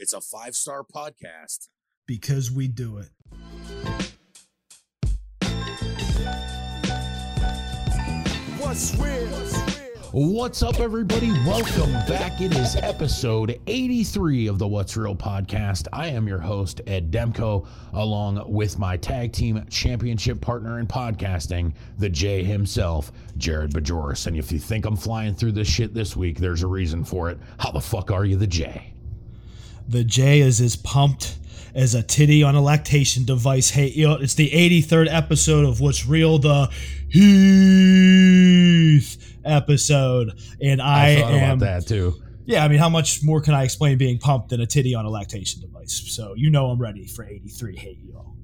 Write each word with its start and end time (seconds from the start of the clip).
It's 0.00 0.12
a 0.12 0.20
five 0.20 0.54
star 0.54 0.84
podcast. 0.84 1.66
Because 2.06 2.52
we 2.52 2.68
do 2.68 2.98
it. 2.98 3.08
What's 8.60 8.94
real? 8.94 9.26
What's 10.12 10.62
up, 10.62 10.78
everybody? 10.78 11.32
Welcome 11.44 11.92
back. 12.06 12.40
It 12.40 12.54
is 12.54 12.76
episode 12.76 13.60
83 13.66 14.46
of 14.46 14.60
the 14.60 14.68
What's 14.68 14.96
Real 14.96 15.16
podcast. 15.16 15.88
I 15.92 16.06
am 16.06 16.28
your 16.28 16.38
host, 16.38 16.80
Ed 16.86 17.10
Demko, 17.10 17.66
along 17.92 18.50
with 18.50 18.78
my 18.78 18.96
tag 18.96 19.32
team 19.32 19.66
championship 19.68 20.40
partner 20.40 20.78
in 20.78 20.86
podcasting, 20.86 21.74
the 21.98 22.08
J 22.08 22.44
himself, 22.44 23.10
Jared 23.36 23.72
Bajoris. 23.72 24.28
And 24.28 24.36
if 24.36 24.52
you 24.52 24.60
think 24.60 24.86
I'm 24.86 24.96
flying 24.96 25.34
through 25.34 25.52
this 25.52 25.68
shit 25.68 25.92
this 25.92 26.14
week, 26.14 26.38
there's 26.38 26.62
a 26.62 26.68
reason 26.68 27.04
for 27.04 27.30
it. 27.30 27.38
How 27.58 27.72
the 27.72 27.80
fuck 27.80 28.12
are 28.12 28.24
you, 28.24 28.36
the 28.36 28.46
J? 28.46 28.94
The 29.88 30.04
J 30.04 30.40
is 30.40 30.60
as 30.60 30.76
pumped 30.76 31.38
as 31.74 31.94
a 31.94 32.02
titty 32.02 32.42
on 32.42 32.54
a 32.54 32.60
lactation 32.60 33.24
device. 33.24 33.70
Hey, 33.70 33.88
you 33.88 34.06
know, 34.06 34.16
it's 34.16 34.34
the 34.34 34.50
83rd 34.50 35.08
episode 35.10 35.64
of 35.64 35.80
What's 35.80 36.06
Real, 36.06 36.38
the 36.38 36.70
Heath 37.08 37.24
episode. 39.46 40.38
And 40.60 40.82
I, 40.82 41.12
I 41.12 41.16
thought 41.16 41.32
am 41.32 41.56
about 41.56 41.64
that 41.64 41.86
too. 41.86 42.14
Yeah, 42.44 42.64
I 42.64 42.68
mean, 42.68 42.78
how 42.78 42.90
much 42.90 43.24
more 43.24 43.40
can 43.40 43.54
I 43.54 43.64
explain 43.64 43.96
being 43.96 44.18
pumped 44.18 44.50
than 44.50 44.60
a 44.60 44.66
titty 44.66 44.94
on 44.94 45.06
a 45.06 45.10
lactation 45.10 45.62
device? 45.62 46.02
So 46.14 46.34
you 46.36 46.50
know 46.50 46.66
I'm 46.66 46.78
ready 46.78 47.06
for 47.06 47.24
83. 47.24 47.76
Hey, 47.76 47.98
y'all. 48.04 48.34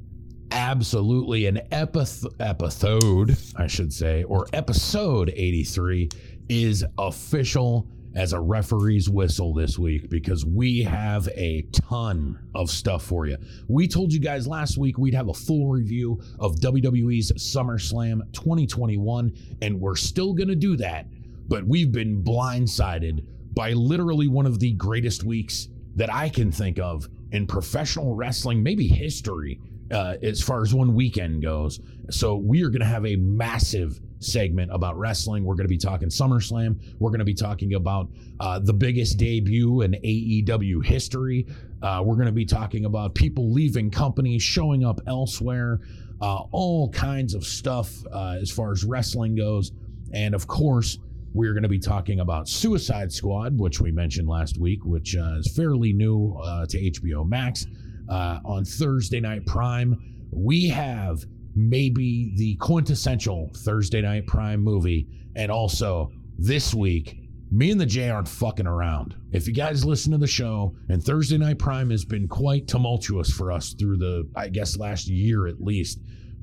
Absolutely. 0.51 1.45
An 1.47 1.61
epith- 1.73 2.25
episode, 2.41 3.37
I 3.56 3.67
should 3.67 3.92
say, 3.92 4.23
or 4.25 4.47
episode 4.55 5.31
83 5.34 6.09
is 6.48 6.84
official 6.97 7.87
as 8.15 8.33
a 8.33 8.41
referee's 8.41 9.11
whistle 9.11 9.53
this 9.53 9.79
week 9.79 10.09
because 10.09 10.45
we 10.45 10.83
have 10.83 11.29
a 11.29 11.63
ton 11.73 12.39
of 12.55 12.71
stuff 12.71 13.05
for 13.05 13.27
you. 13.27 13.37
We 13.69 13.89
told 13.89 14.13
you 14.13 14.21
guys 14.21 14.47
last 14.47 14.79
week 14.79 14.99
we'd 14.99 15.15
have 15.15 15.29
a 15.29 15.35
full 15.35 15.69
review 15.69 16.21
of 16.39 16.56
WWE's 16.56 17.33
SummerSlam 17.33 18.21
2021, 18.33 19.33
and 19.62 19.81
we're 19.81 19.97
still 19.97 20.33
going 20.33 20.48
to 20.48 20.55
do 20.55 20.77
that, 20.77 21.06
but 21.48 21.67
we've 21.67 21.93
been 21.93 22.23
blindsided 22.23 23.27
by 23.55 23.73
literally 23.73 24.28
one 24.28 24.47
of 24.47 24.61
the 24.61 24.73
greatest 24.73 25.25
weeks 25.25 25.69
that 25.97 26.12
I 26.12 26.28
can 26.28 26.51
think 26.51 26.78
of 26.78 27.09
in 27.33 27.47
professional 27.47 28.15
wrestling, 28.15 28.62
maybe 28.62 28.87
history, 28.87 29.61
uh, 29.91 30.17
as 30.23 30.41
far 30.43 30.62
as 30.62 30.75
one 30.75 30.95
weekend 30.95 31.43
goes. 31.43 31.81
So 32.11 32.37
we 32.37 32.62
are 32.65 32.69
going 32.69 32.81
to 32.81 32.87
have 32.87 33.06
a 33.06 33.17
massive 33.17 34.01
segment 34.25 34.70
about 34.72 34.98
wrestling. 34.98 35.44
We're 35.44 35.55
going 35.55 35.67
to 35.67 35.69
be 35.69 35.78
talking 35.78 36.08
SummerSlam. 36.08 36.80
We're 36.98 37.11
going 37.11 37.20
to 37.20 37.25
be 37.25 37.34
talking 37.34 37.75
about 37.75 38.08
uh, 38.41 38.58
the 38.58 38.72
biggest 38.72 39.19
debut 39.19 39.83
in 39.83 39.92
AEW 39.92 40.84
history. 40.84 41.47
Uh, 41.83 42.03
we're 42.05 42.14
going 42.14 42.27
to 42.27 42.33
be 42.33 42.47
talking 42.47 42.84
about 42.86 43.14
people 43.14 43.53
leaving 43.53 43.91
companies, 43.91 44.42
showing 44.42 44.84
up 44.84 45.00
elsewhere, 45.06 45.81
uh, 46.20 46.42
all 46.53 46.91
kinds 46.91 47.34
of 47.34 47.44
stuff 47.44 47.92
uh, 48.12 48.36
as 48.41 48.50
far 48.50 48.72
as 48.72 48.84
wrestling 48.84 49.34
goes. 49.34 49.72
And 50.12 50.34
of 50.34 50.47
course, 50.47 50.98
we're 51.34 51.53
going 51.53 51.64
to 51.64 51.69
be 51.69 51.81
talking 51.81 52.20
about 52.20 52.48
Suicide 52.48 53.12
Squad, 53.12 53.59
which 53.59 53.81
we 53.81 53.91
mentioned 53.91 54.28
last 54.28 54.59
week, 54.59 54.84
which 54.84 55.16
uh, 55.16 55.38
is 55.38 55.53
fairly 55.55 55.92
new 55.92 56.36
uh, 56.42 56.66
to 56.66 56.91
HBO 56.91 57.28
Max. 57.28 57.66
on 58.09 58.64
Thursday 58.64 59.20
Night 59.20 59.44
Prime, 59.44 60.28
we 60.31 60.69
have 60.69 61.25
maybe 61.55 62.33
the 62.36 62.56
quintessential 62.56 63.50
Thursday 63.58 64.00
night 64.00 64.27
prime 64.27 64.60
movie. 64.60 65.08
And 65.36 65.50
also 65.50 66.10
this 66.38 66.74
week, 66.74 67.24
me 67.50 67.70
and 67.70 67.80
the 67.80 67.86
J 67.86 68.10
aren't 68.10 68.28
fucking 68.28 68.66
around. 68.66 69.14
If 69.33 69.47
you 69.47 69.55
guys 69.55 69.84
listen 69.84 70.10
to 70.12 70.19
the 70.19 70.27
show, 70.27 70.75
and 70.88 71.02
Thursday 71.02 71.38
Night 71.38 71.58
Prime 71.58 71.91
has 71.91 72.05
been 72.05 72.27
quite 72.27 72.66
tumultuous 72.66 73.30
for 73.30 73.52
us 73.52 73.75
through 73.75 73.98
the, 73.98 74.28
I 74.34 74.48
guess, 74.48 74.77
last 74.77 75.08
year 75.08 75.47
at 75.47 75.60
least. 75.60 76.00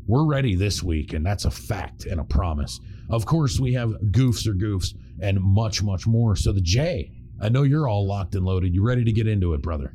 We're 0.08 0.26
ready 0.26 0.56
this 0.56 0.82
week, 0.82 1.14
and 1.14 1.26
that's 1.26 1.46
a 1.46 1.52
fact 1.52 2.06
and 2.06 2.20
a 2.20 2.24
promise. 2.24 2.80
Of 3.10 3.26
course, 3.26 3.60
we 3.60 3.74
have 3.74 3.90
goofs 4.12 4.48
or 4.48 4.54
goofs 4.54 4.96
and 5.22 5.40
much, 5.42 5.84
much 5.84 6.08
more. 6.08 6.36
So, 6.36 6.52
the 6.52 6.62
J, 6.62 7.12
I 7.42 7.50
know 7.50 7.64
you're 7.64 7.88
all 7.88 8.08
locked 8.08 8.36
and 8.36 8.46
loaded. 8.46 8.74
You 8.74 8.84
ready 8.84 9.04
to 9.04 9.12
get 9.12 9.28
into 9.28 9.54
it, 9.54 9.62
brother? 9.62 9.94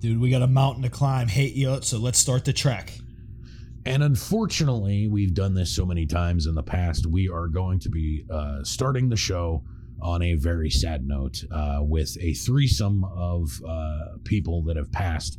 Dude, 0.00 0.20
we 0.20 0.30
got 0.30 0.42
a 0.42 0.48
mountain 0.48 0.82
to 0.82 0.90
climb. 0.90 1.28
Hey 1.28 1.64
Ed, 1.64 1.84
so 1.84 1.96
let's 1.96 2.18
start 2.18 2.44
the 2.44 2.52
trek. 2.52 2.98
And 3.84 4.02
unfortunately, 4.02 5.08
we've 5.08 5.34
done 5.34 5.54
this 5.54 5.74
so 5.74 5.84
many 5.84 6.06
times 6.06 6.46
in 6.46 6.54
the 6.54 6.62
past. 6.62 7.06
We 7.06 7.28
are 7.28 7.48
going 7.48 7.80
to 7.80 7.88
be 7.88 8.24
uh, 8.30 8.62
starting 8.62 9.08
the 9.08 9.16
show 9.16 9.64
on 10.00 10.22
a 10.22 10.34
very 10.34 10.70
sad 10.70 11.06
note 11.06 11.42
uh, 11.50 11.80
with 11.80 12.16
a 12.20 12.34
threesome 12.34 13.04
of 13.04 13.50
uh, 13.68 14.18
people 14.24 14.62
that 14.64 14.76
have 14.76 14.90
passed. 14.92 15.38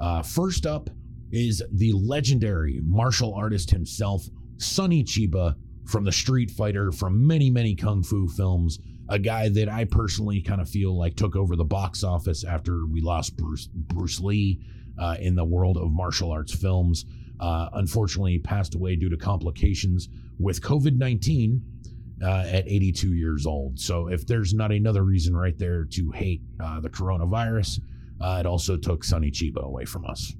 Uh, 0.00 0.22
first 0.22 0.66
up 0.66 0.90
is 1.30 1.62
the 1.72 1.92
legendary 1.92 2.80
martial 2.84 3.32
artist 3.34 3.70
himself, 3.70 4.24
Sonny 4.56 5.04
Chiba 5.04 5.54
from 5.86 6.04
the 6.04 6.12
Street 6.12 6.50
Fighter, 6.50 6.90
from 6.90 7.24
many, 7.26 7.48
many 7.48 7.76
Kung 7.76 8.02
Fu 8.02 8.26
films. 8.28 8.80
A 9.08 9.18
guy 9.18 9.48
that 9.50 9.68
I 9.68 9.84
personally 9.84 10.40
kind 10.40 10.60
of 10.60 10.68
feel 10.68 10.98
like 10.98 11.14
took 11.14 11.36
over 11.36 11.54
the 11.54 11.64
box 11.64 12.02
office 12.02 12.42
after 12.42 12.86
we 12.86 13.02
lost 13.02 13.36
Bruce, 13.36 13.68
Bruce 13.72 14.18
Lee 14.18 14.60
uh, 14.98 15.16
in 15.20 15.34
the 15.36 15.44
world 15.44 15.76
of 15.76 15.92
martial 15.92 16.32
arts 16.32 16.54
films 16.54 17.04
uh, 17.40 17.68
unfortunately 17.74 18.38
passed 18.38 18.74
away 18.74 18.96
due 18.96 19.08
to 19.08 19.16
complications 19.16 20.08
with 20.38 20.60
COVID 20.60 20.96
19 20.96 21.62
uh, 22.22 22.44
at 22.46 22.66
82 22.66 23.14
years 23.14 23.46
old. 23.46 23.78
So, 23.78 24.08
if 24.08 24.26
there's 24.26 24.54
not 24.54 24.72
another 24.72 25.02
reason 25.02 25.36
right 25.36 25.58
there 25.58 25.84
to 25.84 26.10
hate 26.12 26.42
uh, 26.60 26.80
the 26.80 26.88
coronavirus, 26.88 27.80
uh, 28.20 28.38
it 28.40 28.46
also 28.46 28.76
took 28.76 29.04
Sonny 29.04 29.30
Chiba 29.30 29.62
away 29.62 29.84
from 29.84 30.06
us. 30.06 30.32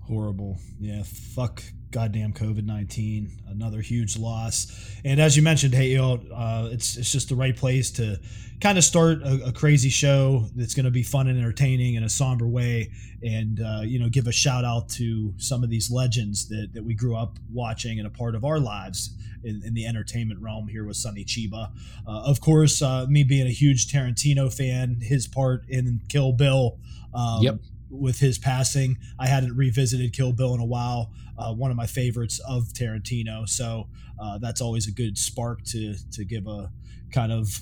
Horrible. 0.00 0.58
Yeah, 0.78 1.02
fuck 1.04 1.62
goddamn 1.90 2.32
COVID 2.32 2.64
nineteen, 2.64 3.30
another 3.48 3.80
huge 3.80 4.18
loss. 4.18 4.66
And 5.04 5.20
as 5.20 5.36
you 5.36 5.42
mentioned, 5.42 5.74
hey, 5.74 5.88
you 5.88 5.98
know, 5.98 6.20
uh, 6.34 6.68
it's 6.70 6.96
it's 6.96 7.10
just 7.10 7.28
the 7.28 7.34
right 7.36 7.56
place 7.56 7.90
to 7.92 8.18
kind 8.60 8.78
of 8.78 8.84
start 8.84 9.22
a, 9.22 9.46
a 9.46 9.52
crazy 9.52 9.90
show 9.90 10.46
that's 10.54 10.74
going 10.74 10.84
to 10.84 10.90
be 10.90 11.02
fun 11.02 11.28
and 11.28 11.38
entertaining 11.38 11.94
in 11.94 12.02
a 12.02 12.08
somber 12.08 12.46
way, 12.46 12.90
and 13.22 13.60
uh, 13.60 13.80
you 13.82 13.98
know, 13.98 14.08
give 14.08 14.26
a 14.26 14.32
shout 14.32 14.64
out 14.64 14.88
to 14.88 15.34
some 15.36 15.62
of 15.62 15.70
these 15.70 15.90
legends 15.90 16.48
that 16.48 16.70
that 16.74 16.84
we 16.84 16.94
grew 16.94 17.16
up 17.16 17.38
watching 17.52 17.98
and 17.98 18.06
a 18.06 18.10
part 18.10 18.34
of 18.34 18.44
our 18.44 18.58
lives 18.58 19.14
in, 19.44 19.62
in 19.64 19.74
the 19.74 19.86
entertainment 19.86 20.40
realm. 20.40 20.68
Here 20.68 20.84
with 20.84 20.96
Sonny 20.96 21.24
Chiba, 21.24 21.70
uh, 22.06 22.22
of 22.24 22.40
course, 22.40 22.82
uh, 22.82 23.06
me 23.08 23.24
being 23.24 23.46
a 23.46 23.50
huge 23.50 23.92
Tarantino 23.92 24.52
fan, 24.52 24.98
his 25.00 25.26
part 25.26 25.68
in 25.68 26.00
Kill 26.08 26.32
Bill. 26.32 26.78
Um, 27.14 27.42
yep 27.42 27.56
with 27.90 28.18
his 28.18 28.38
passing. 28.38 28.98
I 29.18 29.28
hadn't 29.28 29.56
revisited 29.56 30.12
Kill 30.12 30.32
Bill 30.32 30.54
in 30.54 30.60
a 30.60 30.64
while. 30.64 31.12
Uh, 31.38 31.52
one 31.52 31.70
of 31.70 31.76
my 31.76 31.86
favorites 31.86 32.40
of 32.48 32.64
Tarantino, 32.72 33.48
so 33.48 33.88
uh, 34.18 34.38
that's 34.38 34.60
always 34.60 34.88
a 34.88 34.92
good 34.92 35.18
spark 35.18 35.62
to 35.64 35.94
to 36.12 36.24
give 36.24 36.46
a 36.46 36.70
kind 37.12 37.32
of 37.32 37.60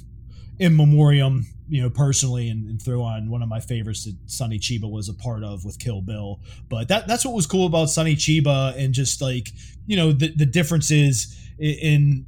in 0.59 0.77
memoriam, 0.77 1.45
you 1.69 1.83
know, 1.83 1.91
personally, 1.91 2.49
and, 2.49 2.69
and, 2.69 2.81
throw 2.81 3.03
on 3.03 3.29
one 3.29 3.43
of 3.43 3.49
my 3.49 3.59
favorites 3.59 4.05
that 4.05 4.17
Sonny 4.27 4.59
Chiba 4.59 4.89
was 4.89 5.09
a 5.09 5.15
part 5.15 5.43
of 5.43 5.65
with 5.65 5.79
Kill 5.79 6.01
Bill. 6.01 6.41
But 6.69 6.89
that 6.89 7.09
that's 7.09 7.25
what 7.25 7.35
was 7.35 7.47
cool 7.47 7.67
about 7.67 7.87
Sonny 7.87 8.15
Chiba, 8.15 8.77
and 8.77 8.95
just 8.95 9.21
like 9.21 9.51
you 9.87 9.97
know 9.97 10.13
the 10.13 10.33
the 10.37 10.47
differences 10.47 11.37
in 11.59 12.27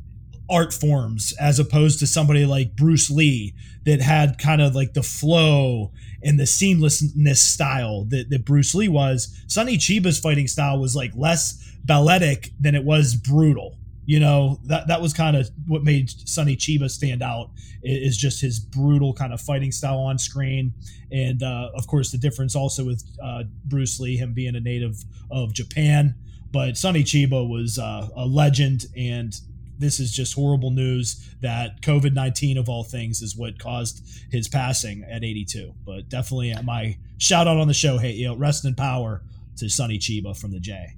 art 0.48 0.72
forms 0.72 1.34
as 1.40 1.58
opposed 1.58 1.98
to 1.98 2.06
somebody 2.06 2.46
like 2.46 2.76
Bruce 2.76 3.10
Lee 3.10 3.54
that 3.84 4.00
had 4.00 4.38
kind 4.38 4.60
of 4.60 4.74
like 4.74 4.94
the 4.94 5.02
flow 5.02 5.92
and 6.22 6.38
the 6.38 6.44
seamlessness 6.44 7.36
style 7.36 8.04
that, 8.04 8.30
that 8.30 8.44
Bruce 8.44 8.74
Lee 8.74 8.88
was. 8.88 9.36
Sonny 9.46 9.76
Chiba's 9.76 10.18
fighting 10.18 10.46
style 10.46 10.78
was 10.80 10.94
like 10.94 11.12
less 11.14 11.62
balletic 11.84 12.50
than 12.60 12.74
it 12.74 12.84
was 12.84 13.14
brutal. 13.14 13.78
You 14.06 14.20
know, 14.20 14.60
that 14.66 14.86
that 14.86 15.02
was 15.02 15.12
kind 15.12 15.36
of 15.36 15.50
what 15.66 15.82
made 15.82 16.08
Sonny 16.28 16.56
Chiba 16.56 16.88
stand 16.88 17.22
out 17.22 17.50
is 17.82 18.16
just 18.16 18.40
his 18.40 18.60
brutal 18.60 19.12
kind 19.12 19.32
of 19.32 19.40
fighting 19.40 19.72
style 19.72 19.98
on 19.98 20.16
screen. 20.16 20.72
And 21.10 21.42
uh, 21.42 21.70
of 21.74 21.88
course, 21.88 22.12
the 22.12 22.18
difference 22.18 22.54
also 22.54 22.84
with 22.84 23.04
uh, 23.22 23.44
Bruce 23.64 23.98
Lee, 23.98 24.16
him 24.16 24.32
being 24.32 24.54
a 24.54 24.60
native 24.60 25.04
of 25.30 25.52
Japan. 25.52 26.14
But 26.52 26.76
Sonny 26.76 27.02
Chiba 27.02 27.48
was 27.48 27.80
uh, 27.80 28.08
a 28.14 28.26
legend 28.26 28.86
and 28.96 29.34
this 29.78 30.00
is 30.00 30.12
just 30.12 30.34
horrible 30.34 30.70
news 30.70 31.34
that 31.40 31.82
COVID 31.82 32.14
19 32.14 32.58
of 32.58 32.68
all 32.68 32.84
things 32.84 33.22
is 33.22 33.36
what 33.36 33.58
caused 33.58 34.02
his 34.30 34.48
passing 34.48 35.04
at 35.04 35.24
82. 35.24 35.74
But 35.84 36.08
definitely 36.08 36.52
uh, 36.52 36.62
my 36.62 36.96
shout 37.18 37.46
out 37.46 37.56
on 37.56 37.68
the 37.68 37.74
show. 37.74 37.98
Hey, 37.98 38.12
you 38.12 38.26
know, 38.26 38.36
rest 38.36 38.64
in 38.64 38.74
power 38.74 39.22
to 39.58 39.68
Sonny 39.68 39.98
Chiba 39.98 40.36
from 40.38 40.52
the 40.52 40.60
J. 40.60 40.96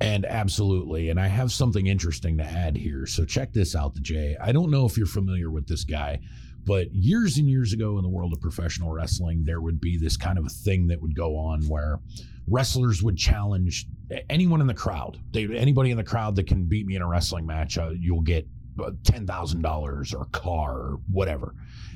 And 0.00 0.26
absolutely. 0.26 1.08
And 1.08 1.18
I 1.18 1.26
have 1.26 1.50
something 1.50 1.86
interesting 1.86 2.36
to 2.38 2.44
add 2.44 2.76
here. 2.76 3.06
So 3.06 3.24
check 3.24 3.52
this 3.52 3.74
out, 3.74 3.94
the 3.94 4.00
J. 4.00 4.36
I 4.40 4.52
don't 4.52 4.70
know 4.70 4.84
if 4.84 4.98
you're 4.98 5.06
familiar 5.06 5.50
with 5.50 5.66
this 5.66 5.84
guy, 5.84 6.20
but 6.66 6.92
years 6.92 7.38
and 7.38 7.48
years 7.48 7.72
ago 7.72 7.96
in 7.96 8.02
the 8.02 8.08
world 8.08 8.32
of 8.34 8.40
professional 8.40 8.92
wrestling, 8.92 9.44
there 9.44 9.60
would 9.60 9.80
be 9.80 9.96
this 9.96 10.16
kind 10.16 10.38
of 10.38 10.46
a 10.46 10.50
thing 10.50 10.88
that 10.88 11.00
would 11.00 11.14
go 11.14 11.36
on 11.36 11.62
where 11.62 12.00
wrestlers 12.48 13.02
would 13.02 13.16
challenge 13.16 13.86
anyone 14.30 14.60
in 14.60 14.66
the 14.66 14.74
crowd. 14.74 15.18
They, 15.32 15.44
anybody 15.56 15.90
in 15.90 15.96
the 15.96 16.04
crowd 16.04 16.36
that 16.36 16.46
can 16.46 16.64
beat 16.64 16.86
me 16.86 16.96
in 16.96 17.02
a 17.02 17.08
wrestling 17.08 17.46
match, 17.46 17.78
uh, 17.78 17.90
you'll 17.98 18.22
get 18.22 18.46
uh, 18.82 18.90
ten 19.04 19.26
thousand 19.26 19.62
dollars 19.62 20.14
or 20.14 20.22
a 20.22 20.26
car 20.26 20.72
or 20.72 21.00
whatever. 21.10 21.54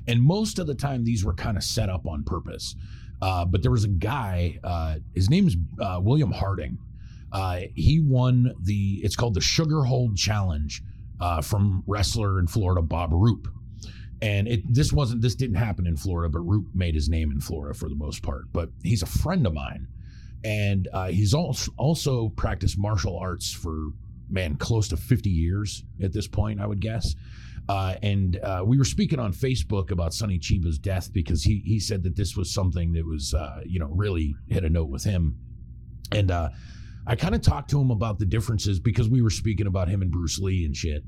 And 0.08 0.23
most 0.23 0.58
of 0.58 0.67
the 0.67 0.75
time, 0.75 1.05
these 1.05 1.25
were 1.25 1.35
kind 1.35 1.56
of 1.56 1.62
set 1.62 1.88
up 1.88 2.06
on 2.06 2.25
purpose. 2.25 2.75
Uh, 3.23 3.44
but 3.44 3.62
there 3.62 3.70
was 3.70 3.85
a 3.85 3.88
guy, 3.88 4.58
uh, 4.64 4.97
his 5.14 5.29
name's 5.29 5.55
uh, 5.79 6.00
William 6.02 6.32
Harding. 6.32 6.79
Uh, 7.32 7.61
he 7.75 8.00
won 8.00 8.55
the, 8.62 9.00
it's 9.05 9.14
called 9.14 9.35
the 9.35 9.41
Sugar 9.41 9.85
Hold 9.85 10.17
Challenge 10.17 10.82
uh, 11.20 11.43
from 11.43 11.85
wrestler 11.87 12.41
in 12.41 12.46
Florida, 12.46 12.81
Bob 12.82 13.11
Roop. 13.12 13.46
And 14.23 14.49
it 14.49 14.61
this 14.73 14.93
wasn't 14.93 15.23
this 15.23 15.35
didn't 15.35 15.56
happen 15.56 15.87
in 15.87 15.96
Florida, 15.96 16.31
but 16.31 16.41
Roop 16.41 16.67
made 16.75 16.94
his 16.94 17.08
name 17.08 17.31
in 17.31 17.41
Florida 17.41 17.73
for 17.73 17.88
the 17.88 17.94
most 17.94 18.23
part. 18.23 18.53
But 18.53 18.69
he's 18.82 19.03
a 19.03 19.06
friend 19.06 19.46
of 19.46 19.55
mine, 19.55 19.87
and 20.45 20.89
uh, 20.93 21.09
he's 21.09 21.35
also 21.35 22.29
practiced 22.31 22.79
martial 22.79 23.19
arts 23.19 23.53
for 23.53 23.91
man 24.31 24.57
close 24.57 24.89
to 24.89 24.97
50 24.97 25.29
years 25.29 25.85
at 26.03 26.13
this 26.13 26.27
point, 26.29 26.61
I 26.61 26.67
would 26.67 26.81
guess. 26.81 27.15
Uh, 27.69 27.95
and 28.03 28.37
uh, 28.39 28.63
we 28.65 28.79
were 28.79 28.85
speaking 28.85 29.19
on 29.19 29.33
Facebook 29.33 29.91
about 29.91 30.15
Sonny 30.15 30.39
Chiba's 30.39 30.79
death 30.79 31.13
because 31.13 31.45
he 31.45 31.63
he 31.65 31.79
said 31.79 32.03
that 32.03 32.17
this 32.17 32.37
was 32.37 32.53
something 32.53 32.93
that 32.95 33.07
was 33.07 33.33
uh, 33.35 33.61
you 33.65 33.79
know 33.79 33.87
really 33.93 34.35
hit 34.49 34.65
a 34.65 34.69
note 34.69 34.89
with 34.89 35.05
him, 35.05 35.37
and 36.11 36.33
uh, 36.33 36.49
I 37.07 37.15
kind 37.15 37.35
of 37.35 37.43
talked 37.43 37.71
to 37.71 37.81
him 37.81 37.93
about 37.93 38.19
the 38.19 38.27
differences 38.27 38.81
because 38.81 39.09
we 39.09 39.23
were 39.23 39.31
speaking 39.31 39.69
about 39.69 39.89
him 39.89 40.03
and 40.03 40.11
Bruce 40.11 40.39
Lee 40.39 40.65
and 40.65 40.77
shit, 40.77 41.05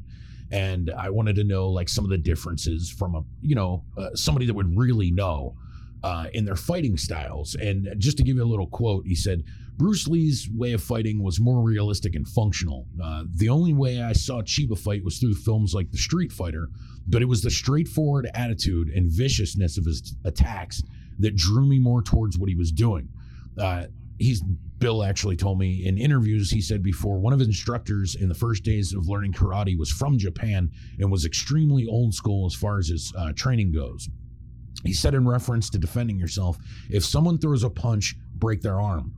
and 0.52 0.90
I 0.96 1.10
wanted 1.10 1.34
to 1.36 1.44
know 1.44 1.68
like 1.68 1.88
some 1.88 2.04
of 2.04 2.10
the 2.10 2.18
differences 2.18 2.90
from 2.90 3.16
a 3.16 3.22
you 3.40 3.56
know 3.56 3.84
uh, 3.98 4.10
somebody 4.14 4.46
that 4.46 4.54
would 4.54 4.76
really 4.76 5.10
know 5.10 5.56
uh, 6.02 6.26
in 6.32 6.44
their 6.44 6.56
fighting 6.56 6.96
styles. 6.96 7.54
And 7.54 7.94
just 7.98 8.16
to 8.18 8.22
give 8.22 8.36
you 8.36 8.42
a 8.42 8.44
little 8.44 8.66
quote, 8.66 9.06
he 9.06 9.14
said 9.14 9.44
Bruce 9.76 10.06
Lee's 10.06 10.48
way 10.54 10.72
of 10.72 10.82
fighting 10.82 11.22
was 11.22 11.40
more 11.40 11.62
realistic 11.62 12.14
and 12.14 12.28
functional. 12.28 12.86
Uh, 13.02 13.24
the 13.34 13.48
only 13.48 13.72
way 13.72 14.02
I 14.02 14.12
saw 14.12 14.42
Chiba 14.42 14.78
fight 14.78 15.04
was 15.04 15.18
through 15.18 15.34
films 15.34 15.74
like 15.74 15.90
The 15.90 15.98
Street 15.98 16.32
Fighter, 16.32 16.68
but 17.06 17.22
it 17.22 17.26
was 17.26 17.42
the 17.42 17.50
straightforward 17.50 18.30
attitude 18.34 18.88
and 18.88 19.10
viciousness 19.10 19.78
of 19.78 19.84
his 19.84 20.14
attacks 20.24 20.82
that 21.18 21.36
drew 21.36 21.66
me 21.66 21.78
more 21.78 22.02
towards 22.02 22.38
what 22.38 22.48
he 22.48 22.54
was 22.54 22.70
doing. 22.70 23.08
Uh, 23.58 23.84
he's 24.18 24.42
Bill 24.78 25.04
actually 25.04 25.36
told 25.36 25.60
me 25.60 25.86
in 25.86 25.96
interviews, 25.96 26.50
he 26.50 26.60
said 26.60 26.82
before, 26.82 27.20
one 27.20 27.32
of 27.32 27.38
his 27.38 27.46
instructors 27.46 28.16
in 28.16 28.28
the 28.28 28.34
first 28.34 28.64
days 28.64 28.92
of 28.92 29.06
learning 29.06 29.32
karate 29.32 29.78
was 29.78 29.92
from 29.92 30.18
Japan 30.18 30.72
and 30.98 31.08
was 31.08 31.24
extremely 31.24 31.86
old 31.86 32.12
school 32.12 32.46
as 32.46 32.54
far 32.54 32.78
as 32.78 32.88
his 32.88 33.12
uh, 33.16 33.32
training 33.36 33.70
goes. 33.72 34.08
He 34.84 34.92
said 34.92 35.14
in 35.14 35.26
reference 35.26 35.70
to 35.70 35.78
defending 35.78 36.18
yourself, 36.18 36.58
if 36.90 37.04
someone 37.04 37.38
throws 37.38 37.62
a 37.62 37.70
punch, 37.70 38.16
break 38.34 38.60
their 38.60 38.80
arm. 38.80 39.14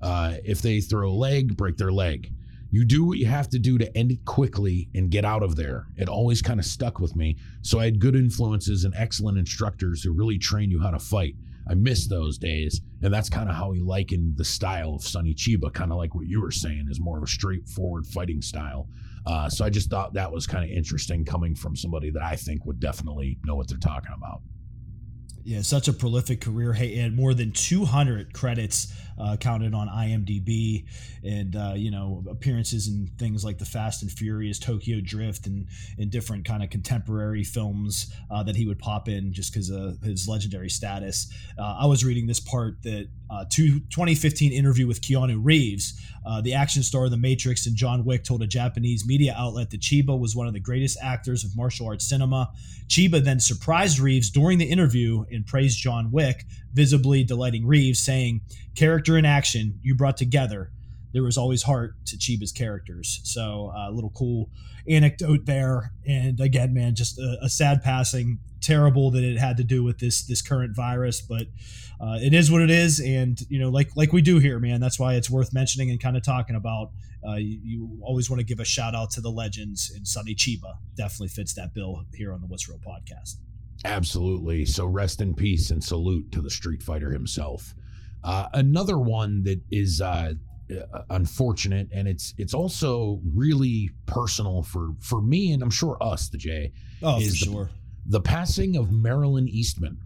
Uh, 0.00 0.34
if 0.44 0.62
they 0.62 0.80
throw 0.80 1.10
a 1.10 1.12
leg, 1.12 1.56
break 1.56 1.76
their 1.76 1.92
leg. 1.92 2.32
You 2.70 2.84
do 2.84 3.04
what 3.04 3.18
you 3.18 3.26
have 3.26 3.48
to 3.50 3.58
do 3.58 3.78
to 3.78 3.96
end 3.96 4.12
it 4.12 4.24
quickly 4.26 4.90
and 4.94 5.10
get 5.10 5.24
out 5.24 5.42
of 5.42 5.56
there. 5.56 5.86
It 5.96 6.08
always 6.08 6.42
kind 6.42 6.60
of 6.60 6.66
stuck 6.66 6.98
with 7.00 7.16
me. 7.16 7.36
So 7.62 7.80
I 7.80 7.86
had 7.86 7.98
good 7.98 8.14
influences 8.14 8.84
and 8.84 8.94
excellent 8.94 9.38
instructors 9.38 10.02
who 10.02 10.12
really 10.12 10.38
trained 10.38 10.70
you 10.70 10.80
how 10.80 10.90
to 10.90 10.98
fight. 10.98 11.34
I 11.68 11.74
miss 11.74 12.06
those 12.06 12.38
days. 12.38 12.80
And 13.02 13.12
that's 13.12 13.30
kind 13.30 13.48
of 13.48 13.56
how 13.56 13.72
he 13.72 13.80
likened 13.80 14.36
the 14.36 14.44
style 14.44 14.94
of 14.94 15.02
Sonny 15.02 15.34
Chiba, 15.34 15.72
kind 15.72 15.92
of 15.92 15.98
like 15.98 16.14
what 16.14 16.26
you 16.26 16.40
were 16.42 16.50
saying, 16.50 16.88
is 16.90 17.00
more 17.00 17.16
of 17.16 17.24
a 17.24 17.28
straightforward 17.28 18.06
fighting 18.06 18.42
style. 18.42 18.88
Uh, 19.26 19.48
so 19.48 19.64
I 19.64 19.70
just 19.70 19.90
thought 19.90 20.14
that 20.14 20.30
was 20.30 20.46
kind 20.46 20.64
of 20.64 20.70
interesting 20.70 21.24
coming 21.24 21.54
from 21.54 21.74
somebody 21.74 22.10
that 22.10 22.22
I 22.22 22.36
think 22.36 22.64
would 22.66 22.80
definitely 22.80 23.38
know 23.44 23.56
what 23.56 23.68
they're 23.68 23.78
talking 23.78 24.12
about. 24.16 24.42
Yeah, 25.48 25.62
such 25.62 25.88
a 25.88 25.94
prolific 25.94 26.42
career. 26.42 26.74
Hey, 26.74 26.98
and 26.98 27.16
more 27.16 27.32
than 27.32 27.52
200 27.52 28.34
credits 28.34 28.92
uh, 29.20 29.36
counted 29.36 29.74
on 29.74 29.88
IMDb, 29.88 30.86
and 31.24 31.56
uh, 31.56 31.74
you 31.76 31.90
know 31.90 32.24
appearances 32.30 32.88
in 32.88 33.08
things 33.18 33.44
like 33.44 33.58
the 33.58 33.64
Fast 33.64 34.02
and 34.02 34.10
Furious, 34.10 34.58
Tokyo 34.58 35.00
Drift, 35.02 35.46
and 35.46 35.66
in 35.98 36.10
different 36.10 36.44
kind 36.44 36.62
of 36.62 36.70
contemporary 36.70 37.44
films 37.44 38.12
uh, 38.30 38.42
that 38.42 38.56
he 38.56 38.66
would 38.66 38.78
pop 38.78 39.08
in 39.08 39.32
just 39.32 39.52
because 39.52 39.70
of 39.70 40.00
his 40.00 40.28
legendary 40.28 40.70
status. 40.70 41.32
Uh, 41.58 41.78
I 41.80 41.86
was 41.86 42.04
reading 42.04 42.26
this 42.26 42.40
part 42.40 42.82
that 42.82 43.08
uh, 43.30 43.44
two, 43.50 43.80
2015 43.90 44.52
interview 44.52 44.86
with 44.86 45.00
Keanu 45.00 45.38
Reeves, 45.42 46.00
uh, 46.26 46.40
the 46.40 46.54
action 46.54 46.82
star 46.82 47.04
of 47.04 47.10
The 47.10 47.16
Matrix 47.16 47.66
and 47.66 47.76
John 47.76 48.04
Wick, 48.04 48.24
told 48.24 48.42
a 48.42 48.46
Japanese 48.46 49.06
media 49.06 49.34
outlet 49.36 49.70
that 49.70 49.80
Chiba 49.80 50.18
was 50.18 50.34
one 50.34 50.46
of 50.46 50.54
the 50.54 50.60
greatest 50.60 50.98
actors 51.02 51.44
of 51.44 51.56
martial 51.56 51.86
arts 51.86 52.08
cinema. 52.08 52.50
Chiba 52.88 53.22
then 53.22 53.38
surprised 53.38 53.98
Reeves 53.98 54.30
during 54.30 54.58
the 54.58 54.64
interview 54.64 55.24
and 55.30 55.46
praised 55.46 55.78
John 55.78 56.10
Wick, 56.10 56.46
visibly 56.72 57.24
delighting 57.24 57.66
Reeves, 57.66 57.98
saying, 57.98 58.40
Character 58.74 59.16
and 59.16 59.26
action 59.26 59.78
you 59.82 59.94
brought 59.94 60.16
together. 60.16 60.70
There 61.12 61.22
was 61.22 61.38
always 61.38 61.62
heart 61.62 61.94
to 62.06 62.16
Chiba's 62.16 62.52
characters. 62.52 63.20
So, 63.24 63.72
a 63.74 63.88
uh, 63.88 63.90
little 63.90 64.10
cool 64.10 64.50
anecdote 64.88 65.46
there. 65.46 65.92
And 66.06 66.40
again, 66.40 66.74
man, 66.74 66.94
just 66.94 67.18
a, 67.18 67.38
a 67.42 67.48
sad 67.48 67.82
passing. 67.82 68.38
Terrible 68.60 69.12
that 69.12 69.22
it 69.22 69.38
had 69.38 69.56
to 69.58 69.64
do 69.64 69.84
with 69.84 69.98
this 70.00 70.22
this 70.22 70.42
current 70.42 70.74
virus, 70.74 71.20
but 71.20 71.46
uh, 72.00 72.18
it 72.20 72.34
is 72.34 72.50
what 72.50 72.60
it 72.60 72.70
is, 72.70 73.00
and 73.00 73.40
you 73.48 73.58
know, 73.58 73.68
like 73.68 73.90
like 73.96 74.12
we 74.12 74.20
do 74.20 74.40
here, 74.40 74.58
man. 74.58 74.80
That's 74.80 74.98
why 74.98 75.14
it's 75.14 75.30
worth 75.30 75.54
mentioning 75.54 75.90
and 75.90 76.00
kind 76.00 76.16
of 76.16 76.24
talking 76.24 76.56
about. 76.56 76.90
Uh, 77.26 77.34
you, 77.34 77.58
you, 77.64 77.98
always 78.02 78.30
want 78.30 78.38
to 78.38 78.44
give 78.44 78.60
a 78.60 78.64
shout 78.64 78.94
out 78.94 79.10
to 79.10 79.20
the 79.20 79.30
legends, 79.30 79.92
and 79.94 80.06
Sonny 80.06 80.34
Chiba 80.34 80.76
definitely 80.96 81.28
fits 81.28 81.54
that 81.54 81.72
bill 81.74 82.04
here 82.14 82.32
on 82.32 82.40
the 82.40 82.46
What's 82.46 82.68
Real 82.68 82.78
podcast. 82.78 83.36
Absolutely. 83.84 84.64
So 84.64 84.86
rest 84.86 85.20
in 85.20 85.34
peace 85.34 85.70
and 85.70 85.82
salute 85.82 86.30
to 86.32 86.40
the 86.40 86.50
Street 86.50 86.82
Fighter 86.82 87.12
himself. 87.12 87.74
Uh, 88.24 88.48
another 88.52 88.98
one 88.98 89.42
that 89.44 89.60
is 89.70 90.00
uh, 90.00 90.32
uh, 90.70 91.02
unfortunate, 91.10 91.88
and 91.92 92.08
it's 92.08 92.34
it's 92.36 92.54
also 92.54 93.20
really 93.34 93.90
personal 94.06 94.62
for 94.62 94.90
for 95.00 95.22
me, 95.22 95.52
and 95.52 95.62
I'm 95.62 95.70
sure 95.70 95.96
us, 96.00 96.28
the 96.28 96.38
J. 96.38 96.72
Oh, 97.02 97.20
is 97.20 97.40
the, 97.40 97.46
sure. 97.46 97.70
The 98.06 98.20
passing 98.20 98.76
of 98.76 98.90
Marilyn 98.90 99.48
Eastman. 99.48 99.98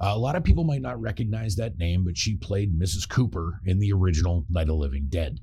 Uh, 0.00 0.12
a 0.14 0.18
lot 0.18 0.34
of 0.34 0.42
people 0.42 0.64
might 0.64 0.82
not 0.82 1.00
recognize 1.00 1.54
that 1.56 1.78
name, 1.78 2.04
but 2.04 2.18
she 2.18 2.34
played 2.34 2.76
Mrs. 2.76 3.08
Cooper 3.08 3.60
in 3.64 3.78
the 3.78 3.92
original 3.92 4.44
Night 4.50 4.68
of 4.68 4.76
Living 4.76 5.06
Dead. 5.08 5.38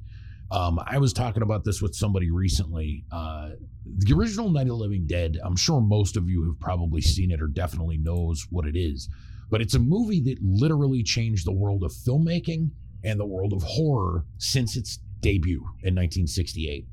Um, 0.52 0.80
I 0.86 0.98
was 0.98 1.14
talking 1.14 1.44
about 1.44 1.64
this 1.64 1.82
with 1.82 1.96
somebody 1.96 2.32
recently. 2.32 3.06
Uh, 3.12 3.50
the 3.98 4.14
original 4.14 4.50
Night 4.50 4.64
of 4.64 4.70
the 4.70 4.74
Living 4.76 5.06
Dead, 5.06 5.38
I'm 5.44 5.56
sure 5.56 5.80
most 5.80 6.18
of 6.18 6.28
you 6.28 6.44
have 6.46 6.60
probably 6.60 7.02
seen 7.02 7.32
it 7.32 7.42
or 7.42 7.48
definitely 7.48 7.98
knows 7.98 8.48
what 8.50 8.66
it 8.66 8.76
is, 8.76 9.10
but 9.52 9.62
it's 9.62 9.76
a 9.76 9.80
movie 9.80 10.22
that 10.22 10.38
literally 10.42 11.04
changed 11.04 11.46
the 11.46 11.52
world 11.52 11.84
of 11.84 11.92
filmmaking 11.92 12.72
and 13.04 13.20
the 13.20 13.26
world 13.26 13.54
of 13.54 13.62
horror 13.64 14.26
since 14.38 14.76
its 14.76 15.00
debut 15.22 15.60
in 15.84 15.96
1968. 15.96 16.88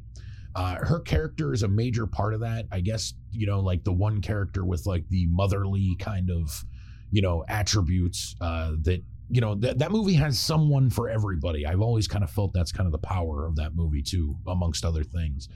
Uh, 0.55 0.77
her 0.77 1.01
character 1.01 1.53
is 1.53 1.63
a 1.63 1.69
major 1.69 2.07
part 2.07 2.35
of 2.35 2.41
that. 2.41 2.67
I 2.73 2.81
guess, 2.81 3.15
you 3.31 3.47
know, 3.47 3.61
like 3.61 3.85
the 3.85 3.93
one 3.93 4.21
character 4.21 4.65
with 4.65 4.87
like 4.87 5.07
the 5.09 5.27
motherly 5.29 5.97
kind 5.99 6.31
of, 6.31 6.65
you 7.11 7.21
know, 7.21 7.45
attributes 7.49 8.35
uh, 8.41 8.73
that 8.83 9.03
you 9.29 9.41
know 9.41 9.55
that 9.57 9.79
that 9.79 9.91
movie 9.91 10.15
has 10.15 10.39
someone 10.39 10.91
for 10.91 11.09
everybody. 11.09 11.67
I've 11.67 11.81
always 11.81 12.07
kind 12.07 12.23
of 12.23 12.31
felt 12.31 12.53
that's 12.53 12.73
kind 12.73 12.87
of 12.87 12.93
the 12.93 12.99
power 12.99 13.47
of 13.47 13.57
that 13.57 13.75
movie 13.75 14.03
too, 14.03 14.37
amongst 14.47 14.85
other 14.85 15.03
things. 15.03 15.49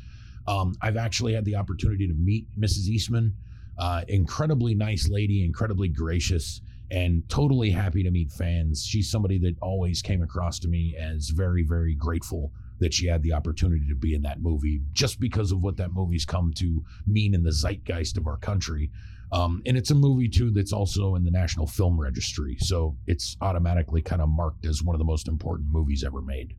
Um, 0.47 0.75
I've 0.83 0.97
actually 0.97 1.35
had 1.35 1.45
the 1.45 1.57
opportunity 1.57 2.09
to 2.09 2.15
meet 2.15 2.47
Mrs. 2.59 2.89
Eastman, 2.89 3.35
uh, 3.79 4.03
incredibly 4.09 4.75
nice 4.75 5.09
lady, 5.09 5.45
incredibly 5.45 5.89
gracious, 5.89 6.61
and 6.91 7.23
totally 7.29 7.71
happy 7.71 8.03
to 8.03 8.11
meet 8.11 8.33
fans. 8.33 8.85
She's 8.85 9.11
somebody 9.11 9.39
that 9.41 9.57
always 9.61 10.03
came 10.03 10.23
across 10.23 10.59
to 10.61 10.69
me 10.69 10.97
as 10.99 11.29
very, 11.29 11.63
very 11.63 11.95
grateful 11.95 12.53
that 12.81 12.95
she 12.95 13.07
had 13.07 13.23
the 13.23 13.33
opportunity 13.33 13.87
to 13.89 13.95
be 13.95 14.15
in 14.15 14.23
that 14.23 14.43
movie, 14.43 14.81
just 14.93 15.21
because 15.21 15.53
of 15.53 15.61
what 15.63 15.77
that 15.77 15.93
movie's 15.93 16.25
come 16.25 16.53
to 16.55 16.83
mean 17.07 17.35
in 17.35 17.45
the 17.45 17.53
zeitgeist 17.53 18.17
of 18.17 18.27
our 18.27 18.39
country. 18.39 18.91
Um, 19.33 19.63
and 19.65 19.77
it's 19.77 19.91
a 19.91 19.95
movie 19.95 20.29
too 20.29 20.51
that's 20.51 20.73
also 20.73 21.15
in 21.15 21.25
the 21.25 21.31
National 21.31 21.67
Film 21.67 22.01
Registry, 22.01 22.57
so 22.59 22.97
it's 23.07 23.37
automatically 23.41 24.03
kind 24.03 24.21
of 24.21 24.29
marked 24.29 24.67
as 24.67 24.83
one 24.83 24.95
of 24.95 24.99
the 24.99 25.05
most 25.05 25.29
important 25.29 25.69
movies 25.71 26.03
ever 26.05 26.21
made. 26.21 26.55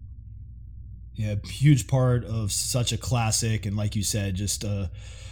Yeah, 1.16 1.36
huge 1.44 1.88
part 1.88 2.24
of 2.24 2.52
such 2.52 2.94
a 2.94 2.98
classic, 2.98 3.66
and 3.66 3.76
like 3.76 3.96
you 3.96 4.04
said, 4.04 4.36
just 4.36 4.64
uh, 4.64 4.88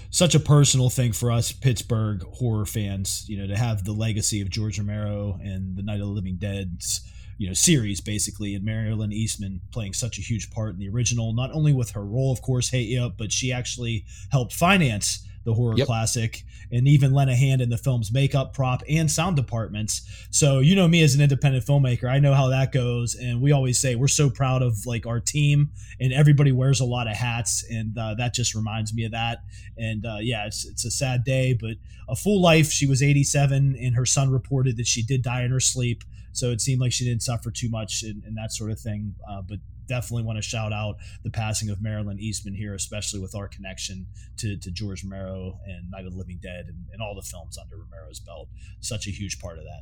such 0.09 0.35
a 0.35 0.39
personal 0.39 0.89
thing 0.89 1.13
for 1.13 1.31
us 1.31 1.53
Pittsburgh 1.53 2.23
horror 2.23 2.65
fans. 2.65 3.25
You 3.29 3.37
know, 3.37 3.47
to 3.47 3.57
have 3.57 3.85
the 3.85 3.93
legacy 3.93 4.41
of 4.41 4.49
George 4.49 4.77
Romero 4.77 5.39
and 5.41 5.77
the 5.77 5.83
Night 5.83 6.01
of 6.01 6.07
the 6.07 6.13
Living 6.13 6.37
Dead's 6.37 7.01
you 7.37 7.47
know 7.47 7.53
series 7.53 8.01
basically 8.01 8.53
and 8.53 8.65
Marilyn 8.65 9.13
Eastman 9.13 9.61
playing 9.71 9.93
such 9.93 10.19
a 10.19 10.21
huge 10.21 10.51
part 10.51 10.73
in 10.73 10.79
the 10.79 10.89
original 10.89 11.33
not 11.33 11.51
only 11.53 11.71
with 11.71 11.91
her 11.91 12.05
role 12.05 12.33
of 12.33 12.41
course 12.41 12.69
Hey 12.69 12.97
Ed 12.97 13.13
but 13.17 13.31
she 13.31 13.53
actually 13.53 14.03
helped 14.29 14.53
finance 14.53 15.25
the 15.49 15.55
horror 15.55 15.75
yep. 15.75 15.87
classic, 15.87 16.43
and 16.71 16.87
even 16.87 17.13
lent 17.13 17.29
a 17.29 17.35
hand 17.35 17.61
in 17.61 17.69
the 17.69 17.77
film's 17.77 18.11
makeup, 18.11 18.53
prop, 18.53 18.83
and 18.87 19.09
sound 19.09 19.35
departments. 19.35 20.01
So 20.29 20.59
you 20.59 20.75
know 20.75 20.87
me 20.87 21.03
as 21.03 21.15
an 21.15 21.21
independent 21.21 21.65
filmmaker, 21.65 22.09
I 22.09 22.19
know 22.19 22.33
how 22.33 22.47
that 22.49 22.71
goes, 22.71 23.15
and 23.15 23.41
we 23.41 23.51
always 23.51 23.79
say 23.79 23.95
we're 23.95 24.07
so 24.07 24.29
proud 24.29 24.61
of 24.61 24.85
like 24.85 25.05
our 25.05 25.19
team, 25.19 25.71
and 25.99 26.13
everybody 26.13 26.51
wears 26.51 26.79
a 26.79 26.85
lot 26.85 27.07
of 27.07 27.15
hats, 27.15 27.65
and 27.69 27.97
uh, 27.97 28.13
that 28.15 28.33
just 28.33 28.53
reminds 28.53 28.93
me 28.93 29.05
of 29.05 29.11
that. 29.11 29.39
And 29.77 30.05
uh, 30.05 30.17
yeah, 30.21 30.45
it's 30.45 30.65
it's 30.65 30.85
a 30.85 30.91
sad 30.91 31.23
day, 31.23 31.57
but 31.59 31.77
a 32.07 32.15
full 32.15 32.41
life. 32.41 32.71
She 32.71 32.85
was 32.85 33.01
87, 33.01 33.75
and 33.79 33.95
her 33.95 34.05
son 34.05 34.29
reported 34.29 34.77
that 34.77 34.87
she 34.87 35.03
did 35.03 35.21
die 35.21 35.43
in 35.43 35.51
her 35.51 35.59
sleep. 35.59 36.03
So 36.31 36.51
it 36.51 36.61
seemed 36.61 36.79
like 36.79 36.91
she 36.91 37.05
didn't 37.05 37.23
suffer 37.23 37.51
too 37.51 37.69
much 37.69 38.03
and, 38.03 38.23
and 38.23 38.37
that 38.37 38.51
sort 38.51 38.71
of 38.71 38.79
thing. 38.79 39.15
Uh, 39.29 39.41
but 39.41 39.57
definitely 39.89 40.23
want 40.23 40.37
to 40.37 40.41
shout 40.41 40.71
out 40.71 40.95
the 41.23 41.29
passing 41.29 41.69
of 41.69 41.81
Marilyn 41.81 42.19
Eastman 42.19 42.53
here, 42.53 42.73
especially 42.73 43.19
with 43.19 43.35
our 43.35 43.47
connection 43.49 44.07
to, 44.37 44.55
to 44.57 44.71
George 44.71 45.03
Romero 45.03 45.59
and 45.65 45.89
Night 45.91 46.05
of 46.05 46.13
the 46.13 46.17
Living 46.17 46.39
Dead 46.41 46.65
and, 46.67 46.85
and 46.93 47.01
all 47.01 47.15
the 47.15 47.21
films 47.21 47.57
under 47.57 47.75
Romero's 47.75 48.19
belt. 48.19 48.47
Such 48.79 49.07
a 49.07 49.11
huge 49.11 49.39
part 49.39 49.57
of 49.57 49.65
that. 49.65 49.81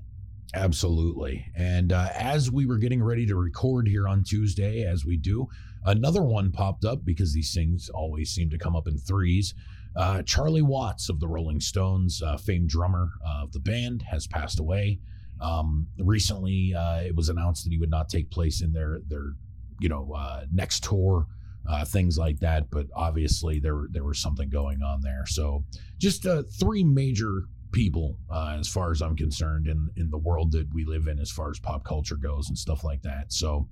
Absolutely. 0.53 1.45
And 1.55 1.91
uh, 1.91 2.09
as 2.13 2.49
we 2.49 2.65
were 2.65 2.77
getting 2.77 3.03
ready 3.03 3.25
to 3.27 3.35
record 3.35 3.87
here 3.87 4.07
on 4.07 4.23
Tuesday, 4.23 4.83
as 4.83 5.05
we 5.05 5.17
do, 5.17 5.47
another 5.85 6.23
one 6.23 6.51
popped 6.51 6.85
up 6.85 7.03
because 7.03 7.33
these 7.33 7.53
things 7.53 7.89
always 7.93 8.31
seem 8.31 8.49
to 8.51 8.57
come 8.57 8.75
up 8.75 8.87
in 8.87 8.97
threes. 8.97 9.53
Uh, 9.95 10.21
Charlie 10.21 10.61
Watts 10.61 11.09
of 11.09 11.19
the 11.19 11.27
Rolling 11.27 11.59
Stones, 11.59 12.21
uh, 12.21 12.37
famed 12.37 12.69
drummer 12.69 13.09
of 13.25 13.51
the 13.51 13.59
band, 13.59 14.03
has 14.09 14.27
passed 14.27 14.59
away. 14.59 14.99
Um, 15.41 15.87
recently, 15.99 16.73
uh, 16.73 17.01
it 17.01 17.15
was 17.15 17.29
announced 17.29 17.63
that 17.63 17.71
he 17.71 17.77
would 17.77 17.89
not 17.89 18.09
take 18.09 18.31
place 18.31 18.61
in 18.61 18.73
their 18.73 19.01
their 19.07 19.33
you 19.79 19.89
know 19.89 20.13
uh, 20.15 20.45
next 20.51 20.83
tour, 20.83 21.27
uh, 21.67 21.85
things 21.85 22.17
like 22.17 22.39
that. 22.39 22.69
But 22.69 22.87
obviously, 22.95 23.59
there 23.59 23.87
there 23.91 24.03
was 24.03 24.19
something 24.19 24.49
going 24.49 24.81
on 24.81 25.01
there. 25.01 25.25
So, 25.25 25.63
just 25.97 26.25
uh, 26.25 26.43
three 26.59 26.83
major 26.83 27.43
people, 27.71 28.17
uh, 28.29 28.57
as 28.59 28.67
far 28.67 28.91
as 28.91 29.01
I'm 29.01 29.15
concerned, 29.15 29.67
in 29.67 29.89
in 29.97 30.09
the 30.09 30.17
world 30.17 30.51
that 30.53 30.73
we 30.73 30.85
live 30.85 31.07
in, 31.07 31.19
as 31.19 31.31
far 31.31 31.49
as 31.49 31.59
pop 31.59 31.83
culture 31.83 32.17
goes 32.17 32.49
and 32.49 32.57
stuff 32.57 32.83
like 32.83 33.01
that. 33.03 33.31
So, 33.31 33.67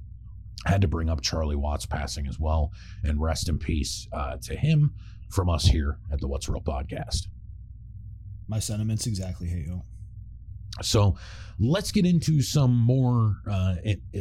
I 0.66 0.72
had 0.72 0.82
to 0.82 0.88
bring 0.88 1.10
up 1.10 1.22
Charlie 1.22 1.56
Watts 1.56 1.86
passing 1.86 2.28
as 2.28 2.40
well, 2.40 2.72
and 3.04 3.22
rest 3.22 3.50
in 3.50 3.58
peace 3.58 4.08
uh, 4.12 4.38
to 4.44 4.56
him 4.56 4.94
from 5.30 5.50
us 5.50 5.66
here 5.66 6.00
at 6.12 6.20
the 6.20 6.28
What's 6.28 6.48
Real 6.48 6.62
podcast. 6.62 7.28
My 8.48 8.60
sentiments 8.60 9.08
exactly, 9.08 9.48
hey 9.48 9.66
yo. 9.68 9.84
So 10.82 11.16
let's 11.58 11.92
get 11.92 12.06
into 12.06 12.42
some 12.42 12.76
more 12.76 13.38
uh, 13.50 13.76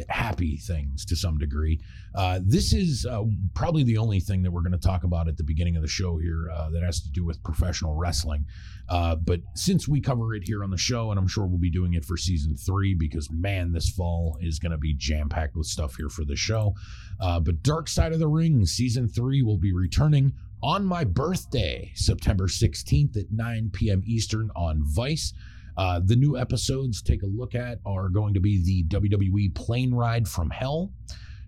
happy 0.08 0.56
things 0.56 1.04
to 1.06 1.16
some 1.16 1.36
degree. 1.36 1.80
Uh, 2.14 2.38
this 2.44 2.72
is 2.72 3.04
uh, 3.06 3.22
probably 3.54 3.82
the 3.82 3.98
only 3.98 4.20
thing 4.20 4.42
that 4.42 4.52
we're 4.52 4.62
going 4.62 4.72
to 4.72 4.78
talk 4.78 5.02
about 5.02 5.26
at 5.26 5.36
the 5.36 5.42
beginning 5.42 5.74
of 5.74 5.82
the 5.82 5.88
show 5.88 6.16
here 6.18 6.48
uh, 6.54 6.70
that 6.70 6.82
has 6.82 7.00
to 7.02 7.10
do 7.10 7.24
with 7.24 7.42
professional 7.42 7.96
wrestling. 7.96 8.46
Uh, 8.88 9.16
but 9.16 9.40
since 9.54 9.88
we 9.88 10.00
cover 10.00 10.34
it 10.34 10.44
here 10.44 10.62
on 10.62 10.70
the 10.70 10.78
show, 10.78 11.10
and 11.10 11.18
I'm 11.18 11.26
sure 11.26 11.46
we'll 11.46 11.58
be 11.58 11.70
doing 11.70 11.94
it 11.94 12.04
for 12.04 12.16
season 12.16 12.56
three 12.56 12.94
because 12.94 13.28
man, 13.32 13.72
this 13.72 13.90
fall 13.90 14.38
is 14.40 14.60
going 14.60 14.72
to 14.72 14.78
be 14.78 14.94
jam 14.94 15.28
packed 15.28 15.56
with 15.56 15.66
stuff 15.66 15.96
here 15.96 16.08
for 16.08 16.24
the 16.24 16.36
show. 16.36 16.74
Uh, 17.20 17.40
but 17.40 17.62
Dark 17.62 17.88
Side 17.88 18.12
of 18.12 18.20
the 18.20 18.28
Ring 18.28 18.64
season 18.64 19.08
three 19.08 19.42
will 19.42 19.58
be 19.58 19.72
returning 19.72 20.34
on 20.62 20.84
my 20.84 21.04
birthday, 21.04 21.90
September 21.94 22.46
16th 22.46 23.16
at 23.16 23.30
9 23.30 23.70
p.m. 23.72 24.02
Eastern 24.06 24.50
on 24.54 24.82
Vice. 24.82 25.32
Uh, 25.76 26.00
the 26.04 26.16
new 26.16 26.38
episodes 26.38 27.02
take 27.02 27.22
a 27.22 27.26
look 27.26 27.54
at 27.54 27.78
are 27.84 28.08
going 28.08 28.34
to 28.34 28.40
be 28.40 28.62
the 28.62 28.84
WWE 28.96 29.54
Plane 29.54 29.92
Ride 29.92 30.28
from 30.28 30.50
Hell, 30.50 30.92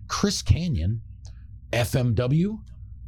Chris 0.07 0.41
Kanyon, 0.41 1.01
FMW, 1.71 2.59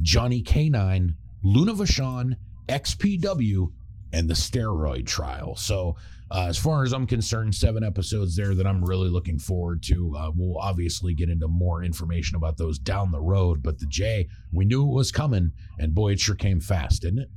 Johnny 0.02 0.42
K9, 0.42 1.16
Luna 1.44 1.74
Vachon, 1.74 2.36
XPW, 2.68 3.72
and 4.14 4.30
the 4.30 4.34
steroid 4.34 5.06
trial. 5.06 5.56
So, 5.56 5.96
uh, 6.32 6.46
as 6.48 6.58
far 6.58 6.84
as 6.84 6.94
I'm 6.94 7.08
concerned, 7.08 7.56
seven 7.56 7.84
episodes 7.84 8.36
there 8.36 8.54
that 8.54 8.68
I'm 8.68 8.84
really 8.84 9.10
looking 9.10 9.40
forward 9.40 9.82
to. 9.84 10.16
Uh, 10.16 10.32
we'll 10.36 10.60
obviously 10.60 11.16
get 11.16 11.30
into 11.30 11.48
more 11.48 11.84
information 11.84 12.36
about 12.36 12.58
those 12.58 12.78
down 12.78 13.12
the 13.12 13.20
road. 13.20 13.64
But 13.64 13.80
the 13.80 13.88
J, 13.88 14.28
we 14.52 14.66
knew 14.66 14.84
it 14.84 14.94
was 14.94 15.12
coming, 15.12 15.52
and 15.80 15.96
boy, 15.96 16.14
it 16.14 16.20
sure 16.20 16.36
came 16.36 16.60
fast, 16.60 17.02
didn't 17.02 17.20
it? 17.20 17.30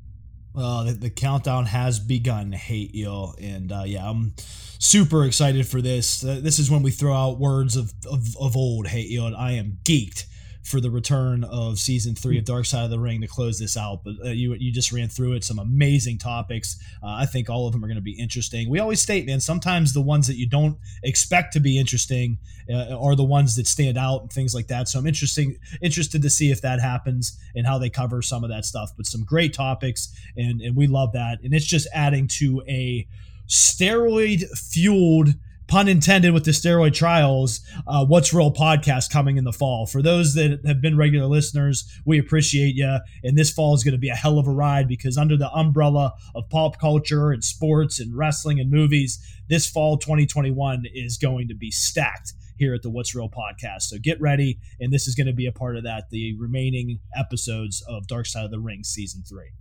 Uh, 0.54 0.84
the, 0.84 0.92
the, 0.92 1.10
countdown 1.10 1.64
has 1.64 1.98
begun, 1.98 2.52
Hey 2.52 2.90
Ed, 2.94 3.32
and 3.40 3.72
uh, 3.72 3.84
yeah, 3.86 4.08
I'm 4.08 4.34
super 4.78 5.24
excited 5.24 5.66
for 5.66 5.80
this. 5.80 6.22
Uh, 6.22 6.40
this 6.42 6.58
is 6.58 6.70
when 6.70 6.82
we 6.82 6.90
throw 6.90 7.14
out 7.14 7.38
words 7.38 7.76
of 7.76 7.92
of, 8.10 8.36
of 8.38 8.56
old, 8.56 8.86
Hey 8.86 9.16
Ed, 9.16 9.22
and 9.22 9.36
I 9.36 9.52
am 9.52 9.78
geeked 9.84 10.26
for 10.62 10.80
the 10.80 10.90
return 10.90 11.42
of 11.44 11.78
season 11.78 12.14
three 12.14 12.38
of 12.38 12.44
Dark 12.44 12.66
Side 12.66 12.84
of 12.84 12.90
the 12.90 12.98
Ring 12.98 13.20
to 13.20 13.26
close 13.26 13.58
this 13.58 13.76
out. 13.76 14.04
But 14.04 14.14
uh, 14.24 14.28
you 14.30 14.54
you 14.54 14.72
just 14.72 14.92
ran 14.92 15.08
through 15.08 15.32
it, 15.32 15.44
some 15.44 15.58
amazing 15.58 16.18
topics. 16.18 16.76
Uh, 17.02 17.08
I 17.08 17.26
think 17.26 17.50
all 17.50 17.66
of 17.66 17.72
them 17.72 17.84
are 17.84 17.88
going 17.88 17.96
to 17.96 18.02
be 18.02 18.18
interesting. 18.18 18.70
We 18.70 18.78
always 18.78 19.00
state, 19.00 19.26
man, 19.26 19.40
sometimes 19.40 19.92
the 19.92 20.00
ones 20.00 20.26
that 20.28 20.36
you 20.36 20.48
don't 20.48 20.78
expect 21.02 21.52
to 21.54 21.60
be 21.60 21.78
interesting 21.78 22.38
uh, 22.72 22.96
are 22.96 23.16
the 23.16 23.24
ones 23.24 23.56
that 23.56 23.66
stand 23.66 23.98
out 23.98 24.22
and 24.22 24.32
things 24.32 24.54
like 24.54 24.68
that. 24.68 24.88
So 24.88 24.98
I'm 24.98 25.06
interesting 25.06 25.58
interested 25.80 26.22
to 26.22 26.30
see 26.30 26.50
if 26.50 26.60
that 26.62 26.80
happens 26.80 27.38
and 27.56 27.66
how 27.66 27.78
they 27.78 27.90
cover 27.90 28.22
some 28.22 28.44
of 28.44 28.50
that 28.50 28.64
stuff. 28.64 28.92
But 28.96 29.06
some 29.06 29.24
great 29.24 29.52
topics, 29.52 30.14
and 30.36 30.60
and 30.60 30.76
we 30.76 30.86
love 30.86 31.12
that. 31.12 31.40
And 31.42 31.52
it's 31.52 31.66
just 31.66 31.88
adding 31.92 32.28
to 32.38 32.62
a 32.68 33.06
steroid 33.48 34.48
fueled 34.56 35.34
pun 35.72 35.88
intended 35.88 36.34
with 36.34 36.44
the 36.44 36.50
steroid 36.50 36.92
trials 36.92 37.62
uh, 37.86 38.04
what's 38.04 38.34
real 38.34 38.52
podcast 38.52 39.10
coming 39.10 39.38
in 39.38 39.44
the 39.44 39.54
fall 39.54 39.86
for 39.86 40.02
those 40.02 40.34
that 40.34 40.60
have 40.66 40.82
been 40.82 40.98
regular 40.98 41.26
listeners 41.26 41.90
we 42.04 42.18
appreciate 42.18 42.74
you 42.74 42.98
and 43.24 43.38
this 43.38 43.50
fall 43.50 43.74
is 43.74 43.82
going 43.82 43.92
to 43.92 43.98
be 43.98 44.10
a 44.10 44.14
hell 44.14 44.38
of 44.38 44.46
a 44.46 44.50
ride 44.50 44.86
because 44.86 45.16
under 45.16 45.34
the 45.34 45.50
umbrella 45.52 46.12
of 46.34 46.46
pop 46.50 46.78
culture 46.78 47.30
and 47.30 47.42
sports 47.42 47.98
and 47.98 48.14
wrestling 48.14 48.60
and 48.60 48.70
movies 48.70 49.18
this 49.48 49.66
fall 49.66 49.96
2021 49.96 50.84
is 50.92 51.16
going 51.16 51.48
to 51.48 51.54
be 51.54 51.70
stacked 51.70 52.34
here 52.58 52.74
at 52.74 52.82
the 52.82 52.90
What's 52.90 53.14
Real 53.14 53.30
podcast. 53.30 53.82
So 53.82 53.96
get 53.98 54.20
ready, 54.20 54.60
and 54.78 54.92
this 54.92 55.08
is 55.08 55.16
going 55.16 55.26
to 55.26 55.32
be 55.32 55.46
a 55.46 55.52
part 55.52 55.76
of 55.76 55.82
that. 55.82 56.10
The 56.10 56.36
remaining 56.38 57.00
episodes 57.16 57.82
of 57.88 58.06
Dark 58.06 58.26
Side 58.26 58.44
of 58.44 58.50
the 58.52 58.60
Ring 58.60 58.84
season 58.84 59.24
three. 59.28 59.52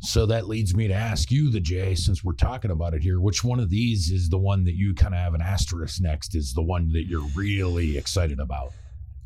So 0.00 0.26
that 0.26 0.46
leads 0.46 0.74
me 0.74 0.88
to 0.88 0.94
ask 0.94 1.30
you, 1.30 1.50
the 1.50 1.60
Jay, 1.60 1.94
since 1.94 2.22
we're 2.22 2.32
talking 2.32 2.70
about 2.70 2.94
it 2.94 3.02
here, 3.02 3.20
which 3.20 3.42
one 3.42 3.58
of 3.58 3.68
these 3.68 4.10
is 4.10 4.28
the 4.28 4.38
one 4.38 4.64
that 4.64 4.74
you 4.74 4.94
kind 4.94 5.14
of 5.14 5.20
have 5.20 5.34
an 5.34 5.42
asterisk 5.42 6.00
next? 6.00 6.34
Is 6.34 6.54
the 6.54 6.62
one 6.62 6.92
that 6.92 7.06
you're 7.06 7.26
really 7.34 7.98
excited 7.98 8.38
about? 8.38 8.72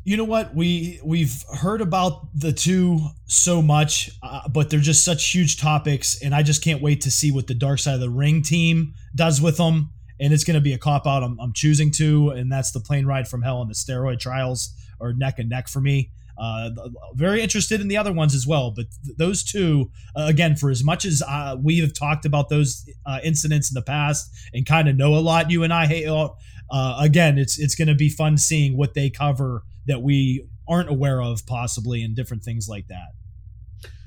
You 0.05 0.17
know 0.17 0.25
what 0.25 0.53
we 0.53 0.99
we've 1.03 1.43
heard 1.59 1.79
about 1.79 2.27
the 2.35 2.51
two 2.51 2.99
so 3.25 3.61
much, 3.61 4.11
uh, 4.21 4.49
but 4.49 4.69
they're 4.69 4.81
just 4.81 5.05
such 5.05 5.31
huge 5.31 5.61
topics, 5.61 6.21
and 6.21 6.35
I 6.35 6.43
just 6.43 6.61
can't 6.61 6.81
wait 6.81 7.01
to 7.01 7.11
see 7.11 7.31
what 7.31 7.47
the 7.47 7.53
Dark 7.53 7.79
Side 7.79 7.95
of 7.95 8.01
the 8.01 8.09
Ring 8.09 8.41
team 8.41 8.95
does 9.15 9.39
with 9.41 9.57
them. 9.57 9.91
And 10.19 10.31
it's 10.31 10.43
going 10.43 10.55
to 10.55 10.61
be 10.61 10.73
a 10.73 10.77
cop 10.77 11.07
out. 11.07 11.23
I'm, 11.23 11.39
I'm 11.39 11.53
choosing 11.53 11.91
to, 11.91 12.29
and 12.29 12.51
that's 12.51 12.71
the 12.71 12.79
plane 12.79 13.05
ride 13.05 13.27
from 13.27 13.41
hell 13.41 13.61
and 13.61 13.69
the 13.69 13.75
steroid 13.75 14.19
trials 14.19 14.73
are 15.01 15.11
neck 15.11 15.39
and 15.39 15.49
neck 15.49 15.67
for 15.67 15.81
me. 15.81 16.11
Uh, 16.43 16.69
very 17.13 17.41
interested 17.41 17.79
in 17.79 17.87
the 17.87 17.95
other 17.95 18.11
ones 18.11 18.35
as 18.35 18.45
well, 18.45 18.71
but 18.71 18.85
th- 19.05 19.15
those 19.17 19.43
two, 19.43 19.89
uh, 20.13 20.25
again, 20.27 20.57
for 20.57 20.69
as 20.69 20.83
much 20.83 21.05
as 21.05 21.23
uh, 21.25 21.55
we 21.63 21.79
have 21.79 21.93
talked 21.93 22.25
about 22.25 22.49
those 22.49 22.85
uh, 23.05 23.19
incidents 23.23 23.71
in 23.71 23.75
the 23.75 23.81
past 23.81 24.29
and 24.53 24.65
kind 24.65 24.89
of 24.89 24.97
know 24.97 25.15
a 25.15 25.21
lot, 25.21 25.49
you 25.49 25.63
and 25.63 25.71
I, 25.71 25.85
hey, 25.85 26.05
uh, 26.05 26.97
again, 26.99 27.37
it's 27.37 27.57
it's 27.57 27.75
going 27.75 27.87
to 27.87 27.95
be 27.95 28.09
fun 28.09 28.37
seeing 28.37 28.75
what 28.75 28.93
they 28.93 29.09
cover 29.09 29.63
that 29.87 30.01
we 30.01 30.45
aren't 30.67 30.89
aware 30.89 31.21
of, 31.21 31.45
possibly, 31.45 32.03
and 32.03 32.13
different 32.13 32.43
things 32.43 32.67
like 32.67 32.87
that. 32.87 33.13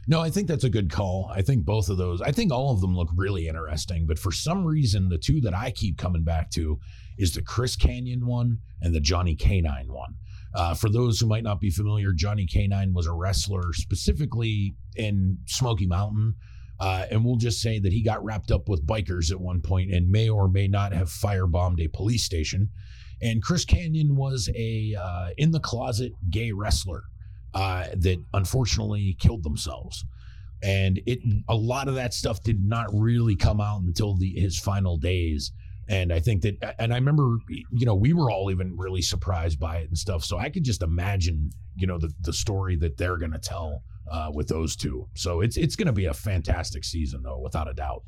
No, 0.06 0.20
I 0.20 0.28
think 0.28 0.46
that's 0.46 0.64
a 0.64 0.70
good 0.70 0.90
call. 0.90 1.30
I 1.34 1.40
think 1.42 1.64
both 1.64 1.88
of 1.88 1.96
those, 1.96 2.20
I 2.20 2.32
think 2.32 2.52
all 2.52 2.70
of 2.72 2.80
them 2.80 2.94
look 2.94 3.08
really 3.16 3.48
interesting, 3.48 4.06
but 4.06 4.18
for 4.18 4.30
some 4.30 4.64
reason, 4.64 5.08
the 5.08 5.18
two 5.18 5.40
that 5.40 5.54
I 5.54 5.70
keep 5.70 5.96
coming 5.96 6.22
back 6.22 6.50
to 6.50 6.78
is 7.18 7.32
the 7.32 7.42
Chris 7.42 7.76
Kanyon 7.76 8.24
one 8.24 8.58
and 8.82 8.94
the 8.94 9.00
Johnny 9.00 9.34
K9 9.34 9.88
one. 9.88 10.16
Uh, 10.54 10.74
for 10.74 10.88
those 10.88 11.20
who 11.20 11.26
might 11.26 11.42
not 11.42 11.60
be 11.60 11.70
familiar, 11.70 12.12
Johnny 12.12 12.46
K9 12.46 12.92
was 12.92 13.06
a 13.06 13.12
wrestler 13.12 13.72
specifically 13.72 14.74
in 14.96 15.38
Smoky 15.46 15.86
Mountain. 15.86 16.34
Uh, 16.78 17.06
and 17.10 17.24
we'll 17.24 17.36
just 17.36 17.60
say 17.60 17.78
that 17.78 17.92
he 17.92 18.02
got 18.02 18.22
wrapped 18.22 18.50
up 18.50 18.68
with 18.68 18.86
bikers 18.86 19.30
at 19.30 19.40
one 19.40 19.60
point 19.60 19.92
and 19.92 20.10
may 20.10 20.28
or 20.28 20.48
may 20.48 20.68
not 20.68 20.92
have 20.92 21.08
firebombed 21.08 21.82
a 21.82 21.88
police 21.88 22.22
station. 22.22 22.68
And 23.22 23.42
Chris 23.42 23.64
Kanyon 23.64 24.14
was 24.14 24.50
a 24.54 24.94
uh, 24.94 25.28
in 25.38 25.50
the 25.50 25.60
closet 25.60 26.12
gay 26.30 26.52
wrestler 26.52 27.04
uh, 27.54 27.86
that 27.94 28.22
unfortunately 28.34 29.16
killed 29.18 29.42
themselves. 29.42 30.04
And 30.62 31.00
it 31.06 31.20
a 31.48 31.54
lot 31.54 31.88
of 31.88 31.94
that 31.94 32.12
stuff 32.12 32.42
did 32.42 32.62
not 32.62 32.88
really 32.92 33.36
come 33.36 33.60
out 33.60 33.82
until 33.82 34.14
the 34.14 34.38
his 34.38 34.58
final 34.58 34.98
days. 34.98 35.52
And 35.88 36.12
I 36.12 36.20
think 36.20 36.42
that, 36.42 36.74
and 36.80 36.92
I 36.92 36.96
remember, 36.96 37.38
you 37.48 37.86
know, 37.86 37.94
we 37.94 38.12
were 38.12 38.30
all 38.30 38.50
even 38.50 38.76
really 38.76 39.02
surprised 39.02 39.60
by 39.60 39.78
it 39.78 39.88
and 39.88 39.96
stuff. 39.96 40.24
So 40.24 40.36
I 40.38 40.50
could 40.50 40.64
just 40.64 40.82
imagine, 40.82 41.50
you 41.76 41.86
know, 41.86 41.98
the, 41.98 42.12
the 42.22 42.32
story 42.32 42.76
that 42.76 42.96
they're 42.96 43.18
going 43.18 43.32
to 43.32 43.38
tell 43.38 43.82
uh, 44.10 44.30
with 44.34 44.48
those 44.48 44.76
two. 44.76 45.08
So 45.14 45.40
it's 45.40 45.56
it's 45.56 45.76
going 45.76 45.86
to 45.86 45.92
be 45.92 46.06
a 46.06 46.14
fantastic 46.14 46.84
season, 46.84 47.22
though, 47.22 47.38
without 47.38 47.68
a 47.68 47.74
doubt. 47.74 48.02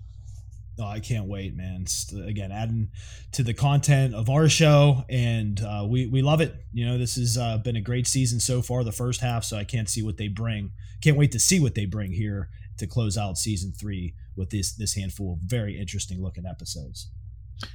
Oh, 0.81 0.87
I 0.87 1.01
can't 1.01 1.27
wait, 1.27 1.57
man. 1.57 1.87
Again, 2.25 2.53
adding 2.53 2.91
to 3.33 3.43
the 3.43 3.55
content 3.55 4.15
of 4.15 4.31
our 4.31 4.49
show, 4.49 5.05
and 5.09 5.61
uh, 5.61 5.85
we 5.89 6.07
we 6.07 6.23
love 6.23 6.41
it. 6.41 6.55
You 6.73 6.87
know, 6.87 6.99
this 6.99 7.17
has 7.17 7.37
uh, 7.37 7.59
been 7.59 7.77
a 7.77 7.81
great 7.81 8.07
season 8.07 8.39
so 8.39 8.63
far, 8.63 8.85
the 8.85 8.93
first 8.93 9.21
half. 9.21 9.45
So 9.45 9.57
I 9.57 9.65
can't 9.65 9.89
see 9.89 10.03
what 10.03 10.19
they 10.19 10.29
bring. 10.29 10.71
Can't 11.03 11.17
wait 11.17 11.33
to 11.33 11.41
see 11.41 11.59
what 11.59 11.75
they 11.75 11.85
bring 11.85 12.13
here 12.13 12.49
to 12.79 12.87
close 12.87 13.19
out 13.19 13.39
season 13.39 13.73
three 13.73 14.15
with 14.37 14.51
this 14.51 14.73
this 14.73 14.95
handful 14.95 15.33
of 15.33 15.41
very 15.41 15.79
interesting 15.79 16.23
looking 16.23 16.47
episodes. 16.47 17.11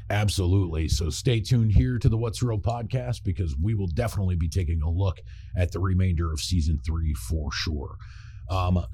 Absolutely. 0.10 0.88
So 0.88 1.10
stay 1.10 1.40
tuned 1.40 1.72
here 1.72 1.98
to 2.00 2.10
the 2.10 2.18
What's 2.18 2.42
Real 2.42 2.60
podcast 2.60 3.24
because 3.24 3.56
we 3.58 3.74
will 3.74 3.88
definitely 3.88 4.36
be 4.36 4.50
taking 4.50 4.82
a 4.82 4.90
look 4.90 5.20
at 5.58 5.72
the 5.72 5.80
remainder 5.80 6.32
of 6.32 6.40
season 6.40 6.80
three 6.86 7.13
for 7.13 7.52
sure. 7.52 7.98
Um, 8.50 8.86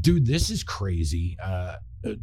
dude, 0.00 0.26
this 0.26 0.50
is 0.50 0.62
crazy. 0.62 1.36
Uh, 1.42 1.76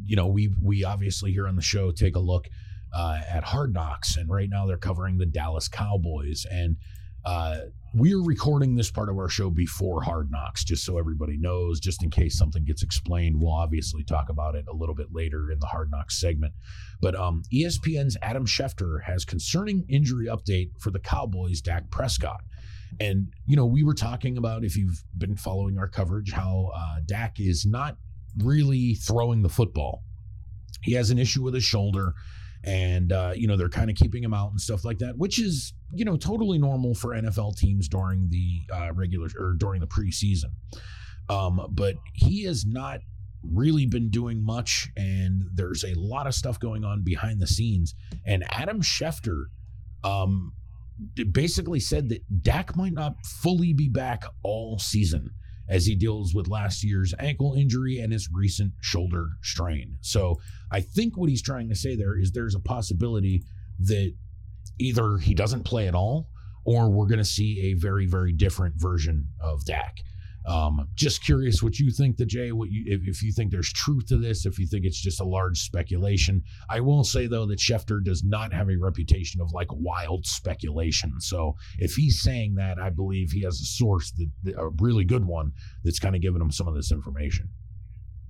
you 0.03 0.15
know, 0.15 0.27
we 0.27 0.53
we 0.61 0.83
obviously 0.83 1.31
here 1.31 1.47
on 1.47 1.55
the 1.55 1.61
show 1.61 1.91
take 1.91 2.15
a 2.15 2.19
look 2.19 2.47
uh, 2.93 3.19
at 3.27 3.43
Hard 3.43 3.73
Knocks, 3.73 4.17
and 4.17 4.29
right 4.29 4.49
now 4.49 4.65
they're 4.65 4.77
covering 4.77 5.17
the 5.17 5.25
Dallas 5.25 5.67
Cowboys. 5.67 6.45
And 6.49 6.77
Uh, 7.25 7.57
we're 7.95 8.21
recording 8.21 8.75
this 8.75 8.91
part 8.91 9.09
of 9.09 9.17
our 9.17 9.29
show 9.29 9.49
before 9.49 10.03
Hard 10.03 10.29
Knocks, 10.29 10.65
just 10.65 10.83
so 10.83 10.99
everybody 10.99 11.37
knows, 11.37 11.79
just 11.79 12.03
in 12.03 12.09
case 12.09 12.37
something 12.37 12.65
gets 12.65 12.83
explained. 12.83 13.39
We'll 13.39 13.53
obviously 13.53 14.03
talk 14.03 14.29
about 14.29 14.55
it 14.55 14.65
a 14.69 14.75
little 14.75 14.93
bit 14.93 15.13
later 15.13 15.49
in 15.49 15.59
the 15.59 15.65
Hard 15.65 15.89
Knocks 15.91 16.19
segment. 16.19 16.53
But 17.01 17.15
um, 17.15 17.43
ESPN's 17.53 18.17
Adam 18.21 18.45
Schefter 18.45 19.01
has 19.03 19.23
concerning 19.23 19.85
injury 19.87 20.27
update 20.27 20.71
for 20.79 20.91
the 20.91 20.99
Cowboys' 20.99 21.61
Dak 21.61 21.89
Prescott. 21.89 22.41
And, 22.99 23.27
you 23.45 23.55
know, 23.55 23.65
we 23.65 23.83
were 23.83 23.95
talking 23.95 24.37
about, 24.37 24.65
if 24.65 24.75
you've 24.75 25.03
been 25.17 25.37
following 25.37 25.77
our 25.77 25.87
coverage, 25.87 26.33
how 26.33 26.71
uh, 26.75 26.97
Dak 27.05 27.39
is 27.39 27.65
not 27.65 27.97
really 28.43 28.95
throwing 28.95 29.41
the 29.41 29.49
football. 29.49 30.03
He 30.83 30.93
has 30.93 31.11
an 31.11 31.17
issue 31.17 31.43
with 31.43 31.53
his 31.53 31.63
shoulder 31.63 32.13
and 32.65 33.11
uh, 33.11 33.33
you 33.35 33.47
know 33.47 33.55
they're 33.55 33.69
kind 33.69 33.89
of 33.89 33.95
keeping 33.95 34.23
him 34.23 34.33
out 34.33 34.51
and 34.51 34.59
stuff 34.59 34.83
like 34.83 34.97
that, 34.99 35.17
which 35.17 35.39
is 35.39 35.73
you 35.95 36.05
know 36.05 36.17
totally 36.17 36.57
normal 36.57 36.95
for 36.95 37.09
NFL 37.11 37.57
teams 37.57 37.87
during 37.87 38.29
the 38.29 38.61
uh, 38.73 38.93
regular 38.93 39.29
or 39.39 39.53
during 39.53 39.81
the 39.81 39.87
preseason. 39.87 40.51
Um, 41.29 41.67
but 41.71 41.95
he 42.13 42.43
has 42.43 42.65
not 42.65 42.99
really 43.43 43.85
been 43.85 44.09
doing 44.09 44.43
much, 44.43 44.89
and 44.95 45.43
there's 45.53 45.83
a 45.83 45.93
lot 45.95 46.27
of 46.27 46.33
stuff 46.33 46.59
going 46.59 46.83
on 46.83 47.03
behind 47.03 47.41
the 47.41 47.47
scenes. 47.47 47.95
And 48.25 48.43
Adam 48.51 48.81
Schefter 48.81 49.45
um, 50.03 50.53
basically 51.31 51.79
said 51.79 52.09
that 52.09 52.21
Dak 52.43 52.75
might 52.75 52.93
not 52.93 53.15
fully 53.25 53.73
be 53.73 53.89
back 53.89 54.23
all 54.43 54.79
season 54.79 55.31
as 55.67 55.85
he 55.85 55.95
deals 55.95 56.33
with 56.35 56.47
last 56.47 56.83
year's 56.83 57.13
ankle 57.19 57.55
injury 57.55 57.99
and 57.99 58.13
his 58.13 58.29
recent 58.31 58.71
shoulder 58.81 59.29
strain. 59.41 59.97
So 60.01 60.39
I 60.71 60.81
think 60.81 61.17
what 61.17 61.29
he's 61.29 61.41
trying 61.41 61.69
to 61.69 61.75
say 61.75 61.95
there 61.95 62.17
is 62.17 62.31
there's 62.31 62.55
a 62.55 62.59
possibility 62.59 63.43
that 63.79 64.13
either 64.79 65.17
he 65.17 65.33
doesn't 65.33 65.63
play 65.63 65.87
at 65.87 65.95
all 65.95 66.29
or 66.65 66.89
we're 66.89 67.07
going 67.07 67.19
to 67.19 67.25
see 67.25 67.71
a 67.71 67.79
very, 67.79 68.07
very 68.07 68.33
different 68.33 68.75
version 68.77 69.27
of 69.39 69.63
Dak. 69.65 69.97
Um, 70.47 70.87
just 70.93 71.23
curious 71.23 71.63
what 71.63 71.79
you 71.79 71.89
think, 71.89 72.17
the 72.17 72.25
Jay. 72.25 72.51
What 72.51 72.69
you 72.69 72.83
if, 72.85 73.01
if, 73.07 73.23
you 73.23 73.31
think 73.31 73.51
there's 73.51 73.71
truth 73.73 74.05
to 74.07 74.17
this, 74.17 74.45
if 74.45 74.59
you 74.59 74.67
think 74.67 74.85
it's 74.85 75.01
just 75.01 75.19
a 75.19 75.25
large 75.25 75.59
speculation. 75.59 76.43
I 76.69 76.81
will 76.81 77.03
say 77.03 77.25
though 77.25 77.47
that 77.47 77.59
Schefter 77.59 78.03
does 78.03 78.23
not 78.23 78.53
have 78.53 78.69
a 78.69 78.77
reputation 78.77 79.41
of 79.41 79.51
like 79.53 79.69
wild 79.71 80.25
speculation. 80.27 81.19
So 81.19 81.55
if 81.79 81.95
he's 81.95 82.21
saying 82.21 82.55
that, 82.55 82.77
I 82.79 82.91
believe 82.91 83.31
he 83.31 83.41
has 83.41 83.59
a 83.59 83.65
source 83.65 84.11
that 84.11 84.55
a 84.55 84.69
really 84.79 85.03
good 85.03 85.25
one 85.25 85.51
that's 85.83 85.99
kind 85.99 86.15
of 86.15 86.21
giving 86.21 86.41
him 86.41 86.51
some 86.51 86.67
of 86.67 86.75
this 86.75 86.91
information. 86.91 87.49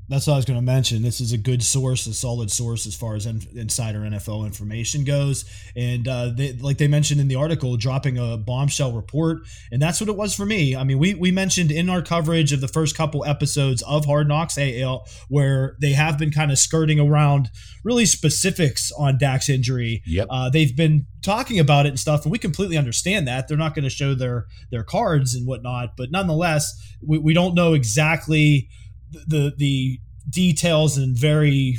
That's 0.07 0.27
what 0.27 0.33
I 0.33 0.35
was 0.37 0.45
going 0.45 0.59
to 0.59 0.65
mention. 0.65 1.01
This 1.01 1.19
is 1.19 1.31
a 1.31 1.37
good 1.37 1.63
source, 1.63 2.05
a 2.05 2.13
solid 2.13 2.51
source 2.51 2.85
as 2.85 2.93
far 2.93 3.15
as 3.15 3.25
in, 3.25 3.41
insider 3.55 4.01
NFL 4.01 4.45
information 4.45 5.03
goes. 5.03 5.45
And 5.75 6.07
uh, 6.07 6.29
they, 6.29 6.53
like 6.53 6.77
they 6.77 6.87
mentioned 6.87 7.19
in 7.19 7.27
the 7.27 7.35
article, 7.35 7.75
dropping 7.75 8.17
a 8.17 8.37
bombshell 8.37 8.91
report. 8.91 9.39
And 9.71 9.81
that's 9.81 9.99
what 9.99 10.07
it 10.07 10.15
was 10.15 10.35
for 10.35 10.45
me. 10.45 10.75
I 10.75 10.83
mean, 10.83 10.99
we, 10.99 11.15
we 11.15 11.31
mentioned 11.31 11.71
in 11.71 11.89
our 11.89 12.03
coverage 12.03 12.53
of 12.53 12.61
the 12.61 12.67
first 12.67 12.95
couple 12.95 13.25
episodes 13.25 13.81
of 13.83 14.05
Hard 14.05 14.27
Knocks 14.27 14.57
AL, 14.59 15.07
where 15.27 15.75
they 15.81 15.93
have 15.93 16.19
been 16.19 16.31
kind 16.31 16.51
of 16.51 16.59
skirting 16.59 16.99
around 16.99 17.49
really 17.83 18.05
specifics 18.05 18.91
on 18.91 19.17
Dak's 19.17 19.49
injury. 19.49 20.03
Yep. 20.05 20.27
Uh, 20.29 20.49
they've 20.51 20.75
been 20.75 21.07
talking 21.23 21.59
about 21.59 21.87
it 21.87 21.89
and 21.89 21.99
stuff, 21.99 22.23
and 22.23 22.31
we 22.31 22.37
completely 22.37 22.77
understand 22.77 23.27
that. 23.27 23.47
They're 23.47 23.57
not 23.57 23.73
going 23.73 23.83
to 23.83 23.89
show 23.89 24.13
their, 24.13 24.45
their 24.69 24.83
cards 24.83 25.33
and 25.33 25.47
whatnot. 25.47 25.97
But 25.97 26.11
nonetheless, 26.11 26.79
we, 27.01 27.17
we 27.17 27.33
don't 27.33 27.55
know 27.55 27.73
exactly– 27.73 28.69
the 29.27 29.53
the 29.57 29.99
details 30.29 30.97
and 30.97 31.17
very 31.17 31.77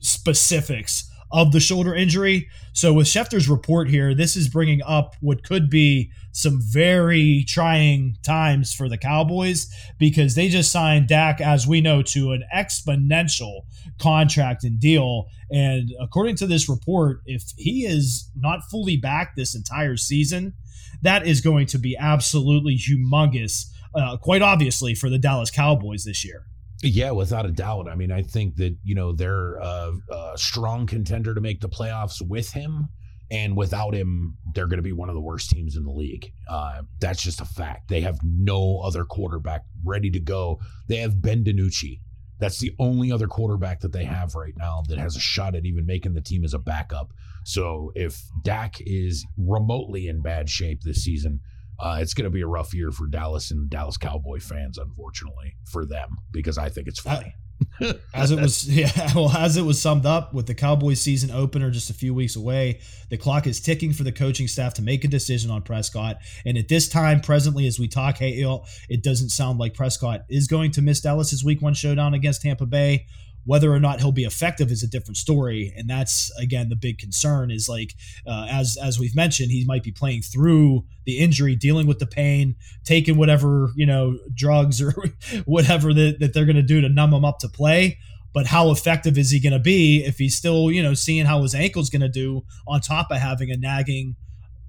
specifics 0.00 1.10
of 1.32 1.52
the 1.52 1.60
shoulder 1.60 1.94
injury. 1.94 2.48
So 2.72 2.92
with 2.92 3.06
Schefter's 3.06 3.48
report 3.48 3.88
here, 3.88 4.14
this 4.14 4.36
is 4.36 4.48
bringing 4.48 4.82
up 4.82 5.14
what 5.20 5.44
could 5.44 5.70
be 5.70 6.10
some 6.32 6.60
very 6.60 7.44
trying 7.46 8.16
times 8.24 8.72
for 8.72 8.88
the 8.88 8.98
Cowboys 8.98 9.68
because 9.98 10.34
they 10.34 10.48
just 10.48 10.72
signed 10.72 11.08
Dak, 11.08 11.40
as 11.40 11.66
we 11.66 11.80
know, 11.80 12.02
to 12.02 12.32
an 12.32 12.42
exponential 12.54 13.62
contract 14.00 14.64
and 14.64 14.80
deal. 14.80 15.26
And 15.50 15.90
according 16.00 16.36
to 16.36 16.46
this 16.46 16.68
report, 16.68 17.20
if 17.26 17.44
he 17.56 17.84
is 17.84 18.30
not 18.36 18.60
fully 18.70 18.96
back 18.96 19.36
this 19.36 19.54
entire 19.54 19.96
season, 19.96 20.54
that 21.02 21.26
is 21.26 21.40
going 21.40 21.66
to 21.66 21.78
be 21.78 21.96
absolutely 21.96 22.76
humongous, 22.76 23.66
uh, 23.94 24.16
quite 24.16 24.42
obviously, 24.42 24.94
for 24.94 25.08
the 25.08 25.18
Dallas 25.18 25.50
Cowboys 25.50 26.04
this 26.04 26.24
year. 26.24 26.46
Yeah, 26.82 27.10
without 27.10 27.44
a 27.44 27.50
doubt. 27.50 27.88
I 27.88 27.94
mean, 27.94 28.10
I 28.10 28.22
think 28.22 28.56
that 28.56 28.76
you 28.82 28.94
know 28.94 29.12
they're 29.12 29.56
a, 29.56 29.92
a 30.10 30.32
strong 30.36 30.86
contender 30.86 31.34
to 31.34 31.40
make 31.40 31.60
the 31.60 31.68
playoffs 31.68 32.22
with 32.26 32.52
him, 32.52 32.88
and 33.30 33.56
without 33.56 33.94
him, 33.94 34.38
they're 34.54 34.66
going 34.66 34.78
to 34.78 34.82
be 34.82 34.92
one 34.92 35.08
of 35.08 35.14
the 35.14 35.20
worst 35.20 35.50
teams 35.50 35.76
in 35.76 35.84
the 35.84 35.92
league. 35.92 36.32
Uh, 36.48 36.82
that's 37.00 37.22
just 37.22 37.40
a 37.40 37.44
fact. 37.44 37.88
They 37.88 38.00
have 38.00 38.18
no 38.24 38.80
other 38.80 39.04
quarterback 39.04 39.62
ready 39.84 40.10
to 40.10 40.20
go. 40.20 40.58
They 40.88 40.96
have 40.96 41.20
Ben 41.20 41.44
DiNucci. 41.44 42.00
That's 42.38 42.58
the 42.58 42.72
only 42.78 43.12
other 43.12 43.26
quarterback 43.26 43.80
that 43.80 43.92
they 43.92 44.04
have 44.04 44.34
right 44.34 44.54
now 44.56 44.82
that 44.88 44.98
has 44.98 45.14
a 45.14 45.20
shot 45.20 45.54
at 45.54 45.66
even 45.66 45.84
making 45.84 46.14
the 46.14 46.22
team 46.22 46.42
as 46.42 46.54
a 46.54 46.58
backup. 46.58 47.12
So 47.44 47.92
if 47.94 48.22
Dak 48.42 48.76
is 48.80 49.26
remotely 49.36 50.08
in 50.08 50.22
bad 50.22 50.48
shape 50.48 50.80
this 50.82 51.04
season, 51.04 51.40
uh, 51.80 51.98
it's 52.00 52.14
going 52.14 52.24
to 52.24 52.30
be 52.30 52.42
a 52.42 52.46
rough 52.46 52.74
year 52.74 52.90
for 52.90 53.06
Dallas 53.06 53.50
and 53.50 53.70
Dallas 53.70 53.96
Cowboy 53.96 54.38
fans, 54.40 54.78
unfortunately, 54.78 55.54
for 55.70 55.86
them 55.86 56.16
because 56.32 56.58
I 56.58 56.68
think 56.68 56.88
it's 56.88 57.00
funny. 57.00 57.34
as 58.14 58.30
it 58.30 58.40
was, 58.40 58.68
yeah, 58.68 59.10
well, 59.14 59.30
as 59.30 59.56
it 59.56 59.62
was 59.62 59.80
summed 59.80 60.06
up 60.06 60.34
with 60.34 60.46
the 60.46 60.54
Cowboys 60.54 61.00
season 61.00 61.30
opener 61.30 61.70
just 61.70 61.90
a 61.90 61.94
few 61.94 62.14
weeks 62.14 62.36
away, 62.36 62.80
the 63.08 63.16
clock 63.16 63.46
is 63.46 63.60
ticking 63.60 63.92
for 63.92 64.02
the 64.02 64.12
coaching 64.12 64.48
staff 64.48 64.74
to 64.74 64.82
make 64.82 65.04
a 65.04 65.08
decision 65.08 65.50
on 65.50 65.62
Prescott. 65.62 66.18
And 66.44 66.56
at 66.58 66.68
this 66.68 66.88
time, 66.88 67.20
presently, 67.20 67.66
as 67.66 67.78
we 67.78 67.88
talk, 67.88 68.18
hey, 68.18 68.44
it 68.88 69.02
doesn't 69.02 69.30
sound 69.30 69.58
like 69.58 69.74
Prescott 69.74 70.24
is 70.28 70.46
going 70.46 70.70
to 70.72 70.82
miss 70.82 71.00
Dallas's 71.00 71.44
Week 71.44 71.62
One 71.62 71.74
showdown 71.74 72.14
against 72.14 72.42
Tampa 72.42 72.66
Bay. 72.66 73.06
Whether 73.44 73.72
or 73.72 73.80
not 73.80 74.00
he'll 74.00 74.12
be 74.12 74.24
effective 74.24 74.70
is 74.70 74.82
a 74.82 74.86
different 74.86 75.16
story, 75.16 75.72
and 75.76 75.88
that's 75.88 76.30
again 76.38 76.68
the 76.68 76.76
big 76.76 76.98
concern. 76.98 77.50
Is 77.50 77.68
like 77.68 77.94
uh, 78.26 78.46
as 78.50 78.76
as 78.82 78.98
we've 78.98 79.16
mentioned, 79.16 79.50
he 79.50 79.64
might 79.64 79.82
be 79.82 79.92
playing 79.92 80.22
through 80.22 80.84
the 81.06 81.18
injury, 81.18 81.56
dealing 81.56 81.86
with 81.86 81.98
the 81.98 82.06
pain, 82.06 82.56
taking 82.84 83.16
whatever 83.16 83.70
you 83.74 83.86
know 83.86 84.18
drugs 84.34 84.82
or 84.82 84.94
whatever 85.46 85.94
that, 85.94 86.18
that 86.20 86.34
they're 86.34 86.44
going 86.44 86.56
to 86.56 86.62
do 86.62 86.80
to 86.80 86.88
numb 86.88 87.14
him 87.14 87.24
up 87.24 87.38
to 87.40 87.48
play. 87.48 87.98
But 88.32 88.46
how 88.46 88.70
effective 88.70 89.18
is 89.18 89.30
he 89.30 89.40
going 89.40 89.52
to 89.52 89.58
be 89.58 90.04
if 90.04 90.18
he's 90.18 90.36
still 90.36 90.70
you 90.70 90.82
know 90.82 90.94
seeing 90.94 91.26
how 91.26 91.42
his 91.42 91.54
ankle's 91.54 91.90
going 91.90 92.02
to 92.02 92.08
do 92.08 92.42
on 92.66 92.80
top 92.80 93.10
of 93.10 93.18
having 93.18 93.50
a 93.50 93.56
nagging 93.56 94.16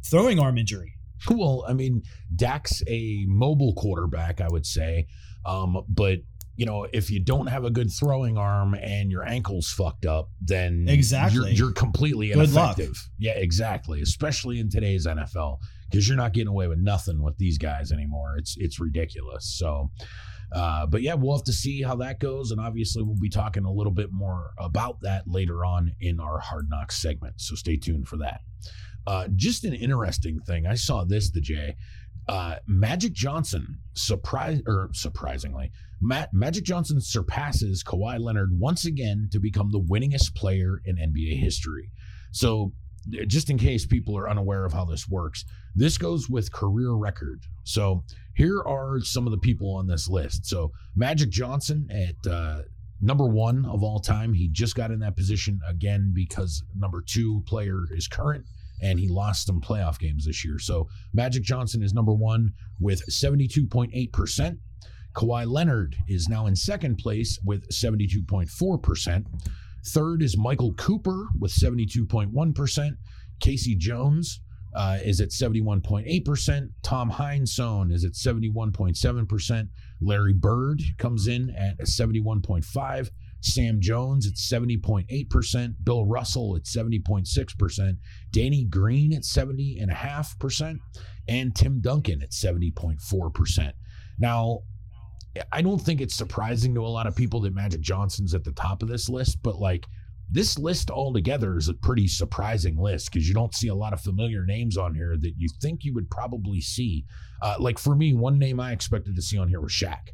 throwing 0.10 0.40
arm 0.40 0.58
injury? 0.58 0.94
Well, 1.30 1.66
I 1.68 1.74
mean, 1.74 2.04
Dak's 2.36 2.82
a 2.88 3.26
mobile 3.28 3.74
quarterback, 3.74 4.42
I 4.42 4.48
would 4.50 4.66
say, 4.66 5.08
um, 5.46 5.84
but 5.88 6.20
you 6.62 6.68
know, 6.68 6.86
if 6.94 7.10
you 7.10 7.20
don't 7.20 7.48
have 7.48 7.66
a 7.66 7.72
good 7.72 7.92
throwing 7.92 8.38
arm 8.38 8.76
and 8.76 9.10
your 9.10 9.28
ankle's 9.28 9.72
fucked 9.72 10.06
up, 10.06 10.30
then 10.42 10.86
exactly 10.88 11.56
you're, 11.56 11.70
you're 11.70 11.72
completely 11.72 12.32
ineffective. 12.34 12.94
Yeah, 13.18 13.32
exactly. 13.32 14.00
Especially 14.00 14.60
in 14.60 14.70
today's 14.70 15.08
NFL, 15.08 15.58
because 15.90 16.08
you're 16.08 16.18
not 16.18 16.34
getting 16.34 16.50
away 16.50 16.68
with 16.68 16.78
nothing 16.78 17.24
with 17.24 17.36
these 17.40 17.58
guys 17.58 17.92
anymore. 17.92 18.36
It's 18.38 18.58
it's 18.60 18.80
ridiculous. 18.80 19.58
So, 19.58 19.90
uh, 20.54 20.86
but 20.86 21.02
yeah, 21.02 21.16
we'll 21.16 21.36
have 21.36 21.46
to 21.46 21.52
see 21.52 21.82
how 21.82 21.96
that 21.96 22.20
goes, 22.20 22.52
and 22.52 22.62
obviously 22.62 23.02
we'll 23.02 23.18
be 23.20 23.28
talking 23.28 23.66
a 23.66 23.72
little 23.72 23.92
bit 23.92 24.12
more 24.12 24.52
about 24.60 24.98
that 25.02 25.24
later 25.28 25.66
on 25.66 25.92
in 26.00 26.20
our 26.20 26.38
Hard 26.38 26.70
Knocks 26.70 27.02
segment. 27.02 27.42
So 27.42 27.56
stay 27.56 27.76
tuned 27.76 28.08
for 28.08 28.18
that. 28.18 28.42
Uh, 29.08 29.30
just 29.36 29.64
an 29.64 29.74
interesting 29.74 30.40
thing. 30.42 30.68
I 30.68 30.76
saw 30.76 31.06
this, 31.06 31.32
the 31.32 31.42
Jay. 31.42 31.76
Uh, 32.30 32.58
Magic 32.68 33.14
Johnson, 33.14 33.80
surprise 33.96 34.62
or 34.68 34.92
surprisingly, 34.94 35.72
Magic 36.02 36.64
Johnson 36.64 37.00
surpasses 37.00 37.84
Kawhi 37.84 38.20
Leonard 38.20 38.50
once 38.60 38.86
again 38.86 39.30
to 39.32 39.40
become 39.40 39.72
the 39.72 39.80
winningest 39.80 40.36
player 40.36 40.82
in 40.86 40.96
NBA 40.96 41.40
history. 41.40 41.92
So, 42.32 42.74
just 43.28 43.50
in 43.50 43.58
case 43.58 43.86
people 43.86 44.16
are 44.16 44.30
unaware 44.30 44.64
of 44.64 44.74
how 44.74 44.86
this 44.86 45.08
works, 45.08 45.44
this 45.76 45.98
goes 45.98 46.30
with 46.30 46.52
career 46.52 46.92
record. 46.92 47.42
So, 47.64 48.04
here 48.36 48.62
are 48.62 49.00
some 49.02 49.28
of 49.28 49.32
the 49.32 49.38
people 49.38 49.76
on 49.76 49.88
this 49.88 50.08
list. 50.08 50.46
So, 50.46 50.72
Magic 50.96 51.30
Johnson 51.30 51.88
at 51.92 52.32
uh, 52.32 52.62
number 53.02 53.28
one 53.28 53.66
of 53.66 53.84
all 53.84 54.00
time. 54.00 54.34
He 54.34 54.48
just 54.48 54.76
got 54.76 54.92
in 54.92 55.00
that 55.00 55.18
position 55.18 55.60
again 55.68 56.12
because 56.14 56.64
number 56.76 57.04
two 57.06 57.42
player 57.48 57.86
is 57.92 58.08
current 58.08 58.46
and 58.82 59.00
he 59.00 59.08
lost 59.08 59.48
some 59.48 59.62
playoff 59.62 60.00
games 60.00 60.26
this 60.26 60.46
year. 60.46 60.60
So 60.60 60.88
Magic 61.14 61.44
Johnson 61.44 61.84
is 61.84 61.94
number 61.94 62.14
one 62.14 62.52
with 62.80 63.04
72.8%. 63.08 64.58
Kawhi 65.14 65.46
Leonard 65.46 65.96
is 66.08 66.28
now 66.30 66.46
in 66.48 66.56
second 66.56 66.98
place 66.98 67.40
with 67.46 67.68
72.4%. 67.70 69.26
Third 69.88 70.22
is 70.22 70.38
Michael 70.38 70.74
Cooper 70.74 71.28
with 71.40 71.52
72.1%. 71.52 72.98
K.C. 73.40 73.76
Jones 73.76 74.40
uh, 74.76 75.00
is 75.04 75.20
at 75.20 75.30
71.8%. 75.30 76.70
Tom 76.84 77.12
Heinsohn 77.12 77.92
is 77.92 78.06
at 78.06 78.14
71.7%. 78.14 79.68
Larry 80.02 80.34
Bird 80.34 80.82
comes 80.98 81.28
in 81.28 81.50
at 81.52 81.80
71.5. 81.80 83.10
Sam 83.42 83.82
Jones 83.82 84.28
at 84.28 84.36
70.8%, 84.36 85.76
Bill 85.84 86.06
Russell 86.06 86.56
at 86.56 86.64
70.6%, 86.64 87.98
Danny 88.32 88.66
Green 88.66 89.14
at 89.14 89.24
70.5%, 89.24 90.80
and 91.28 91.56
Tim 91.56 91.82
Duncan 91.82 92.22
at 92.22 92.32
70.4%. 92.32 93.72
Now, 94.20 94.60
I 95.52 95.62
don't 95.62 95.80
think 95.80 96.02
it's 96.02 96.16
surprising 96.16 96.74
to 96.76 96.86
a 96.86 96.88
lot 96.88 97.08
of 97.08 97.16
people 97.16 97.42
that 97.42 97.54
Magic 97.54 97.82
Johnson's 97.82 98.34
at 98.34 98.44
the 98.44 98.52
top 98.52 98.84
of 98.84 98.90
this 98.90 99.10
list, 99.10 99.40
but 99.42 99.60
like 99.60 99.86
this 100.30 100.58
list 100.58 100.90
altogether 100.90 101.58
is 101.58 101.68
a 101.68 101.74
pretty 101.74 102.08
surprising 102.08 102.78
list 102.78 103.12
because 103.12 103.28
you 103.28 103.34
don't 103.34 103.54
see 103.54 103.68
a 103.68 103.76
lot 103.76 103.94
of 103.94 104.02
familiar 104.02 104.46
names 104.46 104.78
on 104.78 104.96
here 104.96 105.16
that 105.18 105.34
you 105.38 105.50
think 105.62 105.84
you 105.84 105.94
would 105.94 106.10
probably 106.10 106.62
see. 106.62 107.06
Uh, 107.42 107.56
like 107.60 107.78
for 107.78 107.96
me, 107.96 108.14
one 108.14 108.40
name 108.40 108.60
I 108.60 108.72
expected 108.72 109.16
to 109.16 109.22
see 109.22 109.38
on 109.38 109.50
here 109.50 109.62
was 109.62 109.72
Shaq 109.72 110.10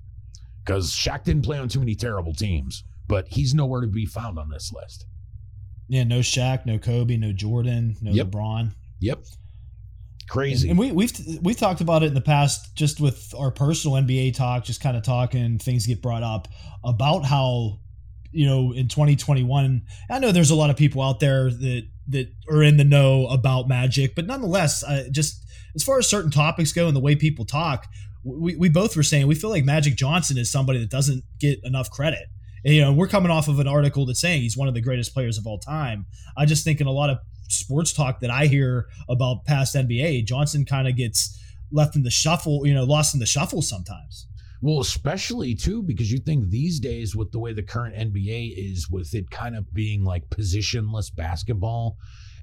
because 0.65 0.91
Shaq 0.91 1.23
didn't 1.23 1.45
play 1.45 1.57
on 1.59 1.67
too 1.67 1.79
many 1.79 1.95
terrible 1.95 2.33
teams, 2.33 2.83
but 3.07 3.27
he's 3.27 3.53
nowhere 3.53 3.81
to 3.81 3.87
be 3.87 4.05
found 4.05 4.37
on 4.39 4.49
this 4.49 4.71
list. 4.73 5.05
Yeah, 5.87 6.03
no 6.03 6.19
Shaq, 6.19 6.65
no 6.65 6.77
Kobe, 6.77 7.17
no 7.17 7.31
Jordan, 7.31 7.95
no 8.01 8.11
Yep. 8.11 8.27
LeBron. 8.27 8.73
Yep. 8.99 9.19
Crazy. 10.29 10.69
And 10.69 10.77
we, 10.77 10.91
we've 10.91 11.11
we've 11.41 11.57
talked 11.57 11.79
about 11.81 12.03
it 12.03 12.07
in 12.07 12.13
the 12.13 12.21
past, 12.21 12.75
just 12.75 12.99
with 12.99 13.33
our 13.37 13.49
personal 13.49 13.95
NBA 13.95 14.35
talk, 14.35 14.65
just 14.65 14.81
kind 14.81 14.97
of 14.97 15.03
talking. 15.03 15.57
Things 15.57 15.87
get 15.87 16.01
brought 16.01 16.23
up 16.23 16.49
about 16.83 17.25
how 17.25 17.79
you 18.31 18.45
know 18.45 18.73
in 18.73 18.89
2021. 18.89 19.83
I 20.09 20.19
know 20.19 20.31
there's 20.31 20.51
a 20.51 20.55
lot 20.55 20.69
of 20.69 20.75
people 20.75 21.01
out 21.01 21.21
there 21.21 21.49
that 21.49 21.87
that 22.09 22.27
are 22.49 22.61
in 22.61 22.77
the 22.77 22.83
know 22.83 23.27
about 23.27 23.69
Magic, 23.69 24.15
but 24.15 24.25
nonetheless, 24.25 24.83
uh, 24.83 25.05
just 25.11 25.45
as 25.75 25.83
far 25.83 25.97
as 25.97 26.07
certain 26.07 26.31
topics 26.31 26.73
go 26.73 26.87
and 26.87 26.95
the 26.95 27.01
way 27.01 27.15
people 27.15 27.45
talk, 27.45 27.87
we, 28.23 28.55
we 28.55 28.67
both 28.67 28.97
were 28.97 29.03
saying 29.03 29.27
we 29.27 29.35
feel 29.35 29.49
like 29.49 29.63
Magic 29.63 29.95
Johnson 29.95 30.37
is 30.37 30.51
somebody 30.51 30.79
that 30.79 30.89
doesn't 30.89 31.23
get 31.39 31.59
enough 31.63 31.89
credit. 31.89 32.27
You 32.65 32.81
know, 32.81 32.91
we're 32.91 33.07
coming 33.07 33.31
off 33.31 33.47
of 33.47 33.59
an 33.59 33.67
article 33.67 34.05
that's 34.05 34.19
saying 34.19 34.41
he's 34.41 34.57
one 34.57 34.67
of 34.67 34.73
the 34.73 34.81
greatest 34.81 35.13
players 35.13 35.37
of 35.37 35.47
all 35.47 35.59
time. 35.59 36.05
I 36.35 36.45
just 36.45 36.65
think 36.65 36.81
in 36.81 36.87
a 36.87 36.91
lot 36.91 37.09
of 37.09 37.19
sports 37.47 37.93
talk 37.93 38.19
that 38.21 38.29
I 38.29 38.47
hear 38.47 38.87
about 39.09 39.45
past 39.45 39.75
NBA, 39.75 40.25
Johnson 40.25 40.65
kind 40.65 40.87
of 40.87 40.95
gets 40.95 41.39
left 41.71 41.95
in 41.95 42.03
the 42.03 42.11
shuffle, 42.11 42.65
you 42.65 42.73
know, 42.73 42.83
lost 42.83 43.13
in 43.13 43.19
the 43.19 43.25
shuffle 43.25 43.61
sometimes. 43.61 44.27
Well, 44.61 44.79
especially 44.79 45.53
too, 45.53 45.83
because 45.83 46.11
you 46.11 46.17
think 46.19 46.49
these 46.49 46.79
days 46.79 47.15
with 47.15 47.31
the 47.31 47.39
way 47.39 47.53
the 47.53 47.61
current 47.63 47.95
NBA 47.95 48.53
is, 48.57 48.89
with 48.89 49.13
it 49.13 49.29
kind 49.29 49.55
of 49.55 49.71
being 49.73 50.03
like 50.03 50.29
positionless 50.29 51.13
basketball, 51.15 51.97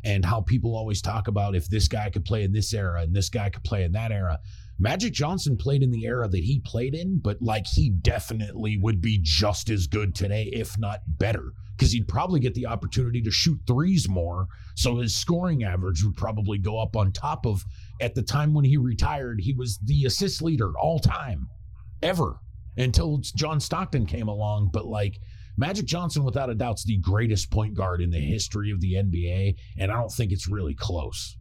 and 0.04 0.24
how 0.24 0.42
people 0.42 0.76
always 0.76 1.00
talk 1.00 1.28
about 1.28 1.56
if 1.56 1.66
this 1.68 1.88
guy 1.88 2.10
could 2.10 2.24
play 2.24 2.44
in 2.44 2.52
this 2.52 2.74
era 2.74 3.02
and 3.02 3.14
this 3.14 3.30
guy 3.30 3.48
could 3.48 3.64
play 3.64 3.84
in 3.84 3.92
that 3.92 4.12
era. 4.12 4.38
Magic 4.78 5.12
Johnson 5.12 5.56
played 5.56 5.82
in 5.82 5.90
the 5.90 6.04
era 6.04 6.28
that 6.28 6.44
he 6.44 6.60
played 6.60 6.94
in, 6.94 7.18
but 7.18 7.40
like 7.40 7.66
he 7.66 7.90
definitely 7.90 8.76
would 8.76 9.00
be 9.00 9.18
just 9.22 9.70
as 9.70 9.86
good 9.86 10.14
today, 10.14 10.50
if 10.52 10.78
not 10.78 11.00
better, 11.06 11.52
because 11.76 11.92
he'd 11.92 12.08
probably 12.08 12.40
get 12.40 12.54
the 12.54 12.66
opportunity 12.66 13.20
to 13.22 13.30
shoot 13.30 13.58
threes 13.66 14.08
more. 14.08 14.46
So 14.76 14.98
his 14.98 15.14
scoring 15.14 15.64
average 15.64 16.04
would 16.04 16.16
probably 16.16 16.58
go 16.58 16.80
up 16.80 16.96
on 16.96 17.12
top 17.12 17.46
of 17.46 17.64
at 18.00 18.14
the 18.14 18.22
time 18.22 18.54
when 18.54 18.64
he 18.64 18.76
retired, 18.76 19.40
he 19.40 19.52
was 19.52 19.78
the 19.84 20.04
assist 20.04 20.42
leader 20.42 20.72
all 20.78 20.98
time 20.98 21.48
ever 22.02 22.38
until 22.76 23.18
John 23.36 23.60
Stockton 23.60 24.06
came 24.06 24.28
along. 24.28 24.70
But 24.72 24.86
like 24.86 25.18
Magic 25.56 25.86
Johnson, 25.86 26.24
without 26.24 26.50
a 26.50 26.54
doubt, 26.54 26.78
is 26.78 26.84
the 26.84 26.98
greatest 26.98 27.50
point 27.50 27.74
guard 27.74 28.00
in 28.00 28.10
the 28.10 28.18
history 28.18 28.70
of 28.70 28.80
the 28.80 28.94
NBA, 28.94 29.56
and 29.78 29.90
I 29.90 29.94
don't 29.94 30.12
think 30.12 30.32
it's 30.32 30.48
really 30.48 30.74
close. 30.74 31.36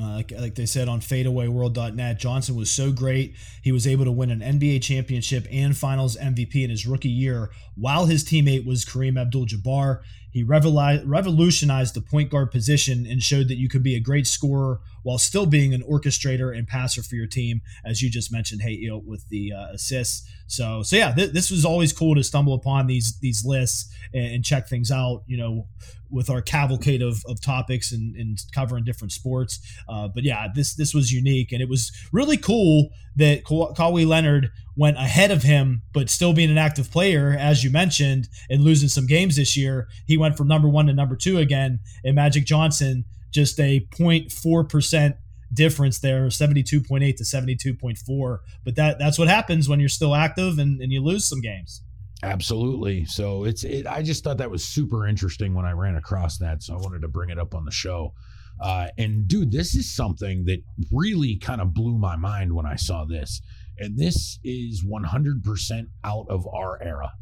Uh, 0.00 0.14
like, 0.14 0.32
like 0.38 0.54
they 0.54 0.66
said 0.66 0.88
on 0.88 1.00
fadeawayworld.net, 1.00 2.18
Johnson 2.18 2.56
was 2.56 2.70
so 2.70 2.92
great. 2.92 3.34
He 3.62 3.72
was 3.72 3.86
able 3.86 4.04
to 4.04 4.12
win 4.12 4.30
an 4.30 4.40
NBA 4.40 4.82
championship 4.82 5.46
and 5.50 5.76
finals 5.76 6.16
MVP 6.16 6.64
in 6.64 6.70
his 6.70 6.86
rookie 6.86 7.08
year 7.08 7.50
while 7.74 8.06
his 8.06 8.24
teammate 8.24 8.66
was 8.66 8.84
Kareem 8.84 9.20
Abdul 9.20 9.46
Jabbar. 9.46 10.00
He 10.30 10.42
revolutionized 10.42 11.94
the 11.94 12.00
point 12.00 12.30
guard 12.30 12.50
position 12.50 13.06
and 13.06 13.22
showed 13.22 13.48
that 13.48 13.58
you 13.58 13.68
could 13.68 13.82
be 13.82 13.94
a 13.96 14.00
great 14.00 14.26
scorer 14.26 14.80
while 15.02 15.18
still 15.18 15.46
being 15.46 15.74
an 15.74 15.82
orchestrator 15.82 16.56
and 16.56 16.68
passer 16.68 17.02
for 17.02 17.16
your 17.16 17.26
team, 17.26 17.62
as 17.84 18.02
you 18.02 18.10
just 18.10 18.32
mentioned, 18.32 18.62
hey, 18.62 18.72
you 18.72 19.02
with 19.04 19.28
the 19.28 19.52
uh, 19.52 19.72
assists. 19.72 20.28
So, 20.46 20.82
so 20.82 20.96
yeah, 20.96 21.12
th- 21.12 21.32
this 21.32 21.50
was 21.50 21.64
always 21.64 21.92
cool 21.92 22.14
to 22.14 22.22
stumble 22.22 22.54
upon 22.54 22.86
these 22.86 23.18
these 23.18 23.44
lists 23.44 23.92
and, 24.12 24.34
and 24.34 24.44
check 24.44 24.68
things 24.68 24.90
out. 24.90 25.22
You 25.26 25.36
know, 25.36 25.66
with 26.10 26.28
our 26.28 26.42
cavalcade 26.42 27.02
of, 27.02 27.22
of 27.26 27.40
topics 27.40 27.92
and, 27.92 28.16
and 28.16 28.38
covering 28.52 28.84
different 28.84 29.12
sports. 29.12 29.60
Uh, 29.88 30.08
but 30.08 30.24
yeah, 30.24 30.48
this 30.54 30.74
this 30.74 30.92
was 30.94 31.12
unique, 31.12 31.52
and 31.52 31.62
it 31.62 31.68
was 31.68 31.92
really 32.12 32.36
cool 32.36 32.90
that 33.16 33.44
Ka- 33.44 33.72
Kawhi 33.74 34.06
Leonard 34.06 34.50
went 34.80 34.96
ahead 34.96 35.30
of 35.30 35.42
him, 35.42 35.82
but 35.92 36.08
still 36.08 36.32
being 36.32 36.50
an 36.50 36.56
active 36.56 36.90
player, 36.90 37.36
as 37.38 37.62
you 37.62 37.68
mentioned, 37.68 38.26
and 38.48 38.62
losing 38.64 38.88
some 38.88 39.06
games 39.06 39.36
this 39.36 39.54
year. 39.54 39.86
He 40.06 40.16
went 40.16 40.38
from 40.38 40.48
number 40.48 40.70
one 40.70 40.86
to 40.86 40.94
number 40.94 41.16
two 41.16 41.36
again, 41.36 41.80
and 42.02 42.14
Magic 42.14 42.46
Johnson 42.46 43.04
just 43.30 43.60
a 43.60 43.86
0.4 43.92 44.68
percent 44.68 45.16
difference 45.52 45.98
there 45.98 46.26
72.8 46.26 47.16
to 47.16 47.24
72.4 47.24 48.38
but 48.64 48.76
that 48.76 49.00
that's 49.00 49.18
what 49.18 49.26
happens 49.26 49.68
when 49.68 49.80
you're 49.80 49.88
still 49.88 50.14
active 50.14 50.58
and, 50.58 50.80
and 50.80 50.92
you 50.92 51.02
lose 51.02 51.26
some 51.26 51.40
games 51.40 51.82
Absolutely. 52.22 53.06
So 53.06 53.44
it's 53.44 53.64
it, 53.64 53.86
I 53.86 54.02
just 54.02 54.22
thought 54.22 54.36
that 54.38 54.50
was 54.50 54.62
super 54.62 55.06
interesting 55.06 55.54
when 55.54 55.64
I 55.64 55.72
ran 55.72 55.96
across 55.96 56.36
that, 56.38 56.62
so 56.62 56.74
I 56.74 56.76
wanted 56.76 57.00
to 57.00 57.08
bring 57.08 57.30
it 57.30 57.38
up 57.38 57.54
on 57.54 57.64
the 57.64 57.70
show. 57.70 58.12
Uh, 58.60 58.88
and 58.98 59.26
dude, 59.26 59.50
this 59.50 59.74
is 59.74 59.90
something 59.90 60.44
that 60.44 60.62
really 60.92 61.36
kind 61.36 61.62
of 61.62 61.72
blew 61.72 61.96
my 61.96 62.16
mind 62.16 62.52
when 62.52 62.66
I 62.66 62.76
saw 62.76 63.06
this. 63.06 63.40
And 63.80 63.98
this 63.98 64.38
is 64.44 64.84
100% 64.84 65.86
out 66.04 66.26
of 66.28 66.46
our 66.46 66.80
era. 66.82 67.12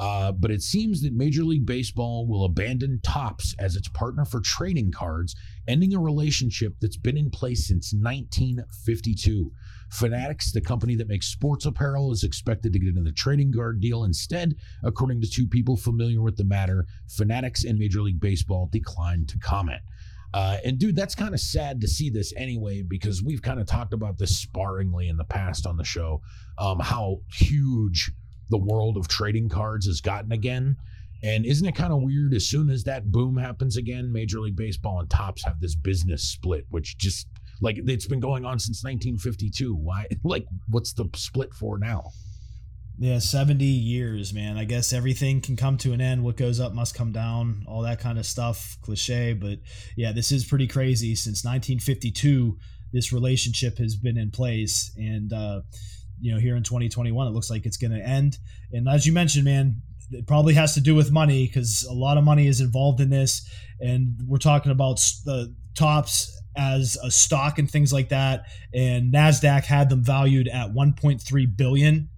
Uh, 0.00 0.32
but 0.32 0.50
it 0.50 0.62
seems 0.62 1.02
that 1.02 1.12
Major 1.12 1.44
League 1.44 1.66
Baseball 1.66 2.26
will 2.26 2.46
abandon 2.46 3.00
Topps 3.02 3.54
as 3.58 3.76
its 3.76 3.88
partner 3.88 4.24
for 4.24 4.40
trading 4.40 4.90
cards, 4.90 5.36
ending 5.68 5.94
a 5.94 6.00
relationship 6.00 6.74
that's 6.80 6.96
been 6.96 7.18
in 7.18 7.28
place 7.28 7.68
since 7.68 7.92
1952. 7.92 9.52
Fanatics, 9.90 10.52
the 10.52 10.60
company 10.62 10.96
that 10.96 11.08
makes 11.08 11.26
sports 11.26 11.66
apparel, 11.66 12.12
is 12.12 12.24
expected 12.24 12.72
to 12.72 12.78
get 12.78 12.88
into 12.88 13.02
the 13.02 13.12
trading 13.12 13.52
card 13.52 13.78
deal 13.80 14.04
instead, 14.04 14.54
according 14.82 15.20
to 15.20 15.28
two 15.28 15.46
people 15.46 15.76
familiar 15.76 16.22
with 16.22 16.38
the 16.38 16.44
matter. 16.44 16.86
Fanatics 17.08 17.64
and 17.64 17.78
Major 17.78 18.00
League 18.00 18.20
Baseball 18.20 18.70
declined 18.72 19.28
to 19.28 19.38
comment. 19.38 19.82
Uh, 20.32 20.58
and 20.64 20.78
dude, 20.78 20.96
that's 20.96 21.14
kind 21.14 21.34
of 21.34 21.40
sad 21.40 21.80
to 21.80 21.88
see 21.88 22.08
this 22.10 22.32
anyway, 22.36 22.82
because 22.82 23.22
we've 23.22 23.42
kind 23.42 23.60
of 23.60 23.66
talked 23.66 23.92
about 23.92 24.18
this 24.18 24.36
sparingly 24.36 25.08
in 25.08 25.16
the 25.16 25.24
past 25.24 25.66
on 25.66 25.76
the 25.76 25.84
show, 25.84 26.20
um, 26.58 26.78
how 26.78 27.18
huge 27.32 28.12
the 28.50 28.58
world 28.58 28.96
of 28.96 29.08
trading 29.08 29.48
cards 29.48 29.86
has 29.86 30.00
gotten 30.00 30.32
again. 30.32 30.76
And 31.22 31.44
isn't 31.44 31.66
it 31.66 31.74
kind 31.74 31.92
of 31.92 32.02
weird? 32.02 32.32
As 32.32 32.46
soon 32.46 32.70
as 32.70 32.84
that 32.84 33.10
boom 33.10 33.36
happens 33.36 33.76
again, 33.76 34.10
Major 34.12 34.40
League 34.40 34.56
Baseball 34.56 35.00
and 35.00 35.10
Topps 35.10 35.44
have 35.44 35.60
this 35.60 35.74
business 35.74 36.22
split, 36.22 36.64
which 36.70 36.96
just 36.96 37.26
like 37.60 37.76
it's 37.78 38.06
been 38.06 38.20
going 38.20 38.44
on 38.44 38.58
since 38.58 38.82
1952. 38.84 39.74
Why? 39.74 40.06
Like, 40.24 40.46
what's 40.68 40.92
the 40.92 41.06
split 41.14 41.52
for 41.52 41.78
now? 41.78 42.10
Yeah, 43.02 43.18
70 43.18 43.64
years, 43.64 44.34
man. 44.34 44.58
I 44.58 44.64
guess 44.64 44.92
everything 44.92 45.40
can 45.40 45.56
come 45.56 45.78
to 45.78 45.94
an 45.94 46.02
end. 46.02 46.22
What 46.22 46.36
goes 46.36 46.60
up 46.60 46.74
must 46.74 46.94
come 46.94 47.12
down, 47.12 47.64
all 47.66 47.80
that 47.80 47.98
kind 47.98 48.18
of 48.18 48.26
stuff, 48.26 48.76
cliche. 48.82 49.32
But 49.32 49.60
yeah, 49.96 50.12
this 50.12 50.30
is 50.30 50.44
pretty 50.44 50.66
crazy. 50.66 51.14
Since 51.14 51.42
1952, 51.42 52.58
this 52.92 53.10
relationship 53.10 53.78
has 53.78 53.96
been 53.96 54.18
in 54.18 54.30
place. 54.30 54.92
And, 54.98 55.32
uh, 55.32 55.62
you 56.20 56.30
know, 56.30 56.38
here 56.38 56.56
in 56.56 56.62
2021, 56.62 57.26
it 57.26 57.30
looks 57.30 57.48
like 57.48 57.64
it's 57.64 57.78
going 57.78 57.92
to 57.92 58.06
end. 58.06 58.36
And 58.70 58.86
as 58.86 59.06
you 59.06 59.14
mentioned, 59.14 59.46
man, 59.46 59.80
it 60.10 60.26
probably 60.26 60.52
has 60.52 60.74
to 60.74 60.82
do 60.82 60.94
with 60.94 61.10
money 61.10 61.46
because 61.46 61.86
a 61.88 61.94
lot 61.94 62.18
of 62.18 62.24
money 62.24 62.48
is 62.48 62.60
involved 62.60 63.00
in 63.00 63.08
this. 63.08 63.48
And 63.80 64.20
we're 64.26 64.36
talking 64.36 64.72
about 64.72 64.96
the 65.24 65.54
Topps 65.74 66.38
as 66.54 66.98
a 67.02 67.10
stock 67.10 67.58
and 67.58 67.70
things 67.70 67.94
like 67.94 68.10
that. 68.10 68.42
And 68.74 69.10
NASDAQ 69.10 69.64
had 69.64 69.88
them 69.88 70.04
valued 70.04 70.48
at 70.48 70.74
1.3 70.74 71.56
billion. 71.56 72.09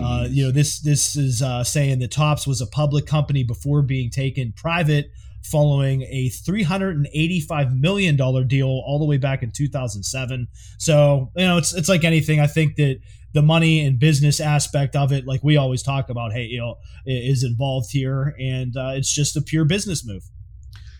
Uh, 0.00 0.26
you 0.30 0.44
know, 0.44 0.50
this 0.50 0.80
this 0.80 1.16
is 1.16 1.42
uh, 1.42 1.64
saying 1.64 1.98
that 1.98 2.10
Topps 2.10 2.46
was 2.46 2.60
a 2.60 2.66
public 2.66 3.06
company 3.06 3.44
before 3.44 3.82
being 3.82 4.10
taken 4.10 4.52
private, 4.52 5.10
following 5.42 6.02
a 6.02 6.28
three 6.28 6.62
hundred 6.62 6.96
and 6.96 7.08
eighty-five 7.12 7.74
million 7.74 8.16
dollar 8.16 8.44
deal 8.44 8.68
all 8.68 8.98
the 8.98 9.04
way 9.04 9.18
back 9.18 9.42
in 9.42 9.50
two 9.50 9.68
thousand 9.68 10.02
seven. 10.02 10.48
So 10.78 11.30
you 11.36 11.44
know, 11.44 11.58
it's 11.58 11.74
it's 11.74 11.88
like 11.88 12.04
anything. 12.04 12.40
I 12.40 12.46
think 12.46 12.76
that 12.76 12.98
the 13.32 13.42
money 13.42 13.84
and 13.84 13.98
business 13.98 14.40
aspect 14.40 14.96
of 14.96 15.12
it, 15.12 15.26
like 15.26 15.44
we 15.44 15.58
always 15.58 15.82
talk 15.82 16.08
about, 16.08 16.32
hey, 16.32 16.44
you 16.44 16.58
know, 16.58 16.76
is 17.04 17.44
involved 17.44 17.90
here, 17.90 18.34
and 18.40 18.74
uh, 18.76 18.92
it's 18.94 19.12
just 19.12 19.36
a 19.36 19.42
pure 19.42 19.66
business 19.66 20.06
move. 20.06 20.22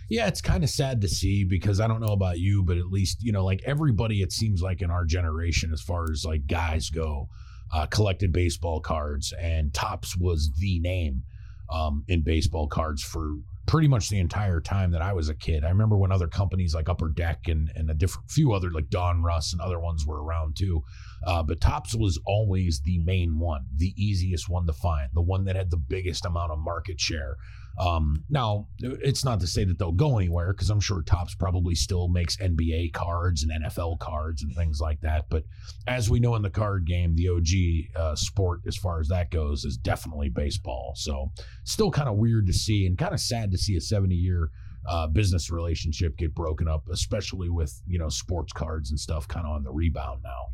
Yeah, 0.08 0.28
it's 0.28 0.40
kind 0.40 0.62
of 0.62 0.70
sad 0.70 1.00
to 1.00 1.08
see 1.08 1.44
because 1.44 1.80
I 1.80 1.88
don't 1.88 2.00
know 2.00 2.12
about 2.12 2.38
you, 2.38 2.62
but 2.62 2.76
at 2.76 2.86
least, 2.86 3.24
you 3.24 3.32
know, 3.32 3.44
like 3.44 3.62
everybody, 3.66 4.22
it 4.22 4.32
seems 4.32 4.62
like 4.62 4.80
in 4.80 4.90
our 4.90 5.04
generation, 5.04 5.72
as 5.72 5.80
far 5.80 6.04
as 6.12 6.24
like 6.24 6.46
guys 6.46 6.90
go, 6.90 7.28
uh, 7.72 7.86
collected 7.86 8.32
baseball 8.32 8.80
cards, 8.80 9.32
and 9.40 9.72
Topps 9.74 10.16
was 10.16 10.50
the 10.58 10.78
name 10.80 11.22
um, 11.70 12.04
in 12.08 12.22
baseball 12.22 12.68
cards 12.68 13.02
for 13.02 13.36
pretty 13.66 13.88
much 13.88 14.08
the 14.08 14.20
entire 14.20 14.60
time 14.60 14.92
that 14.92 15.02
I 15.02 15.12
was 15.12 15.28
a 15.28 15.34
kid. 15.34 15.64
I 15.64 15.70
remember 15.70 15.96
when 15.96 16.12
other 16.12 16.28
companies 16.28 16.74
like 16.74 16.88
Upper 16.88 17.08
Deck 17.08 17.48
and, 17.48 17.70
and 17.74 17.90
a 17.90 17.94
different 17.94 18.30
few 18.30 18.52
other 18.52 18.70
like 18.70 18.86
Donruss 18.86 19.52
and 19.52 19.60
other 19.60 19.80
ones 19.80 20.06
were 20.06 20.22
around 20.22 20.56
too. 20.56 20.82
Uh, 21.26 21.42
but 21.42 21.60
Topps 21.60 21.94
was 21.94 22.20
always 22.24 22.80
the 22.84 22.98
main 22.98 23.38
one, 23.40 23.66
the 23.76 23.92
easiest 23.96 24.48
one 24.48 24.66
to 24.66 24.72
find, 24.72 25.10
the 25.14 25.20
one 25.22 25.44
that 25.44 25.56
had 25.56 25.70
the 25.70 25.76
biggest 25.76 26.24
amount 26.24 26.52
of 26.52 26.58
market 26.58 27.00
share. 27.00 27.36
Um, 27.78 28.24
now, 28.30 28.68
it's 28.78 29.24
not 29.24 29.40
to 29.40 29.46
say 29.46 29.64
that 29.64 29.78
they'll 29.78 29.92
go 29.92 30.16
anywhere 30.16 30.52
because 30.52 30.70
I'm 30.70 30.80
sure 30.80 31.02
Topps 31.02 31.34
probably 31.34 31.74
still 31.74 32.08
makes 32.08 32.36
NBA 32.38 32.92
cards 32.92 33.42
and 33.42 33.52
NFL 33.64 33.98
cards 33.98 34.42
and 34.42 34.54
things 34.54 34.80
like 34.80 35.00
that. 35.02 35.26
But 35.28 35.44
as 35.86 36.08
we 36.08 36.18
know 36.18 36.36
in 36.36 36.42
the 36.42 36.50
card 36.50 36.86
game, 36.86 37.14
the 37.14 37.28
OG 37.28 38.00
uh, 38.00 38.16
sport, 38.16 38.60
as 38.66 38.76
far 38.76 39.00
as 39.00 39.08
that 39.08 39.30
goes, 39.30 39.64
is 39.64 39.76
definitely 39.76 40.30
baseball. 40.30 40.94
So, 40.96 41.30
still 41.64 41.90
kind 41.90 42.08
of 42.08 42.16
weird 42.16 42.46
to 42.46 42.52
see 42.52 42.86
and 42.86 42.96
kind 42.96 43.12
of 43.12 43.20
sad 43.20 43.50
to 43.50 43.58
see 43.58 43.76
a 43.76 43.80
70 43.80 44.14
year 44.14 44.50
uh, 44.88 45.06
business 45.06 45.50
relationship 45.50 46.16
get 46.16 46.34
broken 46.34 46.68
up, 46.68 46.84
especially 46.90 47.50
with 47.50 47.82
you 47.86 47.98
know 47.98 48.08
sports 48.08 48.52
cards 48.52 48.90
and 48.90 48.98
stuff 48.98 49.26
kind 49.28 49.46
of 49.46 49.52
on 49.52 49.64
the 49.64 49.72
rebound 49.72 50.22
now. 50.22 50.46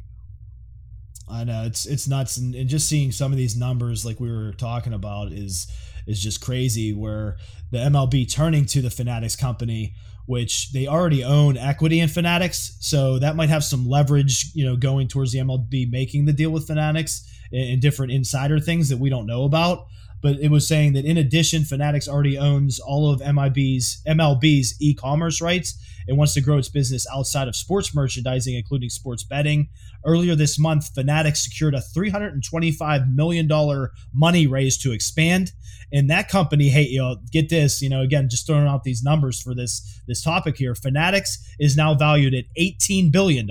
I 1.30 1.44
know 1.44 1.64
it's 1.64 1.86
it's 1.86 2.08
nuts, 2.08 2.36
and, 2.36 2.54
and 2.54 2.68
just 2.68 2.88
seeing 2.88 3.12
some 3.12 3.32
of 3.32 3.38
these 3.38 3.56
numbers, 3.56 4.04
like 4.04 4.20
we 4.20 4.30
were 4.30 4.52
talking 4.52 4.92
about, 4.92 5.32
is 5.32 5.66
is 6.06 6.22
just 6.22 6.40
crazy. 6.40 6.92
Where 6.92 7.36
the 7.70 7.78
MLB 7.78 8.30
turning 8.30 8.66
to 8.66 8.82
the 8.82 8.90
Fanatics 8.90 9.36
company, 9.36 9.94
which 10.26 10.72
they 10.72 10.86
already 10.86 11.24
own 11.24 11.56
equity 11.56 12.00
in 12.00 12.08
Fanatics, 12.08 12.76
so 12.80 13.18
that 13.18 13.36
might 13.36 13.48
have 13.48 13.64
some 13.64 13.88
leverage, 13.88 14.50
you 14.54 14.64
know, 14.64 14.76
going 14.76 15.08
towards 15.08 15.32
the 15.32 15.38
MLB 15.38 15.90
making 15.90 16.26
the 16.26 16.32
deal 16.32 16.50
with 16.50 16.66
Fanatics 16.66 17.28
and, 17.52 17.80
different 17.80 18.12
insider 18.12 18.58
things 18.58 18.88
that 18.88 18.98
we 18.98 19.10
don't 19.10 19.26
know 19.26 19.44
about 19.44 19.86
but 20.22 20.38
it 20.38 20.50
was 20.50 20.66
saying 20.66 20.92
that 20.92 21.04
in 21.04 21.18
addition, 21.18 21.64
Fanatics 21.64 22.08
already 22.08 22.38
owns 22.38 22.78
all 22.78 23.12
of 23.12 23.20
MIB's 23.20 24.02
MLB's 24.06 24.80
e-commerce 24.80 25.42
rights 25.42 25.76
and 26.06 26.16
wants 26.16 26.34
to 26.34 26.40
grow 26.40 26.58
its 26.58 26.68
business 26.68 27.06
outside 27.12 27.48
of 27.48 27.56
sports 27.56 27.94
merchandising, 27.94 28.54
including 28.54 28.88
sports 28.88 29.24
betting. 29.24 29.68
Earlier 30.04 30.34
this 30.34 30.58
month, 30.58 30.94
Fanatics 30.94 31.44
secured 31.44 31.74
a 31.74 31.80
$325 31.80 33.14
million 33.14 33.48
money 34.12 34.46
raise 34.46 34.78
to 34.78 34.92
expand. 34.92 35.52
And 35.92 36.08
that 36.10 36.28
company, 36.28 36.68
hey, 36.68 36.82
you 36.82 36.98
know, 36.98 37.16
get 37.30 37.48
this, 37.48 37.82
you 37.82 37.88
know, 37.88 38.00
again, 38.00 38.28
just 38.28 38.46
throwing 38.46 38.66
out 38.66 38.82
these 38.82 39.02
numbers 39.02 39.40
for 39.40 39.54
this 39.54 40.00
this 40.06 40.22
topic 40.22 40.56
here. 40.56 40.74
Fanatics 40.74 41.38
is 41.58 41.76
now 41.76 41.94
valued 41.94 42.34
at 42.34 42.44
$18 42.58 43.12
billion. 43.12 43.48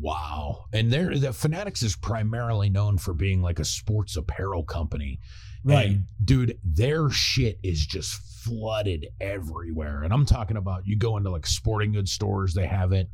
Wow. 0.00 0.64
And 0.72 0.90
there 0.90 1.16
the 1.16 1.32
Fanatics 1.32 1.82
is 1.82 1.94
primarily 1.94 2.70
known 2.70 2.96
for 2.96 3.12
being 3.12 3.42
like 3.42 3.58
a 3.58 3.64
sports 3.64 4.16
apparel 4.16 4.64
company. 4.64 5.20
Right. 5.62 5.88
And 5.88 6.04
dude, 6.24 6.58
their 6.64 7.10
shit 7.10 7.58
is 7.62 7.84
just 7.84 8.20
flooded 8.44 9.06
everywhere. 9.20 10.02
And 10.02 10.12
I'm 10.12 10.26
talking 10.26 10.56
about 10.56 10.86
you 10.86 10.96
go 10.96 11.16
into 11.16 11.30
like 11.30 11.46
sporting 11.46 11.92
goods 11.92 12.12
stores, 12.12 12.54
they 12.54 12.66
have 12.66 12.92
it. 12.92 13.08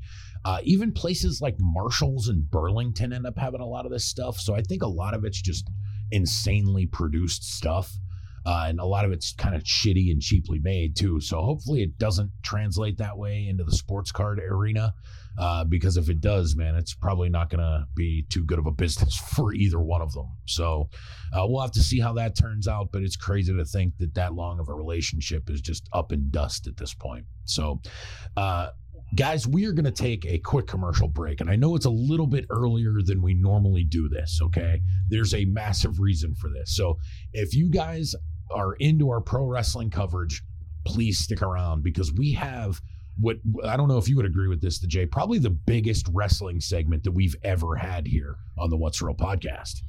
Uh, 0.45 0.59
even 0.63 0.93
places 0.93 1.41
like 1.41 1.57
Marshalls 1.59 2.29
and 2.29 2.49
Burlington 2.51 3.13
end 3.13 3.27
up 3.27 3.37
having 3.37 3.61
a 3.61 3.67
lot 3.67 3.85
of 3.85 3.93
this 3.93 4.05
stuff. 4.05 4.39
So 4.39 4.55
I 4.55 4.63
think 4.63 4.83
a 4.83 4.89
lot 4.89 5.15
of 5.15 5.25
it's 5.25 5.41
just 5.41 5.69
insanely 6.13 6.87
produced 6.87 7.43
stuff. 7.43 7.93
Uh, 8.47 8.67
and 8.69 8.79
a 8.79 8.85
lot 8.85 9.05
of 9.05 9.11
it's 9.11 9.33
kind 9.35 9.57
of 9.57 9.63
shitty 9.65 10.13
and 10.13 10.23
cheaply 10.23 10.61
made 10.63 10.97
too. 10.97 11.21
So 11.21 11.43
hopefully 11.43 11.83
it 11.83 11.99
doesn't 11.99 12.31
translate 12.45 12.99
that 12.99 13.19
way 13.19 13.49
into 13.49 13.65
the 13.65 13.73
sports 13.73 14.13
card 14.13 14.39
arena. 14.39 14.95
Uh, 15.39 15.65
because 15.65 15.99
if 15.99 16.09
it 16.09 16.21
does, 16.21 16.57
man, 16.57 16.75
it's 16.77 16.95
probably 16.95 17.29
not 17.29 17.51
going 17.51 17.61
to 17.61 17.85
be 17.95 18.25
too 18.31 18.43
good 18.45 18.59
of 18.59 18.67
a 18.67 18.71
business 18.71 19.17
for 19.35 19.53
either 19.53 19.81
one 19.81 20.01
of 20.01 20.13
them. 20.13 20.29
So 20.47 20.89
uh, 21.35 21.45
we'll 21.47 21.61
have 21.61 21.73
to 21.73 21.83
see 21.83 22.01
how 22.01 22.15
that 22.15 22.39
turns 22.39 22.67
out. 22.67 22.89
But 22.93 23.03
it's 23.03 23.17
crazy 23.17 23.55
to 23.55 23.65
think 23.65 23.99
that 23.99 24.15
that 24.15 24.35
long 24.35 24.61
of 24.61 24.69
a 24.69 24.75
relationship 24.75 25.51
is 25.51 25.61
just 25.61 25.89
up 25.93 26.13
in 26.13 26.29
dust 26.31 26.67
at 26.67 26.77
this 26.77 26.95
point. 26.95 27.27
So, 27.45 27.83
uh, 28.37 28.69
guys, 29.15 29.47
we 29.47 29.67
are 29.67 29.73
going 29.73 29.85
to 29.85 29.91
take 29.91 30.25
a 30.25 30.39
quick 30.39 30.67
commercial 30.67 31.09
break. 31.09 31.41
And 31.41 31.51
I 31.51 31.57
know 31.57 31.77
it's 31.77 31.87
a 31.87 31.91
little 31.91 32.27
bit 32.27 32.47
earlier 32.49 32.95
than 33.05 33.21
we 33.21 33.35
normally 33.35 33.85
do 33.85 34.09
this. 34.09 34.41
Okay. 34.43 34.81
There's 35.09 35.35
a 35.35 35.45
massive 35.45 36.01
reason 36.01 36.35
for 36.35 36.49
this. 36.49 36.77
So 36.77 36.99
if 37.33 37.55
you 37.55 37.69
guys 37.69 38.15
are 38.51 38.75
into 38.75 39.11
our 39.11 39.21
pro 39.21 39.45
wrestling 39.45 39.91
coverage, 39.91 40.43
please 40.85 41.19
stick 41.19 41.43
around 41.43 41.83
because 41.83 42.13
we 42.13 42.33
have 42.33 42.81
what 43.19 43.37
I 43.65 43.77
don't 43.77 43.89
know 43.89 43.99
if 43.99 44.09
you 44.09 44.17
would 44.17 44.27
agree 44.27 44.49
with 44.49 44.61
this, 44.61 44.79
the 44.79 44.87
Jay, 44.87 45.07
probably 45.07 45.39
the 45.39 45.51
biggest 45.51 46.07
wrestling 46.13 46.61
segment 46.61 47.05
that 47.05 47.13
we've 47.13 47.37
ever 47.43 47.77
had 47.77 48.07
here 48.07 48.37
on 48.59 48.71
the 48.71 48.77
What's 48.77 49.01
Real 49.01 49.15
podcast. 49.15 49.81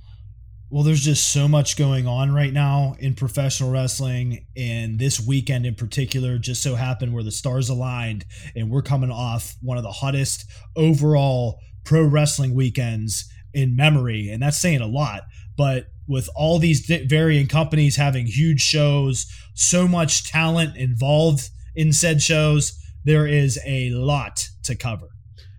Well, 0.69 0.83
there's 0.83 1.03
just 1.03 1.31
so 1.31 1.47
much 1.47 1.77
going 1.77 2.07
on 2.07 2.33
right 2.33 2.51
now 2.51 2.95
in 2.99 3.13
professional 3.15 3.71
wrestling, 3.71 4.45
and 4.57 4.99
this 4.99 5.19
weekend 5.19 5.65
in 5.65 5.75
particular 5.75 6.37
just 6.37 6.61
so 6.61 6.75
happened 6.75 7.13
where 7.13 7.23
the 7.23 7.31
stars 7.31 7.69
aligned, 7.69 8.25
and 8.55 8.69
we're 8.69 8.81
coming 8.81 9.11
off 9.11 9.55
one 9.61 9.77
of 9.77 9.83
the 9.83 9.91
hottest 9.91 10.45
overall 10.75 11.59
pro 11.85 12.03
wrestling 12.03 12.53
weekends 12.53 13.29
in 13.53 13.77
memory, 13.77 14.29
and 14.29 14.41
that's 14.41 14.57
saying 14.57 14.81
a 14.81 14.87
lot. 14.87 15.23
But 15.57 15.87
with 16.07 16.29
all 16.35 16.59
these 16.59 16.85
varying 16.85 17.47
companies 17.47 17.95
having 17.95 18.25
huge 18.25 18.61
shows, 18.61 19.25
so 19.53 19.87
much 19.87 20.29
talent 20.29 20.77
involved 20.77 21.49
in 21.75 21.93
said 21.93 22.21
shows, 22.21 22.77
there 23.03 23.27
is 23.27 23.59
a 23.65 23.89
lot 23.91 24.49
to 24.63 24.75
cover. 24.75 25.07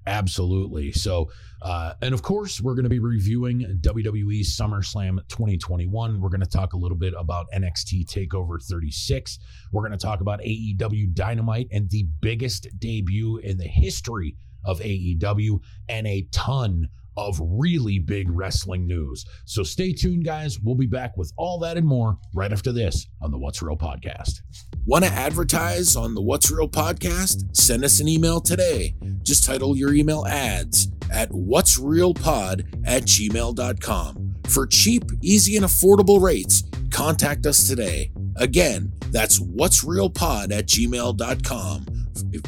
Absolutely. 0.06 0.92
So, 0.92 1.30
uh, 1.60 1.92
and 2.00 2.14
of 2.14 2.22
course, 2.22 2.60
we're 2.60 2.74
going 2.74 2.84
to 2.84 2.90
be 2.90 2.98
reviewing 2.98 3.60
WWE 3.80 4.40
SummerSlam 4.40 5.18
2021. 5.28 6.20
We're 6.20 6.28
going 6.28 6.40
to 6.40 6.46
talk 6.46 6.72
a 6.72 6.78
little 6.78 6.96
bit 6.96 7.14
about 7.18 7.46
NXT 7.54 8.06
TakeOver 8.06 8.62
36. 8.62 9.38
We're 9.72 9.82
going 9.82 9.98
to 9.98 10.04
talk 10.04 10.20
about 10.20 10.40
AEW 10.40 11.14
Dynamite 11.14 11.68
and 11.72 11.90
the 11.90 12.06
biggest 12.20 12.68
debut 12.78 13.38
in 13.38 13.58
the 13.58 13.66
history 13.66 14.36
of 14.64 14.80
AEW 14.80 15.60
and 15.88 16.06
a 16.06 16.26
ton 16.32 16.88
of 17.18 17.38
really 17.42 17.98
big 17.98 18.30
wrestling 18.30 18.86
news. 18.86 19.24
So 19.44 19.62
stay 19.62 19.92
tuned, 19.92 20.24
guys. 20.24 20.58
We'll 20.60 20.76
be 20.76 20.86
back 20.86 21.16
with 21.16 21.32
all 21.36 21.58
that 21.60 21.76
and 21.76 21.86
more 21.86 22.16
right 22.34 22.52
after 22.52 22.72
this 22.72 23.06
on 23.20 23.30
the 23.30 23.38
What's 23.38 23.60
Real 23.60 23.76
podcast. 23.76 24.40
Want 24.86 25.04
to 25.04 25.10
advertise 25.10 25.96
on 25.96 26.14
the 26.14 26.22
What's 26.22 26.50
Real 26.50 26.68
podcast? 26.68 27.54
Send 27.56 27.84
us 27.84 28.00
an 28.00 28.08
email 28.08 28.40
today. 28.40 28.94
Just 29.22 29.44
title 29.44 29.76
your 29.76 29.92
email 29.92 30.24
ads 30.26 30.88
at 31.12 31.32
what's 31.32 31.78
real 31.78 32.14
pod 32.14 32.64
at 32.84 33.02
gmail.com. 33.02 34.34
For 34.48 34.66
cheap, 34.66 35.04
easy, 35.20 35.56
and 35.56 35.64
affordable 35.64 36.22
rates, 36.22 36.62
contact 36.90 37.46
us 37.46 37.66
today. 37.66 38.12
Again, 38.36 38.92
that's 39.10 39.40
what's 39.40 39.84
real 39.84 40.08
pod 40.08 40.52
at 40.52 40.66
gmail.com. 40.66 41.86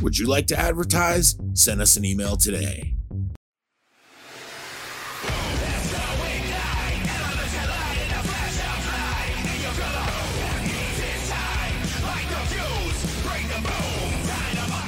Would 0.02 0.18
you 0.18 0.26
like 0.26 0.46
to 0.48 0.58
advertise? 0.58 1.36
Send 1.54 1.80
us 1.80 1.96
an 1.96 2.04
email 2.04 2.36
today. 2.36 2.94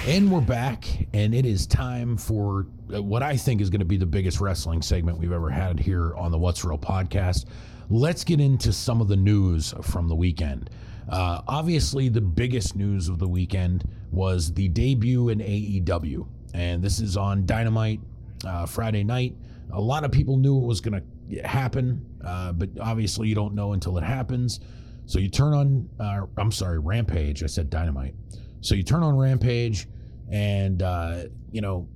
And 0.04 0.32
we're 0.32 0.40
back, 0.40 0.84
and 1.14 1.32
it 1.32 1.46
is 1.46 1.64
time 1.64 2.16
for 2.16 2.66
uh, 2.92 3.00
what 3.00 3.22
I 3.22 3.36
think 3.36 3.60
is 3.60 3.70
going 3.70 3.78
to 3.78 3.86
be 3.86 3.96
the 3.96 4.04
biggest 4.04 4.40
wrestling 4.40 4.82
segment 4.82 5.16
we've 5.18 5.30
ever 5.30 5.48
had 5.48 5.78
here 5.78 6.16
on 6.16 6.32
the 6.32 6.38
What's 6.38 6.64
Real 6.64 6.76
podcast. 6.76 7.44
Let's 7.88 8.24
get 8.24 8.40
into 8.40 8.72
some 8.72 9.00
of 9.00 9.06
the 9.06 9.14
news 9.14 9.72
from 9.82 10.08
the 10.08 10.16
weekend. 10.16 10.70
Uh, 11.08 11.42
obviously, 11.46 12.08
the 12.08 12.20
biggest 12.20 12.74
news 12.74 13.08
of 13.08 13.20
the 13.20 13.28
weekend 13.28 13.88
was 14.10 14.52
the 14.52 14.66
debut 14.70 15.28
in 15.28 15.38
AEW, 15.38 16.26
and 16.52 16.82
this 16.82 16.98
is 16.98 17.16
on 17.16 17.46
Dynamite 17.46 18.00
uh, 18.44 18.66
Friday 18.66 19.04
night. 19.04 19.36
A 19.70 19.80
lot 19.80 20.02
of 20.02 20.10
people 20.10 20.36
knew 20.36 20.58
it 20.58 20.66
was 20.66 20.80
going 20.80 21.00
to 21.30 21.48
happen, 21.48 22.04
uh, 22.24 22.50
but 22.50 22.70
obviously, 22.80 23.28
you 23.28 23.36
don't 23.36 23.54
know 23.54 23.72
until 23.72 23.96
it 23.98 24.04
happens. 24.04 24.58
So 25.06 25.20
you 25.20 25.28
turn 25.28 25.54
on, 25.54 25.88
uh, 26.00 26.26
I'm 26.36 26.50
sorry, 26.50 26.80
Rampage. 26.80 27.44
I 27.44 27.46
said 27.46 27.70
Dynamite. 27.70 28.16
So 28.62 28.76
you 28.76 28.84
turn 28.84 29.02
on 29.02 29.16
Rampage, 29.16 29.88
and 30.30 30.82
uh, 30.82 31.24
you 31.50 31.60
know, 31.60 31.88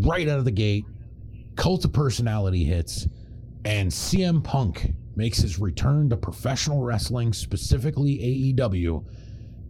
right 0.00 0.28
out 0.28 0.38
of 0.38 0.44
the 0.44 0.50
gate, 0.50 0.84
Cult 1.56 1.84
of 1.84 1.92
Personality 1.92 2.64
hits, 2.64 3.06
and 3.64 3.90
CM 3.90 4.42
Punk 4.42 4.92
makes 5.14 5.38
his 5.38 5.58
return 5.58 6.10
to 6.10 6.16
professional 6.16 6.82
wrestling, 6.82 7.32
specifically 7.32 8.54
AEW. 8.54 9.04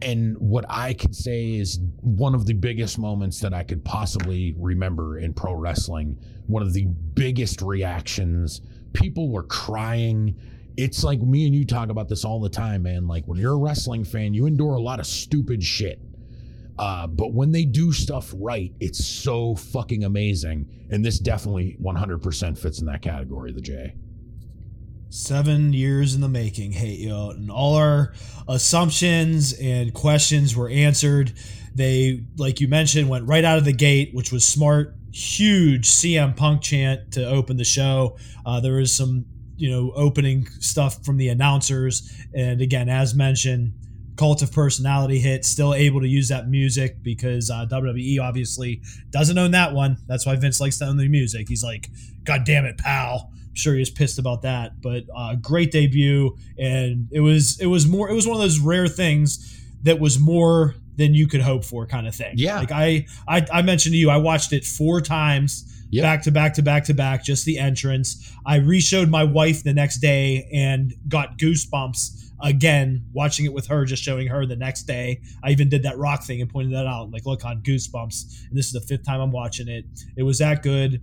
And 0.01 0.37
what 0.39 0.65
I 0.69 0.95
could 0.95 1.15
say 1.15 1.57
is 1.57 1.81
one 2.01 2.35
of 2.35 2.47
the 2.47 2.55
biggest 2.55 2.99
moments 2.99 3.39
that 3.41 3.53
I 3.53 3.63
could 3.63 3.85
possibly 3.85 4.55
remember 4.59 5.19
in 5.19 5.35
pro 5.35 5.53
wrestling. 5.53 6.19
One 6.47 6.63
of 6.63 6.73
the 6.73 6.87
biggest 6.87 7.61
reactions. 7.61 8.63
People 8.95 9.31
were 9.31 9.45
crying. 9.45 10.37
It's 10.77 11.05
like 11.05 11.21
me 11.21 11.47
and 11.47 11.55
you 11.55 11.67
talk 11.67 11.91
about 11.91 12.09
this 12.09 12.25
all 12.25 12.41
the 12.41 12.49
time, 12.49 12.85
man. 12.85 13.07
Like 13.07 13.27
when 13.27 13.39
you're 13.39 13.53
a 13.53 13.59
wrestling 13.59 14.05
fan, 14.05 14.33
you 14.33 14.47
endure 14.47 14.75
a 14.75 14.81
lot 14.81 14.99
of 14.99 15.07
stupid 15.07 15.63
shit 15.63 16.01
uh, 16.79 17.07
but 17.07 17.33
when 17.33 17.53
they 17.53 17.65
do 17.65 17.93
stuff 17.93 18.33
right, 18.37 18.73
it's 18.81 19.05
so 19.05 19.55
fucking 19.55 20.05
amazing. 20.05 20.87
And 20.91 21.05
this 21.05 21.19
definitely 21.19 21.77
100% 21.83 22.59
fits 22.59 22.81
in 22.81 22.87
that 22.87 23.03
category, 23.03 23.53
the 23.53 23.61
J. 23.61 23.95
Seven 25.11 25.75
years 25.75 26.15
in 26.15 26.23
the 26.23 26.29
making, 26.29 26.73
Hey 26.73 27.05
Ed, 27.07 27.37
and 27.37 27.51
all 27.51 27.75
our 27.75 28.15
assumptions 28.49 29.53
and 29.53 29.93
questions 29.93 30.57
were 30.57 30.71
answered. 30.71 31.35
They, 31.75 32.25
like 32.39 32.61
you 32.61 32.69
mentioned, 32.69 33.09
went 33.11 33.29
right 33.29 33.45
out 33.45 33.59
of 33.59 33.65
the 33.67 33.75
gate, 33.75 34.15
which 34.15 34.33
was 34.33 34.45
smart. 34.45 34.95
Huge 35.13 35.87
CM 35.87 36.35
Punk 36.35 36.63
chant 36.63 37.13
to 37.13 37.29
open 37.29 37.59
the 37.59 37.65
show. 37.65 38.17
Uh, 38.47 38.61
there 38.61 38.75
was 38.75 38.95
some, 38.95 39.27
you 39.57 39.71
know, 39.71 39.93
opening 39.95 40.47
stuff 40.61 41.05
from 41.05 41.19
the 41.19 41.29
announcers, 41.29 42.11
and 42.35 42.63
again, 42.63 42.89
as 42.89 43.15
mentioned, 43.15 43.75
cult 44.17 44.43
of 44.43 44.53
personality 44.53 45.19
hit. 45.19 45.45
Still 45.45 45.75
able 45.75 46.01
to 46.01 46.09
use 46.09 46.29
that 46.29 46.49
music 46.49 47.03
because 47.03 47.51
uh, 47.51 47.67
WWE 47.71 48.21
obviously 48.21 48.83
doesn't 49.11 49.39
own 49.39 49.53
that 49.53 49.73
one. 49.73 49.99
That's 50.07 50.27
why 50.27 50.37
Vince 50.37 50.61
likes 50.61 50.79
to 50.79 50.87
own 50.87 50.97
the 50.97 51.09
music. 51.09 51.49
He's 51.49 51.65
like, 51.65 51.89
God 52.25 52.45
damn 52.45 52.65
it, 52.65 52.79
pal. 52.79 53.31
I'm 53.53 53.57
sure 53.57 53.75
he 53.75 53.81
was 53.81 53.91
pissed 53.91 54.19
about 54.19 54.43
that, 54.43 54.81
but 54.81 55.05
uh, 55.15 55.35
great 55.35 55.73
debut, 55.73 56.39
and 56.59 57.09
it 57.13 57.21
was 57.21 57.61
it 57.61 57.67
was 57.67 57.87
more 57.87 58.09
it 58.09 58.15
was 58.15 58.27
one 58.27 58.37
of 58.37 58.41
those 58.41 58.59
rare 58.59 58.89
things 58.89 59.61
that 59.83 60.01
was 60.01 60.19
more 60.19 60.75
than 60.97 61.13
you 61.13 61.27
could 61.27 61.43
hope 61.43 61.65
for, 61.65 61.87
kind 61.87 62.07
of 62.07 62.15
thing. 62.15 62.35
Yeah. 62.37 62.61
like 62.61 62.73
I 62.73 63.07
I, 63.29 63.47
I 63.53 63.63
mentioned 63.63 63.93
to 63.93 63.99
you, 63.99 64.09
I 64.09 64.17
watched 64.17 64.53
it 64.53 64.65
four 64.65 65.01
times. 65.01 65.69
Yep. 65.91 66.03
Back 66.03 66.23
to 66.23 66.31
back 66.31 66.55
to 66.55 66.63
back 66.63 66.85
to 66.85 66.95
back, 66.95 67.23
just 67.23 67.45
the 67.45 67.59
entrance. 67.59 68.35
I 68.47 68.57
re-showed 68.57 69.11
my 69.11 69.25
wife 69.25 69.63
the 69.63 69.75
next 69.75 69.99
day 69.99 70.49
and 70.51 70.95
got 71.07 71.37
goosebumps 71.37 72.22
again 72.43 73.05
watching 73.13 73.47
it 73.47 73.53
with 73.53 73.67
her, 73.69 73.85
just 73.85 74.03
showing 74.03 74.27
her 74.29 74.45
the 74.47 74.57
next 74.57 74.83
day. 74.85 75.21
I 75.43 75.51
even 75.51 75.69
did 75.69 75.85
that 75.85 75.97
rock 75.99 76.25
thing 76.25 76.41
and 76.41 76.51
pointed 76.51 76.75
that 76.75 76.87
out. 76.87 77.11
Like, 77.11 77.25
look 77.27 77.45
on 77.45 77.63
Goosebumps. 77.63 78.49
And 78.49 78.59
this 78.59 78.67
is 78.67 78.73
the 78.73 78.81
fifth 78.81 79.05
time 79.05 79.21
I'm 79.21 79.31
watching 79.33 79.69
it. 79.69 79.85
It 80.17 80.23
was 80.25 80.39
that 80.39 80.63
good. 80.63 81.01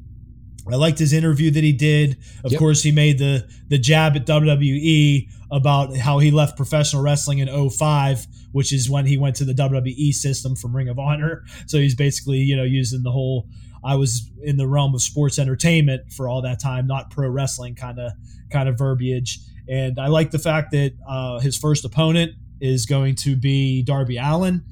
I 0.71 0.75
liked 0.75 0.99
his 0.99 1.13
interview 1.13 1.49
that 1.52 1.63
he 1.63 1.71
did. 1.71 2.17
Of 2.43 2.52
Yep. 2.52 2.60
course, 2.60 2.84
he 2.84 2.91
made 2.91 3.17
the 3.17 3.47
the 3.69 3.78
jab 3.80 4.15
at 4.15 4.25
WWE 4.28 5.28
about 5.52 5.95
how 5.97 6.19
he 6.19 6.30
left 6.32 6.58
professional 6.58 7.02
wrestling 7.02 7.39
in 7.39 7.47
05, 7.69 8.28
which 8.52 8.71
is 8.71 8.89
when 8.89 9.06
he 9.06 9.17
went 9.17 9.36
to 9.38 9.45
the 9.45 9.54
WWE 9.54 10.13
system 10.13 10.56
from 10.56 10.75
Ring 10.75 10.89
of 10.89 10.99
Honor. 10.99 11.43
So 11.65 11.80
he's 11.80 11.95
basically, 11.95 12.38
you 12.39 12.56
know, 12.56 12.63
using 12.63 13.02
the 13.04 13.12
whole 13.12 13.47
I 13.84 13.95
was 13.95 14.30
in 14.43 14.58
the 14.58 14.67
realm 14.67 14.93
of 14.93 15.02
sports 15.02 15.39
entertainment 15.39 16.12
for 16.12 16.28
all 16.28 16.41
that 16.41 16.60
time, 16.60 16.86
not 16.86 17.10
pro 17.10 17.30
wrestling 17.30 17.75
kind 17.75 17.97
of 17.97 18.12
kind 18.52 18.67
of 18.67 18.78
verbiage. 18.78 19.39
And 19.69 19.99
I 19.99 20.08
like 20.08 20.32
the 20.32 20.39
fact 20.39 20.71
that 20.71 20.93
uh, 21.08 21.39
his 21.39 21.58
first 21.58 21.86
opponent 21.86 22.34
is 22.60 22.86
going 22.86 23.15
to 23.15 23.36
be 23.36 23.84
Darby 23.84 24.17
Allin 24.17 24.63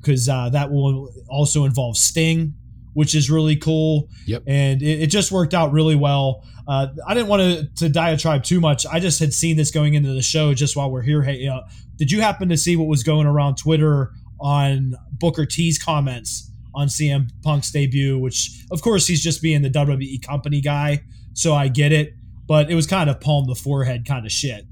because 0.00 0.28
uh, 0.28 0.48
that 0.50 0.70
will 0.70 1.12
also 1.28 1.64
involve 1.64 1.96
Sting, 1.96 2.54
which 2.94 3.14
is 3.14 3.30
really 3.30 3.56
cool. 3.56 4.08
Yep. 4.26 4.42
And 4.46 4.82
it, 4.82 5.02
it 5.02 5.06
just 5.06 5.30
worked 5.30 5.54
out 5.54 5.72
really 5.72 5.94
well. 5.94 6.44
Uh, 6.66 6.88
I 7.06 7.14
didn't 7.14 7.28
want 7.28 7.42
to, 7.42 7.84
to 7.84 7.88
diatribe 7.88 8.44
too 8.44 8.60
much. 8.60 8.86
I 8.86 9.00
just 9.00 9.20
had 9.20 9.32
seen 9.32 9.56
this 9.56 9.70
going 9.70 9.94
into 9.94 10.12
the 10.12 10.22
show 10.22 10.54
just 10.54 10.76
while 10.76 10.90
we're 10.90 11.02
here. 11.02 11.22
Hey, 11.22 11.46
uh, 11.46 11.60
did 11.96 12.10
you 12.10 12.20
happen 12.20 12.48
to 12.48 12.56
see 12.56 12.76
what 12.76 12.88
was 12.88 13.02
going 13.02 13.26
around 13.26 13.56
Twitter 13.56 14.12
on 14.40 14.94
Booker 15.12 15.46
T's 15.46 15.78
comments 15.78 16.50
on 16.74 16.88
CM 16.88 17.30
Punk's 17.42 17.70
debut? 17.70 18.18
Which, 18.18 18.64
of 18.70 18.82
course, 18.82 19.06
he's 19.06 19.22
just 19.22 19.42
being 19.42 19.62
the 19.62 19.70
WWE 19.70 20.24
company 20.26 20.60
guy, 20.60 21.02
so 21.34 21.54
I 21.54 21.68
get 21.68 21.92
it. 21.92 22.14
But 22.50 22.68
it 22.68 22.74
was 22.74 22.88
kind 22.88 23.08
of 23.08 23.20
palm 23.20 23.46
the 23.46 23.54
forehead 23.54 24.04
kind 24.04 24.26
of 24.26 24.32
shit. 24.32 24.66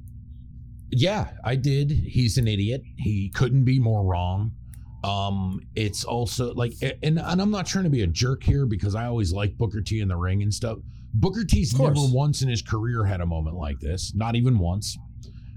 Yeah, 0.91 1.29
I 1.45 1.55
did. 1.55 1.93
He's 1.93 2.37
an 2.37 2.49
idiot. 2.49 2.83
He 2.97 3.31
couldn't 3.33 3.65
be 3.65 3.79
more 3.79 4.05
wrong. 4.05 4.51
Um, 5.05 5.61
it's 5.77 6.03
also 6.03 6.53
like, 6.55 6.73
and, 6.83 7.21
and 7.21 7.41
I'm 7.41 7.53
not 7.53 7.67
trying 7.67 7.85
to 7.85 7.91
be 7.91 8.03
a 8.03 8.07
jerk 8.09 8.43
here 8.43 8.67
because 8.67 8.97
I 8.97 9.07
always 9.07 9.33
like 9.33 9.57
Booker 9.57 9.81
T 9.81 10.01
in 10.01 10.09
the 10.09 10.17
ring 10.17 10.43
and 10.43 10.53
stuff. 10.53 10.79
Booker 11.15 11.45
T's 11.45 11.79
never 11.79 11.95
once 11.95 12.43
in 12.43 12.49
his 12.49 12.63
career 12.63 13.05
had 13.05 13.21
a 13.21 13.27
moment 13.27 13.55
like 13.55 13.79
this, 13.79 14.13
not 14.13 14.35
even 14.35 14.59
once. 14.59 14.99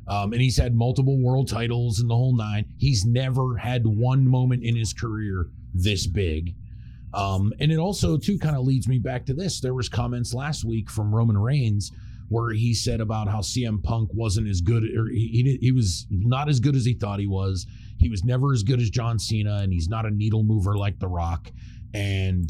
Um, 0.08 0.32
and 0.32 0.44
he's 0.44 0.58
had 0.58 0.76
multiple 0.76 1.20
world 1.20 1.50
titles 1.50 2.02
in 2.02 2.08
the 2.08 2.16
whole 2.16 2.38
nine. 2.38 2.72
He's 2.78 3.04
never 3.04 3.58
had 3.58 3.88
one 3.88 4.28
moment 4.28 4.64
in 4.64 4.76
his 4.76 4.94
career 4.94 5.48
this 5.74 6.06
big. 6.06 6.54
Um, 7.16 7.52
and 7.60 7.72
it 7.72 7.80
also 7.80 8.16
too 8.16 8.38
kind 8.38 8.56
of 8.56 8.64
leads 8.64 8.88
me 8.88 9.00
back 9.00 9.26
to 9.26 9.34
this. 9.34 9.60
There 9.60 9.74
was 9.74 9.90
comments 9.90 10.36
last 10.36 10.64
week 10.64 10.88
from 10.88 11.14
Roman 11.14 11.36
Reigns 11.36 11.92
where 12.32 12.54
he 12.54 12.74
said 12.74 13.02
about 13.02 13.28
how 13.28 13.40
CM 13.40 13.84
Punk 13.84 14.10
wasn't 14.14 14.48
as 14.48 14.62
good, 14.62 14.86
or 14.86 15.10
he, 15.10 15.58
he 15.60 15.72
was 15.74 16.08
not 16.10 16.48
as 16.48 16.62
good 16.62 16.78
as 16.78 16.86
he 16.86 16.94
thought 16.94 17.20
he 17.20 17.28
was. 17.28 17.68
He 18.00 18.10
was 18.10 18.24
never 18.24 18.54
as 18.54 18.64
good 18.64 18.80
as 18.80 18.90
John 18.90 19.20
Cena, 19.20 19.58
and 19.58 19.74
he's 19.74 19.90
not 19.90 20.06
a 20.06 20.10
needle 20.12 20.42
mover 20.42 20.78
like 20.78 20.98
The 20.98 21.10
Rock. 21.10 21.52
And 21.94 22.50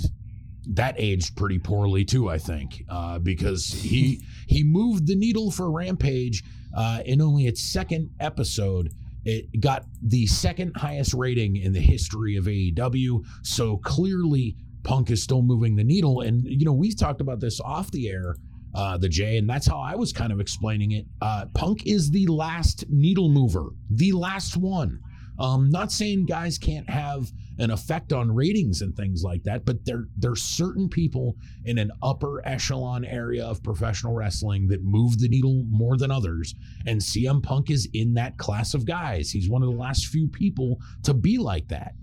that 0.70 0.94
aged 1.00 1.36
pretty 1.36 1.58
poorly 1.58 2.06
too, 2.06 2.30
I 2.30 2.38
think, 2.38 2.84
uh, 2.90 3.18
because 3.18 3.70
he 3.70 4.24
he 4.46 4.64
moved 4.64 5.08
the 5.08 5.16
needle 5.16 5.50
for 5.50 5.72
Rampage 5.72 6.44
uh, 6.78 7.02
in 7.04 7.20
only 7.20 7.48
its 7.48 7.64
second 7.64 8.12
episode. 8.20 8.94
It 9.26 9.60
got 9.60 9.86
the 10.04 10.28
second 10.28 10.78
highest 10.78 11.16
rating 11.16 11.56
in 11.56 11.74
the 11.74 11.80
history 11.80 12.36
of 12.36 12.46
AEW. 12.46 13.26
So 13.42 13.78
clearly, 13.78 14.58
Punk 14.84 15.10
is 15.10 15.24
still 15.24 15.42
moving 15.42 15.76
the 15.76 15.84
needle. 15.84 16.22
And 16.22 16.46
you 16.46 16.66
know, 16.66 16.74
we've 16.74 16.98
talked 16.98 17.22
about 17.22 17.40
this 17.40 17.60
off 17.60 17.90
the 17.90 18.10
air, 18.10 18.36
uh, 18.74 18.98
the 18.98 19.10
J, 19.10 19.38
and 19.38 19.50
that's 19.50 19.68
how 19.68 19.80
I 19.80 19.96
was 19.96 20.14
kind 20.14 20.32
of 20.32 20.40
explaining 20.40 20.92
it. 20.92 21.06
Uh, 21.22 21.46
Punk 21.54 21.86
is 21.86 22.12
the 22.12 22.28
last 22.28 22.86
needle 22.90 23.30
mover, 23.30 23.70
the 23.90 24.12
last 24.12 24.58
one. 24.58 25.00
Um, 25.40 25.70
not 25.70 25.92
saying 25.92 26.26
guys 26.28 26.58
can't 26.60 26.88
have 26.90 27.32
an 27.58 27.72
effect 27.72 28.14
on 28.14 28.34
ratings 28.34 28.82
and 28.82 28.96
things 28.96 29.24
like 29.24 29.44
that, 29.44 29.66
but 29.66 29.84
there 29.86 30.06
there's 30.18 30.42
certain 30.44 30.88
people 30.88 31.36
in 31.66 31.78
an 31.78 31.92
upper 32.04 32.46
echelon 32.46 33.04
area 33.06 33.44
of 33.44 33.64
professional 33.64 34.14
wrestling 34.14 34.68
that 34.68 34.84
move 34.84 35.20
the 35.20 35.28
needle 35.28 35.66
more 35.70 35.98
than 35.98 36.12
others, 36.12 36.54
and 36.86 37.00
CM 37.00 37.42
Punk 37.42 37.72
is 37.72 37.90
in 37.94 38.14
that 38.14 38.38
class 38.38 38.74
of 38.74 38.86
guys. 38.86 39.32
He's 39.32 39.50
one 39.50 39.64
of 39.64 39.70
the 39.70 39.78
last 39.78 40.08
few 40.08 40.28
people 40.28 40.78
to 41.04 41.14
be 41.14 41.38
like 41.38 41.68
that. 41.70 41.94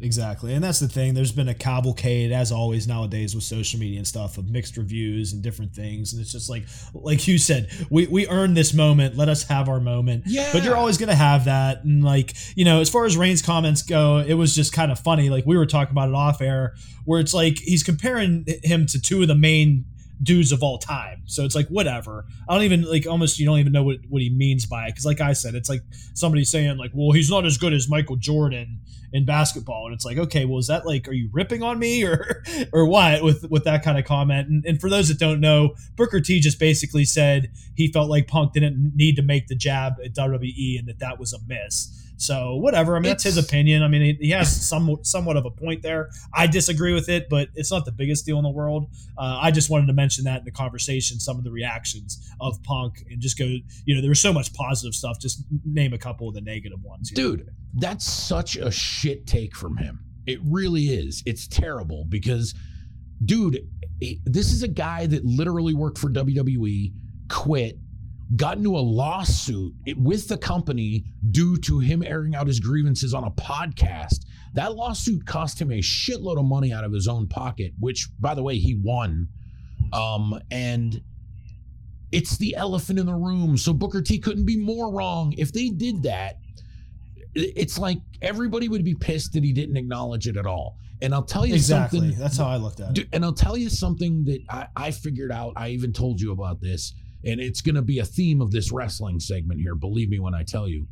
Exactly. 0.00 0.52
And 0.52 0.62
that's 0.62 0.78
the 0.78 0.88
thing. 0.88 1.14
There's 1.14 1.32
been 1.32 1.48
a 1.48 1.54
cavalcade, 1.54 2.30
as 2.30 2.52
always 2.52 2.86
nowadays 2.86 3.34
with 3.34 3.44
social 3.44 3.80
media 3.80 3.96
and 3.96 4.06
stuff, 4.06 4.36
of 4.36 4.50
mixed 4.50 4.76
reviews 4.76 5.32
and 5.32 5.42
different 5.42 5.72
things. 5.74 6.12
And 6.12 6.20
it's 6.20 6.32
just 6.32 6.50
like, 6.50 6.66
like 6.92 7.26
you 7.26 7.38
said, 7.38 7.70
we, 7.88 8.06
we 8.06 8.28
earned 8.28 8.56
this 8.56 8.74
moment. 8.74 9.16
Let 9.16 9.30
us 9.30 9.44
have 9.44 9.70
our 9.70 9.80
moment. 9.80 10.24
Yeah. 10.26 10.50
But 10.52 10.64
you're 10.64 10.76
always 10.76 10.98
going 10.98 11.08
to 11.08 11.14
have 11.14 11.46
that. 11.46 11.84
And 11.84 12.04
like, 12.04 12.34
you 12.56 12.64
know, 12.64 12.80
as 12.80 12.90
far 12.90 13.06
as 13.06 13.16
Reigns' 13.16 13.40
comments 13.40 13.82
go, 13.82 14.18
it 14.18 14.34
was 14.34 14.54
just 14.54 14.72
kind 14.72 14.92
of 14.92 14.98
funny. 14.98 15.30
Like 15.30 15.46
we 15.46 15.56
were 15.56 15.66
talking 15.66 15.92
about 15.92 16.10
it 16.10 16.14
off 16.14 16.42
air, 16.42 16.74
where 17.06 17.18
it's 17.18 17.32
like 17.32 17.58
he's 17.58 17.82
comparing 17.82 18.44
him 18.64 18.84
to 18.86 19.00
two 19.00 19.22
of 19.22 19.28
the 19.28 19.34
main 19.34 19.86
dudes 20.22 20.52
of 20.52 20.62
all 20.62 20.78
time. 20.78 21.22
So 21.26 21.44
it's 21.44 21.54
like 21.54 21.68
whatever. 21.68 22.26
I 22.48 22.54
don't 22.54 22.64
even 22.64 22.82
like 22.82 23.06
almost 23.06 23.38
you 23.38 23.46
don't 23.46 23.58
even 23.58 23.72
know 23.72 23.82
what, 23.82 23.98
what 24.08 24.22
he 24.22 24.30
means 24.30 24.66
by 24.66 24.86
it 24.86 24.90
because 24.90 25.04
like 25.04 25.20
I 25.20 25.32
said, 25.32 25.54
it's 25.54 25.68
like 25.68 25.82
somebody 26.14 26.44
saying 26.44 26.78
like, 26.78 26.92
well, 26.94 27.12
he's 27.12 27.30
not 27.30 27.44
as 27.44 27.58
good 27.58 27.72
as 27.72 27.88
Michael 27.88 28.16
Jordan 28.16 28.80
in 29.12 29.24
basketball, 29.24 29.86
and 29.86 29.94
it's 29.94 30.04
like, 30.04 30.18
okay, 30.18 30.44
well, 30.44 30.58
is 30.58 30.66
that 30.66 30.86
like, 30.86 31.06
are 31.08 31.12
you 31.12 31.28
ripping 31.32 31.62
on 31.62 31.78
me 31.78 32.04
or 32.04 32.42
or 32.72 32.86
what 32.86 33.22
with 33.22 33.50
with 33.50 33.64
that 33.64 33.82
kind 33.82 33.98
of 33.98 34.04
comment? 34.04 34.48
And, 34.48 34.64
and 34.64 34.80
for 34.80 34.90
those 34.90 35.08
that 35.08 35.18
don't 35.18 35.40
know, 35.40 35.74
Booker 35.96 36.20
T 36.20 36.40
just 36.40 36.58
basically 36.58 37.04
said 37.04 37.50
he 37.74 37.92
felt 37.92 38.08
like 38.08 38.26
Punk 38.26 38.52
didn't 38.52 38.92
need 38.94 39.16
to 39.16 39.22
make 39.22 39.48
the 39.48 39.54
jab 39.54 39.94
at 40.04 40.14
WWE 40.14 40.78
and 40.78 40.88
that 40.88 40.98
that 41.00 41.18
was 41.18 41.32
a 41.32 41.38
miss. 41.46 42.05
So 42.18 42.56
whatever. 42.56 42.96
I 42.96 43.00
mean, 43.00 43.10
that's 43.10 43.24
his 43.24 43.36
opinion. 43.36 43.82
I 43.82 43.88
mean, 43.88 44.00
he, 44.00 44.26
he 44.26 44.30
has 44.30 44.66
some 44.66 44.96
somewhat 45.02 45.36
of 45.36 45.44
a 45.44 45.50
point 45.50 45.82
there. 45.82 46.08
I 46.32 46.46
disagree 46.46 46.94
with 46.94 47.08
it, 47.10 47.28
but 47.28 47.48
it's 47.54 47.70
not 47.70 47.84
the 47.84 47.92
biggest 47.92 48.24
deal 48.24 48.38
in 48.38 48.42
the 48.44 48.50
world. 48.50 48.88
Uh, 49.18 49.38
I 49.42 49.50
just 49.50 49.68
wanted 49.68 49.86
to 49.88 49.92
mention 49.92 50.24
that 50.24 50.38
in 50.38 50.44
the 50.46 50.50
conversation, 50.50 51.20
some 51.20 51.36
of 51.36 51.44
the 51.44 51.50
reactions 51.50 52.26
of 52.40 52.62
Punk, 52.62 53.04
and 53.10 53.20
just 53.20 53.38
go. 53.38 53.44
You 53.84 53.94
know, 53.94 54.00
there 54.00 54.08
was 54.10 54.20
so 54.20 54.32
much 54.32 54.52
positive 54.54 54.94
stuff. 54.94 55.18
Just 55.20 55.44
name 55.64 55.92
a 55.92 55.98
couple 55.98 56.26
of 56.28 56.34
the 56.34 56.40
negative 56.40 56.82
ones. 56.82 57.10
you 57.10 57.22
know? 57.22 57.36
Dude, 57.36 57.50
that's 57.74 58.04
such 58.10 58.56
a 58.56 58.70
shit 58.70 59.26
take 59.26 59.54
from 59.54 59.76
him. 59.76 60.00
It 60.26 60.38
really 60.42 60.84
is. 60.86 61.22
It's 61.26 61.46
terrible 61.46 62.06
because, 62.08 62.54
dude, 63.24 63.60
it- 64.00 64.18
this 64.24 64.52
is 64.52 64.62
a 64.62 64.68
guy 64.68 65.06
that 65.06 65.24
literally 65.24 65.74
worked 65.74 65.98
for 65.98 66.08
WWE, 66.10 66.92
quit, 67.28 67.78
got 68.34 68.58
into 68.58 68.76
a 68.76 68.80
lawsuit 68.80 69.72
with 69.96 70.26
the 70.26 70.36
company 70.36 71.04
due 71.30 71.56
to 71.58 71.78
him 71.78 72.02
airing 72.02 72.34
out 72.34 72.46
his 72.46 72.58
grievances 72.58 73.14
on 73.14 73.24
a 73.24 73.30
podcast. 73.30 74.24
That 74.54 74.74
lawsuit 74.74 75.26
cost 75.26 75.60
him 75.60 75.70
a 75.70 75.78
shitload 75.78 76.38
of 76.38 76.44
money 76.44 76.72
out 76.72 76.82
of 76.82 76.92
his 76.92 77.06
own 77.06 77.28
pocket, 77.28 77.72
which, 77.78 78.08
by 78.18 78.34
the 78.34 78.42
way, 78.42 78.56
he 78.58 78.74
won. 78.74 79.28
Um, 79.92 80.40
and 80.50 81.00
it's 82.10 82.36
the 82.38 82.56
elephant 82.56 82.98
in 82.98 83.06
the 83.06 83.14
room. 83.14 83.56
So 83.56 83.72
Booker 83.72 84.02
T 84.02 84.18
couldn't 84.18 84.46
be 84.46 84.56
more 84.56 84.92
wrong. 84.92 85.34
If 85.38 85.52
they 85.52 85.68
did 85.68 86.02
that, 86.02 86.38
it's 87.34 87.78
like 87.78 87.98
everybody 88.22 88.68
would 88.68 88.84
be 88.84 88.94
pissed 88.94 89.34
that 89.34 89.44
he 89.44 89.52
didn't 89.52 89.76
acknowledge 89.76 90.26
it 90.26 90.36
at 90.36 90.46
all. 90.46 90.78
And 91.02 91.14
I'll 91.14 91.22
tell 91.22 91.44
you 91.44 91.54
exactly. 91.54 92.00
something. 92.00 92.18
That's 92.18 92.38
how 92.38 92.46
I 92.46 92.56
looked 92.56 92.80
at 92.80 92.96
it. 92.96 93.08
And 93.12 93.24
I'll 93.24 93.34
tell 93.34 93.56
you 93.56 93.68
something 93.68 94.24
that 94.24 94.40
I, 94.48 94.66
I 94.74 94.90
figured 94.90 95.30
out. 95.30 95.52
I 95.54 95.68
even 95.68 95.92
told 95.92 96.20
you 96.20 96.32
about 96.32 96.60
this, 96.60 96.94
and 97.26 97.40
it's 97.40 97.60
going 97.60 97.74
to 97.74 97.82
be 97.82 97.98
a 97.98 98.04
theme 98.04 98.40
of 98.40 98.52
this 98.52 98.72
wrestling 98.72 99.20
segment 99.20 99.60
here. 99.60 99.74
Believe 99.74 100.08
me 100.08 100.20
when 100.20 100.34
I 100.34 100.44
tell 100.44 100.68
you, 100.68 100.86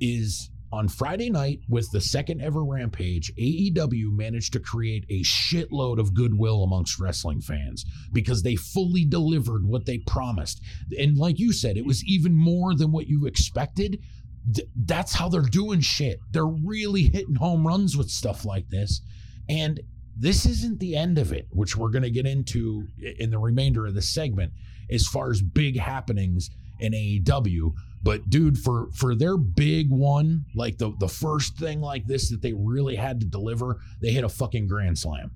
is 0.00 0.50
on 0.72 0.88
Friday 0.88 1.30
night, 1.30 1.60
with 1.68 1.88
the 1.92 2.00
second 2.00 2.40
ever 2.40 2.64
Rampage, 2.64 3.32
AEW 3.36 4.10
managed 4.10 4.52
to 4.54 4.60
create 4.60 5.04
a 5.08 5.22
shitload 5.22 6.00
of 6.00 6.14
goodwill 6.14 6.64
amongst 6.64 6.98
wrestling 6.98 7.40
fans 7.40 7.84
because 8.12 8.42
they 8.42 8.56
fully 8.56 9.04
delivered 9.04 9.64
what 9.64 9.86
they 9.86 9.98
promised. 9.98 10.60
And 10.98 11.16
like 11.16 11.38
you 11.38 11.52
said, 11.52 11.76
it 11.76 11.86
was 11.86 12.02
even 12.04 12.34
more 12.34 12.74
than 12.74 12.90
what 12.90 13.06
you 13.06 13.26
expected. 13.26 14.00
Th- 14.52 14.66
that's 14.74 15.14
how 15.14 15.28
they're 15.28 15.42
doing 15.42 15.80
shit. 15.80 16.18
They're 16.32 16.44
really 16.44 17.04
hitting 17.04 17.36
home 17.36 17.64
runs 17.64 17.96
with 17.96 18.08
stuff 18.08 18.44
like 18.44 18.68
this. 18.70 19.00
And 19.48 19.80
this 20.18 20.44
isn't 20.44 20.80
the 20.80 20.96
end 20.96 21.18
of 21.18 21.32
it, 21.32 21.46
which 21.50 21.76
we're 21.76 21.90
going 21.90 22.02
to 22.02 22.10
get 22.10 22.26
into 22.26 22.88
in 22.98 23.30
the 23.30 23.38
remainder 23.38 23.86
of 23.86 23.94
the 23.94 24.02
segment 24.02 24.52
as 24.90 25.06
far 25.06 25.30
as 25.30 25.42
big 25.42 25.78
happenings 25.78 26.50
in 26.80 26.92
AEW. 26.92 27.72
But 28.02 28.28
dude, 28.28 28.58
for 28.58 28.88
for 28.92 29.14
their 29.14 29.36
big 29.36 29.90
one, 29.90 30.44
like 30.54 30.78
the 30.78 30.92
the 31.00 31.08
first 31.08 31.56
thing 31.56 31.80
like 31.80 32.06
this 32.06 32.30
that 32.30 32.42
they 32.42 32.52
really 32.52 32.96
had 32.96 33.20
to 33.20 33.26
deliver, 33.26 33.80
they 34.00 34.10
hit 34.10 34.24
a 34.24 34.28
fucking 34.28 34.68
grand 34.68 34.98
slam. 34.98 35.30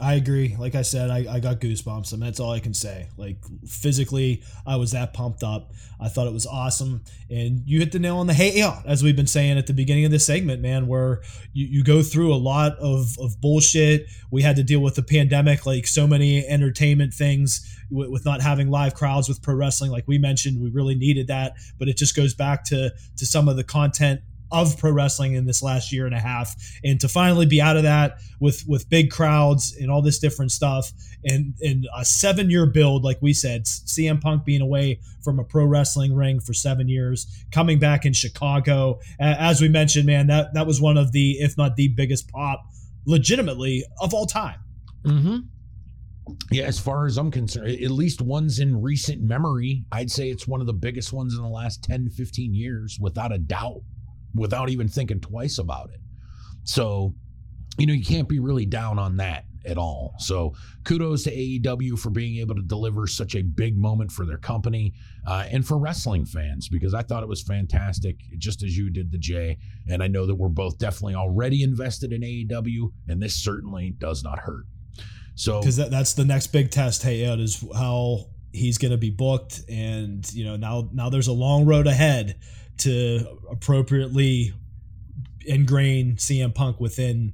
I 0.00 0.14
agree. 0.14 0.56
Like 0.58 0.74
I 0.74 0.82
said, 0.82 1.10
I, 1.10 1.26
I 1.30 1.40
got 1.40 1.60
goosebumps. 1.60 2.12
Mean, 2.12 2.20
that's 2.20 2.40
all 2.40 2.52
I 2.52 2.60
can 2.60 2.72
say. 2.72 3.08
Like 3.18 3.36
physically, 3.66 4.42
I 4.66 4.76
was 4.76 4.92
that 4.92 5.12
pumped 5.12 5.42
up. 5.42 5.72
I 6.00 6.08
thought 6.08 6.26
it 6.26 6.32
was 6.32 6.46
awesome. 6.46 7.02
And 7.28 7.62
you 7.66 7.80
hit 7.80 7.92
the 7.92 7.98
nail 7.98 8.16
on 8.16 8.26
the 8.26 8.32
head, 8.32 8.54
yeah, 8.54 8.80
as 8.86 9.02
we've 9.02 9.14
been 9.14 9.26
saying 9.26 9.58
at 9.58 9.66
the 9.66 9.74
beginning 9.74 10.06
of 10.06 10.10
this 10.10 10.24
segment, 10.24 10.62
man, 10.62 10.86
where 10.86 11.20
you, 11.52 11.66
you 11.66 11.84
go 11.84 12.02
through 12.02 12.32
a 12.32 12.36
lot 12.36 12.78
of, 12.78 13.14
of 13.20 13.40
bullshit. 13.42 14.06
We 14.30 14.40
had 14.40 14.56
to 14.56 14.62
deal 14.62 14.80
with 14.80 14.94
the 14.94 15.02
pandemic, 15.02 15.66
like 15.66 15.86
so 15.86 16.06
many 16.06 16.46
entertainment 16.46 17.12
things 17.12 17.78
with, 17.90 18.08
with 18.08 18.24
not 18.24 18.40
having 18.40 18.70
live 18.70 18.94
crowds 18.94 19.28
with 19.28 19.42
pro 19.42 19.54
wrestling. 19.54 19.90
Like 19.90 20.08
we 20.08 20.16
mentioned, 20.16 20.62
we 20.62 20.70
really 20.70 20.94
needed 20.94 21.26
that. 21.26 21.56
But 21.78 21.88
it 21.88 21.98
just 21.98 22.16
goes 22.16 22.32
back 22.32 22.64
to 22.64 22.90
to 23.18 23.26
some 23.26 23.48
of 23.48 23.56
the 23.56 23.64
content 23.64 24.22
of 24.52 24.76
pro 24.78 24.90
wrestling 24.90 25.34
in 25.34 25.44
this 25.44 25.62
last 25.62 25.92
year 25.92 26.06
and 26.06 26.14
a 26.14 26.18
half 26.18 26.54
and 26.84 27.00
to 27.00 27.08
finally 27.08 27.46
be 27.46 27.60
out 27.60 27.76
of 27.76 27.82
that 27.82 28.18
with 28.40 28.64
with 28.66 28.88
big 28.88 29.10
crowds 29.10 29.76
and 29.80 29.90
all 29.90 30.02
this 30.02 30.18
different 30.18 30.52
stuff 30.52 30.92
and 31.24 31.54
in 31.60 31.84
a 31.96 32.04
seven 32.04 32.50
year 32.50 32.66
build 32.66 33.04
like 33.04 33.18
we 33.20 33.32
said 33.32 33.64
CM 33.64 34.20
Punk 34.20 34.44
being 34.44 34.60
away 34.60 35.00
from 35.22 35.38
a 35.38 35.44
pro 35.44 35.64
wrestling 35.64 36.14
ring 36.14 36.40
for 36.40 36.52
seven 36.52 36.88
years 36.88 37.44
coming 37.52 37.78
back 37.78 38.04
in 38.04 38.12
Chicago 38.12 38.98
as 39.18 39.60
we 39.60 39.68
mentioned 39.68 40.06
man 40.06 40.26
that 40.26 40.54
that 40.54 40.66
was 40.66 40.80
one 40.80 40.96
of 40.96 41.12
the 41.12 41.32
if 41.40 41.56
not 41.56 41.76
the 41.76 41.88
biggest 41.88 42.28
pop 42.30 42.64
legitimately 43.06 43.84
of 44.00 44.12
all 44.12 44.26
time 44.26 44.58
mm-hmm. 45.04 45.38
Yeah, 46.50 46.64
as 46.64 46.78
far 46.78 47.06
as 47.06 47.16
I'm 47.16 47.30
concerned, 47.30 47.70
at 47.70 47.90
least 47.90 48.20
ones 48.20 48.58
in 48.58 48.80
recent 48.80 49.22
memory, 49.22 49.84
I'd 49.92 50.10
say 50.10 50.30
it's 50.30 50.46
one 50.46 50.60
of 50.60 50.66
the 50.66 50.72
biggest 50.72 51.12
ones 51.12 51.34
in 51.34 51.42
the 51.42 51.48
last 51.48 51.82
10, 51.84 52.10
15 52.10 52.54
years, 52.54 52.98
without 53.00 53.32
a 53.32 53.38
doubt 53.38 53.82
without 54.34 54.70
even 54.70 54.88
thinking 54.88 55.20
twice 55.20 55.58
about 55.58 55.90
it. 55.90 56.00
So, 56.64 57.14
you 57.78 57.86
know, 57.86 57.92
you 57.92 58.04
can't 58.04 58.28
be 58.28 58.38
really 58.38 58.66
down 58.66 58.98
on 58.98 59.16
that 59.16 59.44
at 59.64 59.78
all. 59.78 60.14
So, 60.18 60.54
kudos 60.84 61.24
to 61.24 61.30
AEW 61.30 61.98
for 61.98 62.10
being 62.10 62.38
able 62.38 62.54
to 62.54 62.62
deliver 62.62 63.06
such 63.06 63.34
a 63.34 63.42
big 63.42 63.76
moment 63.76 64.10
for 64.10 64.24
their 64.24 64.38
company 64.38 64.94
uh, 65.26 65.46
and 65.50 65.66
for 65.66 65.78
wrestling 65.78 66.24
fans 66.24 66.68
because 66.68 66.94
I 66.94 67.02
thought 67.02 67.22
it 67.22 67.28
was 67.28 67.42
fantastic, 67.42 68.16
just 68.38 68.62
as 68.62 68.76
you 68.76 68.90
did 68.90 69.10
the 69.12 69.18
J. 69.18 69.58
And 69.88 70.02
I 70.02 70.08
know 70.08 70.26
that 70.26 70.34
we're 70.34 70.48
both 70.48 70.78
definitely 70.78 71.14
already 71.14 71.62
invested 71.62 72.12
in 72.12 72.22
AEW, 72.22 72.92
and 73.08 73.22
this 73.22 73.34
certainly 73.42 73.94
does 73.98 74.22
not 74.22 74.38
hurt. 74.40 74.66
So, 75.34 75.60
because 75.60 75.76
that, 75.76 75.90
that's 75.90 76.14
the 76.14 76.24
next 76.24 76.48
big 76.48 76.70
test, 76.70 77.02
hey, 77.02 77.24
Ed, 77.24 77.40
is 77.40 77.64
how 77.74 78.26
he's 78.52 78.78
going 78.78 78.90
to 78.90 78.98
be 78.98 79.10
booked, 79.10 79.62
and 79.68 80.30
you 80.32 80.44
know 80.44 80.56
now 80.56 80.88
now 80.92 81.08
there's 81.08 81.28
a 81.28 81.32
long 81.32 81.66
road 81.66 81.86
ahead 81.86 82.36
to 82.80 83.38
appropriately 83.50 84.52
ingrain 85.46 86.16
CM 86.16 86.54
Punk 86.54 86.80
within 86.80 87.32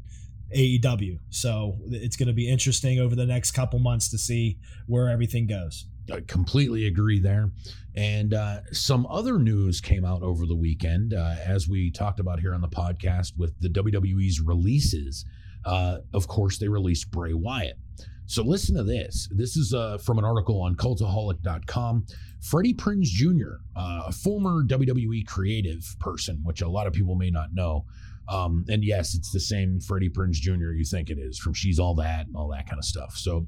AEW. 0.55 1.19
So 1.31 1.77
it's 1.87 2.17
going 2.17 2.29
to 2.29 2.33
be 2.33 2.49
interesting 2.49 3.01
over 3.01 3.17
the 3.17 3.27
next 3.27 3.53
couple 3.53 3.79
months 3.79 4.09
to 4.11 4.19
see 4.19 4.59
where 4.87 5.09
everything 5.09 5.47
goes. 5.47 5.87
I 6.13 6.21
completely 6.21 6.87
agree 6.87 7.19
there. 7.19 7.51
And 7.97 8.33
uh, 8.33 8.61
some 8.73 9.07
other 9.07 9.39
news 9.39 9.81
came 9.81 10.05
out 10.05 10.23
over 10.23 10.47
the 10.47 10.55
weekend, 10.55 11.15
uh, 11.15 11.35
as 11.45 11.69
we 11.69 11.91
talked 11.91 12.21
about 12.21 12.41
here 12.41 12.55
on 12.55 12.61
the 12.61 12.69
podcast 12.69 13.33
with 13.37 13.59
the 13.61 13.69
WWE's 13.69 14.41
releases. 14.41 15.25
Uh, 15.65 15.99
of 16.15 16.29
course, 16.29 16.59
they 16.59 16.69
released 16.69 17.11
Bray 17.11 17.33
Wyatt. 17.33 17.79
So 18.27 18.43
listen 18.43 18.75
to 18.77 18.83
this. 18.83 19.29
This 19.31 19.57
is 19.57 19.73
uh, 19.73 19.99
from 19.99 20.19
an 20.19 20.25
article 20.25 20.61
on 20.61 20.75
cultaholic.com. 20.75 22.07
Freddie 22.41 22.75
Prinze 22.75 23.07
Jr., 23.07 23.61
uh, 23.77 24.03
a 24.07 24.13
former 24.13 24.65
WWE 24.65 25.27
creative 25.27 25.97
person, 26.01 26.41
which 26.43 26.61
a 26.61 26.69
lot 26.69 26.87
of 26.87 26.93
people 26.93 27.15
may 27.15 27.31
not 27.31 27.55
know. 27.55 27.85
Um, 28.29 28.65
and 28.69 28.85
yes, 28.85 29.15
it's 29.15 29.31
the 29.31 29.41
same 29.41 29.81
Freddie 29.81 30.11
Prinze 30.11 30.35
Jr. 30.35 30.73
you 30.73 30.85
think 30.85 31.11
it 31.11 31.19
is 31.19 31.39
from 31.39 31.55
She's 31.55 31.79
All 31.79 31.95
That 31.95 32.27
and 32.27 32.37
all 32.37 32.49
that 32.49 32.69
kind 32.69 32.79
of 32.79 32.85
stuff. 32.85 33.17
So 33.17 33.47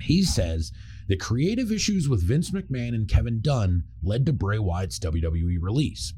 he 0.00 0.22
says 0.22 0.72
the 1.08 1.16
creative 1.16 1.72
issues 1.72 2.08
with 2.08 2.22
Vince 2.22 2.50
McMahon 2.50 2.88
and 2.88 3.08
Kevin 3.08 3.40
Dunn 3.40 3.84
led 4.02 4.26
to 4.26 4.32
Bray 4.32 4.58
Wyatt's 4.58 4.98
WWE 4.98 5.56
release. 5.60 6.12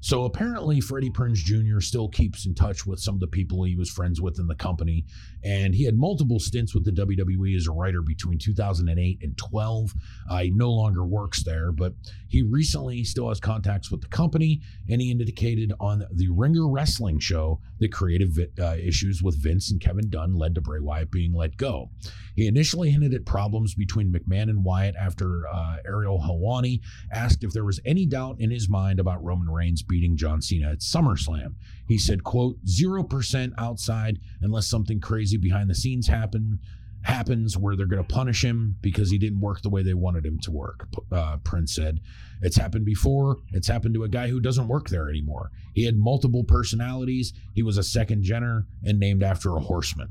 So 0.00 0.24
apparently, 0.24 0.80
Freddie 0.80 1.10
Prinze 1.10 1.44
Jr. 1.44 1.80
still 1.80 2.08
keeps 2.08 2.46
in 2.46 2.54
touch 2.54 2.86
with 2.86 3.00
some 3.00 3.14
of 3.14 3.20
the 3.20 3.26
people 3.26 3.64
he 3.64 3.76
was 3.76 3.90
friends 3.90 4.20
with 4.20 4.38
in 4.38 4.46
the 4.46 4.54
company, 4.54 5.04
and 5.44 5.74
he 5.74 5.84
had 5.84 5.96
multiple 5.96 6.40
stints 6.40 6.74
with 6.74 6.84
the 6.84 6.90
WWE 6.90 7.54
as 7.56 7.66
a 7.66 7.72
writer 7.72 8.00
between 8.00 8.38
2008 8.38 9.18
and 9.22 9.36
12. 9.36 9.94
Uh, 10.30 10.38
he 10.38 10.50
no 10.50 10.70
longer 10.70 11.04
works 11.04 11.42
there, 11.44 11.70
but 11.70 11.92
he 12.28 12.42
recently 12.42 13.04
still 13.04 13.28
has 13.28 13.40
contacts 13.40 13.90
with 13.90 14.00
the 14.00 14.08
company, 14.08 14.60
and 14.88 15.02
he 15.02 15.10
indicated 15.10 15.72
on 15.80 16.06
the 16.12 16.28
Ringer 16.30 16.66
Wrestling 16.66 17.18
show 17.18 17.60
that 17.78 17.92
creative 17.92 18.38
uh, 18.58 18.76
issues 18.76 19.22
with 19.22 19.42
Vince 19.42 19.70
and 19.70 19.80
Kevin 19.80 20.08
Dunn 20.08 20.34
led 20.34 20.54
to 20.54 20.60
Bray 20.60 20.80
Wyatt 20.80 21.10
being 21.10 21.34
let 21.34 21.56
go. 21.56 21.90
He 22.36 22.46
initially 22.46 22.90
hinted 22.90 23.12
at 23.12 23.26
problems 23.26 23.74
between 23.74 24.12
McMahon 24.12 24.48
and 24.48 24.64
Wyatt 24.64 24.94
after 24.96 25.46
uh, 25.46 25.76
Ariel 25.86 26.20
Helwani 26.20 26.80
asked 27.12 27.44
if 27.44 27.52
there 27.52 27.64
was 27.64 27.80
any 27.84 28.06
doubt 28.06 28.36
in 28.40 28.50
his 28.50 28.68
mind 28.68 28.98
about 28.98 29.22
Roman 29.22 29.50
Reigns 29.50 29.82
beating 29.90 30.16
John 30.16 30.40
Cena 30.40 30.70
at 30.70 30.78
SummerSlam. 30.78 31.54
He 31.86 31.98
said, 31.98 32.24
quote, 32.24 32.56
0% 32.64 33.52
outside 33.58 34.20
unless 34.40 34.68
something 34.68 35.00
crazy 35.00 35.36
behind 35.36 35.68
the 35.68 35.74
scenes 35.74 36.06
happen 36.06 36.60
happens 37.02 37.56
where 37.56 37.76
they're 37.76 37.86
going 37.86 38.02
to 38.02 38.14
punish 38.14 38.44
him 38.44 38.76
because 38.82 39.10
he 39.10 39.18
didn't 39.18 39.40
work 39.40 39.62
the 39.62 39.70
way 39.70 39.82
they 39.82 39.94
wanted 39.94 40.24
him 40.24 40.38
to 40.38 40.50
work. 40.50 40.86
Uh, 41.10 41.38
Prinze 41.38 41.70
said, 41.70 42.00
It's 42.42 42.56
happened 42.56 42.84
before. 42.84 43.38
It's 43.52 43.68
happened 43.68 43.94
to 43.94 44.04
a 44.04 44.08
guy 44.08 44.28
who 44.28 44.40
doesn't 44.40 44.68
work 44.68 44.88
there 44.88 45.08
anymore. 45.08 45.50
He 45.74 45.84
had 45.84 45.96
multiple 45.96 46.44
personalities. 46.44 47.32
He 47.54 47.62
was 47.62 47.78
a 47.78 47.82
second 47.82 48.24
gener 48.24 48.66
and 48.84 49.00
named 49.00 49.22
after 49.22 49.56
a 49.56 49.60
horseman. 49.60 50.10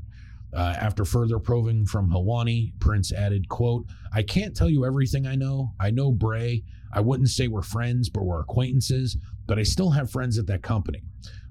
Uh, 0.52 0.74
after 0.80 1.04
further 1.04 1.38
probing 1.38 1.86
from 1.86 2.10
Helwani, 2.10 2.76
Prinze 2.78 3.12
added, 3.12 3.48
quote, 3.48 3.86
I 4.12 4.22
can't 4.22 4.56
tell 4.56 4.68
you 4.68 4.84
everything 4.84 5.26
I 5.26 5.36
know. 5.36 5.74
I 5.78 5.92
know 5.92 6.10
Bray. 6.10 6.64
I 6.92 7.00
wouldn't 7.00 7.28
say 7.28 7.46
we're 7.46 7.62
friends, 7.62 8.08
but 8.08 8.24
we're 8.24 8.40
acquaintances, 8.40 9.16
but 9.50 9.58
I 9.58 9.64
still 9.64 9.90
have 9.90 10.12
friends 10.12 10.38
at 10.38 10.46
that 10.46 10.62
company. 10.62 11.02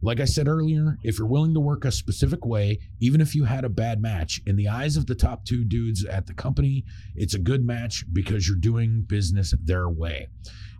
Like 0.01 0.21
I 0.21 0.23
said 0.23 0.47
earlier, 0.47 0.97
if 1.03 1.19
you're 1.19 1.27
willing 1.27 1.53
to 1.53 1.59
work 1.59 1.83
a 1.83 1.91
specific 1.91 2.45
way, 2.45 2.79
even 3.01 3.19
if 3.19 3.35
you 3.35 3.43
had 3.43 3.65
a 3.65 3.69
bad 3.69 4.01
match, 4.01 4.39
in 4.45 4.55
the 4.55 4.69
eyes 4.69 4.95
of 4.95 5.05
the 5.05 5.15
top 5.15 5.43
two 5.43 5.65
dudes 5.65 6.05
at 6.05 6.25
the 6.25 6.33
company, 6.33 6.85
it's 7.17 7.33
a 7.33 7.39
good 7.39 7.65
match 7.65 8.05
because 8.13 8.47
you're 8.47 8.55
doing 8.55 9.01
business 9.05 9.53
their 9.65 9.89
way. 9.89 10.29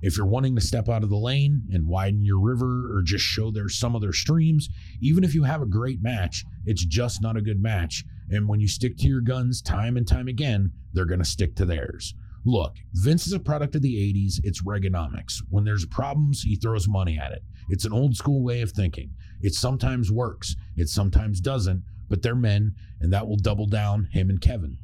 If 0.02 0.16
you're 0.16 0.28
wanting 0.28 0.56
to 0.56 0.62
step 0.62 0.88
out 0.88 1.04
of 1.04 1.10
the 1.10 1.18
lane 1.18 1.64
and 1.74 1.90
widen 1.90 2.24
your 2.24 2.40
river 2.40 2.90
or 2.96 3.02
just 3.02 3.26
show 3.26 3.52
their 3.52 3.68
some 3.68 3.96
of 3.96 4.02
their 4.02 4.14
streams, 4.14 4.70
even 5.02 5.26
if 5.26 5.36
you 5.36 5.44
have 5.44 5.62
a 5.62 5.66
great 5.66 6.02
match, 6.02 6.46
it's 6.66 6.86
just 6.86 7.22
not 7.22 7.36
a 7.36 7.42
good 7.42 7.62
match. 7.62 8.06
And 8.32 8.48
when 8.48 8.62
you 8.62 8.70
stick 8.70 8.96
to 9.00 9.10
your 9.10 9.20
guns 9.20 9.62
time 9.62 9.98
and 9.98 10.08
time 10.08 10.30
again, 10.30 10.72
they're 10.94 11.04
going 11.04 11.20
to 11.20 11.26
stick 11.26 11.54
to 11.58 11.66
theirs. 11.66 12.14
Look, 12.46 12.76
Vince 12.94 13.28
is 13.28 13.34
a 13.34 13.40
product 13.40 13.76
of 13.76 13.82
the 13.82 13.96
80s. 13.96 14.40
It's 14.44 14.64
Reaganomics. 14.64 15.42
When 15.50 15.66
there's 15.66 15.86
problems, 15.86 16.42
he 16.42 16.56
throws 16.56 16.88
money 16.88 17.20
at 17.20 17.32
it. 17.32 17.44
It's 17.70 17.86
an 17.86 17.94
old 17.94 18.16
school 18.16 18.44
way 18.44 18.62
of 18.62 18.72
thinking. 18.72 19.12
It 19.42 19.54
sometimes 19.54 20.12
works, 20.12 20.56
it 20.76 20.90
sometimes 20.90 21.40
doesn't, 21.42 21.84
but 22.10 22.22
they're 22.22 22.36
men, 22.36 22.76
and 23.00 23.14
that 23.14 23.28
will 23.28 23.38
double 23.38 23.68
down 23.68 24.10
him 24.12 24.30
and 24.30 24.42
Kevin. 24.42 24.78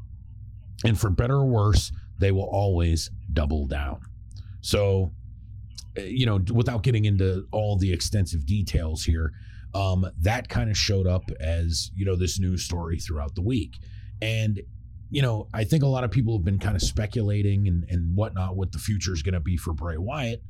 And 0.84 1.00
for 1.00 1.10
better 1.10 1.38
or 1.38 1.46
worse, 1.46 1.92
they 2.20 2.32
will 2.32 2.50
always 2.52 3.10
double 3.32 3.68
down. 3.68 4.02
So, 4.62 5.14
eh, 5.98 6.06
you 6.06 6.26
know, 6.26 6.40
without 6.54 6.84
getting 6.84 7.06
into 7.06 7.48
all 7.52 7.78
the 7.78 7.92
extensive 7.92 8.46
details 8.46 9.04
here, 9.04 9.32
um, 9.74 10.08
that 10.22 10.48
kind 10.48 10.70
of 10.70 10.78
showed 10.78 11.08
up 11.08 11.30
as, 11.40 11.92
you 11.96 12.06
know, 12.06 12.16
this 12.16 12.40
news 12.40 12.64
story 12.64 13.00
throughout 13.00 13.36
the 13.36 13.42
week. 13.42 13.78
And, 14.22 14.62
you 15.10 15.22
know, 15.22 15.48
I 15.54 15.64
think 15.64 15.84
a 15.84 15.88
lot 15.88 16.04
of 16.04 16.12
people 16.12 16.38
have 16.38 16.46
been 16.46 16.60
kind 16.60 16.76
of 16.76 16.82
speculating 16.82 17.68
and, 17.68 17.86
and 17.90 18.16
whatnot 18.16 18.56
what 18.56 18.72
the 18.72 18.80
future 18.80 19.14
is 19.14 19.22
going 19.22 19.34
to 19.34 19.40
be 19.40 19.58
for 19.58 19.74
Bray 19.74 19.98
Wyatt. 19.98 20.44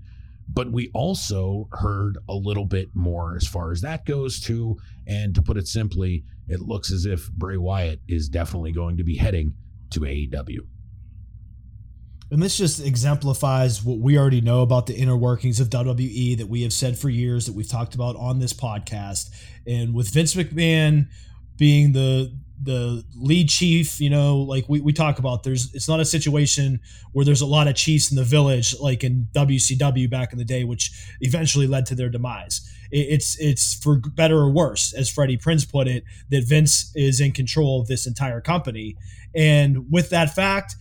But 0.48 0.72
we 0.72 0.92
also 0.94 1.68
heard 1.72 2.20
a 2.30 2.34
little 2.34 2.66
bit 2.66 2.90
more 2.94 3.36
as 3.36 3.48
far 3.48 3.72
as 3.72 3.82
that 3.82 4.06
goes, 4.06 4.40
too. 4.40 4.78
And 5.08 5.34
to 5.36 5.42
put 5.42 5.58
it 5.58 5.68
simply, 5.68 6.24
it 6.48 6.62
looks 6.62 6.92
as 6.92 7.06
if 7.06 7.32
Bray 7.32 7.58
Wyatt 7.58 8.00
is 8.08 8.30
definitely 8.30 8.72
going 8.72 8.98
to 8.98 9.04
be 9.04 9.18
heading 9.18 9.56
to 9.92 10.02
AEW. 10.02 10.60
And 12.32 12.42
this 12.42 12.58
just 12.58 12.84
exemplifies 12.86 13.84
what 13.84 14.00
we 14.00 14.18
already 14.18 14.42
know 14.42 14.62
about 14.62 14.88
the 14.88 14.96
inner 14.96 15.16
workings 15.16 15.60
of 15.60 15.70
WWE 15.70 16.38
that 16.38 16.48
we 16.48 16.64
have 16.64 16.74
said 16.74 16.98
for 16.98 17.10
years 17.10 17.46
that 17.46 17.54
we've 17.54 17.70
talked 17.70 17.96
about 17.96 18.16
on 18.16 18.40
this 18.40 18.54
podcast. 18.54 19.30
And 19.68 19.94
with 19.94 20.10
Vince 20.10 20.34
McMahon 20.36 21.08
being 21.58 21.94
the 21.94 22.36
the 22.62 23.04
lead 23.16 23.50
chief, 23.50 24.00
you 24.00 24.10
know, 24.10 24.38
like 24.38 24.66
we, 24.70 24.80
we 24.80 24.94
talk 24.94 25.20
about, 25.20 25.44
there's 25.44 25.74
it's 25.74 25.88
not 25.88 26.00
a 26.00 26.06
situation 26.06 26.80
where 27.12 27.26
there's 27.26 27.42
a 27.42 27.46
lot 27.46 27.68
of 27.68 27.76
chiefs 27.76 28.12
in 28.12 28.18
the 28.18 28.24
village 28.24 28.76
like 28.80 29.04
in 29.04 29.28
WCW 29.34 30.10
back 30.10 30.32
in 30.32 30.40
the 30.40 30.46
day, 30.46 30.64
which 30.64 30.92
eventually 31.22 31.68
led 31.68 31.86
to 31.88 31.96
their 31.96 32.10
demise. 32.10 32.70
It, 32.92 33.08
it's 33.10 33.40
it's 33.40 33.76
for 33.76 34.00
better 34.00 34.38
or 34.38 34.52
worse, 34.52 34.94
as 34.94 35.10
Freddie 35.10 35.38
Prinze 35.38 35.70
put 35.70 35.88
it, 35.88 36.04
that 36.30 36.48
Vince 36.48 36.92
is 36.96 37.20
in 37.20 37.32
control 37.32 37.82
of 37.82 37.88
this 37.88 38.08
entire 38.08 38.42
company. 38.42 38.96
And 39.36 39.92
with 39.92 40.10
that 40.12 40.34
fact, 40.34 40.76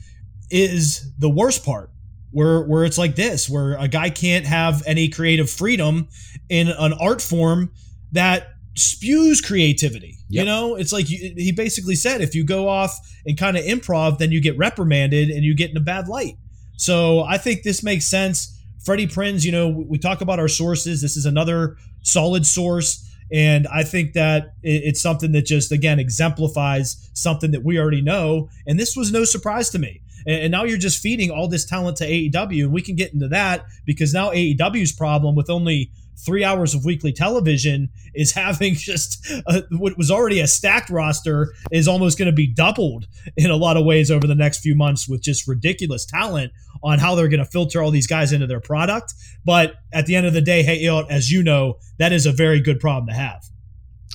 is 0.50 1.12
the 1.18 1.28
worst 1.28 1.64
part 1.64 1.90
where 2.30 2.62
where 2.62 2.84
it's 2.84 2.98
like 2.98 3.16
this 3.16 3.48
where 3.48 3.74
a 3.74 3.88
guy 3.88 4.10
can't 4.10 4.44
have 4.44 4.82
any 4.86 5.08
creative 5.08 5.50
freedom 5.50 6.08
in 6.48 6.68
an 6.68 6.92
art 6.94 7.22
form 7.22 7.70
that 8.12 8.53
spews 8.76 9.40
creativity 9.40 10.16
yep. 10.28 10.42
you 10.42 10.44
know? 10.44 10.74
It's 10.74 10.92
like 10.92 11.10
you, 11.10 11.32
he 11.36 11.52
basically 11.52 11.94
said 11.94 12.20
if 12.20 12.34
you 12.34 12.44
go 12.44 12.68
off 12.68 12.98
and 13.26 13.38
kind 13.38 13.56
of 13.56 13.64
improv 13.64 14.18
then 14.18 14.32
you 14.32 14.40
get 14.40 14.56
reprimanded 14.58 15.30
and 15.30 15.44
you 15.44 15.54
get 15.54 15.70
in 15.70 15.76
a 15.76 15.80
bad 15.80 16.08
light. 16.08 16.36
So 16.76 17.20
i 17.20 17.38
think 17.38 17.62
this 17.62 17.82
makes 17.82 18.06
sense. 18.06 18.50
Freddie 18.84 19.06
prinze 19.06 19.44
you 19.44 19.52
know 19.52 19.68
we 19.68 19.98
talk 19.98 20.20
about 20.20 20.38
our 20.38 20.48
sources. 20.48 21.00
This 21.00 21.16
is 21.16 21.26
another 21.26 21.76
solid 22.02 22.46
source. 22.46 23.00
And 23.32 23.66
i 23.68 23.82
think 23.82 24.12
that 24.14 24.54
it's 24.62 25.00
something 25.00 25.32
that 25.32 25.46
just 25.46 25.72
again 25.72 25.98
exemplifies 25.98 27.10
something 27.14 27.52
that 27.52 27.64
we 27.64 27.78
already 27.78 28.02
know. 28.02 28.48
And 28.66 28.78
this 28.78 28.96
was 28.96 29.12
no 29.12 29.24
surprise 29.24 29.70
to 29.70 29.78
me. 29.78 30.00
And, 30.26 30.50
now 30.50 30.64
you're 30.64 30.78
just 30.78 31.02
feeding 31.02 31.30
all 31.30 31.48
this 31.48 31.64
talent 31.64 31.98
to 31.98 32.06
AEW, 32.06 32.64
and 32.64 32.72
we 32.72 32.82
can 32.82 32.96
get 32.96 33.12
into 33.12 33.28
that 33.28 33.66
because 33.84 34.14
now 34.14 34.30
AEW's 34.30 34.92
problem 34.92 35.34
with 35.34 35.50
only 35.50 35.90
three 36.16 36.44
hours 36.44 36.74
of 36.74 36.84
weekly 36.84 37.12
television 37.12 37.88
is 38.14 38.32
having 38.32 38.74
just 38.74 39.26
a, 39.46 39.62
what 39.70 39.96
was 39.96 40.10
already 40.10 40.40
a 40.40 40.46
stacked 40.46 40.90
roster 40.90 41.54
is 41.70 41.88
almost 41.88 42.18
going 42.18 42.26
to 42.26 42.32
be 42.32 42.46
doubled 42.46 43.06
in 43.36 43.50
a 43.50 43.56
lot 43.56 43.76
of 43.76 43.84
ways 43.84 44.10
over 44.10 44.26
the 44.26 44.34
next 44.34 44.60
few 44.60 44.74
months 44.74 45.08
with 45.08 45.22
just 45.22 45.46
ridiculous 45.48 46.04
talent 46.04 46.52
on 46.82 46.98
how 46.98 47.14
they're 47.14 47.28
going 47.28 47.44
to 47.44 47.50
filter 47.50 47.82
all 47.82 47.90
these 47.90 48.06
guys 48.06 48.32
into 48.32 48.46
their 48.46 48.60
product. 48.60 49.14
But 49.44 49.74
at 49.92 50.06
the 50.06 50.16
end 50.16 50.26
of 50.26 50.32
the 50.32 50.40
day, 50.40 50.62
hey, 50.62 50.86
as 51.08 51.30
you 51.30 51.42
know, 51.42 51.78
that 51.98 52.12
is 52.12 52.26
a 52.26 52.32
very 52.32 52.60
good 52.60 52.80
problem 52.80 53.06
to 53.08 53.14
have. 53.14 53.42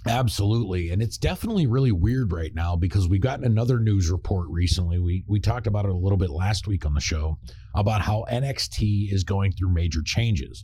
Absolutely. 0.07 0.91
And 0.91 1.01
it's 1.01 1.17
definitely 1.17 1.67
really 1.67 1.91
weird 1.91 2.31
right 2.31 2.53
now 2.55 2.75
because 2.75 3.07
we've 3.07 3.21
gotten 3.21 3.43
another 3.43 3.79
news 3.79 4.09
report 4.09 4.47
recently. 4.49 4.97
We 4.97 5.25
we 5.27 5.39
talked 5.39 5.67
about 5.67 5.85
it 5.85 5.91
a 5.91 5.97
little 5.97 6.17
bit 6.17 6.29
last 6.29 6.67
week 6.67 6.85
on 6.85 6.93
the 6.93 7.01
show 7.01 7.37
about 7.75 8.01
how 8.01 8.25
NXT 8.31 9.11
is 9.11 9.23
going 9.23 9.51
through 9.51 9.73
major 9.73 10.01
changes. 10.01 10.63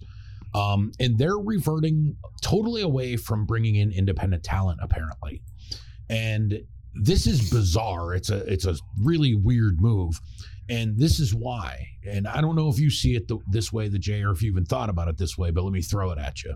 Um, 0.55 0.93
and 1.01 1.17
they're 1.17 1.37
reverting 1.37 2.15
totally 2.41 2.81
away 2.81 3.17
from 3.17 3.45
bringing 3.45 3.75
in 3.75 3.91
independent 3.91 4.43
talent 4.43 4.79
apparently. 4.81 5.41
And 6.09 6.61
this 6.93 7.27
is 7.27 7.49
bizarre. 7.49 8.13
It's 8.13 8.29
a 8.29 8.37
it's 8.51 8.65
a 8.65 8.77
really 9.03 9.35
weird 9.35 9.81
move. 9.81 10.19
And 10.69 10.97
this 10.97 11.19
is 11.19 11.35
why. 11.35 11.87
And 12.07 12.25
I 12.25 12.39
don't 12.39 12.55
know 12.55 12.69
if 12.69 12.79
you 12.79 12.89
see 12.89 13.15
it 13.15 13.27
the, 13.27 13.37
this 13.51 13.71
way, 13.73 13.89
the 13.89 13.99
J, 13.99 14.23
or 14.23 14.31
if 14.31 14.41
you 14.41 14.49
even 14.49 14.65
thought 14.65 14.89
about 14.89 15.09
it 15.09 15.17
this 15.17 15.37
way, 15.37 15.51
but 15.51 15.63
let 15.63 15.73
me 15.73 15.81
throw 15.81 16.11
it 16.11 16.17
at 16.17 16.43
you. 16.43 16.55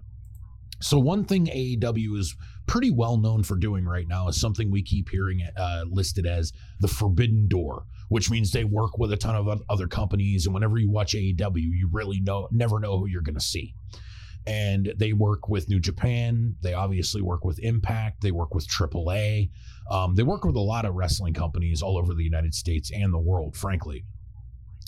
So, 0.82 0.98
one 0.98 1.26
thing 1.26 1.48
AEW 1.48 2.18
is 2.18 2.36
pretty 2.66 2.90
well 2.90 3.18
known 3.18 3.44
for 3.44 3.58
doing 3.58 3.86
right 3.86 4.08
now 4.08 4.30
is 4.30 4.40
something 4.40 4.72
we 4.72 4.82
keep 4.82 5.10
hearing 5.10 5.44
uh, 5.58 5.84
listed 5.90 6.26
as 6.26 6.54
the 6.80 6.88
forbidden 6.88 7.48
door, 7.50 7.84
which 8.10 8.30
means 8.30 8.52
they 8.52 8.64
work 8.64 8.98
with 8.98 9.12
a 9.12 9.18
ton 9.18 9.36
of 9.36 9.62
other 9.70 9.88
companies. 9.88 10.46
And 10.46 10.54
whenever 10.54 10.78
you 10.78 10.92
watch 10.92 11.14
AEW, 11.14 11.56
you 11.56 11.90
really 11.92 12.20
know 12.20 12.48
never 12.52 12.80
know 12.80 13.00
who 13.00 13.08
you're 13.08 13.22
going 13.22 13.36
to 13.36 13.42
see. 13.42 13.74
And 14.46 14.94
they 14.98 15.14
work 15.14 15.48
with 15.48 15.70
New 15.70 15.80
Japan. 15.80 16.56
They 16.62 16.74
obviously 16.74 17.22
work 17.22 17.46
with 17.46 17.60
Impact. 17.60 18.22
They 18.22 18.32
work 18.32 18.54
with 18.56 18.68
AAA. 18.68 19.52
Um, 19.92 20.16
they 20.16 20.24
work 20.24 20.44
with 20.44 20.56
a 20.56 20.62
lot 20.62 20.86
of 20.86 20.96
wrestling 20.96 21.34
companies 21.34 21.82
all 21.82 21.98
over 21.98 22.14
the 22.14 22.24
United 22.24 22.54
States 22.54 22.92
and 22.92 23.14
the 23.14 23.20
world, 23.20 23.56
frankly. 23.56 24.06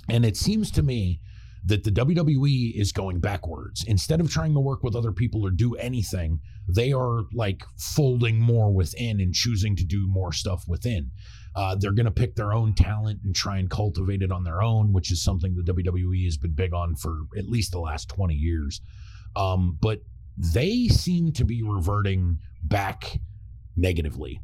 And 0.10 0.26
it 0.26 0.38
seems 0.38 0.72
to 0.72 0.82
me 0.82 1.20
that 1.66 1.84
the 1.84 1.92
WWE 1.92 2.74
is 2.76 2.92
going 2.92 3.20
backwards. 3.20 3.84
Instead 3.88 4.20
of 4.20 4.32
trying 4.32 4.54
to 4.54 4.60
work 4.60 4.84
with 4.84 4.96
other 4.96 5.12
people 5.12 5.46
or 5.46 5.52
do 5.52 5.76
anything, 5.76 6.40
they 6.68 6.92
are 6.92 7.24
like 7.34 7.64
folding 7.78 8.40
more 8.40 8.74
within 8.74 9.20
and 9.20 9.34
choosing 9.34 9.76
to 9.76 9.84
do 9.84 10.08
more 10.08 10.34
stuff 10.34 10.64
within. 10.68 11.12
Uh, 11.56 11.76
they're 11.76 11.92
going 11.92 12.06
to 12.06 12.12
pick 12.12 12.36
their 12.36 12.54
own 12.54 12.74
talent 12.74 13.20
and 13.24 13.36
try 13.36 13.58
and 13.58 13.70
cultivate 13.70 14.22
it 14.22 14.32
on 14.32 14.44
their 14.44 14.62
own, 14.62 14.92
which 14.94 15.12
is 15.12 15.24
something 15.24 15.56
the 15.56 15.74
WWE 15.74 16.24
has 16.26 16.38
been 16.38 16.54
big 16.54 16.74
on 16.74 16.96
for 16.96 17.22
at 17.38 17.48
least 17.48 17.72
the 17.72 17.80
last 17.80 18.10
20 18.10 18.34
years. 18.34 18.82
Um, 19.36 19.78
but 19.82 20.00
they 20.38 20.88
seem 20.88 21.32
to 21.34 21.46
be 21.46 21.62
reverting 21.62 22.40
back 22.64 23.20
negatively 23.76 24.42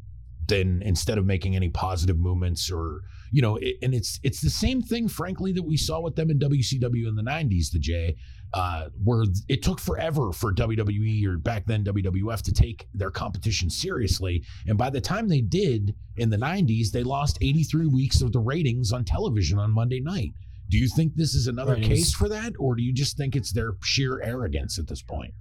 then 0.48 0.82
instead 0.84 1.18
of 1.18 1.26
making 1.26 1.54
any 1.54 1.68
positive 1.68 2.18
movements 2.18 2.70
or 2.70 3.02
you 3.30 3.42
know 3.42 3.56
it, 3.56 3.76
and 3.82 3.94
it's 3.94 4.18
it's 4.22 4.40
the 4.40 4.50
same 4.50 4.82
thing 4.82 5.08
frankly 5.08 5.52
that 5.52 5.62
we 5.62 5.76
saw 5.76 6.00
with 6.00 6.16
them 6.16 6.30
in 6.30 6.38
WCW 6.38 7.06
in 7.06 7.14
the 7.14 7.22
90s 7.22 7.70
the 7.70 7.78
J 7.78 8.16
uh, 8.54 8.88
where 9.04 9.24
it 9.48 9.62
took 9.62 9.78
forever 9.78 10.32
for 10.32 10.54
WWE 10.54 11.26
or 11.26 11.36
back 11.36 11.66
then 11.66 11.84
WWF 11.84 12.40
to 12.42 12.52
take 12.52 12.88
their 12.94 13.10
competition 13.10 13.68
seriously. 13.68 14.42
And 14.66 14.78
by 14.78 14.90
the 14.90 15.00
time 15.00 15.28
they 15.28 15.42
did 15.42 15.94
in 16.16 16.30
the 16.30 16.38
90s 16.38 16.90
they 16.90 17.02
lost 17.02 17.38
83 17.42 17.86
weeks 17.86 18.22
of 18.22 18.32
the 18.32 18.40
ratings 18.40 18.92
on 18.92 19.04
television 19.04 19.58
on 19.58 19.70
Monday 19.70 20.00
night. 20.00 20.32
Do 20.70 20.78
you 20.78 20.88
think 20.88 21.14
this 21.14 21.34
is 21.34 21.46
another 21.46 21.76
case 21.76 22.12
for 22.12 22.28
that 22.28 22.52
or 22.58 22.74
do 22.74 22.82
you 22.82 22.92
just 22.92 23.16
think 23.16 23.36
it's 23.36 23.52
their 23.52 23.72
sheer 23.82 24.22
arrogance 24.22 24.78
at 24.78 24.86
this 24.86 25.02
point 25.02 25.32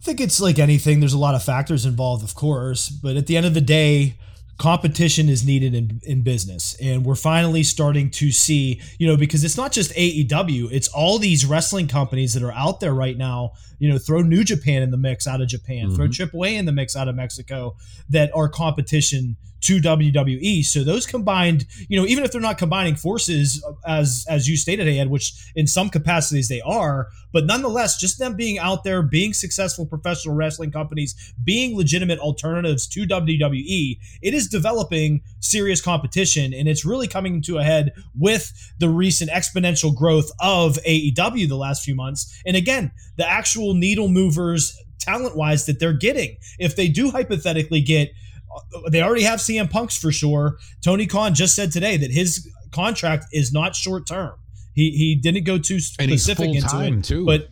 I 0.00 0.02
think 0.02 0.20
it's 0.20 0.40
like 0.40 0.58
anything. 0.58 1.00
There's 1.00 1.12
a 1.12 1.18
lot 1.18 1.34
of 1.34 1.42
factors 1.42 1.84
involved, 1.84 2.24
of 2.24 2.34
course, 2.34 2.88
but 2.88 3.16
at 3.16 3.26
the 3.26 3.36
end 3.36 3.44
of 3.44 3.52
the 3.52 3.60
day, 3.60 4.16
competition 4.56 5.28
is 5.28 5.44
needed 5.44 5.74
in, 5.74 6.00
in 6.04 6.20
business 6.20 6.76
and 6.82 7.02
we're 7.02 7.14
finally 7.14 7.62
starting 7.62 8.10
to 8.10 8.30
see 8.30 8.78
you 8.98 9.06
know 9.06 9.16
because 9.16 9.42
it's 9.42 9.56
not 9.56 9.72
just 9.72 9.90
aew 9.94 10.68
it's 10.70 10.88
all 10.88 11.18
these 11.18 11.46
wrestling 11.46 11.88
companies 11.88 12.34
that 12.34 12.42
are 12.42 12.52
out 12.52 12.78
there 12.78 12.92
right 12.92 13.16
now 13.16 13.52
you 13.80 13.88
know 13.88 13.98
throw 13.98 14.22
new 14.22 14.44
japan 14.44 14.82
in 14.82 14.92
the 14.92 14.96
mix 14.96 15.26
out 15.26 15.40
of 15.40 15.48
japan 15.48 15.88
mm-hmm. 15.88 15.96
throw 15.96 16.06
aaa 16.06 16.52
in 16.52 16.66
the 16.66 16.72
mix 16.72 16.94
out 16.94 17.08
of 17.08 17.16
mexico 17.16 17.74
that 18.08 18.30
are 18.34 18.48
competition 18.48 19.36
to 19.62 19.78
WWE. 19.78 20.64
So 20.64 20.84
those 20.84 21.06
combined, 21.06 21.66
you 21.88 21.98
know, 22.00 22.06
even 22.06 22.24
if 22.24 22.32
they're 22.32 22.40
not 22.40 22.58
combining 22.58 22.94
forces 22.94 23.64
as 23.86 24.24
as 24.28 24.48
you 24.48 24.56
stated, 24.56 24.88
Ed, 24.88 25.10
which 25.10 25.52
in 25.54 25.66
some 25.66 25.90
capacities 25.90 26.48
they 26.48 26.60
are, 26.62 27.08
but 27.32 27.44
nonetheless, 27.44 27.98
just 27.98 28.18
them 28.18 28.34
being 28.34 28.58
out 28.58 28.84
there, 28.84 29.02
being 29.02 29.32
successful 29.32 29.86
professional 29.86 30.34
wrestling 30.34 30.70
companies, 30.70 31.34
being 31.44 31.76
legitimate 31.76 32.18
alternatives 32.18 32.86
to 32.88 33.06
WWE, 33.06 33.98
it 34.22 34.34
is 34.34 34.48
developing 34.48 35.20
serious 35.40 35.80
competition, 35.80 36.54
and 36.54 36.68
it's 36.68 36.84
really 36.84 37.06
coming 37.06 37.42
to 37.42 37.58
a 37.58 37.62
head 37.62 37.92
with 38.18 38.52
the 38.78 38.88
recent 38.88 39.30
exponential 39.30 39.94
growth 39.94 40.30
of 40.40 40.78
AEW 40.86 41.48
the 41.48 41.56
last 41.56 41.84
few 41.84 41.94
months. 41.94 42.40
And 42.46 42.56
again, 42.56 42.90
the 43.16 43.30
actual 43.30 43.69
needle 43.74 44.08
movers 44.08 44.76
talent 44.98 45.36
wise 45.36 45.66
that 45.66 45.80
they're 45.80 45.92
getting. 45.92 46.36
If 46.58 46.76
they 46.76 46.88
do 46.88 47.10
hypothetically 47.10 47.80
get 47.80 48.10
uh, 48.54 48.90
they 48.90 49.02
already 49.02 49.22
have 49.22 49.38
CM 49.38 49.70
Punk's 49.70 49.96
for 49.96 50.12
sure. 50.12 50.58
Tony 50.82 51.06
Khan 51.06 51.34
just 51.34 51.54
said 51.54 51.72
today 51.72 51.96
that 51.96 52.10
his 52.10 52.48
contract 52.72 53.26
is 53.32 53.52
not 53.52 53.74
short 53.74 54.06
term. 54.06 54.34
He 54.74 54.90
he 54.90 55.14
didn't 55.14 55.44
go 55.44 55.58
too 55.58 55.80
specific 55.80 56.54
into 56.54 56.66
it, 56.98 57.04
too. 57.04 57.24
but 57.24 57.48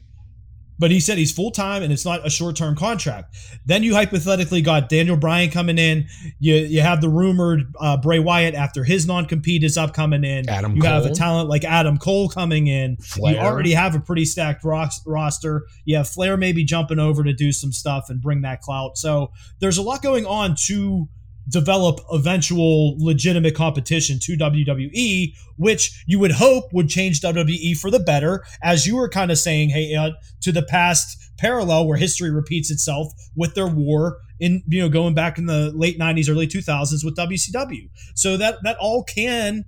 but 0.79 0.91
he 0.91 1.01
said 1.01 1.19
he's 1.19 1.33
full 1.33 1.51
time 1.51 1.83
and 1.83 1.93
it's 1.93 2.05
not 2.05 2.27
a 2.27 2.31
short 2.31 2.57
term 2.57 2.77
contract. 2.77 3.37
Then 3.67 3.83
you 3.83 3.95
hypothetically 3.95 4.63
got 4.63 4.89
Daniel 4.89 5.17
Bryan 5.17 5.51
coming 5.51 5.79
in. 5.79 6.07
You 6.39 6.55
you 6.55 6.81
have 6.81 7.01
the 7.01 7.09
rumored 7.09 7.73
uh, 7.81 7.97
Bray 7.97 8.19
Wyatt 8.19 8.55
after 8.55 8.85
his 8.85 9.07
non 9.07 9.27
compete 9.27 9.65
is 9.65 9.77
up 9.77 9.95
coming 9.95 10.25
in. 10.25 10.49
Adam 10.49 10.77
you 10.77 10.83
Cole. 10.83 10.91
have 10.91 11.07
a 11.07 11.15
talent 11.15 11.49
like 11.49 11.65
Adam 11.65 11.99
Cole 11.99 12.29
coming 12.29 12.67
in. 12.67 12.97
Flair. 12.99 13.35
You 13.35 13.41
already 13.41 13.73
have 13.73 13.95
a 13.95 14.01
pretty 14.01 14.25
stacked 14.25 14.65
ros- 14.65 15.03
roster. 15.07 15.67
You 15.85 15.97
have 15.97 16.09
Flair 16.09 16.37
maybe 16.37 16.65
jumping 16.65 16.99
over 16.99 17.25
to 17.25 17.33
do 17.33 17.53
some 17.53 17.73
stuff 17.73 18.11
and 18.11 18.21
bring 18.21 18.43
that 18.43 18.61
clout. 18.61 18.99
So 18.99 19.33
there's 19.61 19.79
a 19.79 19.83
lot 19.83 20.03
going 20.03 20.27
on 20.27 20.55
to 20.67 21.09
develop 21.49 22.01
eventual 22.13 22.97
legitimate 22.99 23.55
competition 23.55 24.19
to 24.21 24.37
WWE, 24.37 25.35
which 25.57 26.05
you 26.07 26.19
would 26.19 26.33
hope 26.33 26.73
would 26.73 26.89
change 26.89 27.21
WWE 27.21 27.77
for 27.77 27.91
the 27.91 27.99
better, 27.99 28.45
as 28.63 28.87
you 28.87 28.97
were 28.97 29.09
kind 29.09 29.31
of 29.31 29.39
saying, 29.39 29.71
hey, 29.71 29.95
uh, 29.95 30.11
to 30.41 30.53
the 30.53 30.63
past 30.63 31.31
parallel 31.39 31.87
where 31.87 31.97
history 31.97 32.31
repeats 32.31 32.71
itself 32.71 33.13
with 33.37 33.55
their 33.55 33.69
war 33.69 34.19
in 34.41 34.63
you 34.69 34.81
know 34.81 34.89
going 34.89 35.15
back 35.15 35.39
in 35.39 35.47
the 35.47 35.73
late 35.75 35.99
90s 35.99 36.31
early 36.31 36.47
2000s 36.47 37.05
with 37.05 37.17
WCW. 37.17 37.89
So 38.15 38.37
that 38.37 38.59
that 38.63 38.77
all 38.79 39.03
can 39.03 39.65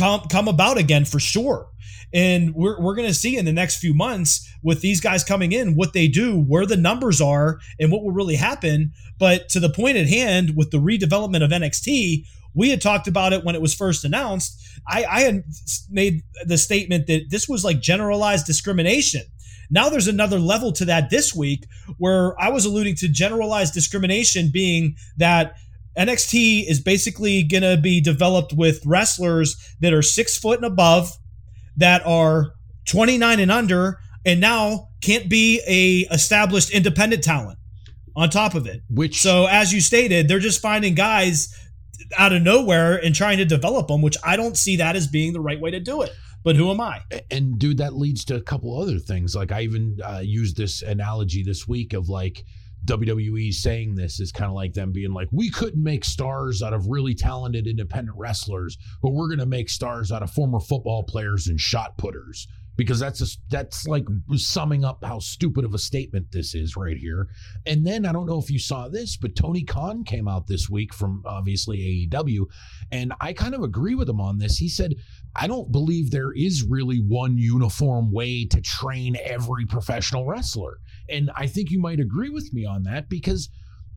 come 0.00 0.20
come 0.28 0.48
about 0.48 0.78
again 0.78 1.04
for 1.04 1.20
sure. 1.20 1.68
And 2.12 2.54
we're, 2.54 2.80
we're 2.80 2.96
going 2.96 3.06
to 3.06 3.14
see 3.14 3.36
in 3.36 3.44
the 3.44 3.52
next 3.52 3.76
few 3.76 3.94
months 3.94 4.52
with 4.64 4.80
these 4.80 5.00
guys 5.00 5.22
coming 5.22 5.52
in 5.52 5.76
what 5.76 5.92
they 5.92 6.08
do, 6.08 6.40
where 6.40 6.66
the 6.66 6.76
numbers 6.76 7.20
are, 7.20 7.60
and 7.78 7.92
what 7.92 8.02
will 8.02 8.10
really 8.10 8.34
happen. 8.34 8.92
But 9.18 9.48
to 9.50 9.60
the 9.60 9.70
point 9.70 9.96
at 9.96 10.08
hand, 10.08 10.56
with 10.56 10.72
the 10.72 10.78
redevelopment 10.78 11.44
of 11.44 11.50
NXT, 11.50 12.26
we 12.52 12.70
had 12.70 12.80
talked 12.82 13.06
about 13.06 13.32
it 13.32 13.44
when 13.44 13.54
it 13.54 13.62
was 13.62 13.74
first 13.74 14.04
announced. 14.04 14.60
I, 14.88 15.04
I 15.04 15.20
had 15.20 15.44
made 15.88 16.22
the 16.44 16.58
statement 16.58 17.06
that 17.06 17.30
this 17.30 17.48
was 17.48 17.64
like 17.64 17.80
generalized 17.80 18.44
discrimination. 18.44 19.22
Now 19.70 19.88
there's 19.88 20.08
another 20.08 20.40
level 20.40 20.72
to 20.72 20.84
that 20.86 21.10
this 21.10 21.32
week 21.32 21.66
where 21.98 22.38
I 22.40 22.48
was 22.48 22.64
alluding 22.64 22.96
to 22.96 23.08
generalized 23.08 23.72
discrimination 23.72 24.50
being 24.52 24.96
that 25.16 25.54
NXT 25.98 26.68
is 26.68 26.80
basically 26.80 27.42
going 27.42 27.62
to 27.62 27.76
be 27.76 28.00
developed 28.00 28.52
with 28.52 28.84
wrestlers 28.86 29.56
that 29.80 29.92
are 29.92 30.02
six 30.02 30.36
foot 30.38 30.58
and 30.58 30.66
above, 30.66 31.10
that 31.76 32.04
are 32.06 32.52
29 32.86 33.40
and 33.40 33.50
under, 33.50 33.98
and 34.24 34.40
now 34.40 34.88
can't 35.02 35.28
be 35.28 35.60
a 35.66 36.12
established 36.12 36.70
independent 36.70 37.24
talent 37.24 37.58
on 38.16 38.30
top 38.30 38.54
of 38.54 38.66
it. 38.66 38.82
Which 38.88 39.20
so 39.20 39.46
as 39.46 39.72
you 39.72 39.80
stated, 39.80 40.28
they're 40.28 40.38
just 40.38 40.60
finding 40.60 40.94
guys 40.94 41.54
out 42.18 42.32
of 42.32 42.42
nowhere 42.42 42.96
and 42.96 43.14
trying 43.14 43.38
to 43.38 43.44
develop 43.44 43.88
them, 43.88 44.02
which 44.02 44.16
I 44.24 44.36
don't 44.36 44.56
see 44.56 44.76
that 44.76 44.96
as 44.96 45.06
being 45.06 45.32
the 45.32 45.40
right 45.40 45.60
way 45.60 45.70
to 45.70 45.80
do 45.80 46.02
it. 46.02 46.12
But 46.42 46.56
who 46.56 46.70
am 46.70 46.80
I? 46.80 47.02
And 47.30 47.58
dude, 47.58 47.78
that 47.78 47.94
leads 47.94 48.24
to 48.26 48.36
a 48.36 48.40
couple 48.40 48.80
other 48.80 48.98
things. 48.98 49.34
Like 49.34 49.52
I 49.52 49.62
even 49.62 49.98
uh, 50.02 50.22
used 50.22 50.56
this 50.56 50.82
analogy 50.82 51.42
this 51.42 51.68
week 51.68 51.92
of 51.92 52.08
like 52.08 52.44
WWE 52.90 53.52
saying 53.52 53.94
this 53.94 54.18
is 54.18 54.32
kind 54.32 54.48
of 54.48 54.54
like 54.54 54.72
them 54.72 54.90
being 54.90 55.12
like, 55.12 55.28
we 55.30 55.48
couldn't 55.48 55.82
make 55.82 56.04
stars 56.04 56.62
out 56.62 56.72
of 56.72 56.86
really 56.88 57.14
talented 57.14 57.66
independent 57.66 58.16
wrestlers, 58.18 58.76
but 59.02 59.10
we're 59.10 59.28
going 59.28 59.38
to 59.38 59.46
make 59.46 59.70
stars 59.70 60.10
out 60.10 60.22
of 60.22 60.30
former 60.30 60.58
football 60.58 61.04
players 61.04 61.46
and 61.46 61.60
shot 61.60 61.96
putters 61.98 62.48
because 62.80 62.98
that's 62.98 63.20
a, 63.20 63.26
that's 63.50 63.86
like 63.86 64.06
summing 64.36 64.86
up 64.86 65.04
how 65.04 65.18
stupid 65.18 65.66
of 65.66 65.74
a 65.74 65.78
statement 65.78 66.32
this 66.32 66.54
is 66.54 66.76
right 66.76 66.96
here. 66.96 67.28
And 67.66 67.86
then 67.86 68.06
I 68.06 68.12
don't 68.12 68.24
know 68.26 68.38
if 68.38 68.50
you 68.50 68.58
saw 68.58 68.88
this, 68.88 69.18
but 69.18 69.36
Tony 69.36 69.64
Khan 69.64 70.02
came 70.02 70.26
out 70.26 70.46
this 70.46 70.70
week 70.70 70.94
from 70.94 71.22
obviously 71.26 72.08
AEW, 72.10 72.46
and 72.90 73.12
I 73.20 73.34
kind 73.34 73.54
of 73.54 73.62
agree 73.62 73.94
with 73.94 74.08
him 74.08 74.20
on 74.20 74.38
this. 74.38 74.56
He 74.56 74.68
said, 74.70 74.94
"I 75.36 75.46
don't 75.46 75.70
believe 75.70 76.10
there 76.10 76.32
is 76.32 76.64
really 76.64 77.00
one 77.00 77.36
uniform 77.36 78.12
way 78.12 78.46
to 78.46 78.60
train 78.62 79.16
every 79.22 79.66
professional 79.66 80.24
wrestler." 80.24 80.78
And 81.10 81.30
I 81.36 81.46
think 81.46 81.70
you 81.70 81.80
might 81.80 82.00
agree 82.00 82.30
with 82.30 82.52
me 82.52 82.64
on 82.64 82.84
that 82.84 83.08
because 83.08 83.48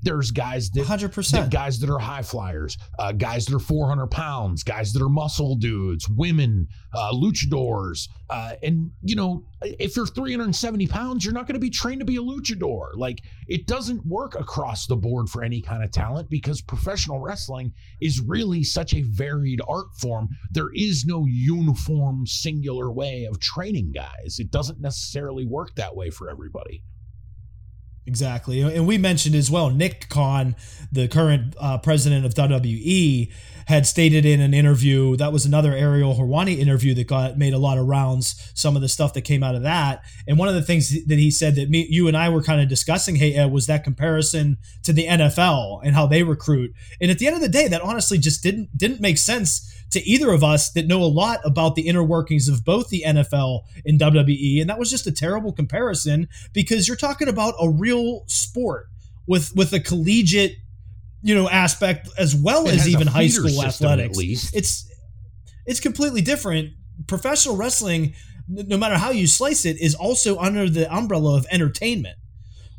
there's 0.04 0.32
guys 0.32 0.70
that 0.72 0.86
100%. 0.86 1.50
guys 1.50 1.80
that 1.80 1.90
are 1.90 1.98
high 2.00 2.22
flyers, 2.22 2.78
uh, 3.00 3.14
guys 3.14 3.46
that 3.46 3.56
are 3.56 3.60
400 3.60 4.08
pounds, 4.08 4.64
guys 4.64 4.92
that 4.94 5.02
are 5.02 5.10
muscle 5.10 5.56
dudes, 5.56 6.08
women, 6.10 6.68
uh, 6.94 7.12
luchadors, 7.14 8.10
uh, 8.30 8.54
and 8.62 8.92
you 9.02 9.16
know 9.16 9.46
if 9.62 9.96
you're 9.96 10.06
370 10.06 10.88
pounds, 10.88 11.24
you're 11.24 11.34
not 11.34 11.48
going 11.48 11.54
to 11.54 11.60
be 11.60 11.70
trained 11.70 12.02
to 12.02 12.06
be 12.06 12.18
a 12.18 12.22
luchador. 12.22 12.90
Like 12.96 13.20
it 13.48 13.66
doesn't 13.66 14.06
work 14.06 14.36
across 14.36 14.88
the 14.88 14.98
board 14.98 15.30
for 15.30 15.42
any 15.42 15.62
kind 15.62 15.84
of 15.84 15.92
talent 15.92 16.30
because 16.30 16.62
professional 16.62 17.20
wrestling 17.20 17.72
is 18.02 18.20
really 18.20 18.64
such 18.64 18.94
a 18.94 19.04
varied 19.04 19.62
art 19.68 19.88
form. 20.00 20.28
There 20.52 20.70
is 20.74 21.06
no 21.06 21.26
uniform, 21.26 22.28
singular 22.28 22.92
way 22.92 23.26
of 23.26 23.40
training 23.40 23.94
guys. 23.94 24.38
It 24.40 24.52
doesn't 24.52 24.82
necessarily 24.82 25.46
work 25.46 25.76
that 25.76 25.96
way 25.96 26.10
for 26.10 26.30
everybody. 26.30 26.84
Exactly. 28.06 28.62
And 28.62 28.86
we 28.86 28.98
mentioned 28.98 29.34
as 29.34 29.50
well, 29.50 29.70
Nick 29.70 30.10
Khan, 30.10 30.56
the 30.92 31.08
current 31.08 31.56
uh, 31.58 31.78
president 31.78 32.26
of 32.26 32.34
WWE, 32.34 33.32
had 33.68 33.88
stated 33.88 34.26
in 34.26 34.42
an 34.42 34.54
interview 34.54 35.16
that 35.16 35.32
was 35.32 35.46
another 35.46 35.72
Ariel 35.74 36.16
Helwani 36.16 36.58
interview 36.58 36.94
that 36.96 37.08
got 37.08 37.38
made 37.38 37.54
a 37.54 37.58
lot 37.58 37.78
of 37.78 37.86
rounds. 37.88 38.52
Some 38.54 38.76
of 38.76 38.82
the 38.82 38.90
stuff 38.90 39.14
that 39.14 39.22
came 39.22 39.42
out 39.42 39.56
of 39.56 39.62
that, 39.62 40.04
and 40.28 40.38
one 40.38 40.50
of 40.50 40.56
the 40.56 40.62
things 40.62 41.06
that 41.06 41.18
he 41.18 41.32
said 41.32 41.56
that 41.56 41.70
me, 41.70 41.88
you 41.90 42.10
and 42.10 42.18
I 42.18 42.28
were 42.28 42.44
kind 42.44 42.60
of 42.60 42.68
discussing, 42.68 43.16
hey 43.16 43.36
Ed, 43.36 43.52
was 43.52 43.68
that 43.68 43.86
comparison 43.86 44.58
to 44.84 44.92
the 44.92 45.08
NFL 45.08 45.80
and 45.84 45.96
how 45.96 46.06
they 46.06 46.24
recruit. 46.24 46.74
And 47.00 47.10
at 47.10 47.20
the 47.20 47.28
end 47.28 47.38
of 47.38 47.42
the 47.42 47.48
day, 47.48 47.70
that 47.70 47.82
honestly 47.82 48.18
just 48.18 48.44
didn't 48.44 48.78
didn't 48.78 49.00
make 49.00 49.18
sense 49.18 49.73
to 49.94 50.02
either 50.08 50.32
of 50.32 50.44
us 50.44 50.72
that 50.74 50.86
know 50.88 51.02
a 51.02 51.06
lot 51.06 51.40
about 51.44 51.76
the 51.76 51.88
inner 51.88 52.04
workings 52.04 52.48
of 52.48 52.64
both 52.66 52.90
the 52.90 53.04
NFL 53.06 53.62
and 53.86 54.00
WWE. 54.00 54.62
And 54.62 54.70
that 54.70 54.78
was 54.78 54.90
just 54.90 55.08
a 55.08 55.12
terrible 55.12 55.52
comparison 55.54 56.28
because 56.52 56.88
you're 56.88 56.98
talking 56.98 57.28
about 57.28 57.56
a 57.60 57.70
real 57.70 58.24
sport 58.28 58.88
with 59.26 59.56
with 59.56 59.72
a 59.74 59.80
collegiate 59.80 60.58
you 61.22 61.34
know 61.34 61.50
aspect 61.50 62.10
as 62.18 62.36
well 62.36 62.68
It 62.68 62.76
as 62.76 62.88
even 62.90 63.08
high 63.08 63.28
school 63.28 63.50
system, 63.50 63.66
at 63.88 63.94
athletics. 63.94 64.18
least. 64.18 64.56
It's 64.56 64.92
it's 65.66 65.80
completely 65.80 66.22
different. 66.22 66.72
Professional 67.08 67.56
wrestling, 67.56 68.14
no 68.48 68.78
matter 68.78 68.98
how 68.98 69.12
you 69.12 69.28
slice 69.28 69.66
it, 69.66 69.80
is 69.80 69.96
also 69.96 70.38
under 70.38 70.70
the 70.70 70.94
umbrella 70.94 71.38
of 71.38 71.46
entertainment. 71.50 72.18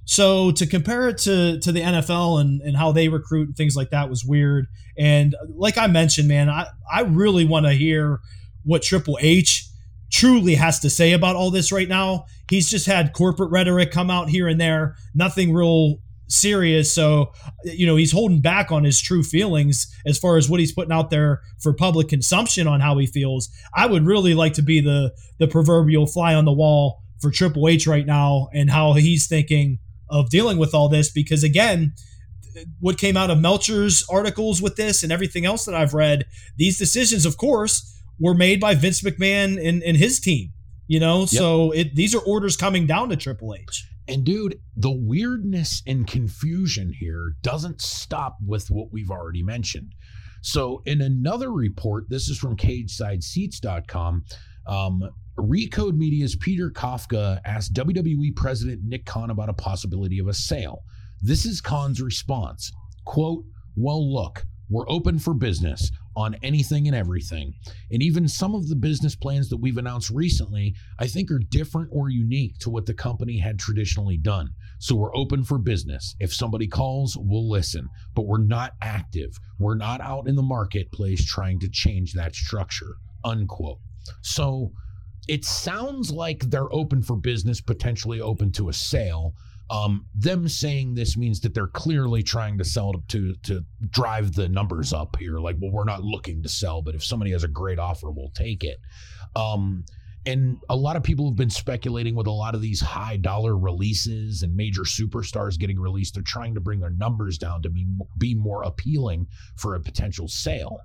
So 0.05 0.51
to 0.53 0.67
compare 0.67 1.09
it 1.09 1.19
to 1.19 1.59
to 1.61 1.73
the 1.73 1.81
NFL 1.81 2.41
and, 2.41 2.61
and 2.61 2.77
how 2.77 2.93
they 2.93 3.09
recruit 3.09 3.49
and 3.49 3.57
things 3.57 3.77
like 3.77 3.91
that 3.91 4.11
was 4.11 4.25
weird. 4.25 4.67
And 4.99 5.35
like 5.49 5.79
I 5.79 5.87
mentioned, 5.87 6.29
man, 6.29 6.49
I, 6.49 6.67
I 6.93 7.03
really 7.03 7.45
want 7.45 7.67
to 7.67 7.73
hear 7.73 8.21
what 8.65 8.83
Triple 8.83 9.19
H 9.21 9.67
truly 10.13 10.55
has 10.55 10.79
to 10.81 10.91
say 10.91 11.13
about 11.13 11.37
all 11.37 11.51
this 11.51 11.73
right 11.73 11.89
now. 11.89 12.27
He's 12.49 12.71
just 12.71 12.87
had 12.87 13.13
corporate 13.13 13.51
rhetoric 13.51 13.91
come 13.91 14.11
out 14.11 14.29
here 14.29 14.47
and 14.47 14.61
there, 14.61 14.97
nothing 15.15 15.53
real 15.53 15.97
serious. 16.29 16.93
So, 16.95 17.33
you 17.65 17.87
know, 17.87 17.97
he's 17.97 18.13
holding 18.13 18.41
back 18.41 18.71
on 18.71 18.85
his 18.85 19.01
true 19.01 19.23
feelings 19.23 19.93
as 20.07 20.19
far 20.19 20.37
as 20.37 20.49
what 20.49 20.61
he's 20.61 20.73
putting 20.73 20.93
out 20.93 21.11
there 21.11 21.43
for 21.61 21.73
public 21.73 22.09
consumption 22.09 22.67
on 22.67 22.81
how 22.81 22.97
he 22.99 23.07
feels. 23.07 23.49
I 23.75 23.87
would 23.87 24.07
really 24.07 24.35
like 24.35 24.55
to 24.55 24.63
be 24.63 24.81
the 24.81 25.13
the 25.39 25.49
proverbial 25.49 26.07
fly 26.07 26.35
on 26.35 26.45
the 26.45 26.53
wall 26.53 27.03
for 27.21 27.31
Triple 27.31 27.69
H 27.69 27.87
right 27.87 28.07
now 28.07 28.49
and 28.53 28.71
how 28.71 28.93
he's 28.93 29.27
thinking 29.27 29.79
of 30.09 30.31
dealing 30.31 30.59
with 30.59 30.75
all 30.75 30.89
this 30.89 31.11
because 31.11 31.43
again, 31.43 31.95
what 32.81 32.99
came 32.99 33.17
out 33.17 33.31
of 33.31 33.39
Meltzer's 33.39 34.05
articles 34.09 34.63
with 34.63 34.77
this 34.77 35.03
and 35.03 35.11
everything 35.11 35.45
else 35.45 35.65
that 35.65 35.75
I've 35.75 35.95
read, 35.95 36.25
these 36.57 36.79
decisions, 36.79 37.27
of 37.27 37.37
course, 37.37 38.01
were 38.19 38.35
made 38.35 38.61
by 38.61 38.75
Vince 38.75 39.03
McMahon 39.03 39.65
and, 39.67 39.83
and 39.83 39.97
his 39.97 40.21
team. 40.21 40.53
You 40.87 41.01
know, 41.01 41.25
so 41.25 41.71
it 41.71 41.95
these 41.95 42.15
are 42.15 42.21
orders 42.21 42.59
coming 42.59 42.87
down 42.87 43.09
to 43.09 43.17
Triple 43.17 43.55
H. 43.55 43.87
And 44.07 44.23
dude, 44.23 44.61
the 44.77 44.93
weirdness 44.93 45.83
and 45.87 46.07
confusion 46.07 46.93
here 46.93 47.37
doesn't 47.43 47.81
stop 47.81 48.37
with 48.47 48.71
what 48.71 48.93
we've 48.93 49.11
already 49.11 49.43
mentioned. 49.43 49.95
So, 50.43 50.83
in 50.85 51.01
another 51.01 51.51
report, 51.51 52.11
this 52.11 52.29
is 52.29 52.39
from 52.39 52.57
CagesideSeats.com. 52.59 54.25
Um, 54.67 55.11
Recode 55.39 55.97
Media's 55.97 56.37
Peter 56.37 56.71
Kafka 56.71 57.41
asked 57.45 57.75
WWE 57.75 58.37
President 58.37 58.83
Nick 58.85 59.05
Khan 59.05 59.31
about 59.31 59.49
a 59.49 59.55
possibility 59.55 60.19
of 60.19 60.29
a 60.29 60.35
sale. 60.35 60.83
This 61.23 61.45
is 61.45 61.61
Khan's 61.61 62.01
response 62.01 62.71
quote, 63.05 63.45
Well, 63.77 64.13
look, 64.13 64.45
we're 64.71 64.89
open 64.89 65.19
for 65.19 65.35
business 65.35 65.91
on 66.17 66.37
anything 66.43 66.87
and 66.87 66.97
everything. 66.97 67.53
And 67.91 68.03
even 68.03 68.29
some 68.29 68.55
of 68.55 68.69
the 68.69 68.77
business 68.77 69.15
plans 69.15 69.49
that 69.49 69.57
we've 69.57 69.77
announced 69.77 70.11
recently, 70.11 70.75
I 70.99 71.07
think 71.07 71.31
are 71.31 71.41
different 71.51 71.91
or 71.93 72.09
unique 72.09 72.59
to 72.61 72.71
what 72.71 72.87
the 72.87 72.95
company 72.95 73.39
had 73.39 73.59
traditionally 73.59 74.17
done. 74.17 74.51
So 74.79 74.95
we're 74.95 75.15
open 75.17 75.45
for 75.45 75.59
business. 75.59 76.15
If 76.21 76.33
somebody 76.33 76.67
calls, 76.67 77.17
we'll 77.19 77.51
listen, 77.51 77.89
but 78.15 78.27
we're 78.27 78.45
not 78.45 78.73
active. 78.81 79.37
We're 79.59 79.77
not 79.77 80.01
out 80.01 80.29
in 80.29 80.37
the 80.37 80.43
marketplace 80.43 81.25
trying 81.25 81.59
to 81.61 81.69
change 81.69 82.13
that 82.13 82.35
structure. 82.35 82.97
Unquote. 83.25 83.79
So 84.23 84.73
it 85.29 85.45
sounds 85.45 86.11
like 86.11 86.41
they're 86.51 86.73
open 86.73 87.03
for 87.03 87.17
business, 87.17 87.61
potentially 87.61 88.21
open 88.21 88.53
to 88.53 88.69
a 88.69 88.73
sale. 88.73 89.35
Um, 89.71 90.07
them 90.15 90.47
saying 90.49 90.95
this 90.95 91.17
means 91.17 91.41
that 91.41 91.55
they're 91.55 91.67
clearly 91.67 92.23
trying 92.23 92.59
to 92.59 92.65
sell 92.65 92.93
to 93.09 93.35
to 93.45 93.65
drive 93.91 94.35
the 94.35 94.49
numbers 94.49 94.93
up 94.93 95.17
here. 95.17 95.39
Like, 95.39 95.57
well, 95.59 95.71
we're 95.71 95.85
not 95.85 96.03
looking 96.03 96.43
to 96.43 96.49
sell, 96.49 96.83
but 96.83 96.95
if 96.95 97.03
somebody 97.03 97.33
has 97.33 97.45
a 97.45 97.49
great 97.49 97.79
offer, 97.79 98.11
we'll 98.11 98.31
take 98.35 98.63
it. 98.63 98.79
Um, 99.35 99.85
and 100.27 100.59
a 100.71 100.77
lot 100.77 100.97
of 100.97 101.03
people 101.03 101.27
have 101.27 101.37
been 101.37 101.51
speculating 101.51 102.15
with 102.15 102.27
a 102.27 102.33
lot 102.33 102.55
of 102.55 102.63
these 102.63 102.81
high 102.81 103.17
dollar 103.17 103.59
releases 103.59 104.43
and 104.43 104.55
major 104.55 104.83
superstars 104.83 105.59
getting 105.59 105.79
released. 105.79 106.15
They're 106.15 106.23
trying 106.23 106.55
to 106.55 106.61
bring 106.61 106.81
their 106.81 106.91
numbers 106.91 107.37
down 107.37 107.63
to 107.63 107.71
be 107.71 107.87
be 108.19 108.35
more 108.35 108.63
appealing 108.63 109.27
for 109.57 109.75
a 109.75 109.81
potential 109.81 110.29
sale. 110.29 110.79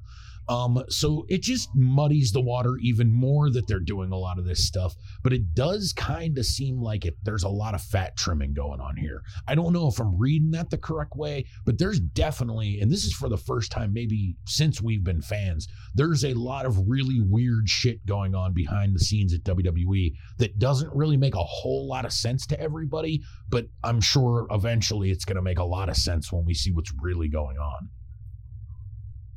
Um, 0.50 0.84
so 0.89 1.26
it 1.30 1.43
just 1.43 1.70
muddies 1.76 2.32
the 2.32 2.41
water 2.41 2.78
even 2.82 3.14
more 3.14 3.52
that 3.52 3.68
they're 3.68 3.80
doing 3.80 4.12
a 4.12 4.18
lot 4.18 4.39
of 4.39 4.45
this 4.45 4.66
stuff. 4.66 4.95
But 5.24 5.32
it 5.32 5.54
does 5.54 5.93
kind 5.93 6.38
of 6.39 6.45
seem 6.45 6.82
like 6.82 7.06
it. 7.06 7.16
There's 7.24 7.43
a 7.43 7.50
lot 7.50 7.76
of 7.76 7.82
fat 7.82 8.18
trimming 8.18 8.54
going 8.54 8.82
on 8.82 8.97
here. 8.97 9.22
I 9.47 9.54
don't 9.54 9.74
know 9.74 9.88
if 9.88 10.00
I'm 10.00 10.18
reading 10.18 10.50
that 10.52 10.72
the 10.72 10.78
correct 10.80 11.16
way, 11.16 11.45
but 11.66 11.78
there's 11.78 12.00
definitely, 12.00 12.80
and 12.82 12.91
this 12.91 13.06
is 13.06 13.14
for 13.14 13.30
the 13.30 13.38
first 13.38 13.72
time 13.72 13.93
maybe 13.93 14.36
since 14.47 14.82
we've 14.82 15.04
been 15.04 15.22
fans. 15.22 15.68
There's 15.93 16.26
a 16.26 16.34
lot 16.34 16.66
of 16.66 16.89
really 16.89 17.22
weird 17.22 17.70
shit 17.70 18.04
going 18.08 18.34
on 18.34 18.54
behind 18.54 18.95
the 18.95 19.00
scenes 19.00 19.34
at 19.36 19.43
WWE 19.43 20.14
that 20.39 20.58
doesn't 20.58 20.95
really 20.95 21.18
make 21.18 21.36
a 21.36 21.43
whole 21.43 21.88
lot 21.88 22.06
of 22.06 22.12
sense 22.12 22.47
to 22.47 22.60
everybody. 22.60 23.22
But 23.50 23.68
I'm 23.84 24.02
sure 24.02 24.47
eventually 24.50 25.12
it's 25.12 25.26
going 25.26 25.36
to 25.36 25.43
make 25.43 25.60
a 25.60 25.64
lot 25.64 25.89
of 25.89 25.95
sense 25.95 26.32
when 26.32 26.43
we 26.43 26.56
see 26.56 26.72
what's 26.72 26.93
really 27.00 27.30
going 27.30 27.58
on. 27.58 27.89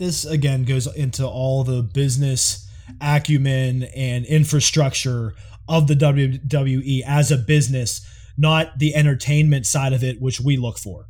This 0.02 0.24
again 0.24 0.64
goes 0.64 0.92
into 0.96 1.24
all 1.24 1.62
the 1.62 1.80
business 1.80 2.68
acumen 3.00 3.84
and 3.94 4.26
infrastructure 4.26 5.34
of 5.68 5.86
the 5.86 5.94
WWE 5.94 7.02
as 7.06 7.30
a 7.30 7.36
business, 7.36 8.04
not 8.36 8.80
the 8.80 8.96
entertainment 8.96 9.64
side 9.64 9.92
of 9.92 10.02
it, 10.02 10.20
which 10.20 10.40
we 10.40 10.56
look 10.56 10.76
for. 10.76 11.06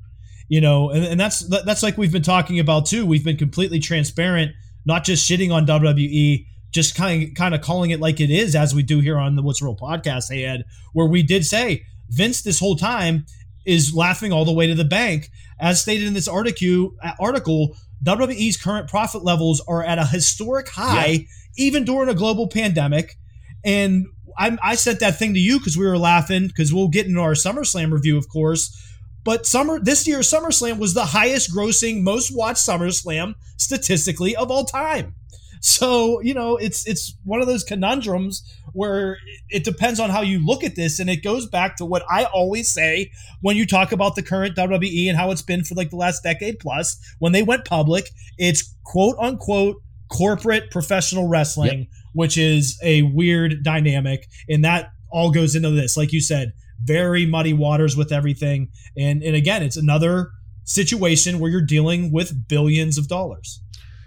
you 0.47 0.61
know, 0.61 0.91
and, 0.91 1.07
and 1.07 1.19
that's 1.19 1.41
that's 1.65 1.83
like 1.83 1.97
we've 1.97 2.13
been 2.13 2.21
talking 2.21 2.59
about 2.59 2.85
too. 2.85 3.07
We've 3.07 3.25
been 3.25 3.39
completely 3.39 3.79
transparent, 3.79 4.53
not 4.85 5.05
just 5.05 5.27
shitting 5.27 5.51
on 5.51 5.67
WWE, 5.67 6.45
just 6.71 6.95
kind 6.95 7.23
of 7.23 7.35
kind 7.35 7.55
of 7.55 7.63
calling 7.63 7.93
it 7.93 8.01
like 8.01 8.21
it 8.21 8.31
is, 8.31 8.55
as 8.55 8.75
we 8.75 8.83
do 8.83 9.01
here 9.01 9.17
on 9.17 9.37
the 9.37 9.43
What's 9.43 9.63
Real 9.63 9.75
podcast. 9.75 10.31
Hey 10.31 10.45
Ed, 10.45 10.65
where 10.93 11.07
we 11.07 11.23
did 11.23 11.47
say 11.47 11.85
Vince 12.11 12.43
this 12.43 12.61
whole 12.61 12.77
time 12.77 13.25
is 13.65 13.95
laughing 13.95 14.33
all 14.33 14.45
the 14.45 14.53
way 14.53 14.67
to 14.67 14.75
the 14.75 14.85
bank, 14.85 15.31
as 15.59 15.81
stated 15.81 16.07
in 16.07 16.13
this 16.13 16.29
article. 16.29 16.93
Article 17.19 17.75
WWE's 18.05 18.57
current 18.57 18.89
profit 18.89 19.23
levels 19.23 19.63
are 19.69 19.83
at 19.83 19.99
a 19.99 20.05
historic 20.05 20.69
high, 20.69 21.07
yeah. 21.07 21.19
even 21.57 21.85
during 21.85 22.09
a 22.09 22.15
global 22.15 22.49
pandemic. 22.49 23.17
And 23.65 24.07
I, 24.37 24.57
I 24.63 24.75
sent 24.75 25.01
that 25.01 25.19
thing 25.19 25.35
to 25.35 25.41
you 25.41 25.59
because 25.59 25.77
we 25.77 25.87
were 25.87 25.99
laughing 25.99 26.49
because 26.49 26.73
we'll 26.73 26.89
get 26.89 27.07
into 27.07 27.21
our 27.21 27.33
SummerSlam 27.33 27.93
review, 27.93 28.17
of 28.17 28.29
course. 28.29 28.79
But 29.25 29.47
summer 29.47 29.79
this 29.79 30.07
year's 30.07 30.31
SummerSlam 30.31 30.79
was 30.79 30.95
the 30.95 31.05
highest 31.07 31.55
grossing, 31.55 32.03
most 32.03 32.35
watched 32.35 32.67
SummerSlam 32.67 33.35
statistically 33.57 34.35
of 34.35 34.51
all 34.51 34.65
time. 34.65 35.15
So 35.61 36.21
you 36.23 36.35
know, 36.35 36.57
it's 36.57 36.87
it's 36.89 37.17
one 37.25 37.41
of 37.41 37.47
those 37.47 37.63
conundrums 37.63 38.43
where 38.73 39.19
it 39.49 39.65
depends 39.65 40.01
on 40.01 40.11
how 40.11 40.23
you 40.23 40.45
look 40.45 40.65
at 40.65 40.77
this, 40.77 40.99
and 40.99 41.11
it 41.11 41.23
goes 41.23 41.47
back 41.47 41.77
to 41.77 41.85
what 41.85 42.03
I 42.11 42.25
always 42.25 42.69
say 42.69 43.11
when 43.41 43.57
you 43.57 43.67
talk 43.67 43.93
about 43.93 44.17
the 44.17 44.23
current 44.23 44.57
WWE 44.57 45.09
and 45.09 45.17
how 45.17 45.31
it's 45.31 45.43
been 45.43 45.65
for 45.65 45.75
like 45.75 45.91
the 45.91 45.97
last 45.97 46.23
decade 46.23 46.59
plus. 46.59 46.99
When 47.19 47.33
they 47.33 47.43
went 47.43 47.65
public, 47.65 48.11
it's 48.39 48.75
quote 48.85 49.17
unquote 49.21 49.77
corporate 50.09 50.71
professional 50.71 51.29
wrestling, 51.29 51.79
yep. 51.81 51.89
which 52.13 52.37
is 52.37 52.79
a 52.83 53.03
weird 53.03 53.63
dynamic, 53.63 54.27
and 54.49 54.65
that 54.65 54.91
all 55.11 55.31
goes 55.31 55.55
into 55.55 55.71
this. 55.71 55.97
Like 55.97 56.13
you 56.13 56.21
said, 56.21 56.53
very 56.83 57.27
muddy 57.27 57.53
waters 57.53 57.97
with 57.97 58.13
everything, 58.13 58.71
and 58.97 59.23
and 59.23 59.37
again, 59.37 59.63
it's 59.63 59.77
another 59.77 60.31
situation 60.65 61.39
where 61.39 61.51
you're 61.51 61.61
dealing 61.61 62.13
with 62.13 62.49
billions 62.49 62.99
of 62.99 63.09
dollars. 63.09 63.61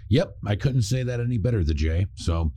Yep, 0.08 0.36
I 0.46 0.56
couldn't 0.56 0.82
say 0.82 1.02
that 1.02 1.20
any 1.20 1.38
better, 1.38 1.64
the 1.64 1.74
J. 1.74 2.06
So, 2.14 2.52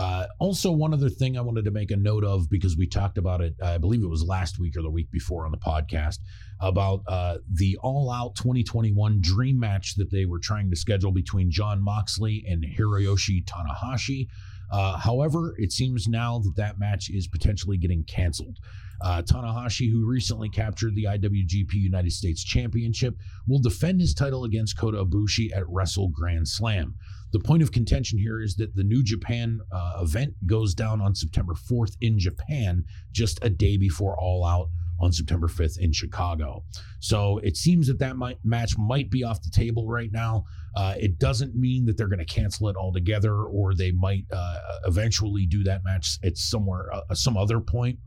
uh, 0.00 0.26
also 0.38 0.72
one 0.72 0.94
other 0.94 1.10
thing 1.10 1.36
I 1.36 1.42
wanted 1.42 1.66
to 1.66 1.70
make 1.70 1.90
a 1.90 1.96
note 1.96 2.24
of 2.24 2.48
because 2.48 2.74
we 2.74 2.86
talked 2.86 3.18
about 3.18 3.42
it, 3.42 3.54
I 3.62 3.76
believe 3.76 4.02
it 4.02 4.08
was 4.08 4.24
last 4.24 4.58
week 4.58 4.74
or 4.78 4.80
the 4.80 4.88
week 4.88 5.10
before 5.10 5.44
on 5.44 5.50
the 5.50 5.58
podcast 5.58 6.20
about 6.58 7.02
uh, 7.06 7.36
the 7.52 7.76
All 7.82 8.10
Out 8.10 8.34
2021 8.34 9.20
Dream 9.20 9.60
match 9.60 9.96
that 9.96 10.10
they 10.10 10.24
were 10.24 10.38
trying 10.38 10.70
to 10.70 10.76
schedule 10.76 11.12
between 11.12 11.50
Jon 11.50 11.84
Moxley 11.84 12.46
and 12.48 12.64
Hiroshi 12.64 13.44
Tanahashi. 13.44 14.28
Uh, 14.72 14.96
however, 14.96 15.54
it 15.58 15.70
seems 15.70 16.08
now 16.08 16.38
that 16.38 16.56
that 16.56 16.78
match 16.78 17.10
is 17.10 17.26
potentially 17.26 17.76
getting 17.76 18.02
canceled. 18.04 18.56
Uh, 19.02 19.20
Tanahashi, 19.20 19.90
who 19.90 20.06
recently 20.06 20.48
captured 20.48 20.94
the 20.94 21.04
IWGP 21.04 21.74
United 21.74 22.12
States 22.12 22.42
Championship, 22.42 23.16
will 23.46 23.58
defend 23.58 24.00
his 24.00 24.14
title 24.14 24.44
against 24.44 24.78
Kota 24.78 25.04
Ibushi 25.04 25.54
at 25.54 25.68
Wrestle 25.68 26.08
Grand 26.08 26.48
Slam. 26.48 26.94
The 27.32 27.40
point 27.40 27.62
of 27.62 27.72
contention 27.72 28.18
here 28.18 28.40
is 28.40 28.56
that 28.56 28.74
the 28.74 28.84
New 28.84 29.02
Japan 29.02 29.60
uh, 29.72 30.00
event 30.02 30.34
goes 30.46 30.74
down 30.74 31.00
on 31.00 31.14
September 31.14 31.54
4th 31.54 31.96
in 32.00 32.18
Japan, 32.18 32.84
just 33.12 33.38
a 33.42 33.50
day 33.50 33.76
before 33.76 34.18
All 34.18 34.44
Out 34.44 34.68
on 35.00 35.12
September 35.12 35.48
5th 35.48 35.78
in 35.78 35.92
Chicago. 35.92 36.62
So 36.98 37.38
it 37.38 37.56
seems 37.56 37.86
that 37.86 37.98
that 38.00 38.16
might, 38.16 38.38
match 38.44 38.76
might 38.76 39.10
be 39.10 39.24
off 39.24 39.42
the 39.42 39.50
table 39.50 39.88
right 39.88 40.10
now. 40.12 40.44
Uh, 40.76 40.94
it 40.98 41.18
doesn't 41.18 41.54
mean 41.54 41.86
that 41.86 41.96
they're 41.96 42.08
going 42.08 42.18
to 42.18 42.24
cancel 42.24 42.68
it 42.68 42.76
altogether, 42.76 43.44
or 43.44 43.74
they 43.74 43.92
might 43.92 44.24
uh, 44.32 44.58
eventually 44.86 45.46
do 45.46 45.64
that 45.64 45.82
match 45.84 46.18
at 46.22 46.36
somewhere, 46.36 46.90
uh, 46.92 47.14
some 47.14 47.36
other 47.36 47.60
point 47.60 47.98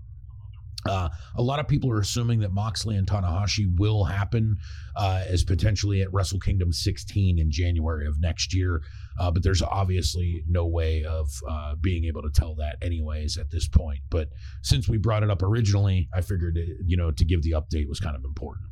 uh, 0.86 1.10
a 1.36 1.42
lot 1.42 1.60
of 1.60 1.68
people 1.68 1.92
are 1.92 2.00
assuming 2.00 2.40
that 2.40 2.52
Moxley 2.52 2.96
and 2.98 3.08
Tanahashi 3.08 3.66
will 3.78 4.04
happen 4.04 4.58
uh, 4.96 5.24
as 5.28 5.44
potentially 5.44 6.02
at 6.02 6.12
Wrestle 6.14 6.40
Kingdom 6.40 6.72
16 6.72 7.40
in 7.40 7.52
January 7.52 8.08
of 8.08 8.20
next 8.20 8.54
year, 8.54 8.82
uh, 9.20 9.32
but 9.32 9.44
there's 9.44 9.62
obviously 9.62 10.44
no 10.48 10.66
way 10.68 11.04
of 11.04 11.30
uh, 11.50 11.76
being 11.76 12.06
able 12.06 12.22
to 12.22 12.30
tell 12.30 12.56
that 12.56 12.78
anyways 12.82 13.38
at 13.38 13.50
this 13.52 13.68
point. 13.68 14.00
But 14.10 14.30
since 14.62 14.90
we 14.90 14.98
brought 14.98 15.24
it 15.24 15.30
up 15.30 15.42
originally, 15.42 16.10
I 16.14 16.22
figured 16.22 16.58
it, 16.58 16.78
you 16.86 16.98
know 16.98 17.12
to 17.12 17.26
give 17.26 17.44
the 17.44 17.52
update 17.52 17.88
was 17.88 18.00
kind 18.00 18.16
of 18.16 18.24
important. 18.24 18.68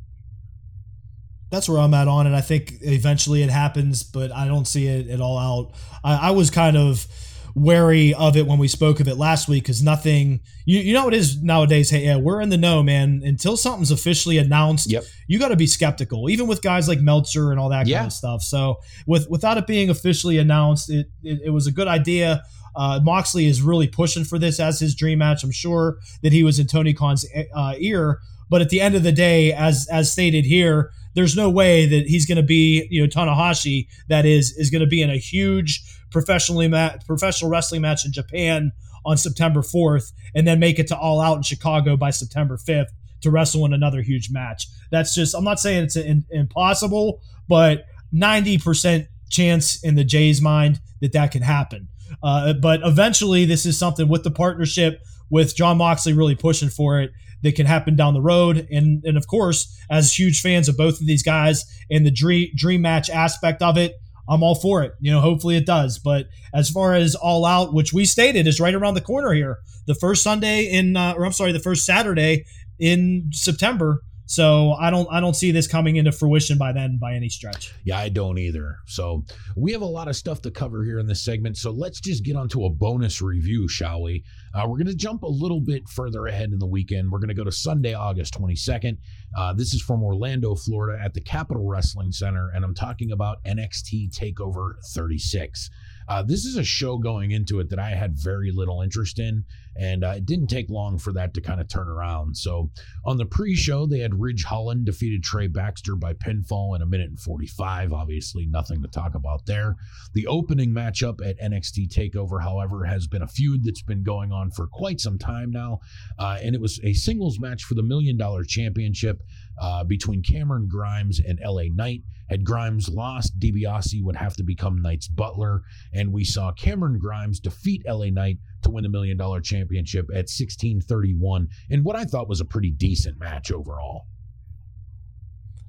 That's 1.50 1.68
where 1.68 1.78
I'm 1.78 1.92
at 1.92 2.08
on 2.08 2.26
it. 2.26 2.34
I 2.34 2.40
think 2.40 2.76
eventually 2.80 3.42
it 3.42 3.50
happens, 3.50 4.02
but 4.02 4.32
I 4.32 4.46
don't 4.46 4.66
see 4.66 4.86
it 4.86 5.08
at 5.08 5.20
all 5.20 5.38
out. 5.38 5.74
I, 6.02 6.28
I 6.28 6.30
was 6.30 6.50
kind 6.50 6.78
of 6.78 7.06
wary 7.54 8.14
of 8.14 8.36
it 8.36 8.46
when 8.46 8.58
we 8.58 8.68
spoke 8.68 9.00
of 9.00 9.08
it 9.08 9.16
last 9.16 9.48
week 9.48 9.62
because 9.62 9.82
nothing 9.82 10.40
you, 10.64 10.78
you 10.80 10.92
know 10.92 11.08
it 11.08 11.14
is 11.14 11.42
nowadays 11.42 11.90
hey 11.90 12.04
yeah 12.04 12.16
we're 12.16 12.40
in 12.40 12.48
the 12.48 12.56
know 12.56 12.82
man 12.82 13.20
until 13.24 13.56
something's 13.56 13.90
officially 13.90 14.38
announced 14.38 14.90
yep. 14.90 15.04
you 15.26 15.38
got 15.38 15.48
to 15.48 15.56
be 15.56 15.66
skeptical 15.66 16.30
even 16.30 16.46
with 16.46 16.62
guys 16.62 16.88
like 16.88 17.00
meltzer 17.00 17.50
and 17.50 17.60
all 17.60 17.68
that 17.68 17.86
yeah. 17.86 17.98
kind 17.98 18.06
of 18.06 18.12
stuff 18.12 18.42
so 18.42 18.78
with 19.06 19.28
without 19.28 19.58
it 19.58 19.66
being 19.66 19.90
officially 19.90 20.38
announced 20.38 20.90
it, 20.90 21.08
it, 21.22 21.40
it 21.46 21.50
was 21.50 21.66
a 21.66 21.72
good 21.72 21.88
idea 21.88 22.42
uh, 22.74 23.00
Moxley 23.02 23.46
is 23.46 23.60
really 23.60 23.86
pushing 23.86 24.24
for 24.24 24.38
this 24.38 24.58
as 24.58 24.80
his 24.80 24.94
dream 24.94 25.18
match. 25.18 25.44
I'm 25.44 25.50
sure 25.50 25.98
that 26.22 26.32
he 26.32 26.42
was 26.42 26.58
in 26.58 26.66
Tony 26.66 26.94
Khan's 26.94 27.26
uh, 27.54 27.74
ear, 27.78 28.20
but 28.48 28.62
at 28.62 28.70
the 28.70 28.80
end 28.80 28.94
of 28.94 29.02
the 29.02 29.12
day, 29.12 29.52
as 29.52 29.86
as 29.90 30.10
stated 30.10 30.44
here, 30.44 30.90
there's 31.14 31.36
no 31.36 31.50
way 31.50 31.86
that 31.86 32.06
he's 32.06 32.26
going 32.26 32.36
to 32.36 32.42
be, 32.42 32.86
you 32.90 33.02
know, 33.02 33.08
Tanahashi 33.08 33.88
that 34.08 34.24
is 34.24 34.52
is 34.56 34.70
going 34.70 34.80
to 34.80 34.86
be 34.86 35.02
in 35.02 35.10
a 35.10 35.18
huge 35.18 35.82
professionally 36.10 36.68
ma- 36.68 36.96
professional 37.06 37.50
wrestling 37.50 37.82
match 37.82 38.04
in 38.04 38.12
Japan 38.12 38.72
on 39.04 39.16
September 39.16 39.60
4th 39.60 40.12
and 40.34 40.46
then 40.46 40.58
make 40.60 40.78
it 40.78 40.86
to 40.88 40.96
All 40.96 41.20
Out 41.20 41.36
in 41.36 41.42
Chicago 41.42 41.96
by 41.96 42.10
September 42.10 42.56
5th 42.56 42.90
to 43.22 43.30
wrestle 43.30 43.64
in 43.64 43.72
another 43.72 44.02
huge 44.02 44.30
match. 44.30 44.66
That's 44.90 45.14
just 45.14 45.34
I'm 45.34 45.44
not 45.44 45.60
saying 45.60 45.84
it's 45.84 45.96
in, 45.96 46.24
impossible, 46.30 47.22
but 47.48 47.86
90% 48.14 49.06
chance 49.30 49.82
in 49.82 49.94
the 49.94 50.04
Jays 50.04 50.40
mind 50.42 50.80
that 51.00 51.12
that 51.12 51.30
can 51.32 51.42
happen. 51.42 51.88
Uh, 52.22 52.52
but 52.52 52.80
eventually, 52.84 53.44
this 53.44 53.64
is 53.64 53.78
something 53.78 54.08
with 54.08 54.22
the 54.22 54.30
partnership 54.30 55.00
with 55.30 55.56
Jon 55.56 55.78
Moxley 55.78 56.12
really 56.12 56.34
pushing 56.34 56.68
for 56.68 57.00
it 57.00 57.10
that 57.42 57.54
can 57.54 57.66
happen 57.66 57.96
down 57.96 58.14
the 58.14 58.22
road. 58.22 58.66
And 58.70 59.04
and 59.04 59.16
of 59.16 59.26
course, 59.26 59.78
as 59.90 60.18
huge 60.18 60.40
fans 60.40 60.68
of 60.68 60.76
both 60.76 61.00
of 61.00 61.06
these 61.06 61.22
guys 61.22 61.64
and 61.90 62.06
the 62.06 62.10
dream 62.10 62.48
dream 62.56 62.82
match 62.82 63.10
aspect 63.10 63.62
of 63.62 63.76
it, 63.76 63.94
I'm 64.28 64.42
all 64.42 64.54
for 64.54 64.82
it. 64.82 64.92
You 65.00 65.12
know, 65.12 65.20
hopefully 65.20 65.56
it 65.56 65.66
does. 65.66 65.98
But 65.98 66.26
as 66.54 66.70
far 66.70 66.94
as 66.94 67.14
all 67.14 67.44
out, 67.44 67.74
which 67.74 67.92
we 67.92 68.04
stated 68.04 68.46
is 68.46 68.60
right 68.60 68.74
around 68.74 68.94
the 68.94 69.00
corner 69.00 69.32
here, 69.32 69.58
the 69.86 69.94
first 69.94 70.22
Sunday 70.22 70.64
in, 70.64 70.96
uh, 70.96 71.14
or 71.16 71.26
I'm 71.26 71.32
sorry, 71.32 71.52
the 71.52 71.58
first 71.60 71.84
Saturday 71.84 72.44
in 72.78 73.28
September 73.32 74.00
so 74.26 74.72
I 74.72 74.90
don't 74.90 75.08
I 75.10 75.20
don't 75.20 75.34
see 75.34 75.50
this 75.50 75.66
coming 75.66 75.96
into 75.96 76.12
fruition 76.12 76.58
by 76.58 76.72
then 76.72 76.98
by 77.00 77.14
any 77.14 77.28
stretch. 77.28 77.72
Yeah, 77.84 77.98
I 77.98 78.08
don't 78.08 78.38
either. 78.38 78.76
So 78.86 79.24
we 79.56 79.72
have 79.72 79.82
a 79.82 79.86
lot 79.86 80.08
of 80.08 80.16
stuff 80.16 80.40
to 80.42 80.50
cover 80.50 80.84
here 80.84 80.98
in 80.98 81.06
this 81.06 81.24
segment. 81.24 81.56
So 81.56 81.70
let's 81.70 82.00
just 82.00 82.24
get 82.24 82.36
onto 82.36 82.64
a 82.64 82.70
bonus 82.70 83.20
review, 83.20 83.68
shall 83.68 84.02
we? 84.02 84.24
Uh, 84.54 84.66
we're 84.68 84.76
going 84.76 84.86
to 84.86 84.94
jump 84.94 85.22
a 85.22 85.28
little 85.28 85.60
bit 85.60 85.88
further 85.88 86.26
ahead 86.26 86.50
in 86.52 86.58
the 86.58 86.66
weekend. 86.66 87.10
We're 87.10 87.18
going 87.18 87.28
to 87.28 87.34
go 87.34 87.44
to 87.44 87.52
Sunday, 87.52 87.94
August 87.94 88.38
22nd. 88.38 88.98
Uh, 89.36 89.52
this 89.54 89.72
is 89.72 89.82
from 89.82 90.02
Orlando, 90.02 90.54
Florida, 90.54 91.02
at 91.02 91.14
the 91.14 91.20
Capitol 91.20 91.66
Wrestling 91.66 92.12
Center, 92.12 92.50
and 92.54 92.64
I'm 92.64 92.74
talking 92.74 93.12
about 93.12 93.42
NXT 93.44 94.14
Takeover 94.14 94.74
36. 94.94 95.70
Uh, 96.08 96.22
this 96.22 96.44
is 96.44 96.56
a 96.56 96.64
show 96.64 96.98
going 96.98 97.30
into 97.30 97.60
it 97.60 97.70
that 97.70 97.78
I 97.78 97.90
had 97.90 98.16
very 98.16 98.50
little 98.52 98.82
interest 98.82 99.18
in, 99.18 99.44
and 99.76 100.04
uh, 100.04 100.14
it 100.16 100.26
didn't 100.26 100.48
take 100.48 100.68
long 100.68 100.98
for 100.98 101.12
that 101.12 101.34
to 101.34 101.40
kind 101.40 101.60
of 101.60 101.68
turn 101.68 101.88
around. 101.88 102.36
So 102.36 102.70
on 103.04 103.16
the 103.16 103.26
pre-show, 103.26 103.86
they 103.86 104.00
had 104.00 104.20
Ridge 104.20 104.44
Holland 104.44 104.86
defeated 104.86 105.22
Trey 105.22 105.46
Baxter 105.46 105.96
by 105.96 106.14
pinfall 106.14 106.76
in 106.76 106.82
a 106.82 106.86
minute 106.86 107.08
and 107.08 107.18
45. 107.18 107.92
Obviously, 107.92 108.46
nothing 108.46 108.82
to 108.82 108.88
talk 108.88 109.14
about 109.14 109.46
there. 109.46 109.76
The 110.14 110.26
opening 110.26 110.70
matchup 110.70 111.26
at 111.26 111.40
NXT 111.40 111.88
Takeover, 111.88 112.42
however, 112.42 112.84
has 112.84 113.06
been 113.06 113.22
a 113.22 113.28
feud 113.28 113.64
that's 113.64 113.82
been 113.82 114.02
going 114.02 114.32
on 114.32 114.50
for 114.50 114.66
quite 114.66 115.00
some 115.00 115.18
time 115.18 115.50
now, 115.50 115.80
uh, 116.18 116.38
and 116.42 116.54
it 116.54 116.60
was 116.60 116.80
a 116.84 116.92
singles 116.92 117.38
match 117.40 117.64
for 117.64 117.74
the 117.74 117.82
Million 117.82 118.16
Dollar 118.16 118.44
Championship 118.44 119.22
uh, 119.60 119.84
between 119.84 120.22
Cameron 120.22 120.68
Grimes 120.68 121.20
and 121.20 121.40
LA 121.44 121.64
Knight. 121.72 122.02
Had 122.30 122.44
Grimes 122.44 122.88
lost, 122.88 123.38
DiBiase 123.38 124.02
would 124.02 124.16
have 124.16 124.34
to 124.36 124.42
become 124.42 124.80
Knight's 124.80 125.08
butler, 125.08 125.62
and 125.92 126.12
we 126.12 126.24
saw 126.24 126.52
Cameron 126.52 126.98
Grimes 126.98 127.40
defeat 127.40 127.82
LA 127.86 128.06
Knight 128.06 128.38
to 128.62 128.70
win 128.70 128.84
the 128.84 128.88
Million 128.88 129.18
Dollar 129.18 129.40
Championship 129.40 130.06
at 130.10 130.30
1631 130.30 131.48
in 131.68 131.84
what 131.84 131.96
I 131.96 132.04
thought 132.04 132.28
was 132.28 132.40
a 132.40 132.46
pretty 132.46 132.70
decent 132.70 133.18
match 133.18 133.52
overall. 133.52 134.06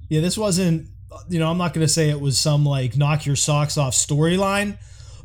Yeah, 0.08 0.20
this 0.20 0.38
wasn't, 0.38 0.88
you 1.28 1.38
know, 1.38 1.50
I'm 1.50 1.58
not 1.58 1.74
going 1.74 1.86
to 1.86 1.92
say 1.92 2.08
it 2.08 2.20
was 2.20 2.38
some 2.38 2.64
like 2.64 2.96
knock 2.96 3.26
your 3.26 3.36
socks 3.36 3.76
off 3.76 3.92
storyline, 3.92 4.78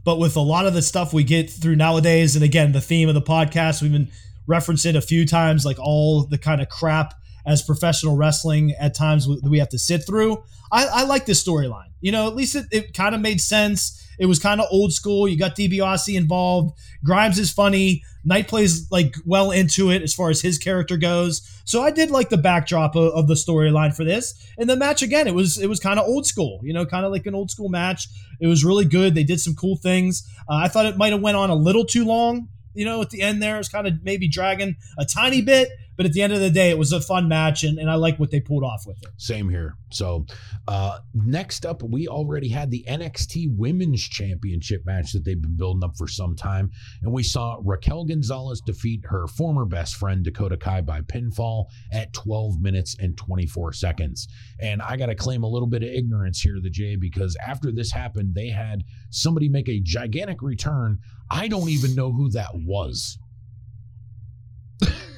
but 0.03 0.19
with 0.19 0.35
a 0.35 0.41
lot 0.41 0.65
of 0.65 0.73
the 0.73 0.81
stuff 0.81 1.13
we 1.13 1.23
get 1.23 1.49
through 1.49 1.75
nowadays, 1.75 2.35
and 2.35 2.43
again, 2.43 2.71
the 2.71 2.81
theme 2.81 3.07
of 3.07 3.15
the 3.15 3.21
podcast, 3.21 3.81
we've 3.81 3.91
been 3.91 4.09
referencing 4.49 4.95
a 4.95 5.01
few 5.01 5.25
times, 5.25 5.65
like 5.65 5.77
all 5.79 6.25
the 6.25 6.37
kind 6.37 6.61
of 6.61 6.69
crap 6.69 7.13
as 7.49 7.63
professional 7.63 8.15
wrestling 8.15 8.73
at 8.79 8.93
times 8.93 9.27
we 9.27 9.57
have 9.57 9.69
to 9.69 9.79
sit 9.79 10.05
through. 10.05 10.43
I, 10.71 10.85
I 10.85 11.03
like 11.05 11.25
this 11.25 11.43
storyline. 11.43 11.89
You 11.99 12.11
know, 12.11 12.27
at 12.27 12.35
least 12.35 12.55
it, 12.55 12.67
it 12.71 12.93
kind 12.93 13.15
of 13.15 13.21
made 13.21 13.41
sense. 13.41 14.07
It 14.19 14.27
was 14.27 14.37
kind 14.37 14.61
of 14.61 14.67
old 14.69 14.93
school. 14.93 15.27
You 15.27 15.37
got 15.37 15.55
DiBiase 15.55 16.15
involved. 16.15 16.77
Grimes 17.03 17.39
is 17.39 17.51
funny. 17.51 18.03
Knight 18.23 18.47
plays 18.47 18.89
like 18.91 19.15
well 19.25 19.49
into 19.49 19.89
it 19.89 20.03
as 20.03 20.13
far 20.13 20.29
as 20.29 20.41
his 20.41 20.59
character 20.59 20.95
goes. 20.95 21.41
So 21.65 21.81
I 21.81 21.89
did 21.89 22.11
like 22.11 22.29
the 22.29 22.37
backdrop 22.37 22.95
of, 22.95 23.13
of 23.13 23.27
the 23.27 23.33
storyline 23.33 23.95
for 23.95 24.03
this. 24.03 24.35
And 24.59 24.69
the 24.69 24.75
match 24.75 25.01
again, 25.01 25.25
it 25.25 25.33
was 25.33 25.57
it 25.57 25.67
was 25.67 25.79
kind 25.79 25.99
of 25.99 26.05
old 26.05 26.27
school. 26.27 26.59
You 26.61 26.73
know, 26.73 26.85
kind 26.85 27.05
of 27.05 27.11
like 27.11 27.25
an 27.25 27.33
old 27.33 27.49
school 27.49 27.69
match. 27.69 28.07
It 28.39 28.47
was 28.47 28.63
really 28.63 28.85
good. 28.85 29.15
They 29.15 29.23
did 29.23 29.41
some 29.41 29.55
cool 29.55 29.75
things. 29.75 30.29
Uh, 30.47 30.57
I 30.57 30.67
thought 30.67 30.85
it 30.85 30.97
might 30.97 31.13
have 31.13 31.21
went 31.21 31.37
on 31.37 31.49
a 31.49 31.55
little 31.55 31.85
too 31.85 32.05
long. 32.05 32.49
You 32.75 32.85
know, 32.85 33.01
at 33.01 33.09
the 33.09 33.21
end 33.21 33.41
there, 33.41 33.57
it's 33.57 33.69
kind 33.69 33.87
of 33.87 34.03
maybe 34.03 34.27
dragging 34.27 34.75
a 34.99 35.05
tiny 35.05 35.41
bit. 35.41 35.69
But 35.99 36.05
at 36.05 36.13
the 36.13 36.21
end 36.21 36.31
of 36.31 36.39
the 36.39 36.49
day, 36.49 36.69
it 36.69 36.77
was 36.77 36.93
a 36.93 37.01
fun 37.01 37.27
match, 37.27 37.65
and, 37.65 37.77
and 37.77 37.91
I 37.91 37.95
like 37.95 38.17
what 38.19 38.31
they 38.31 38.39
pulled 38.39 38.63
off 38.63 38.83
with 38.87 38.95
it. 39.03 39.09
Same 39.17 39.49
here. 39.49 39.75
So, 39.91 40.25
uh, 40.65 40.99
next 41.13 41.65
up, 41.65 41.83
we 41.83 42.07
already 42.07 42.47
had 42.47 42.71
the 42.71 42.85
NXT 42.87 43.57
Women's 43.57 44.01
Championship 44.01 44.85
match 44.85 45.11
that 45.11 45.25
they've 45.25 45.41
been 45.41 45.57
building 45.57 45.83
up 45.83 45.97
for 45.97 46.07
some 46.07 46.37
time. 46.37 46.71
And 47.01 47.11
we 47.11 47.21
saw 47.21 47.57
Raquel 47.61 48.05
Gonzalez 48.05 48.61
defeat 48.65 49.01
her 49.09 49.27
former 49.27 49.65
best 49.65 49.97
friend, 49.97 50.23
Dakota 50.23 50.55
Kai, 50.55 50.79
by 50.79 51.01
pinfall 51.01 51.65
at 51.91 52.13
12 52.13 52.61
minutes 52.61 52.95
and 52.97 53.17
24 53.17 53.73
seconds. 53.73 54.29
And 54.61 54.81
I 54.81 54.95
got 54.95 55.07
to 55.07 55.15
claim 55.15 55.43
a 55.43 55.49
little 55.49 55.67
bit 55.67 55.83
of 55.83 55.89
ignorance 55.89 56.39
here, 56.39 56.61
the 56.63 56.69
J, 56.69 56.95
because 56.95 57.35
after 57.45 57.73
this 57.73 57.91
happened, 57.91 58.35
they 58.35 58.47
had 58.47 58.85
somebody 59.09 59.49
make 59.49 59.67
a 59.67 59.81
gigantic 59.81 60.41
return. 60.41 60.99
I 61.29 61.49
don't 61.49 61.67
even 61.67 61.93
know 61.93 62.13
who 62.13 62.29
that 62.29 62.51
was. 62.53 63.19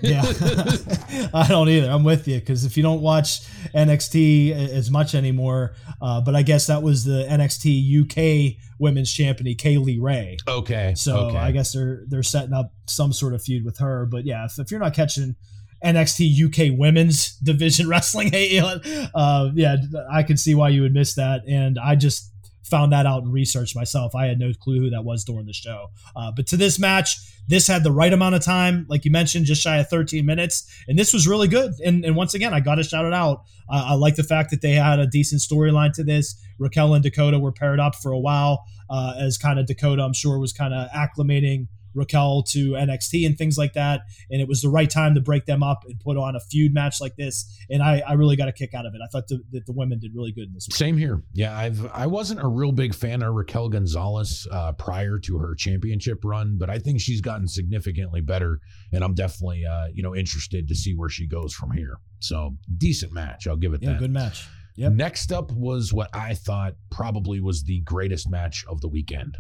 Yeah, 0.02 0.24
I 1.34 1.46
don't 1.48 1.70
either. 1.70 1.90
I'm 1.90 2.04
with 2.04 2.28
you 2.28 2.40
because 2.40 2.66
if 2.66 2.78
you 2.78 2.84
don't 2.84 3.02
watch 3.02 3.42
NXT 3.74 4.52
as 4.52 4.90
much 4.90 5.16
anymore, 5.16 5.76
uh, 6.02 6.22
but 6.22 6.36
I 6.36 6.42
guess 6.42 6.68
that 6.68 6.82
was 6.82 7.04
the 7.04 7.26
NXT 7.30 8.02
UK 8.02 8.58
Women's 8.80 9.12
Champion, 9.12 9.56
Kay 9.56 9.78
Lee 9.78 10.00
Ray. 10.00 10.38
Okay, 10.48 10.94
so 10.96 11.28
okay. 11.28 11.38
I 11.38 11.52
guess 11.52 11.74
they're 11.74 12.04
they're 12.08 12.24
setting 12.24 12.54
up 12.54 12.74
some 12.88 13.14
sort 13.14 13.34
of 13.34 13.44
feud 13.44 13.64
with 13.64 13.78
her. 13.80 14.06
But 14.06 14.26
yeah, 14.26 14.46
if, 14.46 14.58
if 14.58 14.72
you're 14.72 14.80
not 14.80 14.94
catching 14.94 15.36
NXT 15.84 16.46
UK 16.46 16.78
Women's 16.78 17.36
Division 17.44 17.88
Wrestling, 17.88 18.32
uh, 19.16 19.50
yeah, 19.54 19.78
I 20.12 20.24
can 20.24 20.38
see 20.38 20.56
why 20.56 20.70
you 20.70 20.82
would 20.82 20.94
miss 20.94 21.16
that. 21.16 21.42
And 21.48 21.78
I 21.80 21.96
just 21.96 22.31
found 22.64 22.92
that 22.92 23.06
out 23.06 23.24
and 23.24 23.34
researched 23.34 23.76
myself. 23.76 24.16
I 24.16 24.28
had 24.28 24.40
no 24.40 24.52
clue 24.54 24.80
who 24.80 24.90
that 24.92 25.04
was 25.04 25.24
during 25.24 25.46
the 25.46 25.54
show. 25.54 25.88
Uh, 26.16 26.32
but 26.36 26.48
to 26.48 26.58
this 26.58 26.80
match, 26.80 27.18
this 27.48 27.68
had 27.68 27.84
the 27.84 27.92
right 27.92 28.14
amount 28.14 28.36
of 28.36 28.44
time, 28.44 28.86
like 28.90 29.04
you 29.04 29.12
mentioned, 29.12 29.46
just 29.46 29.62
shy 29.62 29.78
of 29.78 29.90
13 29.90 30.26
minutes, 30.26 30.72
and 30.88 30.98
this 30.98 31.14
was 31.14 31.28
really 31.28 31.48
good. 31.48 31.74
And, 31.84 32.06
and 32.06 32.16
once 32.16 32.34
again, 32.34 32.54
I 32.54 32.60
got 32.60 32.76
to 32.76 32.84
shout 32.84 33.06
it 33.06 33.14
out. 33.14 33.44
Uh, 33.70 33.86
I 33.88 33.94
like 33.96 34.16
the 34.16 34.24
fact 34.24 34.52
that 34.52 34.62
they 34.62 34.74
had 34.74 35.00
a 35.00 35.08
decent 35.08 35.42
storyline 35.42 35.94
to 35.94 36.04
this. 36.04 36.42
Raquel 36.60 36.94
and 36.94 37.04
Dakota 37.04 37.40
were 37.40 37.52
paired 37.52 37.80
up 37.80 37.96
for 37.96 38.12
a 38.12 38.20
while, 38.20 38.64
uh, 38.90 39.16
as 39.20 39.38
kind 39.38 39.60
of 39.60 39.66
Dakota, 39.66 40.04
I'm 40.04 40.14
sure, 40.14 40.38
was 40.40 40.54
kind 40.54 40.74
of 40.74 40.90
acclimating 40.92 41.68
Raquel 41.94 42.44
to 42.44 42.72
NXT 42.72 43.26
and 43.26 43.38
things 43.38 43.58
like 43.58 43.74
that. 43.74 44.02
And 44.30 44.42
it 44.42 44.48
was 44.48 44.62
the 44.62 44.70
right 44.70 44.90
time 44.90 45.16
to 45.16 45.22
break 45.22 45.46
them 45.46 45.64
up 45.64 45.84
and 45.86 46.00
put 46.00 46.18
on 46.18 46.36
a 46.36 46.40
feud 46.40 46.74
match 46.74 47.02
like 47.02 47.16
this. 47.16 47.58
And 47.70 47.82
I, 47.82 48.02
I 48.08 48.14
really 48.14 48.36
got 48.36 48.48
a 48.48 48.52
kick 48.52 48.74
out 48.74 48.86
of 48.86 48.94
it. 48.94 49.02
I 49.04 49.08
thought 49.08 49.28
the, 49.28 49.42
that 49.52 49.66
the 49.66 49.74
women 49.74 50.00
did 50.00 50.12
really 50.16 50.32
good 50.32 50.48
in 50.48 50.54
this. 50.54 50.68
Match. 50.68 50.78
Same 50.78 50.98
here. 50.98 51.24
Yeah, 51.34 51.58
I've 51.58 51.86
I 51.92 52.08
wasn't 52.08 52.42
a 52.42 52.48
real 52.48 52.72
big 52.72 52.94
fan 52.94 53.22
of 53.22 53.34
Raquel 53.34 53.70
Gonzalez 53.70 54.48
uh, 54.52 54.74
prior 54.74 55.20
to 55.20 55.38
her 55.38 55.56
championship 55.56 56.24
run, 56.24 56.58
but 56.58 56.70
I 56.70 56.80
think 56.80 57.02
she's 57.02 57.22
gotten 57.22 57.48
significantly 57.48 58.22
better, 58.22 58.60
and 58.92 59.04
I'm 59.04 59.14
definitely 59.14 59.66
uh, 59.66 59.88
you 59.94 60.04
know 60.04 60.16
interested 60.16 60.68
to 60.68 60.76
see 60.76 60.94
where 60.94 61.10
she 61.10 61.28
goes 61.28 61.54
from 61.54 61.72
here. 61.72 61.98
So 62.20 62.58
decent 62.78 63.14
match. 63.14 63.48
I'll 63.48 63.58
give 63.58 63.74
it 63.74 63.82
yeah, 63.82 63.92
that. 63.92 64.00
Good 64.00 64.12
match. 64.12 64.48
Yep. 64.82 64.94
Next 64.94 65.32
up 65.32 65.52
was 65.52 65.94
what 65.94 66.10
I 66.12 66.34
thought 66.34 66.74
probably 66.90 67.40
was 67.40 67.64
the 67.64 67.82
greatest 67.82 68.32
match 68.32 68.66
of 68.68 68.82
the 68.82 68.88
weekend. 68.88 69.38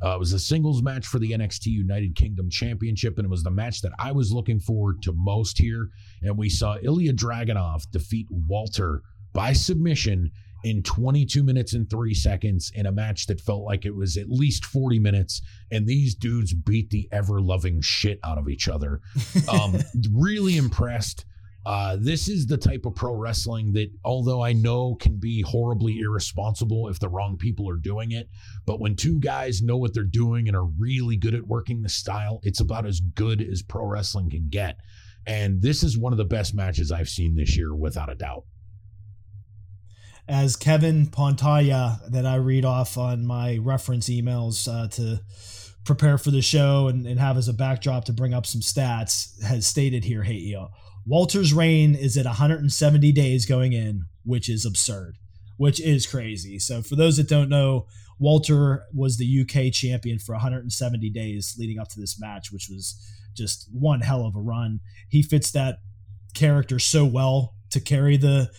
Uh, 0.00 0.14
it 0.14 0.20
was 0.20 0.32
a 0.32 0.38
singles 0.38 0.84
match 0.84 1.04
for 1.04 1.18
the 1.18 1.32
NXT 1.32 1.66
United 1.66 2.14
Kingdom 2.14 2.48
Championship, 2.48 3.18
and 3.18 3.24
it 3.24 3.28
was 3.28 3.42
the 3.42 3.50
match 3.50 3.80
that 3.80 3.90
I 3.98 4.12
was 4.12 4.30
looking 4.30 4.60
forward 4.60 5.02
to 5.02 5.12
most 5.12 5.58
here. 5.58 5.88
And 6.22 6.38
we 6.38 6.48
saw 6.48 6.76
Ilya 6.80 7.14
Dragunov 7.14 7.90
defeat 7.90 8.28
Walter 8.30 9.02
by 9.32 9.52
submission 9.52 10.30
in 10.62 10.80
22 10.84 11.42
minutes 11.42 11.74
and 11.74 11.90
three 11.90 12.14
seconds 12.14 12.70
in 12.72 12.86
a 12.86 12.92
match 12.92 13.26
that 13.26 13.40
felt 13.40 13.64
like 13.64 13.84
it 13.84 13.96
was 13.96 14.16
at 14.16 14.30
least 14.30 14.64
40 14.64 15.00
minutes. 15.00 15.42
And 15.72 15.88
these 15.88 16.14
dudes 16.14 16.54
beat 16.54 16.90
the 16.90 17.08
ever 17.10 17.40
loving 17.40 17.80
shit 17.80 18.20
out 18.22 18.38
of 18.38 18.48
each 18.48 18.68
other. 18.68 19.00
Um, 19.52 19.76
really 20.12 20.56
impressed. 20.56 21.26
Uh, 21.66 21.96
this 21.98 22.28
is 22.28 22.46
the 22.46 22.58
type 22.58 22.84
of 22.84 22.94
pro 22.94 23.14
wrestling 23.14 23.72
that, 23.72 23.88
although 24.04 24.42
I 24.42 24.52
know 24.52 24.96
can 24.96 25.16
be 25.16 25.40
horribly 25.40 25.98
irresponsible 25.98 26.88
if 26.88 26.98
the 26.98 27.08
wrong 27.08 27.38
people 27.38 27.70
are 27.70 27.76
doing 27.76 28.12
it, 28.12 28.28
but 28.66 28.80
when 28.80 28.96
two 28.96 29.18
guys 29.18 29.62
know 29.62 29.78
what 29.78 29.94
they're 29.94 30.04
doing 30.04 30.46
and 30.46 30.56
are 30.56 30.66
really 30.78 31.16
good 31.16 31.34
at 31.34 31.46
working 31.46 31.80
the 31.80 31.88
style, 31.88 32.40
it's 32.42 32.60
about 32.60 32.86
as 32.86 33.00
good 33.00 33.40
as 33.40 33.62
pro 33.62 33.86
wrestling 33.86 34.28
can 34.28 34.48
get. 34.50 34.76
And 35.26 35.62
this 35.62 35.82
is 35.82 35.96
one 35.96 36.12
of 36.12 36.18
the 36.18 36.24
best 36.24 36.54
matches 36.54 36.92
I've 36.92 37.08
seen 37.08 37.34
this 37.34 37.56
year, 37.56 37.74
without 37.74 38.10
a 38.10 38.14
doubt. 38.14 38.44
As 40.28 40.56
Kevin 40.56 41.06
Pontaya, 41.06 42.10
that 42.10 42.26
I 42.26 42.36
read 42.36 42.66
off 42.66 42.98
on 42.98 43.24
my 43.24 43.56
reference 43.56 44.10
emails 44.10 44.68
uh, 44.68 44.88
to 44.88 45.20
prepare 45.84 46.18
for 46.18 46.30
the 46.30 46.42
show 46.42 46.88
and, 46.88 47.06
and 47.06 47.18
have 47.20 47.36
as 47.36 47.48
a 47.48 47.52
backdrop 47.54 48.04
to 48.06 48.12
bring 48.12 48.34
up 48.34 48.46
some 48.46 48.60
stats, 48.60 49.42
has 49.42 49.66
stated 49.66 50.04
here, 50.04 50.22
hey, 50.22 50.34
yo, 50.34 50.68
Walter's 51.06 51.52
reign 51.52 51.94
is 51.94 52.16
at 52.16 52.24
170 52.24 53.12
days 53.12 53.46
going 53.46 53.72
in, 53.72 54.06
which 54.24 54.48
is 54.48 54.64
absurd, 54.64 55.16
which 55.56 55.80
is 55.80 56.06
crazy. 56.06 56.58
So, 56.58 56.82
for 56.82 56.96
those 56.96 57.16
that 57.18 57.28
don't 57.28 57.48
know, 57.48 57.86
Walter 58.18 58.84
was 58.94 59.16
the 59.16 59.40
UK 59.42 59.72
champion 59.72 60.18
for 60.18 60.32
170 60.32 61.10
days 61.10 61.56
leading 61.58 61.78
up 61.78 61.88
to 61.88 62.00
this 62.00 62.18
match, 62.18 62.50
which 62.52 62.68
was 62.70 62.96
just 63.36 63.68
one 63.72 64.00
hell 64.00 64.24
of 64.24 64.36
a 64.36 64.40
run. 64.40 64.80
He 65.08 65.22
fits 65.22 65.50
that 65.50 65.78
character 66.34 66.78
so 66.78 67.04
well 67.04 67.54
to 67.70 67.80
carry 67.80 68.16
the 68.16 68.50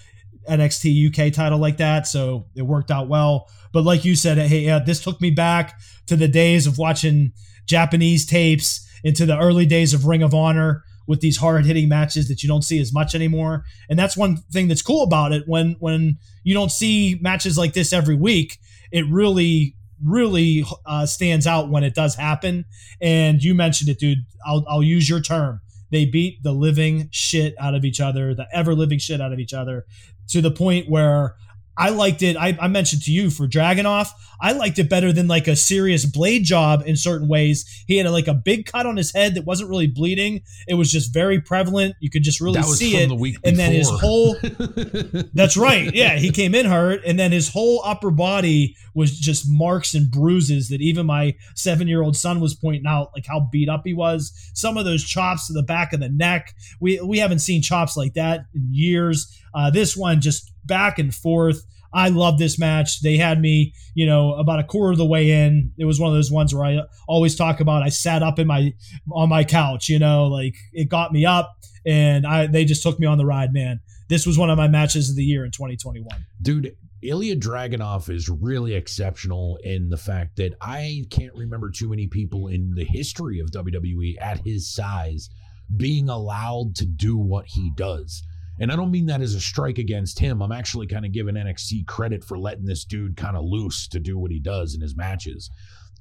NXT 0.50 1.10
UK 1.10 1.34
title 1.34 1.58
like 1.58 1.78
that. 1.78 2.08
So 2.08 2.48
it 2.56 2.64
worked 2.64 2.92
out 2.92 3.08
well. 3.08 3.50
But 3.72 3.84
like 3.84 4.06
you 4.06 4.16
said, 4.16 4.38
hey, 4.38 4.60
yeah, 4.60 4.80
this 4.80 5.02
took 5.02 5.20
me 5.22 5.32
back 5.32 5.80
to 6.08 6.16
the 6.16 6.28
days 6.28 6.68
of 6.68 6.78
watching 6.78 7.34
Japanese 7.66 8.26
tapes 8.26 8.88
into 9.04 9.26
the 9.26 9.38
early 9.38 9.66
days 9.66 9.94
of 9.94 10.06
Ring 10.06 10.24
of 10.24 10.34
Honor 10.34 10.84
with 11.08 11.22
these 11.22 11.38
hard 11.38 11.66
hitting 11.66 11.90
matches 11.90 12.28
that 12.28 12.44
you 12.44 12.50
don't 12.50 12.64
see 12.64 12.80
as 12.80 12.94
much 12.94 13.16
anymore. 13.16 13.64
And 13.90 13.98
that's 13.98 14.18
one 14.18 14.38
thing 14.52 14.68
that's 14.68 14.82
cool 14.82 15.04
about 15.04 15.32
it 15.32 15.44
when 15.48 15.76
when 15.80 16.18
you 16.44 16.54
don't 16.54 16.72
see 16.72 17.18
matches 17.22 17.58
like 17.58 17.74
this 17.74 17.94
every 17.94 18.16
week. 18.16 18.60
It 18.92 19.06
really 19.10 19.76
really 20.04 20.66
uh, 20.86 21.06
stands 21.06 21.48
out 21.48 21.70
when 21.70 21.84
it 21.84 21.96
does 21.96 22.16
happen. 22.16 22.66
And 23.02 23.42
you 23.42 23.56
mentioned 23.56 23.90
it, 23.90 24.00
dude. 24.00 24.20
I'll 24.46 24.66
I'll 24.68 24.84
use 24.84 25.10
your 25.10 25.22
term. 25.22 25.62
They 25.92 26.06
beat 26.06 26.44
the 26.44 26.52
living 26.52 27.10
shit 27.12 27.56
out 27.60 27.76
of 27.76 27.86
each 27.86 28.02
other, 28.02 28.34
the 28.34 28.48
ever 28.52 28.74
living 28.74 29.00
shit 29.00 29.22
out 29.22 29.32
of 29.32 29.40
each 29.40 29.54
other, 29.54 29.86
to 30.30 30.42
the 30.42 30.52
point 30.52 30.90
where 30.90 31.36
I 31.78 31.90
liked 31.90 32.22
it. 32.22 32.38
I, 32.38 32.58
I, 32.60 32.68
mentioned 32.68 33.04
to 33.04 33.12
you 33.12 33.30
for 33.30 33.48
Dragunov, 33.48 34.10
I 34.40 34.54
liked 34.54 34.80
it 34.80 34.90
better 34.90 35.12
than 35.12 35.28
like 35.28 35.48
a 35.48 35.56
serious 35.56 36.06
blade 36.06 36.44
job 36.44 36.84
in 36.86 36.96
certain 36.96 37.28
ways. 37.28 37.66
He 37.88 37.98
had 37.98 38.06
a, 38.06 38.12
like 38.12 38.28
a 38.28 38.34
big 38.34 38.66
cut 38.66 38.86
on 38.86 38.96
his 38.98 39.14
head 39.14 39.36
that 39.36 39.46
wasn't 39.46 39.70
really 39.70 39.88
bleeding. 39.88 40.42
It 40.68 40.76
was 40.76 40.92
just 40.92 41.14
very 41.14 41.42
prevalent. 41.42 41.96
You 42.00 42.10
could 42.10 42.24
just 42.24 42.40
really 42.40 42.62
see 42.64 42.96
it. 42.96 43.10
The 43.10 43.38
and 43.44 43.58
then 43.58 43.74
his 43.74 43.90
whole 43.90 44.36
That's 45.34 45.58
right. 45.58 45.94
Yeah, 45.94 46.18
he 46.18 46.32
came 46.32 46.56
in 46.56 46.66
hurt 46.66 47.02
and 47.06 47.20
then 47.20 47.32
his 47.32 47.50
whole 47.50 47.82
upper 47.84 48.12
body 48.12 48.76
was 48.94 49.18
just 49.18 49.46
marks 49.48 49.94
and 49.94 50.10
bruises 50.10 50.70
that 50.70 50.82
even 50.82 51.06
my 51.06 51.36
7-year-old 51.56 52.16
son 52.16 52.40
was 52.40 52.56
pointing 52.56 52.88
out 52.88 53.12
like 53.16 53.26
how 53.26 53.50
beat 53.52 53.70
up 53.70 53.82
he 53.86 53.94
was. 53.94 54.32
Some 54.54 54.78
of 54.78 54.86
those 54.86 55.04
chops 55.04 55.48
to 55.48 55.54
the 55.54 55.64
back 55.64 55.94
of 55.94 56.00
the 56.00 56.10
neck. 56.10 56.56
We 56.80 57.00
we 57.02 57.20
haven't 57.20 57.40
seen 57.40 57.62
chops 57.62 57.98
like 57.98 58.14
that 58.14 58.46
in 58.54 58.74
years. 58.74 59.38
Uh, 59.54 59.70
this 59.70 59.96
one 59.96 60.22
just 60.22 60.52
back 60.66 61.00
and 61.00 61.14
forth. 61.14 61.66
I 61.94 62.10
love 62.10 62.38
this 62.38 62.60
match. 62.60 63.02
They 63.02 63.16
had 63.16 63.40
me, 63.40 63.74
you 63.94 64.06
know, 64.06 64.34
about 64.34 64.60
a 64.60 64.64
quarter 64.64 64.92
of 64.92 64.98
the 64.98 65.06
way 65.06 65.32
in. 65.32 65.72
It 65.78 65.86
was 65.86 66.00
one 66.00 66.10
of 66.10 66.16
those 66.16 66.32
ones 66.32 66.54
where 66.54 66.66
I 66.66 66.82
always 67.08 67.36
talk 67.36 67.62
about. 67.62 67.84
I 67.84 67.90
sat 67.90 68.22
up 68.22 68.38
in 68.38 68.48
my 68.48 68.74
on 69.12 69.30
my 69.30 69.46
couch, 69.46 69.88
you 69.88 69.98
know, 69.98 70.26
like 70.26 70.56
it 70.74 70.90
got 70.90 71.14
me 71.14 71.26
up, 71.26 71.58
and 71.86 72.28
I 72.28 72.48
they 72.48 72.66
just 72.66 72.84
took 72.84 73.00
me 73.00 73.08
on 73.08 73.18
the 73.18 73.26
ride, 73.26 73.54
man. 73.54 73.80
This 74.10 74.28
was 74.28 74.38
one 74.38 74.50
of 74.50 74.58
my 74.58 74.68
matches 74.68 75.10
of 75.10 75.16
the 75.16 75.24
year 75.24 75.46
in 75.46 75.52
2021. 75.52 76.08
Dude, 76.42 76.76
Ilya 77.02 77.38
Dragunov 77.38 78.10
is 78.10 78.30
really 78.30 78.74
exceptional 78.74 79.58
in 79.64 79.90
the 79.90 79.98
fact 79.98 80.36
that 80.36 80.54
I 80.60 81.06
can't 81.10 81.34
remember 81.34 81.72
too 81.72 81.90
many 81.90 82.08
people 82.08 82.48
in 82.48 82.74
the 82.76 82.84
history 82.84 83.40
of 83.40 83.52
WWE 83.52 84.16
at 84.20 84.46
his 84.46 84.68
size 84.74 85.30
being 85.78 86.10
allowed 86.10 86.76
to 86.76 86.86
do 86.86 87.18
what 87.18 87.46
he 87.48 87.72
does. 87.76 88.24
And 88.60 88.72
I 88.72 88.76
don't 88.76 88.92
mean 88.92 89.08
that 89.08 89.22
as 89.22 89.36
a 89.36 89.42
strike 89.42 89.78
against 89.78 90.20
him. 90.20 90.42
I'm 90.42 90.52
actually 90.52 90.88
kind 90.88 91.06
of 91.06 91.12
giving 91.12 91.36
NXT 91.36 91.88
credit 91.88 92.24
for 92.24 92.38
letting 92.38 92.66
this 92.66 92.86
dude 92.86 93.18
kind 93.18 93.36
of 93.36 93.44
loose 93.44 93.88
to 93.90 94.00
do 94.00 94.18
what 94.18 94.32
he 94.32 94.40
does 94.40 94.76
in 94.76 94.82
his 94.82 94.96
matches. 94.96 95.50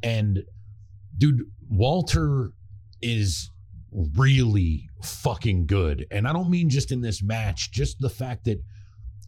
And 0.02 0.44
dude, 1.18 1.42
Walter 1.68 2.50
is 3.02 3.50
really 3.90 4.88
fucking 5.02 5.66
good. 5.66 6.06
And 6.10 6.26
I 6.26 6.32
don't 6.32 6.50
mean 6.50 6.68
just 6.68 6.92
in 6.92 7.00
this 7.00 7.22
match, 7.22 7.70
just 7.72 7.98
the 8.00 8.10
fact 8.10 8.44
that 8.44 8.60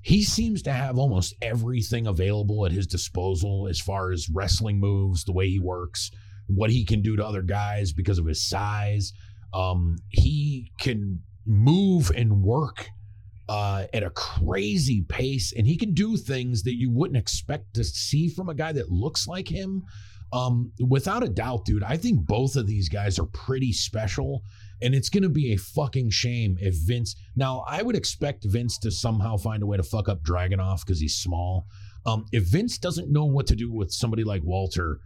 he 0.02 0.22
seems 0.22 0.62
to 0.62 0.72
have 0.72 0.98
almost 0.98 1.34
everything 1.42 2.06
available 2.06 2.64
at 2.64 2.72
his 2.72 2.86
disposal 2.86 3.66
as 3.68 3.80
far 3.80 4.12
as 4.12 4.28
wrestling 4.28 4.78
moves, 4.78 5.24
the 5.24 5.32
way 5.32 5.48
he 5.48 5.58
works, 5.58 6.10
what 6.46 6.70
he 6.70 6.84
can 6.84 7.02
do 7.02 7.16
to 7.16 7.26
other 7.26 7.42
guys 7.42 7.92
because 7.92 8.18
of 8.18 8.26
his 8.26 8.48
size. 8.48 9.12
Um, 9.52 9.96
he 10.10 10.70
can 10.78 11.22
move 11.44 12.12
and 12.14 12.42
work 12.42 12.88
uh, 13.48 13.84
at 13.92 14.02
a 14.02 14.10
crazy 14.10 15.02
pace, 15.02 15.52
and 15.56 15.66
he 15.66 15.76
can 15.76 15.94
do 15.94 16.16
things 16.16 16.62
that 16.64 16.74
you 16.74 16.90
wouldn't 16.90 17.16
expect 17.16 17.74
to 17.74 17.84
see 17.84 18.28
from 18.28 18.48
a 18.48 18.54
guy 18.54 18.72
that 18.72 18.90
looks 18.90 19.26
like 19.26 19.48
him. 19.48 19.84
Um, 20.32 20.72
without 20.80 21.22
a 21.22 21.28
doubt, 21.28 21.64
dude, 21.64 21.84
I 21.84 21.96
think 21.96 22.26
both 22.26 22.56
of 22.56 22.66
these 22.66 22.88
guys 22.88 23.18
are 23.18 23.26
pretty 23.26 23.72
special, 23.72 24.42
and 24.82 24.94
it's 24.94 25.08
going 25.08 25.22
to 25.22 25.28
be 25.28 25.52
a 25.52 25.56
fucking 25.56 26.10
shame 26.10 26.56
if 26.60 26.74
Vince. 26.74 27.14
Now, 27.36 27.64
I 27.68 27.82
would 27.82 27.96
expect 27.96 28.44
Vince 28.44 28.78
to 28.78 28.90
somehow 28.90 29.36
find 29.36 29.62
a 29.62 29.66
way 29.66 29.76
to 29.76 29.84
fuck 29.84 30.08
up 30.08 30.22
Dragunov 30.22 30.80
because 30.80 31.00
he's 31.00 31.16
small. 31.16 31.66
Um, 32.04 32.26
if 32.32 32.44
Vince 32.44 32.78
doesn't 32.78 33.12
know 33.12 33.24
what 33.24 33.46
to 33.46 33.56
do 33.56 33.72
with 33.72 33.92
somebody 33.92 34.24
like 34.24 34.42
Walter, 34.44 34.98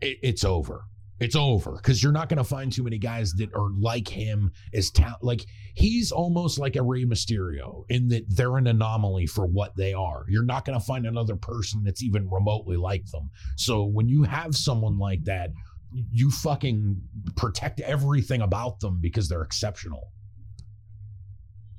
it, 0.00 0.18
it's 0.22 0.44
over 0.44 0.84
it's 1.20 1.34
over 1.34 1.72
because 1.72 2.02
you're 2.02 2.12
not 2.12 2.28
going 2.28 2.38
to 2.38 2.44
find 2.44 2.72
too 2.72 2.84
many 2.84 2.98
guys 2.98 3.32
that 3.34 3.52
are 3.54 3.70
like 3.78 4.06
him 4.06 4.52
as 4.72 4.90
talent. 4.90 5.22
Like 5.22 5.46
he's 5.74 6.12
almost 6.12 6.58
like 6.58 6.76
a 6.76 6.82
Rey 6.82 7.04
Mysterio 7.04 7.84
in 7.88 8.08
that 8.08 8.24
they're 8.28 8.56
an 8.56 8.68
anomaly 8.68 9.26
for 9.26 9.46
what 9.46 9.76
they 9.76 9.92
are. 9.92 10.24
You're 10.28 10.44
not 10.44 10.64
going 10.64 10.78
to 10.78 10.84
find 10.84 11.06
another 11.06 11.36
person 11.36 11.82
that's 11.84 12.02
even 12.02 12.30
remotely 12.30 12.76
like 12.76 13.06
them. 13.10 13.30
So 13.56 13.84
when 13.84 14.08
you 14.08 14.22
have 14.22 14.54
someone 14.54 14.98
like 14.98 15.24
that, 15.24 15.50
you 15.92 16.30
fucking 16.30 17.00
protect 17.36 17.80
everything 17.80 18.42
about 18.42 18.80
them 18.80 18.98
because 19.00 19.28
they're 19.28 19.42
exceptional. 19.42 20.12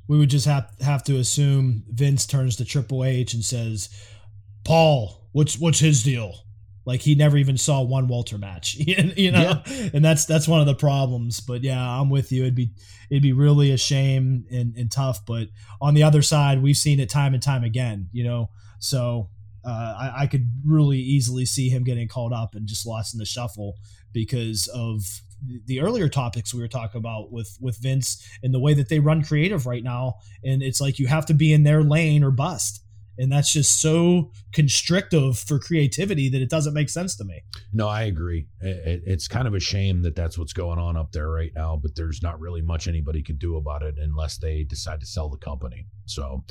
We 0.08 0.18
would 0.18 0.32
just 0.32 0.48
have 0.48 0.72
have 0.82 1.04
to 1.04 1.18
assume 1.18 1.84
Vince 1.88 2.26
turns 2.26 2.56
to 2.56 2.66
Triple 2.66 3.06
H 3.06 3.36
and 3.36 3.46
says, 3.46 3.90
"Paul, 4.64 5.28
what's 5.32 5.60
what's 5.60 5.80
his 5.80 6.02
deal?" 6.02 6.34
Like 6.90 7.02
he 7.02 7.14
never 7.14 7.38
even 7.38 7.56
saw 7.56 7.84
one 7.84 8.08
Walter 8.08 8.40
match, 8.40 8.74
you 8.80 9.32
know, 9.32 9.62
yeah. 9.68 9.90
and 9.94 10.04
that's 10.04 10.26
that's 10.26 10.48
one 10.48 10.60
of 10.60 10.66
the 10.66 10.74
problems. 10.74 11.40
But 11.40 11.64
yeah, 11.64 11.80
I'm 11.80 12.10
with 12.10 12.32
you. 12.32 12.42
It'd 12.42 12.56
be 12.56 12.72
it'd 13.12 13.22
be 13.22 13.32
really 13.32 13.70
a 13.70 13.78
shame 13.78 14.46
and, 14.50 14.76
and 14.76 14.92
tough. 14.92 15.24
But 15.24 15.50
on 15.80 15.94
the 15.94 16.02
other 16.02 16.24
side, 16.24 16.64
we've 16.64 16.76
seen 16.76 17.00
it 17.00 17.08
time 17.08 17.36
and 17.36 17.44
time 17.44 17.64
again, 17.64 18.10
you 18.12 18.24
know. 18.24 18.50
So 18.80 19.30
uh, 19.64 19.70
I, 19.70 20.22
I 20.22 20.26
could 20.26 20.50
really 20.66 20.98
easily 20.98 21.46
see 21.46 21.70
him 21.70 21.84
getting 21.84 22.08
called 22.08 22.34
up 22.34 22.56
and 22.56 22.66
just 22.66 22.88
lost 22.88 23.14
in 23.14 23.20
the 23.20 23.26
shuffle 23.26 23.76
because 24.12 24.66
of 24.74 25.04
the 25.68 25.82
earlier 25.82 26.10
topics 26.10 26.56
we 26.56 26.60
were 26.60 26.68
talking 26.68 26.98
about 26.98 27.32
with 27.32 27.56
with 27.62 27.78
Vince 27.78 28.28
and 28.42 28.52
the 28.52 28.60
way 28.60 28.74
that 28.74 28.90
they 28.90 28.98
run 28.98 29.24
creative 29.24 29.68
right 29.68 29.84
now. 29.84 30.16
And 30.44 30.64
it's 30.64 30.82
like 30.82 30.98
you 30.98 31.06
have 31.06 31.28
to 31.28 31.36
be 31.36 31.54
in 31.54 31.62
their 31.62 31.84
lane 31.84 32.24
or 32.24 32.32
bust 32.32 32.84
and 33.20 33.30
that's 33.30 33.52
just 33.52 33.82
so 33.82 34.32
constrictive 34.54 35.38
for 35.38 35.60
creativity 35.60 36.30
that 36.30 36.42
it 36.42 36.50
doesn't 36.50 36.74
make 36.74 36.90
sense 36.90 37.18
to 37.18 37.26
me. 37.26 37.44
No, 37.74 37.88
I 37.88 38.04
agree. 38.04 38.48
It's 38.62 39.28
kind 39.28 39.48
of 39.48 39.54
a 39.54 39.60
shame 39.60 40.02
that 40.04 40.16
that's 40.16 40.38
what's 40.38 40.54
going 40.54 40.80
on 40.80 40.96
up 40.96 41.12
there 41.12 41.30
right 41.30 41.52
now, 41.54 41.78
but 41.82 41.96
there's 41.96 42.24
not 42.24 42.40
really 42.40 42.62
much 42.62 42.88
anybody 42.88 43.22
could 43.22 43.38
do 43.38 43.58
about 43.58 43.84
it 43.84 43.96
unless 44.00 44.38
they 44.38 44.64
decide 44.64 45.02
to 45.02 45.06
sell 45.06 45.30
the 45.30 45.38
company. 45.38 45.86
So. 46.06 46.44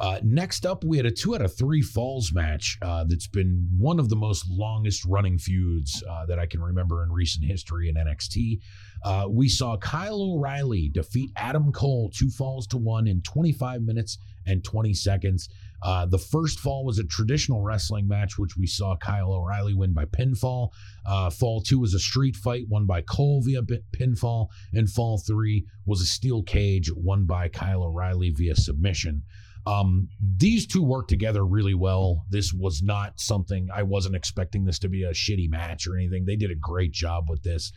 Uh, 0.00 0.18
next 0.24 0.66
up, 0.66 0.82
we 0.82 0.96
had 0.96 1.06
a 1.06 1.10
two 1.12 1.36
out 1.36 1.42
of 1.42 1.56
three 1.56 1.80
falls 1.80 2.32
match 2.32 2.76
uh, 2.82 3.04
that's 3.04 3.28
been 3.28 3.68
one 3.78 4.00
of 4.00 4.08
the 4.08 4.16
most 4.16 4.44
longest 4.50 5.04
running 5.04 5.38
feuds 5.38 6.02
uh, 6.10 6.26
that 6.26 6.40
I 6.40 6.46
can 6.46 6.60
remember 6.60 7.04
in 7.04 7.12
recent 7.12 7.44
history 7.44 7.88
in 7.88 7.94
NXT. 7.94 8.58
Uh, 9.04 9.26
we 9.30 9.48
saw 9.48 9.76
Kyle 9.76 10.20
O'Reilly 10.20 10.88
defeat 10.88 11.30
Adam 11.36 11.70
Cole 11.70 12.10
two 12.12 12.30
falls 12.30 12.66
to 12.68 12.78
one 12.78 13.06
in 13.06 13.22
25 13.22 13.82
minutes 13.82 14.18
and 14.46 14.64
20 14.64 14.94
seconds. 14.94 15.48
Uh, 15.82 16.06
the 16.06 16.18
first 16.18 16.60
fall 16.60 16.84
was 16.84 16.98
a 16.98 17.04
traditional 17.04 17.62
wrestling 17.62 18.06
match, 18.06 18.38
which 18.38 18.56
we 18.56 18.66
saw 18.66 18.96
Kyle 18.96 19.32
O'Reilly 19.32 19.74
win 19.74 19.92
by 19.92 20.04
pinfall. 20.04 20.70
Uh, 21.04 21.28
fall 21.28 21.60
two 21.60 21.80
was 21.80 21.92
a 21.92 21.98
street 21.98 22.36
fight 22.36 22.66
won 22.68 22.86
by 22.86 23.02
Cole 23.02 23.42
via 23.44 23.62
pinfall. 23.62 24.48
And 24.72 24.88
fall 24.88 25.18
three 25.18 25.66
was 25.84 26.00
a 26.00 26.06
steel 26.06 26.42
cage 26.42 26.90
won 26.94 27.26
by 27.26 27.48
Kyle 27.48 27.82
O'Reilly 27.82 28.30
via 28.30 28.54
submission. 28.54 29.22
Um, 29.64 30.08
these 30.20 30.66
two 30.66 30.82
work 30.82 31.06
together 31.06 31.44
really 31.44 31.74
well. 31.74 32.26
This 32.30 32.52
was 32.52 32.82
not 32.82 33.20
something 33.20 33.68
I 33.72 33.84
wasn't 33.84 34.16
expecting 34.16 34.64
this 34.64 34.78
to 34.80 34.88
be 34.88 35.04
a 35.04 35.10
shitty 35.10 35.48
match 35.48 35.86
or 35.86 35.96
anything. 35.96 36.24
They 36.24 36.36
did 36.36 36.50
a 36.50 36.56
great 36.56 36.92
job 36.92 37.28
with 37.28 37.42
this. 37.42 37.72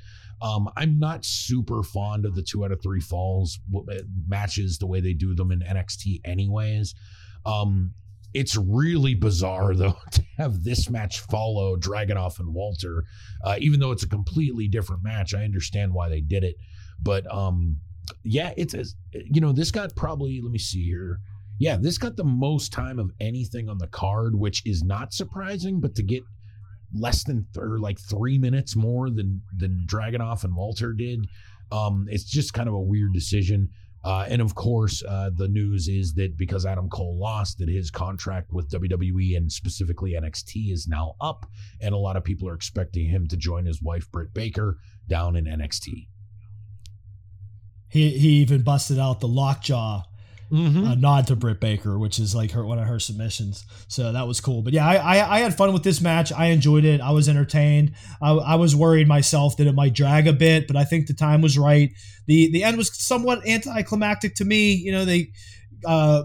Um, 0.45 0.69
I'm 0.77 0.99
not 0.99 1.25
super 1.25 1.81
fond 1.81 2.23
of 2.23 2.35
the 2.35 2.43
two 2.43 2.63
out 2.63 2.71
of 2.71 2.79
three 2.79 2.99
falls 2.99 3.59
uh, 3.75 3.95
matches 4.27 4.77
the 4.77 4.85
way 4.85 5.01
they 5.01 5.13
do 5.13 5.33
them 5.33 5.51
in 5.51 5.61
NXT, 5.61 6.21
anyways. 6.23 6.93
Um, 7.47 7.93
it's 8.31 8.55
really 8.55 9.15
bizarre 9.15 9.73
though 9.75 9.97
to 10.11 10.23
have 10.37 10.63
this 10.63 10.87
match 10.87 11.21
follow 11.21 11.75
Dragunov 11.77 12.39
and 12.39 12.53
Walter, 12.53 13.05
uh, 13.43 13.55
even 13.59 13.79
though 13.79 13.91
it's 13.91 14.03
a 14.03 14.07
completely 14.07 14.67
different 14.67 15.03
match. 15.03 15.33
I 15.33 15.43
understand 15.43 15.93
why 15.93 16.09
they 16.09 16.21
did 16.21 16.43
it, 16.43 16.57
but 17.01 17.25
um, 17.33 17.77
yeah, 18.23 18.53
it's 18.55 18.75
you 19.13 19.41
know 19.41 19.51
this 19.51 19.71
got 19.71 19.95
probably 19.95 20.41
let 20.41 20.51
me 20.51 20.59
see 20.59 20.83
here. 20.83 21.21
Yeah, 21.57 21.77
this 21.79 21.97
got 21.97 22.17
the 22.17 22.23
most 22.23 22.71
time 22.71 22.99
of 22.99 23.11
anything 23.19 23.67
on 23.67 23.79
the 23.79 23.87
card, 23.87 24.35
which 24.35 24.61
is 24.65 24.83
not 24.83 25.13
surprising, 25.13 25.79
but 25.79 25.95
to 25.95 26.03
get 26.03 26.21
less 26.95 27.23
than 27.23 27.45
th- 27.53 27.63
or 27.63 27.79
like 27.79 27.99
three 27.99 28.37
minutes 28.37 28.75
more 28.75 29.09
than 29.09 29.41
than 29.55 29.85
Dragunov 29.87 30.43
and 30.43 30.55
Walter 30.55 30.93
did, 30.93 31.27
um, 31.71 32.07
it's 32.09 32.23
just 32.23 32.53
kind 32.53 32.67
of 32.67 32.75
a 32.75 32.79
weird 32.79 33.13
decision. 33.13 33.69
Uh, 34.03 34.23
and 34.29 34.39
of 34.39 34.53
course, 34.53 35.03
uh, 35.07 35.31
the 35.35 35.47
news 35.47 35.87
is 35.87 36.13
that 36.13 36.37
because 36.37 36.63
Adam 36.63 36.87
Cole 36.89 37.17
lost, 37.19 37.57
that 37.57 37.67
his 37.67 37.89
contract 37.89 38.53
with 38.53 38.69
WWE 38.69 39.35
and 39.35 39.51
specifically 39.51 40.13
NXT 40.13 40.71
is 40.71 40.87
now 40.87 41.15
up, 41.19 41.47
and 41.81 41.95
a 41.95 41.97
lot 41.97 42.15
of 42.15 42.23
people 42.23 42.47
are 42.47 42.53
expecting 42.53 43.07
him 43.07 43.27
to 43.27 43.35
join 43.35 43.65
his 43.65 43.81
wife 43.81 44.11
Britt 44.11 44.31
Baker 44.31 44.77
down 45.07 45.35
in 45.35 45.45
NXT. 45.45 46.07
He 47.87 48.09
he 48.11 48.29
even 48.41 48.61
busted 48.61 48.99
out 48.99 49.21
the 49.21 49.27
lockjaw 49.27 50.03
mm-hmm. 50.51 50.85
a 50.85 50.95
nod 50.95 51.27
to 51.27 51.35
Britt 51.35 51.59
Baker, 51.59 51.97
which 51.97 52.19
is 52.19 52.35
like 52.35 52.51
her 52.51 52.65
one 52.65 52.79
of 52.79 52.87
her 52.87 52.99
submissions. 52.99 53.65
So 53.87 54.11
that 54.11 54.27
was 54.27 54.39
cool. 54.41 54.61
But 54.61 54.73
yeah, 54.73 54.87
I, 54.87 54.95
I, 54.95 55.35
I 55.37 55.39
had 55.39 55.55
fun 55.55 55.73
with 55.73 55.83
this 55.83 56.01
match. 56.01 56.31
I 56.31 56.47
enjoyed 56.47 56.85
it. 56.85 57.01
I 57.01 57.11
was 57.11 57.27
entertained. 57.27 57.93
I, 58.21 58.31
I 58.31 58.55
was 58.55 58.75
worried 58.75 59.07
myself 59.07 59.57
that 59.57 59.67
it 59.67 59.75
might 59.75 59.93
drag 59.93 60.27
a 60.27 60.33
bit, 60.33 60.67
but 60.67 60.75
I 60.75 60.83
think 60.83 61.07
the 61.07 61.13
time 61.13 61.41
was 61.41 61.57
right. 61.57 61.91
the 62.27 62.51
The 62.51 62.63
end 62.63 62.77
was 62.77 62.97
somewhat 62.97 63.47
anticlimactic 63.47 64.35
to 64.35 64.45
me. 64.45 64.73
You 64.73 64.91
know, 64.91 65.05
they 65.05 65.31
uh, 65.85 66.23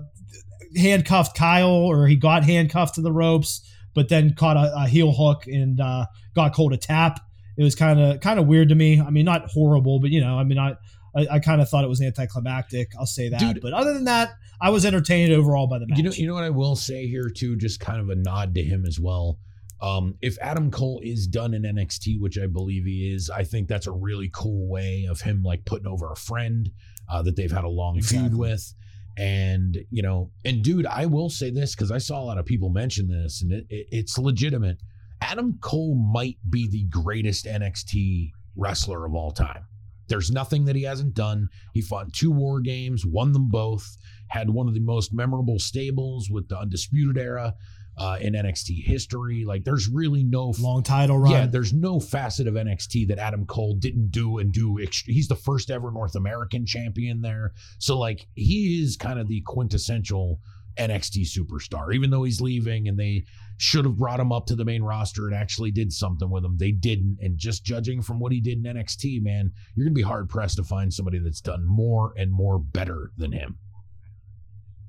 handcuffed 0.77 1.37
Kyle, 1.37 1.69
or 1.69 2.07
he 2.07 2.17
got 2.17 2.45
handcuffed 2.45 2.97
to 2.97 3.03
the 3.03 3.13
ropes, 3.13 3.67
but 3.95 4.09
then 4.09 4.35
caught 4.35 4.57
a, 4.57 4.73
a 4.83 4.89
heel 4.89 5.13
hook 5.13 5.47
and 5.47 5.81
uh, 5.81 6.07
got 6.35 6.55
Cole 6.55 6.73
a 6.73 6.77
tap. 6.77 7.21
It 7.59 7.63
was 7.63 7.75
kind 7.75 8.01
of 8.01 8.21
kind 8.21 8.39
of 8.39 8.47
weird 8.47 8.71
to 8.71 8.75
me. 8.75 9.01
I 9.01 9.11
mean, 9.11 9.25
not 9.25 9.51
horrible, 9.51 10.01
but 10.01 10.11
you 10.11 10.21
know, 10.21 10.39
I 10.39 10.45
mean, 10.45 10.59
I 10.59 10.77
I, 11.17 11.27
I 11.33 11.39
kind 11.39 11.61
of 11.61 11.69
thought 11.69 11.85
it 11.85 11.89
was 11.89 12.01
anticlimactic. 12.01 12.93
I'll 12.99 13.07
say 13.07 13.29
that. 13.29 13.41
Dude, 13.41 13.61
but 13.61 13.73
other 13.73 13.93
than 13.93 14.05
that, 14.05 14.35
I 14.61 14.71
was 14.71 14.85
entertained 14.85 15.33
overall 15.33 15.67
by 15.67 15.79
the 15.79 15.87
match. 15.87 15.99
You 15.99 16.05
know, 16.05 16.13
you 16.13 16.27
know 16.27 16.35
what 16.35 16.45
I 16.45 16.51
will 16.51 16.77
say 16.77 17.07
here 17.07 17.29
too, 17.29 17.57
just 17.57 17.81
kind 17.81 18.01
of 18.01 18.09
a 18.11 18.15
nod 18.15 18.55
to 18.55 18.63
him 18.63 18.85
as 18.87 19.01
well. 19.01 19.39
Um, 19.81 20.17
if 20.21 20.37
Adam 20.43 20.71
Cole 20.71 21.01
is 21.03 21.27
done 21.27 21.55
in 21.55 21.63
NXT, 21.63 22.21
which 22.21 22.39
I 22.39 22.47
believe 22.47 22.85
he 22.85 23.13
is, 23.13 23.31
I 23.31 23.45
think 23.45 23.67
that's 23.67 23.87
a 23.87 23.93
really 23.93 24.31
cool 24.33 24.69
way 24.69 25.07
of 25.09 25.23
him 25.23 25.43
like 25.43 25.65
putting 25.65 25.87
over 25.87 26.11
a 26.11 26.17
friend 26.17 26.71
uh, 27.09 27.23
that 27.23 27.37
they've 27.37 27.51
had 27.51 27.65
a 27.65 27.69
long 27.69 27.97
exactly. 27.97 28.29
feud 28.29 28.39
with. 28.39 28.75
And 29.17 29.79
you 29.91 30.03
know, 30.03 30.31
and 30.45 30.63
dude, 30.63 30.87
I 30.87 31.07
will 31.07 31.31
say 31.31 31.51
this 31.51 31.75
because 31.75 31.91
I 31.91 31.99
saw 31.99 32.23
a 32.23 32.25
lot 32.25 32.39
of 32.39 32.47
people 32.47 32.69
mention 32.69 33.09
this, 33.09 33.43
and 33.43 33.53
it, 33.53 33.67
it, 33.69 33.87
it's 33.91 34.19
legitimate. 34.19 34.79
Adam 35.21 35.59
Cole 35.61 35.95
might 35.95 36.39
be 36.49 36.69
the 36.69 36.85
greatest 36.85 37.47
NXT 37.47 38.31
wrestler 38.57 39.05
of 39.05 39.15
all 39.15 39.31
time. 39.31 39.65
There's 40.11 40.31
nothing 40.31 40.67
that 40.67 40.77
he 40.77 40.83
hasn't 40.83 41.15
done. 41.15 41.49
He 41.73 41.81
fought 41.81 42.13
two 42.13 42.31
war 42.31 42.61
games, 42.61 43.07
won 43.07 43.33
them 43.33 43.49
both, 43.49 43.97
had 44.29 44.51
one 44.51 44.69
of 44.69 44.75
the 44.75 44.81
most 44.81 45.15
memorable 45.15 45.59
stables 45.59 46.29
with 46.29 46.49
the 46.49 46.59
Undisputed 46.59 47.17
Era 47.17 47.55
uh, 47.97 48.19
in 48.21 48.35
NXT 48.35 48.83
history. 48.85 49.45
Like, 49.45 49.65
there's 49.65 49.89
really 49.89 50.25
no 50.25 50.53
long 50.59 50.83
title 50.83 51.19
run. 51.19 51.33
Yeah, 51.33 51.47
there's 51.47 51.73
no 51.73 52.01
facet 52.01 52.47
of 52.47 52.55
NXT 52.55 53.09
that 53.09 53.19
Adam 53.19 53.47
Cole 53.47 53.75
didn't 53.75 54.11
do 54.11 54.39
and 54.39 54.53
do. 54.53 54.77
He's 55.07 55.29
the 55.29 55.37
first 55.37 55.71
ever 55.71 55.91
North 55.91 56.17
American 56.17 56.67
champion 56.67 57.21
there. 57.21 57.53
So, 57.79 57.99
like, 57.99 58.27
he 58.35 58.83
is 58.83 58.97
kind 58.97 59.19
of 59.19 59.29
the 59.29 59.43
quintessential 59.47 60.41
NXT 60.77 61.27
superstar, 61.27 61.95
even 61.95 62.11
though 62.11 62.23
he's 62.23 62.41
leaving 62.41 62.89
and 62.89 62.99
they 62.99 63.25
should 63.61 63.85
have 63.85 63.99
brought 63.99 64.19
him 64.19 64.33
up 64.33 64.47
to 64.47 64.57
the 64.57 64.65
main 64.65 64.83
roster 64.83 65.27
and 65.27 65.37
actually 65.37 65.71
did 65.71 65.93
something 65.93 66.31
with 66.31 66.43
him. 66.43 66.57
They 66.57 66.73
didn't. 66.73 67.19
And 67.21 67.37
just 67.37 67.63
judging 67.63 68.01
from 68.01 68.19
what 68.19 68.33
he 68.33 68.41
did 68.41 68.65
in 68.65 68.75
NXT, 68.75 69.23
man, 69.23 69.53
you're 69.75 69.85
going 69.85 69.95
to 69.95 69.99
be 69.99 70.03
hard 70.03 70.31
pressed 70.31 70.57
to 70.57 70.65
find 70.65 70.93
somebody 70.93 71.19
that's 71.19 71.43
done 71.43 71.67
more 71.67 72.15
and 72.17 72.33
more 72.33 72.59
better 72.59 73.11
than 73.19 73.33
him. 73.33 73.59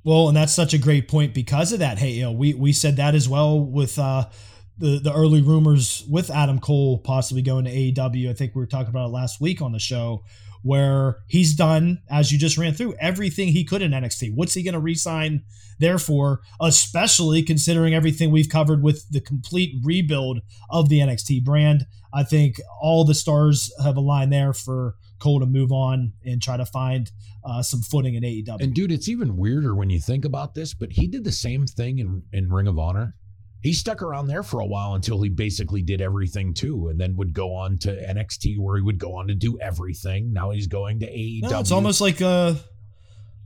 Well, 0.05 0.29
and 0.29 0.37
that's 0.37 0.53
such 0.53 0.73
a 0.73 0.77
great 0.77 1.09
point 1.09 1.33
because 1.33 1.73
of 1.73 1.79
that. 1.79 1.99
Hey, 1.99 2.11
you 2.11 2.21
know, 2.23 2.31
we 2.31 2.53
we 2.53 2.71
said 2.71 2.95
that 2.95 3.13
as 3.13 3.27
well 3.27 3.59
with 3.59 3.99
uh 3.99 4.29
the 4.77 4.99
the 4.99 5.13
early 5.13 5.41
rumors 5.41 6.05
with 6.09 6.31
Adam 6.31 6.59
Cole 6.59 6.97
possibly 6.99 7.41
going 7.41 7.65
to 7.65 7.71
AEW. 7.71 8.29
I 8.29 8.33
think 8.33 8.55
we 8.55 8.61
were 8.61 8.67
talking 8.67 8.89
about 8.89 9.09
it 9.09 9.13
last 9.13 9.41
week 9.41 9.61
on 9.61 9.73
the 9.73 9.79
show, 9.79 10.23
where 10.63 11.17
he's 11.27 11.55
done, 11.55 12.01
as 12.09 12.31
you 12.31 12.37
just 12.37 12.57
ran 12.57 12.73
through, 12.73 12.95
everything 12.99 13.49
he 13.49 13.63
could 13.63 13.81
in 13.81 13.91
NXT. 13.91 14.33
What's 14.35 14.53
he 14.53 14.63
going 14.63 14.73
to 14.73 14.79
resign 14.79 15.43
there 15.79 15.97
for? 15.97 16.41
Especially 16.59 17.41
considering 17.41 17.93
everything 17.93 18.31
we've 18.31 18.49
covered 18.49 18.83
with 18.83 19.09
the 19.09 19.21
complete 19.21 19.75
rebuild 19.83 20.41
of 20.69 20.89
the 20.89 20.99
NXT 20.99 21.43
brand. 21.43 21.85
I 22.13 22.23
think 22.23 22.59
all 22.79 23.05
the 23.05 23.15
stars 23.15 23.73
have 23.83 23.97
aligned 23.97 24.31
there 24.31 24.53
for 24.53 24.95
Cole 25.19 25.39
to 25.39 25.45
move 25.45 25.71
on 25.71 26.13
and 26.25 26.41
try 26.41 26.57
to 26.57 26.65
find 26.65 27.11
uh, 27.43 27.61
some 27.61 27.81
footing 27.81 28.15
in 28.15 28.23
AEW. 28.23 28.61
And 28.61 28.73
dude, 28.73 28.91
it's 28.91 29.07
even 29.07 29.37
weirder 29.37 29.75
when 29.75 29.89
you 29.89 29.99
think 29.99 30.25
about 30.25 30.53
this, 30.53 30.73
but 30.73 30.91
he 30.91 31.07
did 31.07 31.23
the 31.23 31.31
same 31.31 31.65
thing 31.65 31.99
in, 31.99 32.23
in 32.33 32.51
Ring 32.51 32.67
of 32.67 32.77
Honor. 32.77 33.15
He 33.61 33.73
stuck 33.73 34.01
around 34.01 34.27
there 34.27 34.43
for 34.43 34.59
a 34.59 34.65
while 34.65 34.95
until 34.95 35.21
he 35.21 35.29
basically 35.29 35.81
did 35.81 36.01
everything 36.01 36.53
too, 36.53 36.87
and 36.89 36.99
then 36.99 37.15
would 37.17 37.33
go 37.33 37.53
on 37.53 37.77
to 37.79 37.89
NXT 37.89 38.59
where 38.59 38.77
he 38.77 38.81
would 38.81 38.97
go 38.97 39.15
on 39.15 39.27
to 39.27 39.35
do 39.35 39.59
everything. 39.59 40.33
Now 40.33 40.49
he's 40.51 40.67
going 40.67 40.99
to 41.01 41.07
AEW. 41.07 41.49
No, 41.49 41.59
it's 41.59 41.71
almost 41.71 42.01
like 42.01 42.21
uh 42.21 42.55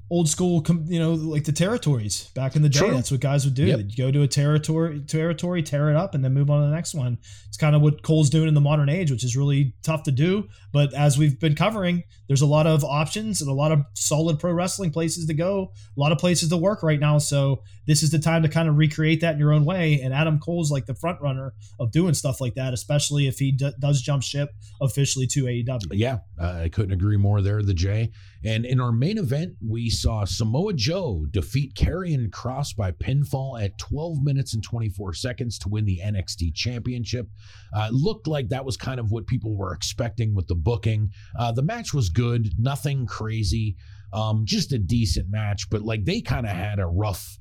old 0.09 0.29
school, 0.29 0.63
you 0.85 0.99
know, 0.99 1.13
like 1.13 1.45
the 1.45 1.51
territories 1.51 2.29
back 2.35 2.55
in 2.55 2.61
the 2.61 2.69
day. 2.69 2.79
True. 2.79 2.93
That's 2.93 3.11
what 3.11 3.19
guys 3.19 3.45
would 3.45 3.55
do. 3.55 3.65
Yep. 3.65 3.77
They'd 3.77 3.97
go 3.97 4.11
to 4.11 4.21
a 4.21 4.27
territory, 4.27 4.99
territory, 5.01 5.63
tear 5.63 5.89
it 5.89 5.95
up, 5.95 6.13
and 6.13 6.23
then 6.23 6.33
move 6.33 6.49
on 6.49 6.61
to 6.61 6.67
the 6.67 6.75
next 6.75 6.93
one. 6.93 7.17
It's 7.47 7.57
kind 7.57 7.75
of 7.75 7.81
what 7.81 8.03
Cole's 8.03 8.29
doing 8.29 8.47
in 8.47 8.53
the 8.53 8.61
modern 8.61 8.89
age, 8.89 9.11
which 9.11 9.23
is 9.23 9.35
really 9.35 9.73
tough 9.83 10.03
to 10.03 10.11
do. 10.11 10.47
But 10.75 10.93
as 10.93 11.17
we've 11.17 11.39
been 11.39 11.55
covering, 11.55 12.03
there's 12.27 12.41
a 12.41 12.45
lot 12.45 12.67
of 12.67 12.83
options 12.83 13.39
and 13.39 13.49
a 13.49 13.53
lot 13.53 13.71
of 13.71 13.85
solid 13.93 14.39
pro 14.39 14.51
wrestling 14.51 14.91
places 14.91 15.25
to 15.27 15.33
go, 15.33 15.71
a 15.95 15.99
lot 16.01 16.11
of 16.11 16.17
places 16.17 16.49
to 16.49 16.57
work 16.57 16.83
right 16.83 16.99
now. 16.99 17.17
So 17.17 17.63
this 17.87 18.03
is 18.03 18.09
the 18.09 18.19
time 18.19 18.43
to 18.43 18.49
kind 18.49 18.67
of 18.67 18.75
recreate 18.75 19.21
that 19.21 19.35
in 19.35 19.39
your 19.39 19.53
own 19.53 19.63
way. 19.63 20.01
And 20.01 20.13
Adam 20.13 20.37
Cole's 20.37 20.71
like 20.71 20.85
the 20.85 20.93
front 20.93 21.21
runner 21.21 21.53
of 21.79 21.93
doing 21.93 22.13
stuff 22.13 22.41
like 22.41 22.55
that, 22.55 22.73
especially 22.73 23.25
if 23.25 23.39
he 23.39 23.53
d- 23.53 23.71
does 23.79 24.01
jump 24.01 24.21
ship 24.21 24.49
officially 24.81 25.27
to 25.27 25.45
AEW. 25.45 25.91
Yeah, 25.93 26.17
uh, 26.37 26.63
I 26.63 26.67
couldn't 26.67 26.91
agree 26.91 27.15
more 27.15 27.41
there, 27.41 27.63
the 27.63 27.73
J. 27.73 28.11
And 28.43 28.65
in 28.65 28.79
our 28.81 28.91
main 28.91 29.17
event, 29.17 29.53
we 29.65 29.89
saw 29.89 30.25
Samoa 30.25 30.73
Joe 30.73 31.25
defeat 31.31 31.73
Karrion 31.73 32.31
Cross 32.31 32.73
by 32.73 32.91
pinfall 32.91 33.63
at 33.63 33.77
12 33.77 34.23
minutes 34.23 34.53
and 34.53 34.61
24 34.61 35.13
seconds 35.13 35.57
to 35.59 35.69
win 35.69 35.85
the 35.85 36.01
NXT 36.03 36.53
Championship. 36.53 37.27
Uh, 37.73 37.89
looked 37.91 38.27
like 38.27 38.49
that 38.49 38.65
was 38.65 38.77
kind 38.77 38.99
of 38.99 39.11
what 39.11 39.25
people 39.25 39.55
were 39.55 39.73
expecting 39.73 40.35
with 40.35 40.47
the 40.47 40.55
booking. 40.65 41.11
Uh, 41.39 41.53
the 41.53 41.63
match 41.63 41.93
was 41.93 42.09
good, 42.09 42.49
nothing 42.59 43.05
crazy, 43.05 43.77
um, 44.11 44.43
just 44.45 44.73
a 44.73 44.77
decent 44.77 45.27
match, 45.29 45.69
but 45.69 45.83
like 45.83 46.03
they 46.03 46.19
kind 46.19 46.45
of 46.45 46.51
had 46.51 46.79
a 46.79 46.87
rough 46.87 47.37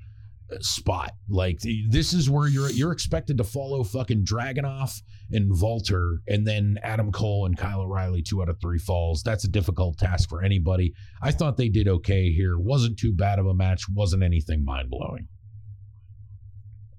uh, 0.53 0.57
spot. 0.61 1.13
Like 1.29 1.59
this 1.89 2.13
is 2.13 2.31
where 2.31 2.47
you're 2.47 2.71
you're 2.71 2.93
expected 2.93 3.39
to 3.39 3.45
follow 3.45 3.83
fucking 3.83 4.25
Dragunov 4.25 4.93
and 5.33 5.51
Walter, 5.61 6.21
and 6.29 6.47
then 6.47 6.79
Adam 6.83 7.11
Cole 7.11 7.47
and 7.47 7.57
Kyle 7.57 7.81
O'Reilly, 7.81 8.23
two 8.23 8.43
out 8.43 8.49
of 8.49 8.61
three 8.61 8.79
falls. 8.79 9.23
That's 9.25 9.45
a 9.45 9.49
difficult 9.49 9.99
task 9.99 10.29
for 10.29 10.45
anybody. 10.45 10.93
I 11.23 11.33
thought 11.33 11.57
they 11.57 11.71
did 11.71 11.89
okay 11.89 12.31
here. 12.31 12.59
wasn't 12.59 12.99
too 12.99 13.13
bad 13.13 13.39
of 13.39 13.47
a 13.47 13.55
match. 13.55 13.85
wasn't 13.93 14.23
anything 14.23 14.65
mind 14.65 14.91
blowing. 14.91 15.29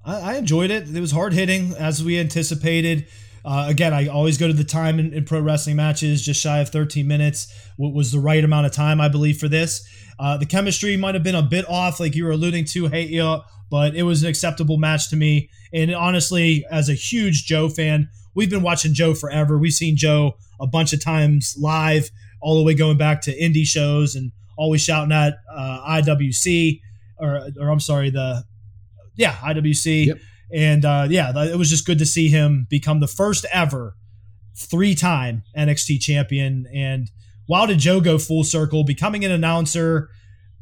I, 0.05 0.33
I 0.33 0.35
enjoyed 0.35 0.71
it. 0.71 0.93
It 0.93 1.01
was 1.01 1.11
hard 1.11 1.33
hitting 1.33 1.73
as 1.77 2.03
we 2.03 2.19
anticipated. 2.19 3.07
Uh, 3.45 3.67
again, 3.69 3.93
I 3.93 4.07
always 4.07 4.39
go 4.39 4.47
to 4.47 4.53
the 4.53 4.63
time 4.63 4.99
in, 4.99 5.13
in 5.13 5.23
pro 5.23 5.39
wrestling 5.39 5.75
matches, 5.75 6.25
just 6.25 6.41
shy 6.41 6.59
of 6.59 6.69
13 6.69 7.07
minutes. 7.07 7.53
What 7.77 7.93
was 7.93 8.11
the 8.11 8.19
right 8.19 8.43
amount 8.43 8.65
of 8.65 8.71
time, 8.71 8.99
I 8.99 9.07
believe, 9.07 9.37
for 9.37 9.47
this? 9.47 9.87
Uh, 10.17 10.37
the 10.37 10.47
chemistry 10.47 10.97
might 10.97 11.13
have 11.13 11.23
been 11.23 11.35
a 11.35 11.43
bit 11.43 11.69
off, 11.69 11.99
like 11.99 12.15
you 12.15 12.25
were 12.25 12.31
alluding 12.31 12.65
to, 12.65 12.87
hey, 12.87 13.03
yeah, 13.03 13.39
but 13.69 13.95
it 13.95 14.03
was 14.03 14.23
an 14.23 14.29
acceptable 14.29 14.77
match 14.77 15.09
to 15.09 15.15
me. 15.15 15.49
And 15.71 15.93
honestly, 15.93 16.65
as 16.71 16.89
a 16.89 16.95
huge 16.95 17.45
Joe 17.45 17.69
fan, 17.69 18.09
we've 18.33 18.49
been 18.49 18.63
watching 18.63 18.93
Joe 18.93 19.13
forever. 19.13 19.59
We've 19.59 19.73
seen 19.73 19.95
Joe 19.95 20.37
a 20.59 20.65
bunch 20.65 20.91
of 20.93 21.03
times 21.03 21.55
live, 21.59 22.09
all 22.41 22.57
the 22.57 22.63
way 22.63 22.73
going 22.73 22.97
back 22.97 23.21
to 23.21 23.39
indie 23.39 23.67
shows 23.67 24.15
and 24.15 24.31
always 24.57 24.81
shouting 24.81 25.11
at 25.11 25.35
uh, 25.53 26.01
IWC, 26.01 26.81
or, 27.19 27.47
or 27.59 27.69
I'm 27.69 27.79
sorry, 27.79 28.09
the 28.09 28.43
yeah 29.15 29.33
IWC. 29.35 30.07
Yep. 30.07 30.17
And 30.53 30.85
uh, 30.85 31.07
yeah, 31.09 31.31
it 31.45 31.57
was 31.57 31.69
just 31.69 31.85
good 31.85 31.99
to 31.99 32.05
see 32.05 32.29
him 32.29 32.67
become 32.69 32.99
the 32.99 33.07
first 33.07 33.45
ever 33.51 33.95
three-time 34.55 35.43
NXT 35.57 36.01
champion. 36.01 36.67
And 36.73 37.09
wow, 37.47 37.65
did 37.65 37.79
Joe 37.79 37.99
go 37.99 38.17
full 38.17 38.43
circle, 38.43 38.83
becoming 38.83 39.25
an 39.25 39.31
announcer? 39.31 40.09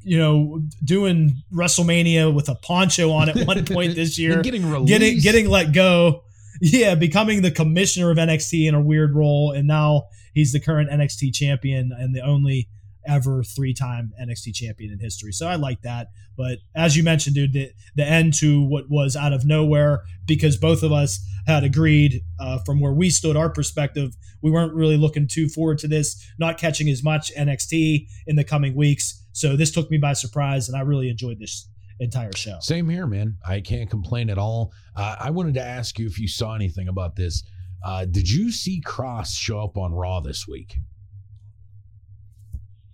You 0.05 0.17
know, 0.17 0.61
doing 0.83 1.43
WrestleMania 1.53 2.33
with 2.33 2.49
a 2.49 2.55
poncho 2.55 3.11
on 3.11 3.29
at 3.29 3.47
one 3.47 3.63
point 3.65 3.95
this 3.95 4.19
year, 4.19 4.41
getting 4.41 4.69
released. 4.69 4.89
getting 4.89 5.19
getting 5.19 5.49
let 5.49 5.71
go. 5.71 6.23
Yeah, 6.61 6.95
becoming 6.95 7.41
the 7.41 7.51
commissioner 7.51 8.11
of 8.11 8.17
NXT 8.17 8.67
in 8.67 8.75
a 8.75 8.81
weird 8.81 9.15
role, 9.15 9.51
and 9.51 9.65
now 9.67 10.07
he's 10.33 10.51
the 10.51 10.59
current 10.59 10.89
NXT 10.89 11.33
champion 11.33 11.91
and 11.97 12.13
the 12.13 12.21
only 12.21 12.67
ever 13.07 13.43
three-time 13.43 14.13
NXT 14.21 14.53
champion 14.53 14.91
in 14.91 14.99
history. 14.99 15.31
So 15.31 15.47
I 15.47 15.55
like 15.55 15.81
that. 15.81 16.07
But 16.37 16.59
as 16.75 16.97
you 16.97 17.03
mentioned, 17.03 17.35
dude, 17.35 17.53
the 17.53 17.71
the 17.95 18.05
end 18.05 18.33
to 18.35 18.63
what 18.63 18.89
was 18.89 19.15
out 19.15 19.33
of 19.33 19.45
nowhere 19.45 20.03
because 20.25 20.57
both 20.57 20.83
of 20.83 20.91
us 20.91 21.19
had 21.45 21.63
agreed 21.63 22.21
uh, 22.39 22.59
from 22.65 22.79
where 22.79 22.93
we 22.93 23.09
stood, 23.09 23.35
our 23.35 23.49
perspective, 23.49 24.15
we 24.41 24.51
weren't 24.51 24.73
really 24.73 24.97
looking 24.97 25.27
too 25.27 25.49
forward 25.49 25.77
to 25.79 25.87
this, 25.87 26.25
not 26.39 26.57
catching 26.57 26.89
as 26.89 27.03
much 27.03 27.31
NXT 27.35 28.07
in 28.27 28.35
the 28.35 28.43
coming 28.43 28.75
weeks. 28.75 29.23
So 29.33 29.55
this 29.55 29.71
took 29.71 29.89
me 29.91 29.97
by 29.97 30.13
surprise, 30.13 30.69
and 30.69 30.77
I 30.77 30.81
really 30.81 31.09
enjoyed 31.09 31.39
this 31.39 31.67
entire 31.99 32.33
show. 32.35 32.57
Same 32.61 32.89
here, 32.89 33.07
man. 33.07 33.37
I 33.47 33.61
can't 33.61 33.89
complain 33.89 34.29
at 34.29 34.37
all. 34.37 34.71
Uh, 34.95 35.15
I 35.19 35.29
wanted 35.31 35.55
to 35.55 35.61
ask 35.61 35.99
you 35.99 36.05
if 36.07 36.19
you 36.19 36.27
saw 36.27 36.55
anything 36.55 36.87
about 36.87 37.15
this. 37.15 37.43
Uh, 37.83 38.05
did 38.05 38.29
you 38.29 38.51
see 38.51 38.79
Cross 38.79 39.35
show 39.35 39.61
up 39.61 39.77
on 39.77 39.93
Raw 39.93 40.21
this 40.21 40.47
week? 40.47 40.75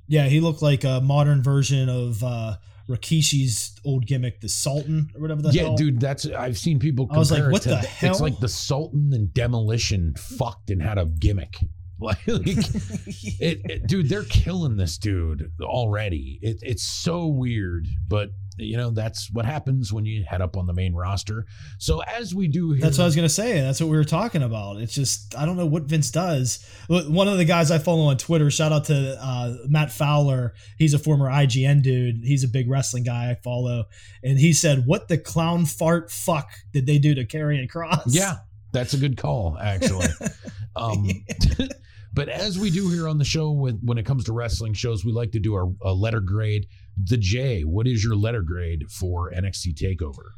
Yeah, 0.10 0.26
he 0.26 0.42
looked 0.42 0.62
like 0.62 0.84
a 0.84 1.00
modern 1.02 1.42
version 1.42 1.88
of 1.88 2.22
uh, 2.24 2.58
Rikishi's 2.90 3.80
old 3.86 4.06
gimmick, 4.08 4.42
the 4.42 4.50
Sultan 4.50 5.12
or 5.16 5.22
whatever 5.22 5.42
the 5.44 5.50
hell. 5.50 5.56
yeah, 5.56 5.64
hell. 5.64 5.76
dude, 5.78 6.00
that's 6.02 6.26
I've 6.26 6.58
seen 6.58 6.80
people. 6.80 7.08
I 7.12 7.18
was 7.18 7.32
like, 7.32 7.38
compare 7.38 7.50
it 7.50 7.54
what 7.54 7.62
to 7.62 7.70
the 7.70 7.78
hell? 7.78 8.12
It's 8.12 8.20
like 8.20 8.40
the 8.40 8.50
Sultan 8.50 9.12
and 9.14 9.32
Demolition 9.34 10.16
fucked 10.18 10.72
and 10.72 10.82
had 10.82 10.98
a 10.98 11.06
gimmick. 11.06 11.56
Like, 12.02 12.18
it, 12.28 13.60
it- 13.66 13.88
dude, 13.88 14.08
they're 14.08 14.24
killing 14.24 14.78
this 14.78 14.98
dude 14.98 15.52
already. 15.62 16.40
It, 16.42 16.60
it's 16.62 16.84
so 16.84 17.28
weird, 17.28 17.88
but 18.08 18.30
you 18.60 18.78
know 18.78 18.92
that's 18.92 19.30
what 19.32 19.46
happens 19.46 19.92
when 19.92 20.06
you 20.06 20.24
head 20.28 20.42
up 20.42 20.56
on 20.56 20.66
the 20.66 20.74
main 20.74 20.94
roster. 20.94 21.46
So 21.78 22.02
as 22.02 22.34
we 22.34 22.48
do 22.48 22.72
here, 22.72 22.82
That's 22.82 22.98
what 22.98 23.04
I 23.04 23.08
was 23.08 23.16
gonna 23.16 23.30
say. 23.30 23.60
That's 23.60 23.82
what 23.82 23.90
we 23.90 23.98
were 23.98 24.06
talking 24.06 24.44
about. 24.44 24.78
It's 24.78 24.94
just 24.94 25.36
I 25.38 25.46
don't 25.46 25.58
know 25.58 25.66
what 25.66 25.84
Vince 25.84 26.12
does. 26.12 26.66
One 26.88 27.28
of 27.28 27.38
the 27.38 27.46
guys 27.46 27.72
I 27.72 27.80
follow 27.80 28.06
on 28.06 28.18
Twitter, 28.18 28.50
shout 28.50 28.72
out 28.72 28.86
to 28.86 29.18
uh, 29.22 29.56
Matt 29.68 29.92
Fowler. 29.92 30.54
He's 30.78 30.94
a 30.94 31.00
former 31.00 31.30
IGN 31.30 31.82
dude. 31.82 32.22
He's 32.24 32.44
a 32.44 32.48
big 32.48 32.70
wrestling 32.70 33.04
guy 33.04 33.32
I 33.32 33.36
follow, 33.36 33.86
and 34.24 34.40
he 34.40 34.54
said, 34.54 34.86
"What 34.86 35.08
the 35.10 35.18
clown 35.18 35.66
fart 35.66 36.10
fuck 36.12 36.50
did 36.72 36.86
they 36.86 37.00
do 37.00 37.16
to 37.16 37.26
carry 37.26 37.50
Karrion 37.50 37.70
Cross?" 37.70 38.14
Yeah, 38.14 38.38
that's 38.72 38.94
a 38.94 38.98
good 38.98 39.18
call, 39.18 39.58
actually. 39.60 40.08
um, 40.76 41.10
but 42.14 42.30
as 42.30 42.58
we 42.58 42.70
do 42.70 42.90
here 42.90 43.08
on 43.08 43.18
the 43.18 43.26
show, 43.26 43.52
with 43.52 43.80
when 43.82 43.98
it 43.98 44.06
comes 44.06 44.26
to 44.26 44.34
wrestling 44.34 44.74
shows, 44.74 45.04
we 45.04 45.12
like 45.12 45.32
to 45.32 45.40
do 45.40 45.54
our 45.56 45.72
a 45.82 45.94
letter 45.94 46.20
grade. 46.20 46.68
The 47.02 47.18
J, 47.18 47.62
what 47.62 47.88
is 47.88 48.04
your 48.04 48.16
letter 48.16 48.42
grade 48.42 48.90
for 48.90 49.32
NXT 49.32 49.76
Takeover? 49.76 50.32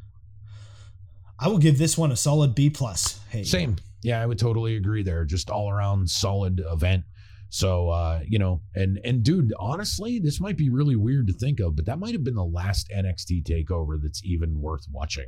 I 1.39 1.47
will 1.47 1.57
give 1.57 1.77
this 1.77 1.97
one 1.97 2.11
a 2.11 2.15
solid 2.15 2.53
B 2.53 2.69
plus. 2.69 3.19
Hey, 3.29 3.43
Same, 3.43 3.77
yeah, 4.03 4.21
I 4.21 4.25
would 4.27 4.37
totally 4.37 4.75
agree 4.75 5.01
there. 5.01 5.25
Just 5.25 5.49
all 5.49 5.71
around 5.71 6.09
solid 6.09 6.61
event. 6.71 7.03
So 7.49 7.89
uh, 7.89 8.21
you 8.27 8.37
know, 8.39 8.61
and 8.75 8.99
and 9.03 9.23
dude, 9.23 9.51
honestly, 9.59 10.19
this 10.19 10.39
might 10.39 10.55
be 10.57 10.69
really 10.69 10.95
weird 10.95 11.27
to 11.27 11.33
think 11.33 11.59
of, 11.59 11.75
but 11.75 11.85
that 11.87 11.99
might 11.99 12.13
have 12.13 12.23
been 12.23 12.35
the 12.35 12.45
last 12.45 12.89
NXT 12.95 13.43
Takeover 13.43 13.99
that's 14.01 14.23
even 14.23 14.61
worth 14.61 14.85
watching. 14.91 15.25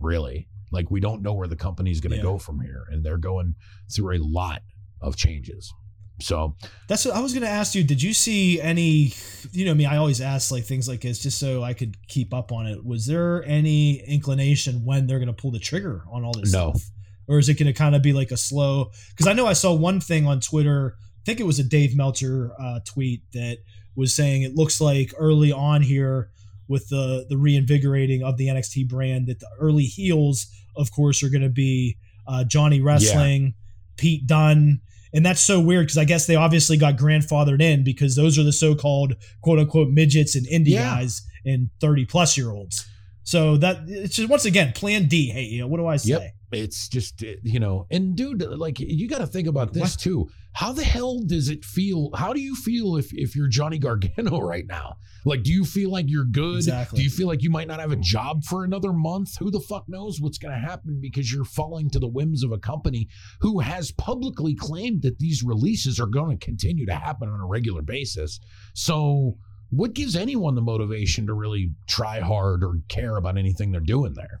Really, 0.00 0.48
like 0.72 0.90
we 0.90 1.00
don't 1.00 1.22
know 1.22 1.34
where 1.34 1.48
the 1.48 1.56
company's 1.56 2.00
going 2.00 2.12
to 2.12 2.16
Yeah. 2.18 2.22
go 2.22 2.38
from 2.38 2.60
here, 2.60 2.84
and 2.90 3.04
they're 3.04 3.18
going 3.18 3.54
through 3.92 4.16
a 4.16 4.22
lot 4.22 4.62
of 5.00 5.16
changes. 5.16 5.72
So 6.20 6.56
That's 6.88 7.04
what 7.04 7.14
I 7.14 7.20
was 7.20 7.32
going 7.32 7.42
to 7.42 7.48
ask 7.48 7.74
you. 7.74 7.84
Did 7.84 8.02
you 8.02 8.14
see 8.14 8.60
any? 8.60 9.12
You 9.52 9.66
know 9.66 9.74
me. 9.74 9.84
I 9.86 9.98
always 9.98 10.20
ask 10.20 10.50
like 10.50 10.64
things 10.64 10.88
like 10.88 11.02
this 11.02 11.18
just 11.22 11.38
so 11.38 11.62
I 11.62 11.74
could 11.74 11.96
keep 12.08 12.32
up 12.32 12.52
on 12.52 12.66
it. 12.66 12.84
Was 12.84 13.06
there 13.06 13.44
any 13.44 13.96
inclination 14.06 14.84
when 14.84 15.06
they're 15.06 15.18
going 15.18 15.28
to 15.28 15.34
pull 15.34 15.50
the 15.50 15.58
trigger 15.58 16.04
on 16.10 16.24
all 16.24 16.32
this 16.32 16.52
No. 16.52 16.70
stuff, 16.70 16.90
or 17.28 17.38
is 17.38 17.48
it 17.48 17.54
going 17.58 17.66
to 17.66 17.72
kind 17.72 17.94
of 17.94 18.02
be 18.02 18.12
like 18.12 18.30
a 18.30 18.36
slow? 18.36 18.90
Because 19.10 19.26
I 19.26 19.34
know 19.34 19.46
I 19.46 19.52
saw 19.52 19.74
one 19.74 20.00
thing 20.00 20.26
on 20.26 20.40
Twitter. 20.40 20.96
I 20.98 21.22
think 21.26 21.40
it 21.40 21.46
was 21.46 21.58
a 21.58 21.64
Dave 21.64 21.96
Meltzer 21.96 22.52
uh, 22.58 22.80
tweet 22.84 23.22
that 23.32 23.58
was 23.94 24.14
saying 24.14 24.42
it 24.42 24.54
looks 24.54 24.80
like 24.80 25.12
early 25.18 25.52
on 25.52 25.82
here 25.82 26.30
with 26.68 26.88
the 26.88 27.26
the 27.28 27.36
reinvigorating 27.36 28.22
of 28.22 28.36
the 28.38 28.46
NXT 28.48 28.88
brand 28.88 29.26
that 29.26 29.40
the 29.40 29.48
early 29.60 29.84
heels, 29.84 30.46
of 30.76 30.90
course, 30.92 31.22
are 31.22 31.28
going 31.28 31.42
to 31.42 31.48
be 31.50 31.96
uh, 32.26 32.42
Johnny 32.44 32.80
Wrestling, 32.80 33.54
Pete 33.96 34.26
Dunne. 34.26 34.80
And 35.16 35.24
that's 35.26 35.40
so 35.40 35.58
weird 35.58 35.86
because 35.86 35.98
I 35.98 36.04
guess 36.04 36.26
they 36.26 36.36
obviously 36.36 36.76
got 36.76 36.96
grandfathered 36.96 37.60
in 37.62 37.82
because 37.82 38.14
those 38.14 38.38
are 38.38 38.42
the 38.44 38.52
so-called 38.52 39.14
quote 39.42 39.58
unquote 39.58 39.88
midgets 39.88 40.36
and 40.36 40.46
indie 40.46 40.74
Yeah. 40.74 40.84
guys 40.96 41.22
and 41.44 41.70
30 41.80 42.04
plus 42.04 42.36
year 42.36 42.50
olds. 42.50 42.86
So 43.26 43.56
that 43.56 43.80
it's 43.88 44.14
just 44.14 44.28
once 44.28 44.44
again 44.44 44.72
Plan 44.72 45.06
D. 45.06 45.30
Hey, 45.30 45.42
you 45.42 45.58
know, 45.58 45.66
what 45.66 45.78
do 45.78 45.86
I 45.88 45.96
say? 45.96 46.10
Yep. 46.10 46.32
It's 46.52 46.88
just 46.88 47.24
uh, 47.24 47.32
you 47.42 47.58
know, 47.58 47.88
and 47.90 48.14
dude, 48.14 48.40
like 48.40 48.78
you 48.78 49.08
got 49.08 49.18
to 49.18 49.26
think 49.26 49.48
about 49.48 49.72
this 49.72 49.94
What? 49.94 50.00
too. 50.00 50.28
How 50.52 50.72
the 50.72 50.84
hell 50.84 51.18
does 51.18 51.48
it 51.48 51.64
feel? 51.64 52.10
How 52.14 52.32
do 52.32 52.40
you 52.40 52.54
feel 52.54 52.96
if 52.96 53.12
if 53.12 53.34
you're 53.34 53.48
Johnny 53.48 53.78
Gargano 53.86 54.38
right 54.38 54.64
now? 54.64 54.98
Like, 55.24 55.42
do 55.42 55.50
you 55.52 55.64
feel 55.64 55.90
like 55.90 56.04
you're 56.08 56.24
good? 56.24 56.58
Exactly. 56.58 56.98
Do 56.98 57.02
you 57.02 57.10
feel 57.10 57.26
like 57.26 57.42
you 57.42 57.50
might 57.50 57.66
not 57.66 57.80
have 57.80 57.90
a 57.90 57.96
job 57.96 58.44
for 58.44 58.62
another 58.62 58.92
month? 58.92 59.36
Who 59.40 59.50
the 59.50 59.58
fuck 59.58 59.88
knows 59.88 60.20
what's 60.20 60.38
going 60.38 60.54
to 60.54 60.60
happen 60.60 61.00
because 61.02 61.32
you're 61.32 61.44
falling 61.44 61.90
to 61.90 61.98
the 61.98 62.06
whims 62.06 62.44
of 62.44 62.52
a 62.52 62.58
company 62.58 63.08
who 63.40 63.58
has 63.58 63.90
publicly 63.90 64.54
claimed 64.54 65.02
that 65.02 65.18
these 65.18 65.42
releases 65.42 65.98
are 65.98 66.06
going 66.06 66.38
to 66.38 66.44
continue 66.46 66.86
to 66.86 66.94
happen 66.94 67.28
on 67.28 67.40
a 67.40 67.46
regular 67.46 67.82
basis. 67.82 68.38
So, 68.72 69.36
what 69.70 69.94
gives 69.94 70.16
anyone 70.16 70.54
the 70.54 70.62
motivation 70.62 71.26
to 71.26 71.34
really 71.34 71.70
try 71.86 72.20
hard 72.20 72.62
or 72.62 72.80
care 72.88 73.16
about 73.16 73.36
anything 73.36 73.72
they're 73.72 73.80
doing 73.80 74.14
there? 74.14 74.40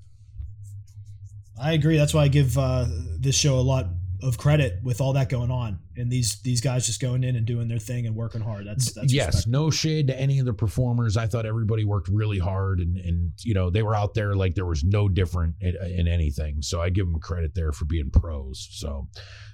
I 1.60 1.72
agree. 1.72 1.96
That's 1.96 2.14
why 2.14 2.24
I 2.24 2.28
give 2.28 2.56
uh, 2.58 2.86
this 3.18 3.36
show 3.36 3.58
a 3.58 3.62
lot 3.62 3.86
of 4.22 4.38
credit 4.38 4.78
with 4.82 5.00
all 5.00 5.12
that 5.12 5.28
going 5.28 5.50
on, 5.50 5.78
and 5.96 6.10
these 6.10 6.40
these 6.42 6.60
guys 6.60 6.86
just 6.86 7.00
going 7.00 7.24
in 7.24 7.36
and 7.36 7.46
doing 7.46 7.68
their 7.68 7.78
thing 7.78 8.06
and 8.06 8.14
working 8.14 8.40
hard. 8.40 8.66
That's 8.66 8.92
that's 8.92 9.12
yes, 9.12 9.46
no 9.46 9.70
shade 9.70 10.06
to 10.08 10.18
any 10.18 10.38
of 10.38 10.46
the 10.46 10.52
performers. 10.52 11.16
I 11.16 11.26
thought 11.26 11.46
everybody 11.46 11.84
worked 11.84 12.08
really 12.08 12.38
hard, 12.38 12.80
and 12.80 12.96
and 12.96 13.32
you 13.42 13.54
know 13.54 13.70
they 13.70 13.82
were 13.82 13.94
out 13.94 14.14
there 14.14 14.34
like 14.34 14.54
there 14.54 14.66
was 14.66 14.84
no 14.84 15.08
different 15.08 15.54
in, 15.60 15.76
in 15.98 16.08
anything. 16.08 16.62
So 16.62 16.80
I 16.80 16.90
give 16.90 17.06
them 17.06 17.20
credit 17.20 17.54
there 17.54 17.72
for 17.72 17.84
being 17.84 18.10
pros. 18.10 18.68
So, 18.72 19.08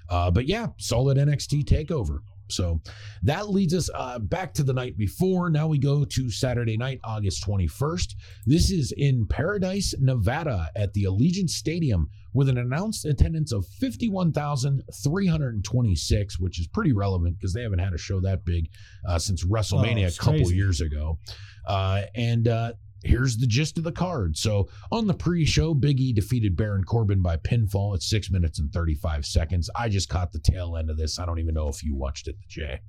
uh, 0.09 0.31
but 0.31 0.47
yeah, 0.47 0.67
solid 0.77 1.17
NXT 1.17 1.65
takeover. 1.65 2.19
So 2.49 2.81
that 3.23 3.49
leads 3.49 3.73
us 3.73 3.89
uh, 3.95 4.19
back 4.19 4.53
to 4.55 4.63
the 4.63 4.73
night 4.73 4.97
before. 4.97 5.49
Now 5.49 5.67
we 5.67 5.77
go 5.79 6.03
to 6.05 6.29
Saturday 6.29 6.77
night, 6.77 6.99
August 7.03 7.43
21st. 7.47 8.13
This 8.45 8.69
is 8.71 8.93
in 8.95 9.25
Paradise, 9.27 9.93
Nevada 9.99 10.69
at 10.75 10.93
the 10.93 11.05
Allegiant 11.05 11.49
Stadium 11.49 12.09
with 12.33 12.49
an 12.49 12.57
announced 12.57 13.05
attendance 13.05 13.51
of 13.51 13.65
51,326, 13.79 16.39
which 16.39 16.59
is 16.59 16.67
pretty 16.67 16.93
relevant 16.93 17.37
because 17.37 17.53
they 17.53 17.61
haven't 17.61 17.79
had 17.79 17.93
a 17.93 17.97
show 17.97 18.19
that 18.21 18.43
big 18.45 18.67
uh, 19.07 19.19
since 19.19 19.43
WrestleMania 19.45 20.05
Oh, 20.05 20.07
a 20.07 20.11
couple 20.17 20.33
crazy. 20.39 20.55
years 20.55 20.81
ago. 20.81 21.19
Uh, 21.67 22.03
and 22.15 22.47
uh, 22.47 22.73
here's 23.03 23.37
the 23.37 23.47
gist 23.47 23.77
of 23.77 23.83
the 23.83 23.91
card. 23.91 24.37
So 24.37 24.69
on 24.91 25.07
the 25.07 25.13
pre-show, 25.13 25.73
Big 25.73 25.99
E 25.99 26.13
defeated 26.13 26.55
Baron 26.55 26.83
Corbin 26.83 27.21
by 27.21 27.37
pinfall 27.37 27.95
at 27.95 28.01
six 28.01 28.31
minutes 28.31 28.59
and 28.59 28.71
35 28.71 29.25
seconds. 29.25 29.69
I 29.75 29.89
just 29.89 30.09
caught 30.09 30.31
the 30.31 30.39
tail 30.39 30.77
end 30.77 30.89
of 30.89 30.97
this. 30.97 31.19
I 31.19 31.25
don't 31.25 31.39
even 31.39 31.53
know 31.53 31.67
if 31.67 31.83
you 31.83 31.95
watched 31.95 32.27
it, 32.27 32.35
Jay. 32.47 32.79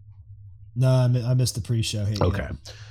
No, 0.77 0.89
I, 0.91 1.07
mi- 1.07 1.25
I 1.25 1.35
missed 1.35 1.55
the 1.55 1.61
pre-show. 1.61 2.05
Hey, 2.05 2.17
Okay. 2.21 2.49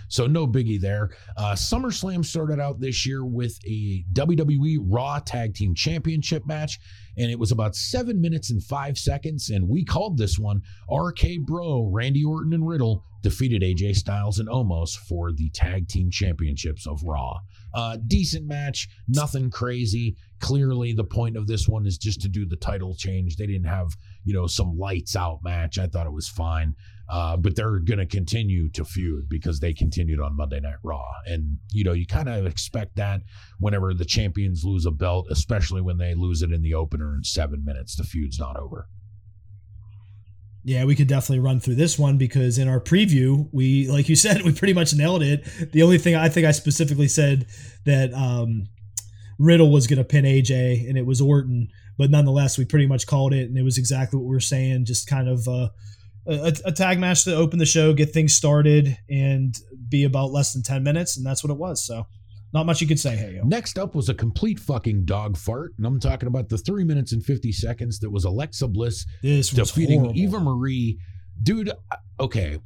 So 0.08 0.28
no 0.28 0.48
biggie 0.48 0.80
there. 0.80 1.10
Uh, 1.36 1.52
SummerSlam 1.54 2.24
started 2.24 2.60
out 2.60 2.80
this 2.80 3.06
year 3.06 3.26
with 3.26 3.58
a 3.68 4.06
WWE 4.14 4.78
Raw 4.84 5.20
Tag 5.20 5.54
Team 5.56 5.74
Championship 5.76 6.46
match, 6.46 6.80
and 7.18 7.32
it 7.32 7.40
was 7.40 7.52
about 7.52 7.76
seven 7.76 8.22
minutes 8.22 8.52
and 8.52 8.64
five 8.64 8.98
seconds. 8.98 9.50
And 9.50 9.68
we 9.70 9.84
called 9.84 10.18
this 10.18 10.40
one 10.40 10.62
RK 10.92 11.46
Bro, 11.46 11.90
Randy 11.92 12.24
Orton 12.24 12.54
and 12.54 12.68
Riddle 12.68 13.04
defeated 13.22 13.62
AJ 13.62 13.96
Styles 13.96 14.40
and 14.40 14.50
Omos 14.50 14.96
for 15.08 15.32
the 15.32 15.50
Tag 15.52 15.88
Team 15.88 16.12
Championships 16.12 16.86
of 16.86 17.02
Raw. 17.04 17.40
Uh, 17.74 17.98
decent 18.08 18.46
match, 18.46 18.88
nothing 19.08 19.50
crazy. 19.50 20.18
Clearly, 20.40 20.92
the 20.92 21.06
point 21.06 21.38
of 21.38 21.48
this 21.48 21.68
one 21.68 21.86
is 21.86 21.98
just 21.98 22.22
to 22.22 22.30
do 22.30 22.46
the 22.46 22.58
title 22.58 22.94
change. 22.96 23.38
They 23.38 23.48
didn't 23.48 23.68
have, 23.68 23.96
you 24.26 24.34
know, 24.34 24.46
some 24.46 24.78
lights 24.78 25.16
out 25.16 25.40
match. 25.42 25.80
I 25.80 25.88
thought 25.88 26.06
it 26.06 26.14
was 26.14 26.28
fine. 26.28 26.76
Uh, 27.14 27.38
but 27.38 27.56
they're 27.56 27.78
going 27.78 28.00
to 28.00 28.08
continue 28.08 28.68
to 28.70 28.84
feud 28.84 29.30
because 29.30 29.60
they 29.60 29.72
continued 29.72 30.20
on 30.20 30.36
Monday 30.36 30.60
Night 30.60 30.80
Raw. 30.82 31.06
And, 31.28 31.60
you 31.72 31.84
know, 31.84 31.94
you 31.94 32.08
kind 32.08 32.28
of 32.28 32.48
expect 32.48 32.96
that 32.96 33.22
whenever 33.60 33.94
the 33.94 34.04
champions 34.04 34.64
lose 34.66 34.88
a 34.88 34.92
belt, 34.92 35.28
especially 35.30 35.80
when 35.80 36.00
they 36.00 36.16
lose 36.16 36.42
it 36.42 36.52
in 36.52 36.64
the 36.64 36.74
opener 36.74 37.16
in 37.16 37.24
seven 37.24 37.64
minutes, 37.64 37.96
the 37.96 38.04
feud's 38.04 38.40
not 38.40 38.58
over. 38.58 38.88
Yeah, 40.64 40.86
we 40.86 40.96
could 40.96 41.08
definitely 41.08 41.42
run 41.42 41.60
through 41.60 41.76
this 41.76 42.00
one 42.00 42.18
because 42.18 42.58
in 42.58 42.68
our 42.68 42.80
preview, 42.80 43.48
we, 43.52 43.88
like 43.88 44.10
you 44.10 44.16
said, 44.16 44.42
we 44.46 44.52
pretty 44.52 44.74
much 44.74 44.96
nailed 44.96 45.22
it. 45.22 45.46
The 45.72 45.84
only 45.84 46.00
thing 46.00 46.16
I 46.16 46.30
think 46.30 46.48
I 46.48 46.52
specifically 46.52 47.08
said 47.08 47.46
that 47.86 48.12
um, 48.16 48.70
Riddle 49.38 49.70
was 49.70 49.86
going 49.86 50.00
to 50.00 50.04
pin 50.04 50.26
AJ 50.26 50.90
and 50.90 50.98
it 50.98 51.06
was 51.06 51.22
Orton, 51.22 51.68
but 51.96 52.10
nonetheless, 52.10 52.58
we 52.58 52.66
pretty 52.66 52.88
much 52.88 53.06
called 53.06 53.34
it 53.34 53.50
and 53.50 53.56
it 53.56 53.64
was 53.64 53.78
exactly 53.78 54.18
what 54.18 54.26
we 54.26 54.34
were 54.34 54.40
saying. 54.40 54.86
Just 54.86 55.06
kind 55.06 55.30
of 55.30 55.48
uh, 55.48 55.70
a, 56.28 56.54
a 56.66 56.72
tag 56.72 57.00
match 57.00 57.24
to 57.26 57.36
open 57.36 57.60
the 57.60 57.66
show, 57.66 57.94
get 57.94 58.12
things 58.12 58.34
started, 58.34 58.98
and 59.10 59.56
be 59.90 60.04
about 60.04 60.32
less 60.32 60.54
than 60.54 60.64
10 60.64 60.84
minutes. 60.84 61.18
And 61.18 61.26
that's 61.26 61.44
what 61.44 61.52
it 61.52 61.58
was. 61.58 61.86
So, 61.86 62.06
not 62.54 62.68
much 62.68 62.82
you 62.82 62.88
could 62.88 63.00
say, 63.00 63.16
hey, 63.16 63.36
yo. 63.36 63.44
Next 63.44 63.80
up 63.80 63.96
was 63.96 64.10
a 64.10 64.14
complete 64.14 64.60
fucking 64.60 65.06
dog 65.06 65.38
fart. 65.38 65.74
And 65.78 65.88
I'm 65.88 66.00
talking 66.00 66.28
about 66.28 66.50
the 66.50 66.58
three 66.58 66.84
minutes 66.84 67.12
and 67.12 67.26
50 67.26 67.52
seconds 67.52 68.00
that 68.00 68.12
was 68.12 68.26
Alexa 68.26 68.68
Bliss 68.68 69.06
This 69.24 69.50
defeating 69.50 70.02
horrible. 70.02 70.20
Eva 70.20 70.40
Marie. 70.40 71.00
Dude, 71.42 71.72
okay. 72.20 72.60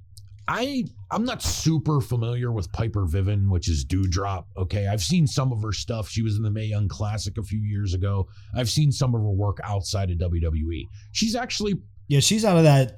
I 0.49 0.85
I'm 1.11 1.25
not 1.25 1.41
super 1.41 1.99
familiar 1.99 2.51
with 2.51 2.71
Piper 2.71 3.05
Niven, 3.11 3.49
which 3.49 3.69
is 3.69 3.85
Doudrop. 3.85 4.45
Okay, 4.57 4.87
I've 4.87 5.03
seen 5.03 5.27
some 5.27 5.51
of 5.51 5.61
her 5.61 5.73
stuff. 5.73 6.07
She 6.07 6.21
was 6.21 6.37
in 6.37 6.43
the 6.43 6.51
Mae 6.51 6.65
Young 6.65 6.87
Classic 6.87 7.37
a 7.37 7.43
few 7.43 7.59
years 7.59 7.93
ago. 7.93 8.27
I've 8.55 8.69
seen 8.69 8.91
some 8.91 9.13
of 9.13 9.21
her 9.21 9.31
work 9.31 9.57
outside 9.63 10.09
of 10.09 10.17
WWE. 10.17 10.83
She's 11.11 11.35
actually 11.35 11.75
Yeah, 12.07 12.21
she's 12.21 12.45
out 12.45 12.57
of 12.57 12.63
that 12.63 12.97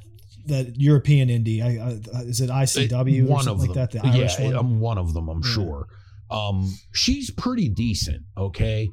that 0.50 0.80
European 0.80 1.30
indie. 1.30 1.62
I, 1.64 2.00
I, 2.18 2.22
is 2.24 2.42
it 2.42 2.50
ICW 2.50 3.24
or 3.26 3.28
one 3.28 3.44
something 3.44 3.70
of 3.72 3.76
like 3.78 3.92
them. 3.92 4.02
that? 4.04 4.12
The 4.14 4.20
Irish 4.20 4.40
yeah, 4.40 4.46
one. 4.48 4.56
I'm 4.56 4.80
one 4.80 4.98
of 4.98 5.14
them. 5.14 5.30
I'm 5.30 5.42
Yeah. 5.44 5.52
sure. 5.54 5.88
Um, 6.30 6.74
she's 6.94 7.32
pretty 7.32 7.70
decent. 7.70 8.24
Okay. 8.38 8.90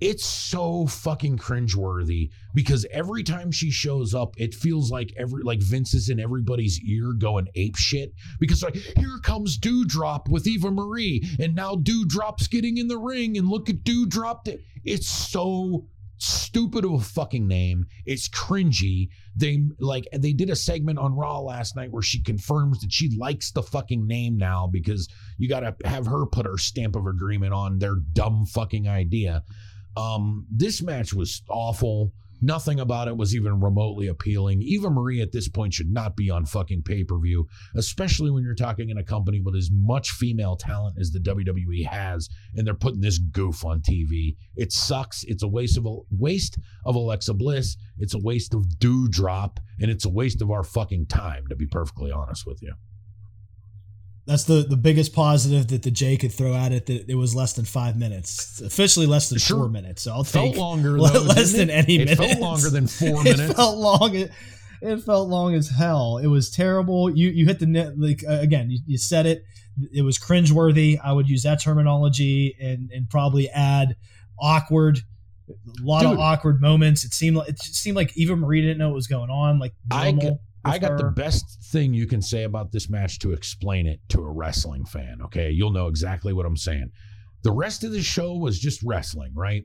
It's 0.00 0.26
so 0.26 0.86
fucking 0.86 1.38
cringeworthy 1.38 2.28
because 2.52 2.84
every 2.92 3.22
time 3.22 3.52
she 3.52 3.70
shows 3.70 4.12
up, 4.12 4.34
it 4.36 4.52
feels 4.52 4.90
like 4.90 5.12
every 5.16 5.42
like 5.44 5.62
Vince 5.62 5.94
is 5.94 6.08
in 6.08 6.18
everybody's 6.18 6.80
ear 6.82 7.12
going 7.12 7.46
ape 7.54 7.76
shit 7.76 8.12
because 8.40 8.62
like 8.62 8.74
here 8.74 9.18
comes 9.22 9.56
Doudrop 9.56 10.28
with 10.28 10.46
Eva 10.48 10.70
Marie, 10.72 11.22
and 11.38 11.54
now 11.54 11.76
Doudrop's 11.76 12.48
getting 12.48 12.76
in 12.76 12.88
the 12.88 12.98
ring, 12.98 13.38
and 13.38 13.48
look 13.48 13.70
at 13.70 13.84
Doudrop. 13.84 14.58
It's 14.84 15.06
so 15.06 15.86
stupid 16.18 16.84
of 16.84 16.92
a 16.92 17.00
fucking 17.00 17.46
name. 17.46 17.86
It's 18.06 18.28
cringy. 18.28 19.08
They 19.36 19.64
like 19.78 20.06
they 20.12 20.32
did 20.32 20.50
a 20.50 20.56
segment 20.56 20.98
on 20.98 21.16
Raw 21.16 21.40
last 21.40 21.76
night 21.76 21.90
where 21.90 22.02
she 22.02 22.22
confirms 22.22 22.80
that 22.80 22.92
she 22.92 23.16
likes 23.16 23.50
the 23.50 23.62
fucking 23.62 24.06
name 24.06 24.36
now 24.36 24.68
because 24.70 25.08
you 25.38 25.48
got 25.48 25.60
to 25.60 25.74
have 25.84 26.06
her 26.06 26.26
put 26.26 26.46
her 26.46 26.58
stamp 26.58 26.96
of 26.96 27.06
agreement 27.06 27.52
on 27.52 27.78
their 27.78 27.96
dumb 28.12 28.46
fucking 28.46 28.88
idea. 28.88 29.42
Um, 29.96 30.46
this 30.50 30.82
match 30.82 31.14
was 31.14 31.42
awful. 31.48 32.12
Nothing 32.44 32.78
about 32.78 33.08
it 33.08 33.16
was 33.16 33.34
even 33.34 33.58
remotely 33.58 34.08
appealing. 34.08 34.60
Eva 34.60 34.90
Marie 34.90 35.22
at 35.22 35.32
this 35.32 35.48
point 35.48 35.72
should 35.72 35.90
not 35.90 36.14
be 36.14 36.28
on 36.28 36.44
fucking 36.44 36.82
pay 36.82 37.02
per 37.02 37.18
view, 37.18 37.46
especially 37.74 38.30
when 38.30 38.44
you're 38.44 38.54
talking 38.54 38.90
in 38.90 38.98
a 38.98 39.02
company 39.02 39.40
with 39.40 39.56
as 39.56 39.70
much 39.72 40.10
female 40.10 40.54
talent 40.54 40.98
as 41.00 41.10
the 41.10 41.20
WWE 41.20 41.86
has, 41.86 42.28
and 42.54 42.66
they're 42.66 42.74
putting 42.74 43.00
this 43.00 43.18
goof 43.18 43.64
on 43.64 43.80
TV. 43.80 44.36
It 44.56 44.72
sucks. 44.72 45.24
It's 45.24 45.42
a 45.42 45.48
waste 45.48 45.78
of 45.78 45.86
a 45.86 45.96
waste 46.10 46.58
of 46.84 46.96
Alexa 46.96 47.32
Bliss. 47.32 47.78
It's 47.98 48.12
a 48.12 48.18
waste 48.18 48.52
of 48.52 48.66
Doudrop, 48.78 49.56
and 49.80 49.90
it's 49.90 50.04
a 50.04 50.10
waste 50.10 50.42
of 50.42 50.50
our 50.50 50.64
fucking 50.64 51.06
time. 51.06 51.46
To 51.48 51.56
be 51.56 51.66
perfectly 51.66 52.12
honest 52.12 52.46
with 52.46 52.60
you. 52.60 52.74
That's 54.26 54.44
the 54.44 54.64
the 54.68 54.76
biggest 54.76 55.12
positive 55.12 55.66
that 55.68 55.82
the 55.82 55.90
J 55.90 56.16
could 56.16 56.32
throw 56.32 56.54
at 56.54 56.72
it. 56.72 56.86
That 56.86 57.08
it 57.10 57.14
was 57.16 57.34
less 57.34 57.52
than 57.52 57.64
five 57.66 57.96
minutes. 57.96 58.38
It's 58.52 58.60
officially 58.62 59.06
less 59.06 59.28
than 59.28 59.38
Sure. 59.38 59.58
four 59.58 59.68
minutes. 59.68 60.02
So 60.02 60.12
I'll 60.12 60.24
felt 60.24 60.52
take 60.52 60.56
longer 60.56 60.98
le- 60.98 61.10
though, 61.10 61.20
less 61.20 61.52
than 61.52 61.68
it? 61.68 61.72
any 61.72 61.96
It 61.96 62.08
minutes. 62.08 62.20
felt 62.20 62.38
longer 62.40 62.70
than 62.70 62.86
four 62.86 63.22
minutes. 63.24 63.40
It 63.50 63.54
felt 63.54 63.76
long. 63.78 64.14
It, 64.14 64.30
it 64.80 65.00
felt 65.02 65.28
long 65.28 65.54
as 65.54 65.68
hell. 65.68 66.16
It 66.18 66.26
was 66.28 66.50
terrible. 66.50 67.10
You 67.14 67.28
you 67.28 67.44
hit 67.44 67.58
the 67.58 67.66
net 67.66 67.98
like 67.98 68.22
uh, 68.26 68.32
again. 68.40 68.70
You, 68.70 68.78
you 68.86 68.96
said 68.98 69.26
it. 69.26 69.44
It 69.92 70.02
was 70.02 70.18
cringeworthy. 70.18 70.98
I 71.04 71.12
would 71.12 71.28
use 71.28 71.42
that 71.42 71.60
terminology 71.60 72.56
and 72.60 72.90
and 72.94 73.10
probably 73.10 73.50
add 73.50 73.94
awkward. 74.40 75.00
A 75.50 75.52
lot 75.84 76.06
of 76.06 76.18
awkward 76.18 76.62
moments. 76.62 77.04
It 77.04 77.12
seemed 77.12 77.36
like 77.36 77.50
it 77.50 77.58
seemed 77.60 77.96
like 77.96 78.16
Eva 78.16 78.34
Marie 78.36 78.62
didn't 78.62 78.78
know 78.78 78.88
what 78.88 78.94
was 78.94 79.06
going 79.06 79.28
on. 79.28 79.58
Like 79.58 79.74
I 79.90 80.12
normal. 80.12 80.30
g- 80.30 80.36
I 80.64 80.78
got 80.78 80.96
the 80.96 81.12
best 81.14 81.62
thing 81.70 81.92
you 81.94 82.06
can 82.06 82.22
say 82.22 82.44
about 82.44 82.72
this 82.72 82.88
match 82.88 83.18
to 83.20 83.32
explain 83.32 83.86
it 83.86 84.00
to 84.10 84.20
a 84.20 84.30
wrestling 84.30 84.84
fan. 84.84 85.18
Okay, 85.24 85.50
you'll 85.50 85.72
know 85.72 85.88
exactly 85.88 86.32
what 86.32 86.46
I'm 86.46 86.56
saying. 86.56 86.90
The 87.42 87.52
rest 87.52 87.84
of 87.84 87.92
the 87.92 88.02
show 88.02 88.34
was 88.34 88.58
just 88.58 88.82
wrestling, 88.82 89.32
right? 89.34 89.64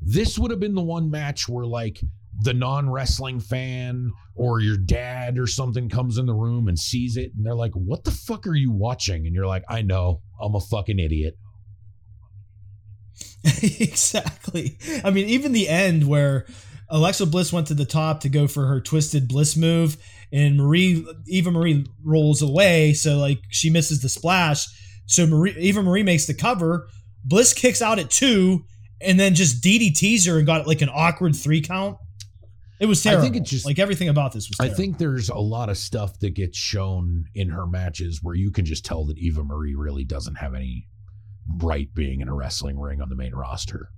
This 0.00 0.38
would 0.38 0.50
have 0.50 0.60
been 0.60 0.74
the 0.74 0.82
one 0.82 1.10
match 1.10 1.48
where 1.48 1.64
like 1.64 2.00
the 2.40 2.54
non-wrestling 2.54 3.40
fan 3.40 4.10
or 4.34 4.58
your 4.58 4.76
dad 4.76 5.38
or 5.38 5.46
something 5.46 5.88
comes 5.88 6.18
in 6.18 6.26
the 6.26 6.34
room 6.34 6.66
and 6.66 6.78
sees 6.78 7.16
it 7.16 7.32
and 7.36 7.46
they're 7.46 7.54
like, 7.54 7.72
"What 7.74 8.04
the 8.04 8.10
fuck 8.10 8.46
are 8.46 8.54
you 8.54 8.72
watching?" 8.72 9.26
And 9.26 9.34
you're 9.34 9.46
like, 9.46 9.64
"I 9.68 9.82
know. 9.82 10.22
I'm 10.40 10.54
a 10.54 10.60
fucking 10.60 10.98
idiot." 10.98 11.36
exactly. 13.62 14.78
I 15.04 15.10
mean, 15.10 15.28
even 15.28 15.52
the 15.52 15.68
end 15.68 16.08
where 16.08 16.46
Alexa 16.88 17.26
Bliss 17.26 17.52
went 17.52 17.66
to 17.68 17.74
the 17.74 17.84
top 17.84 18.20
to 18.20 18.28
go 18.28 18.46
for 18.46 18.66
her 18.66 18.80
twisted 18.80 19.28
bliss 19.28 19.56
move, 19.56 19.96
and 20.32 20.56
Marie 20.56 21.06
Eva 21.26 21.50
Marie 21.50 21.84
rolls 22.04 22.42
away, 22.42 22.92
so 22.94 23.18
like 23.18 23.40
she 23.50 23.70
misses 23.70 24.00
the 24.02 24.08
splash. 24.08 24.66
So 25.06 25.26
Marie 25.26 25.54
Eva 25.58 25.82
Marie 25.82 26.02
makes 26.02 26.26
the 26.26 26.34
cover, 26.34 26.88
Bliss 27.24 27.52
kicks 27.52 27.82
out 27.82 27.98
at 27.98 28.10
two, 28.10 28.64
and 29.00 29.18
then 29.20 29.34
just 29.34 29.62
DDTs 29.62 30.26
her 30.26 30.38
and 30.38 30.46
got 30.46 30.66
like 30.66 30.80
an 30.82 30.90
awkward 30.92 31.36
three 31.36 31.60
count. 31.60 31.96
It 32.80 32.86
was 32.86 33.00
terrible. 33.02 33.20
I 33.22 33.24
think 33.26 33.36
it 33.36 33.44
just- 33.44 33.64
like 33.64 33.78
everything 33.78 34.08
about 34.08 34.32
this 34.32 34.48
was. 34.48 34.58
I 34.58 34.68
think 34.74 34.98
there's 34.98 35.28
a 35.28 35.38
lot 35.38 35.68
of 35.68 35.78
stuff 35.78 36.18
that 36.20 36.30
gets 36.34 36.58
shown 36.58 37.26
in 37.34 37.50
her 37.50 37.66
matches 37.66 38.20
where 38.22 38.34
you 38.34 38.50
can 38.50 38.64
just 38.64 38.84
tell 38.84 39.04
that 39.06 39.18
Eva 39.18 39.44
Marie 39.44 39.74
really 39.76 40.04
doesn't 40.04 40.36
have 40.36 40.54
any 40.54 40.88
right 41.62 41.92
being 41.94 42.20
in 42.20 42.28
a 42.28 42.34
wrestling 42.34 42.78
ring 42.80 43.00
on 43.00 43.08
the 43.08 43.14
main 43.16 43.34
roster. 43.34 43.88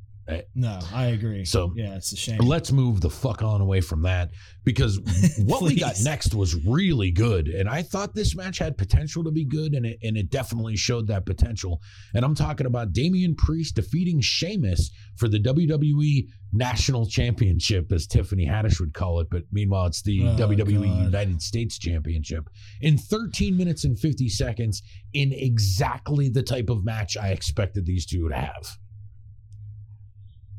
No, 0.54 0.78
I 0.92 1.06
agree. 1.06 1.44
So- 1.44 1.72
yeah, 1.76 1.96
it's 1.96 2.12
a 2.12 2.16
shame. 2.16 2.38
Let's 2.38 2.72
move 2.72 3.00
the 3.00 3.10
fuck 3.10 3.42
on 3.42 3.60
away 3.60 3.80
from 3.80 4.02
that 4.02 4.30
because 4.64 4.98
what 5.44 5.62
we 5.62 5.74
got 5.78 5.96
next 6.02 6.34
was 6.34 6.54
really 6.66 7.10
good, 7.10 7.48
and 7.48 7.68
I 7.68 7.82
thought 7.82 8.14
this 8.14 8.34
match 8.34 8.58
had 8.58 8.78
potential 8.78 9.22
to 9.24 9.30
be 9.30 9.44
good, 9.44 9.74
and 9.74 9.84
it 9.86 9.98
and 10.02 10.16
it 10.16 10.30
definitely 10.30 10.76
showed 10.76 11.06
that 11.08 11.26
potential. 11.26 11.80
And 12.14 12.24
I'm 12.24 12.34
talking 12.34 12.66
about 12.66 12.92
Damian 12.92 13.34
Priest 13.34 13.76
defeating 13.76 14.20
Sheamus 14.20 14.90
for 15.16 15.28
the 15.28 15.38
WWE 15.40 16.28
National 16.52 17.04
Championship, 17.06 17.90
as 17.92 18.06
Tiffany 18.06 18.46
Haddish 18.46 18.78
would 18.80 18.94
call 18.94 19.20
it, 19.20 19.28
but 19.30 19.42
meanwhile 19.52 19.86
it's 19.86 20.02
the 20.02 20.22
Oh, 20.22 20.36
WWE 20.36 20.84
God. 20.88 21.04
United 21.04 21.42
States 21.42 21.78
Championship 21.78 22.48
in 22.80 22.96
13 22.96 23.56
minutes 23.56 23.84
and 23.84 23.98
50 23.98 24.28
seconds 24.28 24.82
in 25.12 25.32
exactly 25.32 26.28
the 26.28 26.42
type 26.42 26.70
of 26.70 26.84
match 26.84 27.16
I 27.16 27.28
expected 27.30 27.86
these 27.86 28.06
two 28.06 28.28
to 28.28 28.34
have. 28.36 28.78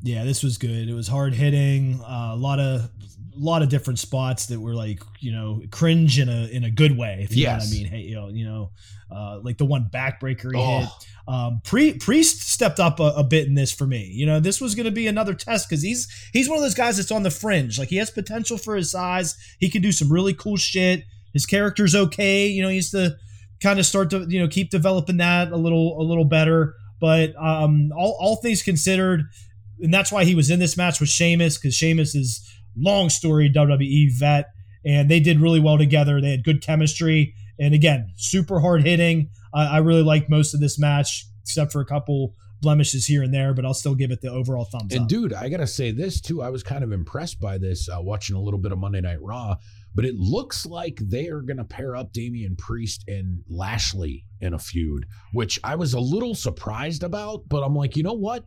Yeah, 0.06 0.24
this 0.24 0.42
was 0.42 0.58
good. 0.58 0.88
It 0.88 0.94
was 0.94 1.08
hard 1.08 1.34
hitting. 1.34 2.00
Uh, 2.02 2.30
a 2.32 2.36
lot 2.36 2.60
of 2.60 2.82
a 2.82 3.38
lot 3.38 3.60
of 3.62 3.68
different 3.68 3.98
spots 3.98 4.46
that 4.46 4.58
were 4.60 4.74
like 4.74 5.02
you 5.20 5.32
know 5.32 5.60
cringe 5.70 6.18
in 6.18 6.28
a 6.28 6.46
in 6.46 6.64
a 6.64 6.70
good 6.70 6.96
way. 6.96 7.20
If 7.28 7.36
you 7.36 7.42
Yes. 7.42 7.70
know 7.70 7.76
what 7.76 7.76
I 7.76 7.82
mean. 7.82 7.86
Hey, 7.92 8.00
you 8.08 8.14
know, 8.14 8.28
you 8.28 8.44
know, 8.44 8.70
uh, 9.10 9.40
like 9.42 9.58
the 9.58 9.64
one 9.66 9.90
backbreaker 9.92 10.54
he 10.54 10.58
Oh. 10.60 10.78
hit. 10.80 10.88
Um, 11.28 11.60
Pri- 11.64 11.94
Priest 11.94 12.42
stepped 12.48 12.78
up 12.78 13.00
a, 13.00 13.12
a 13.16 13.24
bit 13.24 13.48
in 13.48 13.54
this 13.54 13.72
for 13.72 13.84
me. 13.86 14.08
You 14.14 14.26
know, 14.26 14.38
this 14.38 14.60
was 14.60 14.76
going 14.76 14.84
to 14.86 14.92
be 14.92 15.08
another 15.08 15.34
test 15.34 15.68
because 15.68 15.82
he's 15.82 16.06
he's 16.32 16.48
one 16.48 16.56
of 16.56 16.62
those 16.62 16.74
guys 16.74 16.96
that's 16.98 17.10
on 17.10 17.24
the 17.24 17.30
fringe. 17.32 17.78
Like 17.80 17.88
he 17.88 17.96
has 17.96 18.10
potential 18.10 18.56
for 18.58 18.76
his 18.76 18.90
size. 18.92 19.36
He 19.58 19.68
can 19.68 19.82
do 19.82 19.90
some 19.92 20.10
really 20.12 20.34
cool 20.34 20.56
shit. 20.56 21.02
His 21.32 21.44
character's 21.44 21.94
okay. 21.96 22.46
You 22.46 22.62
know, 22.62 22.68
he 22.68 22.76
needs 22.76 22.90
to 22.92 23.16
kind 23.60 23.78
of 23.80 23.86
start 23.86 24.10
to 24.10 24.24
you 24.28 24.38
know 24.38 24.46
keep 24.48 24.70
developing 24.70 25.16
that 25.16 25.50
a 25.50 25.56
little 25.56 26.00
a 26.00 26.04
little 26.04 26.24
better. 26.24 26.74
But 27.00 27.34
um, 27.36 27.92
all 27.94 28.16
all 28.20 28.36
things 28.36 28.62
considered, 28.62 29.24
and 29.80 29.92
that's 29.92 30.10
why 30.12 30.24
he 30.24 30.34
was 30.34 30.50
in 30.50 30.58
this 30.58 30.76
match 30.76 31.00
with 31.00 31.08
Sheamus 31.08 31.58
because 31.58 31.74
Sheamus 31.74 32.14
is 32.14 32.46
long 32.76 33.08
story 33.08 33.50
WWE 33.50 34.18
vet, 34.18 34.46
and 34.84 35.10
they 35.10 35.20
did 35.20 35.40
really 35.40 35.60
well 35.60 35.78
together. 35.78 36.20
They 36.20 36.30
had 36.30 36.44
good 36.44 36.62
chemistry, 36.62 37.34
and 37.58 37.74
again, 37.74 38.12
super 38.16 38.60
hard 38.60 38.82
hitting. 38.82 39.30
I, 39.54 39.66
I 39.66 39.78
really 39.78 40.02
liked 40.02 40.30
most 40.30 40.54
of 40.54 40.60
this 40.60 40.78
match, 40.78 41.26
except 41.42 41.72
for 41.72 41.80
a 41.80 41.86
couple 41.86 42.34
blemishes 42.60 43.06
here 43.06 43.22
and 43.22 43.32
there, 43.32 43.54
but 43.54 43.64
I'll 43.64 43.74
still 43.74 43.94
give 43.94 44.10
it 44.10 44.20
the 44.20 44.30
overall 44.30 44.64
thumbs 44.64 44.92
And 44.92 44.94
up. 44.94 45.00
And 45.00 45.08
dude, 45.08 45.32
I 45.32 45.48
gotta 45.48 45.66
say 45.66 45.90
this 45.90 46.20
too. 46.20 46.42
I 46.42 46.50
was 46.50 46.62
kind 46.62 46.82
of 46.82 46.92
impressed 46.92 47.40
by 47.40 47.58
this 47.58 47.88
uh, 47.88 48.00
watching 48.00 48.36
a 48.36 48.40
little 48.40 48.58
bit 48.58 48.72
of 48.72 48.78
Monday 48.78 49.00
Night 49.00 49.20
Raw, 49.20 49.56
but 49.94 50.04
it 50.04 50.14
looks 50.16 50.66
like 50.66 50.98
they 51.00 51.28
are 51.28 51.42
gonna 51.42 51.64
pair 51.64 51.96
up 51.96 52.12
Damian 52.12 52.56
Priest 52.56 53.04
and 53.08 53.42
Lashley 53.48 54.24
in 54.40 54.54
a 54.54 54.58
feud, 54.58 55.06
which 55.32 55.58
I 55.64 55.76
was 55.76 55.94
a 55.94 56.00
little 56.00 56.34
surprised 56.34 57.02
about. 57.02 57.48
But 57.48 57.62
I'm 57.62 57.74
like, 57.74 57.96
you 57.96 58.02
know 58.02 58.14
what? 58.14 58.44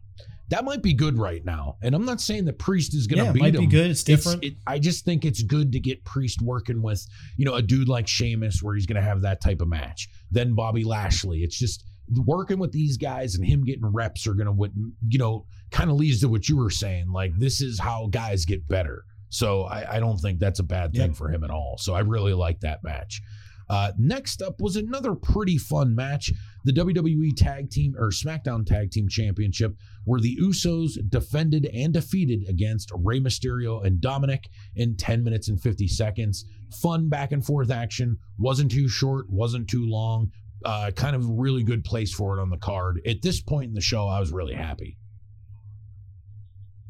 That 0.49 0.65
might 0.65 0.81
be 0.81 0.93
good 0.93 1.17
right 1.17 1.43
now. 1.45 1.77
And 1.83 1.93
I'm 1.93 2.05
not 2.05 2.19
saying 2.21 2.45
the 2.45 2.53
Priest 2.53 2.95
is 2.95 3.05
gonna 3.07 3.23
yeah, 3.23 3.29
it 3.29 3.33
beat 3.33 3.39
might 3.41 3.55
him. 3.55 3.61
be 3.61 3.67
good. 3.67 3.91
It's 3.91 4.03
different. 4.03 4.43
it, 4.43 4.55
I 4.65 4.79
just 4.79 5.05
think 5.05 5.23
it's 5.25 5.43
good 5.43 5.71
to 5.73 5.79
get 5.79 6.03
Priest 6.05 6.41
working 6.41 6.81
with, 6.81 7.05
you 7.37 7.45
know, 7.45 7.55
a 7.55 7.61
dude 7.61 7.87
like 7.87 8.07
Sheamus 8.07 8.61
where 8.63 8.73
he's 8.75 8.85
going 8.87 8.95
to 9.01 9.07
have 9.07 9.21
that 9.21 9.41
type 9.41 9.61
of 9.61 9.67
match. 9.67 10.09
Then 10.31 10.55
Bobby 10.55 10.83
Lashley. 10.83 11.43
It's 11.43 11.57
just 11.57 11.83
working 12.25 12.57
with 12.57 12.71
these 12.71 12.97
guys 12.97 13.35
and 13.35 13.45
him 13.45 13.63
getting 13.63 13.85
reps 13.85 14.25
are 14.25 14.33
going 14.33 14.47
to, 14.47 14.51
what 14.51 14.71
you 15.07 15.19
know, 15.19 15.45
kind 15.71 15.91
of 15.91 15.97
leads 15.97 16.21
to 16.21 16.29
what 16.29 16.49
you 16.49 16.57
were 16.57 16.71
saying. 16.71 17.11
Like, 17.11 17.31
this 17.37 17.61
is 17.61 17.79
how 17.79 18.07
guys 18.07 18.45
get 18.45 18.67
better. 18.67 19.03
So 19.29 19.65
I, 19.65 19.97
I 19.97 19.99
don't 19.99 20.17
think 20.17 20.39
that's 20.39 20.57
a 20.59 20.63
bad 20.63 20.91
thing 20.93 21.09
Yep. 21.09 21.15
for 21.15 21.29
him 21.29 21.43
at 21.43 21.51
all. 21.51 21.77
So 21.77 21.93
I 21.93 21.99
really 21.99 22.33
like 22.33 22.61
that 22.61 22.83
match. 22.83 23.21
Uh, 23.69 23.91
next 23.97 24.41
up 24.41 24.59
was 24.59 24.75
another 24.75 25.13
pretty 25.13 25.57
fun 25.57 25.95
match 25.95 26.31
the 26.65 26.73
WWE 26.73 27.35
Tag 27.35 27.69
Team 27.69 27.95
or 27.97 28.09
SmackDown 28.09 28.65
Tag 28.65 28.91
Team 28.91 29.07
Championship, 29.07 29.75
where 30.05 30.19
the 30.19 30.37
Usos 30.41 30.97
defended 31.09 31.69
and 31.73 31.93
defeated 31.93 32.47
against 32.49 32.91
Rey 32.95 33.19
Mysterio 33.19 33.85
and 33.85 34.01
Dominic 34.01 34.49
in 34.75 34.97
10 34.97 35.23
minutes 35.23 35.47
and 35.47 35.61
50 35.61 35.87
seconds. 35.87 36.45
Fun 36.81 37.09
back 37.09 37.31
and 37.31 37.45
forth 37.45 37.71
action. 37.71 38.17
Wasn't 38.37 38.71
too 38.71 38.89
short, 38.89 39.29
wasn't 39.29 39.69
too 39.69 39.85
long. 39.85 40.31
Uh, 40.65 40.91
kind 40.93 41.15
of 41.15 41.29
really 41.29 41.63
good 41.63 41.85
place 41.85 42.13
for 42.13 42.37
it 42.37 42.41
on 42.41 42.49
the 42.49 42.57
card. 42.57 43.01
At 43.05 43.21
this 43.21 43.39
point 43.41 43.69
in 43.69 43.73
the 43.73 43.81
show, 43.81 44.07
I 44.07 44.19
was 44.19 44.31
really 44.31 44.55
happy. 44.55 44.97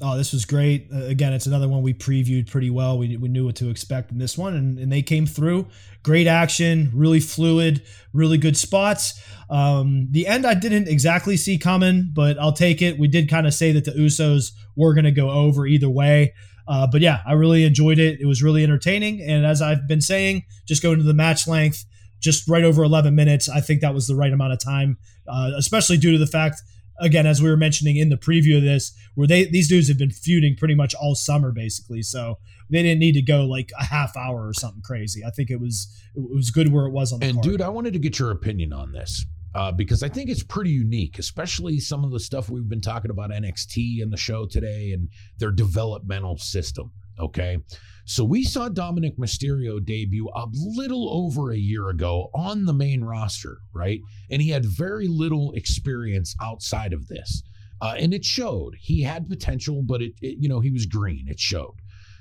Oh, 0.02 0.18
this 0.18 0.32
was 0.32 0.46
great. 0.46 0.88
Uh, 0.94 1.04
again, 1.06 1.34
it's 1.34 1.46
another 1.46 1.68
one 1.68 1.82
we 1.82 1.94
previewed 1.94 2.50
pretty 2.50 2.70
well. 2.70 2.98
We, 2.98 3.18
we 3.18 3.28
knew 3.28 3.46
what 3.46 3.58
to 3.58 3.70
expect 3.70 4.12
in 4.12 4.18
this 4.18 4.38
one, 4.38 4.56
and, 4.56 4.80
and 4.80 4.92
they 4.92 5.02
came 5.02 5.26
through. 5.26 5.68
Great 6.04 6.28
action, 6.28 6.92
really 6.94 7.20
fluid, 7.20 7.82
really 8.14 8.38
good 8.38 8.58
spots. 8.58 9.22
Um, 9.50 10.08
the 10.12 10.28
end 10.28 10.46
I 10.46 10.54
didn't 10.54 10.88
exactly 10.88 11.36
see 11.36 11.58
coming, 11.58 12.12
but 12.14 12.40
I'll 12.40 12.54
take 12.54 12.82
it. 12.82 12.98
We 12.98 13.08
did 13.08 13.30
kind 13.30 13.48
of 13.48 13.54
say 13.54 13.72
that 13.74 13.86
the 13.86 13.92
Usos 13.92 14.52
were 14.76 14.94
going 14.94 15.06
to 15.06 15.12
go 15.12 15.30
over 15.30 15.66
either 15.66 15.90
way. 15.90 16.34
Uh, 16.68 16.86
but 16.86 17.02
yeah, 17.02 17.22
I 17.26 17.34
really 17.34 17.66
enjoyed 17.66 17.98
it. 17.98 18.22
It 18.22 18.28
was 18.28 18.44
really 18.44 18.64
entertaining. 18.64 19.22
And 19.22 19.46
as 19.46 19.62
I've 19.62 19.88
been 19.88 20.02
saying, 20.02 20.44
just 20.68 20.84
going 20.84 21.00
to 21.00 21.04
the 21.04 21.16
match 21.16 21.48
length, 21.48 21.84
just 22.20 22.48
right 22.48 22.64
over 22.64 22.84
11 22.84 23.16
minutes, 23.16 23.50
I 23.50 23.60
think 23.60 23.82
that 23.82 23.94
was 23.94 24.08
the 24.08 24.16
right 24.16 24.32
amount 24.32 24.54
of 24.54 24.60
time, 24.60 24.98
uh, 25.28 25.52
especially 25.58 25.98
due 25.98 26.12
to 26.12 26.18
the 26.18 26.28
fact 26.28 26.62
again, 27.00 27.26
as 27.26 27.42
we 27.42 27.50
were 27.50 27.58
mentioning 27.58 27.98
in 27.98 28.10
the 28.10 28.18
preview 28.18 28.58
of 28.58 28.64
this, 28.64 28.92
where 29.16 29.28
they 29.28 29.46
these 29.46 29.68
dudes 29.68 29.88
have 29.88 29.98
been 29.98 30.12
feuding 30.12 30.56
pretty 30.56 30.76
much 30.76 30.94
all 30.96 31.16
summer, 31.16 31.52
basically. 31.52 32.02
So 32.02 32.38
they 32.70 32.84
didn't 32.84 33.00
need 33.00 33.14
to 33.14 33.22
go 33.22 33.46
like 33.46 33.72
a 33.80 33.86
half 33.86 34.16
hour 34.16 34.48
or 34.48 34.54
something 34.54 34.82
crazy. 34.84 35.22
I 35.26 35.32
think 35.32 35.50
it 35.50 35.60
was 35.60 35.96
it 36.16 36.36
was 36.36 36.52
good 36.52 36.72
where 36.72 36.86
it 36.86 36.92
was 36.92 37.12
on 37.12 37.20
the 37.20 37.28
And 37.28 37.36
card. 37.36 37.44
dude, 37.44 37.62
I 37.62 37.70
wanted 37.70 37.94
to 37.94 38.00
get 38.00 38.20
your 38.20 38.32
opinion 38.32 38.74
on 38.74 38.92
this 38.92 39.26
uh, 39.56 39.72
because 39.72 40.04
I 40.04 40.10
think 40.10 40.30
it's 40.30 40.44
pretty 40.44 40.72
unique, 40.72 41.18
especially 41.20 41.80
some 41.80 42.04
of 42.04 42.12
the 42.12 42.20
stuff 42.20 42.50
we've 42.50 42.70
been 42.70 42.82
talking 42.82 43.12
about 43.12 43.32
NXT 43.32 44.02
in 44.02 44.10
the 44.10 44.18
show 44.18 44.46
today 44.46 44.92
and 44.92 45.10
their 45.40 45.52
developmental 45.52 46.38
system. 46.38 46.92
Okay. 47.20 47.58
So 48.06 48.24
we 48.24 48.44
saw 48.44 48.70
Dominic 48.70 49.18
Mysterio 49.18 49.84
debut 49.84 50.28
a 50.34 50.48
little 50.54 51.10
over 51.12 51.52
a 51.52 51.58
year 51.58 51.90
ago 51.90 52.30
on 52.34 52.66
the 52.66 52.74
main 52.74 53.04
roster, 53.04 53.60
right? 53.74 54.00
And 54.32 54.42
he 54.42 54.50
had 54.50 54.66
very 54.66 55.08
little 55.08 55.52
experience 55.54 56.36
outside 56.42 56.94
of 56.94 57.08
this. 57.08 57.44
Uh, 57.82 57.96
and 58.00 58.14
it 58.14 58.26
showed. 58.26 58.76
He 58.80 59.04
had 59.04 59.30
potential, 59.30 59.84
but 59.84 60.02
it, 60.02 60.14
it, 60.22 60.38
you 60.40 60.50
know, 60.50 60.60
he 60.60 60.72
was 60.72 60.86
green. 60.86 61.28
It 61.28 61.40
showed. 61.40 61.76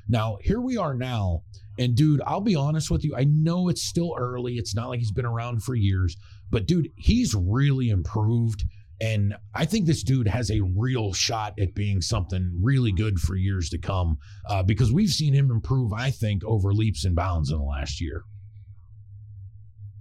Now, 0.08 0.38
here 0.42 0.60
we 0.60 0.76
are 0.76 0.94
now. 0.94 1.42
And 1.78 1.94
dude, 1.94 2.20
I'll 2.26 2.40
be 2.40 2.56
honest 2.56 2.90
with 2.90 3.04
you. 3.04 3.14
I 3.16 3.24
know 3.24 3.68
it's 3.68 3.82
still 3.82 4.14
early. 4.18 4.54
It's 4.54 4.74
not 4.74 4.88
like 4.88 4.98
he's 4.98 5.12
been 5.12 5.26
around 5.26 5.62
for 5.62 5.74
years, 5.74 6.16
but 6.50 6.66
dude, 6.66 6.88
he's 6.96 7.34
really 7.34 7.90
improved. 7.90 8.64
And 9.00 9.36
I 9.54 9.64
think 9.64 9.86
this 9.86 10.02
dude 10.02 10.26
has 10.26 10.50
a 10.50 10.60
real 10.60 11.12
shot 11.12 11.54
at 11.60 11.74
being 11.74 12.00
something 12.00 12.58
really 12.60 12.90
good 12.90 13.20
for 13.20 13.36
years 13.36 13.68
to 13.70 13.78
come 13.78 14.18
uh, 14.48 14.64
because 14.64 14.92
we've 14.92 15.10
seen 15.10 15.34
him 15.34 15.52
improve, 15.52 15.92
I 15.92 16.10
think, 16.10 16.42
over 16.44 16.72
leaps 16.72 17.04
and 17.04 17.14
bounds 17.14 17.52
in 17.52 17.58
the 17.58 17.64
last 17.64 18.00
year. 18.00 18.24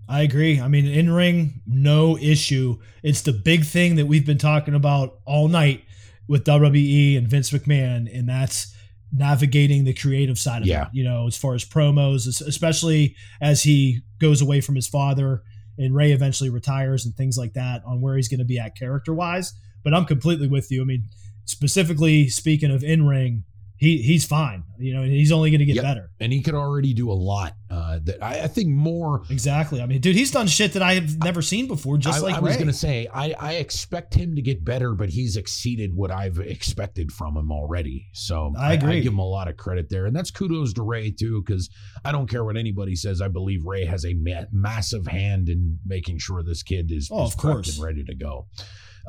I 0.10 0.22
agree. 0.22 0.60
I 0.60 0.68
mean, 0.68 0.88
in 0.88 1.12
ring, 1.12 1.62
no 1.68 2.18
issue. 2.18 2.80
It's 3.04 3.22
the 3.22 3.34
big 3.34 3.66
thing 3.66 3.98
that 3.98 4.06
we've 4.06 4.26
been 4.26 4.38
talking 4.38 4.74
about 4.74 5.20
all 5.26 5.48
night 5.48 5.84
with 6.28 6.46
WWE 6.46 7.18
and 7.18 7.28
Vince 7.28 7.52
McMahon, 7.52 8.08
and 8.12 8.28
that's 8.28 8.74
navigating 9.12 9.84
the 9.86 9.94
creative 9.94 10.38
side 10.38 10.62
of 10.62 10.68
Yeah. 10.68 10.84
it. 10.84 10.90
You 10.94 11.04
know, 11.04 11.28
as 11.28 11.38
far 11.38 11.54
as 11.54 11.64
promos, 11.64 12.28
especially 12.42 13.16
as 13.42 13.64
he 13.64 14.02
goes 14.20 14.42
away 14.42 14.62
from 14.62 14.76
his 14.76 14.88
father 14.88 15.44
and 15.78 15.94
Ray 15.96 16.12
eventually 16.12 16.50
retires 16.50 17.06
and 17.06 17.16
things 17.16 17.38
like 17.38 17.54
that 17.54 17.84
on 17.86 18.02
where 18.02 18.16
he's 18.18 18.28
going 18.28 18.40
to 18.40 18.46
be 18.46 18.60
at 18.60 18.76
character 18.76 19.14
wise. 19.14 19.54
But 19.84 19.94
I'm 19.94 20.06
completely 20.06 20.48
with 20.48 20.72
you. 20.72 20.82
I 20.82 20.86
mean, 20.86 21.04
specifically 21.46 22.28
speaking 22.28 22.72
of 22.72 22.84
in 22.84 23.08
ring, 23.08 23.44
he 23.78 23.98
he's 24.02 24.26
fine. 24.26 24.64
You 24.80 24.94
know, 24.94 25.02
and 25.02 25.12
he's 25.12 25.32
only 25.32 25.50
going 25.50 25.60
to 25.60 25.66
get 25.66 25.76
Yep. 25.76 25.84
better. 25.84 26.12
And 26.20 26.32
he 26.34 26.42
could 26.42 26.54
already 26.54 26.94
do 26.94 27.12
a 27.12 27.14
lot. 27.14 27.54
Uh, 27.70 28.00
that 28.04 28.24
I, 28.24 28.42
I 28.44 28.48
think 28.48 28.70
more 28.70 29.24
Exactly. 29.30 29.82
I 29.82 29.86
mean, 29.88 30.00
dude, 30.02 30.16
he's 30.16 30.32
done 30.32 30.48
shit 30.48 30.74
that 30.74 30.82
I 30.84 30.94
have 30.94 31.18
never 31.20 31.42
seen 31.42 31.68
before. 31.68 31.98
Just 31.98 32.20
I, 32.20 32.22
like 32.22 32.36
I 32.36 32.40
was 32.40 32.56
going 32.56 32.68
to 32.68 32.74
say, 32.74 33.08
I, 33.14 33.34
I 33.40 33.54
expect 33.56 34.14
him 34.14 34.36
to 34.36 34.42
get 34.42 34.64
better, 34.64 34.94
but 34.94 35.10
he's 35.10 35.36
exceeded 35.36 35.96
what 35.96 36.12
I've 36.12 36.40
expected 36.40 37.12
from 37.12 37.36
him 37.38 37.52
already. 37.52 38.08
So 38.14 38.54
I 38.58 38.74
agree. 38.74 39.02
give 39.02 39.14
him 39.14 39.20
a 39.20 39.26
lot 39.28 39.48
of 39.48 39.58
credit 39.58 39.90
there, 39.90 40.06
and 40.06 40.16
that's 40.16 40.32
kudos 40.32 40.74
to 40.74 40.84
Ray 40.84 41.12
too, 41.12 41.44
because 41.46 41.70
I 42.06 42.12
don't 42.12 42.30
care 42.30 42.46
what 42.46 42.56
anybody 42.56 42.96
says. 42.96 43.22
I 43.22 43.28
believe 43.28 43.66
Ray 43.66 43.86
has 43.86 44.06
a 44.06 44.14
ma- 44.14 44.46
massive 44.52 45.08
hand 45.08 45.50
in 45.50 45.80
making 45.86 46.20
sure 46.20 46.42
this 46.44 46.64
kid 46.64 46.92
is, 46.92 47.10
Oh, 47.12 47.26
is 47.26 47.34
of 47.34 47.38
course. 47.38 47.76
and 47.76 47.84
ready 47.84 48.04
to 48.06 48.16
go. 48.16 48.48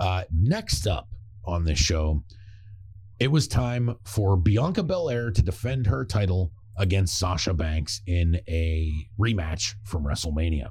Uh, 0.00 0.24
next 0.32 0.86
up 0.86 1.08
on 1.44 1.64
this 1.64 1.78
show, 1.78 2.24
it 3.20 3.30
was 3.30 3.48
time 3.48 3.96
for 4.04 4.36
Bianca 4.36 4.82
Belair 4.82 5.30
to 5.30 5.42
defend 5.42 5.86
her 5.86 6.04
title 6.04 6.52
against 6.76 7.18
Sasha 7.18 7.52
Banks 7.52 8.00
in 8.06 8.40
a 8.48 8.92
rematch 9.18 9.74
from 9.84 10.04
WrestleMania. 10.04 10.68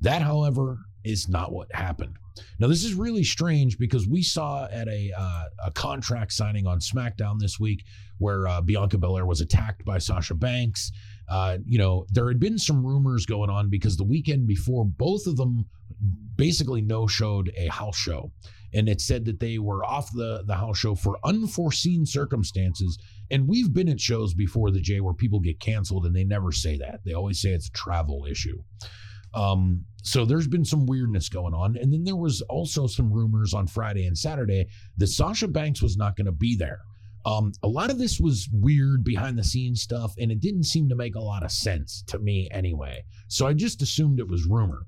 That, 0.00 0.22
however, 0.22 0.78
is 1.04 1.28
not 1.28 1.52
what 1.52 1.72
happened. 1.72 2.16
Now, 2.58 2.68
this 2.68 2.84
is 2.84 2.94
really 2.94 3.24
strange 3.24 3.78
because 3.78 4.06
we 4.06 4.22
saw 4.22 4.66
at 4.70 4.88
a 4.88 5.12
uh, 5.16 5.44
a 5.66 5.70
contract 5.72 6.32
signing 6.32 6.66
on 6.66 6.78
SmackDown 6.78 7.38
this 7.38 7.58
week 7.58 7.84
where 8.18 8.46
uh, 8.46 8.60
Bianca 8.60 8.98
Belair 8.98 9.26
was 9.26 9.40
attacked 9.40 9.84
by 9.84 9.98
Sasha 9.98 10.34
Banks. 10.34 10.92
Uh, 11.28 11.58
you 11.64 11.78
know, 11.78 12.06
there 12.10 12.28
had 12.28 12.40
been 12.40 12.58
some 12.58 12.84
rumors 12.86 13.26
going 13.26 13.50
on 13.50 13.68
because 13.68 13.96
the 13.96 14.04
weekend 14.04 14.46
before, 14.46 14.84
both 14.84 15.26
of 15.26 15.36
them 15.36 15.66
basically 16.36 16.80
no 16.80 17.06
showed 17.06 17.52
a 17.56 17.66
house 17.68 17.96
show. 17.96 18.32
And 18.74 18.88
it 18.88 19.00
said 19.00 19.24
that 19.24 19.40
they 19.40 19.58
were 19.58 19.84
off 19.84 20.10
the, 20.12 20.44
the 20.46 20.56
house 20.56 20.78
show 20.78 20.94
for 20.94 21.18
unforeseen 21.24 22.04
circumstances. 22.04 22.98
And 23.30 23.48
we've 23.48 23.72
been 23.72 23.88
at 23.88 24.00
shows 24.00 24.34
before 24.34 24.70
the 24.70 24.80
J 24.80 25.00
where 25.00 25.14
people 25.14 25.40
get 25.40 25.60
canceled 25.60 26.06
and 26.06 26.14
they 26.14 26.24
never 26.24 26.52
say 26.52 26.76
that. 26.78 27.00
They 27.04 27.12
always 27.12 27.40
say 27.40 27.50
it's 27.50 27.68
a 27.68 27.72
travel 27.72 28.26
issue. 28.30 28.62
Um, 29.34 29.84
so 30.02 30.24
there's 30.24 30.46
been 30.46 30.64
some 30.64 30.86
weirdness 30.86 31.28
going 31.28 31.54
on. 31.54 31.76
And 31.76 31.92
then 31.92 32.04
there 32.04 32.16
was 32.16 32.40
also 32.42 32.86
some 32.86 33.12
rumors 33.12 33.54
on 33.54 33.66
Friday 33.66 34.06
and 34.06 34.16
Saturday 34.16 34.66
that 34.96 35.06
Sasha 35.08 35.48
Banks 35.48 35.82
was 35.82 35.96
not 35.96 36.16
going 36.16 36.26
to 36.26 36.32
be 36.32 36.56
there. 36.56 36.80
Um, 37.26 37.52
a 37.62 37.68
lot 37.68 37.90
of 37.90 37.98
this 37.98 38.18
was 38.18 38.48
weird 38.52 39.04
behind 39.04 39.36
the 39.36 39.44
scenes 39.44 39.82
stuff, 39.82 40.14
and 40.18 40.30
it 40.30 40.40
didn't 40.40 40.64
seem 40.64 40.88
to 40.88 40.94
make 40.94 41.14
a 41.14 41.20
lot 41.20 41.42
of 41.42 41.52
sense 41.52 42.02
to 42.06 42.18
me 42.18 42.48
anyway. 42.50 43.02
So 43.28 43.46
I 43.46 43.52
just 43.52 43.82
assumed 43.82 44.18
it 44.18 44.28
was 44.28 44.46
rumor. 44.46 44.86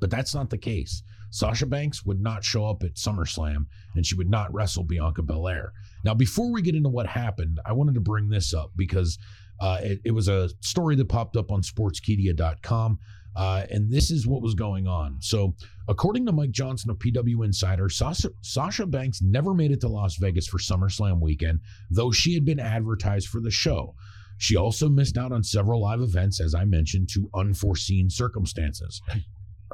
But 0.00 0.10
that's 0.10 0.34
not 0.34 0.50
the 0.50 0.58
case. 0.58 1.02
Sasha 1.32 1.64
Banks 1.64 2.04
would 2.04 2.20
not 2.20 2.44
show 2.44 2.66
up 2.66 2.82
at 2.82 2.94
SummerSlam 2.94 3.66
and 3.94 4.06
she 4.06 4.14
would 4.14 4.30
not 4.30 4.52
wrestle 4.52 4.84
Bianca 4.84 5.22
Belair. 5.22 5.72
Now, 6.04 6.12
before 6.12 6.52
we 6.52 6.60
get 6.60 6.74
into 6.74 6.90
what 6.90 7.06
happened, 7.06 7.58
I 7.64 7.72
wanted 7.72 7.94
to 7.94 8.00
bring 8.00 8.28
this 8.28 8.52
up 8.52 8.70
because 8.76 9.18
uh, 9.58 9.78
it, 9.82 10.00
it, 10.04 10.10
was 10.10 10.28
a 10.28 10.50
story 10.60 10.94
that 10.96 11.08
popped 11.08 11.36
up 11.36 11.50
on 11.50 11.62
sportskeeda.com. 11.62 12.98
Uh, 13.34 13.64
and 13.70 13.90
this 13.90 14.10
is 14.10 14.26
what 14.26 14.42
was 14.42 14.54
going 14.54 14.86
on. 14.86 15.16
So, 15.20 15.54
according 15.88 16.26
to 16.26 16.32
Mike 16.32 16.50
Johnson 16.50 16.90
of 16.90 16.98
PW 16.98 17.46
Insider, 17.46 17.88
Sasha, 17.88 18.28
Sasha 18.42 18.84
Banks 18.84 19.22
never 19.22 19.54
made 19.54 19.70
it 19.70 19.80
to 19.80 19.88
Las 19.88 20.16
Vegas 20.16 20.46
for 20.46 20.58
SummerSlam 20.58 21.18
weekend, 21.18 21.60
though 21.90 22.10
she 22.10 22.34
had 22.34 22.44
been 22.44 22.60
advertised 22.60 23.28
for 23.28 23.40
the 23.40 23.50
show. 23.50 23.94
She 24.36 24.56
also 24.56 24.90
missed 24.90 25.16
out 25.16 25.32
on 25.32 25.42
several 25.42 25.80
live 25.80 26.02
events, 26.02 26.42
as 26.42 26.54
I 26.54 26.66
mentioned, 26.66 27.08
to 27.14 27.30
unforeseen 27.34 28.10
circumstances. 28.10 29.00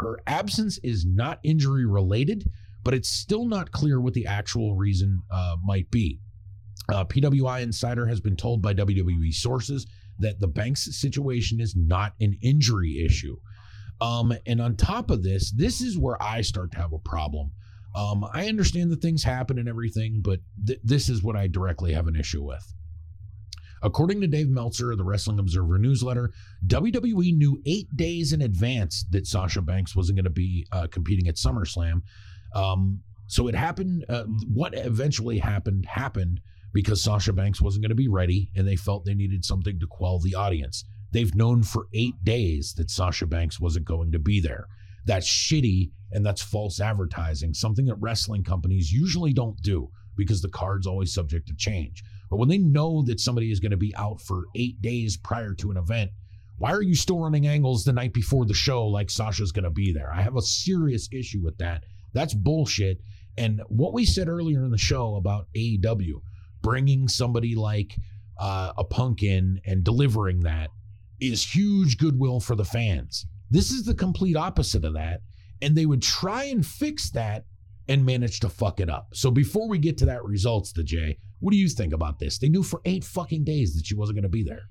Her 0.01 0.19
absence 0.27 0.79
is 0.83 1.05
not 1.07 1.41
injury 1.43 1.87
related, 1.87 2.51
but 2.85 2.95
it's 2.95 3.09
still 3.09 3.47
not 3.47 3.73
clear 3.73 4.01
what 4.01 4.15
the 4.15 4.27
actual 4.27 4.77
reason 4.77 5.23
uh, 5.31 5.57
might 5.65 5.91
be. 5.91 6.21
Uh, 6.91 7.05
PWI 7.05 7.63
Insider 7.63 8.07
has 8.07 8.21
been 8.21 8.37
told 8.37 8.63
by 8.63 8.73
WWE 8.73 9.33
sources 9.33 9.87
that 10.21 10.41
the 10.41 10.49
Banks 10.49 10.89
situation 10.99 11.61
is 11.61 11.77
not 11.77 12.15
an 12.21 12.39
injury 12.43 13.05
issue. 13.05 13.37
Um, 14.01 14.33
and 14.47 14.61
on 14.61 14.77
top 14.77 15.11
of 15.11 15.23
this, 15.23 15.53
this 15.53 15.81
is 15.81 15.99
where 15.99 16.21
I 16.23 16.41
start 16.41 16.73
to 16.73 16.79
have 16.79 16.93
a 16.93 16.99
problem. 16.99 17.51
Um, 17.95 18.25
I 18.33 18.49
understand 18.49 18.91
that 18.93 19.03
things 19.03 19.25
happen 19.25 19.59
and 19.59 19.69
everything, 19.69 20.21
but 20.23 20.41
th- 20.67 20.81
this 20.85 21.09
is 21.09 21.23
what 21.23 21.37
I 21.37 21.49
directly 21.49 21.93
have 21.95 22.07
an 22.07 22.17
issue 22.17 22.43
with. 22.43 22.75
According 23.83 24.21
to 24.21 24.27
Dave 24.27 24.49
Meltzer 24.49 24.91
of 24.91 24.99
the 24.99 25.05
Wrestling 25.05 25.39
Observer 25.39 25.79
newsletter, 25.79 26.33
WWE 26.67 27.37
knew 27.37 27.61
eight 27.67 27.89
days 27.97 28.33
in 28.33 28.43
advance 28.43 29.05
that 29.11 29.27
Sasha 29.27 29.63
Banks 29.63 29.95
wasn't 29.95 30.17
going 30.17 30.25
to 30.25 30.31
be 30.31 30.67
uh, 30.73 30.87
competing 30.89 31.29
at 31.29 31.37
SummerSlam. 31.37 32.03
Um, 32.55 33.01
so 33.27 33.47
it 33.49 33.55
happened. 33.55 34.05
Uh, 34.09 34.25
what 34.53 34.75
eventually 34.77 35.39
happened 35.39 35.87
happened 35.87 36.41
because 36.73 37.03
Sasha 37.03 37.33
Banks 37.33 37.61
wasn't 37.61 37.83
going 37.83 37.91
to 37.91 37.95
be 37.95 38.09
ready, 38.09 38.51
and 38.57 38.67
they 38.67 38.77
felt 38.77 39.05
they 39.05 39.15
needed 39.15 39.45
something 39.45 39.79
to 39.79 39.87
quell 39.87 40.19
the 40.19 40.35
audience. 40.35 40.85
They've 41.13 41.35
known 41.35 41.63
for 41.63 41.87
eight 41.95 42.23
days 42.25 42.75
that 42.75 42.91
Sasha 42.91 43.27
Banks 43.27 43.61
wasn't 43.61 43.87
going 43.87 44.13
to 44.13 44.19
be 44.19 44.41
there. 44.41 44.67
That's 45.07 45.27
shitty 45.27 45.91
and 46.13 46.25
that's 46.25 46.43
false 46.43 46.81
advertising, 46.81 47.55
something 47.55 47.87
that 47.87 47.97
wrestling 47.97 48.45
companies 48.45 48.93
usually 48.93 49.33
don't 49.33 49.61
do 49.63 49.91
because 50.17 50.43
the 50.43 50.49
card's 50.49 50.87
always 50.87 51.15
subject 51.15 51.49
to 51.49 51.55
change. 51.57 52.03
But 52.31 52.37
when 52.37 52.49
they 52.49 52.59
know 52.59 53.03
that 53.07 53.21
somebody 53.21 53.51
is 53.51 53.61
going 53.61 53.71
to 53.71 53.77
be 53.77 53.95
out 53.97 54.21
for 54.21 54.45
eight 54.55 54.81
days 54.83 55.17
prior 55.17 55.55
to 55.55 55.71
an 55.71 55.77
event, 55.77 56.11
why 56.59 56.73
are 56.73 56.83
you 56.83 56.95
still 56.95 57.21
running 57.21 57.47
angles 57.47 57.85
the 57.85 57.93
night 57.93 58.13
before 58.13 58.45
the 58.45 58.55
show 58.55 58.87
like 58.87 59.11
Sasha's 59.11 59.53
going 59.53 59.65
to 59.65 59.71
be 59.71 59.93
there? 59.93 60.13
I 60.13 60.23
have 60.23 60.37
a 60.37 60.43
serious 60.43 61.09
issue 61.13 61.41
with 61.43 61.57
that. 61.59 61.85
That's 62.13 62.35
bullshit. 62.35 62.99
And 63.37 63.63
what 63.69 63.95
we 63.95 64.05
said 64.05 64.29
earlier 64.29 64.65
in 64.65 64.71
the 64.71 64.79
show 64.79 65.15
about 65.15 65.47
AEW, 65.57 66.21
bringing 66.61 67.07
somebody 67.07 67.55
like 67.55 67.95
uh, 68.39 68.73
a 68.77 68.85
punk 68.85 69.23
in 69.23 69.61
and 69.65 69.85
delivering 69.85 70.41
that 70.41 70.71
is 71.21 71.45
huge 71.45 71.99
goodwill 71.99 72.41
for 72.41 72.57
the 72.57 72.65
fans. 72.65 73.27
This 73.51 73.71
is 73.71 73.85
the 73.85 73.95
complete 73.95 74.37
opposite 74.37 74.85
of 74.85 74.95
that. 74.95 75.21
And 75.63 75.77
they 75.77 75.87
would 75.87 76.03
try 76.03 76.45
and 76.45 76.65
fix 76.67 77.11
that 77.11 77.45
and 77.89 78.05
manage 78.05 78.41
to 78.41 78.49
fuck 78.49 78.81
it 78.81 78.91
up. 78.91 79.09
So 79.15 79.31
before 79.31 79.69
we 79.69 79.79
get 79.79 79.99
to 79.99 80.07
that 80.07 80.25
results, 80.25 80.73
the 80.73 80.85
Jay, 80.85 81.19
what 81.41 81.53
do 81.53 81.57
you 81.57 81.69
think 81.69 81.93
about 81.93 82.19
this? 82.19 82.39
They 82.39 82.49
knew 82.49 82.63
for 82.63 82.81
eight 82.85 83.05
fucking 83.05 83.45
days 83.45 83.75
that 83.75 83.87
she 83.87 83.95
wasn't 83.95 84.17
going 84.17 84.23
to 84.25 84.29
be 84.29 84.43
there. 84.43 84.63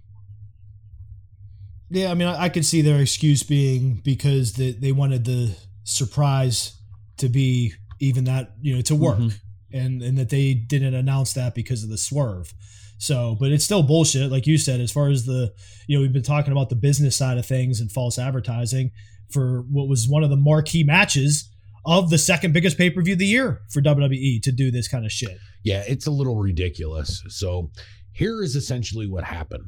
Yeah, 1.89 2.11
I 2.11 2.13
mean, 2.15 2.27
I, 2.27 2.43
I 2.43 2.49
could 2.49 2.65
see 2.65 2.81
their 2.81 2.99
excuse 2.99 3.43
being 3.43 4.01
because 4.03 4.53
they, 4.53 4.71
they 4.71 4.91
wanted 4.91 5.25
the 5.25 5.55
surprise 5.83 6.79
to 7.17 7.29
be 7.29 7.73
even 7.99 8.25
that, 8.25 8.53
you 8.61 8.75
know, 8.75 8.81
to 8.81 8.95
work. 8.95 9.19
Mm-hmm. 9.19 9.37
And, 9.73 10.01
and 10.01 10.17
that 10.17 10.29
they 10.29 10.53
didn't 10.53 10.93
announce 10.93 11.33
that 11.33 11.53
because 11.53 11.83
of 11.83 11.89
the 11.89 11.97
swerve. 11.97 12.53
So, 12.99 13.35
but 13.37 13.51
it's 13.51 13.65
still 13.65 13.83
bullshit, 13.83 14.31
like 14.31 14.47
you 14.47 14.57
said, 14.57 14.79
as 14.79 14.93
far 14.93 15.09
as 15.09 15.25
the, 15.25 15.53
you 15.87 15.97
know, 15.97 16.01
we've 16.01 16.13
been 16.13 16.23
talking 16.23 16.53
about 16.53 16.69
the 16.69 16.75
business 16.75 17.17
side 17.17 17.37
of 17.37 17.45
things 17.45 17.81
and 17.81 17.91
false 17.91 18.17
advertising 18.17 18.91
for 19.29 19.65
what 19.69 19.89
was 19.89 20.07
one 20.07 20.23
of 20.23 20.29
the 20.29 20.37
marquee 20.37 20.85
matches 20.85 21.51
of 21.87 22.09
the 22.09 22.17
second 22.17 22.51
biggest 22.51 22.77
pay 22.77 22.89
per 22.89 23.01
view 23.01 23.13
of 23.13 23.19
the 23.19 23.25
year 23.25 23.61
for 23.69 23.81
WWE 23.81 24.41
to 24.43 24.51
do 24.51 24.69
this 24.69 24.89
kind 24.89 25.05
of 25.05 25.11
shit. 25.11 25.37
Yeah, 25.63 25.83
it's 25.87 26.05
a 26.05 26.11
little 26.11 26.35
ridiculous. 26.35 27.23
So 27.29 27.71
here 28.11 28.43
is 28.43 28.55
essentially 28.55 29.07
what 29.07 29.23
happened. 29.23 29.63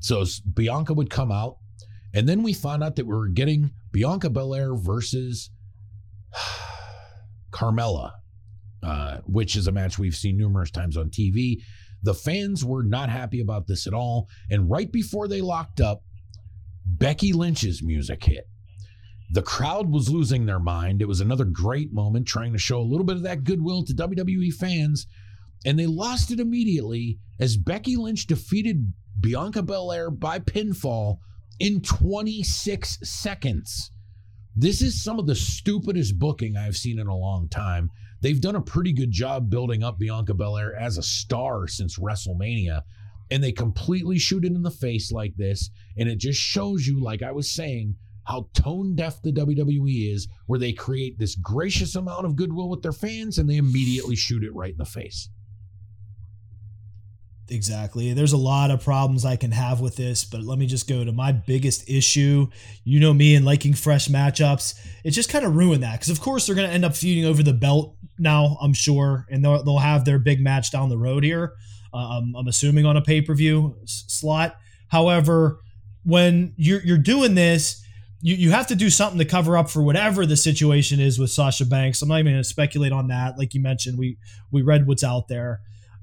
So 0.00 0.24
Bianca 0.52 0.92
would 0.92 1.10
come 1.10 1.30
out, 1.30 1.58
and 2.12 2.28
then 2.28 2.42
we 2.42 2.52
found 2.54 2.82
out 2.82 2.96
that 2.96 3.06
we 3.06 3.14
were 3.14 3.28
getting 3.28 3.70
Bianca 3.92 4.28
Belair 4.30 4.74
versus 4.74 5.50
Carmella, 7.52 8.12
uh, 8.82 9.18
which 9.26 9.54
is 9.54 9.68
a 9.68 9.72
match 9.72 9.96
we've 9.96 10.16
seen 10.16 10.36
numerous 10.36 10.72
times 10.72 10.96
on 10.96 11.08
TV. 11.08 11.58
The 12.02 12.14
fans 12.14 12.64
were 12.64 12.82
not 12.82 13.10
happy 13.10 13.40
about 13.40 13.68
this 13.68 13.86
at 13.86 13.94
all. 13.94 14.28
And 14.50 14.68
right 14.68 14.90
before 14.90 15.28
they 15.28 15.40
locked 15.40 15.80
up, 15.80 16.02
Becky 16.84 17.32
Lynch's 17.32 17.80
music 17.82 18.24
hit. 18.24 18.49
The 19.32 19.42
crowd 19.42 19.90
was 19.90 20.10
losing 20.10 20.46
their 20.46 20.58
mind. 20.58 21.00
It 21.00 21.08
was 21.08 21.20
another 21.20 21.44
great 21.44 21.92
moment 21.92 22.26
trying 22.26 22.52
to 22.52 22.58
show 22.58 22.80
a 22.80 22.82
little 22.82 23.06
bit 23.06 23.16
of 23.16 23.22
that 23.22 23.44
goodwill 23.44 23.84
to 23.84 23.94
WWE 23.94 24.52
fans. 24.54 25.06
And 25.64 25.78
they 25.78 25.86
lost 25.86 26.30
it 26.30 26.40
immediately 26.40 27.18
as 27.38 27.56
Becky 27.56 27.96
Lynch 27.96 28.26
defeated 28.26 28.92
Bianca 29.20 29.62
Belair 29.62 30.10
by 30.10 30.38
pinfall 30.40 31.18
in 31.60 31.80
26 31.82 32.98
seconds. 33.02 33.92
This 34.56 34.82
is 34.82 35.02
some 35.02 35.18
of 35.18 35.26
the 35.26 35.36
stupidest 35.36 36.18
booking 36.18 36.56
I've 36.56 36.76
seen 36.76 36.98
in 36.98 37.06
a 37.06 37.16
long 37.16 37.48
time. 37.48 37.90
They've 38.22 38.40
done 38.40 38.56
a 38.56 38.60
pretty 38.60 38.92
good 38.92 39.12
job 39.12 39.48
building 39.48 39.84
up 39.84 39.98
Bianca 39.98 40.34
Belair 40.34 40.74
as 40.74 40.98
a 40.98 41.02
star 41.02 41.68
since 41.68 41.98
WrestleMania, 41.98 42.82
and 43.30 43.44
they 43.44 43.52
completely 43.52 44.18
shoot 44.18 44.44
it 44.44 44.52
in 44.52 44.62
the 44.62 44.70
face 44.70 45.12
like 45.12 45.36
this. 45.36 45.70
And 45.96 46.08
it 46.08 46.18
just 46.18 46.40
shows 46.40 46.86
you, 46.86 47.00
like 47.00 47.22
I 47.22 47.32
was 47.32 47.54
saying, 47.54 47.94
how 48.24 48.48
tone 48.54 48.94
deaf 48.94 49.22
the 49.22 49.32
WWE 49.32 50.14
is, 50.14 50.28
where 50.46 50.58
they 50.58 50.72
create 50.72 51.18
this 51.18 51.34
gracious 51.36 51.94
amount 51.94 52.26
of 52.26 52.36
goodwill 52.36 52.68
with 52.68 52.82
their 52.82 52.92
fans 52.92 53.38
and 53.38 53.48
they 53.48 53.56
immediately 53.56 54.16
shoot 54.16 54.44
it 54.44 54.54
right 54.54 54.72
in 54.72 54.78
the 54.78 54.84
face. 54.84 55.28
Exactly. 57.52 58.12
There's 58.12 58.32
a 58.32 58.36
lot 58.36 58.70
of 58.70 58.82
problems 58.84 59.24
I 59.24 59.34
can 59.34 59.50
have 59.50 59.80
with 59.80 59.96
this, 59.96 60.24
but 60.24 60.42
let 60.42 60.56
me 60.58 60.66
just 60.66 60.88
go 60.88 61.04
to 61.04 61.10
my 61.10 61.32
biggest 61.32 61.88
issue. 61.90 62.46
You 62.84 63.00
know 63.00 63.12
me 63.12 63.34
and 63.34 63.44
liking 63.44 63.74
fresh 63.74 64.06
matchups. 64.06 64.78
It 65.02 65.10
just 65.10 65.30
kind 65.30 65.44
of 65.44 65.56
ruined 65.56 65.82
that 65.82 65.94
because, 65.98 66.10
of 66.10 66.20
course, 66.20 66.46
they're 66.46 66.54
going 66.54 66.68
to 66.68 66.74
end 66.74 66.84
up 66.84 66.94
feuding 66.96 67.24
over 67.24 67.42
the 67.42 67.52
belt 67.52 67.96
now, 68.20 68.56
I'm 68.60 68.72
sure, 68.72 69.26
and 69.30 69.44
they'll, 69.44 69.64
they'll 69.64 69.78
have 69.78 70.04
their 70.04 70.20
big 70.20 70.40
match 70.40 70.70
down 70.70 70.90
the 70.90 70.98
road 70.98 71.24
here. 71.24 71.54
Um, 71.92 72.34
I'm 72.36 72.46
assuming 72.46 72.86
on 72.86 72.96
a 72.96 73.02
pay 73.02 73.20
per 73.20 73.34
view 73.34 73.76
s- 73.82 74.04
slot. 74.06 74.56
However, 74.88 75.58
when 76.04 76.54
you're, 76.56 76.82
you're 76.82 76.98
doing 76.98 77.34
this, 77.34 77.82
you, 78.22 78.34
you 78.34 78.50
have 78.50 78.66
to 78.68 78.74
do 78.74 78.90
something 78.90 79.18
to 79.18 79.24
cover 79.24 79.56
up 79.56 79.70
for 79.70 79.82
whatever 79.82 80.26
the 80.26 80.36
situation 80.36 81.00
is 81.00 81.18
with 81.18 81.30
Sasha 81.30 81.64
Banks. 81.64 82.02
I'm 82.02 82.08
not 82.08 82.20
even 82.20 82.32
going 82.32 82.42
to 82.42 82.48
speculate 82.48 82.92
on 82.92 83.08
that. 83.08 83.38
Like 83.38 83.54
you 83.54 83.60
mentioned, 83.60 83.98
we 83.98 84.18
we 84.50 84.62
read 84.62 84.86
what's 84.86 85.04
out 85.04 85.28
there. 85.28 85.60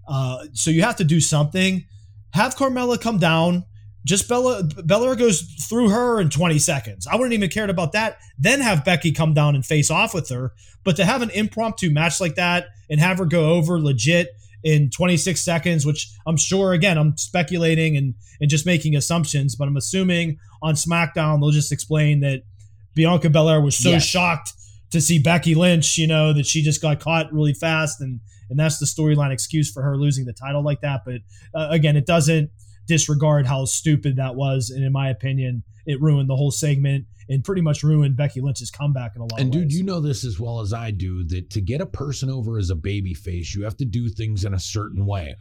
Uh, 0.08 0.46
so 0.54 0.72
you 0.72 0.82
have 0.82 0.96
to 0.98 1.04
do 1.04 1.20
something. 1.20 1.86
Have 2.34 2.56
Carmella 2.56 3.00
come 3.00 3.20
down. 3.20 3.66
Just 4.04 4.30
Bella 4.30 4.64
Belair 4.64 5.16
goes 5.16 5.42
through 5.42 5.90
her 5.90 6.22
in 6.22 6.30
20 6.30 6.60
seconds. 6.60 7.08
I 7.08 7.16
wouldn't 7.18 7.34
even 7.34 7.50
cared 7.50 7.70
about 7.70 7.92
that. 7.92 8.20
Then 8.40 8.62
have 8.62 8.86
Becky 8.86 9.12
come 9.12 9.34
down 9.34 9.54
and 9.54 9.66
face 9.66 9.92
off 9.92 10.14
with 10.14 10.30
her. 10.30 10.54
But 10.86 10.96
to 10.96 11.06
have 11.06 11.22
an 11.22 11.30
impromptu 11.32 11.92
match 11.92 12.22
like 12.22 12.36
that 12.36 12.68
and 12.90 13.02
have 13.02 13.18
her 13.18 13.26
go 13.26 13.50
over 13.50 13.82
legit 13.82 14.30
in 14.64 14.90
26 14.90 15.42
seconds, 15.42 15.86
which 15.86 16.10
I'm 16.26 16.38
sure 16.38 16.72
again 16.72 16.98
I'm 16.98 17.18
speculating 17.18 17.98
and 17.98 18.16
and 18.40 18.50
just 18.50 18.66
making 18.66 18.96
assumptions, 18.96 19.56
but 19.56 19.68
I'm 19.68 19.78
assuming 19.78 20.40
on 20.62 20.76
SmackDown 20.76 21.40
they'll 21.40 21.52
just 21.52 21.72
explain 21.72 22.22
that 22.22 22.44
Bianca 22.96 23.30
Belair 23.30 23.62
was 23.62 23.78
so 23.78 23.92
Yes. 23.92 24.04
shocked 24.04 24.54
to 24.92 25.02
see 25.02 25.20
Becky 25.20 25.54
Lynch, 25.54 25.98
you 25.98 26.08
know, 26.08 26.34
that 26.34 26.46
she 26.46 26.62
just 26.64 26.82
got 26.82 27.00
caught 27.00 27.32
really 27.32 27.54
fast, 27.54 28.02
and 28.02 28.20
and 28.50 28.58
that's 28.58 28.80
the 28.80 28.86
storyline 28.86 29.32
excuse 29.32 29.70
for 29.72 29.84
her 29.84 29.98
losing 29.98 30.26
the 30.26 30.34
title 30.34 30.64
like 30.64 30.82
that. 30.82 31.02
But 31.06 31.22
uh, 31.54 31.68
again, 31.70 31.96
it 31.98 32.06
doesn't 32.06 32.50
disregard 32.88 33.46
how 33.46 33.66
stupid 33.66 34.16
that 34.16 34.36
was, 34.36 34.70
and 34.70 34.84
in 34.84 34.92
my 34.92 35.10
opinion, 35.10 35.64
it 35.86 36.02
ruined 36.02 36.30
the 36.30 36.36
whole 36.36 36.52
segment 36.52 37.06
and 37.30 37.44
pretty 37.44 37.62
much 37.62 37.84
ruined 37.84 38.16
Becky 38.16 38.40
Lynch's 38.40 38.72
comeback 38.72 39.16
in 39.16 39.22
a 39.22 39.26
lot 39.26 39.40
And 39.42 39.52
dude, 39.52 39.74
you 39.74 39.84
know 39.84 40.00
this 40.00 40.24
as 40.24 40.40
well 40.40 40.62
as 40.62 40.72
I 40.74 40.92
do 40.92 41.26
that 41.26 41.50
to 41.52 41.62
get 41.62 41.82
a 41.82 41.86
person 41.86 42.30
over 42.30 42.58
as 42.58 42.70
a 42.70 42.76
baby 42.76 43.14
face, 43.14 43.54
you 43.54 43.64
have 43.66 43.76
to 43.78 43.86
do 43.86 44.08
things 44.08 44.46
in 44.46 44.54
a 44.54 44.60
certain 44.60 45.06
way. 45.06 45.36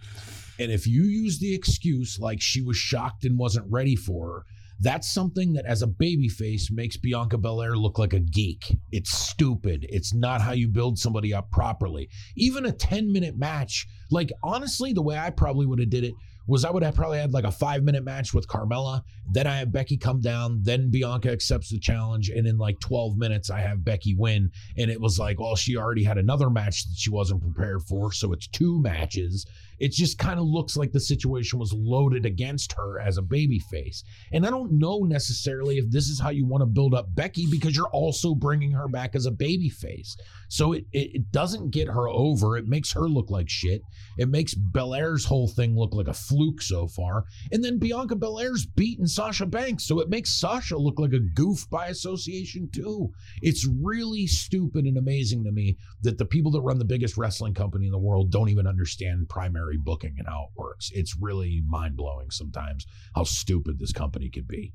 And 0.59 0.72
if 0.72 0.86
you 0.86 1.05
use 1.05 1.38
the 1.38 1.55
excuse 1.55 2.18
like 2.18 2.40
she 2.40 2.60
was 2.60 2.76
shocked 2.76 3.24
and 3.24 3.38
wasn't 3.38 3.70
ready 3.70 3.94
for 3.94 4.26
her, 4.26 4.43
that's 4.81 5.12
something 5.12 5.53
that 5.55 5.65
as 5.66 5.82
a 5.82 5.86
baby 5.86 6.28
face 6.28 6.70
makes 6.70 6.97
Bianca 6.97 7.39
Belair 7.39 7.77
look 7.77 7.98
like 7.98 8.12
a 8.12 8.20
geek. 8.20 8.77
It's 8.93 9.11
stupid. 9.11 9.86
It's 9.89 10.12
not 10.12 10.40
how 10.40 10.53
you 10.53 10.69
build 10.69 10.98
somebody 10.98 11.32
up 11.32 11.51
properly. 11.51 12.09
Even 12.36 12.66
a 12.66 12.73
10 12.73 13.12
minute 13.12 13.36
match, 13.36 13.86
like 14.11 14.32
honestly, 14.43 14.93
the 14.93 15.03
way 15.03 15.19
I 15.19 15.31
probably 15.31 15.66
would 15.66 15.81
have 15.81 15.90
did 15.90 16.05
it 16.05 16.15
was 16.47 16.65
I 16.65 16.70
would 16.70 16.82
have 16.82 16.94
probably 16.94 17.19
had 17.19 17.32
like 17.32 17.44
a 17.44 17.51
five 17.51 17.82
minute 17.82 18.05
match 18.05 18.32
with 18.32 18.47
Carmella. 18.47 19.03
Then 19.32 19.47
I 19.47 19.59
have 19.59 19.73
Becky 19.73 19.97
come 19.97 20.20
down. 20.20 20.61
Then 20.62 20.90
Bianca 20.90 21.31
accepts 21.31 21.70
the 21.70 21.78
challenge. 21.78 22.28
And 22.28 22.47
in 22.47 22.59
like 22.59 22.78
12 22.81 23.16
minutes, 23.16 23.51
I 23.51 23.61
have 23.61 23.85
Becky 23.85 24.15
win. 24.15 24.51
And 24.77 24.90
it 24.90 25.01
was 25.01 25.19
like, 25.19 25.40
well, 25.40 25.57
she 25.57 25.77
already 25.77 26.05
had 26.05 26.19
another 26.19 26.51
match 26.51 26.85
that 26.86 26.97
she 26.97 27.11
wasn't 27.11 27.43
prepared 27.43 27.82
for. 27.82 28.12
So 28.12 28.32
it's 28.32 28.47
two 28.48 28.81
matches. 28.81 29.47
It 29.78 29.93
just 29.93 30.19
kind 30.19 30.40
of 30.40 30.47
looks 30.47 30.77
like 30.77 30.93
the 30.93 31.01
situation 31.01 31.59
was 31.59 31.73
loaded 31.73 32.24
against 32.24 32.73
her 32.73 32.98
as 32.98 33.19
a 33.19 33.23
baby 33.23 33.59
face. 33.59 34.03
And 34.32 34.47
I 34.47 34.51
don't 34.51 34.73
know 34.73 35.01
necessarily 35.01 35.78
if 35.78 35.90
this 35.90 36.09
is 36.09 36.19
how 36.19 36.31
you 36.31 36.47
want 36.47 36.62
to 36.62 36.66
build 36.66 36.94
up 36.94 37.15
Becky 37.15 37.47
because 37.51 37.77
you're 37.77 37.89
also 37.89 38.35
bringing 38.35 38.73
her 38.73 38.89
back 38.89 39.15
as 39.15 39.27
a 39.27 39.31
baby 39.31 39.69
face. 39.69 40.16
So 40.48 40.73
it, 40.73 40.85
it, 40.93 41.16
it 41.16 41.32
doesn't 41.32 41.70
get 41.70 41.89
her 41.89 42.09
over. 42.09 42.57
It 42.57 42.66
makes 42.66 42.93
her 42.93 43.09
look 43.09 43.31
like 43.31 43.51
shit. 43.51 43.82
It 44.19 44.28
makes 44.28 44.55
Belair's 44.55 45.24
whole 45.24 45.48
thing 45.48 45.77
look 45.77 45.94
like 45.94 46.09
a 46.09 46.15
fluke 46.15 46.62
so 46.62 46.86
far. 46.89 47.24
And 47.53 47.62
then 47.62 47.78
Bianca 47.78 48.16
Belair's 48.16 48.65
beaten 48.65 49.07
Sasha 49.16 49.47
Banks. 49.47 49.86
So 49.88 49.98
it 50.01 50.09
makes 50.10 50.38
Sasha 50.38 50.76
look 50.76 50.98
like 50.98 51.12
a 51.12 51.18
goof 51.18 51.68
by 51.70 51.86
association, 51.88 52.68
too. 52.72 53.10
It's 53.43 53.66
really 53.82 54.26
stupid 54.26 54.84
and 54.84 54.98
amazing 54.98 55.43
to 55.44 55.52
me 55.52 55.76
that 56.02 56.18
the 56.18 56.26
people 56.26 56.52
that 56.52 56.60
run 56.60 56.78
the 56.78 56.84
biggest 56.84 57.16
wrestling 57.16 57.55
company 57.55 57.86
in 57.86 57.93
the 57.93 57.98
world 57.98 58.30
don't 58.30 58.51
even 58.51 58.66
understand 58.66 59.28
primary 59.28 59.78
booking 59.78 60.14
and 60.18 60.28
how 60.28 60.44
it 60.44 60.60
works. 60.60 60.90
It's 60.93 61.16
really 61.20 61.62
mind 61.66 61.97
blowing 61.97 62.30
sometimes 62.30 62.86
how 63.14 63.24
stupid 63.24 63.78
this 63.78 63.93
company 63.93 64.28
could 64.28 64.47
be. 64.47 64.74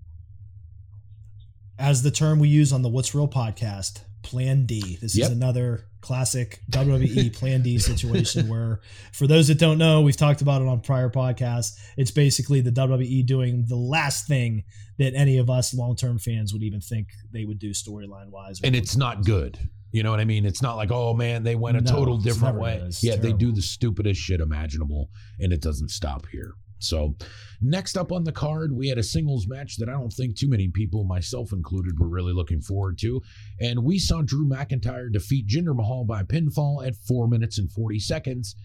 as 1.81 2.03
the 2.03 2.11
term 2.11 2.37
we 2.37 2.47
use 2.47 2.71
on 2.71 2.83
the 2.83 2.89
What's 2.89 3.15
Real 3.15 3.27
podcast, 3.27 4.01
Plan 4.23 4.65
D. 4.65 4.97
This 5.01 5.15
Yep. 5.15 5.25
is 5.27 5.31
another 5.35 5.85
classic 6.01 6.61
WWE 6.71 7.29
Plan 7.33 7.61
D 7.61 7.77
situation 7.79 8.47
where, 8.47 8.79
for 9.13 9.27
those 9.27 9.47
that 9.47 9.59
don't 9.59 9.77
know, 9.77 10.01
we've 10.01 10.17
talked 10.17 10.41
about 10.41 10.61
it 10.61 10.67
on 10.67 10.81
prior 10.81 11.09
podcasts. 11.09 11.77
It's 11.97 12.11
basically 12.11 12.61
the 12.61 12.71
WWE 12.71 13.25
doing 13.25 13.65
the 13.67 13.75
last 13.75 14.27
thing 14.27 14.63
that 14.97 15.13
any 15.15 15.37
of 15.37 15.49
us 15.49 15.73
long 15.73 15.95
term 15.95 16.19
fans 16.19 16.53
would 16.53 16.63
even 16.63 16.81
think 16.81 17.07
they 17.31 17.45
would 17.45 17.59
do 17.59 17.71
storyline 17.71 18.29
wise. 18.29 18.59
And 18.63 18.75
it's 18.75 18.95
not 18.95 19.23
good. 19.25 19.57
You 19.91 20.03
know 20.03 20.11
what 20.11 20.21
I 20.21 20.25
mean? 20.25 20.45
It's 20.45 20.61
not 20.61 20.75
like, 20.77 20.89
oh 20.91 21.13
man, 21.13 21.43
they 21.43 21.55
went 21.55 21.77
a 21.77 21.81
No, 21.81 21.91
total 21.91 22.17
different 22.17 22.57
way. 22.59 22.89
Yeah, 23.01 23.17
they 23.17 23.33
do 23.33 23.51
the 23.51 23.61
stupidest 23.61 24.21
shit 24.21 24.39
imaginable, 24.39 25.09
and 25.39 25.51
it 25.51 25.61
doesn't 25.61 25.89
stop 25.89 26.27
here. 26.31 26.53
So, 26.83 27.15
next 27.61 27.97
up 27.97 28.11
on 28.11 28.23
the 28.23 28.31
card, 28.31 28.75
we 28.75 28.89
had 28.89 28.97
a 28.97 29.03
singles 29.03 29.47
match 29.47 29.77
that 29.77 29.89
I 29.89 29.93
don't 29.93 30.11
think 30.11 30.35
too 30.35 30.49
many 30.49 30.67
people, 30.67 31.03
myself 31.03 31.51
included, 31.51 31.99
were 31.99 32.09
really 32.09 32.33
looking 32.33 32.61
forward 32.61 32.97
to. 32.99 33.21
And 33.59 33.83
we 33.83 33.99
saw 33.99 34.21
Drew 34.21 34.47
McIntyre 34.47 35.11
defeat 35.11 35.47
Jinder 35.47 35.75
Mahal 35.75 36.05
by 36.05 36.23
pinfall 36.23 36.85
at 36.85 36.95
four 36.95 37.27
minutes 37.27 37.57
and 37.57 37.71
40 37.71 37.99
seconds. 37.99 38.55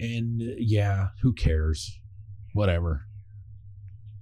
And 0.00 0.40
uh, 0.42 0.54
yeah, 0.58 1.08
who 1.22 1.32
cares? 1.32 1.98
Whatever. 2.52 3.06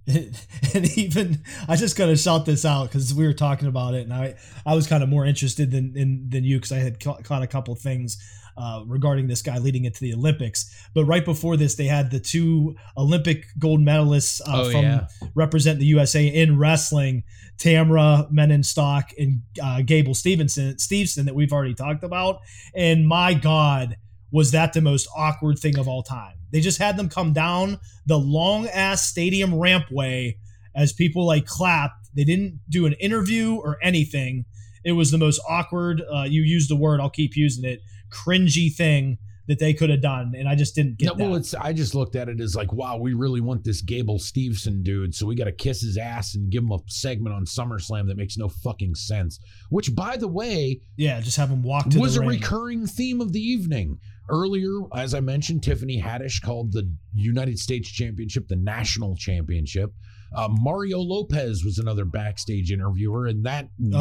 and 0.07 0.99
even 0.99 1.43
I 1.69 1.77
just 1.77 1.97
gotta 1.97 2.16
shout 2.16 2.45
this 2.45 2.65
out 2.65 2.89
because 2.89 3.15
we 3.15 3.24
were 3.24 3.33
talking 3.33 3.69
about 3.69 3.95
it, 3.95 4.03
and 4.03 4.12
I 4.12 4.35
I 4.66 4.74
was 4.74 4.89
kind 4.89 5.05
of 5.05 5.09
more 5.09 5.24
interested 5.24 5.70
than 5.70 5.93
in, 5.97 6.27
than 6.29 6.43
you 6.43 6.57
because 6.57 6.73
I 6.73 6.79
had 6.79 6.99
ca- 6.99 7.20
caught 7.23 7.43
a 7.43 7.47
couple 7.47 7.77
things 7.77 8.19
uh, 8.57 8.83
regarding 8.87 9.27
this 9.29 9.43
guy 9.43 9.59
leading 9.59 9.85
into 9.85 10.01
the 10.01 10.12
Olympics. 10.15 10.74
But 10.95 11.05
right 11.05 11.24
before 11.24 11.57
this, 11.57 11.74
they 11.74 11.87
had 11.87 12.11
the 12.11 12.20
two 12.20 12.77
Olympic 12.97 13.47
gold 13.59 13.81
medalists 13.81 14.41
uh, 14.43 14.62
Oh, 14.62 14.70
from 14.70 14.83
yeah. 14.85 15.07
represent 15.35 15.79
the 15.79 15.87
USA 15.87 16.27
in 16.27 16.59
wrestling, 16.59 17.24
Tamyra 17.59 18.31
Mensah-Stock 18.33 19.12
and 19.19 19.43
uh, 19.62 19.83
Gable 19.83 20.15
Stevenson 20.15 20.79
Stevenson 20.79 21.27
that 21.27 21.35
we've 21.35 21.53
already 21.53 21.74
talked 21.74 22.05
about. 22.05 22.41
And 22.74 23.07
my 23.07 23.35
God, 23.35 23.97
was 24.31 24.51
that 24.53 24.73
the 24.73 24.81
most 24.81 25.09
awkward 25.16 25.59
thing 25.59 25.79
of 25.79 25.89
all 25.89 26.03
time? 26.03 26.37
They 26.53 26.61
just 26.61 26.79
had 26.79 26.97
them 26.97 27.09
come 27.09 27.33
down 27.33 27.79
the 28.07 28.19
long 28.19 28.66
ass 28.69 29.07
stadium 29.07 29.53
rampway 29.53 30.37
as 30.74 30.93
people 30.93 31.27
like 31.27 31.47
clapped. 31.47 32.09
They 32.15 32.24
didn't 32.24 32.61
do 32.69 32.85
an 32.87 32.93
interview 32.95 33.55
or 33.55 33.79
anything. 33.83 34.45
It 34.85 34.93
was 34.93 35.11
the 35.11 35.19
most 35.19 35.41
awkward. 35.49 36.03
Uh, 36.12 36.24
you 36.24 36.43
used 36.43 36.69
the 36.69 36.77
word. 36.77 37.01
I'll 37.01 37.09
keep 37.11 37.37
using 37.37 37.65
it. 37.65 37.81
Cringy 38.12 38.72
thing 38.74 39.18
that 39.48 39.59
they 39.59 39.74
could 39.74 39.90
have 39.90 40.01
done, 40.01 40.34
and 40.39 40.48
I 40.48 40.55
just 40.55 40.74
didn't 40.76 40.98
get 40.98 41.06
No, 41.06 41.14
that. 41.14 41.24
well, 41.24 41.34
it's 41.34 41.52
I 41.52 41.72
just 41.72 41.97
looked 41.97 42.14
at 42.14 42.28
it 42.28 42.40
as 42.40 42.55
like, 42.55 42.72
wow, 42.72 42.97
we 42.97 43.12
really 43.12 43.40
want 43.40 43.64
this 43.64 43.80
Gable 43.80 44.20
Stevenson 44.20 44.84
dude, 44.84 45.14
so 45.16 45.26
we 45.26 45.34
got 45.34 45.44
to 45.47 45.52
kiss 45.52 45.80
his 45.82 45.97
ass 45.97 46.36
and 46.36 46.48
give 46.48 46.62
him 46.62 46.70
a 46.70 46.78
segment 46.86 47.34
on 47.34 47.44
SummerSlam 47.44 48.06
that 48.06 48.16
makes 48.16 48.36
no 48.36 48.48
fucking 48.48 48.94
sense. 48.94 49.40
Which, 49.68 49.97
by 49.97 50.16
the 50.16 50.28
way, 50.28 50.80
yeah, 50.97 51.20
just 51.20 51.36
have 51.39 51.51
him 51.51 51.62
walk 51.64 51.89
to 51.90 51.98
was 51.98 52.14
the 52.14 52.20
a 52.20 52.26
ring. 52.26 52.39
recurring 52.40 52.86
theme 52.86 53.20
of 53.20 53.32
the 53.32 53.40
evening. 53.40 53.98
Earlier, 54.30 54.78
as 54.94 55.12
I 55.12 55.20
mentioned, 55.20 55.64
Tiffany 55.64 56.01
Haddish 56.01 56.40
called 56.40 56.72
the 56.72 56.89
United 57.12 57.59
States 57.59 57.90
Championship 57.90 58.47
the 58.47 58.55
National 58.56 59.16
Championship. 59.16 59.93
Uh, 60.34 60.48
Mario 60.50 60.98
Lopez 60.98 61.64
was 61.64 61.78
another 61.78 62.04
backstage 62.04 62.70
interviewer, 62.72 63.26
and 63.26 63.44
that 63.44 63.68
Uh, 63.92 63.98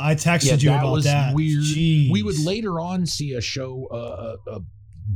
I 0.00 0.14
texted 0.18 0.62
you 0.62 0.70
that 0.70 0.80
about 0.80 0.92
was 0.92 1.04
that. 1.04 1.34
weird. 1.34 1.62
Jeez. 1.62 2.10
We 2.10 2.22
would 2.22 2.38
later 2.40 2.80
on 2.80 3.06
see 3.06 3.32
a 3.32 3.40
show, 3.40 3.86
uh, 3.86 4.36
a, 4.50 4.56
a 4.56 4.60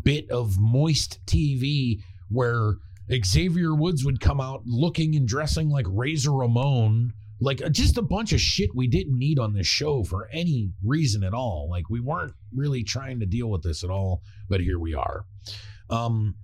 bit 0.04 0.30
of 0.30 0.56
moist 0.58 1.18
TV 1.26 2.00
where 2.28 2.74
Xavier 3.24 3.74
Woods 3.74 4.04
would 4.04 4.20
come 4.20 4.40
out 4.40 4.62
looking 4.66 5.16
and 5.16 5.26
dressing 5.26 5.70
like 5.70 5.86
Razor 5.88 6.32
Ramon, 6.32 7.12
like 7.40 7.62
uh, 7.64 7.68
just 7.70 7.96
a 7.96 8.02
bunch 8.02 8.32
of 8.32 8.40
shit 8.40 8.70
we 8.74 8.86
didn't 8.86 9.18
need 9.18 9.38
on 9.38 9.54
this 9.54 9.66
show 9.66 10.04
for 10.04 10.28
any 10.32 10.70
reason 10.84 11.24
at 11.24 11.32
all. 11.34 11.68
Like 11.70 11.88
we 11.88 12.00
weren't 12.00 12.34
really 12.54 12.84
trying 12.84 13.18
to 13.20 13.26
deal 13.26 13.48
with 13.50 13.62
this 13.62 13.82
at 13.82 13.90
all, 13.90 14.22
but 14.48 14.60
here 14.60 14.78
we 14.78 14.94
are. 14.94 15.24
Um, 15.90 16.34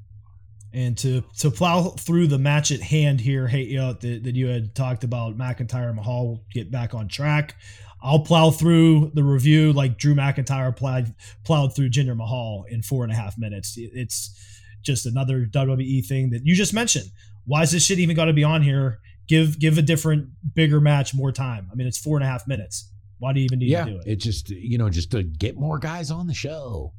and 0.74 0.98
to 0.98 1.22
to 1.38 1.50
plow 1.50 1.90
through 1.90 2.26
the 2.26 2.38
match 2.38 2.72
at 2.72 2.80
hand 2.80 3.20
here, 3.20 3.46
hey, 3.46 3.62
you 3.62 3.76
know, 3.76 3.92
that, 3.92 4.24
that 4.24 4.34
you 4.34 4.48
had 4.48 4.74
talked 4.74 5.04
about 5.04 5.38
McIntyre 5.38 5.86
and 5.86 5.96
Mahal 5.96 6.42
get 6.52 6.70
back 6.70 6.94
on 6.94 7.08
track. 7.08 7.54
I'll 8.02 8.20
plow 8.20 8.50
through 8.50 9.12
the 9.14 9.24
review 9.24 9.72
like 9.72 9.96
Drew 9.96 10.14
McIntyre 10.14 10.76
plowed 10.76 11.14
plowed 11.44 11.74
through 11.74 11.90
Jinder 11.90 12.16
Mahal 12.16 12.66
in 12.68 12.82
four 12.82 13.04
and 13.04 13.12
a 13.12 13.16
half 13.16 13.38
minutes. 13.38 13.74
It's 13.78 14.60
just 14.82 15.06
another 15.06 15.46
WWE 15.46 16.04
thing 16.06 16.30
that 16.30 16.44
you 16.44 16.54
just 16.54 16.74
mentioned. 16.74 17.10
Why 17.46 17.62
is 17.62 17.70
this 17.70 17.84
shit 17.84 17.98
even 17.98 18.16
got 18.16 18.26
to 18.26 18.32
be 18.32 18.44
on 18.44 18.62
here? 18.62 18.98
Give 19.28 19.58
give 19.58 19.78
a 19.78 19.82
different, 19.82 20.28
bigger 20.54 20.80
match 20.80 21.14
more 21.14 21.32
time. 21.32 21.68
I 21.72 21.76
mean, 21.76 21.86
it's 21.86 21.98
four 21.98 22.18
and 22.18 22.24
a 22.24 22.28
half 22.28 22.46
minutes. 22.46 22.90
Why 23.18 23.32
do 23.32 23.40
you 23.40 23.44
even 23.44 23.60
need 23.60 23.70
yeah, 23.70 23.84
to 23.84 23.90
do 23.92 23.96
it? 23.98 24.06
it 24.06 24.16
just 24.16 24.50
you 24.50 24.76
know 24.76 24.90
just 24.90 25.12
to 25.12 25.22
get 25.22 25.56
more 25.56 25.78
guys 25.78 26.10
on 26.10 26.26
the 26.26 26.34
show. 26.34 26.92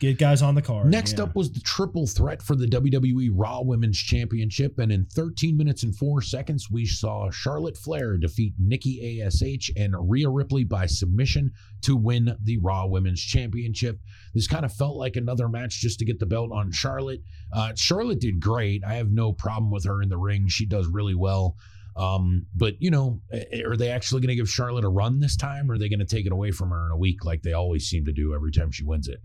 Get 0.00 0.18
guys 0.18 0.42
on 0.42 0.54
the 0.54 0.62
card. 0.62 0.90
Next 0.90 1.18
yeah. 1.18 1.24
up 1.24 1.34
was 1.34 1.50
the 1.52 1.60
triple 1.60 2.06
threat 2.06 2.42
for 2.42 2.54
the 2.54 2.66
WWE 2.66 3.30
Raw 3.32 3.60
Women's 3.62 3.98
Championship, 3.98 4.78
and 4.78 4.90
in 4.90 5.06
13 5.06 5.56
minutes 5.56 5.82
and 5.82 5.94
four 5.94 6.22
seconds, 6.22 6.70
we 6.70 6.86
saw 6.86 7.30
Charlotte 7.30 7.76
Flair 7.76 8.16
defeat 8.16 8.54
Nikki 8.58 9.22
Ash 9.22 9.70
and 9.76 9.94
Rhea 9.98 10.28
Ripley 10.28 10.64
by 10.64 10.86
submission 10.86 11.52
to 11.82 11.96
win 11.96 12.36
the 12.42 12.58
Raw 12.58 12.86
Women's 12.86 13.20
Championship. 13.22 14.00
This 14.34 14.46
kind 14.46 14.64
of 14.64 14.72
felt 14.72 14.96
like 14.96 15.16
another 15.16 15.48
match 15.48 15.80
just 15.80 15.98
to 15.98 16.04
get 16.04 16.18
the 16.18 16.26
belt 16.26 16.52
on 16.52 16.72
Charlotte. 16.72 17.22
Uh, 17.52 17.72
Charlotte 17.74 18.20
did 18.20 18.40
great. 18.40 18.82
I 18.84 18.94
have 18.94 19.10
no 19.10 19.32
problem 19.32 19.70
with 19.70 19.84
her 19.84 20.02
in 20.02 20.08
the 20.08 20.18
ring. 20.18 20.48
She 20.48 20.66
does 20.66 20.86
really 20.86 21.14
well. 21.14 21.56
Um, 21.96 22.46
but 22.54 22.74
you 22.78 22.90
know, 22.90 23.20
are 23.64 23.76
they 23.76 23.88
actually 23.88 24.20
going 24.20 24.28
to 24.28 24.34
give 24.34 24.50
Charlotte 24.50 24.84
a 24.84 24.88
run 24.88 25.20
this 25.20 25.36
time, 25.36 25.70
or 25.70 25.74
are 25.74 25.78
they 25.78 25.88
going 25.88 26.00
to 26.00 26.04
take 26.04 26.26
it 26.26 26.32
away 26.32 26.50
from 26.50 26.70
her 26.70 26.86
in 26.86 26.92
a 26.92 26.96
week 26.96 27.24
like 27.24 27.42
they 27.42 27.54
always 27.54 27.86
seem 27.86 28.04
to 28.04 28.12
do 28.12 28.34
every 28.34 28.52
time 28.52 28.70
she 28.70 28.84
wins 28.84 29.08
it? 29.08 29.20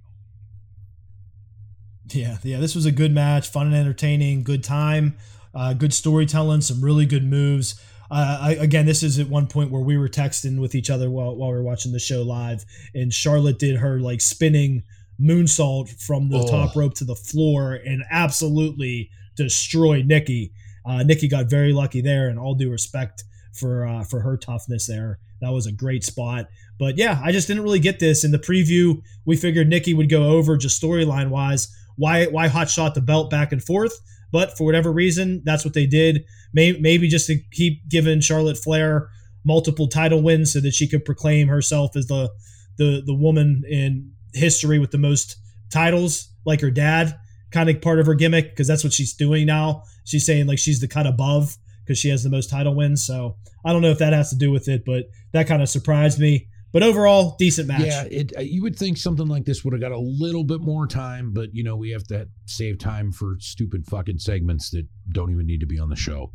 Yeah, 2.09 2.37
yeah, 2.43 2.59
this 2.59 2.75
was 2.75 2.85
a 2.85 2.91
good 2.91 3.13
match, 3.13 3.47
fun 3.49 3.67
and 3.67 3.75
entertaining, 3.75 4.43
good 4.43 4.63
time, 4.63 5.15
uh, 5.53 5.73
good 5.73 5.93
storytelling, 5.93 6.61
some 6.61 6.81
really 6.83 7.05
good 7.05 7.23
moves. 7.23 7.79
Uh, 8.09 8.37
I, 8.41 8.51
again, 8.55 8.85
this 8.85 9.03
is 9.03 9.19
at 9.19 9.29
one 9.29 9.47
point 9.47 9.71
where 9.71 9.81
we 9.81 9.97
were 9.97 10.09
texting 10.09 10.59
with 10.59 10.75
each 10.75 10.89
other 10.89 11.09
while, 11.09 11.35
while 11.35 11.51
we 11.51 11.55
were 11.57 11.63
watching 11.63 11.93
the 11.93 11.99
show 11.99 12.21
live, 12.23 12.65
and 12.93 13.13
Charlotte 13.13 13.59
did 13.59 13.77
her 13.77 13.99
like 13.99 14.19
spinning 14.19 14.83
moonsault 15.21 15.89
from 16.01 16.29
the 16.29 16.39
Oh. 16.39 16.47
top 16.47 16.75
rope 16.75 16.95
to 16.95 17.05
the 17.05 17.15
floor 17.15 17.73
and 17.73 18.03
absolutely 18.11 19.09
destroyed 19.37 20.07
Nikki. 20.07 20.51
Uh, 20.85 21.03
Nikki 21.03 21.27
got 21.29 21.49
very 21.49 21.71
lucky 21.71 22.01
there, 22.01 22.27
and 22.27 22.37
all 22.39 22.55
due 22.55 22.71
respect 22.71 23.23
for 23.53 23.85
uh, 23.85 24.03
for 24.03 24.21
her 24.21 24.35
toughness 24.35 24.87
there. 24.87 25.19
That 25.39 25.51
was 25.51 25.65
a 25.67 25.71
great 25.71 26.03
spot. 26.03 26.47
But 26.79 26.97
yeah, 26.97 27.21
I 27.23 27.31
just 27.31 27.47
didn't 27.47 27.63
really 27.63 27.79
get 27.79 27.99
this 27.99 28.23
in 28.23 28.31
the 28.31 28.39
preview. 28.39 29.01
We 29.25 29.35
figured 29.37 29.69
Nikki 29.69 29.93
would 29.93 30.09
go 30.09 30.23
over 30.31 30.57
just 30.57 30.81
storyline 30.81 31.29
wise. 31.29 31.67
Why 31.95 32.25
why 32.25 32.47
hot 32.47 32.69
shot 32.69 32.95
the 32.95 33.01
belt 33.01 33.29
back 33.29 33.51
and 33.51 33.63
forth? 33.63 33.99
But 34.31 34.57
for 34.57 34.63
whatever 34.63 34.91
reason, 34.91 35.41
that's 35.43 35.65
what 35.65 35.73
they 35.73 35.85
did. 35.85 36.25
Maybe, 36.53 37.07
just 37.07 37.27
to 37.27 37.37
keep 37.51 37.87
giving 37.89 38.21
Charlotte 38.21 38.57
Flair 38.57 39.09
multiple 39.43 39.87
title 39.87 40.21
wins 40.21 40.53
so 40.53 40.59
that 40.61 40.73
she 40.73 40.87
could 40.87 41.03
proclaim 41.03 41.47
herself 41.47 41.95
as 41.95 42.07
the 42.07 42.29
the 42.77 43.03
the 43.05 43.13
woman 43.13 43.63
in 43.67 44.11
history 44.33 44.79
with 44.79 44.91
the 44.91 44.97
most 44.97 45.37
titles, 45.69 46.29
like 46.45 46.61
her 46.61 46.71
dad. 46.71 47.17
Kind 47.51 47.69
of 47.69 47.81
part 47.81 47.99
of 47.99 48.05
her 48.05 48.15
gimmick 48.15 48.51
because 48.51 48.67
that's 48.67 48.83
what 48.83 48.93
she's 48.93 49.13
doing 49.13 49.45
now. 49.45 49.83
She's 50.05 50.25
saying 50.25 50.47
like 50.47 50.59
she's 50.59 50.79
the 50.79 50.87
cut 50.87 51.05
above 51.05 51.57
because 51.83 51.99
she 51.99 52.07
has 52.07 52.23
the 52.23 52.29
most 52.29 52.49
title 52.49 52.73
wins. 52.73 53.05
So 53.05 53.35
I 53.65 53.73
don't 53.73 53.81
know 53.81 53.91
if 53.91 53.97
that 53.99 54.13
has 54.13 54.29
to 54.29 54.37
do 54.37 54.51
with 54.51 54.69
it, 54.69 54.85
but 54.85 55.09
that 55.33 55.47
kind 55.47 55.61
of 55.61 55.67
surprised 55.67 56.17
me. 56.17 56.47
But 56.73 56.83
overall, 56.83 57.35
decent 57.37 57.67
match. 57.67 57.85
Yeah, 57.85 58.03
it, 58.03 58.33
uh, 58.37 58.41
you 58.41 58.61
would 58.61 58.77
think 58.77 58.97
something 58.97 59.27
like 59.27 59.45
this 59.45 59.63
would 59.63 59.73
have 59.73 59.81
got 59.81 59.91
a 59.91 59.99
little 59.99 60.43
bit 60.43 60.61
more 60.61 60.87
time, 60.87 61.33
but 61.33 61.53
you 61.53 61.63
know 61.63 61.75
we 61.75 61.89
have 61.91 62.05
to 62.07 62.27
save 62.45 62.79
time 62.79 63.11
for 63.11 63.35
stupid 63.39 63.85
fucking 63.85 64.19
segments 64.19 64.69
that 64.71 64.87
don't 65.11 65.31
even 65.31 65.45
need 65.45 65.59
to 65.59 65.65
be 65.65 65.79
on 65.79 65.89
the 65.89 65.95
show. 65.95 66.31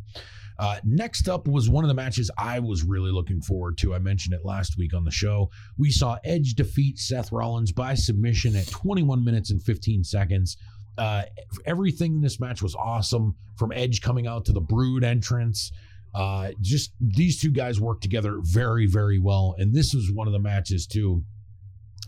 Uh, 0.59 0.77
next 0.83 1.29
up 1.29 1.47
was 1.47 1.69
one 1.69 1.83
of 1.83 1.87
the 1.87 1.93
matches 1.93 2.31
I 2.37 2.59
was 2.59 2.83
really 2.83 3.11
looking 3.11 3.41
forward 3.41 3.77
to. 3.79 3.93
I 3.93 3.99
mentioned 3.99 4.33
it 4.33 4.41
last 4.43 4.77
week 4.77 4.93
on 4.93 5.05
the 5.05 5.11
show. 5.11 5.49
We 5.77 5.91
saw 5.91 6.17
Edge 6.23 6.55
defeat 6.55 6.97
Seth 6.97 7.31
Rollins 7.31 7.71
by 7.71 7.93
submission 7.93 8.55
at 8.55 8.67
21 8.67 9.23
minutes 9.23 9.51
and 9.51 9.61
15 9.61 10.03
seconds. 10.03 10.57
Uh, 10.97 11.23
everything 11.65 12.15
in 12.15 12.21
this 12.21 12.39
match 12.39 12.63
was 12.63 12.73
awesome 12.75 13.35
from 13.55 13.71
Edge 13.71 14.01
coming 14.01 14.25
out 14.25 14.45
to 14.45 14.51
the 14.51 14.61
Brood 14.61 15.03
entrance. 15.03 15.71
Uh, 16.17 16.49
just 16.61 16.93
these 16.99 17.39
two 17.39 17.51
guys 17.51 17.79
work 17.79 18.01
together 18.01 18.39
very, 18.41 18.87
very 18.87 19.19
well. 19.19 19.53
And 19.59 19.73
this 19.73 19.93
was 19.93 20.09
one 20.11 20.25
of 20.25 20.33
the 20.33 20.39
matches, 20.39 20.87
too, 20.87 21.23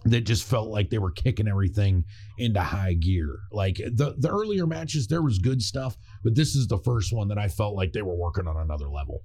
that 0.06 0.22
just 0.22 0.44
felt 0.44 0.70
like 0.70 0.90
they 0.90 0.98
were 0.98 1.12
kicking 1.12 1.48
everything 1.48 2.06
into 2.40 2.60
high 2.60 2.94
gear. 2.94 3.40
Like 3.52 3.76
the 3.76 4.16
the 4.18 4.30
earlier 4.30 4.66
matches, 4.66 5.08
there 5.08 5.22
was 5.22 5.38
good 5.38 5.62
stuff, 5.62 5.96
but 6.24 6.36
this 6.36 6.56
is 6.56 6.68
the 6.68 6.80
first 6.80 7.14
one 7.14 7.28
that 7.28 7.38
I 7.38 7.50
felt 7.50 7.76
like 7.76 7.94
they 7.94 8.02
were 8.02 8.16
working 8.16 8.48
on 8.48 8.58
another 8.58 8.90
level. 8.90 9.22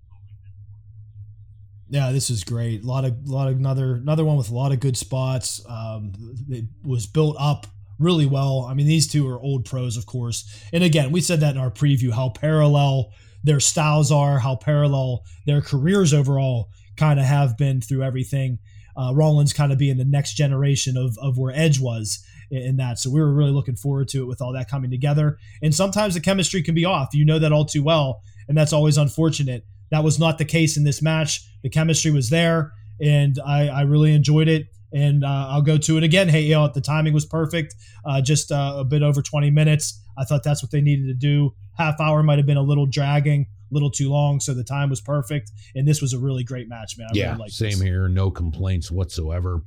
Yeah, 1.88 2.12
this 2.12 2.28
is 2.28 2.44
great. 2.44 2.82
A 2.82 2.86
lot 2.86 3.04
of 3.04 3.16
lot 3.26 3.48
of 3.48 3.56
another 3.56 3.94
another 3.94 4.24
one 4.24 4.36
with 4.36 4.50
a 4.50 4.54
lot 4.54 4.72
of 4.72 4.80
good 4.80 4.96
spots. 4.96 5.64
Um, 5.68 6.12
it 6.48 6.64
was 6.82 7.06
built 7.06 7.36
up 7.38 7.66
really 7.98 8.26
well. 8.26 8.66
I 8.68 8.74
mean, 8.74 8.86
these 8.86 9.06
two 9.06 9.28
are 9.28 9.40
old 9.40 9.64
pros, 9.64 9.96
of 9.96 10.06
course. 10.06 10.44
And 10.72 10.82
again, 10.82 11.12
we 11.12 11.20
said 11.20 11.40
that 11.40 11.54
in 11.54 11.60
our 11.60 11.70
preview 11.70 12.12
how 12.12 12.30
parallel 12.30 13.12
their 13.44 13.60
styles 13.60 14.10
are, 14.10 14.38
how 14.38 14.56
parallel 14.56 15.22
their 15.46 15.60
careers 15.60 16.12
overall 16.12 16.70
kind 16.96 17.20
of 17.20 17.26
have 17.26 17.56
been 17.56 17.80
through 17.80 18.02
everything 18.02 18.58
uh, 18.96 19.12
Rollins 19.14 19.52
kind 19.52 19.72
of 19.72 19.78
being 19.78 19.96
the 19.96 20.04
next 20.04 20.34
generation 20.34 20.96
of, 20.96 21.16
of 21.18 21.38
where 21.38 21.54
Edge 21.54 21.80
was 21.80 22.24
in 22.50 22.76
that. 22.76 22.98
So 22.98 23.10
we 23.10 23.20
were 23.20 23.32
really 23.32 23.50
looking 23.50 23.76
forward 23.76 24.08
to 24.08 24.22
it 24.22 24.26
with 24.26 24.40
all 24.40 24.52
that 24.52 24.68
coming 24.68 24.90
together. 24.90 25.38
And 25.62 25.74
sometimes 25.74 26.14
the 26.14 26.20
chemistry 26.20 26.62
can 26.62 26.74
be 26.74 26.84
off. 26.84 27.10
You 27.12 27.24
know 27.24 27.38
that 27.38 27.52
all 27.52 27.64
too 27.64 27.82
well. 27.82 28.22
And 28.48 28.56
that's 28.56 28.72
always 28.72 28.96
unfortunate. 28.96 29.64
That 29.90 30.04
was 30.04 30.18
not 30.18 30.38
the 30.38 30.44
case 30.44 30.76
in 30.76 30.84
this 30.84 31.02
match. 31.02 31.48
The 31.62 31.70
chemistry 31.70 32.10
was 32.10 32.30
there, 32.30 32.72
and 33.00 33.38
I, 33.44 33.68
I 33.68 33.82
really 33.82 34.12
enjoyed 34.12 34.48
it. 34.48 34.66
And 34.92 35.24
uh, 35.24 35.46
I'll 35.50 35.62
go 35.62 35.76
to 35.76 35.96
it 35.96 36.04
again. 36.04 36.28
Hey, 36.28 36.42
you 36.42 36.54
know, 36.54 36.68
the 36.68 36.80
timing 36.80 37.14
was 37.14 37.26
perfect. 37.26 37.74
Uh, 38.04 38.20
just 38.20 38.52
uh, 38.52 38.76
a 38.78 38.84
bit 38.84 39.02
over 39.02 39.22
20 39.22 39.50
minutes. 39.50 40.00
I 40.16 40.24
thought 40.24 40.44
that's 40.44 40.62
what 40.62 40.70
they 40.70 40.80
needed 40.80 41.06
to 41.08 41.14
do. 41.14 41.54
Half 41.76 42.00
hour 42.00 42.22
might 42.22 42.38
have 42.38 42.46
been 42.46 42.56
a 42.56 42.62
little 42.62 42.86
dragging 42.86 43.46
a 43.70 43.74
little 43.74 43.90
too 43.90 44.10
long, 44.10 44.40
so 44.40 44.54
the 44.54 44.64
time 44.64 44.90
was 44.90 45.00
perfect. 45.00 45.50
And 45.74 45.86
this 45.86 46.00
was 46.00 46.12
a 46.12 46.18
really 46.18 46.44
great 46.44 46.68
match, 46.68 46.96
man. 46.96 47.08
I 47.10 47.12
yeah, 47.14 47.32
really 47.32 47.48
same 47.48 47.70
this. 47.70 47.82
here. 47.82 48.08
No 48.08 48.30
complaints 48.30 48.90
whatsoever. 48.90 49.62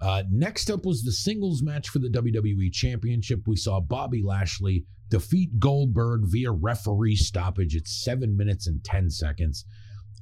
Uh, 0.00 0.22
next 0.30 0.70
up 0.70 0.86
was 0.86 1.02
the 1.02 1.12
singles 1.12 1.62
match 1.62 1.88
for 1.90 1.98
the 1.98 2.08
WWE 2.08 2.72
Championship. 2.72 3.40
We 3.46 3.56
saw 3.56 3.80
Bobby 3.80 4.22
Lashley 4.24 4.86
defeat 5.10 5.58
Goldberg 5.58 6.22
via 6.24 6.52
referee 6.52 7.16
stoppage 7.16 7.76
at 7.76 7.86
seven 7.86 8.36
minutes 8.36 8.66
and 8.66 8.82
10 8.82 9.10
seconds. 9.10 9.66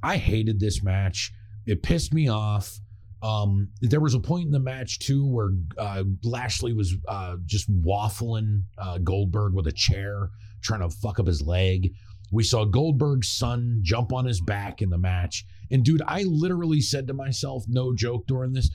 I 0.03 0.17
hated 0.17 0.59
this 0.59 0.83
match. 0.83 1.31
It 1.65 1.83
pissed 1.83 2.13
me 2.13 2.27
off. 2.27 2.79
Um, 3.21 3.69
there 3.81 3.99
was 3.99 4.13
a 4.13 4.19
point 4.19 4.45
in 4.45 4.51
the 4.51 4.59
match 4.59 4.99
too 4.99 5.27
where 5.27 5.49
uh, 5.77 6.03
Lashley 6.23 6.73
was 6.73 6.95
uh, 7.07 7.35
just 7.45 7.69
waffling 7.71 8.63
uh, 8.77 8.97
Goldberg 8.97 9.53
with 9.53 9.67
a 9.67 9.73
chair, 9.73 10.29
trying 10.61 10.81
to 10.81 10.89
fuck 10.89 11.19
up 11.19 11.27
his 11.27 11.41
leg. 11.41 11.93
We 12.31 12.43
saw 12.43 12.65
Goldberg's 12.65 13.29
son 13.29 13.79
jump 13.81 14.13
on 14.13 14.25
his 14.25 14.41
back 14.41 14.81
in 14.81 14.89
the 14.89 14.97
match. 14.97 15.45
And 15.71 15.83
dude, 15.83 16.01
I 16.07 16.23
literally 16.23 16.81
said 16.81 17.07
to 17.07 17.13
myself, 17.13 17.63
no 17.67 17.93
joke 17.95 18.27
during 18.27 18.53
this, 18.53 18.69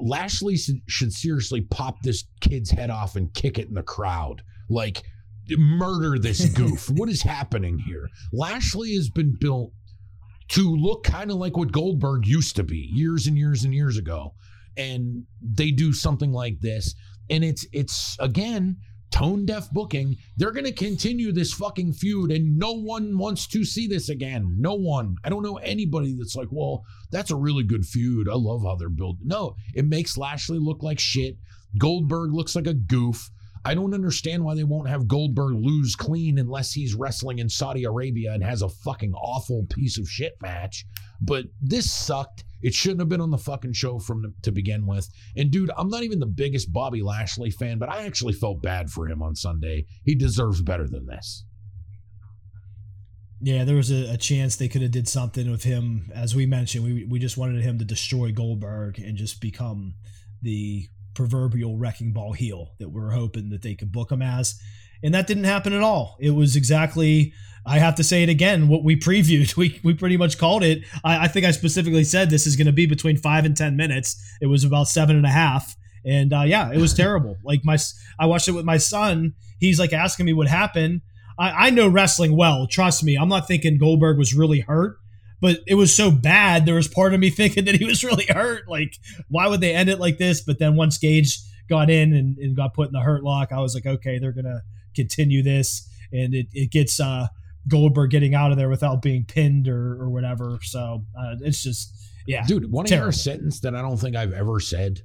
Lashley 0.00 0.56
should 0.86 1.12
seriously 1.12 1.62
pop 1.62 2.02
this 2.02 2.24
kid's 2.40 2.70
head 2.70 2.90
off 2.90 3.16
and 3.16 3.32
kick 3.34 3.58
it 3.58 3.68
in 3.68 3.74
the 3.74 3.82
crowd. 3.82 4.42
Like, 4.68 5.02
murder 5.48 6.18
this 6.18 6.44
goof. 6.54 6.88
what 6.90 7.08
is 7.08 7.22
happening 7.22 7.78
here? 7.78 8.08
Lashley 8.32 8.94
has 8.94 9.08
been 9.08 9.36
built 9.38 9.72
to 10.48 10.74
look 10.76 11.04
kind 11.04 11.30
of 11.30 11.36
like 11.36 11.56
what 11.56 11.72
Goldberg 11.72 12.26
used 12.26 12.56
to 12.56 12.64
be 12.64 12.88
years 12.92 13.26
and 13.26 13.38
years 13.38 13.64
and 13.64 13.74
years 13.74 13.96
ago. 13.96 14.34
And 14.76 15.24
they 15.42 15.70
do 15.70 15.92
something 15.92 16.32
like 16.32 16.60
this. 16.60 16.94
And 17.28 17.44
it's, 17.44 17.66
it's 17.72 18.16
again, 18.18 18.76
tone 19.10 19.44
deaf 19.44 19.70
booking, 19.70 20.16
they're 20.36 20.52
going 20.52 20.64
to 20.64 20.72
continue 20.72 21.32
this 21.32 21.52
fucking 21.52 21.92
feud 21.92 22.30
and 22.30 22.58
no 22.58 22.72
one 22.72 23.18
wants 23.18 23.46
to 23.48 23.64
see 23.64 23.86
this 23.86 24.08
again. 24.08 24.56
No 24.58 24.74
one. 24.74 25.16
I 25.24 25.28
don't 25.28 25.42
know 25.42 25.56
anybody 25.56 26.14
that's 26.16 26.36
like, 26.36 26.48
well, 26.50 26.84
that's 27.10 27.30
a 27.30 27.36
really 27.36 27.64
good 27.64 27.84
feud. 27.84 28.28
I 28.28 28.34
love 28.34 28.62
how 28.62 28.76
they're 28.76 28.88
built. 28.88 29.16
No, 29.22 29.56
it 29.74 29.84
makes 29.84 30.16
Lashley 30.16 30.58
look 30.58 30.82
like 30.82 30.98
shit. 30.98 31.36
Goldberg 31.78 32.32
looks 32.32 32.56
like 32.56 32.66
a 32.66 32.74
goof. 32.74 33.30
I 33.64 33.74
don't 33.74 33.94
understand 33.94 34.42
why 34.42 34.54
they 34.54 34.64
won't 34.64 34.88
have 34.88 35.06
Goldberg 35.06 35.54
lose 35.54 35.94
clean 35.94 36.38
unless 36.38 36.72
he's 36.72 36.94
wrestling 36.94 37.40
in 37.40 37.48
Saudi 37.50 37.84
Arabia 37.84 38.32
and 38.32 38.42
has 38.42 38.62
a 38.62 38.70
fucking 38.70 39.12
awful 39.12 39.66
piece 39.68 39.98
of 39.98 40.08
shit 40.08 40.40
match. 40.40 40.86
But 41.20 41.44
this 41.60 41.92
sucked. 41.92 42.44
It 42.62 42.74
shouldn't 42.74 43.00
have 43.00 43.08
been 43.08 43.20
on 43.20 43.30
the 43.30 43.38
fucking 43.38 43.72
show 43.72 43.98
from 43.98 44.34
to 44.42 44.52
begin 44.52 44.86
with. 44.86 45.08
And 45.36 45.50
dude, 45.50 45.70
I'm 45.76 45.88
not 45.88 46.02
even 46.02 46.18
the 46.18 46.26
biggest 46.26 46.72
Bobby 46.72 47.02
Lashley 47.02 47.50
fan, 47.50 47.78
but 47.78 47.88
I 47.88 48.04
actually 48.04 48.34
felt 48.34 48.62
bad 48.62 48.90
for 48.90 49.08
him 49.08 49.22
on 49.22 49.34
Sunday. 49.34 49.86
He 50.04 50.14
deserves 50.14 50.62
better 50.62 50.86
than 50.86 51.06
this. 51.06 51.44
Yeah, 53.42 53.64
there 53.64 53.76
was 53.76 53.90
a, 53.90 54.12
a 54.12 54.16
chance 54.18 54.56
they 54.56 54.68
could 54.68 54.82
have 54.82 54.90
did 54.90 55.08
something 55.08 55.50
with 55.50 55.64
him. 55.64 56.10
As 56.14 56.34
we 56.34 56.44
mentioned, 56.44 56.84
we 56.84 57.04
we 57.04 57.18
just 57.18 57.38
wanted 57.38 57.62
him 57.62 57.78
to 57.78 57.84
destroy 57.84 58.32
Goldberg 58.32 58.98
and 58.98 59.16
just 59.16 59.40
become 59.40 59.94
the 60.42 60.86
proverbial 61.14 61.78
wrecking 61.78 62.12
ball 62.12 62.32
heel 62.32 62.74
that 62.78 62.90
we 62.90 63.00
are 63.00 63.10
hoping 63.10 63.48
that 63.50 63.62
they 63.62 63.74
could 63.74 63.92
book 63.92 64.12
him 64.12 64.22
as. 64.22 64.58
And 65.02 65.14
that 65.14 65.26
didn't 65.26 65.44
happen 65.44 65.72
at 65.72 65.82
all. 65.82 66.16
It 66.20 66.30
was 66.30 66.56
exactly 66.56 67.32
I 67.66 67.78
have 67.78 67.94
to 67.96 68.04
say 68.04 68.22
it 68.22 68.28
again. 68.28 68.68
What 68.68 68.84
we 68.84 68.96
previewed, 68.96 69.56
we, 69.56 69.80
we 69.82 69.94
pretty 69.94 70.16
much 70.16 70.38
called 70.38 70.62
it. 70.62 70.84
I, 71.04 71.24
I 71.24 71.28
think 71.28 71.46
I 71.46 71.50
specifically 71.50 72.04
said 72.04 72.30
this 72.30 72.46
is 72.46 72.56
going 72.56 72.66
to 72.66 72.72
be 72.72 72.86
between 72.86 73.16
five 73.16 73.44
and 73.44 73.56
ten 73.56 73.76
minutes. 73.76 74.16
It 74.40 74.46
was 74.46 74.64
about 74.64 74.88
seven 74.88 75.16
and 75.16 75.26
a 75.26 75.30
half, 75.30 75.76
and 76.04 76.32
uh, 76.32 76.42
yeah, 76.42 76.72
it 76.72 76.78
was 76.78 76.94
terrible. 76.94 77.36
Like 77.44 77.64
my, 77.64 77.78
I 78.18 78.26
watched 78.26 78.48
it 78.48 78.52
with 78.52 78.64
my 78.64 78.76
son. 78.76 79.34
He's 79.58 79.80
like 79.80 79.92
asking 79.92 80.26
me 80.26 80.32
what 80.32 80.46
happened. 80.46 81.02
I, 81.38 81.66
I 81.66 81.70
know 81.70 81.88
wrestling 81.88 82.36
well. 82.36 82.66
Trust 82.66 83.02
me. 83.02 83.16
I'm 83.16 83.28
not 83.28 83.48
thinking 83.48 83.78
Goldberg 83.78 84.18
was 84.18 84.34
really 84.34 84.60
hurt, 84.60 84.98
but 85.40 85.60
it 85.66 85.74
was 85.74 85.94
so 85.94 86.10
bad. 86.10 86.66
There 86.66 86.76
was 86.76 86.86
part 86.86 87.14
of 87.14 87.20
me 87.20 87.30
thinking 87.30 87.64
that 87.64 87.76
he 87.76 87.84
was 87.84 88.04
really 88.04 88.26
hurt. 88.26 88.68
Like, 88.68 88.94
why 89.28 89.48
would 89.48 89.60
they 89.60 89.74
end 89.74 89.88
it 89.88 89.98
like 89.98 90.18
this? 90.18 90.42
But 90.42 90.58
then 90.58 90.76
once 90.76 90.98
Gage 90.98 91.40
got 91.68 91.90
in 91.90 92.12
and, 92.12 92.36
and 92.38 92.54
got 92.54 92.74
put 92.74 92.88
in 92.88 92.92
the 92.92 93.00
hurt 93.00 93.24
lock, 93.24 93.50
I 93.52 93.60
was 93.60 93.74
like, 93.74 93.86
okay, 93.86 94.18
they're 94.18 94.32
gonna 94.32 94.62
continue 94.94 95.42
this, 95.42 95.88
and 96.12 96.34
it, 96.34 96.46
it 96.52 96.70
gets 96.70 97.00
uh 97.00 97.28
Goldberg 97.68 98.10
getting 98.10 98.34
out 98.34 98.50
of 98.50 98.56
there 98.56 98.68
without 98.68 99.02
being 99.02 99.24
pinned 99.24 99.68
or, 99.68 100.00
or 100.00 100.10
whatever. 100.10 100.58
So 100.62 101.04
uh, 101.18 101.36
it's 101.40 101.62
just, 101.62 101.94
yeah. 102.26 102.44
Dude, 102.46 102.70
One 102.70 102.86
sentence 102.86 103.60
that 103.60 103.74
I 103.74 103.82
don't 103.82 103.96
think 103.96 104.16
I've 104.16 104.32
ever 104.32 104.60
said? 104.60 105.00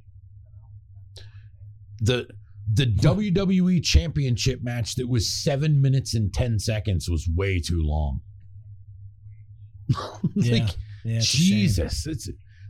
The 2.01 2.27
the 2.73 2.87
WWE 2.87 3.83
championship 3.83 4.63
match 4.63 4.95
that 4.95 5.07
was 5.07 5.29
seven 5.29 5.81
minutes 5.81 6.15
and 6.15 6.33
10 6.33 6.57
seconds 6.57 7.07
was 7.07 7.29
way 7.35 7.59
too 7.59 7.83
long. 7.83 8.21
like, 10.35 10.47
yeah. 10.47 10.67
Yeah, 11.05 11.17
it's 11.17 11.27
Jesus, 11.27 12.07
it's 12.07 12.27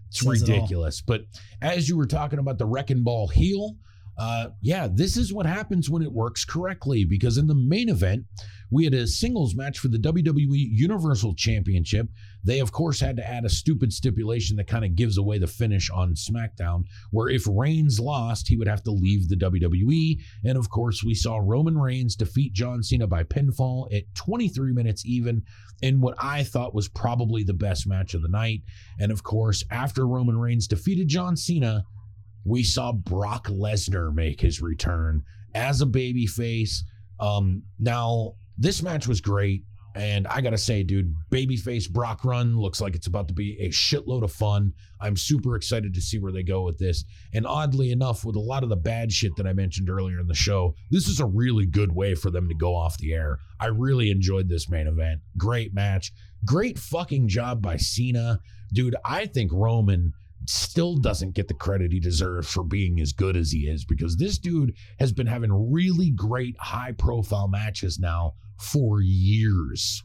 it's 0.10 0.24
ridigious. 0.26 0.99
But 0.99 1.22
as 1.62 1.88
you 1.88 1.95
were 1.95 2.06
talking 2.06 2.38
about 2.38 2.57
the 2.57 2.66
wrecking 2.66 3.02
ball 3.02 3.30
heel, 3.30 3.78
uh, 4.18 4.48
yeah, 4.62 4.88
this 4.92 5.18
is 5.18 5.34
what 5.34 5.46
happens 5.46 5.90
when 5.90 6.02
it 6.02 6.12
works 6.12 6.46
correctly. 6.46 7.06
Because 7.06 7.38
in 7.38 7.48
the 7.48 7.56
main 7.56 7.90
event, 7.90 8.26
we 8.72 8.84
had 8.84 8.94
a 8.94 9.08
singles 9.08 9.56
match 9.56 9.80
for 9.80 9.90
the 9.90 9.98
WWE 9.98 10.68
Universal 10.72 11.36
Championship. 11.36 12.08
They, 12.44 12.60
of 12.60 12.72
course, 12.72 13.00
had 13.00 13.18
to 13.18 13.28
add 13.28 13.46
a 13.46 13.50
stupid 13.50 13.94
stipulation 13.94 14.58
that 14.58 14.68
kind 14.68 14.86
of 14.86 14.96
gives 14.96 15.18
away 15.18 15.38
the 15.38 15.48
finish 15.48 15.90
on 15.90 16.14
SmackDown, 16.14 16.84
where 17.12 17.30
if 17.30 17.46
Reigns 17.48 18.00
lost, 18.00 18.48
he 18.48 18.58
would 18.58 18.68
have 18.68 18.84
to 18.84 18.92
leave 18.92 19.30
the 19.30 19.36
WWE. 19.36 20.20
And 20.44 20.58
of 20.58 20.70
course, 20.70 21.04
we 21.04 21.14
saw 21.14 21.40
Roman 21.42 21.78
Reigns 21.78 22.16
defeat 22.16 22.54
John 22.54 22.84
Cena 22.84 23.08
by 23.08 23.24
pinfall 23.24 23.94
at 23.94 24.04
23 24.16 24.74
minutes 24.74 25.06
even 25.06 25.44
in 25.82 26.02
what 26.02 26.16
I 26.20 26.44
thought 26.44 26.74
was 26.74 26.88
probably 26.88 27.44
the 27.44 27.54
best 27.54 27.88
match 27.88 28.14
of 28.14 28.22
the 28.22 28.30
night. 28.30 28.62
And 29.00 29.12
of 29.12 29.24
course, 29.24 29.64
after 29.72 30.08
Roman 30.08 30.38
Reigns 30.38 30.68
defeated 30.68 31.08
John 31.08 31.36
Cena, 31.36 31.86
we 32.45 32.63
saw 32.63 32.93
Brock 32.93 33.47
Lesnar 33.47 34.13
make 34.13 34.39
his 34.39 34.61
return 34.61 35.23
as 35.53 35.81
a 35.81 35.85
babyface. 35.85 36.77
Um, 37.19 37.63
now, 37.80 38.35
this 38.57 38.81
match 38.81 39.07
was 39.07 39.19
great. 39.19 39.63
And 39.95 40.27
I 40.27 40.41
gotta 40.41 40.57
say, 40.57 40.84
dude, 40.84 41.15
babyface 41.31 41.89
Brock 41.89 42.26
run 42.26 42.59
looks 42.59 42.81
like 42.81 42.95
it's 42.95 43.07
about 43.07 43.30
to 43.30 43.34
be 43.34 43.57
a 43.61 43.69
shitload 43.69 44.23
of 44.23 44.31
fun. 44.31 44.73
I'm 44.99 45.15
super 45.15 45.55
excited 45.55 45.93
to 45.93 46.01
see 46.01 46.19
where 46.19 46.34
they 46.34 46.43
go 46.43 46.63
with 46.63 46.77
this. 46.77 47.05
And 47.34 47.47
oddly 47.47 47.91
enough, 47.91 48.26
with 48.26 48.35
a 48.35 48.41
lot 48.41 48.63
of 48.63 48.69
the 48.69 48.76
bad 48.76 49.13
shit 49.13 49.38
that 49.38 49.47
I 49.47 49.53
mentioned 49.53 49.89
earlier 49.89 50.19
in 50.19 50.27
the 50.27 50.35
show, 50.35 50.76
this 50.91 51.07
is 51.07 51.22
a 51.22 51.26
really 51.26 51.65
good 51.65 51.95
way 51.95 52.13
for 52.13 52.30
them 52.30 52.49
to 52.49 52.55
go 52.55 52.76
off 52.76 52.97
the 52.97 53.13
air. 53.13 53.39
I 53.57 53.67
really 53.67 54.11
enjoyed 54.11 54.49
this 54.49 54.69
main 54.69 54.88
event. 54.88 55.22
Great 55.38 55.73
match. 55.73 56.11
Great 56.43 56.77
fucking 56.77 57.30
job 57.30 57.61
by 57.61 57.77
Cena. 57.77 58.41
Dude, 58.73 58.97
I 59.05 59.27
think 59.27 59.51
Roman 59.53 60.11
still 60.49 60.95
doesn't 60.95 61.35
get 61.35 61.47
the 61.47 61.53
credit 61.53 61.91
he 61.91 61.99
deserves 61.99 62.51
for 62.51 62.63
being 62.63 62.99
as 62.99 63.13
good 63.13 63.35
as 63.35 63.51
he 63.51 63.67
is 63.67 63.85
because 63.85 64.17
this 64.17 64.38
dude 64.38 64.73
has 64.99 65.11
been 65.11 65.27
having 65.27 65.72
really 65.72 66.09
great 66.09 66.55
high 66.59 66.91
profile 66.91 67.47
matches 67.47 67.99
now 67.99 68.34
for 68.57 69.01
years. 69.01 70.03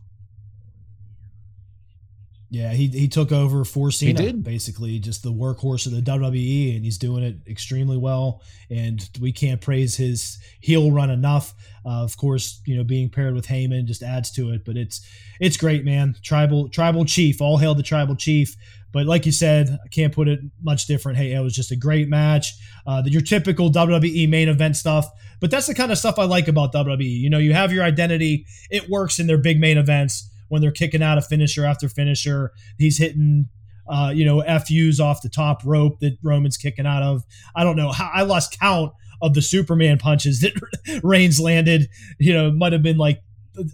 Yeah, 2.52 2.72
he, 2.72 2.88
he 2.88 3.06
took 3.06 3.30
over 3.30 3.64
for 3.64 3.92
Cena. 3.92 4.20
did. 4.20 4.42
basically 4.42 4.98
just 4.98 5.22
the 5.22 5.32
workhorse 5.32 5.86
of 5.86 5.92
the 5.92 6.02
WWE, 6.02 6.74
and 6.74 6.84
he's 6.84 6.98
doing 6.98 7.22
it 7.22 7.36
extremely 7.46 7.96
well. 7.96 8.42
And 8.68 9.08
we 9.20 9.30
can't 9.30 9.60
praise 9.60 9.96
his 9.96 10.38
heel 10.58 10.90
run 10.90 11.10
enough. 11.10 11.54
Uh, 11.84 12.02
of 12.02 12.16
course, 12.16 12.60
you 12.66 12.76
know 12.76 12.84
being 12.84 13.08
paired 13.08 13.34
with 13.34 13.46
Heyman 13.46 13.86
just 13.86 14.02
adds 14.02 14.30
to 14.32 14.50
it. 14.50 14.64
But 14.64 14.76
it's 14.76 15.06
it's 15.40 15.56
great, 15.56 15.84
man. 15.84 16.16
Tribal 16.22 16.68
tribal 16.68 17.04
chief, 17.04 17.40
all 17.40 17.58
hail 17.58 17.74
the 17.74 17.82
tribal 17.82 18.16
chief. 18.16 18.56
But 18.92 19.06
like 19.06 19.24
you 19.24 19.32
said, 19.32 19.78
I 19.84 19.88
can't 19.88 20.12
put 20.12 20.28
it 20.28 20.40
much 20.62 20.86
different. 20.86 21.18
Hey, 21.18 21.32
it 21.32 21.40
was 21.40 21.54
just 21.54 21.70
a 21.70 21.76
great 21.76 22.08
match. 22.08 22.54
Uh, 22.86 23.02
your 23.06 23.22
typical 23.22 23.70
WWE 23.70 24.28
main 24.28 24.48
event 24.48 24.76
stuff. 24.76 25.08
But 25.40 25.50
that's 25.50 25.66
the 25.66 25.74
kind 25.74 25.92
of 25.92 25.98
stuff 25.98 26.18
I 26.18 26.24
like 26.24 26.48
about 26.48 26.72
WWE. 26.72 27.04
You 27.04 27.30
know, 27.30 27.38
you 27.38 27.54
have 27.54 27.72
your 27.72 27.84
identity. 27.84 28.46
It 28.68 28.88
works 28.90 29.18
in 29.18 29.26
their 29.26 29.38
big 29.38 29.60
main 29.60 29.78
events 29.78 30.28
when 30.48 30.60
they're 30.60 30.72
kicking 30.72 31.02
out 31.02 31.18
a 31.18 31.22
finisher 31.22 31.64
after 31.64 31.88
finisher. 31.88 32.52
He's 32.78 32.98
hitting, 32.98 33.48
uh, 33.88 34.12
you 34.14 34.24
know, 34.24 34.42
FUs 34.42 35.00
off 35.00 35.22
the 35.22 35.28
top 35.28 35.62
rope 35.64 36.00
that 36.00 36.18
Roman's 36.22 36.56
kicking 36.56 36.86
out 36.86 37.02
of. 37.02 37.24
I 37.54 37.64
don't 37.64 37.76
know 37.76 37.92
I 37.98 38.22
lost 38.22 38.58
count 38.58 38.92
of 39.22 39.34
the 39.34 39.42
Superman 39.42 39.98
punches 39.98 40.40
that 40.40 40.52
Reigns 41.02 41.40
landed. 41.40 41.88
You 42.18 42.34
know, 42.34 42.50
might 42.50 42.72
have 42.72 42.82
been 42.82 42.98
like 42.98 43.22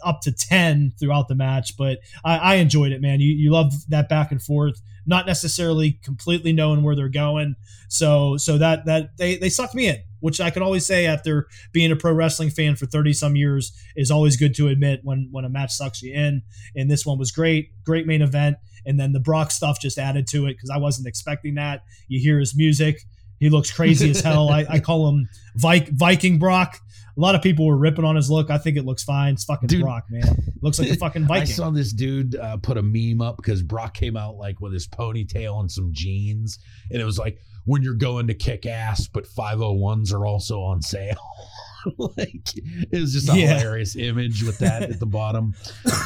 up 0.04 0.20
to 0.22 0.32
10 0.32 0.94
throughout 0.98 1.28
the 1.28 1.34
match, 1.34 1.76
but 1.76 1.98
I, 2.24 2.36
I 2.38 2.54
enjoyed 2.56 2.92
it, 2.92 3.00
man. 3.00 3.20
You, 3.20 3.32
you 3.32 3.50
love 3.50 3.72
that 3.88 4.08
back 4.08 4.32
and 4.32 4.42
forth, 4.42 4.80
not 5.04 5.26
necessarily 5.26 5.98
completely 6.02 6.52
knowing 6.52 6.82
where 6.82 6.96
they're 6.96 7.08
going. 7.08 7.56
So, 7.88 8.36
so 8.36 8.58
that, 8.58 8.86
that 8.86 9.16
they, 9.16 9.36
they 9.36 9.48
sucked 9.48 9.74
me 9.74 9.86
in, 9.88 9.98
which 10.20 10.40
I 10.40 10.50
can 10.50 10.62
always 10.62 10.84
say 10.84 11.06
after 11.06 11.46
being 11.72 11.92
a 11.92 11.96
pro 11.96 12.12
wrestling 12.12 12.50
fan 12.50 12.76
for 12.76 12.86
30 12.86 13.12
some 13.12 13.36
years 13.36 13.72
is 13.94 14.10
always 14.10 14.36
good 14.36 14.54
to 14.56 14.68
admit 14.68 15.00
when, 15.04 15.28
when 15.30 15.44
a 15.44 15.48
match 15.50 15.72
sucks 15.72 16.02
you 16.02 16.14
in. 16.14 16.42
And 16.74 16.90
this 16.90 17.06
one 17.06 17.18
was 17.18 17.30
great, 17.30 17.70
great 17.84 18.06
main 18.06 18.22
event. 18.22 18.56
And 18.84 19.00
then 19.00 19.12
the 19.12 19.20
Brock 19.20 19.50
stuff 19.50 19.80
just 19.80 19.98
added 19.98 20.26
to 20.28 20.46
it 20.46 20.54
because 20.54 20.70
I 20.70 20.78
wasn't 20.78 21.08
expecting 21.08 21.56
that. 21.56 21.82
You 22.08 22.20
hear 22.20 22.38
his 22.38 22.56
music. 22.56 23.02
He 23.38 23.50
looks 23.50 23.70
crazy 23.70 24.10
as 24.10 24.20
hell. 24.20 24.48
I, 24.48 24.64
I 24.68 24.80
call 24.80 25.08
him 25.08 25.28
Viking 25.56 26.38
Brock 26.38 26.80
a 27.16 27.20
lot 27.20 27.34
of 27.34 27.42
people 27.42 27.66
were 27.66 27.76
ripping 27.76 28.04
on 28.04 28.14
his 28.14 28.30
look. 28.30 28.50
I 28.50 28.58
think 28.58 28.76
it 28.76 28.84
looks 28.84 29.02
fine. 29.02 29.34
It's 29.34 29.44
fucking 29.44 29.68
dude, 29.68 29.82
Brock, 29.82 30.04
man. 30.10 30.36
looks 30.60 30.78
like 30.78 30.90
a 30.90 30.96
fucking 30.96 31.24
Viking. 31.26 31.42
I 31.42 31.46
saw 31.46 31.70
this 31.70 31.92
dude 31.92 32.36
uh, 32.36 32.58
put 32.58 32.76
a 32.76 32.82
meme 32.82 33.22
up 33.22 33.38
because 33.38 33.62
Brock 33.62 33.94
came 33.94 34.16
out 34.16 34.36
like 34.36 34.60
with 34.60 34.72
his 34.72 34.86
ponytail 34.86 35.60
and 35.60 35.70
some 35.70 35.92
jeans, 35.92 36.58
and 36.90 37.00
it 37.00 37.04
was 37.04 37.18
like 37.18 37.38
when 37.64 37.82
you're 37.82 37.94
going 37.94 38.26
to 38.26 38.34
kick 38.34 38.66
ass, 38.66 39.08
but 39.08 39.26
501s 39.26 40.12
are 40.12 40.26
also 40.26 40.60
on 40.60 40.82
sale. 40.82 41.16
like 41.98 42.50
it 42.54 43.00
was 43.00 43.14
just 43.14 43.30
a 43.30 43.38
yeah. 43.38 43.58
hilarious 43.58 43.96
image 43.96 44.42
with 44.42 44.58
that 44.58 44.82
at 44.82 45.00
the 45.00 45.06
bottom. 45.06 45.54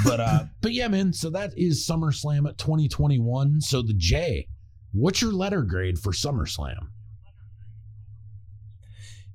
But 0.05 0.21
uh, 0.21 0.45
but 0.61 0.73
yeah, 0.73 0.89
man. 0.89 1.13
So 1.13 1.31
that 1.31 1.53
is 1.57 1.87
SummerSlam 1.89 2.49
at 2.49 2.57
2021. 2.57 3.61
So 3.63 3.83
the 3.83 3.95
J, 3.95 4.47
what's 4.93 5.21
your 5.21 5.33
letter 5.33 5.63
grade 5.63 5.99
for 5.99 6.13
SummerSlam? 6.13 6.87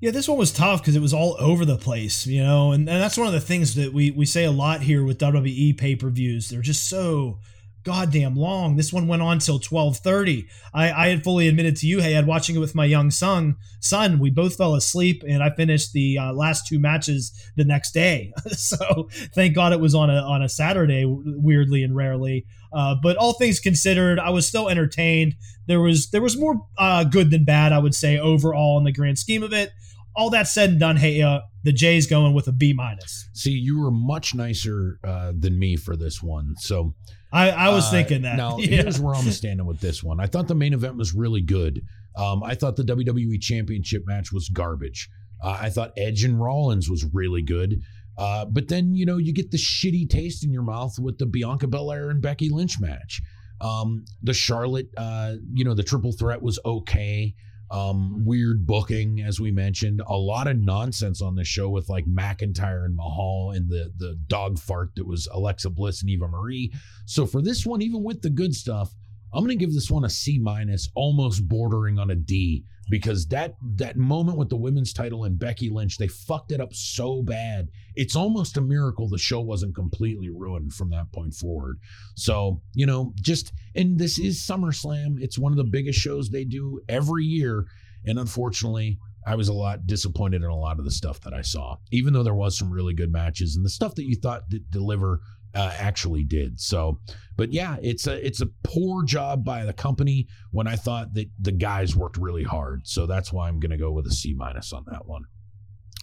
Yeah, 0.05 0.11
this 0.11 0.27
one 0.27 0.37
was 0.37 0.51
tough 0.51 0.83
because 0.83 0.95
it 0.95 1.01
was 1.01 1.15
all 1.15 1.35
over 1.39 1.65
the 1.65 1.79
place, 1.79 2.27
you 2.27 2.43
know, 2.43 2.73
and, 2.73 2.87
and 2.87 3.01
that's 3.01 3.17
one 3.17 3.25
of 3.25 3.33
the 3.33 3.41
things 3.41 3.73
that 3.73 3.91
we 3.91 4.11
we 4.11 4.27
say 4.27 4.43
a 4.43 4.51
lot 4.51 4.81
here 4.81 5.03
with 5.03 5.17
WWE 5.17 5.75
pay 5.79 5.95
per 5.95 6.11
views. 6.11 6.47
They're 6.47 6.61
just 6.61 6.87
so 6.87 7.39
goddamn 7.83 8.35
long. 8.35 8.75
This 8.75 8.93
one 8.93 9.07
went 9.07 9.23
on 9.23 9.39
till 9.39 9.57
twelve 9.57 9.97
thirty. 9.97 10.47
I, 10.75 10.91
I 10.91 11.07
had 11.07 11.23
fully 11.23 11.47
admitted 11.47 11.75
to 11.77 11.87
you, 11.87 12.01
hey, 12.01 12.15
I'd 12.15 12.27
watching 12.27 12.55
it 12.55 12.59
with 12.59 12.75
my 12.75 12.85
young 12.85 13.09
son. 13.09 13.55
Son, 13.79 14.19
we 14.19 14.29
both 14.29 14.57
fell 14.57 14.75
asleep, 14.75 15.23
and 15.27 15.41
I 15.41 15.49
finished 15.49 15.93
the 15.93 16.19
uh, 16.19 16.33
last 16.33 16.67
two 16.67 16.77
matches 16.77 17.33
the 17.55 17.65
next 17.65 17.91
day. 17.91 18.31
so 18.51 19.09
thank 19.33 19.55
God 19.55 19.73
it 19.73 19.79
was 19.79 19.95
on 19.95 20.11
a 20.11 20.17
on 20.17 20.43
a 20.43 20.49
Saturday, 20.49 21.05
weirdly 21.07 21.81
and 21.81 21.95
rarely. 21.95 22.45
Uh, 22.71 22.93
but 23.01 23.17
all 23.17 23.33
things 23.33 23.59
considered, 23.59 24.19
I 24.19 24.29
was 24.29 24.47
still 24.47 24.69
entertained. 24.69 25.35
There 25.65 25.81
was 25.81 26.11
there 26.11 26.21
was 26.21 26.37
more 26.37 26.63
uh, 26.77 27.05
good 27.05 27.31
than 27.31 27.43
bad, 27.43 27.73
I 27.73 27.79
would 27.79 27.95
say, 27.95 28.19
overall 28.19 28.77
in 28.77 28.83
the 28.83 28.91
grand 28.91 29.17
scheme 29.17 29.41
of 29.41 29.51
it 29.51 29.71
all 30.15 30.29
that 30.31 30.47
said 30.47 30.71
and 30.71 30.79
done, 30.79 30.97
hey, 30.97 31.21
uh, 31.21 31.41
the 31.63 31.73
Jay's 31.73 32.07
going 32.07 32.33
with 32.33 32.47
a 32.47 32.51
B 32.51 32.73
minus. 32.73 33.29
See, 33.33 33.51
you 33.51 33.81
were 33.81 33.91
much 33.91 34.33
nicer 34.33 34.99
uh, 35.03 35.33
than 35.37 35.59
me 35.59 35.75
for 35.75 35.95
this 35.95 36.21
one, 36.21 36.55
so 36.57 36.93
I, 37.31 37.49
I 37.49 37.69
was 37.69 37.87
uh, 37.87 37.91
thinking 37.91 38.21
that. 38.21 38.37
Now, 38.37 38.57
yeah. 38.59 38.81
here's 38.81 38.99
where 38.99 39.13
I'm 39.13 39.29
standing 39.31 39.65
with 39.65 39.79
this 39.81 40.03
one. 40.03 40.19
I 40.19 40.27
thought 40.27 40.47
the 40.47 40.55
main 40.55 40.73
event 40.73 40.95
was 40.97 41.13
really 41.13 41.41
good. 41.41 41.81
Um, 42.17 42.43
I 42.43 42.55
thought 42.55 42.77
the 42.77 42.83
WWE 42.83 43.41
Championship 43.41 44.03
match 44.05 44.31
was 44.31 44.49
garbage. 44.49 45.09
Uh, 45.43 45.57
I 45.61 45.69
thought 45.69 45.91
Edge 45.97 46.23
and 46.23 46.39
Rollins 46.39 46.89
was 46.89 47.05
really 47.13 47.41
good. 47.41 47.81
Uh, 48.17 48.45
but 48.45 48.69
then, 48.69 48.95
you 48.95 49.05
know, 49.05 49.17
you 49.17 49.33
get 49.33 49.51
the 49.51 49.57
shitty 49.57 50.09
taste 50.09 50.45
in 50.45 50.51
your 50.51 50.63
mouth 50.63 50.97
with 50.97 51.17
the 51.17 51.25
Bianca 51.25 51.67
Belair 51.67 52.09
and 52.09 52.21
Becky 52.21 52.49
Lynch 52.49 52.79
match. 52.79 53.21
Um, 53.59 54.05
the 54.23 54.33
Charlotte, 54.33 54.87
uh, 54.97 55.33
you 55.53 55.65
know, 55.65 55.73
the 55.73 55.83
triple 55.83 56.13
threat 56.13 56.41
was 56.41 56.59
okay 56.65 57.35
um, 57.75 58.23
weird 58.23 58.65
booking, 58.65 59.21
as 59.21 59.39
we 59.39 59.51
mentioned, 59.51 60.01
a 60.07 60.15
lot 60.15 60.47
of 60.47 60.57
nonsense 60.57 61.21
on 61.21 61.35
the 61.35 61.43
show 61.43 61.69
with 61.69 61.89
like 61.89 62.05
McIntyre 62.05 62.85
and 62.85 62.95
Mahal 62.95 63.51
and 63.53 63.69
the 63.69 63.91
the 63.97 64.17
dog 64.27 64.57
fart 64.57 64.91
that 64.95 65.05
was 65.05 65.27
Alexa 65.31 65.69
Bliss 65.69 66.01
and 66.01 66.09
Eva 66.09 66.27
Marie. 66.27 66.71
So 67.05 67.25
for 67.25 67.41
this 67.41 67.65
one, 67.65 67.81
even 67.81 68.01
with 68.01 68.21
the 68.21 68.29
good 68.29 68.55
stuff, 68.55 68.93
I'm 69.33 69.45
to 69.47 69.55
give 69.55 69.73
this 69.73 69.91
one 69.91 70.05
a 70.05 70.09
C 70.09 70.39
minus, 70.39 70.89
almost 70.95 71.47
bordering 71.47 71.99
on 71.99 72.11
a 72.11 72.15
D 72.15 72.63
because 72.89 73.27
that 73.27 73.55
that 73.75 73.97
moment 73.97 74.37
with 74.37 74.49
the 74.49 74.55
women's 74.55 74.93
title 74.93 75.23
and 75.23 75.39
Becky 75.39 75.69
Lynch, 75.69 75.97
they 75.97 76.07
fucked 76.07 76.51
it 76.51 76.61
up 76.61 76.73
so 76.73 77.21
bad. 77.21 77.69
It's 77.95 78.15
almost 78.15 78.57
a 78.57 78.61
miracle 78.61 79.07
the 79.07 79.17
show 79.17 79.41
wasn't 79.41 79.75
completely 79.75 80.29
ruined 80.29 80.73
from 80.73 80.89
that 80.91 81.11
point 81.11 81.33
forward. 81.33 81.79
So, 82.15 82.61
you 82.73 82.85
know, 82.85 83.13
just 83.21 83.53
and 83.75 83.97
this 83.97 84.19
is 84.19 84.41
SummerSlam. 84.41 85.15
It's 85.19 85.39
one 85.39 85.51
of 85.51 85.57
the 85.57 85.63
biggest 85.63 85.99
shows 85.99 86.29
they 86.29 86.45
do 86.45 86.81
every 86.87 87.25
year. 87.25 87.65
And 88.05 88.19
unfortunately, 88.19 88.99
I 89.25 89.35
was 89.35 89.47
a 89.47 89.53
lot 89.53 89.87
disappointed 89.87 90.43
in 90.43 90.49
a 90.49 90.55
lot 90.55 90.77
of 90.77 90.85
the 90.85 90.91
stuff 90.91 91.19
that 91.21 91.33
I 91.33 91.41
saw, 91.41 91.77
even 91.91 92.13
though 92.13 92.21
there 92.21 92.35
was 92.35 92.57
some 92.57 92.69
really 92.69 92.93
good 92.93 93.11
matches 93.11 93.55
and 93.55 93.65
the 93.65 93.69
stuff 93.69 93.95
that 93.95 94.05
you 94.05 94.15
thought 94.15 94.49
did 94.49 94.69
deliver 94.69 95.21
uh, 95.55 95.73
actually 95.77 96.23
did. 96.23 96.59
So, 96.59 96.99
but 97.37 97.51
yeah, 97.53 97.77
it's 97.81 98.07
a 98.07 98.25
it's 98.25 98.41
a 98.41 98.47
poor 98.63 99.03
job 99.03 99.43
by 99.43 99.65
the 99.65 99.73
company 99.73 100.27
when 100.51 100.67
I 100.67 100.75
thought 100.75 101.13
that 101.13 101.29
the 101.39 101.51
guys 101.51 101.95
worked 101.95 102.17
really 102.17 102.43
hard. 102.43 102.87
So 102.87 103.05
that's 103.05 103.31
why 103.31 103.47
I'm 103.47 103.59
going 103.59 103.71
to 103.71 103.77
go 103.77 103.91
with 103.91 104.05
a 104.07 104.11
C 104.11 104.33
minus 104.33 104.73
on 104.73 104.83
that 104.91 105.05
one. 105.05 105.23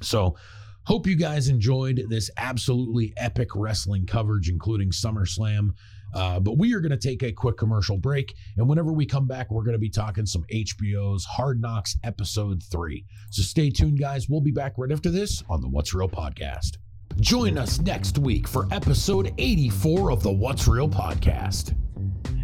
So, 0.03 0.37
hope 0.85 1.07
you 1.07 1.17
guys 1.17 1.49
enjoyed 1.49 2.03
this 2.09 2.31
absolutely 2.37 3.13
epic 3.17 3.55
wrestling 3.55 4.07
coverage, 4.07 4.49
including 4.49 4.91
SummerSlam. 4.91 5.71
Uh, 6.15 6.39
but 6.39 6.59
we 6.59 6.75
are 6.75 6.81
going 6.81 6.91
to 6.91 6.97
take 6.99 7.23
a 7.23 7.33
quick 7.33 7.57
commercial 7.57 7.97
break. 7.97 8.35
And 8.57 8.69
whenever 8.69 8.93
we 8.93 9.07
come 9.07 9.27
back, 9.27 9.51
we're 9.51 9.63
going 9.63 9.75
to 9.75 9.79
be 9.79 9.89
talking 9.89 10.27
some 10.27 10.45
HBO's 10.53 11.25
Hard 11.25 11.61
Knocks 11.61 11.97
episode 12.05 12.63
three. 12.71 13.07
So 13.31 13.43
stay 13.43 13.71
tuned, 13.71 13.99
guys. 13.99 14.29
We'll 14.29 14.43
be 14.43 14.51
back 14.51 14.75
right 14.77 14.93
after 14.93 15.11
this 15.11 15.43
on 15.49 15.63
the 15.63 15.69
What's 15.69 15.95
Real 15.95 16.11
podcast. 16.11 16.77
Join 17.21 17.59
us 17.59 17.79
next 17.79 18.19
week 18.19 18.49
for 18.49 18.67
episode 18.73 19.33
84 19.39 20.11
of 20.11 20.23
the 20.23 20.33
What's 20.33 20.67
Real 20.67 20.89
podcast. 20.89 21.77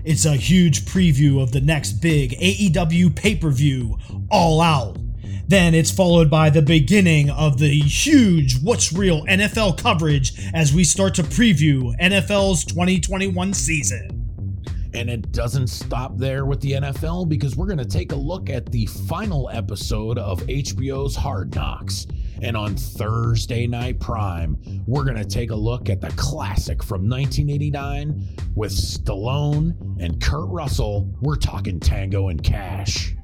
It's 0.05 0.24
a 0.24 0.35
huge 0.35 0.85
preview 0.85 1.43
of 1.43 1.53
the 1.53 1.61
next 1.61 1.95
big 1.95 2.32
AEW 2.32 3.15
pay 3.15 3.35
per 3.35 3.51
view, 3.51 3.99
All 4.31 4.61
Out. 4.61 4.99
Then 5.49 5.74
it's 5.74 5.90
followed 5.90 6.31
by 6.31 6.51
the 6.51 6.62
beginning 6.62 7.31
of 7.31 7.59
the 7.59 7.81
huge 7.81 8.61
What's 8.62 8.93
Real 8.93 9.24
NFL 9.24 9.78
coverage 9.78 10.35
as 10.55 10.74
we 10.74 10.85
start 10.85 11.15
to 11.15 11.23
preview 11.23 11.99
NFL's 11.99 12.65
2021 12.65 13.55
season. 13.55 14.19
And 14.95 15.11
it 15.11 15.32
doesn't 15.32 15.69
stop 15.69 16.16
there 16.19 16.45
with 16.45 16.61
the 16.61 16.73
NFL 16.73 17.28
because 17.28 17.57
we're 17.57 17.66
going 17.66 17.78
to 17.78 17.85
take 17.85 18.12
a 18.12 18.16
look 18.16 18.51
at 18.51 18.70
the 18.70 18.86
final 18.86 19.49
episode 19.51 20.19
of 20.19 20.40
HBO's 20.43 21.16
Hard 21.16 21.55
Knocks. 21.55 22.07
And 22.43 22.56
on 22.56 22.77
Thursday 22.77 23.66
Night 23.66 23.98
Prime, 24.01 24.59
we're 24.86 25.05
going 25.05 25.16
to 25.16 25.24
take 25.24 25.51
a 25.51 25.56
look 25.56 25.90
at 25.90 26.01
the 26.01 26.10
classic 26.10 26.82
from 26.82 27.09
1989 27.09 28.28
with 28.55 28.73
Stallone 28.73 29.74
and 30.01 30.23
Kurt 30.23 30.48
Russell. 30.48 31.12
We're 31.20 31.36
talking 31.36 31.81
Tango 31.81 32.28
and 32.28 32.43
Cash. 32.43 33.15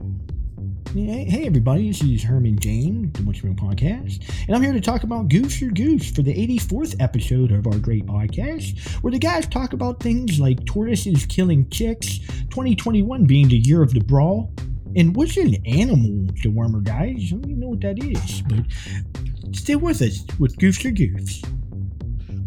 Hey, 0.95 1.43
everybody, 1.45 1.89
this 1.89 2.03
is 2.05 2.23
Herman 2.23 2.57
Jane, 2.59 3.11
the 3.13 3.23
Real 3.23 3.55
Podcast, 3.55 4.31
and 4.47 4.55
I'm 4.55 4.63
here 4.63 4.73
to 4.73 4.81
talk 4.81 5.03
about 5.03 5.27
Goofs 5.27 5.61
R' 5.61 5.73
Goofs 5.73 6.15
for 6.15 6.23
the 6.23 6.33
84th 6.33 6.95
episode 7.01 7.51
of 7.51 7.67
our 7.67 7.81
great 7.81 8.07
podcast, 8.07 8.79
where 9.03 9.11
the 9.11 9.19
guys 9.19 9.49
talk 9.49 9.73
about 9.73 10.01
things 10.01 10.39
like 10.39 10.65
tortoises 10.67 11.27
killing 11.27 11.69
chicks, 11.69 12.19
2021 12.51 13.25
being 13.25 13.49
the 13.49 13.59
year 13.59 13.83
of 13.83 13.93
the 13.93 13.99
brawl, 13.99 14.53
and 14.97 15.15
what's 15.17 15.37
an 15.37 15.55
animal 15.67 16.27
the 16.27 16.33
dewormer, 16.33 16.83
guys? 16.83 17.33
I 17.33 17.37
don't 17.37 17.47
even 17.47 17.61
know 17.61 17.69
what 17.69 17.81
that 17.81 17.99
is, 18.03 18.43
but 18.43 19.57
stay 19.57 19.77
with 19.77 20.03
us 20.03 20.25
with 20.39 20.57
Goofs 20.59 20.85
R' 20.85 20.93
Goofs. 20.93 21.45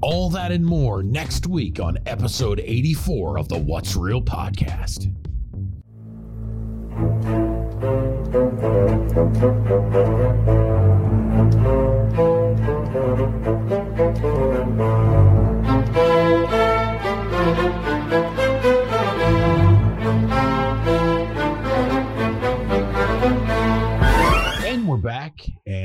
All 0.02 0.30
that 0.30 0.52
and 0.52 0.66
more 0.66 1.04
next 1.04 1.48
week 1.48 1.80
on 1.80 1.98
episode 2.06 2.60
84 2.60 3.40
of 3.40 3.50
the 3.50 3.58
What's 3.58 3.96
Real 3.96 4.22
Podcast. 4.22 5.14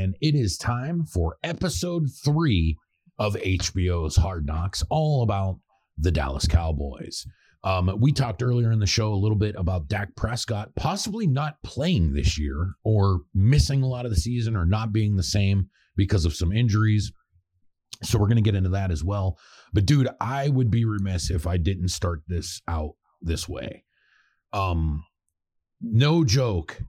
And 0.03 0.17
it 0.21 0.35
is 0.35 0.57
time 0.57 1.05
for 1.05 1.37
episode 1.45 2.09
three 2.25 2.77
of 3.19 3.35
HBO's 3.35 4.17
Hard 4.17 4.47
Knocks, 4.47 4.83
all 4.91 5.23
about 5.23 5.61
the 5.97 6.11
Dallas 6.11 6.47
Cowboys. 6.47 7.25
Um, 7.63 7.97
we 8.01 8.11
talked 8.11 8.43
earlier 8.43 8.73
in 8.73 8.81
the 8.81 8.87
show 8.87 9.13
a 9.13 9.15
little 9.15 9.37
bit 9.37 9.55
about 9.57 9.87
Dak 9.87 10.17
Prescott 10.17 10.75
possibly 10.75 11.29
not 11.29 11.63
playing 11.63 12.13
this 12.13 12.37
year 12.37 12.73
or 12.83 13.21
missing 13.33 13.83
a 13.83 13.87
lot 13.87 14.05
of 14.05 14.11
the 14.11 14.17
season 14.17 14.57
or 14.57 14.67
not 14.67 14.93
being 14.93 15.15
the 15.15 15.23
same 15.23 15.69
because 15.95 16.25
of 16.25 16.35
some 16.35 16.51
injuries. 16.51 17.13
So 18.03 18.19
we're 18.19 18.27
going 18.27 18.37
to 18.37 18.43
get 18.43 18.57
into 18.57 18.71
that 18.71 18.91
as 18.91 19.05
well. 19.05 19.39
But 19.73 19.87
dude, 19.87 20.09
I 20.21 20.49
would 20.49 20.73
be 20.73 20.85
remiss 20.85 21.31
if 21.31 21.47
I 21.47 21.59
didn't 21.59 21.89
start 21.89 22.23
this 22.27 22.61
out 22.67 22.95
this 23.21 23.49
way. 23.49 23.85
Um 24.53 25.05
no 25.81 26.25
joke. 26.25 26.83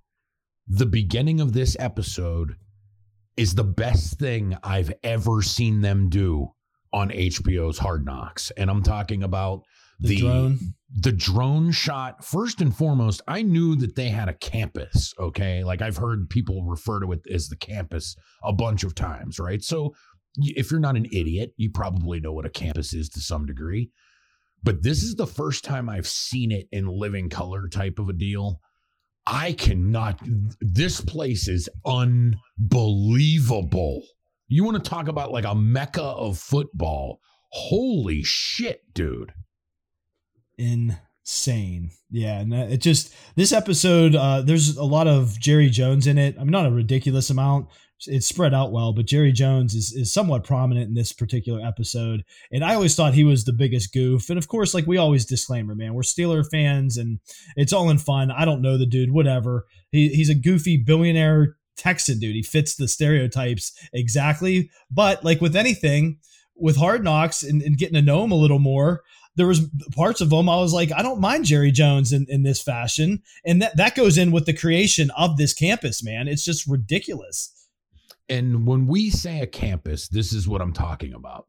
The 0.68 0.88
beginning 0.88 1.40
of 1.40 1.54
this 1.54 1.78
episode 1.80 2.56
is 3.38 3.56
the 3.56 3.64
best 3.64 4.20
thing 4.20 4.56
I've 4.64 4.94
ever 5.04 5.42
seen 5.42 5.82
them 5.82 6.10
do 6.10 6.50
on 6.92 7.10
HBO's 7.10 7.80
Hard 7.80 8.06
Knocks. 8.06 8.52
And 8.58 8.70
I'm 8.70 8.84
talking 8.84 9.24
about 9.24 9.64
The, 10.00 10.10
the 10.10 10.20
drone. 10.22 10.60
the 10.96 11.12
drone 11.12 11.72
shot. 11.72 12.24
First 12.24 12.62
and 12.62 12.76
foremost 12.76 13.22
i 13.28 13.42
knew 13.42 13.76
that 13.78 13.96
they 13.96 14.10
had 14.10 14.30
a 14.30 14.34
campus 14.36 15.14
okay? 15.20 15.64
Like 15.64 15.82
i've 15.82 15.98
heard 15.98 16.30
people 16.30 16.64
refer 16.66 17.00
to 17.00 17.12
it 17.14 17.22
as 17.32 17.48
the 17.48 17.56
campus 17.56 18.16
a 18.44 18.54
bunch 18.54 18.84
of 18.84 18.94
times 18.94 19.40
right? 19.40 19.64
So 19.64 19.94
if 20.38 20.70
you're 20.72 20.80
not 20.80 20.98
an 20.98 21.06
idiot 21.06 21.54
you 21.58 21.72
probably 21.72 22.20
know 22.20 22.34
what 22.34 22.46
a 22.46 22.50
campus 22.50 22.94
is 22.94 23.10
to 23.10 23.20
some 23.20 23.46
degree. 23.46 23.90
But 24.62 24.82
this 24.84 25.02
is 25.04 25.16
the 25.16 25.28
first 25.28 25.64
time 25.64 25.90
i've 25.90 26.08
seen 26.08 26.52
it 26.52 26.68
in 26.72 26.86
living 26.88 27.30
color 27.30 27.68
type 27.68 27.98
of 27.98 28.10
a 28.10 28.14
deal 28.14 28.60
i 29.26 29.54
cannot 29.54 30.20
this 30.60 31.02
place 31.02 31.48
is 31.48 31.70
unbelievable 31.86 34.04
you 34.48 34.64
want 34.64 34.82
to 34.82 34.90
talk 34.90 35.08
about 35.08 35.32
like 35.32 35.46
a 35.46 35.56
mecca 35.56 36.04
of 36.04 36.38
football 36.38 37.20
holy 37.52 38.22
shit 38.24 38.82
dude 38.94 39.34
insane. 40.58 41.92
Yeah, 42.10 42.40
and 42.40 42.54
it 42.54 42.78
just 42.78 43.14
this 43.36 43.52
episode. 43.52 44.16
Uh, 44.16 44.42
there's 44.42 44.78
a 44.78 44.84
lot 44.84 45.08
of 45.08 45.40
Jerry 45.40 45.70
Jones 45.70 46.08
in 46.08 46.18
it. 46.18 46.36
I 46.38 46.44
mean, 46.44 46.52
not 46.52 46.66
a 46.66 46.72
ridiculous 46.72 47.30
amount. 47.30 47.68
It's 48.08 48.28
spread 48.28 48.54
out 48.54 48.72
well, 48.72 48.94
but 48.94 49.06
Jerry 49.06 49.32
Jones 49.32 49.76
is 49.76 49.92
is 49.94 50.14
somewhat 50.14 50.44
prominent 50.44 50.88
in 50.88 50.94
this 50.94 51.14
particular 51.14 51.66
episode. 51.66 52.24
And 52.52 52.64
I 52.64 52.76
always 52.76 52.96
thought 52.96 53.14
he 53.14 53.24
was 53.24 53.46
the 53.46 53.54
biggest 53.54 53.94
goof. 53.94 54.30
And 54.30 54.38
of 54.38 54.48
course, 54.48 54.74
like 54.74 54.88
we 54.88 54.98
always 54.98 55.26
disclaimer, 55.26 55.76
man, 55.76 55.94
we're 55.94 56.02
Steeler 56.02 56.44
fans, 56.50 56.98
and 56.98 57.20
it's 57.56 57.74
all 57.74 57.90
in 57.90 57.98
fun. 57.98 58.32
I 58.32 58.46
don't 58.46 58.62
know 58.62 58.78
the 58.78 58.86
dude, 58.86 59.12
whatever. 59.12 59.66
He, 59.92 60.10
he's 60.10 60.30
a 60.30 60.36
goofy 60.36 60.78
billionaire 60.78 61.56
Texan 61.76 62.20
dude. 62.20 62.36
He 62.36 62.44
fits 62.44 62.76
the 62.76 62.88
stereotypes 62.88 63.74
exactly. 63.94 64.70
But 64.92 65.24
like 65.24 65.42
with 65.42 65.56
anything, 65.56 66.20
with 66.56 66.78
Hard 66.78 67.04
Knocks 67.04 67.44
and, 67.44 67.62
and 67.62 67.78
getting 67.78 67.96
to 67.96 68.02
know 68.02 68.24
him 68.24 68.32
a 68.32 68.36
little 68.36 68.60
more, 68.60 69.02
there 69.36 69.48
was 69.48 69.68
parts 69.96 70.22
of 70.22 70.32
him 70.32 70.48
I 70.48 70.58
was 70.58 70.74
like, 70.74 70.92
I 70.92 71.02
don't 71.02 71.20
mind 71.20 71.46
Jerry 71.46 71.72
Jones 71.72 72.14
in, 72.14 72.26
in 72.30 72.44
this 72.44 72.62
fashion. 72.62 73.24
And 73.46 73.62
that, 73.62 73.78
that 73.78 73.96
goes 73.96 74.18
in 74.18 74.32
with 74.32 74.46
the 74.46 74.54
creation 74.54 75.10
of 75.18 75.38
this 75.38 75.54
campus, 75.54 76.04
man. 76.04 76.28
It's 76.28 76.46
just 76.46 76.68
ridiculous. 76.68 77.53
And 78.30 78.66
when 78.66 78.88
we 78.88 79.10
say 79.10 79.42
a 79.42 79.48
campus, 79.48 80.08
this 80.08 80.34
is 80.34 80.48
what 80.48 80.62
I'm 80.62 80.74
talking 80.74 81.14
about. 81.14 81.46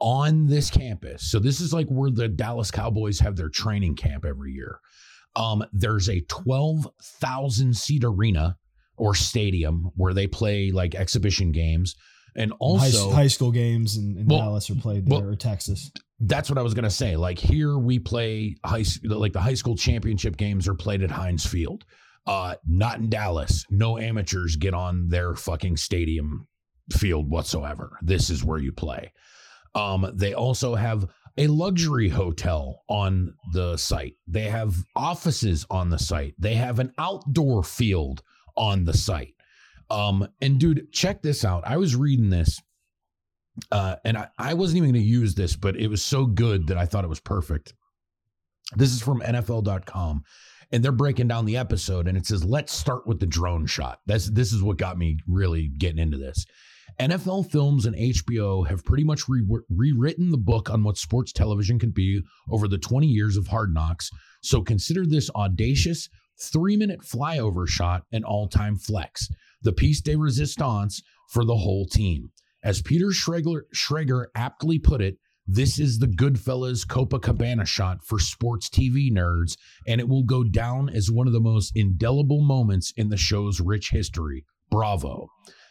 On 0.00 0.46
this 0.46 0.70
campus, 0.70 1.30
so 1.30 1.38
this 1.38 1.60
is 1.60 1.72
like 1.72 1.86
where 1.88 2.10
the 2.10 2.28
Dallas 2.28 2.70
Cowboys 2.70 3.20
have 3.20 3.36
their 3.36 3.48
training 3.48 3.94
camp 3.94 4.24
every 4.24 4.52
year. 4.52 4.80
Um, 5.36 5.64
there's 5.72 6.08
a 6.08 6.20
12,000 6.22 7.76
seat 7.76 8.04
arena 8.04 8.56
or 8.96 9.14
stadium 9.14 9.90
where 9.96 10.14
they 10.14 10.26
play 10.26 10.70
like 10.70 10.94
exhibition 10.94 11.52
games. 11.52 11.94
And 12.36 12.52
also, 12.58 13.10
high, 13.10 13.16
high 13.16 13.26
school 13.28 13.52
games 13.52 13.96
in, 13.96 14.16
in 14.18 14.26
Well, 14.26 14.40
Dallas 14.40 14.68
are 14.68 14.74
played 14.74 15.06
there 15.06 15.20
well, 15.20 15.30
or 15.30 15.36
Texas. 15.36 15.92
that's 16.20 16.50
what 16.50 16.58
I 16.58 16.62
was 16.62 16.74
gonna 16.74 16.90
say. 16.90 17.16
Like 17.16 17.38
here, 17.38 17.78
we 17.78 18.00
play 18.00 18.56
high 18.64 18.84
like 19.04 19.32
the 19.32 19.40
high 19.40 19.54
school 19.54 19.76
championship 19.76 20.36
games 20.36 20.66
are 20.66 20.74
played 20.74 21.02
at 21.02 21.12
Heinz 21.12 21.46
Field. 21.46 21.84
Uh, 22.26 22.54
not 22.66 22.98
in 22.98 23.10
Dallas. 23.10 23.66
No 23.70 23.98
amateurs 23.98 24.56
get 24.56 24.74
on 24.74 25.08
their 25.08 25.34
fucking 25.34 25.76
stadium 25.76 26.46
field 26.92 27.30
whatsoever. 27.30 27.98
This 28.02 28.30
is 28.30 28.44
where 28.44 28.58
you 28.58 28.72
play. 28.72 29.12
Um, 29.74 30.10
they 30.14 30.34
also 30.34 30.74
have 30.74 31.06
a 31.36 31.48
luxury 31.48 32.08
hotel 32.08 32.82
on 32.88 33.34
the 33.52 33.76
site. 33.76 34.14
They 34.26 34.44
have 34.44 34.74
offices 34.94 35.66
on 35.68 35.90
the 35.90 35.98
site. 35.98 36.34
They 36.38 36.54
have 36.54 36.78
an 36.78 36.92
outdoor 36.96 37.62
field 37.62 38.22
on 38.56 38.84
the 38.84 38.94
site. 38.94 39.34
Um, 39.90 40.26
and 40.40 40.58
dude, 40.58 40.92
check 40.92 41.20
this 41.20 41.44
out. 41.44 41.64
I 41.66 41.76
was 41.76 41.96
reading 41.96 42.30
this 42.30 42.60
uh, 43.70 43.96
and 44.04 44.16
I, 44.16 44.28
I 44.38 44.54
wasn't 44.54 44.78
even 44.78 44.92
going 44.92 45.02
to 45.02 45.08
use 45.08 45.34
this, 45.34 45.56
but 45.56 45.76
it 45.76 45.88
was 45.88 46.02
so 46.02 46.26
good 46.26 46.66
that 46.68 46.78
I 46.78 46.86
thought 46.86 47.04
it 47.04 47.08
was 47.08 47.20
perfect. 47.20 47.74
This 48.76 48.92
is 48.92 49.02
from 49.02 49.20
NFL.com, 49.20 50.24
and 50.74 50.84
they're 50.84 50.90
breaking 50.90 51.28
down 51.28 51.44
the 51.44 51.56
episode, 51.56 52.08
and 52.08 52.18
it 52.18 52.26
says, 52.26 52.44
"Let's 52.44 52.72
start 52.72 53.06
with 53.06 53.20
the 53.20 53.26
drone 53.26 53.64
shot." 53.64 54.00
This 54.06 54.52
is 54.52 54.60
what 54.60 54.76
got 54.76 54.98
me 54.98 55.18
really 55.28 55.68
getting 55.68 56.00
into 56.00 56.18
this. 56.18 56.44
NFL 56.98 57.48
Films 57.48 57.86
and 57.86 57.94
HBO 57.94 58.66
have 58.66 58.84
pretty 58.84 59.04
much 59.04 59.28
re- 59.28 59.46
rewritten 59.68 60.32
the 60.32 60.36
book 60.36 60.68
on 60.68 60.82
what 60.82 60.98
sports 60.98 61.32
television 61.32 61.78
can 61.78 61.92
be 61.92 62.22
over 62.50 62.66
the 62.66 62.78
20 62.78 63.06
years 63.06 63.36
of 63.36 63.46
Hard 63.46 63.72
Knocks. 63.72 64.10
So 64.42 64.62
consider 64.62 65.06
this 65.06 65.30
audacious 65.30 66.08
three-minute 66.40 67.02
flyover 67.02 67.68
shot 67.68 68.02
an 68.10 68.24
all-time 68.24 68.76
flex, 68.76 69.28
the 69.62 69.72
piece 69.72 70.00
de 70.00 70.16
resistance 70.16 71.00
for 71.30 71.44
the 71.44 71.56
whole 71.56 71.86
team. 71.86 72.32
As 72.64 72.82
Peter 72.82 73.08
Schrager, 73.08 73.62
Schrager 73.72 74.26
aptly 74.34 74.80
put 74.80 75.00
it, 75.00 75.18
this 75.46 75.78
is 75.78 75.98
the 75.98 76.06
Goodfellas 76.06 76.86
Copacabana 76.86 77.66
shot 77.66 78.02
for 78.02 78.18
sports 78.18 78.70
TV 78.70 79.12
nerds, 79.12 79.56
and 79.86 80.00
it 80.00 80.08
will 80.08 80.22
go 80.22 80.42
down 80.42 80.88
as 80.88 81.10
one 81.10 81.26
of 81.26 81.34
the 81.34 81.40
most 81.40 81.72
indelible 81.76 82.40
moments 82.40 82.92
in 82.96 83.10
the 83.10 83.16
show's 83.18 83.60
rich 83.60 83.90
history. 83.90 84.44
Bravo. 84.70 85.28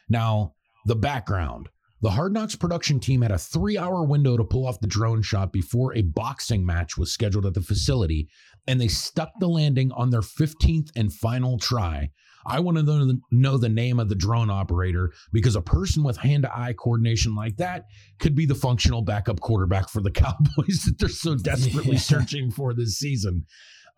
Now, 0.07 0.53
the 0.85 0.95
background. 0.95 1.69
The 2.01 2.11
Hard 2.11 2.33
Knocks 2.33 2.55
production 2.55 2.99
team 2.99 3.21
had 3.21 3.31
a 3.31 3.37
three 3.37 3.77
hour 3.77 4.03
window 4.03 4.37
to 4.37 4.43
pull 4.43 4.67
off 4.67 4.79
the 4.79 4.87
drone 4.87 5.21
shot 5.21 5.51
before 5.53 5.95
a 5.95 6.01
boxing 6.01 6.65
match 6.65 6.97
was 6.97 7.11
scheduled 7.11 7.45
at 7.45 7.53
the 7.53 7.61
facility, 7.61 8.27
and 8.67 8.79
they 8.79 8.89
stuck 8.89 9.31
the 9.39 9.47
landing 9.47 9.91
on 9.93 10.09
their 10.09 10.21
15th 10.21 10.89
and 10.95 11.13
final 11.13 11.57
try. 11.57 12.11
I 12.45 12.59
want 12.59 12.77
to 12.77 12.83
know 12.83 13.05
the, 13.05 13.19
know 13.31 13.57
the 13.57 13.69
name 13.69 13.99
of 13.99 14.09
the 14.09 14.15
drone 14.15 14.49
operator 14.49 15.11
because 15.31 15.55
a 15.55 15.61
person 15.61 16.03
with 16.03 16.17
hand 16.17 16.43
to 16.43 16.57
eye 16.57 16.73
coordination 16.77 17.35
like 17.35 17.57
that 17.57 17.85
could 18.19 18.35
be 18.35 18.45
the 18.45 18.55
functional 18.55 19.01
backup 19.01 19.39
quarterback 19.39 19.89
for 19.89 20.01
the 20.01 20.11
Cowboys 20.23 20.83
that 20.85 20.95
they're 20.99 21.09
so 21.09 21.35
desperately 21.35 21.93
Yeah. 21.93 21.99
searching 21.99 22.51
for 22.51 22.73
this 22.73 22.97
season. 22.97 23.45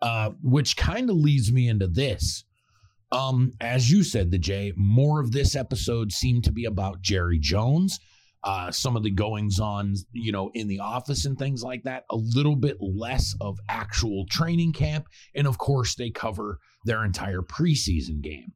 Uh, 0.02 0.30
which 0.42 0.76
kind 0.76 1.08
of 1.08 1.16
leads 1.16 1.50
me 1.50 1.68
into 1.68 1.86
this. 1.86 2.44
Um, 3.12 3.52
as 3.60 3.90
you 3.90 4.02
said, 4.02 4.30
the 4.30 4.38
Jay, 4.38 4.72
more 4.76 5.20
of 5.20 5.32
this 5.32 5.56
episode 5.56 6.12
seemed 6.12 6.44
to 6.44 6.52
be 6.52 6.66
about 6.66 7.00
Jerry 7.00 7.38
Jones, 7.38 7.98
uh, 8.44 8.70
some 8.70 8.96
of 8.96 9.02
the 9.02 9.10
goings 9.10 9.58
on, 9.58 9.94
you 10.12 10.32
know, 10.32 10.50
in 10.54 10.68
the 10.68 10.80
office 10.80 11.24
and 11.24 11.38
things 11.38 11.62
like 11.62 11.82
that. 11.84 12.04
A 12.10 12.16
little 12.16 12.56
bit 12.56 12.76
less 12.80 13.34
of 13.40 13.58
actual 13.68 14.26
training 14.30 14.72
camp, 14.72 15.06
and 15.34 15.46
of 15.46 15.58
course, 15.58 15.94
they 15.94 16.10
cover 16.10 16.58
their 16.84 17.04
entire 17.04 17.42
preseason 17.42 18.20
game. 18.20 18.52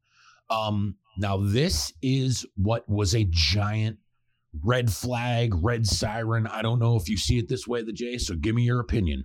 Um, 0.49 0.97
now, 1.19 1.39
this 1.39 1.93
is 2.03 2.47
what 2.57 2.89
was 2.89 3.15
a 3.15 3.27
giant 3.31 3.99
red 4.65 4.93
flag, 4.93 5.55
red 5.63 5.87
siren. 5.87 6.47
I 6.47 6.63
don't 6.63 6.79
know 6.79 6.97
if 6.97 7.09
you 7.09 7.17
see 7.17 7.39
it 7.39 7.49
this 7.49 7.67
way, 7.67 7.83
the 7.83 7.93
Jay. 7.93 8.19
So 8.19 8.35
give 8.35 8.55
me 8.55 8.63
your 8.63 8.81
opinion. 8.81 9.25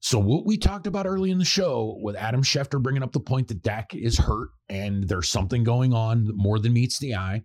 So 0.00 0.18
what 0.18 0.46
we 0.46 0.56
talked 0.56 0.86
about 0.86 1.06
early 1.06 1.30
in 1.30 1.38
the 1.38 1.44
show 1.44 1.98
with 2.00 2.16
Adam 2.16 2.42
Schefter 2.42 2.82
bringing 2.82 3.02
up 3.02 3.12
the 3.12 3.20
point 3.20 3.48
that 3.48 3.62
Dak 3.62 3.94
is 3.94 4.18
hurt 4.18 4.48
and 4.68 5.06
there's 5.06 5.28
something 5.28 5.62
going 5.62 5.92
on 5.92 6.30
more 6.34 6.58
than 6.58 6.72
meets 6.72 6.98
the 6.98 7.14
eye. 7.14 7.42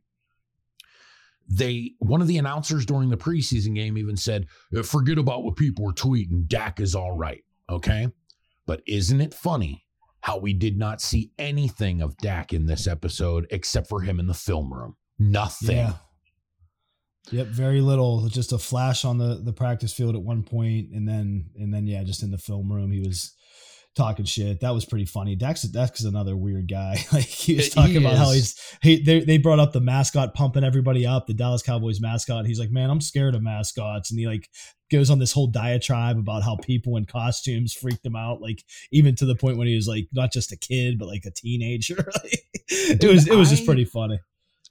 They 1.47 1.91
one 1.99 2.21
of 2.21 2.27
the 2.27 2.37
announcers 2.37 2.85
during 2.85 3.09
the 3.09 3.17
preseason 3.17 3.75
game 3.75 3.97
even 3.97 4.17
said, 4.17 4.47
uh, 4.75 4.83
"Forget 4.83 5.17
about 5.17 5.43
what 5.43 5.55
people 5.55 5.85
were 5.85 5.93
tweeting. 5.93 6.47
Dak 6.47 6.79
is 6.79 6.95
all 6.95 7.15
right." 7.15 7.43
Okay, 7.69 8.07
but 8.65 8.81
isn't 8.87 9.21
it 9.21 9.33
funny 9.33 9.85
how 10.21 10.37
we 10.37 10.53
did 10.53 10.77
not 10.77 11.01
see 11.01 11.31
anything 11.37 12.01
of 12.01 12.17
Dak 12.17 12.51
in 12.51 12.65
this 12.65 12.87
episode 12.87 13.45
except 13.51 13.87
for 13.87 14.01
him 14.01 14.19
in 14.19 14.27
the 14.27 14.33
film 14.33 14.73
room? 14.73 14.95
Nothing. 15.19 15.77
Yeah. 15.77 15.93
Yep, 17.31 17.47
very 17.47 17.81
little. 17.81 18.27
Just 18.27 18.51
a 18.53 18.57
flash 18.57 19.03
on 19.05 19.17
the 19.17 19.41
the 19.43 19.53
practice 19.53 19.93
field 19.93 20.15
at 20.15 20.21
one 20.21 20.43
point, 20.43 20.89
and 20.93 21.07
then 21.07 21.49
and 21.55 21.73
then 21.73 21.87
yeah, 21.87 22.03
just 22.03 22.23
in 22.23 22.31
the 22.31 22.37
film 22.37 22.71
room, 22.71 22.91
he 22.91 22.99
was 22.99 23.35
talking 23.95 24.25
shit. 24.25 24.59
That 24.59 24.73
was 24.73 24.85
pretty 24.85 25.05
funny. 25.05 25.35
Dax 25.35 25.63
Dax 25.63 25.99
is 25.99 26.05
another 26.05 26.35
weird 26.35 26.69
guy. 26.69 26.97
like 27.13 27.23
he 27.23 27.55
was 27.55 27.69
talking 27.69 27.91
he 27.91 27.97
about 27.97 28.13
is. 28.13 28.19
how 28.19 28.31
he's 28.31 28.77
he 28.81 29.01
they, 29.01 29.21
they 29.21 29.37
brought 29.37 29.59
up 29.59 29.73
the 29.73 29.81
mascot 29.81 30.33
pumping 30.33 30.63
everybody 30.63 31.05
up, 31.05 31.27
the 31.27 31.33
Dallas 31.33 31.61
Cowboys 31.61 32.01
mascot. 32.01 32.45
He's 32.45 32.59
like, 32.59 32.71
man, 32.71 32.89
I'm 32.89 33.01
scared 33.01 33.35
of 33.35 33.41
mascots, 33.41 34.11
and 34.11 34.19
he 34.19 34.27
like 34.27 34.49
goes 34.91 35.09
on 35.09 35.19
this 35.19 35.31
whole 35.31 35.47
diatribe 35.47 36.17
about 36.17 36.43
how 36.43 36.57
people 36.57 36.97
in 36.97 37.05
costumes 37.05 37.73
freaked 37.73 38.05
him 38.05 38.15
out, 38.15 38.41
like 38.41 38.63
even 38.91 39.15
to 39.15 39.25
the 39.25 39.35
point 39.35 39.57
when 39.57 39.67
he 39.67 39.75
was 39.75 39.87
like 39.87 40.07
not 40.13 40.31
just 40.31 40.51
a 40.51 40.57
kid 40.57 40.99
but 40.99 41.07
like 41.07 41.25
a 41.25 41.31
teenager. 41.31 42.11
it 42.67 43.03
was 43.03 43.27
it 43.27 43.35
was 43.35 43.49
just 43.49 43.65
pretty 43.65 43.85
funny. 43.85 44.19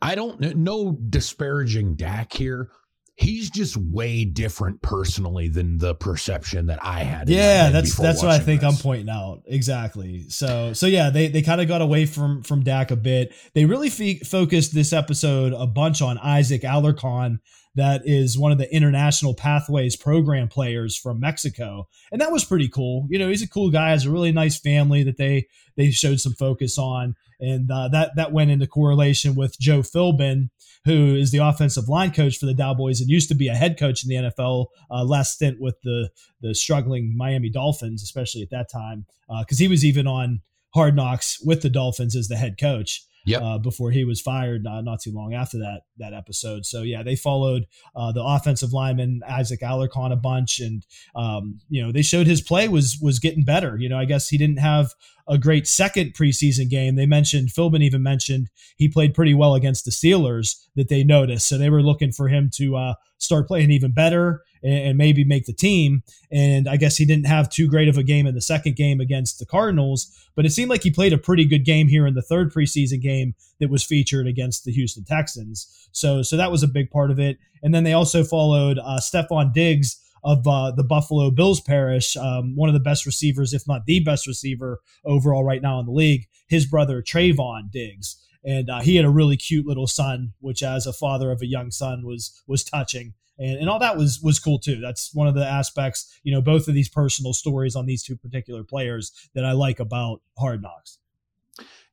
I 0.03 0.15
don't 0.15 0.41
no 0.57 0.93
disparaging 0.93 1.95
Dak 1.95 2.33
here. 2.33 2.71
He's 3.17 3.49
just 3.49 3.77
way 3.77 4.25
different 4.25 4.83
personally 4.83 5.49
than 5.49 5.79
the 5.79 5.95
perception 5.95 6.67
that 6.67 6.81
I 6.83 7.01
had. 7.05 7.29
Yeah, 7.29 7.71
that's 7.71 7.97
that's 7.97 8.21
what 8.21 8.33
I 8.33 8.41
think 8.41 8.63
this. 8.63 8.75
I'm 8.75 8.83
pointing 8.83 9.09
out 9.09 9.43
exactly. 9.47 10.29
So 10.29 10.73
so 10.73 10.87
yeah, 10.87 11.11
they 11.11 11.29
they 11.29 11.43
kind 11.43 11.61
of 11.61 11.69
got 11.69 11.81
away 11.81 12.07
from 12.07 12.43
from 12.43 12.65
Dak 12.65 12.91
a 12.91 12.97
bit. 12.97 13.33
They 13.55 13.67
really 13.67 13.89
focused 13.89 14.75
this 14.75 14.93
episode 14.93 15.53
a 15.53 15.67
bunch 15.67 16.03
on 16.03 16.19
Isaac 16.19 16.63
Alarcon, 16.63 17.39
that 17.77 18.03
is 18.05 18.39
one 18.39 18.53
of 18.53 18.59
the 18.59 18.73
international 18.73 19.35
pathways 19.35 19.97
program 19.97 20.49
players 20.49 20.97
from 20.97 21.21
Mexico, 21.21 21.89
and 22.13 22.21
that 22.21 22.33
was 22.33 22.45
pretty 22.45 22.69
cool. 22.69 23.07
You 23.11 23.19
know, 23.19 23.29
he's 23.29 23.43
a 23.43 23.49
cool 23.49 23.71
guy, 23.71 23.91
has 23.91 24.07
a 24.07 24.11
really 24.11 24.33
nice 24.33 24.59
family 24.59 25.03
that 25.05 25.17
they 25.17 25.47
they 25.77 25.91
showed 25.91 26.21
some 26.21 26.35
focus 26.35 26.79
on 26.79 27.17
and 27.41 27.71
uh, 27.71 27.89
that 27.89 28.13
that 28.17 28.33
went 28.33 28.51
into 28.51 28.67
correlation 28.67 29.35
with 29.35 29.59
Joe 29.59 29.81
Philbin, 29.81 30.51
who 30.85 31.15
is 31.15 31.31
the 31.31 31.39
offensive 31.39 31.89
line 31.89 32.13
coach 32.13 32.39
for 32.39 32.47
the 32.47 32.55
Cowboys 32.55 33.01
and 33.01 33.11
used 33.11 33.29
to 33.29 33.35
be 33.35 33.49
a 33.49 33.55
head 33.55 33.79
coach 33.79 34.05
in 34.05 34.09
the 34.09 34.31
NFL. 34.31 34.67
Uh, 34.91 35.05
last 35.05 35.35
stint 35.35 35.61
with 35.61 35.81
the 35.83 36.11
the 36.41 36.55
struggling 36.55 37.17
Miami 37.17 37.51
Dolphins, 37.51 38.03
especially 38.03 38.43
at 38.43 38.51
that 38.51 38.71
time, 38.71 39.07
because 39.41 39.59
uh, 39.59 39.63
he 39.63 39.69
was 39.69 39.85
even 39.85 40.07
on 40.07 40.41
Hard 40.75 40.97
Knocks 40.97 41.41
with 41.45 41.63
the 41.63 41.71
Dolphins 41.71 42.17
as 42.17 42.29
the 42.29 42.37
head 42.37 42.57
coach 42.59 43.05
yep. 43.25 43.43
uh, 43.43 43.59
before 43.59 43.91
he 43.91 44.05
was 44.05 44.21
fired 44.21 44.67
uh, 44.67 44.81
not 44.81 45.01
too 45.01 45.13
long 45.13 45.35
after 45.35 45.59
that 45.59 45.83
that 45.99 46.13
episode. 46.13 46.67
So 46.67 46.83
yeah, 46.83 47.03
they 47.03 47.17
followed 47.17 47.67
uh, 47.95 48.13
the 48.13 48.23
offensive 48.23 48.73
lineman 48.73 49.21
Isaac 49.29 49.61
Alarcon 49.61 50.13
a 50.13 50.17
bunch, 50.17 50.61
and 50.61 50.85
um, 51.15 51.61
you 51.69 51.83
know 51.83 51.93
they 51.93 52.03
showed 52.03 52.27
his 52.27 52.41
play 52.41 52.69
was 52.69 52.99
was 53.01 53.19
getting 53.19 53.45
better. 53.45 53.77
You 53.79 53.89
know, 53.89 53.99
I 53.99 54.05
guess 54.05 54.29
he 54.29 54.39
didn't 54.39 54.59
have 54.59 54.93
a 55.27 55.39
great 55.39 55.67
second 55.67 56.13
preseason 56.15 56.69
game. 56.69 56.97
They 56.97 57.07
mentioned 57.07 57.49
Philbin 57.49 57.83
even 57.83 58.03
mentioned 58.03 58.51
he 58.77 58.89
played 58.89 59.15
pretty 59.15 59.35
well 59.35 59.55
against 59.55 59.85
the 59.85 59.91
Steelers 59.91 60.57
that 60.77 60.89
they 60.89 61.05
noticed, 61.05 61.49
so 61.49 61.59
they 61.59 61.71
were 61.71 61.83
looking 61.83 62.13
for 62.13 62.29
him 62.29 62.51
to 62.57 62.77
uh, 62.77 62.95
start 63.19 63.49
playing 63.49 63.71
even 63.71 63.93
better 63.93 64.43
and 64.65 64.97
maybe 64.97 65.25
make 65.25 65.45
the 65.45 65.53
team. 65.53 66.03
And 66.33 66.69
I 66.69 66.77
guess 66.77 66.97
he 66.97 67.05
didn't 67.05 67.27
have 67.27 67.51
too 67.51 67.69
great 67.69 67.89
of 67.89 67.99
a 67.99 68.03
game 68.03 68.27
in 68.27 68.35
the 68.35 68.41
second 68.41 68.77
game 68.77 69.01
against 69.01 69.39
the 69.39 69.47
Cardinals, 69.47 70.11
but 70.35 70.47
it 70.47 70.51
seemed 70.51 70.71
like 70.71 70.83
he 70.83 70.91
played 70.91 71.13
a 71.13 71.19
pretty 71.19 71.45
good 71.45 71.65
game 71.65 71.89
here 71.89 72.07
in 72.07 72.15
the 72.15 72.23
third 72.23 72.53
preseason 72.53 73.01
game 73.01 73.35
that 73.61 73.71
was 73.71 73.85
featured 73.85 74.27
against 74.27 74.65
the 74.65 74.73
Houston 74.73 75.05
Texans. 75.05 75.89
So, 75.93 76.23
so 76.23 76.37
that 76.37 76.51
was 76.51 76.63
a 76.63 76.69
big 76.69 76.91
part 76.91 77.11
of 77.11 77.21
it. 77.21 77.39
And 77.63 77.75
then 77.75 77.85
they 77.85 77.93
also 77.93 78.25
followed 78.25 78.79
uh, 78.79 78.99
Stefon 79.01 79.53
Diggs 79.53 80.01
of 80.25 80.47
uh, 80.47 80.71
the 80.71 80.85
Buffalo 80.85 81.31
Bills 81.31 81.61
parish, 81.61 82.17
um, 82.17 82.57
one 82.57 82.71
of 82.71 82.73
the 82.73 82.81
best 82.81 83.05
receivers, 83.05 83.53
if 83.53 83.69
not 83.69 83.85
the 83.85 84.01
best 84.01 84.27
receiver 84.27 84.81
overall 85.05 85.45
right 85.45 85.61
now 85.61 85.79
in 85.79 85.87
the 85.87 85.93
league. 85.93 86.27
His 86.49 86.67
brother 86.67 87.03
Trevon 87.03 87.71
Diggs, 87.71 88.17
and 88.43 88.71
uh, 88.71 88.81
he 88.81 88.97
had 88.97 89.05
a 89.05 89.11
really 89.11 89.37
cute 89.37 89.67
little 89.67 89.87
son, 89.87 90.33
which 90.41 90.63
as 90.63 90.87
a 90.87 90.93
father 90.93 91.31
of 91.31 91.43
a 91.43 91.47
young 91.47 91.71
son 91.71 92.07
was 92.07 92.43
was 92.47 92.65
touching 92.65 93.15
and, 93.39 93.61
and 93.61 93.69
all 93.69 93.79
that 93.79 93.97
was 93.97 94.21
was 94.23 94.39
cool 94.39 94.59
too. 94.59 94.81
That's 94.81 95.15
one 95.15 95.27
of 95.27 95.35
the 95.35 95.47
aspects, 95.47 96.19
you 96.23 96.33
know, 96.33 96.41
both 96.41 96.69
of 96.69 96.75
these 96.75 96.89
personal 96.89 97.33
stories 97.33 97.77
on 97.77 97.87
these 97.87 98.03
two 98.03 98.17
particular 98.17 98.65
players 98.65 99.13
that 99.35 99.45
I 99.45 99.53
like 99.53 99.81
about 99.81 100.21
Hard 100.39 100.63
Knocks. 100.63 100.99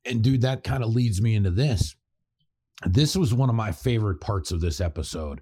And 0.04 0.22
dude, 0.22 0.42
that 0.42 0.64
kind 0.64 0.82
of 0.82 0.94
leads 0.94 1.20
me 1.20 1.34
into 1.34 1.50
this. 1.50 1.94
This 2.84 3.16
was 3.16 3.32
one 3.32 3.48
of 3.48 3.54
my 3.54 3.72
favorite 3.72 4.20
parts 4.20 4.50
of 4.50 4.60
this 4.60 4.80
episode. 4.80 5.40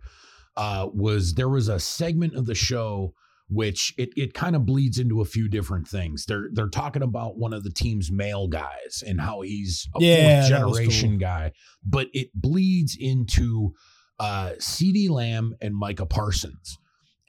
Uh, 0.57 0.89
was 0.93 1.35
there 1.35 1.49
was 1.49 1.69
a 1.69 1.79
segment 1.79 2.35
of 2.35 2.45
the 2.45 2.55
show 2.55 3.15
which 3.51 3.93
it, 3.99 4.11
it 4.17 4.33
kind 4.33 4.55
of 4.55 4.65
bleeds 4.65 4.99
into 4.99 5.21
a 5.21 5.25
few 5.25 5.49
different 5.49 5.87
things. 5.87 6.25
They're 6.25 6.49
they're 6.53 6.69
talking 6.69 7.03
about 7.03 7.37
one 7.37 7.53
of 7.53 7.65
the 7.65 7.73
team's 7.73 8.11
mail 8.11 8.47
guys 8.47 9.03
and 9.05 9.21
how 9.21 9.41
he's 9.41 9.89
a 9.97 10.01
yeah, 10.01 10.41
fourth 10.41 10.49
generation 10.49 11.11
cool. 11.11 11.19
guy, 11.19 11.53
but 11.85 12.07
it 12.13 12.31
bleeds 12.33 12.97
into 12.99 13.75
uh, 14.21 14.53
CeeDee 14.59 15.09
Lamb 15.09 15.57
and 15.63 15.75
Micah 15.75 16.07
Parsons. 16.07 16.79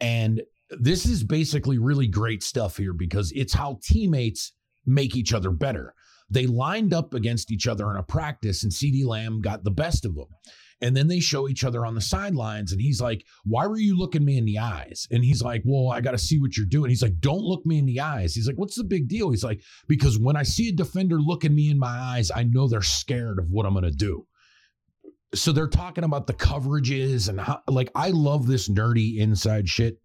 And 0.01 0.41
this 0.69 1.05
is 1.05 1.23
basically 1.23 1.77
really 1.77 2.07
great 2.07 2.43
stuff 2.43 2.77
here 2.77 2.93
because 2.93 3.31
it's 3.31 3.53
how 3.53 3.79
teammates 3.81 4.51
make 4.85 5.15
each 5.15 5.33
other 5.33 5.51
better. 5.51 5.93
They 6.29 6.47
lined 6.47 6.93
up 6.93 7.13
against 7.13 7.51
each 7.51 7.67
other 7.67 7.89
in 7.91 7.97
a 7.97 8.03
practice, 8.03 8.63
and 8.63 8.71
CeeDee 8.71 9.05
Lamb 9.05 9.41
got 9.41 9.63
the 9.63 9.71
best 9.71 10.05
of 10.05 10.15
them. 10.15 10.27
And 10.83 10.97
then 10.97 11.07
they 11.07 11.19
show 11.19 11.47
each 11.47 11.63
other 11.63 11.85
on 11.85 11.93
the 11.93 12.01
sidelines, 12.01 12.71
and 12.71 12.81
he's 12.81 12.99
like, 12.99 13.23
Why 13.45 13.67
were 13.67 13.77
you 13.77 13.97
looking 13.97 14.25
me 14.25 14.37
in 14.37 14.45
the 14.45 14.57
eyes? 14.57 15.07
And 15.11 15.23
he's 15.23 15.41
like, 15.41 15.61
Well, 15.63 15.93
I 15.93 16.01
got 16.01 16.11
to 16.11 16.17
see 16.17 16.39
what 16.39 16.57
you're 16.57 16.65
doing. 16.65 16.89
He's 16.89 17.03
like, 17.03 17.19
Don't 17.19 17.43
look 17.43 17.65
me 17.65 17.77
in 17.77 17.85
the 17.85 17.99
eyes. 17.99 18.33
He's 18.33 18.47
like, 18.47 18.57
What's 18.57 18.75
the 18.75 18.83
big 18.83 19.07
deal? 19.07 19.29
He's 19.29 19.43
like, 19.43 19.61
Because 19.87 20.17
when 20.17 20.35
I 20.35 20.43
see 20.43 20.69
a 20.69 20.73
defender 20.73 21.19
looking 21.19 21.53
me 21.53 21.69
in 21.69 21.77
my 21.77 21.87
eyes, 21.87 22.31
I 22.31 22.43
know 22.43 22.67
they're 22.67 22.81
scared 22.81 23.37
of 23.37 23.51
what 23.51 23.65
I'm 23.65 23.73
going 23.73 23.83
to 23.83 23.91
do 23.91 24.25
so 25.33 25.51
they're 25.51 25.67
talking 25.67 26.03
about 26.03 26.27
the 26.27 26.33
coverages 26.33 27.29
and 27.29 27.39
how 27.39 27.61
like 27.67 27.89
I 27.95 28.09
love 28.09 28.47
this 28.47 28.69
nerdy 28.69 29.17
inside 29.17 29.69
shit 29.69 29.97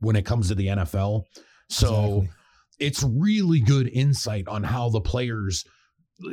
when 0.00 0.16
it 0.16 0.26
comes 0.26 0.48
to 0.48 0.54
the 0.54 0.66
NFL. 0.68 1.24
So 1.70 2.18
exactly. 2.18 2.30
it's 2.78 3.02
really 3.02 3.60
good 3.60 3.88
insight 3.88 4.46
on 4.48 4.62
how 4.62 4.90
the 4.90 5.00
players 5.00 5.64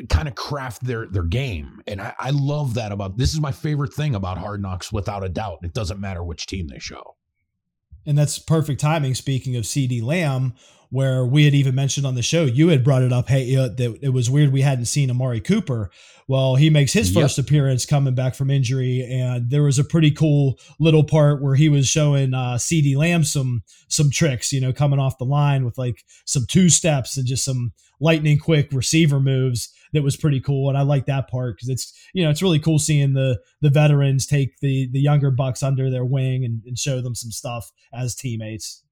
kind 0.10 0.28
of 0.28 0.36
craft 0.36 0.84
their 0.86 1.08
their 1.08 1.24
game. 1.24 1.82
And 1.88 2.02
I, 2.02 2.14
I 2.20 2.30
love 2.32 2.74
that 2.76 2.92
about 2.92 3.18
this 3.18 3.34
is 3.34 3.40
my 3.40 3.52
favorite 3.52 3.94
thing 3.94 4.16
about 4.16 4.38
Hard 4.38 4.62
Knocks 4.62 4.92
without 4.92 5.24
a 5.24 5.30
doubt. 5.30 5.60
It 5.64 5.74
doesn't 5.74 6.00
matter 6.00 6.24
which 6.24 6.48
team 6.48 6.68
they 6.68 6.80
show. 6.80 7.16
And 8.06 8.18
that's 8.18 8.40
perfect 8.40 8.82
timing. 8.82 9.16
Speaking 9.16 9.56
of 9.56 9.64
CeeDee 9.64 10.02
Lamb, 10.02 10.56
where 10.92 11.26
we 11.26 11.46
had 11.46 11.56
even 11.56 11.74
mentioned 11.74 12.06
on 12.06 12.16
the 12.16 12.22
show, 12.22 12.44
you 12.44 12.68
had 12.68 12.84
brought 12.84 13.02
it 13.02 13.14
up. 13.14 13.30
Hey, 13.30 13.56
uh, 13.56 13.70
that 13.70 14.00
it 14.02 14.10
was 14.10 14.30
weird 14.30 14.52
we 14.52 14.62
hadn't 14.62 14.86
seen 14.86 15.10
Amari 15.10 15.40
Cooper. 15.40 15.90
Well, 16.28 16.56
he 16.56 16.70
makes 16.70 16.94
his 16.94 17.12
yep. 17.12 17.24
first 17.24 17.40
appearance 17.40 17.86
coming 17.86 18.14
back 18.14 18.36
from 18.36 18.52
injury, 18.52 19.08
and 19.10 19.50
there 19.50 19.64
was 19.64 19.80
a 19.80 19.84
pretty 19.84 20.12
cool 20.12 20.60
little 20.80 21.04
part 21.04 21.42
where 21.42 21.56
he 21.56 21.70
was 21.70 21.88
showing 21.88 22.34
uh, 22.34 22.56
CeeDee 22.56 22.96
Lamb 22.96 23.24
some 23.24 23.64
some 23.88 24.12
tricks. 24.12 24.52
You 24.52 24.62
know, 24.62 24.74
coming 24.74 25.00
off 25.00 25.18
the 25.18 25.26
line 25.26 25.66
with 25.66 25.78
like 25.78 26.04
some 26.26 26.46
two 26.48 26.70
steps 26.70 27.18
and 27.18 27.26
just 27.26 27.46
some 27.46 27.72
lightning 28.02 28.38
quick 28.38 28.70
receiver 28.74 29.20
moves 29.20 29.74
that 29.94 30.04
was 30.04 30.18
pretty 30.18 30.40
cool 30.40 30.70
and 30.70 30.78
I 30.78 30.82
like 30.82 31.06
that 31.06 31.30
part 31.30 31.56
because 31.56 31.70
it's 31.70 31.94
you 32.14 32.24
know 32.24 32.32
it's 32.32 32.42
really 32.42 32.60
cool 32.60 32.80
seeing 32.80 33.14
the 33.14 33.40
the 33.62 33.70
veterans 33.70 34.26
take 34.26 34.60
the 34.60 34.90
the 34.92 35.00
younger 35.00 35.30
bucks 35.30 35.62
under 35.62 35.90
their 35.92 36.06
wing 36.06 36.44
and, 36.44 36.62
and 36.66 36.80
show 36.80 37.00
them 37.02 37.14
some 37.14 37.30
stuff 37.30 37.72
as 37.94 38.16
teammates 38.16 38.84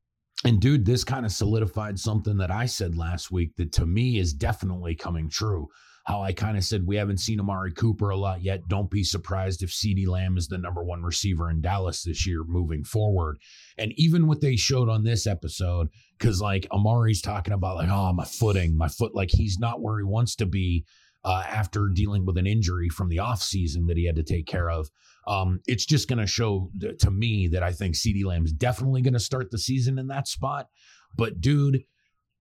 and 0.45 0.59
dude, 0.59 0.85
this 0.85 1.03
kind 1.03 1.25
of 1.25 1.31
solidified 1.31 1.99
something 1.99 2.37
that 2.37 2.51
I 2.51 2.65
said 2.65 2.95
last 2.95 3.31
week 3.31 3.55
that 3.57 3.73
to 3.73 3.85
me 3.85 4.19
is 4.19 4.33
definitely 4.33 4.95
coming 4.95 5.29
true. 5.29 5.67
How 6.05 6.21
I 6.21 6.31
kind 6.31 6.57
of 6.57 6.63
said 6.63 6.87
we 6.87 6.95
haven't 6.95 7.19
seen 7.19 7.39
Amari 7.39 7.73
Cooper 7.73 8.09
a 8.09 8.17
lot 8.17 8.41
yet. 8.41 8.67
Don't 8.67 8.89
be 8.89 9.03
surprised 9.03 9.61
if 9.61 9.69
CeeDee 9.69 10.07
Lamb 10.07 10.37
is 10.37 10.47
the 10.47 10.57
number 10.57 10.83
one 10.83 11.03
receiver 11.03 11.51
in 11.51 11.61
Dallas 11.61 12.03
this 12.03 12.25
year 12.25 12.43
moving 12.47 12.83
forward. 12.83 13.37
And 13.77 13.91
even 13.97 14.27
what 14.27 14.41
they 14.41 14.55
showed 14.55 14.89
on 14.89 15.03
this 15.03 15.27
episode, 15.27 15.89
because 16.17 16.41
like 16.41 16.65
Amari's 16.71 17.21
talking 17.21 17.53
about 17.53 17.75
like, 17.75 17.89
oh, 17.89 18.13
my 18.13 18.25
footing, 18.25 18.77
my 18.77 18.87
foot, 18.87 19.13
like 19.13 19.29
he's 19.31 19.59
not 19.59 19.81
where 19.81 19.99
he 19.99 20.03
wants 20.03 20.35
to 20.37 20.45
be 20.45 20.85
uh, 21.23 21.43
after 21.47 21.89
dealing 21.93 22.25
with 22.25 22.37
an 22.37 22.47
injury 22.47 22.89
from 22.89 23.09
the 23.09 23.17
offseason 23.17 23.87
that 23.87 23.97
he 23.97 24.05
had 24.05 24.15
to 24.15 24.23
take 24.23 24.47
care 24.47 24.69
of. 24.69 24.89
Um, 25.30 25.61
it's 25.68 25.85
just 25.85 26.10
going 26.10 26.19
to 26.19 26.26
show 26.26 26.72
to 26.99 27.11
me 27.11 27.47
that 27.49 27.61
I 27.61 27.72
think 27.72 27.93
CeeDee 27.93 28.26
Lamb's 28.26 28.51
definitely 28.51 29.03
going 29.03 29.14
to 29.14 29.19
start 29.19 29.51
the 29.51 29.60
season 29.60 29.99
in 29.99 30.07
that 30.07 30.27
spot. 30.27 30.68
But 31.15 31.39
dude, 31.39 31.84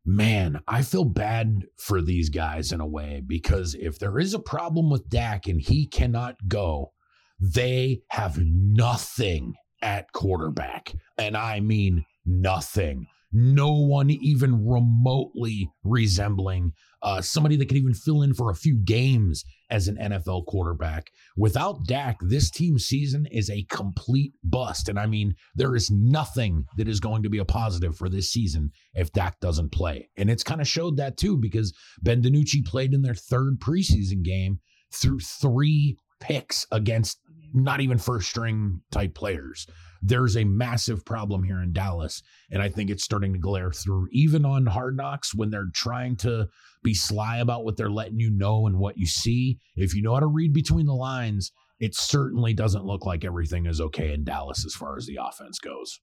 man, 0.07 0.61
I 0.67 0.81
feel 0.81 1.05
bad 1.05 1.67
for 1.79 2.01
these 2.01 2.31
guys 2.31 2.73
in 2.73 2.81
a 2.81 2.87
way 2.87 3.23
because 3.27 3.75
if 3.79 3.99
there 3.99 4.19
is 4.19 4.33
a 4.33 4.39
problem 4.39 4.89
with 4.89 5.11
Dak 5.11 5.49
and 5.49 5.61
he 5.61 5.87
cannot 5.87 6.37
go, 6.49 6.93
they 7.39 8.01
have 8.09 8.39
nothing 8.39 9.55
at 9.83 10.11
quarterback. 10.13 10.95
And 11.19 11.37
I 11.37 11.61
mean 11.61 12.07
nothing. 12.25 13.07
No 13.31 13.73
one 13.73 14.09
even 14.09 14.67
remotely 14.67 15.71
resembling 15.85 16.73
uh, 17.03 17.21
somebody 17.21 17.57
that 17.57 17.67
could 17.69 17.77
even 17.77 17.93
fill 17.93 18.23
in 18.23 18.33
for 18.33 18.51
a 18.51 18.57
few 18.57 18.77
games 18.77 19.45
as 19.71 19.89
an 19.89 19.97
NFL 19.97 20.47
quarterback. 20.47 21.11
Without 21.37 21.85
Dak, 21.87 22.19
this 22.21 22.51
team 22.51 22.79
season 22.79 23.27
is 23.31 23.51
a 23.51 23.67
complete 23.71 24.33
bust. 24.43 24.89
And 24.89 24.99
I 24.99 25.07
mean, 25.07 25.35
there 25.55 25.75
is 25.75 25.91
nothing 25.91 26.65
that 26.77 26.89
is 26.89 27.01
going 27.01 27.23
to 27.23 27.31
be 27.31 27.39
a 27.39 27.45
positive 27.45 27.97
for 27.97 28.09
this 28.09 28.31
season 28.31 28.71
if 28.95 29.13
Dak 29.13 29.41
doesn't 29.41 29.73
play. 29.73 30.09
And 30.17 30.31
it's 30.31 30.43
kind 30.43 30.61
of 30.61 30.69
showed 30.69 30.97
that 30.97 31.17
too, 31.17 31.37
because 31.37 31.75
Ben 32.03 32.23
DiNucci 32.23 32.65
played 32.65 32.95
in 32.95 33.03
their 33.03 33.15
third 33.15 33.59
preseason 33.61 34.23
game 34.23 34.61
threw 34.93 35.19
three 35.19 35.97
picks 36.21 36.67
against 36.73 37.19
not 37.53 37.81
even 37.81 37.99
first 37.99 38.29
string 38.29 38.81
type 38.91 39.15
players. 39.15 39.67
There's 40.03 40.37
a 40.37 40.45
massive 40.45 41.05
problem 41.05 41.43
here 41.43 41.61
in 41.61 41.73
Dallas. 41.73 42.23
And 42.51 42.63
I 42.63 42.69
think 42.69 42.91
it's 42.91 43.05
starting 43.05 43.33
to 43.33 43.39
glare 43.39 43.73
through 43.73 44.09
even 44.13 44.45
on 44.45 44.67
hard 44.67 44.97
knocks 44.97 45.35
when 45.35 45.51
they're 45.51 45.71
trying 45.73 46.17
to 46.17 46.49
be 46.83 46.95
sly 46.95 47.39
about 47.39 47.65
what 47.65 47.77
they're 47.77 47.91
letting 47.91 48.21
you 48.21 48.31
know 48.31 48.67
and 48.67 48.79
what 48.79 48.99
you 48.99 49.07
see. 49.07 49.59
If 49.77 49.95
you 49.95 50.03
know 50.03 50.15
how 50.15 50.21
to 50.21 50.27
read 50.27 50.53
between 50.53 50.87
the 50.87 50.95
lines, 50.95 51.53
it 51.81 51.95
certainly 51.95 52.55
doesn't 52.55 52.85
look 52.85 53.07
like 53.07 53.25
everything 53.25 53.67
is 53.67 53.81
okay 53.81 54.13
in 54.13 54.25
Dallas 54.25 54.65
as 54.65 54.75
far 54.75 54.97
as 54.97 55.07
the 55.07 55.19
offense 55.21 55.59
goes. 55.59 56.01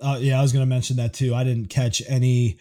Uh, 0.00 0.18
yeah, 0.20 0.38
I 0.38 0.42
was 0.42 0.52
going 0.52 0.62
to 0.62 0.68
mention 0.68 0.96
that 0.96 1.14
too. 1.14 1.34
I 1.34 1.44
didn't 1.44 1.68
catch 1.68 2.02
any 2.08 2.58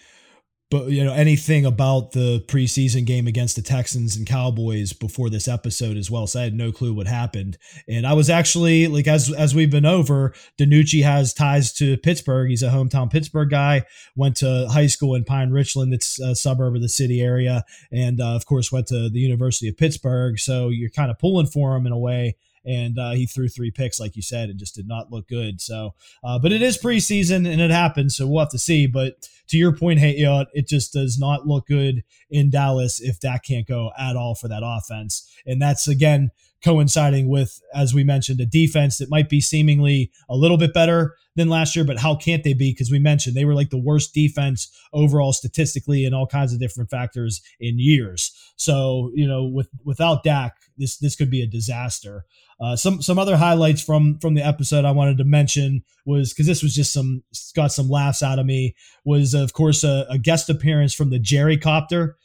but 0.71 0.87
you 0.87 1.03
know 1.03 1.13
anything 1.13 1.65
about 1.65 2.13
the 2.13 2.43
preseason 2.47 3.05
game 3.05 3.27
against 3.27 3.57
the 3.57 3.61
Texans 3.61 4.15
and 4.15 4.25
Cowboys 4.25 4.93
before 4.93 5.29
this 5.29 5.47
episode 5.47 5.97
as 5.97 6.09
well. 6.09 6.25
So 6.25 6.39
I 6.39 6.43
had 6.43 6.53
no 6.53 6.71
clue 6.71 6.93
what 6.93 7.07
happened. 7.07 7.57
And 7.87 8.07
I 8.07 8.13
was 8.13 8.29
actually 8.29 8.87
like 8.87 9.07
as 9.07 9.31
as 9.31 9.53
we've 9.53 9.69
been 9.69 9.85
over, 9.85 10.33
DiNucci 10.57 11.03
has 11.03 11.33
ties 11.33 11.73
to 11.73 11.97
Pittsburgh. 11.97 12.49
He's 12.49 12.63
a 12.63 12.69
hometown 12.69 13.11
Pittsburgh 13.11 13.49
guy. 13.49 13.83
Went 14.15 14.37
to 14.37 14.67
high 14.71 14.87
school 14.87 15.13
in 15.13 15.25
Pine 15.25 15.51
Richland, 15.51 15.93
it's 15.93 16.19
a 16.19 16.35
suburb 16.35 16.75
of 16.75 16.81
the 16.81 16.89
city 16.89 17.21
area, 17.21 17.65
and 17.91 18.21
uh, 18.21 18.33
of 18.35 18.45
course 18.45 18.71
went 18.71 18.87
to 18.87 19.09
the 19.09 19.19
University 19.19 19.67
of 19.67 19.77
Pittsburgh. 19.77 20.39
So 20.39 20.69
you're 20.69 20.89
kind 20.89 21.11
of 21.11 21.19
pulling 21.19 21.47
for 21.47 21.75
him 21.75 21.85
in 21.85 21.91
a 21.91 21.99
way 21.99 22.37
and 22.65 22.97
uh, 22.99 23.11
he 23.11 23.25
threw 23.25 23.47
three 23.47 23.71
picks, 23.71 23.99
like 23.99 24.15
you 24.15 24.21
said, 24.21 24.49
and 24.49 24.59
just 24.59 24.75
did 24.75 24.87
not 24.87 25.11
look 25.11 25.27
good. 25.27 25.61
So, 25.61 25.93
uh, 26.23 26.39
but 26.39 26.51
it 26.51 26.61
is 26.61 26.77
preseason 26.77 27.51
and 27.51 27.61
it 27.61 27.71
happens, 27.71 28.15
so 28.15 28.27
we'll 28.27 28.41
have 28.41 28.49
to 28.51 28.59
see. 28.59 28.87
But 28.87 29.27
to 29.47 29.57
your 29.57 29.75
point, 29.75 29.99
hey, 29.99 30.15
you 30.15 30.25
know, 30.25 30.45
it 30.53 30.67
just 30.67 30.93
does 30.93 31.17
not 31.19 31.47
look 31.47 31.67
good 31.67 32.03
in 32.29 32.49
Dallas 32.49 32.99
if 32.99 33.19
that 33.21 33.43
can't 33.43 33.67
go 33.67 33.91
at 33.97 34.15
all 34.15 34.35
for 34.35 34.47
that 34.47 34.63
offense, 34.63 35.29
and 35.45 35.61
that's 35.61 35.87
again 35.87 36.31
coinciding 36.63 37.27
with, 37.29 37.59
as 37.73 37.93
we 37.93 38.03
mentioned, 38.03 38.39
a 38.39 38.45
defense 38.45 38.97
that 38.97 39.09
might 39.09 39.29
be 39.29 39.41
seemingly 39.41 40.11
a 40.29 40.35
little 40.35 40.57
bit 40.57 40.73
better 40.73 41.15
than 41.35 41.49
last 41.49 41.75
year, 41.75 41.85
but 41.85 41.99
how 41.99 42.15
can't 42.15 42.43
they 42.43 42.53
be? 42.53 42.71
Because 42.71 42.91
we 42.91 42.99
mentioned 42.99 43.35
they 43.35 43.45
were 43.45 43.55
like 43.55 43.69
the 43.69 43.81
worst 43.81 44.13
defense 44.13 44.69
overall 44.93 45.33
statistically 45.33 46.05
and 46.05 46.13
all 46.13 46.27
kinds 46.27 46.53
of 46.53 46.59
different 46.59 46.89
factors 46.89 47.41
in 47.59 47.79
years. 47.79 48.31
So 48.57 49.11
you 49.15 49.27
know, 49.27 49.45
with 49.45 49.69
without 49.83 50.23
Dak, 50.23 50.55
this 50.77 50.97
this 50.97 51.15
could 51.15 51.31
be 51.31 51.41
a 51.41 51.47
disaster. 51.47 52.25
Uh, 52.59 52.75
some 52.75 53.01
some 53.01 53.17
other 53.17 53.37
highlights 53.37 53.81
from 53.81 54.19
from 54.19 54.35
the 54.35 54.45
episode 54.45 54.85
I 54.85 54.91
wanted 54.91 55.17
to 55.17 55.23
mention 55.23 55.83
was 56.05 56.33
because 56.33 56.47
this 56.47 56.61
was 56.61 56.75
just 56.75 56.93
some 56.93 57.23
got 57.55 57.71
some 57.71 57.89
laughs 57.89 58.21
out 58.21 58.39
of 58.39 58.45
me 58.45 58.75
was 59.05 59.33
of 59.33 59.53
course 59.53 59.83
a, 59.83 60.05
a 60.09 60.17
guest 60.17 60.49
appearance 60.49 60.93
from 60.93 61.09
the 61.09 61.19
Jerry 61.19 61.57
Copter. 61.57 62.17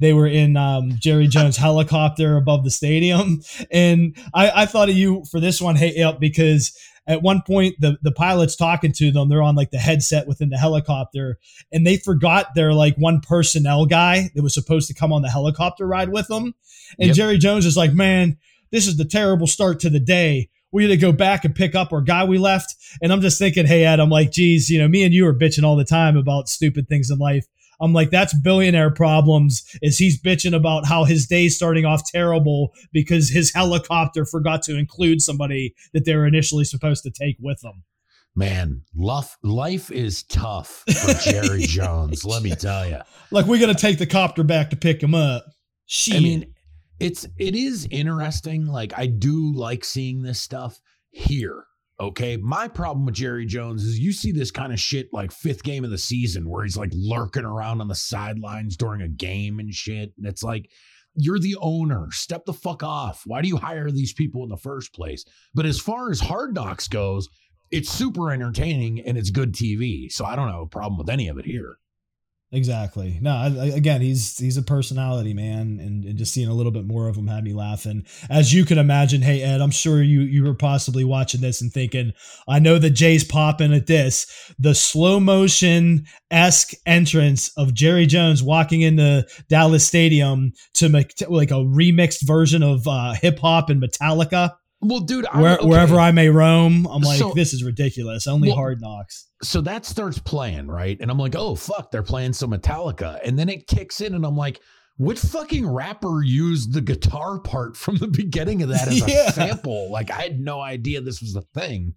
They 0.00 0.12
were 0.12 0.26
in 0.26 0.56
um, 0.56 0.92
Jerry 0.98 1.28
Jones 1.28 1.56
helicopter 1.58 2.36
above 2.36 2.64
the 2.64 2.70
stadium, 2.70 3.40
and 3.70 4.16
I, 4.34 4.62
I 4.62 4.66
thought 4.66 4.88
of 4.88 4.96
you 4.96 5.24
for 5.30 5.40
this 5.40 5.60
one, 5.60 5.76
hey, 5.76 6.02
up 6.02 6.18
because 6.18 6.76
at 7.06 7.22
one 7.22 7.42
point 7.46 7.76
the 7.80 7.98
the 8.02 8.12
pilot's 8.12 8.54
talking 8.54 8.92
to 8.92 9.10
them 9.10 9.28
they're 9.28 9.42
on 9.42 9.54
like 9.54 9.70
the 9.70 9.78
headset 9.78 10.28
within 10.28 10.50
the 10.50 10.58
helicopter 10.58 11.38
and 11.72 11.86
they 11.86 11.96
forgot 11.96 12.54
their 12.54 12.74
like 12.74 12.94
one 12.96 13.20
personnel 13.20 13.86
guy 13.86 14.30
that 14.34 14.42
was 14.42 14.52
supposed 14.52 14.86
to 14.86 14.94
come 14.94 15.10
on 15.10 15.22
the 15.22 15.30
helicopter 15.30 15.86
ride 15.86 16.10
with 16.10 16.28
them 16.28 16.54
and 16.98 17.08
yep. 17.08 17.16
jerry 17.16 17.38
jones 17.38 17.64
is 17.64 17.74
like 17.74 17.94
man 17.94 18.36
this 18.70 18.86
is 18.86 18.96
the 18.96 19.04
terrible 19.04 19.46
start 19.46 19.80
to 19.80 19.90
the 19.90 20.00
day. 20.00 20.48
We 20.72 20.84
had 20.84 20.90
to 20.90 20.96
go 20.96 21.12
back 21.12 21.44
and 21.44 21.54
pick 21.54 21.74
up 21.74 21.92
our 21.92 22.00
guy 22.00 22.24
we 22.24 22.38
left. 22.38 22.76
And 23.02 23.12
I'm 23.12 23.20
just 23.20 23.38
thinking, 23.38 23.66
hey, 23.66 23.84
Ed, 23.84 23.98
I'm 23.98 24.10
like, 24.10 24.30
geez, 24.30 24.70
you 24.70 24.78
know, 24.78 24.88
me 24.88 25.02
and 25.02 25.12
you 25.12 25.26
are 25.26 25.34
bitching 25.34 25.64
all 25.64 25.76
the 25.76 25.84
time 25.84 26.16
about 26.16 26.48
stupid 26.48 26.88
things 26.88 27.10
in 27.10 27.18
life. 27.18 27.46
I'm 27.80 27.92
like, 27.92 28.10
that's 28.10 28.34
billionaire 28.34 28.90
problems. 28.90 29.64
Is 29.82 29.98
he's 29.98 30.20
bitching 30.20 30.54
about 30.54 30.86
how 30.86 31.04
his 31.04 31.26
day's 31.26 31.56
starting 31.56 31.84
off 31.84 32.02
terrible 32.10 32.72
because 32.92 33.30
his 33.30 33.52
helicopter 33.52 34.24
forgot 34.24 34.62
to 34.64 34.76
include 34.76 35.22
somebody 35.22 35.74
that 35.92 36.04
they 36.04 36.14
were 36.14 36.26
initially 36.26 36.64
supposed 36.64 37.02
to 37.04 37.10
take 37.10 37.36
with 37.40 37.60
them. 37.60 37.84
Man, 38.36 38.82
life 38.94 39.36
life 39.42 39.90
is 39.90 40.22
tough 40.22 40.84
for 40.86 41.14
Jerry 41.30 41.62
Jones. 41.62 42.24
Let 42.24 42.42
me 42.42 42.54
tell 42.54 42.88
you. 42.88 42.98
Like 43.30 43.46
we're 43.46 43.60
gonna 43.60 43.74
take 43.74 43.98
the 43.98 44.06
copter 44.06 44.44
back 44.44 44.70
to 44.70 44.76
pick 44.76 45.02
him 45.02 45.14
up. 45.14 45.44
Shit. 45.86 46.16
I 46.16 46.20
mean, 46.20 46.54
it's 47.00 47.26
it 47.38 47.56
is 47.56 47.88
interesting. 47.90 48.66
Like 48.66 48.92
I 48.96 49.06
do 49.06 49.52
like 49.52 49.84
seeing 49.84 50.22
this 50.22 50.40
stuff 50.40 50.80
here. 51.10 51.64
Okay. 52.00 52.38
My 52.38 52.66
problem 52.66 53.04
with 53.04 53.14
Jerry 53.14 53.44
Jones 53.44 53.84
is 53.84 53.98
you 53.98 54.12
see 54.12 54.32
this 54.32 54.50
kind 54.50 54.72
of 54.72 54.80
shit 54.80 55.08
like 55.12 55.30
fifth 55.30 55.62
game 55.62 55.84
of 55.84 55.90
the 55.90 55.98
season 55.98 56.48
where 56.48 56.64
he's 56.64 56.76
like 56.76 56.92
lurking 56.94 57.44
around 57.44 57.82
on 57.82 57.88
the 57.88 57.94
sidelines 57.94 58.76
during 58.76 59.02
a 59.02 59.08
game 59.08 59.58
and 59.58 59.72
shit. 59.72 60.12
And 60.16 60.26
it's 60.26 60.42
like, 60.42 60.70
you're 61.14 61.38
the 61.38 61.56
owner. 61.60 62.06
Step 62.10 62.46
the 62.46 62.54
fuck 62.54 62.82
off. 62.82 63.22
Why 63.26 63.42
do 63.42 63.48
you 63.48 63.58
hire 63.58 63.90
these 63.90 64.14
people 64.14 64.42
in 64.44 64.48
the 64.48 64.56
first 64.56 64.94
place? 64.94 65.24
But 65.54 65.66
as 65.66 65.78
far 65.78 66.10
as 66.10 66.20
hard 66.20 66.54
knocks 66.54 66.88
goes, 66.88 67.28
it's 67.70 67.90
super 67.90 68.30
entertaining 68.30 69.00
and 69.00 69.18
it's 69.18 69.30
good 69.30 69.52
TV. 69.52 70.10
So 70.10 70.24
I 70.24 70.36
don't 70.36 70.48
have 70.48 70.60
a 70.60 70.66
problem 70.66 70.98
with 70.98 71.10
any 71.10 71.28
of 71.28 71.38
it 71.38 71.44
here. 71.44 71.76
Exactly. 72.52 73.16
No, 73.20 73.30
I, 73.30 73.66
again, 73.66 74.00
he's 74.00 74.36
he's 74.36 74.56
a 74.56 74.62
personality, 74.62 75.32
man, 75.32 75.78
and, 75.80 76.04
and, 76.04 76.18
just 76.18 76.34
seeing 76.34 76.48
a 76.48 76.52
little 76.52 76.72
bit 76.72 76.84
more 76.84 77.06
of 77.06 77.14
him 77.14 77.28
had 77.28 77.44
me 77.44 77.52
laughing. 77.52 78.04
As 78.28 78.52
you 78.52 78.64
can 78.64 78.76
imagine, 78.76 79.22
hey 79.22 79.40
Ed, 79.40 79.60
I'm 79.60 79.70
sure 79.70 80.02
you 80.02 80.22
you 80.22 80.42
were 80.42 80.54
possibly 80.54 81.04
watching 81.04 81.40
this 81.40 81.60
and 81.60 81.72
thinking, 81.72 82.12
I 82.48 82.58
know 82.58 82.76
that 82.80 82.90
Jay's 82.90 83.22
popping 83.22 83.72
at 83.72 83.86
this. 83.86 84.52
The 84.58 84.74
slow 84.74 85.20
motion 85.20 86.06
esque 86.32 86.72
entrance 86.86 87.52
of 87.56 87.72
Jerry 87.72 88.06
Jones 88.06 88.42
walking 88.42 88.80
into 88.80 89.24
Dallas 89.48 89.86
Stadium 89.86 90.52
to 90.74 90.88
make 90.88 91.14
like 91.28 91.52
a 91.52 91.54
remixed 91.54 92.26
version 92.26 92.64
of 92.64 92.84
uh, 92.88 93.12
hip 93.12 93.38
hop 93.38 93.70
and 93.70 93.80
Metallica. 93.80 94.56
Well, 94.82 95.00
dude, 95.00 95.26
Where, 95.34 95.58
okay. 95.58 95.66
wherever 95.66 96.00
I 96.00 96.10
may 96.10 96.30
roam, 96.30 96.86
I'm 96.86 97.02
like, 97.02 97.18
so, 97.18 97.32
this 97.34 97.52
is 97.52 97.62
ridiculous. 97.62 98.26
Only 98.26 98.48
well, 98.48 98.56
hard 98.56 98.80
knocks. 98.80 99.28
So 99.42 99.60
that 99.62 99.84
starts 99.84 100.18
playing, 100.18 100.68
right? 100.68 100.96
And 101.00 101.10
I'm 101.10 101.18
like, 101.18 101.34
oh 101.36 101.54
fuck, 101.54 101.90
they're 101.90 102.02
playing 102.02 102.32
some 102.32 102.50
Metallica, 102.52 103.20
and 103.24 103.38
then 103.38 103.48
it 103.48 103.66
kicks 103.66 104.00
in, 104.00 104.14
and 104.14 104.24
I'm 104.24 104.36
like, 104.36 104.60
what 104.96 105.18
fucking 105.18 105.68
rapper 105.68 106.22
used 106.22 106.72
the 106.72 106.80
guitar 106.80 107.40
part 107.40 107.76
from 107.76 107.96
the 107.96 108.08
beginning 108.12 108.62
of 108.62 108.70
that 108.70 108.88
as 108.88 109.06
yeah. 109.06 109.28
a 109.28 109.32
sample? 109.32 109.90
Like, 109.90 110.10
I 110.10 110.22
had 110.22 110.40
no 110.40 110.60
idea 110.60 111.00
this 111.00 111.20
was 111.20 111.36
a 111.36 111.42
thing. 111.58 111.94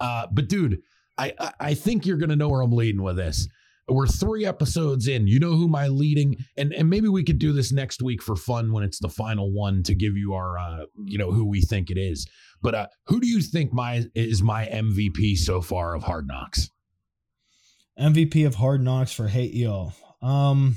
Uh, 0.00 0.26
but 0.32 0.48
dude, 0.48 0.78
I, 1.16 1.34
I 1.38 1.52
I 1.60 1.74
think 1.74 2.06
you're 2.06 2.16
gonna 2.16 2.36
know 2.36 2.48
where 2.48 2.62
I'm 2.62 2.72
leading 2.72 3.02
with 3.02 3.16
this. 3.16 3.48
We're 3.86 4.06
three 4.06 4.46
episodes 4.46 5.08
in. 5.08 5.26
You 5.26 5.38
know 5.38 5.52
who 5.52 5.68
my 5.68 5.88
leading 5.88 6.36
and 6.56 6.72
and 6.72 6.88
maybe 6.88 7.08
we 7.08 7.22
could 7.22 7.38
do 7.38 7.52
this 7.52 7.72
next 7.72 8.02
week 8.02 8.22
for 8.22 8.34
fun 8.34 8.72
when 8.72 8.82
it's 8.82 8.98
the 8.98 9.08
final 9.08 9.52
one 9.52 9.82
to 9.84 9.94
give 9.94 10.16
you 10.16 10.32
our 10.32 10.58
uh 10.58 10.86
you 11.04 11.18
know 11.18 11.32
who 11.32 11.44
we 11.44 11.60
think 11.60 11.90
it 11.90 11.98
is. 11.98 12.26
But 12.62 12.74
uh 12.74 12.86
who 13.06 13.20
do 13.20 13.26
you 13.26 13.42
think 13.42 13.72
my 13.72 14.04
is 14.14 14.42
my 14.42 14.66
MVP 14.66 15.36
so 15.36 15.60
far 15.60 15.94
of 15.94 16.02
Hard 16.02 16.26
Knocks? 16.26 16.70
MVP 18.00 18.46
of 18.46 18.54
Hard 18.54 18.82
Knocks 18.82 19.12
for 19.12 19.28
Hey 19.28 19.50
Ed. 19.64 19.92
Um 20.26 20.76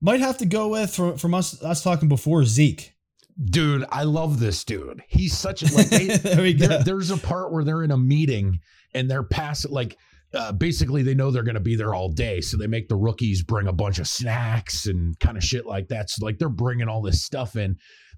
might 0.00 0.20
have 0.20 0.38
to 0.38 0.46
go 0.46 0.68
with 0.68 0.94
from 0.94 1.16
from 1.16 1.34
us 1.34 1.62
us 1.62 1.82
talking 1.82 2.08
before 2.08 2.44
Zeke. 2.44 2.94
Dude, 3.42 3.84
I 3.90 4.02
love 4.02 4.40
this 4.40 4.64
dude. 4.64 5.02
He's 5.08 5.36
such 5.36 5.62
a 5.62 5.74
like 5.74 5.88
they, 5.88 6.06
there. 6.16 6.52
There, 6.52 6.82
there's 6.82 7.10
a 7.10 7.16
part 7.16 7.52
where 7.52 7.64
they're 7.64 7.84
in 7.84 7.92
a 7.92 7.98
meeting 7.98 8.58
and 8.94 9.10
they're 9.10 9.22
passing 9.22 9.70
like 9.70 9.96
uh, 10.34 10.52
basically 10.52 11.02
they 11.02 11.14
know 11.14 11.30
they're 11.30 11.42
going 11.42 11.54
to 11.54 11.60
be 11.60 11.76
there 11.76 11.94
all 11.94 12.10
day 12.10 12.40
so 12.40 12.56
they 12.56 12.66
make 12.66 12.88
the 12.88 12.96
rookies 12.96 13.42
bring 13.42 13.66
a 13.66 13.72
bunch 13.72 13.98
of 13.98 14.06
snacks 14.06 14.86
and 14.86 15.18
kind 15.20 15.36
of 15.36 15.44
shit 15.44 15.66
like 15.66 15.88
that. 15.88 16.10
So 16.10 16.24
like 16.24 16.38
they're 16.38 16.48
bringing 16.48 16.88
all 16.88 17.02
this 17.02 17.22
stuff 17.22 17.56
in. 17.56 17.76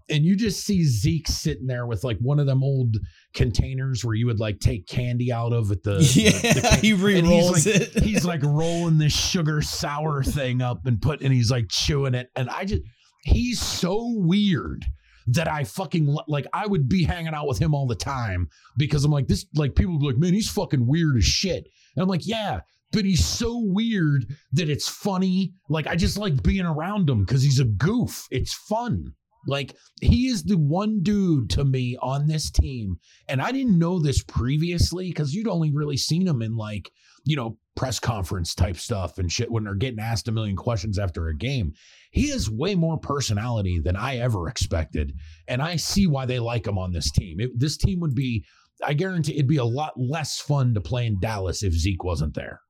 And 0.08 0.24
you 0.24 0.34
just 0.34 0.64
see 0.64 0.82
Zeke 0.82 1.28
sitting 1.28 1.68
there 1.68 1.86
with 1.86 2.02
like 2.02 2.18
one 2.18 2.40
of 2.40 2.46
them 2.46 2.64
old 2.64 2.96
containers 3.32 4.04
where 4.04 4.16
you 4.16 4.26
would 4.26 4.40
like 4.40 4.58
take 4.58 4.88
candy 4.88 5.32
out 5.32 5.52
of 5.52 5.70
at 5.70 5.84
the 5.84 5.98
yeah 6.16 6.30
the, 6.52 6.60
the 6.60 6.76
he 6.82 6.92
re-rolls 6.94 7.62
he's 7.62 7.66
like, 7.66 7.96
it. 7.96 8.02
he's 8.02 8.24
like 8.24 8.42
rolling 8.42 8.98
this 8.98 9.16
sugar 9.16 9.62
sour 9.62 10.24
thing 10.24 10.62
up 10.62 10.84
and 10.86 11.00
put 11.00 11.20
and 11.20 11.32
he's 11.32 11.50
like 11.50 11.68
chewing 11.68 12.14
it. 12.14 12.28
And 12.34 12.50
I 12.50 12.64
just 12.64 12.82
he's 13.22 13.60
so 13.60 14.12
weird 14.16 14.84
that 15.28 15.46
I 15.46 15.62
fucking 15.62 16.16
like 16.26 16.46
I 16.52 16.66
would 16.66 16.88
be 16.88 17.04
hanging 17.04 17.34
out 17.34 17.46
with 17.46 17.60
him 17.60 17.72
all 17.72 17.86
the 17.86 17.94
time 17.94 18.48
because 18.76 19.04
I'm 19.04 19.12
like 19.12 19.28
this 19.28 19.46
like 19.54 19.76
people 19.76 19.92
would 19.92 20.00
be 20.00 20.06
like 20.06 20.18
man 20.18 20.32
he's 20.32 20.50
fucking 20.50 20.88
weird 20.88 21.16
as 21.16 21.24
shit 21.24 21.68
and 21.94 22.02
I'm 22.02 22.08
like 22.08 22.26
yeah 22.26 22.60
but 22.92 23.04
he's 23.04 23.24
so 23.24 23.58
weird 23.58 24.26
that 24.52 24.68
it's 24.68 24.88
funny. 24.88 25.54
Like 25.68 25.86
I 25.86 25.96
just 25.96 26.18
like 26.18 26.42
being 26.42 26.66
around 26.66 27.08
him 27.08 27.24
because 27.24 27.42
he's 27.42 27.60
a 27.60 27.64
goof. 27.64 28.26
It's 28.30 28.52
fun. 28.52 29.14
Like 29.46 29.74
he 30.02 30.26
is 30.26 30.42
the 30.42 30.58
one 30.58 31.02
dude 31.02 31.50
to 31.50 31.64
me 31.64 31.96
on 32.02 32.26
this 32.26 32.50
team. 32.50 32.96
And 33.28 33.40
I 33.40 33.52
didn't 33.52 33.78
know 33.78 33.98
this 33.98 34.22
previously 34.22 35.08
because 35.08 35.34
you'd 35.34 35.48
only 35.48 35.70
really 35.72 35.96
seen 35.96 36.26
him 36.26 36.42
in 36.42 36.56
like 36.56 36.90
you 37.24 37.36
know 37.36 37.56
press 37.76 37.98
conference 37.98 38.54
type 38.54 38.76
stuff 38.76 39.16
and 39.16 39.32
shit 39.32 39.50
when 39.50 39.64
they're 39.64 39.74
getting 39.74 40.00
asked 40.00 40.28
a 40.28 40.32
million 40.32 40.56
questions 40.56 40.98
after 40.98 41.28
a 41.28 41.36
game. 41.36 41.72
He 42.10 42.28
has 42.30 42.50
way 42.50 42.74
more 42.74 42.98
personality 42.98 43.80
than 43.82 43.96
I 43.96 44.18
ever 44.18 44.48
expected. 44.48 45.14
And 45.48 45.62
I 45.62 45.76
see 45.76 46.06
why 46.06 46.26
they 46.26 46.40
like 46.40 46.66
him 46.66 46.76
on 46.76 46.92
this 46.92 47.10
team. 47.10 47.40
It, 47.40 47.58
this 47.58 47.78
team 47.78 48.00
would 48.00 48.14
be, 48.14 48.44
I 48.84 48.94
guarantee 48.94 49.34
it'd 49.34 49.46
be 49.46 49.56
a 49.56 49.64
lot 49.64 49.92
less 49.96 50.38
fun 50.40 50.74
to 50.74 50.80
play 50.80 51.06
in 51.06 51.20
Dallas 51.20 51.62
if 51.62 51.72
Zeke 51.72 52.04
wasn't 52.04 52.34
there. 52.34 52.60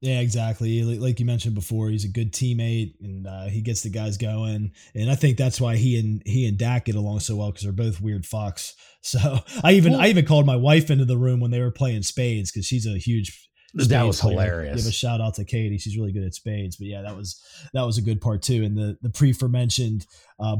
Yeah, 0.00 0.20
exactly. 0.20 0.82
Like 0.98 1.18
you 1.18 1.24
mentioned 1.24 1.54
before, 1.54 1.88
he's 1.88 2.04
a 2.04 2.08
good 2.08 2.32
teammate 2.32 2.92
and 3.00 3.26
uh, 3.26 3.44
he 3.46 3.62
gets 3.62 3.82
the 3.82 3.88
guys 3.88 4.18
going. 4.18 4.72
And 4.94 5.10
I 5.10 5.14
think 5.14 5.38
that's 5.38 5.58
why 5.58 5.76
he 5.76 5.98
and 5.98 6.22
he 6.26 6.46
and 6.46 6.58
Dak 6.58 6.84
get 6.84 6.94
along 6.94 7.20
so 7.20 7.36
well 7.36 7.50
because 7.50 7.62
they're 7.62 7.72
both 7.72 8.00
weird 8.00 8.24
fucks. 8.24 8.72
So 9.06 9.40
I 9.62 9.72
even 9.72 9.94
I 9.94 10.08
even 10.08 10.24
called 10.24 10.46
my 10.46 10.56
wife 10.56 10.90
into 10.90 11.04
the 11.04 11.18
room 11.18 11.38
when 11.38 11.50
they 11.50 11.60
were 11.60 11.70
playing 11.70 12.04
spades 12.04 12.50
because 12.50 12.64
she's 12.64 12.86
a 12.86 12.96
huge 12.96 13.50
that 13.74 14.02
was 14.02 14.18
player. 14.18 14.32
hilarious. 14.32 14.76
Give 14.82 14.88
a 14.88 14.94
shout 14.94 15.20
out 15.20 15.34
to 15.34 15.44
Katie; 15.44 15.76
she's 15.76 15.98
really 15.98 16.10
good 16.10 16.24
at 16.24 16.32
spades. 16.32 16.76
But 16.76 16.86
yeah, 16.86 17.02
that 17.02 17.14
was 17.14 17.38
that 17.74 17.82
was 17.82 17.98
a 17.98 18.00
good 18.00 18.22
part 18.22 18.40
too. 18.40 18.64
And 18.64 18.74
the 18.74 18.96
the 19.02 19.10
pre 19.10 19.34
mentioned 19.46 20.06
uh, 20.40 20.56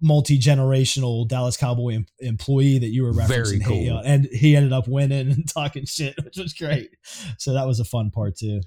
multi 0.00 0.38
generational 0.38 1.26
Dallas 1.28 1.56
Cowboy 1.56 1.94
em- 1.94 2.06
employee 2.20 2.78
that 2.78 2.88
you 2.88 3.02
were 3.02 3.12
referencing, 3.12 3.28
Very 3.28 3.60
cool. 3.60 3.76
He, 3.76 3.90
uh, 3.90 4.02
and 4.04 4.26
he 4.26 4.56
ended 4.56 4.72
up 4.72 4.88
winning 4.88 5.30
and 5.30 5.48
talking 5.52 5.84
shit, 5.84 6.14
which 6.24 6.36
was 6.36 6.52
great. 6.52 6.90
So 7.38 7.52
that 7.54 7.66
was 7.66 7.80
a 7.80 7.84
fun 7.84 8.10
part 8.10 8.36
too. 8.36 8.60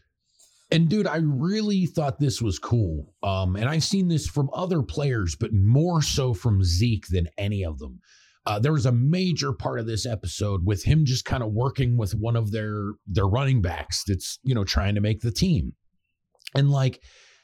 And 0.71 0.87
dude, 0.87 1.07
I 1.07 1.17
really 1.17 1.87
thought 1.87 2.19
this 2.19 2.41
was 2.41 2.59
cool. 2.59 3.13
Um, 3.23 3.55
and 3.55 3.67
I've 3.67 3.83
seen 3.83 4.07
this 4.07 4.27
from 4.27 4.49
other 4.53 4.83
players, 4.83 5.35
but 5.35 5.51
more 5.51 6.01
so 6.01 6.33
from 6.33 6.63
Zeke 6.63 7.07
than 7.07 7.27
any 7.37 7.65
of 7.65 7.79
them. 7.79 7.99
Uh, 8.45 8.59
there 8.59 8.73
was 8.73 8.85
a 8.85 8.91
major 8.91 9.51
part 9.51 9.79
of 9.79 9.87
this 9.87 10.05
episode 10.05 10.65
with 10.65 10.83
him 10.83 11.05
just 11.05 11.25
kind 11.25 11.43
of 11.43 11.51
working 11.51 11.97
with 11.97 12.13
one 12.13 12.35
of 12.35 12.51
their 12.51 12.93
their 13.05 13.27
running 13.27 13.61
backs 13.61 14.03
that's 14.07 14.39
you 14.43 14.55
know 14.55 14.63
trying 14.63 14.95
to 14.95 15.01
make 15.01 15.21
the 15.21 15.31
team, 15.31 15.73
and 16.55 16.71
like 16.71 16.99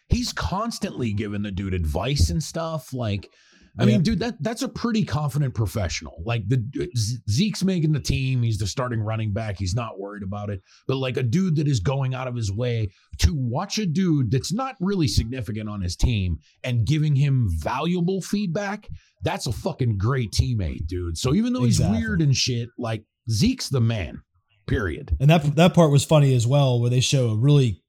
he's 0.10 0.34
constantly 0.34 1.14
giving 1.14 1.44
the 1.44 1.52
dude 1.52 1.74
advice 1.74 2.30
and 2.30 2.42
stuff 2.42 2.94
like 2.94 3.30
I 3.78 3.84
yeah. 3.84 3.92
mean, 3.92 4.02
dude, 4.04 4.20
that 4.20 4.42
that's 4.42 4.62
a 4.62 4.70
pretty 4.70 5.04
confident 5.04 5.54
professional. 5.54 6.22
Like 6.26 6.48
the 6.48 6.90
Zeke's 7.30 7.64
making 7.64 7.92
the 7.92 8.00
team, 8.00 8.42
he's 8.42 8.58
the 8.58 8.68
starting 8.68 9.02
running 9.02 9.34
back. 9.34 9.58
He's 9.58 9.76
not 9.76 10.00
worried 10.00 10.24
about 10.24 10.50
it. 10.50 10.62
But 10.88 10.98
like 10.98 11.18
a 11.18 11.24
dude 11.24 11.58
that 11.58 11.68
is 11.68 11.80
going 11.80 12.14
out 12.14 12.28
of 12.28 12.36
his 12.36 12.52
way 12.52 12.90
to 13.20 13.34
watch 13.36 13.78
a 13.78 13.86
dude 13.86 14.32
that's 14.32 14.54
not 14.54 14.76
really 14.80 15.08
significant 15.08 15.70
on 15.70 15.82
his 15.82 15.96
team 15.96 16.40
and 16.64 16.86
giving 16.86 17.16
him 17.16 17.50
valuable 17.60 18.22
feedback, 18.22 18.88
that's 19.24 19.48
a 19.48 19.52
fucking 19.52 19.98
great 19.98 20.32
teammate, 20.32 20.88
dude. 20.88 21.18
So 21.18 21.34
even 21.34 21.54
though 21.54 21.66
exactly. 21.66 21.98
he's 21.98 22.08
weird 22.08 22.22
and 22.22 22.36
shit, 22.36 22.70
like 22.78 23.04
Zeke's 23.30 23.70
the 23.70 23.82
man. 23.82 24.22
Period. 24.68 25.16
And 25.20 25.30
that 25.30 25.56
that 25.58 25.74
part 25.76 25.92
was 25.92 26.04
funny 26.04 26.34
as 26.34 26.48
well, 26.48 26.80
where 26.80 26.90
they 26.90 27.00
show 27.00 27.30
a 27.30 27.36
really 27.36 27.84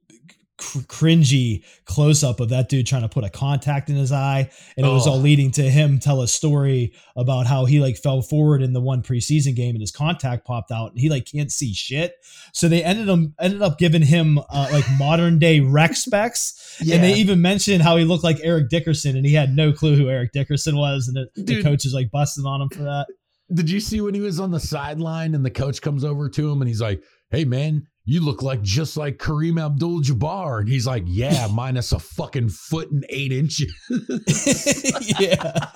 cr- 0.58 0.78
cringy 0.80 1.64
close 1.84 2.24
up 2.24 2.40
of 2.40 2.48
that 2.48 2.68
dude 2.68 2.86
trying 2.86 3.02
to 3.02 3.08
put 3.08 3.24
a 3.24 3.30
contact 3.30 3.88
in 3.88 3.96
his 3.96 4.12
eye, 4.12 4.50
and 4.76 4.86
it 4.86 4.88
was 4.88 5.06
all 5.06 5.18
leading 5.18 5.50
to 5.52 5.62
him 5.62 5.98
tell 5.98 6.22
a 6.22 6.28
story 6.28 6.92
about 7.16 7.46
how 7.46 7.64
he 7.64 7.80
like 7.80 7.96
fell 7.96 8.22
forward 8.22 8.62
in 8.62 8.72
the 8.72 8.80
one 8.80 9.02
preseason 9.02 9.54
game 9.54 9.74
and 9.74 9.80
his 9.80 9.90
contact 9.90 10.46
popped 10.46 10.70
out, 10.70 10.90
and 10.90 11.00
he 11.00 11.08
like 11.08 11.26
can't 11.26 11.52
see 11.52 11.72
shit. 11.74 12.14
So 12.52 12.68
they 12.68 12.82
ended 12.82 13.08
up 13.08 13.18
ended 13.40 13.62
up 13.62 13.78
giving 13.78 14.02
him 14.02 14.38
uh, 14.38 14.68
like 14.72 14.84
modern 14.98 15.38
day 15.38 15.60
rec 15.60 15.94
specs, 15.96 16.78
yeah. 16.82 16.96
and 16.96 17.04
they 17.04 17.14
even 17.14 17.40
mentioned 17.42 17.82
how 17.82 17.96
he 17.96 18.04
looked 18.04 18.24
like 18.24 18.38
Eric 18.42 18.68
Dickerson, 18.68 19.16
and 19.16 19.26
he 19.26 19.34
had 19.34 19.54
no 19.54 19.72
clue 19.72 19.96
who 19.96 20.08
Eric 20.08 20.32
Dickerson 20.32 20.76
was, 20.76 21.08
and 21.08 21.16
the, 21.16 21.42
the 21.42 21.62
coach 21.62 21.84
is 21.84 21.94
like 21.94 22.10
busting 22.10 22.44
on 22.44 22.62
him 22.62 22.68
for 22.68 22.82
that. 22.82 23.06
Did 23.52 23.70
you 23.70 23.78
see 23.78 24.00
when 24.00 24.14
he 24.14 24.20
was 24.20 24.40
on 24.40 24.50
the 24.50 24.58
sideline 24.58 25.34
and 25.34 25.44
the 25.44 25.50
coach 25.50 25.80
comes 25.80 26.02
over 26.02 26.28
to 26.30 26.50
him 26.50 26.60
and 26.60 26.68
he's 26.68 26.80
like, 26.80 27.00
"Hey 27.30 27.44
man, 27.44 27.86
you 28.08 28.20
look 28.20 28.40
like 28.40 28.62
just 28.62 28.96
like 28.96 29.18
Kareem 29.18 29.60
Abdul 29.62 30.00
Jabbar. 30.00 30.60
And 30.60 30.68
he's 30.68 30.86
like, 30.86 31.02
yeah, 31.06 31.48
minus 31.52 31.90
a 31.90 31.98
fucking 31.98 32.50
foot 32.50 32.90
and 32.90 33.04
eight 33.10 33.32
inches. 33.32 33.74
yeah. 35.20 35.70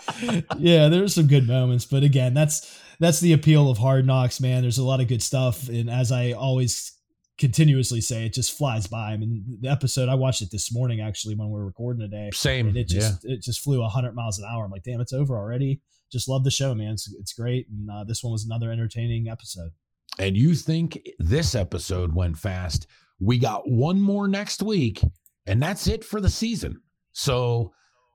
Yeah, 0.56 0.88
there's 0.88 1.14
some 1.14 1.26
good 1.26 1.46
moments. 1.46 1.84
But 1.84 2.04
again, 2.04 2.32
that's 2.32 2.80
that's 3.00 3.18
the 3.18 3.32
appeal 3.32 3.68
of 3.68 3.78
hard 3.78 4.06
knocks, 4.06 4.40
man. 4.40 4.62
There's 4.62 4.78
a 4.78 4.84
lot 4.84 5.00
of 5.00 5.08
good 5.08 5.22
stuff. 5.22 5.68
And 5.68 5.90
as 5.90 6.12
I 6.12 6.30
always 6.30 6.96
continuously 7.36 8.00
say, 8.00 8.26
it 8.26 8.34
just 8.34 8.56
flies 8.56 8.86
by. 8.86 9.10
I 9.10 9.16
mean, 9.16 9.58
the 9.60 9.68
episode 9.68 10.08
I 10.08 10.14
watched 10.14 10.42
it 10.42 10.50
this 10.52 10.72
morning 10.72 11.00
actually 11.00 11.34
when 11.34 11.48
we 11.48 11.54
were 11.54 11.66
recording 11.66 12.08
today. 12.08 12.30
Same. 12.32 12.68
And 12.68 12.76
it 12.76 12.86
just 12.86 13.24
yeah. 13.24 13.34
it 13.34 13.42
just 13.42 13.60
flew 13.60 13.82
hundred 13.82 14.14
miles 14.14 14.38
an 14.38 14.44
hour. 14.48 14.64
I'm 14.64 14.70
like, 14.70 14.84
damn, 14.84 15.00
it's 15.00 15.12
over 15.12 15.36
already. 15.36 15.80
Just 16.12 16.28
love 16.28 16.44
the 16.44 16.50
show, 16.50 16.74
man. 16.74 16.92
It's, 16.92 17.12
it's 17.18 17.32
great. 17.32 17.66
And 17.68 17.88
uh, 17.90 18.04
this 18.04 18.22
one 18.22 18.32
was 18.32 18.44
another 18.44 18.70
entertaining 18.70 19.28
episode 19.28 19.70
and 20.18 20.36
you 20.36 20.54
think 20.54 21.00
this 21.18 21.54
episode 21.54 22.14
went 22.14 22.36
fast, 22.36 22.86
we 23.20 23.38
got 23.38 23.68
one 23.68 24.00
more 24.00 24.28
next 24.28 24.62
week, 24.62 25.02
and 25.46 25.62
that's 25.62 25.86
it 25.86 26.04
for 26.04 26.20
the 26.20 26.30
season. 26.30 26.80
So, 27.12 27.72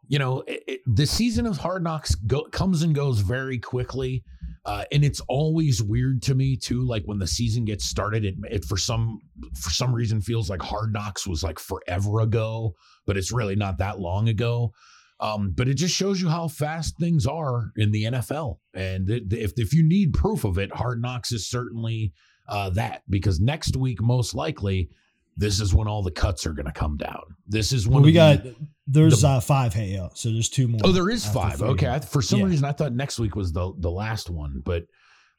you 0.07 0.19
know, 0.19 0.41
it, 0.47 0.63
it, 0.67 0.81
the 0.85 1.05
season 1.05 1.45
of 1.45 1.57
Hard 1.57 1.83
Knocks 1.83 2.15
go, 2.15 2.43
comes 2.45 2.83
and 2.83 2.93
goes 2.93 3.19
very 3.19 3.57
quickly. 3.57 4.23
Uh, 4.65 4.83
and 4.91 5.05
it's 5.05 5.21
always 5.27 5.83
weird 5.83 6.23
to 6.23 6.33
me 6.33 6.57
too. 6.57 6.83
Like 6.83 7.03
when 7.05 7.19
the 7.19 7.27
season 7.27 7.65
gets 7.65 7.85
started, 7.85 8.25
it, 8.25 8.33
it 8.49 8.65
for 8.65 8.77
some 8.77 9.19
for 9.55 9.69
some 9.69 9.93
reason 9.93 10.21
feels 10.21 10.49
like 10.49 10.61
Hard 10.61 10.91
Knocks 10.91 11.27
was 11.27 11.43
like 11.43 11.59
forever 11.59 12.21
ago, 12.21 12.73
but 13.05 13.15
it's 13.15 13.31
really 13.31 13.55
not 13.55 13.77
that 13.77 13.99
long 13.99 14.27
ago. 14.27 14.71
Um, 15.19 15.53
but 15.55 15.67
it 15.67 15.75
just 15.75 15.95
shows 15.95 16.21
you 16.21 16.27
how 16.27 16.47
fast 16.47 16.97
things 16.99 17.25
are 17.25 17.71
in 17.77 17.91
the 17.91 18.03
NFL. 18.03 18.57
And 18.73 19.09
if, 19.09 19.53
if 19.55 19.73
you 19.73 19.87
need 19.87 20.13
proof 20.13 20.43
of 20.43 20.57
it, 20.57 20.73
Hard 20.73 21.01
Knocks 21.01 21.31
is 21.31 21.47
certainly 21.47 22.11
uh, 22.49 22.69
that 22.71 23.03
because 23.09 23.39
next 23.39 23.77
week, 23.77 24.01
most 24.01 24.35
likely, 24.35 24.89
this 25.37 25.59
is 25.59 25.73
when 25.73 25.87
all 25.87 26.01
the 26.01 26.11
cuts 26.11 26.45
are 26.45 26.53
going 26.53 26.65
to 26.65 26.71
come 26.71 26.97
down. 26.97 27.23
This 27.47 27.71
is 27.71 27.87
when 27.87 27.95
well, 27.95 28.03
we 28.03 28.11
got 28.13 28.41
there's 28.87 29.21
the, 29.21 29.27
uh, 29.27 29.39
five 29.39 29.73
hey 29.73 29.97
uh, 29.97 30.09
so 30.13 30.31
there's 30.31 30.49
two 30.49 30.67
more. 30.67 30.79
Oh, 30.83 30.91
there 30.91 31.09
is 31.09 31.25
five. 31.25 31.57
Three. 31.57 31.69
Okay, 31.69 31.87
I, 31.87 31.99
for 31.99 32.21
some 32.21 32.39
yeah. 32.39 32.45
reason 32.45 32.65
I 32.65 32.71
thought 32.71 32.93
next 32.93 33.19
week 33.19 33.35
was 33.35 33.51
the 33.51 33.73
the 33.77 33.91
last 33.91 34.29
one, 34.29 34.61
but 34.63 34.85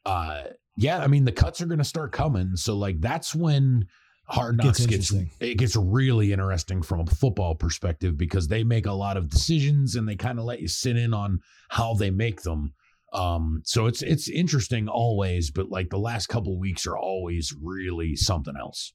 uh, 0.05 0.45
yeah, 0.77 0.99
I 0.99 1.07
mean 1.07 1.25
the 1.25 1.33
cuts 1.33 1.61
are 1.61 1.67
going 1.67 1.79
to 1.79 1.85
start 1.85 2.13
coming. 2.13 2.57
So 2.57 2.77
like 2.77 3.01
that's 3.01 3.35
when 3.35 3.87
Hard 4.29 4.57
Knocks 4.57 4.85
gets, 4.87 5.11
gets 5.11 5.27
it 5.41 5.59
gets 5.59 5.77
really 5.77 6.33
interesting 6.33 6.83
from 6.83 7.01
a 7.01 7.07
football 7.07 7.55
perspective 7.55 8.17
because 8.17 8.49
they 8.49 8.65
make 8.65 8.87
a 8.87 8.93
lot 8.93 9.17
of 9.17 9.29
decisions 9.29 9.95
and 9.95 10.09
they 10.09 10.17
kind 10.17 10.39
of 10.39 10.45
let 10.45 10.61
you 10.61 10.69
sit 10.69 10.97
in 10.97 11.15
on 11.15 11.41
how 11.69 11.95
they 11.95 12.11
make 12.11 12.43
them. 12.43 12.73
Um, 13.13 13.63
so 13.65 13.87
it's 13.87 14.03
it's 14.03 14.29
interesting 14.29 14.89
always, 14.89 15.51
but 15.51 15.71
like 15.71 15.91
the 15.91 15.99
last 15.99 16.27
couple 16.27 16.59
weeks 16.59 16.87
are 16.87 16.99
always 16.99 17.55
really 17.61 18.17
something 18.17 18.55
else. 18.59 18.93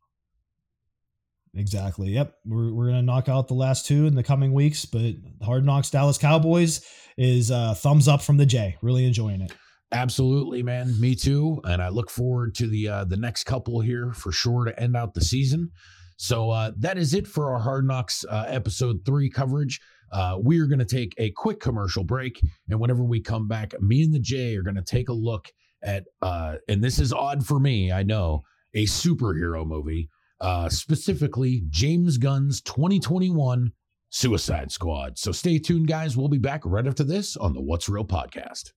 Exactly. 1.53 2.11
Yep. 2.11 2.33
We're, 2.45 2.73
we're 2.73 2.85
going 2.85 2.99
to 2.99 3.01
knock 3.01 3.27
out 3.27 3.47
the 3.47 3.55
last 3.55 3.85
two 3.85 4.07
in 4.07 4.15
the 4.15 4.23
coming 4.23 4.53
weeks, 4.53 4.85
but 4.85 5.15
Hard 5.41 5.65
Knocks 5.65 5.89
Dallas 5.89 6.17
Cowboys 6.17 6.85
is 7.17 7.51
uh, 7.51 7.73
thumbs 7.73 8.07
up 8.07 8.21
from 8.21 8.37
the 8.37 8.45
J. 8.45 8.77
Really 8.81 9.05
enjoying 9.05 9.41
it. 9.41 9.51
Absolutely, 9.91 10.63
man. 10.63 10.99
Me 10.99 11.15
too. 11.15 11.59
And 11.65 11.81
I 11.81 11.89
look 11.89 12.09
forward 12.09 12.55
to 12.55 12.67
the 12.67 12.87
uh, 12.87 13.03
the 13.05 13.17
next 13.17 13.43
couple 13.43 13.81
here 13.81 14.13
for 14.13 14.31
sure 14.31 14.65
to 14.65 14.79
end 14.79 14.95
out 14.95 15.13
the 15.13 15.21
season. 15.21 15.69
So 16.15 16.51
uh, 16.51 16.71
that 16.77 16.97
is 16.97 17.13
it 17.13 17.27
for 17.27 17.51
our 17.51 17.59
Hard 17.59 17.85
Knocks 17.85 18.23
uh, 18.29 18.45
episode 18.47 19.01
three 19.05 19.29
coverage. 19.29 19.81
Uh, 20.11 20.37
we 20.41 20.59
are 20.59 20.67
going 20.67 20.79
to 20.79 20.85
take 20.85 21.13
a 21.17 21.31
quick 21.31 21.59
commercial 21.59 22.03
break, 22.03 22.41
and 22.69 22.79
whenever 22.79 23.03
we 23.03 23.21
come 23.21 23.47
back, 23.47 23.73
me 23.81 24.03
and 24.03 24.13
the 24.13 24.19
J 24.19 24.55
are 24.55 24.61
going 24.61 24.75
to 24.75 24.83
take 24.83 25.09
a 25.09 25.13
look 25.13 25.47
at, 25.81 26.03
uh, 26.21 26.57
and 26.67 26.83
this 26.83 26.99
is 26.99 27.11
odd 27.11 27.45
for 27.45 27.59
me, 27.59 27.91
I 27.91 28.03
know, 28.03 28.43
a 28.73 28.85
superhero 28.85 29.65
movie, 29.65 30.09
uh, 30.41 30.69
specifically 30.69 31.63
James 31.69 32.17
Gunn's 32.17 32.61
2021 32.61 33.71
Suicide 34.09 34.71
Squad. 34.71 35.17
So 35.17 35.31
stay 35.31 35.57
tuned, 35.57 35.87
guys. 35.87 36.17
We'll 36.17 36.27
be 36.27 36.37
back 36.37 36.61
right 36.65 36.85
after 36.85 37.03
this 37.03 37.37
on 37.37 37.53
the 37.53 37.61
What's 37.61 37.89
Real 37.89 38.05
podcast. 38.05 38.73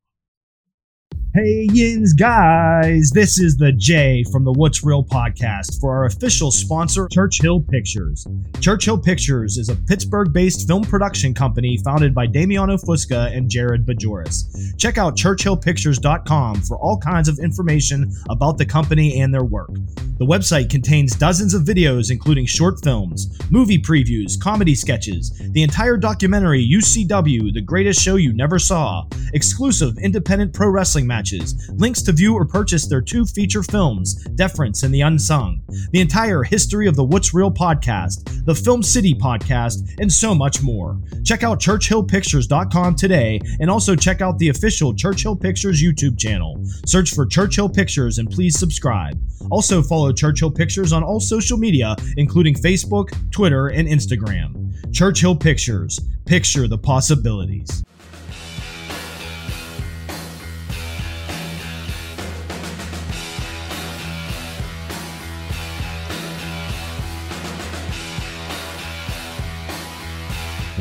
Hey, 1.35 1.67
Yins, 1.73 2.13
guys, 2.13 3.11
this 3.11 3.41
is 3.41 3.57
the 3.57 3.73
Jay 3.73 4.25
from 4.31 4.45
the 4.45 4.53
What's 4.53 4.85
Real 4.85 5.03
podcast 5.03 5.81
for 5.81 5.93
our 5.93 6.05
official 6.05 6.53
sponsor, 6.53 7.09
Churchill 7.11 7.61
Pictures. 7.61 8.25
Churchill 8.61 8.97
Pictures 8.97 9.57
is 9.57 9.69
a 9.69 9.75
Pittsburgh 9.75 10.33
based 10.33 10.69
film 10.69 10.85
production 10.85 11.35
company 11.35 11.77
founded 11.79 12.15
by 12.15 12.27
Damiano 12.27 12.77
Fusca 12.77 13.37
and 13.37 13.51
Jared 13.51 13.85
Bajoris. 13.85 14.79
Check 14.79 14.97
out 14.97 15.17
churchillpictures.com 15.17 16.61
for 16.61 16.79
all 16.79 16.99
kinds 16.99 17.29
of 17.29 17.41
information 17.41 18.13
about 18.31 18.57
the 18.57 18.65
company 18.65 19.21
and 19.21 19.35
their 19.35 19.43
work. 19.43 19.75
The 20.19 20.27
website 20.27 20.71
contains 20.71 21.17
dozens 21.17 21.55
of 21.55 21.63
videos, 21.63 22.13
including 22.13 22.47
short 22.47 22.81
films, 22.85 23.37
movie 23.51 23.83
previews, 23.83 24.41
comedy 24.41 24.77
sketches, 24.77 25.33
the 25.51 25.65
entire 25.65 25.97
documentary 25.97 26.65
UCW, 26.65 27.53
The 27.53 27.61
Greatest 27.61 28.01
Show 28.01 28.15
You 28.15 28.33
Never 28.33 28.61
Saw, 28.61 29.09
exclusive 29.33 29.99
independent 29.99 30.55
pro 30.55 30.69
wrestling 30.69 31.04
matches 31.07 31.35
matches, 31.35 31.71
links 31.75 32.03
to 32.03 32.13
view 32.13 32.35
or 32.35 32.45
purchase 32.45 32.87
their 32.87 33.01
two 33.01 33.25
feature 33.25 33.63
films, 33.63 34.15
Deference 34.35 34.83
and 34.83 34.95
The 34.95 35.03
Unsung, 35.03 35.63
the 35.93 36.01
entire 36.01 36.43
history 36.43 36.87
of 36.87 36.97
the 36.97 37.05
What's 37.05 37.35
Real 37.35 37.51
podcast, 37.51 38.45
the 38.45 38.55
Film 38.55 38.83
City 38.83 39.15
podcast, 39.15 39.97
and 40.01 40.13
so 40.13 40.35
much 40.35 40.63
more. 40.63 40.99
Check 41.25 41.43
out 41.43 41.61
ChurchillPictures.com 41.61 42.95
today 42.97 43.41
and 43.61 43.71
also 43.71 43.97
check 43.97 44.21
out 44.21 44.39
the 44.39 44.49
official 44.49 44.95
Churchill 44.95 45.37
Pictures 45.37 45.83
YouTube 45.83 46.19
channel. 46.19 46.61
Search 46.87 47.15
for 47.15 47.27
Churchill 47.27 47.69
Pictures 47.69 48.19
and 48.19 48.31
please 48.31 48.59
subscribe. 48.59 49.19
Also, 49.51 49.83
follow 49.83 50.13
Churchill 50.13 50.51
Pictures 50.51 50.93
on 50.93 51.03
all 51.03 51.21
social 51.21 51.59
media, 51.59 51.95
including 52.17 52.55
Facebook, 52.55 53.11
Twitter, 53.31 53.69
and 53.69 53.89
Instagram. 53.89 54.73
Churchill 54.93 55.37
Pictures. 55.37 56.01
Picture 56.25 56.67
the 56.67 56.79
possibilities. 56.79 57.85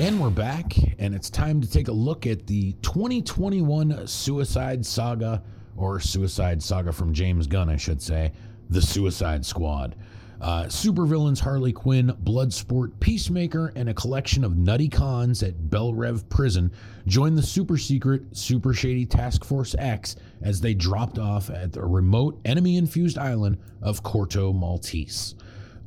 And 0.03 0.19
we're 0.19 0.31
back, 0.31 0.75
and 0.99 1.15
it's 1.15 1.30
time 1.30 1.61
to 1.61 1.71
take 1.71 1.88
a 1.88 1.93
look 1.93 2.27
at 2.27 2.45
the 2.45 2.73
2021 2.81 4.05
Suicide 4.05 4.85
Saga, 4.85 5.41
or 5.77 6.01
Suicide 6.01 6.61
Saga 6.61 6.91
from 6.91 7.13
James 7.13 7.47
Gunn, 7.47 7.69
I 7.69 7.77
should 7.77 8.01
say, 8.01 8.34
The 8.69 8.81
Suicide 8.81 9.45
Squad. 9.45 9.95
Uh, 10.41 10.63
supervillains 10.65 11.39
Harley 11.39 11.71
Quinn, 11.71 12.13
Bloodsport, 12.21 12.99
Peacemaker, 12.99 13.71
and 13.77 13.88
a 13.88 13.93
collection 13.93 14.43
of 14.43 14.57
nutty 14.57 14.89
cons 14.89 15.41
at 15.41 15.69
Belle 15.69 15.93
Reve 15.93 16.27
Prison 16.27 16.69
join 17.07 17.34
the 17.34 17.41
super 17.41 17.77
secret, 17.77 18.23
super 18.35 18.73
shady 18.73 19.05
Task 19.05 19.45
Force 19.45 19.73
X 19.80 20.17
as 20.41 20.59
they 20.59 20.73
dropped 20.73 21.17
off 21.17 21.49
at 21.49 21.71
the 21.71 21.81
remote, 21.81 22.41
enemy 22.43 22.75
infused 22.75 23.17
island 23.17 23.57
of 23.81 24.03
Corto 24.03 24.53
Maltese. 24.53 25.35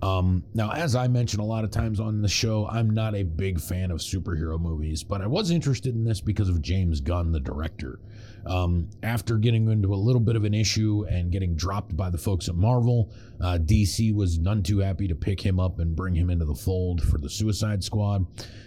Um, 0.03 0.45
now, 0.55 0.73
as 0.73 0.95
I 0.95 1.09
mentioned 1.09 1.41
a 1.41 1.47
lot 1.47 1.65
of 1.65 1.71
times 1.71 2.01
on 2.01 2.21
the 2.21 2.29
show, 2.29 2.69
I'm 2.69 2.91
not 2.91 3.15
a 3.15 3.23
big 3.23 3.61
fan 3.61 3.91
of 3.91 3.99
superhero 3.99 4.61
movies, 4.61 5.03
but 5.03 5.23
I 5.23 5.27
was 5.27 5.51
interested 5.51 5.95
in 5.95 6.05
this 6.05 6.21
because 6.21 6.49
of 6.49 6.61
James 6.61 7.01
Gunn, 7.01 7.33
the 7.33 7.41
director. 7.41 7.99
Um, 8.45 8.91
after 9.03 9.39
getting 9.39 9.69
into 9.71 9.93
a 9.93 9.97
little 9.97 10.21
bit 10.21 10.37
of 10.37 10.45
an 10.45 10.55
issue 10.55 11.05
and 11.11 11.33
getting 11.33 11.57
dropped 11.57 11.97
by 11.97 12.11
the 12.11 12.19
folks 12.19 12.49
at 12.49 12.55
Marvel, 12.55 13.11
uh, 13.41 13.59
DC 13.61 14.15
was 14.15 14.39
none 14.39 14.63
too 14.63 14.79
happy 14.79 15.09
to 15.09 15.17
pick 15.17 15.41
him 15.41 15.59
up 15.59 15.81
and 15.81 15.97
bring 15.97 16.15
him 16.15 16.31
into 16.31 16.45
the 16.45 16.55
fold 16.55 17.03
for 17.03 17.19
the 17.19 17.29
Suicide 17.29 17.83
Squad. 17.83 18.27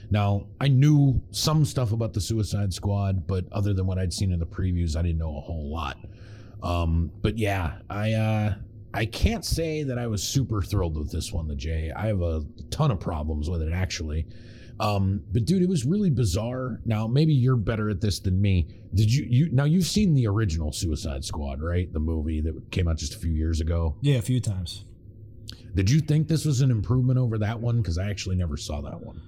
Now, 0.10 0.48
I 0.60 0.68
knew 0.68 1.22
some 1.32 1.64
stuff 1.64 1.94
about 1.94 2.14
the 2.14 2.22
Suicide 2.22 2.74
Squad, 2.74 3.28
but 3.28 3.46
other 3.52 3.74
than 3.74 3.86
what 3.86 4.00
I'd 4.00 4.14
seen 4.14 4.34
in 4.34 4.40
the 4.40 4.46
previews, 4.46 4.98
I 4.98 5.04
didn't 5.04 5.20
know 5.20 5.38
a 5.38 5.42
whole 5.42 5.72
lot. 5.72 5.98
Um, 6.62 7.12
but 7.22 7.38
yeah, 7.38 7.78
I 7.90 8.14
uh, 8.14 8.56
I 8.94 9.06
can't 9.06 9.46
say 9.46 9.84
that 9.84 9.98
I 10.00 10.08
was 10.08 10.24
super 10.24 10.62
thrilled 10.62 10.98
with 10.98 11.12
this 11.12 11.32
one, 11.32 11.48
the 11.48 11.56
J. 11.56 11.92
I 11.96 12.08
have 12.08 12.22
a 12.22 12.44
ton 12.72 12.92
of 12.92 13.00
problems 13.00 13.50
with 13.50 13.62
it 13.62 13.72
actually. 13.72 14.26
Um, 14.80 15.24
but 15.32 15.46
dude, 15.46 15.62
it 15.62 15.70
was 15.70 15.86
really 15.86 16.10
bizarre. 16.10 16.80
Now, 16.86 17.06
maybe 17.06 17.34
you're 17.34 17.58
better 17.58 17.90
at 17.90 18.00
this 18.00 18.20
than 18.20 18.42
me. 18.42 18.68
Did 18.94 19.14
you 19.14 19.26
you 19.30 19.50
now 19.52 19.66
you've 19.66 19.86
seen 19.86 20.14
the 20.14 20.28
original 20.28 20.72
Suicide 20.72 21.26
Squad, 21.26 21.62
right? 21.62 21.92
The 21.92 22.00
movie 22.00 22.42
that 22.42 22.72
came 22.72 22.88
out 22.88 22.98
just 22.98 23.14
a 23.14 23.20
few 23.20 23.32
years 23.32 23.60
ago. 23.60 23.98
Yeah, 24.02 24.16
a 24.16 24.22
few 24.22 24.40
times. 24.40 24.86
Did 25.76 25.90
you 25.90 26.00
think 26.00 26.28
this 26.28 26.46
was 26.46 26.62
an 26.62 26.72
improvement 26.72 27.20
over 27.20 27.38
that 27.40 27.60
one? 27.60 27.78
Because 27.78 27.98
I 27.98 28.10
actually 28.10 28.38
never 28.38 28.58
saw 28.58 28.82
that 28.82 29.02
one 29.02 29.22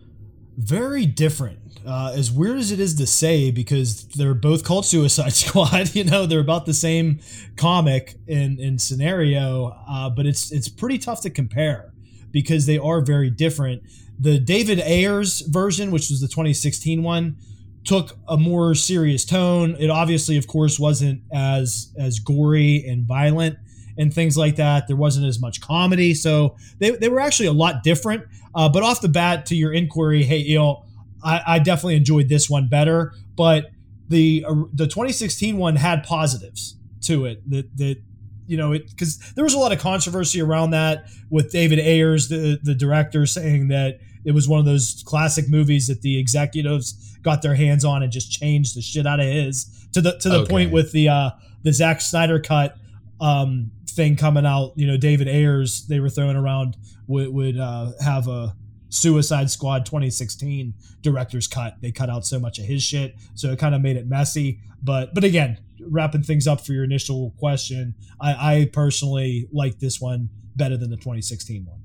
very 0.61 1.05
different. 1.05 1.59
Uh, 1.85 2.13
as 2.15 2.31
weird 2.31 2.57
as 2.57 2.71
it 2.71 2.79
is 2.79 2.93
to 2.95 3.07
say, 3.07 3.49
because 3.49 4.07
they're 4.09 4.35
both 4.35 4.63
called 4.63 4.85
Suicide 4.85 5.33
Squad. 5.33 5.95
You 5.95 6.03
know, 6.03 6.25
they're 6.25 6.39
about 6.39 6.65
the 6.65 6.73
same 6.73 7.19
comic 7.55 8.15
in 8.27 8.77
scenario, 8.77 9.75
uh, 9.89 10.09
but 10.09 10.25
it's 10.25 10.51
it's 10.51 10.69
pretty 10.69 10.97
tough 10.97 11.21
to 11.21 11.29
compare 11.29 11.93
because 12.31 12.65
they 12.65 12.77
are 12.77 13.01
very 13.01 13.29
different. 13.29 13.83
The 14.19 14.39
David 14.39 14.79
Ayer's 14.79 15.41
version, 15.41 15.89
which 15.89 16.09
was 16.09 16.21
the 16.21 16.27
2016 16.27 17.01
one, 17.01 17.37
took 17.83 18.17
a 18.27 18.37
more 18.37 18.75
serious 18.75 19.25
tone. 19.25 19.75
It 19.79 19.89
obviously, 19.89 20.37
of 20.37 20.47
course, 20.47 20.79
wasn't 20.79 21.23
as 21.33 21.93
as 21.97 22.19
gory 22.19 22.85
and 22.87 23.07
violent 23.07 23.57
and 23.97 24.13
things 24.13 24.37
like 24.37 24.55
that. 24.57 24.87
There 24.87 24.95
wasn't 24.95 25.27
as 25.27 25.39
much 25.39 25.61
comedy, 25.61 26.13
so 26.13 26.55
they, 26.79 26.91
they 26.91 27.09
were 27.09 27.19
actually 27.19 27.47
a 27.47 27.53
lot 27.53 27.83
different. 27.83 28.23
Uh, 28.53 28.69
but 28.69 28.83
off 28.83 29.01
the 29.01 29.09
bat, 29.09 29.45
to 29.47 29.55
your 29.55 29.73
inquiry, 29.73 30.23
hey, 30.23 30.37
know, 30.55 30.85
I, 31.23 31.41
I 31.45 31.59
definitely 31.59 31.95
enjoyed 31.95 32.29
this 32.29 32.49
one 32.49 32.67
better. 32.67 33.13
But 33.35 33.71
the 34.07 34.45
uh, 34.47 34.55
the 34.73 34.87
2016 34.87 35.57
one 35.57 35.75
had 35.75 36.03
positives 36.03 36.75
to 37.01 37.25
it 37.25 37.49
that 37.49 37.77
that 37.77 37.97
you 38.45 38.57
know 38.57 38.73
it 38.73 38.89
because 38.89 39.17
there 39.35 39.43
was 39.43 39.53
a 39.53 39.59
lot 39.59 39.71
of 39.71 39.79
controversy 39.79 40.41
around 40.41 40.71
that 40.71 41.05
with 41.29 41.51
David 41.51 41.79
Ayers, 41.79 42.27
the 42.27 42.59
the 42.61 42.75
director, 42.75 43.25
saying 43.25 43.69
that 43.69 43.99
it 44.25 44.33
was 44.33 44.47
one 44.47 44.59
of 44.59 44.65
those 44.65 45.03
classic 45.05 45.49
movies 45.49 45.87
that 45.87 46.01
the 46.01 46.19
executives 46.19 47.17
got 47.23 47.41
their 47.41 47.55
hands 47.55 47.85
on 47.85 48.03
and 48.03 48.11
just 48.11 48.31
changed 48.31 48.75
the 48.75 48.81
shit 48.81 49.07
out 49.07 49.19
of 49.19 49.25
his 49.25 49.87
to 49.93 50.01
the 50.01 50.17
to 50.19 50.29
the 50.29 50.39
okay. 50.39 50.49
point 50.49 50.71
with 50.71 50.91
the 50.91 51.09
uh 51.09 51.31
the 51.63 51.71
Zack 51.71 52.01
Snyder 52.01 52.39
cut 52.39 52.75
um 53.19 53.71
thing 53.91 54.15
coming 54.15 54.45
out, 54.45 54.73
you 54.75 54.87
know, 54.87 54.97
David 54.97 55.27
Ayers, 55.27 55.85
they 55.87 55.99
were 55.99 56.09
throwing 56.09 56.35
around 56.35 56.77
would, 57.11 57.29
would 57.29 57.57
uh, 57.57 57.91
have 58.03 58.27
a 58.27 58.55
Suicide 58.89 59.49
Squad 59.49 59.85
2016 59.85 60.73
director's 61.01 61.47
cut. 61.47 61.77
They 61.81 61.91
cut 61.91 62.09
out 62.09 62.25
so 62.25 62.39
much 62.39 62.59
of 62.59 62.65
his 62.65 62.83
shit, 62.83 63.15
so 63.35 63.51
it 63.51 63.59
kind 63.59 63.73
of 63.73 63.81
made 63.81 63.95
it 63.95 64.07
messy. 64.07 64.59
But 64.83 65.13
but 65.13 65.23
again, 65.23 65.59
wrapping 65.79 66.23
things 66.23 66.47
up 66.47 66.65
for 66.65 66.73
your 66.73 66.83
initial 66.83 67.33
question, 67.39 67.95
I, 68.19 68.55
I 68.55 68.69
personally 68.73 69.47
like 69.51 69.79
this 69.79 70.01
one 70.01 70.29
better 70.55 70.75
than 70.75 70.89
the 70.89 70.97
2016 70.97 71.65
one. 71.65 71.81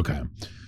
Okay. 0.00 0.22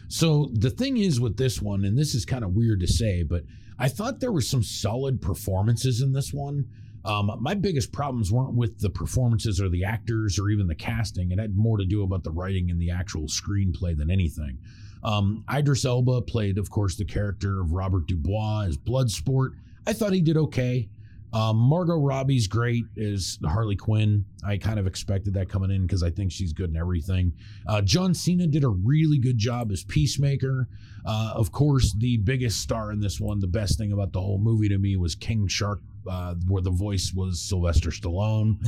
So 0.09 0.51
the 0.53 0.71
thing 0.71 0.97
is 0.97 1.21
with 1.21 1.37
this 1.37 1.61
one, 1.61 1.85
and 1.85 1.99
this 1.99 2.15
is 2.15 2.25
kind 2.25 2.45
of 2.45 2.55
weird 2.55 2.81
to 2.81 2.87
say, 2.87 3.23
but 3.23 3.43
I 3.79 3.89
thought 3.89 4.21
there 4.21 4.33
were 4.33 4.41
some 4.41 4.63
solid 4.63 5.21
performances 5.21 6.01
in 6.01 6.13
this 6.13 6.33
one. 6.33 6.67
Um, 7.05 7.31
my 7.41 7.55
biggest 7.55 7.93
problems 7.93 8.33
weren't 8.33 8.55
with 8.55 8.79
the 8.81 8.91
performances 8.91 9.61
or 9.61 9.69
the 9.69 9.85
actors 9.85 10.39
or 10.39 10.49
even 10.49 10.67
the 10.67 10.75
casting. 10.75 11.31
It 11.31 11.39
had 11.39 11.57
more 11.57 11.77
to 11.77 11.85
do 11.85 12.03
about 12.03 12.25
the 12.25 12.31
writing 12.31 12.71
and 12.71 12.81
the 12.81 12.91
actual 12.91 13.25
screenplay 13.25 13.97
than 13.97 14.11
anything. 14.11 14.59
Um, 15.03 15.45
Idris 15.53 15.85
Elba 15.85 16.23
played, 16.23 16.57
of 16.57 16.71
course, 16.71 16.97
the 16.97 17.05
character 17.05 17.61
of 17.61 17.73
Robert 17.73 18.07
Dubois 18.07 18.65
as 18.69 18.79
Bloodsport. 18.79 19.51
I 19.87 19.93
thought 19.93 20.15
he 20.15 20.23
did 20.23 20.39
okay. 20.39 20.89
Um, 21.35 21.57
Margot 21.57 21.99
Robbie's 21.99 22.47
great 22.47 22.85
as 22.97 23.39
Harley 23.45 23.75
Quinn. 23.75 24.25
I 24.47 24.57
kind 24.57 24.79
of 24.79 24.87
expected 24.87 25.35
that 25.35 25.49
coming 25.49 25.73
in 25.73 25.83
because 25.83 26.05
I 26.05 26.11
think 26.11 26.31
she's 26.31 26.53
good 26.53 26.71
in 26.71 26.77
everything. 26.77 27.33
Uh, 27.67 27.83
John 27.83 28.15
Cena 28.15 28.47
did 28.47 28.63
a 28.63 28.69
really 28.69 29.19
good 29.19 29.37
job 29.37 29.73
as 29.73 29.83
Peacemaker. 29.83 30.69
Uh, 31.05 31.33
of 31.35 31.51
course, 31.51 31.93
the 31.99 32.19
biggest 32.19 32.61
star 32.61 32.93
in 32.93 33.01
this 33.01 33.21
one, 33.21 33.41
the 33.41 33.49
best 33.49 33.77
thing 33.77 33.93
about 33.93 34.13
the 34.13 34.21
whole 34.21 34.39
movie 34.39 34.69
to 34.69 34.79
me 34.79 34.97
was 34.97 35.17
King 35.17 35.49
Shark 35.49 35.81
uh, 36.09 36.35
where 36.49 36.63
the 36.63 36.71
voice 36.71 37.13
was 37.15 37.41
Sylvester 37.41 37.91
Stallone. 37.91 38.59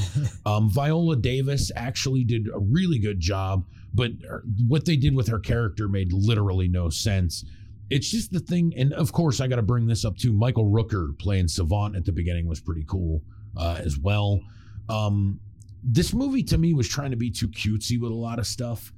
um, 0.46 0.70
Viola 0.70 1.16
Davis 1.16 1.70
actually 1.76 2.24
did 2.24 2.48
a 2.48 2.58
really 2.58 2.98
good 2.98 3.20
job, 3.20 3.64
but 3.94 4.12
what 4.66 4.84
they 4.84 4.96
did 4.96 5.14
with 5.14 5.28
her 5.28 5.38
character 5.38 5.88
made 5.88 6.12
literally 6.12 6.68
no 6.68 6.88
sense. 6.88 7.44
It's 7.88 8.10
just 8.10 8.32
the 8.32 8.40
thing, 8.40 8.74
and 8.76 8.92
of 8.94 9.12
course, 9.12 9.40
I 9.40 9.46
got 9.46 9.56
to 9.56 9.62
bring 9.62 9.86
this 9.86 10.04
up 10.04 10.16
too. 10.16 10.32
Michael 10.32 10.70
Rooker 10.70 11.16
playing 11.18 11.48
Savant 11.48 11.94
at 11.94 12.04
the 12.04 12.12
beginning 12.12 12.48
was 12.48 12.60
pretty 12.60 12.84
cool 12.88 13.22
uh, 13.56 13.78
as 13.78 13.98
well. 13.98 14.40
Um, 14.88 15.40
this 15.82 16.12
movie 16.12 16.42
to 16.44 16.58
me 16.58 16.74
was 16.74 16.88
trying 16.88 17.12
to 17.12 17.16
be 17.16 17.30
too 17.30 17.48
cutesy 17.48 18.00
with 18.00 18.10
a 18.10 18.14
lot 18.14 18.38
of 18.38 18.46
stuff. 18.46 18.92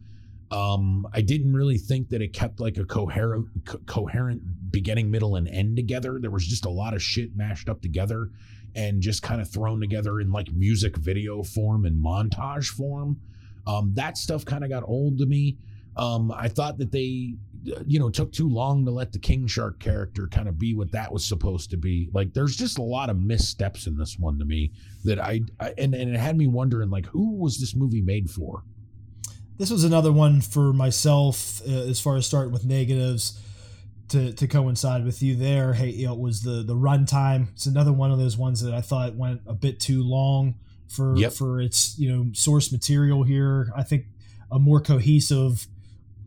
Um, 0.50 1.06
I 1.12 1.20
didn't 1.20 1.52
really 1.52 1.78
think 1.78 2.08
that 2.08 2.22
it 2.22 2.32
kept 2.32 2.58
like 2.60 2.78
a 2.78 2.84
coherent, 2.84 3.48
co- 3.64 3.80
coherent 3.86 4.42
beginning, 4.70 5.10
middle, 5.10 5.36
and 5.36 5.46
end 5.48 5.76
together. 5.76 6.18
There 6.20 6.30
was 6.30 6.46
just 6.46 6.64
a 6.64 6.70
lot 6.70 6.94
of 6.94 7.02
shit 7.02 7.36
mashed 7.36 7.68
up 7.68 7.82
together 7.82 8.30
and 8.74 9.02
just 9.02 9.22
kind 9.22 9.40
of 9.40 9.50
thrown 9.50 9.80
together 9.80 10.20
in 10.20 10.32
like 10.32 10.52
music 10.52 10.96
video 10.96 11.42
form 11.42 11.84
and 11.84 12.02
montage 12.02 12.68
form. 12.68 13.20
Um, 13.66 13.92
that 13.94 14.16
stuff 14.16 14.44
kind 14.44 14.64
of 14.64 14.70
got 14.70 14.84
old 14.84 15.18
to 15.18 15.26
me. 15.26 15.58
Um, 15.96 16.32
I 16.32 16.48
thought 16.48 16.78
that 16.78 16.92
they 16.92 17.34
you 17.86 17.98
know 17.98 18.08
took 18.08 18.32
too 18.32 18.48
long 18.48 18.84
to 18.84 18.90
let 18.90 19.12
the 19.12 19.18
king 19.18 19.46
shark 19.46 19.78
character 19.80 20.28
kind 20.28 20.48
of 20.48 20.58
be 20.58 20.74
what 20.74 20.92
that 20.92 21.12
was 21.12 21.24
supposed 21.24 21.70
to 21.70 21.76
be 21.76 22.08
like 22.12 22.32
there's 22.32 22.56
just 22.56 22.78
a 22.78 22.82
lot 22.82 23.10
of 23.10 23.18
missteps 23.18 23.86
in 23.86 23.96
this 23.96 24.16
one 24.18 24.38
to 24.38 24.44
me 24.44 24.70
that 25.04 25.18
i, 25.18 25.40
I 25.58 25.74
and, 25.76 25.94
and 25.94 26.14
it 26.14 26.18
had 26.18 26.36
me 26.36 26.46
wondering 26.46 26.88
like 26.88 27.06
who 27.06 27.36
was 27.36 27.58
this 27.58 27.74
movie 27.74 28.00
made 28.00 28.30
for 28.30 28.62
this 29.58 29.70
was 29.70 29.84
another 29.84 30.12
one 30.12 30.40
for 30.40 30.72
myself 30.72 31.60
uh, 31.68 31.70
as 31.70 32.00
far 32.00 32.16
as 32.16 32.26
starting 32.26 32.52
with 32.52 32.64
negatives 32.64 33.40
to, 34.10 34.32
to 34.32 34.46
coincide 34.48 35.04
with 35.04 35.22
you 35.22 35.36
there. 35.36 35.74
Hey 35.74 35.90
you 35.90 36.06
know, 36.06 36.14
it 36.14 36.18
was 36.18 36.42
the 36.42 36.62
the 36.62 36.74
runtime. 36.74 37.48
It's 37.52 37.66
another 37.66 37.92
one 37.92 38.10
of 38.10 38.18
those 38.18 38.36
ones 38.38 38.62
that 38.62 38.72
i 38.72 38.80
thought 38.80 39.14
went 39.16 39.42
a 39.46 39.52
bit 39.54 39.80
too 39.80 40.02
long 40.02 40.54
for 40.88 41.16
Yep. 41.16 41.32
for 41.32 41.60
its 41.60 41.98
you 41.98 42.10
know 42.10 42.30
source 42.32 42.72
material 42.72 43.22
here. 43.24 43.70
I 43.76 43.82
think 43.82 44.06
a 44.50 44.58
more 44.58 44.80
cohesive 44.80 45.66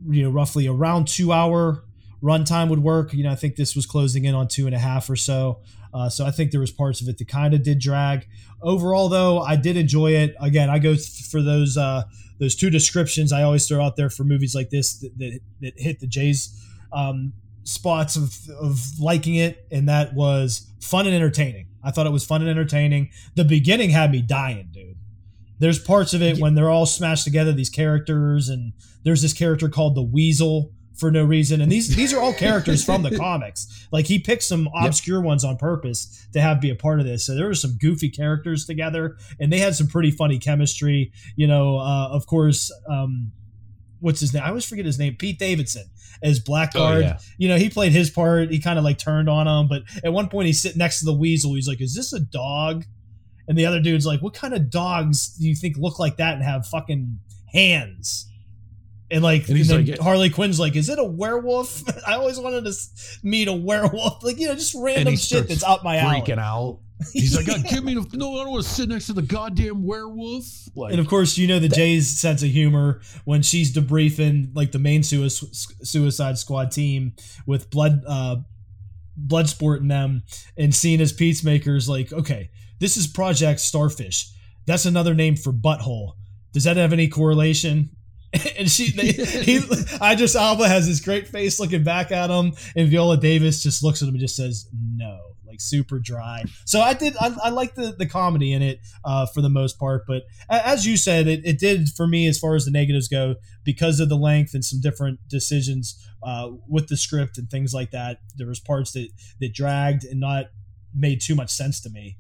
you 0.08 0.24
know 0.24 0.30
roughly 0.30 0.68
around 0.68 1.08
two 1.08 1.32
hour 1.32 1.84
runtime 2.22 2.70
would 2.70 2.84
work. 2.84 3.14
You 3.14 3.24
know 3.24 3.32
i 3.32 3.36
think 3.36 3.56
this 3.56 3.76
was 3.76 3.86
closing 3.88 4.26
in 4.26 4.36
on 4.36 4.48
two 4.48 4.66
and 4.68 4.76
a 4.76 4.80
half 4.80 5.10
or 5.10 5.16
so. 5.16 5.60
Uh, 5.94 6.08
so 6.10 6.26
i 6.26 6.32
think 6.32 6.52
there 6.52 6.60
was 6.62 6.72
parts 6.72 7.02
of 7.02 7.08
it 7.08 7.18
that 7.18 7.28
kind 7.28 7.54
of 7.56 7.64
did 7.64 7.80
drag. 7.80 8.28
Overall 8.62 9.10
though 9.10 9.40
i 9.40 9.56
did 9.56 9.76
enjoy 9.78 10.12
it. 10.12 10.36
Again 10.40 10.70
i 10.70 10.78
go 10.78 10.94
th- 10.94 11.24
for 11.32 11.42
those 11.42 11.78
uh 11.78 12.04
those 12.42 12.56
two 12.56 12.70
descriptions 12.70 13.32
i 13.32 13.42
always 13.42 13.66
throw 13.66 13.82
out 13.82 13.96
there 13.96 14.10
for 14.10 14.26
movies 14.26 14.54
like 14.54 14.70
this 14.70 15.00
that, 15.00 15.18
that, 15.18 15.40
that 15.62 15.74
hit 15.78 16.02
the 16.02 16.08
J's 16.08 16.62
um, 16.92 17.34
spots 17.64 18.16
of, 18.16 18.36
of 18.60 18.80
liking 19.00 19.36
it. 19.36 19.66
And 19.72 19.88
that 19.90 20.14
was 20.14 20.72
fun 20.82 21.06
and 21.06 21.16
entertaining. 21.16 21.68
I 21.84 21.92
thought 21.92 22.08
it 22.08 22.12
was 22.12 22.26
fun 22.26 22.42
and 22.42 22.50
entertaining. 22.50 23.10
The 23.36 23.44
beginning 23.44 23.90
had 23.90 24.12
me 24.12 24.22
dying 24.22 24.70
dude. 24.72 24.98
There's 25.60 25.80
parts 25.80 26.14
of 26.14 26.22
it 26.22 26.40
when 26.40 26.56
they're 26.56 26.70
all 26.70 26.88
smashed 26.88 27.24
together 27.24 27.54
these 27.54 27.70
characters 27.70 28.50
and 28.50 28.74
there's 29.04 29.22
this 29.22 29.34
character 29.34 29.70
called 29.70 29.96
the 29.96 30.02
weasel 30.02 30.72
for 31.02 31.12
no 31.12 31.26
reason. 31.26 31.62
And 31.62 31.72
these 31.72 31.94
these 31.96 32.14
are 32.14 32.22
all 32.22 32.32
characters 32.32 32.86
from 32.86 33.02
the 33.02 33.18
comics. 33.18 33.88
Like 33.92 34.06
he 34.06 34.20
picked 34.20 34.44
some 34.44 34.70
obscure 34.74 35.20
ones 35.20 35.44
on 35.44 35.58
purpose 35.58 36.28
to 36.32 36.40
have 36.40 36.62
be 36.62 36.70
a 36.70 36.76
part 36.76 37.00
of 37.00 37.06
this. 37.08 37.26
So 37.26 37.36
there 37.36 37.48
were 37.48 37.56
some 37.56 37.78
goofy 37.82 38.08
characters 38.08 38.66
together 38.66 39.18
and 39.40 39.52
they 39.52 39.58
had 39.58 39.76
some 39.76 39.88
pretty 39.88 40.12
funny 40.12 40.38
chemistry. 40.38 41.12
You 41.36 41.48
know 41.48 41.80
uh, 41.80 42.10
of 42.12 42.28
course 42.28 42.72
um 42.88 43.32
what's 44.00 44.20
his 44.20 44.34
name? 44.34 44.44
I 44.44 44.50
always 44.50 44.64
forget 44.64 44.86
his 44.86 45.00
name. 45.00 45.16
Pete 45.18 45.40
davidson 45.40 45.86
as 46.24 46.40
blackguard. 46.40 46.98
Oh, 46.98 47.00
yeah. 47.00 47.18
you 47.40 47.50
know 47.50 47.58
he 47.58 47.70
played 47.70 47.92
his 47.92 48.12
part. 48.12 48.52
He 48.52 48.60
kind 48.60 48.78
of 48.78 48.86
like 48.86 49.00
turned 49.00 49.28
on 49.28 49.48
him. 49.48 49.68
But 49.68 49.82
at 50.06 50.14
one 50.14 50.30
point 50.30 50.46
he's 50.46 50.62
sitting 50.62 50.78
next 50.78 51.00
to 51.00 51.06
the 51.06 51.16
weasel. 51.16 51.56
He's 51.56 51.68
like 51.68 51.82
is 51.82 51.96
this 51.96 52.14
a 52.14 52.20
dog? 52.20 52.86
And 53.48 53.58
the 53.58 53.66
other 53.66 53.82
dude's 53.82 54.06
like 54.06 54.22
what 54.22 54.36
kind 54.36 54.54
of 54.54 54.70
dogs 54.70 55.34
do 55.34 55.48
you 55.48 55.56
think 55.56 55.78
look 55.78 55.98
like 55.98 56.18
that 56.18 56.36
and 56.36 56.44
have 56.44 56.68
fucking 56.68 57.20
hands 57.52 58.31
and 59.12 59.24
like 59.24 59.48
And 59.48 59.58
he's 59.58 59.68
then 59.68 59.86
like- 59.86 60.00
harley 60.00 60.30
quinn's 60.30 60.60
like 60.60 60.76
is 60.76 60.90
it 60.90 60.98
a 61.00 61.04
werewolf? 61.04 61.84
I 62.08 62.14
always 62.16 62.40
wanted 62.40 62.66
to 62.66 62.74
meet 63.24 63.48
a 63.48 63.54
werewolf. 63.54 64.24
Like 64.24 64.40
you 64.40 64.48
know 64.48 64.56
just 64.56 64.76
random 64.78 65.16
shit 65.16 65.48
that's 65.48 65.64
up 65.64 65.84
my 65.84 65.98
alley. 65.98 66.22
freaking 66.22 66.40
out. 66.40 66.80
He's 67.14 67.36
like 67.36 67.48
"God, 67.48 67.64
give 67.68 67.84
me 67.84 67.96
the 67.96 68.06
no 68.16 68.34
i 68.40 68.44
don't 68.44 68.52
want 68.52 68.64
to 68.64 68.70
sit 68.70 68.88
next 68.88 69.08
to 69.08 69.14
the 69.14 69.24
goddamn 69.24 69.84
werewolf. 69.84 70.46
Like 70.76 70.92
And 70.92 71.00
of 71.02 71.08
course, 71.08 71.36
you 71.38 71.48
know 71.48 71.58
the 71.60 71.68
J's 71.68 72.08
sense 72.10 72.44
of 72.44 72.50
humor 72.50 73.02
when 73.26 73.42
she's 73.42 73.74
debriefing 73.74 74.56
like 74.56 74.72
the 74.72 74.78
main 74.80 75.02
sui- 75.02 75.30
Suicide 75.30 76.38
Squad 76.38 76.72
team 76.72 77.14
with 77.48 77.70
blood, 77.72 78.04
uh, 78.08 78.36
Bloodsport 79.28 79.78
and 79.78 79.90
them, 79.92 80.24
and 80.58 80.74
seeing 80.74 81.02
as 81.02 81.12
peacemakers, 81.12 81.90
like, 81.90 82.14
okay, 82.14 82.50
this 82.80 82.98
is 82.98 83.08
Project 83.08 83.60
Starfish. 83.60 84.32
That's 84.66 84.86
another 84.86 85.14
name 85.14 85.36
for 85.36 85.52
butthole. 85.52 86.14
Does 86.54 86.64
that 86.66 86.78
have 86.78 86.94
any 86.94 87.08
correlation? 87.08 87.90
and 88.58 88.70
she, 88.70 88.92
they, 88.92 89.12
he, 89.12 89.60
I 90.00 90.16
just 90.16 90.36
Elba 90.36 90.68
has 90.68 90.88
this 90.88 91.02
great 91.02 91.28
face 91.28 91.60
looking 91.60 91.84
back 91.84 92.12
at 92.12 92.30
him, 92.30 92.54
and 92.76 92.90
Viola 92.90 93.18
Davis 93.18 93.62
just 93.62 93.84
looks 93.84 94.02
at 94.02 94.08
him 94.08 94.14
and 94.14 94.22
just 94.22 94.38
says 94.38 94.70
no, 94.96 95.20
like 95.46 95.60
super 95.60 96.00
dry. 96.00 96.44
So 96.66 96.80
I 96.80 96.94
did, 96.94 97.16
I, 97.20 97.36
I 97.44 97.50
like 97.50 97.76
the 97.76 97.94
the 97.98 98.06
comedy 98.06 98.54
in 98.54 98.62
it 98.62 98.80
uh, 99.04 99.26
for 99.26 99.42
the 99.42 99.50
most 99.50 99.78
part, 99.78 100.04
but 100.08 100.24
as 100.50 100.86
you 100.86 100.96
said, 100.96 101.28
it, 101.28 101.42
it 101.46 101.60
did 101.60 101.90
for 101.90 102.08
me 102.08 102.26
as 102.28 102.40
far 102.40 102.56
as 102.56 102.64
the 102.64 102.72
negatives 102.72 103.10
go 103.10 103.36
because 103.66 104.00
of 104.00 104.08
the 104.08 104.18
length 104.18 104.54
and 104.54 104.64
some 104.64 104.80
different 104.80 105.20
decisions 105.28 106.08
uh, 106.24 106.52
with 106.70 106.88
the 106.88 106.96
script 106.96 107.38
and 107.38 107.50
things 107.50 107.74
like 107.74 107.92
that. 107.92 108.20
There 108.38 108.48
was 108.48 108.62
parts 108.62 108.94
that 108.94 109.10
that 109.42 109.54
dragged 109.54 110.06
and 110.06 110.22
not 110.22 110.46
made 110.94 111.20
too 111.20 111.36
much 111.36 111.50
sense 111.50 111.82
to 111.82 111.90
me 111.90 112.18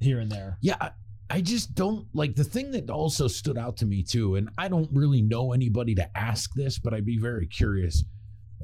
here 0.00 0.18
and 0.20 0.30
there. 0.32 0.56
Yeah, 0.62 0.90
I- 1.30 1.40
just 1.40 1.74
don't 1.74 2.06
like 2.14 2.34
the 2.34 2.44
thing 2.44 2.70
that 2.72 2.90
also 2.90 3.28
stood 3.28 3.58
out 3.58 3.76
to 3.78 3.86
me 3.86 4.02
too, 4.02 4.36
and 4.36 4.50
I 4.58 4.68
don't 4.68 4.90
really 4.92 5.22
know 5.22 5.52
anybody 5.52 5.94
to 5.96 6.18
ask 6.18 6.52
this, 6.54 6.78
but 6.78 6.94
I'd 6.94 7.04
be 7.06 7.18
very 7.18 7.46
curious 7.46 8.04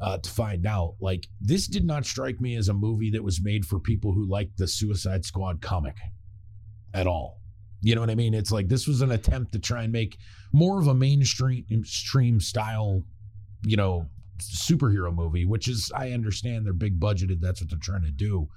uh, 0.00 0.18
to 0.18 0.30
find 0.30 0.66
out. 0.66 0.96
Like, 1.00 1.28
this 1.40 1.66
did 1.68 1.84
not 1.84 2.04
strike 2.04 2.40
me 2.40 2.56
as 2.56 2.68
a 2.68 2.74
movie 2.74 3.10
that 3.10 3.22
was 3.22 3.42
made 3.42 3.64
for 3.64 3.78
people 3.78 4.12
who 4.12 4.26
like 4.26 4.50
the 4.56 4.66
Suicide 4.66 5.24
Squad 5.24 5.60
comic 5.60 5.96
at 6.92 7.06
all. 7.06 7.40
You 7.80 7.94
know 7.94 8.00
what 8.00 8.10
I 8.10 8.14
mean? 8.14 8.34
It's 8.34 8.50
like 8.50 8.68
this 8.68 8.86
was 8.88 9.02
an 9.02 9.12
attempt 9.12 9.52
to 9.52 9.58
try 9.58 9.82
and 9.82 9.92
make 9.92 10.16
more 10.52 10.80
of 10.80 10.86
a 10.86 10.94
mainstream 10.94 11.64
stream 11.84 12.40
style, 12.40 13.02
you 13.62 13.76
know, 13.76 14.08
superhero 14.40 15.14
movie, 15.14 15.44
which 15.44 15.68
is 15.68 15.92
I 15.94 16.12
understand 16.12 16.64
they're 16.64 16.72
big 16.72 16.98
budgeted. 16.98 17.40
That's 17.40 17.60
what 17.60 17.70
they're 17.70 17.78
trying 17.80 18.04
to 18.04 18.10
do. 18.10 18.48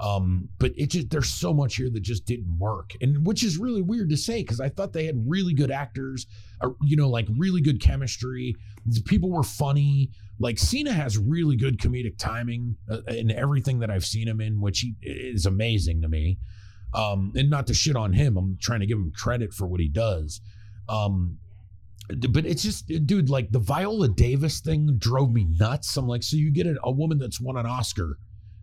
Um, 0.00 0.48
but 0.58 0.72
it 0.76 0.90
just 0.90 1.10
there's 1.10 1.28
so 1.28 1.52
much 1.52 1.76
here 1.76 1.90
that 1.90 2.00
just 2.00 2.24
didn't 2.24 2.58
work, 2.58 2.92
and 3.00 3.26
which 3.26 3.42
is 3.42 3.58
really 3.58 3.82
weird 3.82 4.10
to 4.10 4.16
say 4.16 4.42
because 4.42 4.60
I 4.60 4.68
thought 4.68 4.92
they 4.92 5.06
had 5.06 5.24
really 5.26 5.54
good 5.54 5.72
actors, 5.72 6.26
uh, 6.60 6.70
you 6.82 6.96
know, 6.96 7.08
like 7.08 7.26
really 7.36 7.60
good 7.60 7.82
chemistry. 7.82 8.54
The 8.86 9.02
people 9.02 9.30
were 9.30 9.42
funny. 9.42 10.10
Like 10.38 10.58
Cena 10.58 10.92
has 10.92 11.18
really 11.18 11.56
good 11.56 11.78
comedic 11.78 12.16
timing 12.16 12.76
uh, 12.88 13.00
in 13.08 13.32
everything 13.32 13.80
that 13.80 13.90
I've 13.90 14.06
seen 14.06 14.28
him 14.28 14.40
in, 14.40 14.60
which 14.60 14.80
he 14.80 14.94
is 15.02 15.46
amazing 15.46 16.02
to 16.02 16.08
me. 16.08 16.38
Um, 16.94 17.32
and 17.34 17.50
not 17.50 17.66
to 17.66 17.74
shit 17.74 17.96
on 17.96 18.12
him, 18.12 18.36
I'm 18.36 18.56
trying 18.60 18.80
to 18.80 18.86
give 18.86 18.98
him 18.98 19.12
credit 19.14 19.52
for 19.52 19.66
what 19.66 19.80
he 19.80 19.88
does. 19.88 20.40
Um, 20.88 21.38
but 22.30 22.46
it's 22.46 22.62
just, 22.62 22.86
dude, 23.04 23.28
like 23.28 23.50
the 23.50 23.58
Viola 23.58 24.08
Davis 24.08 24.60
thing 24.60 24.96
drove 24.96 25.32
me 25.32 25.46
nuts. 25.58 25.96
I'm 25.96 26.06
like, 26.06 26.22
so 26.22 26.36
you 26.36 26.50
get 26.50 26.66
a, 26.66 26.76
a 26.84 26.90
woman 26.90 27.18
that's 27.18 27.40
won 27.40 27.56
an 27.58 27.66
Oscar 27.66 28.16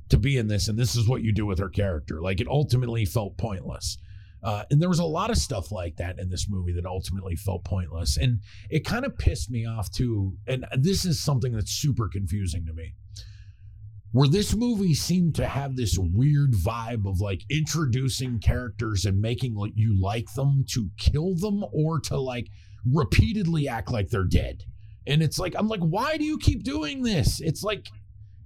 to 0.10 0.18
be 0.18 0.38
in 0.38 0.48
this, 0.48 0.68
and 0.68 0.78
this 0.78 0.96
is 0.96 1.08
what 1.08 1.24
you 1.24 1.34
do 1.34 1.46
with 1.46 1.60
her 1.60 1.70
character. 1.70 2.22
Like 2.22 2.40
it 2.40 2.48
ultimately 2.48 3.06
felt 3.06 3.38
pointless. 3.38 3.98
Uh, 4.44 4.64
and 4.70 4.80
there 4.80 4.90
was 4.90 5.00
a 5.00 5.06
lot 5.06 5.32
of 5.32 5.38
stuff 5.38 5.72
like 5.72 5.96
that 5.98 6.20
in 6.20 6.30
this 6.30 6.48
movie 6.48 6.74
that 6.74 6.86
ultimately 6.86 7.36
felt 7.36 7.64
pointless. 7.64 8.16
And 8.16 8.42
it 8.70 8.86
kind 8.86 9.04
of 9.04 9.18
pissed 9.18 9.50
me 9.50 9.66
off 9.66 9.92
too. 9.92 10.38
And 10.46 10.68
this 10.78 11.04
is 11.04 11.20
something 11.20 11.52
that's 11.52 11.72
super 11.72 12.08
confusing 12.08 12.64
to 12.68 12.74
me. 12.74 12.94
Where 14.12 14.28
this 14.28 14.56
movie 14.56 14.94
seemed 14.94 15.34
to 15.36 15.48
have 15.48 15.76
this 15.76 15.98
weird 15.98 16.54
vibe 16.54 17.10
of 17.10 17.20
like 17.20 17.42
introducing 17.50 18.40
characters 18.40 19.06
and 19.06 19.20
making 19.20 19.58
you 19.74 20.00
like 20.00 20.32
them 20.36 20.64
to 20.74 20.90
kill 20.98 21.36
them 21.36 21.66
or 21.74 22.00
to 22.02 22.18
like 22.20 22.48
repeatedly 22.86 23.68
act 23.68 23.92
like 23.92 24.10
they're 24.10 24.24
dead. 24.24 24.64
And 25.08 25.24
it's 25.24 25.40
like, 25.40 25.56
I'm 25.58 25.68
like, 25.68 25.82
why 25.82 26.18
do 26.18 26.24
you 26.24 26.38
keep 26.38 26.64
doing 26.64 27.02
this? 27.02 27.42
It's 27.42 27.64
like, 27.64 27.88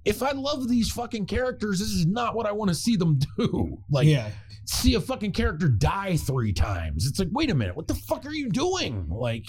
if 0.04 0.22
I 0.22 0.32
love 0.32 0.68
these 0.68 0.90
fucking 0.90 1.26
characters, 1.26 1.78
this 1.78 1.88
is 1.90 2.06
not 2.06 2.34
what 2.34 2.46
I 2.46 2.52
want 2.52 2.68
to 2.70 2.74
see 2.74 2.96
them 2.96 3.18
do. 3.38 3.78
Like, 3.90 4.06
yeah, 4.06 4.30
see 4.64 4.94
a 4.94 5.00
fucking 5.00 5.32
character 5.32 5.68
die 5.68 6.16
three 6.16 6.52
times. 6.52 7.06
It's 7.06 7.18
like, 7.18 7.28
wait 7.32 7.50
a 7.50 7.54
minute, 7.54 7.76
what 7.76 7.88
the 7.88 7.94
fuck 7.94 8.24
are 8.26 8.32
you 8.32 8.48
doing? 8.48 9.08
Like, 9.10 9.46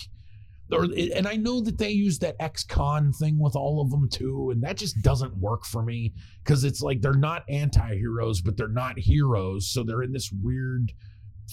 or, 0.72 0.86
and 0.86 1.28
I 1.28 1.36
know 1.36 1.62
that 1.62 1.78
they 1.78 1.92
use 1.92 2.20
that 2.20 2.38
ex-con 2.40 3.12
thing 3.14 3.38
with 3.38 3.56
all 3.56 3.82
of 3.82 3.92
them 3.92 4.10
too, 4.10 4.52
and 4.52 4.64
that 4.64 4.78
just 4.78 5.02
doesn't 5.02 5.36
work 5.38 5.66
for 5.66 5.84
me 5.84 6.14
because 6.44 6.64
it's 6.64 6.82
like 6.82 7.02
they're 7.02 7.14
not 7.14 7.44
anti-heroes, 7.50 8.42
but 8.42 8.58
they're 8.58 8.68
not 8.68 8.98
heroes, 8.98 9.70
so 9.70 9.84
they're 9.84 10.04
in 10.04 10.14
this 10.14 10.32
weird, 10.32 10.94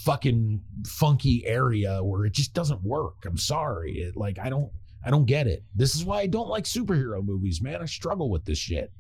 fucking 0.05 0.63
funky 0.87 1.45
area 1.47 2.03
where 2.03 2.25
it 2.25 2.33
just 2.33 2.55
doesn't 2.55 2.83
work. 2.83 3.17
I'm 3.25 3.37
sorry, 3.39 3.99
it 3.99 4.17
like 4.17 4.39
I 4.39 4.51
don't, 4.51 4.71
I 5.09 5.11
don't 5.11 5.25
get 5.25 5.47
it. 5.47 5.65
This 5.75 5.95
is 5.97 6.05
why 6.05 6.21
I 6.21 6.27
don't 6.27 6.49
like 6.51 6.65
superhero 6.65 7.25
movies, 7.25 7.63
man. 7.63 7.81
I 7.81 7.87
struggle 7.87 8.29
with 8.29 8.45
this 8.45 8.59
shit. 8.59 8.93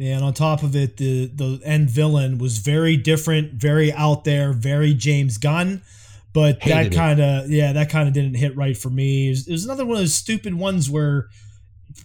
and 0.00 0.22
on 0.22 0.32
top 0.32 0.62
of 0.62 0.76
it, 0.76 0.96
the 0.98 1.26
the 1.26 1.60
end 1.64 1.90
villain 1.90 2.38
was 2.38 2.58
very 2.58 2.96
different, 2.96 3.54
very 3.54 3.92
out 3.92 4.22
there, 4.22 4.52
very 4.52 4.94
James 4.94 5.36
Gunn. 5.36 5.82
But 6.32 6.62
Hated 6.62 6.92
that 6.92 6.96
kind 6.96 7.20
of 7.20 7.50
yeah, 7.50 7.72
that 7.72 7.90
kind 7.90 8.06
of 8.06 8.14
didn't 8.14 8.36
hit 8.36 8.56
right 8.56 8.76
for 8.76 8.90
me. 8.90 9.26
It 9.26 9.30
was, 9.30 9.48
it 9.48 9.52
was 9.52 9.64
another 9.64 9.84
one 9.84 9.96
of 9.96 10.02
those 10.02 10.14
stupid 10.14 10.54
ones 10.54 10.88
where 10.88 11.26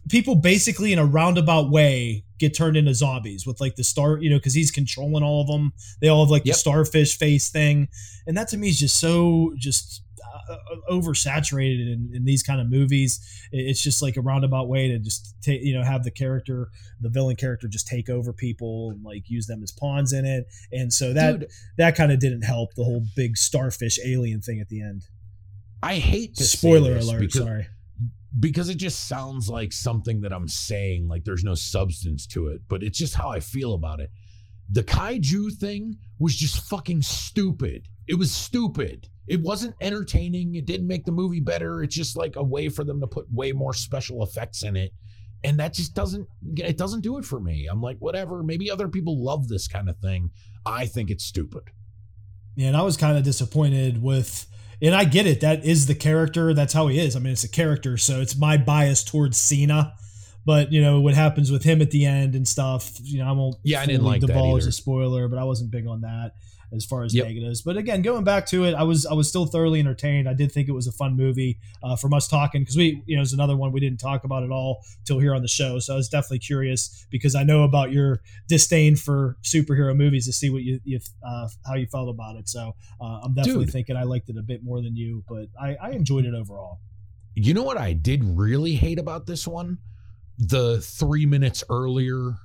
people 0.10 0.34
basically 0.36 0.92
in 0.92 0.98
a 0.98 1.06
roundabout 1.06 1.70
way 1.70 2.24
get 2.40 2.56
turned 2.56 2.76
into 2.76 2.94
zombies 2.94 3.46
with 3.46 3.62
like 3.62 3.76
the 3.76 3.84
star, 3.84 4.18
you 4.18 4.30
know, 4.30 4.38
because 4.38 4.54
he's 4.56 4.72
controlling 4.72 5.24
all 5.24 5.42
of 5.42 5.48
them. 5.48 5.74
They 6.02 6.08
all 6.08 6.26
have 6.26 6.32
like 6.32 6.46
Yep. 6.46 6.56
the 6.56 6.60
starfish 6.60 7.18
face 7.18 7.50
thing, 7.50 7.88
and 8.26 8.36
that 8.38 8.48
to 8.50 8.58
me 8.58 8.70
is 8.70 8.80
just 8.80 9.00
so 9.00 9.54
just 9.58 10.03
Uh, 10.50 10.54
uh, 10.54 10.92
oversaturated 10.92 11.92
in, 11.92 12.12
in 12.14 12.26
these 12.26 12.44
kind 12.44 12.60
of 12.60 12.70
movies. 12.70 13.20
It's 13.52 13.82
just 13.82 14.02
like 14.02 14.18
a 14.18 14.22
roundabout 14.22 14.68
way 14.68 14.88
to 14.90 15.00
just 15.00 15.36
take, 15.42 15.62
you 15.62 15.74
know, 15.74 15.84
have 15.84 16.04
the 16.04 16.12
character, 16.12 16.70
the 17.02 17.10
villain 17.10 17.36
character, 17.36 17.68
just 17.68 17.88
take 17.88 18.10
over 18.10 18.34
people 18.34 18.92
and 18.92 19.04
like 19.04 19.30
use 19.30 19.48
them 19.48 19.62
as 19.64 19.72
pawns 19.72 20.14
in 20.14 20.26
it. 20.26 20.46
And 20.72 20.92
so 20.92 21.14
that 21.14 21.40
Dude, 21.40 21.50
that 21.78 21.96
kind 21.96 22.12
of 22.12 22.20
didn't 22.20 22.44
help 22.44 22.74
the 22.76 22.84
whole 22.84 23.04
big 23.16 23.38
starfish 23.38 24.00
alien 24.06 24.42
thing 24.42 24.60
at 24.60 24.70
the 24.70 24.82
end. 24.82 25.04
I 25.82 25.96
hate 25.96 26.38
Spoiler 26.38 26.98
alert! 26.98 27.20
because- 27.20 27.42
Sorry. 27.42 27.68
because 28.40 28.70
it 28.70 28.76
just 28.78 29.08
sounds 29.08 29.50
like 29.50 29.72
something 29.74 30.22
that 30.22 30.34
I'm 30.34 30.48
saying, 30.48 31.08
like 31.08 31.24
there's 31.24 31.44
no 31.44 31.56
substance 31.56 32.26
to 32.28 32.48
it, 32.48 32.62
but 32.68 32.84
it's 32.84 32.98
just 32.98 33.16
how 33.16 33.30
I 33.30 33.40
feel 33.40 33.74
about 33.74 34.00
it. 34.00 34.10
The 34.72 34.84
kaiju 34.84 35.54
thing 35.58 35.98
was 36.20 36.36
just 36.36 36.68
fucking 36.70 37.02
stupid. 37.02 37.88
It 38.08 38.16
was 38.16 38.32
stupid. 38.32 39.08
It 39.28 39.42
wasn't 39.42 39.76
entertaining. 39.80 40.56
It 40.56 40.66
didn't 40.66 40.88
make 40.88 41.06
the 41.06 41.12
movie 41.12 41.40
better. 41.40 41.82
It's 41.82 41.96
just 41.96 42.18
like 42.18 42.36
a 42.36 42.44
way 42.44 42.70
for 42.70 42.84
them 42.84 43.00
to 43.00 43.08
put 43.08 43.32
way 43.32 43.52
more 43.52 43.74
special 43.74 44.24
effects 44.24 44.64
in 44.64 44.76
it. 44.76 44.92
And 45.46 45.60
that 45.60 45.74
just 45.74 45.94
doesn't 45.94 46.28
it 46.58 46.78
doesn't 46.78 47.02
do 47.02 47.18
it 47.18 47.26
for 47.26 47.40
me. 47.40 47.68
I'm 47.70 47.82
like, 47.82 47.98
whatever. 48.00 48.44
Maybe 48.44 48.70
other 48.70 48.88
people 48.88 49.24
love 49.24 49.48
this 49.48 49.68
kind 49.68 49.90
of 49.90 49.98
thing. 49.98 50.32
I 50.66 50.86
think 50.86 51.10
it's 51.10 51.24
stupid. 51.24 51.64
Yeah, 52.56 52.68
and 52.68 52.78
I 52.78 52.84
was 52.84 52.98
kind 52.98 53.18
of 53.18 53.24
disappointed 53.24 54.02
with 54.02 54.46
and 54.82 54.94
I 54.94 55.06
get 55.06 55.26
it. 55.26 55.42
That 55.42 55.66
is 55.66 55.88
the 55.88 55.96
character. 55.96 56.54
That's 56.54 56.74
how 56.74 56.88
he 56.88 57.00
is. 57.00 57.16
I 57.16 57.20
mean, 57.20 57.34
it's 57.34 57.44
a 57.44 57.50
character, 57.50 57.98
so 57.98 58.20
it's 58.20 58.38
my 58.38 58.58
bias 58.58 59.04
towards 59.04 59.38
Cena. 59.38 59.94
But 60.46 60.74
you 60.74 60.82
know 60.82 61.00
what 61.00 61.14
happens 61.14 61.52
with 61.52 61.64
him 61.64 61.82
at 61.82 61.92
the 61.92 62.06
end 62.06 62.36
and 62.36 62.46
stuff. 62.46 62.92
You 63.02 63.20
know, 63.20 63.30
I 63.30 63.32
won't. 63.32 63.56
Yeah, 63.64 63.82
I 63.82 63.86
didn't 63.86 64.04
like 64.04 64.22
the 64.22 64.28
that 64.28 64.34
ball 64.34 64.58
as 64.58 64.68
a 64.68 64.74
spoiler, 64.74 65.30
but 65.30 65.40
I 65.40 65.46
wasn't 65.46 65.72
big 65.72 65.88
on 65.88 66.02
that 66.02 66.34
as 66.74 66.86
far 66.86 67.04
as 67.04 67.14
Yep. 67.14 67.28
negatives. 67.28 67.62
But 67.62 67.78
again, 67.78 68.02
going 68.02 68.24
back 68.24 68.46
to 68.48 68.66
it, 68.66 68.74
I 68.74 68.84
was 68.84 69.06
I 69.06 69.14
was 69.14 69.30
still 69.30 69.46
thoroughly 69.46 69.80
entertained. 69.80 70.28
I 70.28 70.34
did 70.34 70.52
think 70.52 70.68
it 70.68 70.72
was 70.74 70.88
a 70.88 70.92
fun 70.92 71.16
movie 71.16 71.60
uh, 71.84 71.96
from 71.96 72.14
us 72.14 72.28
talking 72.28 72.62
because 72.62 72.76
we 72.78 73.04
you 73.06 73.16
know 73.16 73.22
it's 73.22 73.34
another 73.34 73.56
one 73.56 73.72
we 73.72 73.80
didn't 73.80 74.00
talk 74.00 74.24
about 74.24 74.44
at 74.44 74.52
all 74.52 74.84
till 75.06 75.20
here 75.20 75.34
on 75.36 75.42
the 75.42 75.48
show. 75.48 75.80
So 75.80 75.94
I 75.94 75.98
was 75.98 76.10
definitely 76.10 76.40
curious 76.40 77.06
because 77.10 77.36
I 77.36 77.44
know 77.44 77.64
about 77.64 77.92
your 77.92 78.22
disdain 78.48 78.96
for 78.96 79.38
superhero 79.44 79.96
movies 79.96 80.26
to 80.26 80.34
see 80.34 80.50
what 80.50 80.64
you, 80.64 80.80
you 80.84 81.00
uh, 81.26 81.48
how 81.66 81.76
you 81.76 81.86
felt 81.88 82.10
about 82.10 82.36
it. 82.38 82.50
So 82.50 82.76
uh, 83.00 83.22
I'm 83.24 83.34
definitely 83.34 83.66
Dude. 83.66 83.74
thinking 83.74 83.96
I 83.96 84.04
liked 84.04 84.30
it 84.30 84.38
a 84.38 84.44
bit 84.44 84.64
more 84.64 84.82
than 84.82 84.96
you, 84.96 85.24
but 85.28 85.48
I, 85.62 85.76
I 85.76 85.90
enjoyed 85.92 86.26
it 86.26 86.34
overall. 86.34 86.80
You 87.36 87.54
know 87.54 87.64
what 87.64 87.78
I 87.78 87.94
did 87.94 88.24
really 88.24 88.76
hate 88.76 89.00
about 89.00 89.26
this 89.26 89.48
one? 89.48 89.80
The 90.38 90.82
three 90.82 91.26
minutes 91.26 91.64
earlier, 91.70 92.38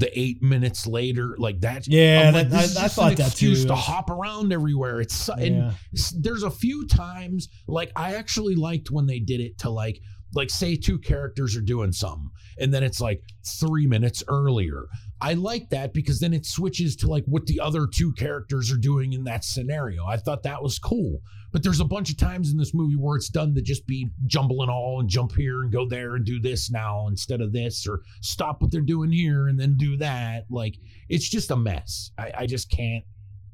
the 0.00 0.10
eight 0.18 0.42
minutes 0.42 0.86
later, 0.86 1.34
like 1.38 1.60
that. 1.60 1.86
Yeah, 1.86 2.24
I'm 2.28 2.34
like, 2.34 2.48
that- 2.50 2.60
this 2.62 2.70
is 2.72 2.76
I- 2.76 2.84
I 2.84 2.88
thought 2.88 3.10
an 3.12 3.16
that 3.18 3.26
excuse 3.28 3.62
too. 3.62 3.68
to 3.68 3.74
hop 3.74 4.10
around 4.10 4.52
everywhere. 4.52 5.00
It's 5.00 5.28
and 5.28 5.56
Yeah. 5.56 5.72
there's 6.18 6.42
a 6.42 6.50
few 6.50 6.86
times 6.86 7.48
like 7.68 7.92
I 7.96 8.14
actually 8.14 8.54
liked 8.56 8.90
when 8.90 9.06
they 9.06 9.18
did 9.20 9.40
it 9.40 9.58
to 9.58 9.70
like 9.70 10.00
like 10.34 10.48
say 10.50 10.76
two 10.76 10.96
characters 10.98 11.56
are 11.56 11.60
doing 11.60 11.90
something 11.92 12.30
and 12.60 12.72
then 12.72 12.84
it's 12.84 13.00
like 13.00 13.20
three 13.60 13.86
minutes 13.86 14.22
earlier. 14.28 14.84
I 15.20 15.34
like 15.34 15.70
that 15.70 15.92
because 15.92 16.20
then 16.20 16.32
it 16.32 16.46
switches 16.46 16.94
to 16.96 17.08
like 17.08 17.24
what 17.26 17.46
the 17.46 17.58
other 17.60 17.86
two 17.92 18.12
characters 18.12 18.70
are 18.72 18.76
doing 18.78 19.12
in 19.12 19.24
that 19.24 19.44
scenario. 19.44 20.04
I 20.06 20.16
thought 20.18 20.44
that 20.44 20.62
was 20.62 20.78
cool. 20.78 21.18
But 21.52 21.62
there's 21.62 21.80
a 21.80 21.84
bunch 21.84 22.10
of 22.10 22.16
times 22.16 22.52
in 22.52 22.58
this 22.58 22.72
movie 22.74 22.94
where 22.96 23.16
it's 23.16 23.28
done 23.28 23.54
to 23.54 23.62
just 23.62 23.86
be 23.86 24.08
jumble 24.26 24.62
and 24.62 24.70
all 24.70 25.00
and 25.00 25.08
jump 25.08 25.32
here 25.36 25.62
and 25.62 25.72
go 25.72 25.88
there 25.88 26.14
and 26.14 26.24
do 26.24 26.40
this 26.40 26.70
now 26.70 27.06
instead 27.08 27.40
of 27.40 27.52
this 27.52 27.86
or 27.88 28.02
stop 28.20 28.62
what 28.62 28.70
they're 28.70 28.80
doing 28.80 29.10
here 29.10 29.48
and 29.48 29.58
then 29.58 29.76
do 29.76 29.96
that. 29.96 30.44
Like 30.50 30.76
it's 31.08 31.28
just 31.28 31.50
a 31.50 31.56
mess. 31.56 32.10
I, 32.18 32.32
I 32.38 32.46
just 32.46 32.70
can't 32.70 33.04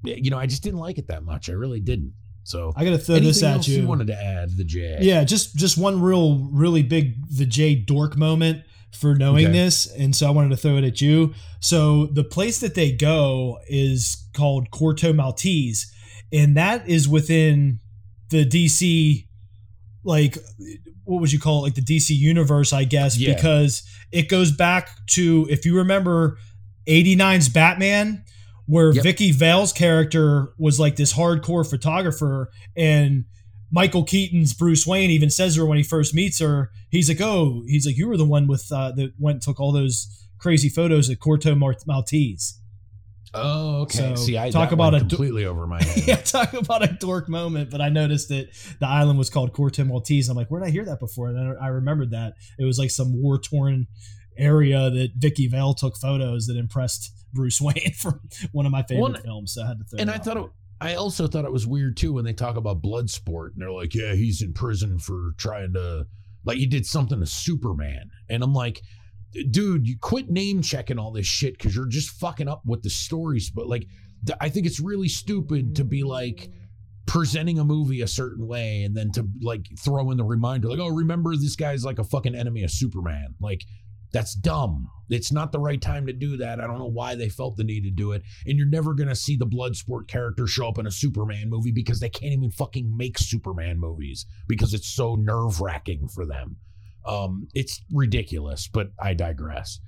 you 0.04 0.30
know, 0.30 0.38
I 0.38 0.46
just 0.46 0.62
didn't 0.62 0.78
like 0.78 0.98
it 0.98 1.08
that 1.08 1.24
much. 1.24 1.48
I 1.48 1.54
really 1.54 1.80
didn't. 1.80 2.12
So 2.44 2.72
I 2.76 2.84
got 2.84 2.90
to 2.90 2.98
throw 2.98 3.18
this 3.18 3.42
at 3.42 3.54
else 3.56 3.68
you. 3.68 3.86
wanted 3.86 4.06
to 4.06 4.14
add 4.14 4.56
the 4.56 4.62
J. 4.62 4.98
Yeah, 5.00 5.24
just 5.24 5.56
just 5.56 5.76
one 5.76 6.00
real 6.00 6.48
really 6.52 6.84
big 6.84 7.14
the 7.28 7.44
J 7.46 7.74
dork 7.74 8.16
moment 8.16 8.62
for 8.92 9.16
knowing 9.16 9.46
Okay. 9.46 9.52
this, 9.52 9.86
and 9.94 10.14
so 10.14 10.28
I 10.28 10.30
wanted 10.30 10.50
to 10.50 10.56
throw 10.56 10.76
it 10.76 10.84
at 10.84 11.00
you. 11.00 11.34
So 11.58 12.06
the 12.06 12.22
place 12.22 12.60
that 12.60 12.74
they 12.76 12.92
go 12.92 13.58
is 13.68 14.28
called 14.32 14.70
Corto 14.70 15.12
Maltese, 15.12 15.92
and 16.32 16.56
that 16.56 16.88
is 16.88 17.08
within 17.08 17.80
the 18.30 18.44
DC, 18.46 19.26
like 20.04 20.36
what 21.04 21.20
would 21.20 21.32
you 21.32 21.38
call 21.38 21.60
it, 21.60 21.62
like 21.62 21.74
the 21.74 21.82
DC 21.82 22.10
universe, 22.16 22.72
I 22.72 22.84
guess, 22.84 23.16
Yeah. 23.16 23.34
because 23.34 23.82
it 24.12 24.28
goes 24.28 24.50
back 24.50 24.88
to 25.10 25.46
if 25.50 25.64
you 25.64 25.76
remember 25.76 26.38
89's 26.86 27.48
Batman. 27.48 28.22
Where 28.68 28.92
Yep. 28.92 29.04
Vicky 29.04 29.30
Vale's 29.30 29.72
character 29.72 30.48
was 30.58 30.80
like 30.80 30.96
this 30.96 31.12
hardcore 31.12 31.64
photographer, 31.64 32.50
and 32.76 33.24
Michael 33.70 34.02
Keaton's 34.02 34.54
Bruce 34.54 34.84
Wayne 34.84 35.08
even 35.12 35.30
says 35.30 35.54
to 35.54 35.60
her 35.60 35.66
when 35.66 35.78
he 35.78 35.84
first 35.84 36.12
meets 36.12 36.40
her, 36.40 36.72
he's 36.90 37.08
like, 37.08 37.20
"Oh, 37.20 37.62
he's 37.68 37.86
like, 37.86 37.96
you 37.96 38.08
were 38.08 38.16
the 38.16 38.24
one 38.24 38.48
with 38.48 38.66
uh, 38.72 38.90
that 38.96 39.12
went 39.20 39.34
and 39.36 39.42
took 39.42 39.60
all 39.60 39.70
those 39.70 40.08
crazy 40.38 40.68
photos 40.68 41.08
at 41.08 41.20
Corto 41.20 41.56
Maltese." 41.86 42.58
Oh, 43.36 43.82
okay. 43.82 43.98
So, 43.98 44.14
See, 44.16 44.38
I 44.38 44.50
talk 44.50 44.72
about 44.72 44.94
a 44.94 44.98
do- 45.00 45.06
completely 45.08 45.44
over 45.44 45.66
my 45.66 45.82
head. 45.84 46.06
yeah, 46.06 46.16
talk 46.16 46.52
about 46.54 46.82
a 46.82 46.92
dork 46.92 47.28
moment. 47.28 47.70
But 47.70 47.80
I 47.80 47.88
noticed 47.88 48.28
that 48.30 48.48
the 48.80 48.86
island 48.86 49.18
was 49.18 49.30
called 49.30 49.52
Corto 49.52 49.86
Maltese. 49.86 50.28
I'm 50.28 50.36
like, 50.36 50.50
where 50.50 50.60
did 50.60 50.68
I 50.68 50.70
hear 50.70 50.84
that 50.86 50.98
before? 51.00 51.28
And 51.28 51.56
I 51.60 51.68
remembered 51.68 52.10
that 52.10 52.34
it 52.58 52.64
was 52.64 52.78
like 52.78 52.90
some 52.90 53.20
war 53.20 53.38
torn 53.38 53.86
area 54.38 54.90
that 54.90 55.12
Vicky 55.16 55.48
Vale 55.48 55.74
took 55.74 55.96
photos 55.96 56.46
that 56.46 56.56
impressed 56.56 57.12
Bruce 57.32 57.60
Wayne 57.62 57.92
from 57.96 58.20
one 58.52 58.66
of 58.66 58.72
my 58.72 58.82
favorite 58.82 59.12
Well, 59.12 59.22
films. 59.22 59.54
So 59.54 59.62
I 59.62 59.68
had 59.68 59.78
to 59.78 59.84
throw 59.84 59.98
and 59.98 60.10
I 60.10 60.18
thought 60.18 60.36
it, 60.36 60.46
I 60.80 60.94
also 60.94 61.26
thought 61.26 61.44
it 61.46 61.52
was 61.52 61.66
weird 61.66 61.96
too 61.96 62.12
when 62.12 62.24
they 62.24 62.34
talk 62.34 62.56
about 62.56 62.82
blood 62.82 63.08
sport 63.08 63.52
and 63.54 63.62
they're 63.62 63.72
like, 63.72 63.94
yeah, 63.94 64.14
he's 64.14 64.42
in 64.42 64.52
prison 64.52 64.98
for 64.98 65.32
trying 65.38 65.72
to 65.72 66.06
like 66.44 66.58
he 66.58 66.66
did 66.66 66.86
something 66.86 67.18
to 67.18 67.26
Superman, 67.26 68.10
and 68.28 68.42
I'm 68.44 68.52
like, 68.52 68.80
dude, 69.50 69.86
you 69.86 69.96
quit 69.98 70.30
name 70.30 70.62
checking 70.62 70.98
all 70.98 71.12
this 71.12 71.26
shit 71.26 71.56
because 71.56 71.74
you're 71.74 71.86
just 71.86 72.10
fucking 72.10 72.48
up 72.48 72.62
with 72.64 72.82
the 72.82 72.90
stories. 72.90 73.50
But 73.50 73.66
like, 73.66 73.86
I 74.40 74.48
think 74.48 74.66
it's 74.66 74.80
really 74.80 75.08
stupid 75.08 75.76
to 75.76 75.84
be 75.84 76.02
like 76.02 76.50
presenting 77.06 77.58
a 77.58 77.64
movie 77.64 78.02
a 78.02 78.08
certain 78.08 78.46
way 78.46 78.82
and 78.82 78.96
then 78.96 79.12
to 79.12 79.28
like 79.40 79.66
throw 79.78 80.10
in 80.10 80.16
the 80.16 80.24
reminder 80.24 80.68
like, 80.68 80.80
oh, 80.80 80.88
remember 80.88 81.36
this 81.36 81.56
guy's 81.56 81.84
like 81.84 81.98
a 81.98 82.04
fucking 82.04 82.34
enemy 82.34 82.62
of 82.62 82.70
Superman, 82.70 83.34
like. 83.40 83.62
That's 84.12 84.36
dumb. 84.36 84.88
It's 85.10 85.32
not 85.32 85.50
the 85.50 85.58
right 85.58 85.82
time 85.82 86.06
to 86.06 86.12
do 86.12 86.36
that. 86.38 86.60
I 86.60 86.66
don't 86.66 86.78
know 86.78 86.86
why 86.86 87.16
they 87.16 87.28
felt 87.28 87.56
the 87.56 87.64
need 87.64 87.82
to 87.82 87.90
do 87.90 88.12
it. 88.12 88.22
And 88.46 88.56
you're 88.56 88.66
never 88.66 88.94
going 88.94 89.08
to 89.08 89.16
see 89.16 89.36
the 89.36 89.48
Bloodsport 89.48 90.06
character 90.06 90.46
show 90.46 90.68
up 90.68 90.78
in 90.78 90.86
a 90.86 90.92
Superman 90.92 91.50
movie 91.50 91.72
because 91.72 91.98
they 92.00 92.08
can't 92.08 92.32
even 92.32 92.52
fucking 92.52 92.96
make 92.96 93.18
Superman 93.18 93.78
movies 93.78 94.24
because 94.48 94.72
it's 94.72 94.86
so 94.86 95.16
nerve 95.16 95.60
wracking 95.60 96.08
for 96.08 96.24
them. 96.24 96.56
Um, 97.06 97.48
it's 97.54 97.82
ridiculous, 97.92 98.68
but 98.68 98.90
I 99.00 99.14
digress. 99.14 99.80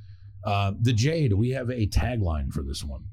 Uh, 0.45 0.73
the 0.81 0.93
Jade, 0.93 1.33
we 1.33 1.51
have 1.51 1.69
a 1.69 1.87
tagline 1.87 2.53
for 2.53 2.63
this 2.63 2.85
one? 2.85 3.05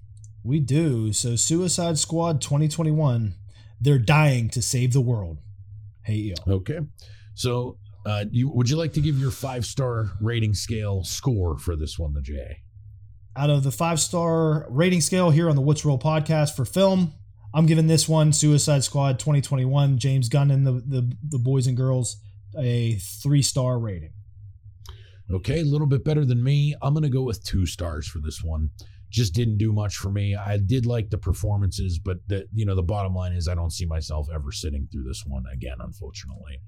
We 0.44 0.60
do. 0.60 1.12
So 1.12 1.36
Suicide 1.36 1.98
Squad 1.98 2.40
2021, 2.40 3.36
they're 3.82 3.98
dying 3.98 4.50
to 4.50 4.62
save 4.62 4.94
the 4.94 5.02
world. 5.02 5.40
Hey 6.04 6.16
yo. 6.16 6.36
Okay. 6.48 6.80
So, 7.34 7.78
uh, 8.06 8.26
you, 8.32 8.50
would 8.50 8.70
you 8.70 8.78
like 8.78 8.94
to 8.94 9.02
give 9.02 9.18
your 9.18 9.32
five 9.32 9.66
star 9.66 10.12
rating 10.22 10.54
scale 10.54 11.04
score 11.04 11.58
for 11.58 11.76
this 11.76 11.98
one, 11.98 12.14
the 12.14 12.22
J? 12.22 12.60
Out 13.36 13.50
of 13.50 13.64
the 13.64 13.72
five 13.72 14.00
star 14.00 14.68
rating 14.70 15.02
scale 15.02 15.32
here 15.32 15.50
on 15.50 15.56
the 15.56 15.62
What's 15.64 15.84
Real 15.84 15.98
podcast 15.98 16.56
for 16.56 16.64
film, 16.64 17.14
I'm 17.54 17.66
giving 17.66 17.88
this 17.88 18.08
one 18.08 18.32
Suicide 18.32 18.84
Squad 18.84 19.18
2021, 19.18 19.98
James 19.98 20.30
Gunn 20.30 20.52
and 20.52 20.68
the 20.68 20.74
the, 20.74 21.12
the 21.28 21.40
boys 21.40 21.66
and 21.66 21.76
girls 21.76 22.18
a 22.58 22.96
three 22.96 23.42
star 23.42 23.80
rating. 23.80 24.12
Okay, 25.32 25.62
a 25.62 25.66
little 25.66 25.88
bit 25.88 26.04
better 26.04 26.24
than 26.24 26.44
me. 26.44 26.76
I'm 26.84 26.94
going 26.94 27.04
to 27.04 27.10
go 27.10 27.24
with 27.24 27.44
two 27.44 27.66
stars 27.66 28.08
for 28.08 28.20
this 28.20 28.44
one. 28.44 28.70
Just 29.10 29.34
didn't 29.34 29.58
do 29.58 29.72
much 29.72 29.96
for 29.96 30.12
me. 30.12 30.36
I 30.36 30.58
did 30.58 30.86
like 30.86 31.10
the 31.10 31.18
performances, 31.18 31.98
but 32.00 32.18
the 32.28 32.48
you 32.54 32.66
know 32.66 32.76
the 32.76 32.84
bottom 32.84 33.16
line 33.16 33.32
is 33.34 33.48
I 33.48 33.56
don't 33.56 33.72
see 33.72 33.86
myself 33.86 34.28
ever 34.34 34.52
sitting 34.52 34.88
through 34.92 35.04
this 35.04 35.24
one 35.26 35.44
again, 35.54 35.78
unfortunately. 35.80 36.60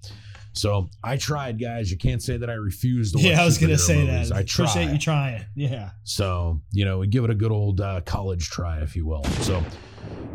So 0.53 0.87
I 1.03 1.17
tried, 1.17 1.59
guys. 1.59 1.91
You 1.91 1.97
can't 1.97 2.23
say 2.23 2.37
that 2.37 2.49
I 2.49 2.53
refused. 2.53 3.15
To 3.17 3.21
Yeah, 3.21 3.41
I 3.41 3.45
was 3.45 3.57
gonna 3.57 3.77
say 3.77 4.05
movies. 4.05 4.29
that. 4.29 4.37
I 4.37 4.43
tried. 4.43 4.65
Appreciate 4.69 4.93
you 4.93 4.97
trying. 4.99 5.45
Yeah. 5.55 5.89
So, 6.03 6.61
you 6.71 6.85
know, 6.85 6.99
we 6.99 7.07
give 7.07 7.25
it 7.25 7.29
a 7.29 7.35
good 7.35 7.51
old 7.51 7.81
uh, 7.81 8.01
college 8.01 8.49
try, 8.49 8.79
if 8.81 8.95
you 8.95 9.05
will. 9.05 9.23
So, 9.41 9.61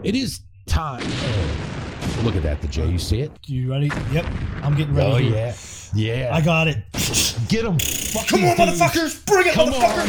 it 0.03 0.15
is 0.15 0.41
time. 0.67 1.03
Oh, 1.05 1.82
look 2.23 2.37
at 2.37 2.43
that, 2.43 2.61
the 2.61 2.69
J. 2.69 2.87
You 2.89 2.99
see 2.99 3.21
it? 3.21 3.33
You 3.47 3.71
ready? 3.71 3.91
Yep. 4.13 4.27
I'm 4.63 4.75
getting 4.77 4.95
ready. 4.95 5.13
Oh, 5.13 5.17
yeah. 5.17 5.55
Yeah. 5.95 6.31
I 6.35 6.41
got 6.41 6.69
it. 6.69 6.79
Get 7.49 7.65
him! 7.67 7.77
Come 8.29 8.45
on, 8.45 8.57
motherfuckers! 8.57 9.25
Bring 9.27 9.47
it, 9.49 9.53
Come 9.55 9.69
motherfucker! 9.71 10.09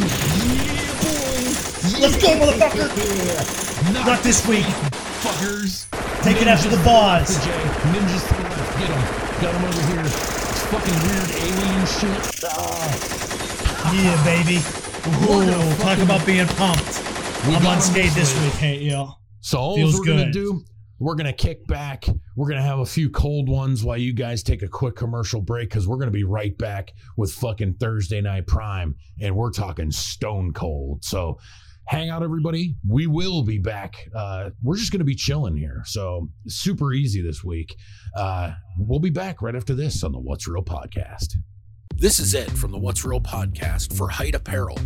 Let's 2.00 2.16
go, 2.22 2.28
motherfucker! 2.40 3.92
Not 3.92 4.06
Not 4.06 4.22
this 4.22 4.46
week. 4.48 4.64
fuckers. 5.20 5.86
Take 6.22 6.40
it 6.40 6.48
after 6.48 6.68
the 6.70 6.76
The 6.76 6.84
boss. 6.84 7.36
J. 7.44 7.50
Ninjas 7.50 8.28
to 8.28 8.34
the 8.34 8.42
left. 8.48 8.78
Get 8.78 8.88
them. 8.88 9.02
Got 9.42 9.52
them 9.52 9.64
over 9.64 9.82
here. 9.92 10.00
It's 10.00 10.64
fucking 10.72 10.98
weird 11.04 11.30
alien 11.44 11.86
shit. 11.86 12.44
Ah. 12.48 13.92
Yeah, 13.92 14.24
baby. 14.24 14.56
Ooh, 15.28 15.76
talk 15.82 15.98
about 15.98 16.24
being 16.24 16.46
pumped. 16.46 17.02
We 17.46 17.54
I'm 17.56 17.66
unscathed 17.66 18.14
this 18.14 18.32
week. 18.42 18.54
Hey, 18.54 18.78
yo. 18.78 19.10
So 19.42 19.58
all 19.58 19.76
Feels 19.76 19.98
we're 19.98 20.06
gonna 20.06 20.30
do, 20.32 20.64
we're 21.04 21.14
gonna 21.14 21.34
kick 21.34 21.66
back. 21.66 22.06
We're 22.34 22.48
gonna 22.48 22.62
have 22.62 22.78
a 22.78 22.86
few 22.86 23.10
cold 23.10 23.46
ones 23.46 23.84
while 23.84 23.98
you 23.98 24.14
guys 24.14 24.42
take 24.42 24.62
a 24.62 24.68
quick 24.68 24.96
commercial 24.96 25.42
break 25.42 25.68
because 25.68 25.86
we're 25.86 25.98
gonna 25.98 26.10
be 26.10 26.24
right 26.24 26.56
back 26.56 26.94
with 27.18 27.30
fucking 27.30 27.74
Thursday 27.74 28.22
night 28.22 28.46
prime, 28.46 28.96
and 29.20 29.36
we're 29.36 29.50
talking 29.50 29.90
stone 29.90 30.54
cold. 30.54 31.04
So 31.04 31.38
hang 31.88 32.08
out, 32.08 32.22
everybody. 32.22 32.76
We 32.88 33.06
will 33.06 33.42
be 33.42 33.58
back. 33.58 33.96
Uh, 34.14 34.48
we're 34.62 34.76
just 34.76 34.92
gonna 34.92 35.04
be 35.04 35.14
chilling 35.14 35.58
here, 35.58 35.82
so 35.84 36.30
super 36.46 36.94
easy 36.94 37.20
this 37.20 37.44
week. 37.44 37.76
Uh, 38.16 38.52
we'll 38.78 38.98
be 38.98 39.10
back 39.10 39.42
right 39.42 39.54
after 39.54 39.74
this 39.74 40.02
on 40.04 40.12
the 40.12 40.20
What's 40.20 40.48
Real 40.48 40.64
podcast. 40.64 41.34
This 42.04 42.18
is 42.18 42.34
Ed 42.34 42.58
from 42.58 42.70
the 42.70 42.76
What's 42.76 43.04
Real 43.04 43.18
podcast 43.20 43.96
for 43.96 44.08
Hyght 44.08 44.34
Apparel, 44.34 44.78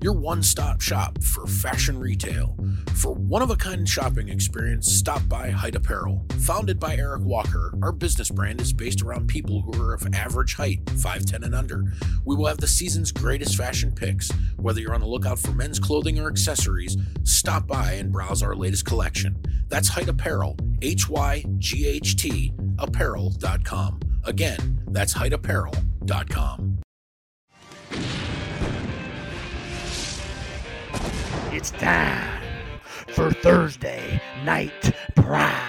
your 0.00 0.14
one 0.14 0.42
stop 0.42 0.80
shop 0.80 1.22
for 1.22 1.46
fashion 1.46 1.98
retail. 1.98 2.56
For 2.94 3.12
one 3.12 3.42
of 3.42 3.50
a 3.50 3.56
kind 3.56 3.86
shopping 3.86 4.30
experience, 4.30 4.90
stop 4.90 5.28
by 5.28 5.50
Hyght 5.50 5.74
Apparel. 5.74 6.24
Founded 6.40 6.80
by 6.80 6.96
Eric 6.96 7.24
Walker, 7.24 7.74
our 7.82 7.92
business 7.92 8.30
brand 8.30 8.60
is 8.60 8.72
based 8.72 9.02
around 9.02 9.28
people 9.28 9.60
who 9.60 9.82
are 9.82 9.92
of 9.92 10.06
average 10.14 10.54
height, 10.54 10.82
5'10 10.86 11.44
and 11.44 11.54
under. 11.54 11.84
We 12.24 12.36
will 12.36 12.46
have 12.46 12.56
the 12.56 12.66
season's 12.66 13.12
greatest 13.12 13.54
fashion 13.54 13.92
picks. 13.92 14.30
Whether 14.56 14.80
you're 14.80 14.94
on 14.94 15.02
the 15.02 15.06
lookout 15.06 15.40
for 15.40 15.52
men's 15.52 15.78
clothing 15.78 16.18
or 16.18 16.28
accessories, 16.30 16.96
stop 17.24 17.66
by 17.66 17.92
and 17.92 18.10
browse 18.10 18.42
our 18.42 18.54
latest 18.56 18.86
collection. 18.86 19.36
That's 19.68 19.88
Hyght 19.88 20.08
Apparel, 20.08 20.56
H 20.80 21.06
Y 21.06 21.44
G 21.58 21.86
H 21.86 22.16
T 22.16 22.54
apparel.com. 22.78 24.00
Again, 24.24 24.80
that's 24.88 25.12
hyghtapparel.com. 26.06 26.78
It's 31.52 31.70
time 31.72 32.42
for 33.08 33.30
Thursday 33.30 34.20
Night 34.44 34.94
Prime. 35.14 35.68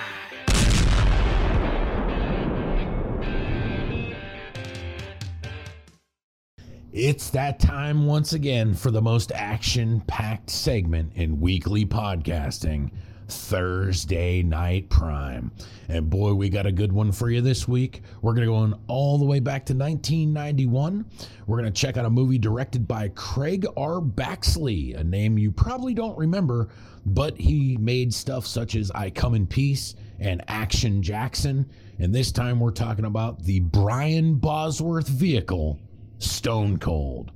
It's 6.93 7.31
that 7.31 7.60
time 7.60 8.05
once 8.05 8.34
again 8.34 8.76
for 8.76 8.91
the 8.91 9.01
most 9.01 9.31
action 9.34 10.01
packed 10.01 10.51
segment 10.51 11.14
in 11.15 11.41
weekly 11.41 11.85
podcasting 11.85 12.91
Thursday 13.34 14.43
Night 14.43 14.89
Prime. 14.89 15.51
And 15.89 16.10
boy, 16.10 16.34
we 16.34 16.49
got 16.49 16.65
a 16.65 16.72
good 16.72 16.91
one 16.91 17.11
for 17.11 17.30
you 17.30 17.41
this 17.41 17.68
week. 17.68 18.01
We're 18.22 18.34
going 18.34 18.47
to 18.47 18.51
go 18.51 18.55
on 18.55 18.80
all 18.88 19.18
the 19.18 19.26
way 19.26 19.39
back 19.39 19.65
to 19.65 19.73
1991. 19.73 21.05
We're 21.45 21.57
going 21.57 21.72
to 21.72 21.81
check 21.81 21.97
out 21.97 22.05
a 22.05 22.10
movie 22.10 22.38
directed 22.38 22.88
by 22.88 23.10
Craig 23.10 23.65
R. 23.76 23.99
Baxley, 23.99 24.97
a 24.97 25.03
name 25.03 25.38
you 25.38 25.51
probably 25.51 25.93
don't 25.93 26.18
remember, 26.18 26.69
but 27.05 27.38
he 27.38 27.77
made 27.77 28.14
stuff 28.14 28.45
such 28.45 28.76
as 28.76 28.91
I 28.91 29.10
Come 29.10 29.35
in 29.35 29.47
Peace 29.47 29.95
and 30.19 30.43
Action 30.47 31.01
Jackson. 31.01 31.69
And 31.99 32.14
this 32.14 32.31
time 32.31 32.60
we're 32.60 32.72
talking 32.72 33.05
about 33.05 33.43
the 33.43 33.60
Brian 33.60 34.35
Bosworth 34.35 35.07
vehicle, 35.07 35.80
Stone 36.19 36.77
Cold. 36.77 37.31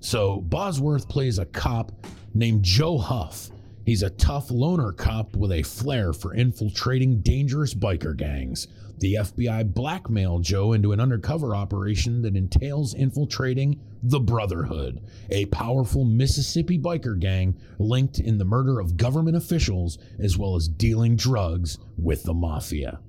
So 0.00 0.40
Bosworth 0.40 1.08
plays 1.08 1.38
a 1.38 1.46
cop 1.46 1.92
named 2.34 2.62
Joe 2.62 2.98
Huff. 2.98 3.50
He's 3.84 4.02
a 4.02 4.10
tough 4.10 4.50
loner 4.50 4.92
cop 4.92 5.36
with 5.36 5.52
a 5.52 5.62
flair 5.62 6.12
for 6.12 6.34
infiltrating 6.34 7.20
dangerous 7.20 7.74
biker 7.74 8.16
gangs. 8.16 8.68
The 8.98 9.14
FBI 9.14 9.72
blackmailed 9.72 10.42
Joe 10.42 10.74
into 10.74 10.92
an 10.92 11.00
undercover 11.00 11.56
operation 11.56 12.20
that 12.22 12.36
entails 12.36 12.92
infiltrating 12.92 13.80
the 14.02 14.20
Brotherhood, 14.20 15.00
a 15.30 15.46
powerful 15.46 16.04
Mississippi 16.04 16.78
biker 16.78 17.18
gang 17.18 17.56
linked 17.78 18.18
in 18.18 18.36
the 18.36 18.44
murder 18.44 18.78
of 18.78 18.98
government 18.98 19.36
officials 19.36 19.98
as 20.18 20.36
well 20.36 20.54
as 20.54 20.68
dealing 20.68 21.16
drugs 21.16 21.78
with 21.96 22.24
the 22.24 22.34
mafia. 22.34 23.00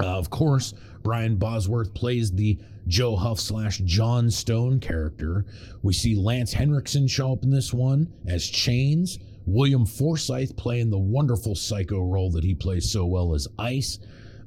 Uh, 0.00 0.18
of 0.18 0.30
course, 0.30 0.72
Brian 1.02 1.36
Bosworth 1.36 1.92
plays 1.94 2.32
the 2.32 2.58
Joe 2.86 3.16
Huff 3.16 3.38
slash 3.38 3.78
John 3.78 4.30
Stone 4.30 4.80
character. 4.80 5.44
We 5.82 5.92
see 5.92 6.16
Lance 6.16 6.54
Henriksen 6.54 7.06
show 7.06 7.32
up 7.32 7.42
in 7.42 7.50
this 7.50 7.72
one 7.72 8.12
as 8.26 8.46
Chains. 8.46 9.18
William 9.46 9.86
Forsythe 9.86 10.56
playing 10.56 10.90
the 10.90 10.98
wonderful 10.98 11.54
psycho 11.54 12.00
role 12.00 12.30
that 12.30 12.44
he 12.44 12.54
plays 12.54 12.90
so 12.90 13.04
well 13.04 13.34
as 13.34 13.48
Ice, 13.58 13.98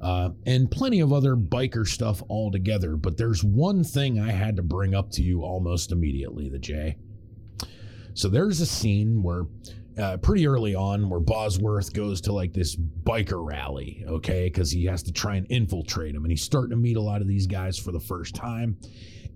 uh, 0.01 0.29
and 0.45 0.69
plenty 0.69 0.99
of 0.99 1.11
other 1.11 1.35
biker 1.35 1.87
stuff 1.87 2.21
altogether. 2.29 2.95
But 2.95 3.17
there's 3.17 3.43
one 3.43 3.83
thing 3.83 4.19
I 4.19 4.31
had 4.31 4.55
to 4.57 4.63
bring 4.63 4.93
up 4.93 5.11
to 5.11 5.21
you 5.21 5.43
almost 5.43 5.91
immediately, 5.91 6.49
the 6.49 6.59
J. 6.59 6.97
So 8.13 8.29
there's 8.29 8.61
a 8.61 8.65
scene 8.65 9.23
where 9.23 9.43
uh, 9.97 10.17
pretty 10.17 10.47
early 10.47 10.75
on 10.75 11.09
where 11.09 11.19
Bosworth 11.19 11.93
goes 11.93 12.21
to 12.21 12.33
like 12.33 12.53
this 12.53 12.75
biker 12.75 13.45
rally, 13.45 14.03
okay, 14.07 14.45
because 14.45 14.71
he 14.71 14.85
has 14.85 15.03
to 15.03 15.11
try 15.11 15.35
and 15.35 15.47
infiltrate 15.49 16.15
him, 16.15 16.23
and 16.23 16.31
he's 16.31 16.43
starting 16.43 16.71
to 16.71 16.75
meet 16.75 16.97
a 16.97 17.01
lot 17.01 17.21
of 17.21 17.27
these 17.27 17.47
guys 17.47 17.77
for 17.77 17.91
the 17.91 17.99
first 17.99 18.35
time. 18.35 18.77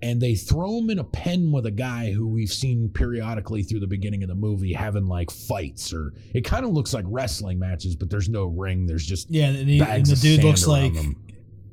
And 0.02 0.22
they 0.22 0.36
throw 0.36 0.78
him 0.78 0.90
in 0.90 1.00
a 1.00 1.04
pen 1.04 1.52
with 1.52 1.66
a 1.66 1.72
guy 1.72 2.12
who 2.12 2.26
we've 2.28 2.52
seen 2.54 2.90
periodically 2.90 3.64
through 3.64 3.82
the 3.82 3.88
beginning 3.88 4.24
of 4.24 4.30
the 4.30 4.36
movie 4.36 4.72
having 4.72 5.08
like 5.08 5.30
fights, 5.30 5.92
or 5.94 6.14
it 6.34 6.46
kind 6.46 6.64
of 6.64 6.72
looks 6.72 6.94
like 6.94 7.04
wrestling 7.08 7.60
matches, 7.60 7.96
but 7.98 8.10
there's 8.10 8.30
no 8.30 8.46
ring. 8.46 8.86
There's 8.88 9.06
just 9.06 9.30
Yeah, 9.30 9.48
and, 9.48 9.68
he, 9.68 9.82
and 9.82 10.06
the 10.06 10.16
dude 10.16 10.44
looks 10.44 10.66
like 10.68 10.94
them. 10.94 11.16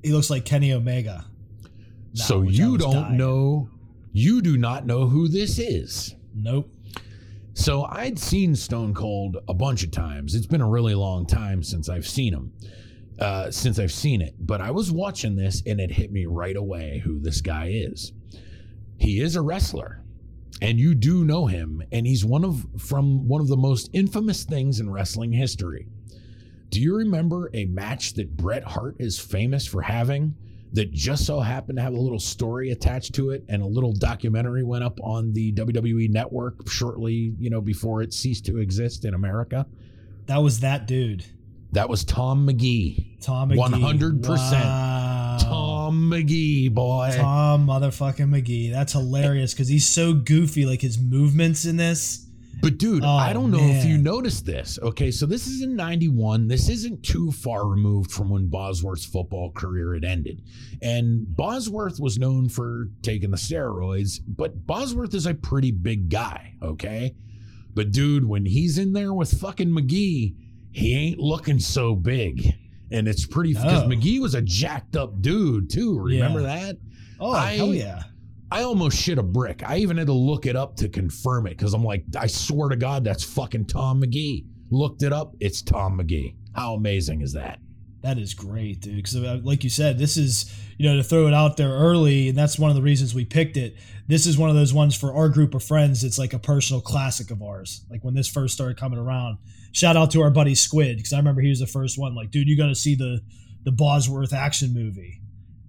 he 0.03 0.13
looks 0.13 0.29
like 0.29 0.45
Kenny 0.45 0.73
Omega. 0.73 1.25
now, 2.15 2.25
so 2.25 2.43
you 2.43 2.77
don't 2.79 2.93
dying. 2.93 3.17
know, 3.17 3.69
you 4.13 4.43
do 4.43 4.57
not 4.57 4.87
know 4.87 5.07
who 5.07 5.29
this 5.29 5.59
is. 5.61 6.15
Nope. 6.35 6.69
So 7.55 7.85
I'd 7.85 8.19
seen 8.19 8.55
Stone 8.55 8.93
Cold 8.95 9.39
a 9.49 9.55
bunch 9.55 9.83
of 9.83 9.91
times. 9.91 10.35
It's 10.35 10.47
been 10.47 10.61
a 10.61 10.69
really 10.69 10.95
long 10.95 11.27
time 11.27 11.63
since 11.63 11.89
I've 11.89 12.07
seen 12.07 12.35
him, 12.35 12.53
uh, 13.19 13.51
since 13.51 13.79
I've 13.79 13.93
seen 13.93 14.21
it. 14.21 14.35
But 14.39 14.61
I 14.61 14.71
was 14.71 14.91
watching 14.93 15.37
this 15.37 15.63
and 15.67 15.81
it 15.81 15.91
hit 15.91 16.13
me 16.13 16.27
right 16.27 16.57
away 16.57 17.03
who 17.05 17.19
this 17.19 17.41
guy 17.41 17.71
is. 17.73 18.13
He 18.99 19.21
is 19.21 19.37
a 19.37 19.43
wrestler, 19.43 20.03
and 20.63 20.79
you 20.79 20.95
do 20.95 21.25
know 21.25 21.47
him, 21.47 21.83
and 21.93 22.07
he's 22.07 22.25
one 22.25 22.45
of 22.45 22.67
from 22.79 23.29
one 23.29 23.41
of 23.41 23.49
the 23.49 23.57
most 23.57 23.91
infamous 23.93 24.45
things 24.45 24.81
in 24.81 24.91
wrestling 24.91 25.33
history. 25.33 25.89
Do 26.71 26.81
you 26.81 26.97
remember 26.97 27.51
a 27.53 27.67
match 27.67 28.15
that 28.15 28.37
Bret 28.37 28.65
Hart 28.65 28.97
is 28.99 29.19
famous 29.19 29.67
for 29.67 29.83
having? 29.83 30.35
That 30.73 30.93
just 30.93 31.25
so 31.25 31.41
happened 31.41 31.79
to 31.79 31.83
have 31.83 31.95
a 31.95 32.01
little 32.01 32.19
story 32.19 32.71
attached 32.71 33.15
to 33.15 33.31
it, 33.31 33.45
and 33.49 33.63
a 33.63 33.67
little 33.67 33.93
documentary 33.93 34.65
went 34.65 34.83
up 34.83 34.99
on 35.03 35.33
the 35.33 35.53
WWE 35.53 36.11
network 36.11 36.69
shortly, 36.69 37.35
you 37.39 37.49
know, 37.51 37.61
before 37.61 38.03
it 38.03 38.13
ceased 38.13 38.45
to 38.47 38.59
exist 38.59 39.05
in 39.05 39.15
America. 39.15 39.65
That 40.27 40.39
was 40.39 40.61
that 40.61 40.87
dude. 40.87 41.25
That 41.73 41.89
was 41.89 42.05
Tom 42.05 42.45
Magee. 42.47 43.19
Tom 43.21 43.49
Magee. 43.49 43.61
100%. 43.61 44.29
Wow. 44.53 45.39
Tom 45.41 46.09
Magee, 46.09 46.69
boy. 46.69 47.13
Tom 47.17 47.67
motherfucking 47.67 48.29
Magee. 48.29 48.71
That's 48.71 48.93
hilarious 48.93 49.53
because 49.53 49.69
he's 49.69 49.89
so 49.89 50.15
goofy. 50.15 50.65
Like 50.65 50.81
his 50.81 50.99
movements 50.99 51.65
in 51.67 51.77
this. 51.77 52.23
But 52.63 52.79
dude, 52.79 53.05
Oh, 53.05 53.09
I 53.09 53.35
don't 53.35 53.51
know 53.51 53.61
if 53.61 53.85
you 53.85 53.99
noticed 53.99 54.47
this. 54.47 54.79
Okay, 54.83 55.11
so 55.11 55.27
this 55.27 55.47
is 55.47 55.61
in 55.61 55.77
91. 55.77 56.49
This 56.49 56.71
isn't 56.71 57.03
too 57.03 57.31
far 57.31 57.69
removed 57.69 58.11
from 58.11 58.31
when 58.31 58.49
Bosworth's 58.49 59.05
football 59.05 59.53
career 59.53 59.93
had 59.93 60.05
ended. 60.05 60.41
And 60.81 61.27
Bosworth 61.37 62.01
was 62.01 62.19
known 62.19 62.49
for 62.49 62.89
taking 63.03 63.31
the 63.31 63.37
steroids, 63.37 64.21
but 64.27 64.67
Bosworth 64.67 65.13
is 65.15 65.27
a 65.27 65.35
pretty 65.35 65.71
big 65.71 66.09
guy, 66.09 66.55
okay? 66.63 67.15
But 67.75 67.91
dude, 67.93 68.25
when 68.27 68.47
he's 68.47 68.79
in 68.79 68.95
there 68.95 69.13
with 69.13 69.39
fucking 69.39 69.73
Magee, 69.73 70.35
he 70.77 70.95
ain't 70.95 71.19
looking 71.19 71.59
so 71.59 71.95
big. 71.95 72.55
And 72.93 73.09
it's 73.09 73.27
pretty 73.27 73.55
because 73.55 73.83
No. 73.83 73.89
Magee 73.89 74.21
was 74.21 74.35
a 74.35 74.43
jacked 74.43 74.95
up 74.95 75.21
dude 75.23 75.71
too. 75.71 75.99
Remember 75.99 76.41
Yeah. 76.43 76.47
that? 76.67 76.77
Oh 77.19 77.33
I- 77.33 77.57
hell 77.57 77.75
yeah! 77.75 78.03
I 78.51 78.63
almost 78.63 78.97
shit 79.01 79.19
a 79.19 79.23
brick. 79.23 79.63
I 79.67 79.79
even 79.79 79.97
had 79.97 80.07
to 80.07 80.13
look 80.13 80.47
it 80.47 80.55
up 80.55 80.77
to 80.77 80.89
confirm 80.89 81.47
it 81.47 81.51
because 81.59 81.75
I'm 81.75 81.83
like, 81.83 82.05
I 82.17 82.27
swear 82.29 82.69
to 82.69 82.77
God, 82.77 83.03
that's 83.05 83.25
fucking 83.25 83.65
Tom 83.67 83.99
Magee. 84.01 84.45
Looked 84.71 85.03
it 85.03 85.13
up. 85.13 85.35
It's 85.41 85.63
Tom 85.63 85.97
Magee. 85.97 86.37
How 86.55 86.75
amazing 86.75 87.23
is 87.23 87.33
that? 87.33 87.59
That 88.03 88.19
is 88.19 88.35
great, 88.35 88.81
dude. 88.83 88.97
Because 88.97 89.17
uh, 89.17 89.41
like 89.43 89.65
you 89.65 89.71
said, 89.71 89.99
this 89.99 90.17
is 90.17 90.55
you 90.79 90.89
know 90.89 90.97
to 90.97 91.03
throw 91.03 91.27
it 91.27 91.35
out 91.35 91.57
there 91.57 91.71
early, 91.73 92.29
and 92.29 92.39
that's 92.39 92.57
one 92.59 92.71
of 92.71 92.77
the 92.77 92.83
reasons 92.83 93.15
we 93.15 93.25
picked 93.25 93.57
it. 93.57 93.75
This 94.07 94.27
is 94.27 94.39
one 94.39 94.49
of 94.51 94.55
those 94.55 94.73
ones 94.73 94.95
for 94.97 95.13
our 95.13 95.29
group 95.29 95.55
of 95.55 95.65
friends. 95.65 96.05
It's 96.05 96.19
like 96.19 96.33
a 96.35 96.39
personal 96.39 96.81
classic 96.81 97.33
of 97.33 97.43
ours. 97.43 97.85
Like 97.91 98.05
when 98.05 98.15
this 98.15 98.29
first 98.29 98.55
started 98.55 98.77
coming 98.77 98.99
around. 99.01 99.39
Shout 99.77 99.95
out 99.95 100.11
to 100.13 100.23
our 100.23 100.31
buddy 100.31 100.55
Squid 100.55 100.97
because 100.97 101.13
I 101.13 101.19
remember 101.19 101.43
he 101.43 101.51
was 101.51 101.61
the 101.61 101.67
first 101.67 101.99
one. 101.99 102.15
Like, 102.15 102.31
dude, 102.31 102.49
you 102.49 102.57
got 102.57 102.69
to 102.69 102.75
see 102.75 102.95
the 102.95 103.21
the 103.63 103.71
Bosworth 103.71 104.33
action 104.33 104.73
movie. 104.73 105.21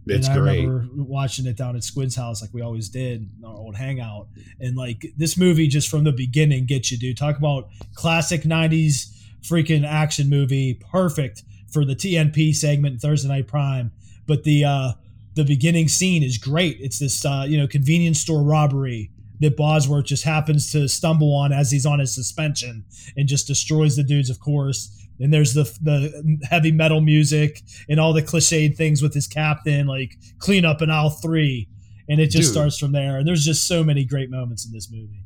It's 0.06 0.30
and 0.30 0.38
I 0.38 0.40
great. 0.40 0.66
remember 0.66 1.04
watching 1.04 1.46
it 1.46 1.58
down 1.58 1.76
at 1.76 1.84
Squid's 1.84 2.16
house, 2.16 2.42
like 2.42 2.54
we 2.54 2.62
always 2.62 2.88
did, 2.88 3.30
in 3.38 3.44
our 3.44 3.54
old 3.54 3.76
hangout. 3.76 4.30
And 4.62 4.78
like 4.78 5.08
this 5.18 5.36
movie, 5.38 5.68
just 5.68 5.90
from 5.90 6.06
the 6.06 6.14
beginning, 6.14 6.68
gets 6.68 6.90
you, 6.90 6.98
dude. 6.98 7.18
Talk 7.18 7.38
about 7.38 7.68
classic 7.96 8.44
'90s 8.44 9.14
freaking 9.42 9.86
action 9.86 10.30
movie, 10.30 10.76
perfect 10.76 11.44
for 11.69 11.84
the 11.84 11.94
TNP 11.94 12.56
segment, 12.56 13.02
Thursday 13.02 13.27
Night 13.27 13.50
Prime. 13.50 13.92
But 14.26 14.45
the 14.45 14.64
uh, 14.64 14.92
the 15.34 15.44
beginning 15.44 15.90
scene 15.90 16.24
is 16.24 16.38
great. 16.38 16.77
It's 16.80 17.00
this 17.00 17.26
uh, 17.26 17.45
you 17.45 17.58
know 17.58 17.68
convenience 17.68 18.22
store 18.22 18.42
robbery 18.42 19.11
that 19.40 19.56
Bosworth 19.56 20.06
just 20.06 20.24
happens 20.24 20.72
to 20.72 20.88
stumble 20.88 21.33
on 21.33 21.51
as 21.51 21.72
he's 21.72 21.85
on 21.85 21.99
his 21.99 22.14
suspension 22.14 22.85
and 23.16 23.27
just 23.27 23.48
destroys 23.48 23.95
the 23.95 24.03
dudes, 24.03 24.30
of 24.30 24.40
course. 24.40 24.93
And 25.19 25.33
there's 25.33 25.53
the 25.53 25.64
the 25.82 26.38
heavy 26.49 26.72
metal 26.72 27.01
music 27.01 27.61
and 27.90 27.99
all 27.99 28.14
the 28.14 28.22
cliched 28.22 28.75
things 28.77 29.01
with 29.01 29.14
his 29.14 29.27
captain, 29.27 29.88
like 29.88 30.16
clean 30.40 30.66
up 30.66 30.82
in 30.82 30.90
aisle 30.90 31.09
three. 31.09 31.67
And 32.09 32.22
it 32.22 32.27
just 32.27 32.48
Dude. 32.48 32.53
starts 32.53 32.77
from 32.77 32.93
there. 32.93 33.17
And 33.17 33.27
there's 33.27 33.43
just 33.43 33.67
so 33.67 33.83
many 33.83 34.06
great 34.06 34.30
moments 34.30 34.66
in 34.66 34.72
this 34.72 34.90
movie. 34.91 35.24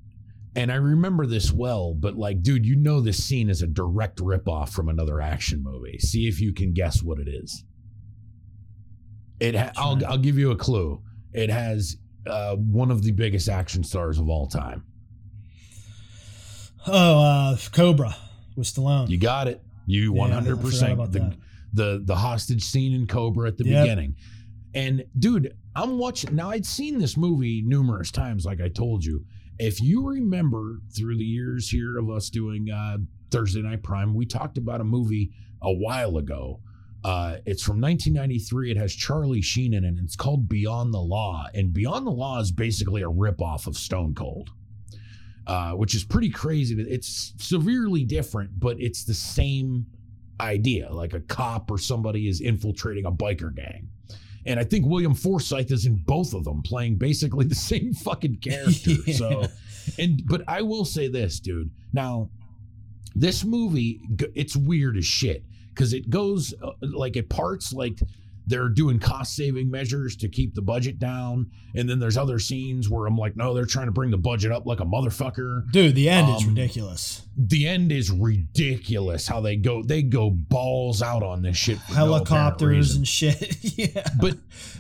And 0.56 0.72
I 0.72 0.76
remember 0.76 1.26
this 1.26 1.52
well, 1.52 1.94
but 1.94 2.16
like, 2.18 2.42
dude, 2.42 2.66
you 2.66 2.76
know 2.76 3.00
this 3.00 3.24
scene 3.24 3.50
is 3.50 3.62
a 3.62 3.68
direct 3.68 4.18
ripoff 4.18 4.70
from 4.70 4.90
another 4.90 5.22
action 5.22 5.64
movie. 5.64 5.98
See 6.00 6.28
if 6.28 6.42
you 6.42 6.54
can 6.54 6.74
guess 6.74 7.02
what 7.02 7.20
it 7.20 7.30
is. 7.30 7.64
It 9.40 9.56
ha- 9.56 9.72
I'll, 9.78 10.06
I'll 10.06 10.18
give 10.18 10.38
you 10.38 10.52
a 10.52 10.56
clue. 10.56 11.02
It 11.34 11.50
has 11.50 11.98
uh, 12.28 12.56
one 12.56 12.92
of 12.92 13.04
the 13.04 13.12
biggest 13.12 13.50
action 13.50 13.84
stars 13.84 14.20
of 14.20 14.30
all 14.30 14.48
time. 14.48 14.84
Oh, 16.88 17.22
uh, 17.24 17.58
Cobra 17.72 18.16
with 18.56 18.68
Stallone. 18.68 19.10
You 19.10 19.18
got 19.18 19.48
it. 19.48 19.62
You 19.86 20.14
one 20.14 20.32
hundred 20.32 20.62
percent 20.62 20.98
the 21.12 21.20
that. 21.20 21.38
the 21.74 22.02
the 22.06 22.16
hostage 22.16 22.64
scene 22.64 22.94
in 22.94 23.08
Cobra 23.08 23.48
at 23.50 23.58
the 23.58 23.66
Yep. 23.66 23.84
beginning. 23.84 24.16
And 24.74 25.04
dude, 25.20 25.54
I'm 25.76 25.98
watching 25.98 26.36
now. 26.36 26.50
I'd 26.50 26.66
seen 26.66 26.98
this 26.98 27.18
movie 27.18 27.62
numerous 27.66 28.10
times, 28.12 28.46
like 28.46 28.62
I 28.62 28.70
told 28.70 29.04
you. 29.04 29.26
If 29.60 29.80
you 29.82 30.08
remember 30.08 30.80
through 30.96 31.18
the 31.18 31.24
years 31.26 31.70
here 31.70 31.98
of 32.00 32.10
us 32.10 32.30
doing 32.30 32.72
uh, 32.72 32.98
Thursday 33.30 33.62
Night 33.62 33.84
Prime, 33.84 34.16
we 34.16 34.26
talked 34.26 34.58
about 34.58 34.82
a 34.82 34.84
movie 34.86 35.32
a 35.62 35.72
while 35.72 36.18
ago. 36.18 36.62
Uh, 37.04 37.38
it's 37.46 37.64
from 37.64 37.82
1993. 37.82 38.72
It 38.72 38.78
has 38.78 38.94
Charlie 38.94 39.42
Sheen 39.42 39.74
in 39.74 39.84
it. 39.84 39.88
And 39.88 40.00
it's 40.00 40.16
called 40.16 40.48
Beyond 40.48 40.94
the 40.94 41.00
Law. 41.00 41.48
And 41.54 41.74
Beyond 41.74 42.06
the 42.06 42.12
Law 42.12 42.40
is 42.40 42.52
basically 42.52 43.02
a 43.02 43.10
ripoff 43.10 43.68
of 43.68 43.76
Stone 43.76 44.14
Cold 44.14 44.52
uh, 45.48 45.72
which 45.72 45.96
is 45.96 46.04
pretty 46.04 46.30
crazy. 46.30 46.80
It's 46.82 47.34
severely 47.38 48.04
different, 48.04 48.60
but 48.60 48.80
it's 48.80 49.04
the 49.04 49.14
same 49.14 49.86
idea. 50.40 50.92
Like 50.92 51.14
a 51.14 51.20
cop 51.20 51.70
or 51.72 51.78
somebody 51.78 52.28
is 52.28 52.42
infiltrating 52.42 53.06
a 53.06 53.12
biker 53.12 53.54
gang. 53.54 53.90
And 54.46 54.60
I 54.60 54.64
think 54.64 54.86
William 54.88 55.14
Forsythe 55.14 55.72
is 55.72 55.86
in 55.86 55.98
both 56.06 56.34
of 56.34 56.46
them, 56.46 56.62
playing 56.64 56.98
basically 56.98 57.46
the 57.46 57.56
same 57.56 57.94
fucking 58.06 58.38
character. 58.38 58.92
Yeah. 59.06 59.16
So, 59.16 59.48
and 59.98 60.22
but 60.26 60.44
I 60.48 60.62
will 60.62 60.86
say 60.86 61.08
this, 61.08 61.40
dude. 61.40 61.72
Now, 61.92 62.30
this 63.16 63.44
movie, 63.44 64.00
it's 64.36 64.56
weird 64.56 64.96
as 64.98 65.06
shit 65.06 65.44
because 65.74 65.94
it 65.94 66.10
goes 66.10 66.54
uh, 66.62 66.72
like 66.82 67.16
it 67.16 67.30
parts 67.30 67.74
like 67.74 68.00
they're 68.48 68.70
doing 68.70 68.98
cost 69.00 69.36
saving 69.36 69.70
measures 69.70 70.16
to 70.18 70.28
keep 70.28 70.56
the 70.56 70.62
budget 70.64 70.98
down, 71.00 71.50
and 71.76 71.88
then 71.88 72.00
there's 72.00 72.18
other 72.18 72.40
scenes 72.40 72.90
where 72.90 73.06
I'm 73.06 73.16
like, 73.16 73.36
no, 73.38 73.54
they're 73.54 73.66
trying 73.66 73.86
to 73.86 73.92
bring 73.92 74.10
the 74.10 74.18
budget 74.18 74.52
up 74.52 74.66
like 74.66 74.80
a 74.80 74.86
motherfucker. 74.86 75.72
Dude, 75.72 75.94
the 75.96 76.10
end 76.10 76.28
is 76.36 76.44
Um, 76.44 76.50
ridiculous. 76.50 77.22
The 77.38 77.68
end 77.68 77.92
is 77.92 78.10
ridiculous. 78.12 79.28
How 79.28 79.42
they 79.42 79.56
go, 79.56 79.84
they 79.84 80.02
go 80.02 80.30
balls 80.32 81.02
out 81.02 81.24
on 81.24 81.44
this 81.44 81.56
shit. 81.56 81.78
for 81.80 81.92
no 81.92 81.98
Helicopters 81.98 82.96
and 82.96 83.08
shit. 83.08 83.58
yeah. 83.78 84.08
But 84.20 84.38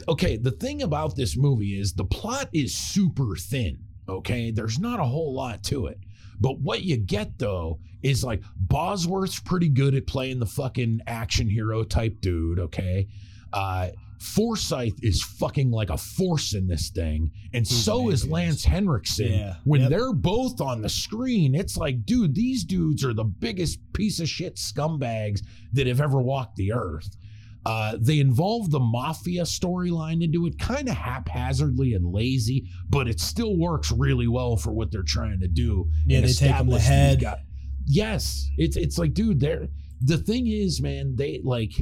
okay, 0.08 0.38
the 0.38 0.52
thing 0.52 0.82
about 0.82 1.16
this 1.16 1.38
movie 1.38 1.80
is 1.80 1.94
the 1.94 2.06
plot 2.06 2.50
is 2.53 2.76
super 2.76 3.36
thin. 3.36 3.80
Okay, 4.10 4.52
there's 4.52 4.80
not 4.80 5.00
a 5.00 5.06
whole 5.06 5.34
lot 5.34 5.64
to 5.66 5.86
it. 5.86 6.00
But 6.40 6.60
what 6.60 6.82
you 6.82 6.98
get 6.98 7.38
though 7.38 7.80
is 8.04 8.24
like 8.24 8.42
Bosworth's 8.58 9.40
pretty 9.40 9.70
good 9.70 9.96
at 9.96 10.08
playing 10.08 10.40
the 10.40 10.46
fucking 10.46 11.02
action 11.08 11.50
hero 11.50 11.84
type 11.84 12.22
dude. 12.22 12.60
Okay, 12.60 13.08
uh, 13.54 13.90
Forsythe 14.20 15.00
is 15.02 15.24
fucking 15.24 15.72
like 15.72 15.90
a 15.90 15.98
force 15.98 16.54
in 16.54 16.68
this 16.68 16.90
thing, 16.90 17.32
and 17.54 17.66
He's 17.68 17.84
so 17.84 18.10
is. 18.10 18.28
Lance 18.28 18.64
Henriksen. 18.64 19.32
Yeah. 19.32 19.56
When 19.64 19.82
Yep. 19.82 19.90
they're 19.90 20.14
both 20.14 20.62
on 20.62 20.82
the 20.82 20.90
screen, 20.90 21.56
it's 21.56 21.76
like, 21.76 22.06
dude, 22.06 22.36
these 22.36 22.64
dudes 22.64 23.04
are 23.04 23.14
the 23.14 23.24
biggest 23.24 23.80
piece 23.94 24.20
of 24.20 24.30
shit 24.30 24.58
scumbags 24.58 25.42
that 25.74 25.88
have 25.88 26.00
ever 26.00 26.22
walked 26.22 26.56
the 26.56 26.72
earth. 26.72 27.18
Uh, 27.66 27.96
they 28.00 28.20
involve 28.20 28.72
the 28.72 28.80
mafia 28.80 29.44
storyline 29.44 30.24
into 30.24 30.48
it 30.48 30.58
kind 30.58 30.88
of 30.90 30.96
haphazardly 30.96 31.94
and 31.94 32.12
lazy, 32.12 32.66
but 32.90 33.08
it 33.08 33.20
still 33.20 33.56
works 33.58 33.92
really 33.92 34.28
well 34.28 34.56
for 34.56 34.72
what 34.72 34.92
they're 34.92 35.04
trying 35.04 35.40
to 35.40 35.48
do. 35.48 35.88
Yeah, 36.08 36.20
and 36.20 36.28
they 36.28 36.34
take 36.34 36.58
them 36.58 36.70
these 36.70 36.86
head. 36.86 37.24
Yes, 37.85 38.50
it's 38.58 38.77
it's 38.77 38.98
like, 38.98 39.14
dude, 39.14 39.40
they're 39.40 39.68
the 40.01 40.18
thing 40.18 40.48
is, 40.48 40.82
man, 40.82 41.16
they 41.16 41.42
like 41.43 41.74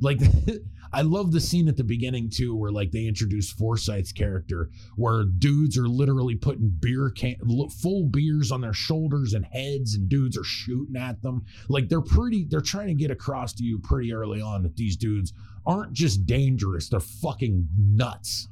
like 0.00 0.20
I 0.92 1.02
love 1.02 1.32
the 1.32 1.40
scene 1.40 1.68
at 1.68 1.76
the 1.76 1.84
beginning 1.84 2.30
too, 2.30 2.54
where 2.54 2.70
like 2.70 2.90
they 2.90 3.06
introduce 3.06 3.52
Forsythe's 3.52 4.12
character, 4.12 4.70
where 4.96 5.24
dudes 5.24 5.76
are 5.76 5.88
literally 5.88 6.36
putting 6.36 6.74
beer 6.80 7.10
can 7.10 7.36
full 7.82 8.04
beers 8.04 8.50
on 8.50 8.60
their 8.60 8.72
shoulders 8.72 9.34
and 9.34 9.44
heads, 9.44 9.94
and 9.94 10.08
dudes 10.08 10.38
are 10.38 10.44
shooting 10.44 10.96
at 10.96 11.20
them. 11.22 11.44
Like 11.68 11.88
they're 11.88 12.00
pretty, 12.00 12.46
they're 12.48 12.60
trying 12.60 12.88
to 12.88 12.94
get 12.94 13.10
across 13.10 13.52
to 13.54 13.64
you 13.64 13.78
pretty 13.78 14.12
early 14.12 14.40
on 14.40 14.62
that 14.62 14.76
these 14.76 14.96
dudes 14.96 15.32
aren't 15.66 15.92
just 15.92 16.26
dangerous; 16.26 16.88
they're 16.88 17.00
fucking 17.00 17.68
nuts. 17.76 18.48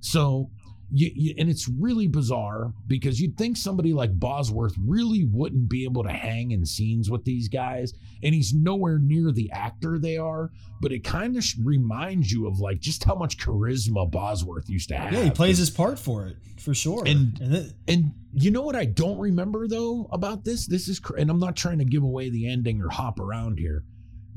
So. 0.00 0.50
You, 0.94 1.10
you, 1.14 1.34
and 1.38 1.48
it's 1.48 1.68
really 1.68 2.06
bizarre 2.06 2.74
because 2.86 3.18
you'd 3.18 3.38
think 3.38 3.56
somebody 3.56 3.94
like 3.94 4.18
Bosworth 4.20 4.74
really 4.86 5.24
wouldn't 5.24 5.70
be 5.70 5.84
able 5.84 6.02
to 6.02 6.10
hang 6.12 6.50
in 6.50 6.66
scenes 6.66 7.10
with 7.10 7.24
these 7.24 7.48
guys, 7.48 7.94
and 8.22 8.34
he's 8.34 8.52
nowhere 8.52 8.98
near 8.98 9.32
the 9.32 9.50
actor 9.52 9.98
they 9.98 10.18
are. 10.18 10.50
But 10.82 10.92
it 10.92 11.02
kind 11.02 11.36
of 11.38 11.44
reminds 11.64 12.30
you 12.30 12.46
of 12.46 12.58
like 12.58 12.80
just 12.80 13.04
how 13.04 13.14
much 13.14 13.38
charisma 13.38 14.10
Bosworth 14.10 14.68
used 14.68 14.90
to 14.90 14.96
have. 14.96 15.12
Yeah, 15.14 15.22
he 15.24 15.30
plays 15.30 15.56
his 15.56 15.70
part 15.70 15.98
for 15.98 16.26
it, 16.26 16.36
for 16.60 16.74
sure. 16.74 17.04
And- 17.06 17.36
then- 17.38 17.72
And 17.88 18.12
you 18.34 18.50
know 18.50 18.62
what 18.62 18.76
I 18.76 18.84
don't 18.84 19.18
remember 19.18 19.66
though 19.68 20.08
about 20.12 20.44
this? 20.44 20.66
This 20.66 20.88
is, 20.88 21.00
cr- 21.00 21.16
and 21.16 21.30
I'm 21.30 21.38
not 21.38 21.56
trying 21.56 21.78
to 21.78 21.84
give 21.86 22.02
away 22.02 22.28
the 22.28 22.46
ending 22.50 22.82
or 22.82 22.90
hop 22.90 23.18
around 23.18 23.58
here. 23.58 23.84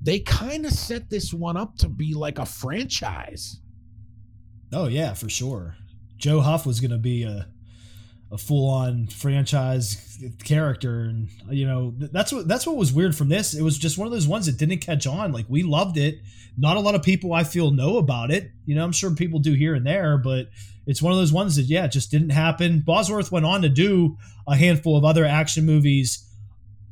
They 0.02 0.20
kind 0.20 0.66
of 0.66 0.72
set 0.72 1.10
this 1.10 1.34
one 1.34 1.58
up 1.58 1.78
to 1.80 1.90
be 1.90 2.14
like 2.14 2.40
a 2.40 2.46
franchise. 2.46 3.60
oh 4.72 4.88
yeah, 4.88 5.14
for 5.14 5.28
sure. 5.30 5.76
Joe 6.26 6.42
Huff 6.42 6.66
was 6.66 6.80
going 6.80 6.90
to 6.90 6.98
be 6.98 7.22
a 7.22 7.46
a 8.32 8.38
full 8.40 8.68
on 8.68 9.06
franchise 9.06 10.18
character, 10.44 11.02
and 11.04 11.30
you 11.52 11.68
know 11.68 11.94
that's 11.96 12.32
what 12.32 12.48
that's 12.48 12.66
what 12.66 12.78
was 12.78 12.92
weird 12.92 13.16
from 13.16 13.30
this. 13.30 13.54
It 13.54 13.62
was 13.62 13.78
just 13.78 14.00
one 14.00 14.08
of 14.08 14.12
those 14.12 14.28
ones 14.28 14.48
that 14.48 14.58
didn't 14.58 14.80
catch 14.80 15.06
on. 15.06 15.32
Like 15.32 15.46
we 15.50 15.62
loved 15.62 15.98
it. 15.98 16.22
Not 16.58 16.78
a 16.78 16.80
lot 16.80 16.96
of 16.96 17.04
people 17.04 17.32
I 17.32 17.44
feel 17.44 17.70
know 17.70 18.00
about 18.00 18.32
it. 18.32 18.50
You 18.66 18.74
know, 18.74 18.84
I'm 18.84 18.92
sure 18.92 19.14
people 19.14 19.38
do 19.38 19.54
here 19.54 19.76
and 19.76 19.86
there, 19.86 20.18
but 20.18 20.48
it's 20.88 21.00
one 21.00 21.14
of 21.14 21.20
those 21.20 21.32
ones 21.32 21.58
that 21.58 21.66
yeah, 21.66 21.86
just 21.86 22.10
didn't 22.10 22.32
happen. 22.32 22.80
Bosworth 22.80 23.32
went 23.32 23.46
on 23.46 23.62
to 23.62 23.70
do 23.70 24.18
a 24.48 24.56
handful 24.56 24.98
of 24.98 25.06
other 25.06 25.26
action 25.26 25.64
movies 25.64 26.28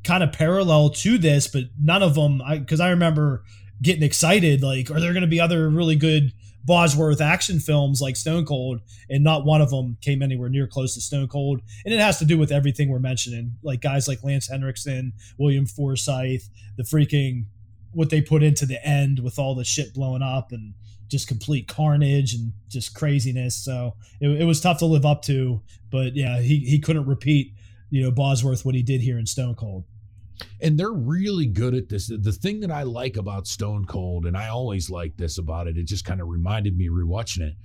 kind 0.03 0.21
of 0.21 0.31
parallel 0.31 0.91
to 0.91 1.17
this, 1.17 1.47
but 1.47 1.63
none 1.81 2.03
of 2.03 2.13
them 2.13 2.39
I 2.43 2.59
because 2.59 2.79
I 2.79 2.91
remember 2.91 3.45
getting 3.81 4.03
excited 4.03 4.61
like 4.61 4.91
are 4.91 4.99
there 4.99 5.11
going 5.11 5.21
to 5.21 5.27
be 5.27 5.39
other 5.39 5.67
really 5.69 5.95
good 5.95 6.33
Bosworth 6.65 7.21
action 7.21 7.59
films 7.59 8.01
like 8.01 8.15
Stone 8.15 8.45
Cold 8.45 8.81
and 9.09 9.23
not 9.23 9.45
one 9.45 9.61
of 9.61 9.69
them 9.69 9.97
came 10.01 10.21
anywhere 10.21 10.49
near 10.49 10.67
close 10.67 10.93
to 10.93 11.01
Stone 11.01 11.27
Cold. 11.27 11.61
And 11.85 11.93
it 11.93 11.99
has 11.99 12.19
to 12.19 12.25
do 12.25 12.37
with 12.37 12.51
everything 12.51 12.89
we're 12.89 12.99
mentioning 12.99 13.57
like 13.63 13.81
guys 13.81 14.07
like 14.07 14.23
Lance 14.23 14.47
Henriksen, 14.47 15.13
William 15.37 15.65
Forsythe, 15.65 16.43
the 16.77 16.83
freaking 16.83 17.45
what 17.91 18.09
they 18.09 18.21
put 18.21 18.41
into 18.43 18.65
the 18.65 18.85
end 18.85 19.19
with 19.19 19.37
all 19.37 19.55
the 19.55 19.63
shit 19.63 19.93
blowing 19.93 20.23
up 20.23 20.51
and 20.51 20.73
just 21.09 21.27
complete 21.27 21.67
carnage 21.67 22.33
and 22.33 22.53
just 22.69 22.95
craziness. 22.95 23.55
So 23.55 23.95
it, 24.19 24.29
it 24.29 24.45
was 24.45 24.61
tough 24.61 24.79
to 24.79 24.85
live 24.85 25.05
up 25.05 25.21
to 25.23 25.61
but 25.91 26.15
yeah 26.15 26.41
he, 26.41 26.59
he 26.59 26.79
couldn't 26.79 27.05
repeat 27.05 27.53
you 27.89 28.01
know 28.01 28.11
Bosworth 28.11 28.65
what 28.65 28.75
he 28.75 28.81
did 28.81 29.01
here 29.01 29.19
in 29.19 29.25
Stone 29.25 29.55
Cold 29.55 29.85
and 30.61 30.77
they're 30.77 30.91
really 30.91 31.45
good 31.45 31.73
at 31.73 31.89
this. 31.89 32.07
The 32.07 32.31
thing 32.31 32.59
that 32.61 32.71
I 32.71 32.83
like 32.83 33.17
about 33.17 33.47
Stone 33.47 33.85
Cold, 33.85 34.25
and 34.25 34.37
I 34.37 34.49
always 34.49 34.89
like 34.89 35.17
this 35.17 35.37
about 35.37 35.67
it, 35.67 35.77
it 35.77 35.85
just 35.85 36.05
kind 36.05 36.21
of 36.21 36.27
reminded 36.27 36.77
me 36.77 36.89
rewatching 36.89 37.41
it. 37.41 37.55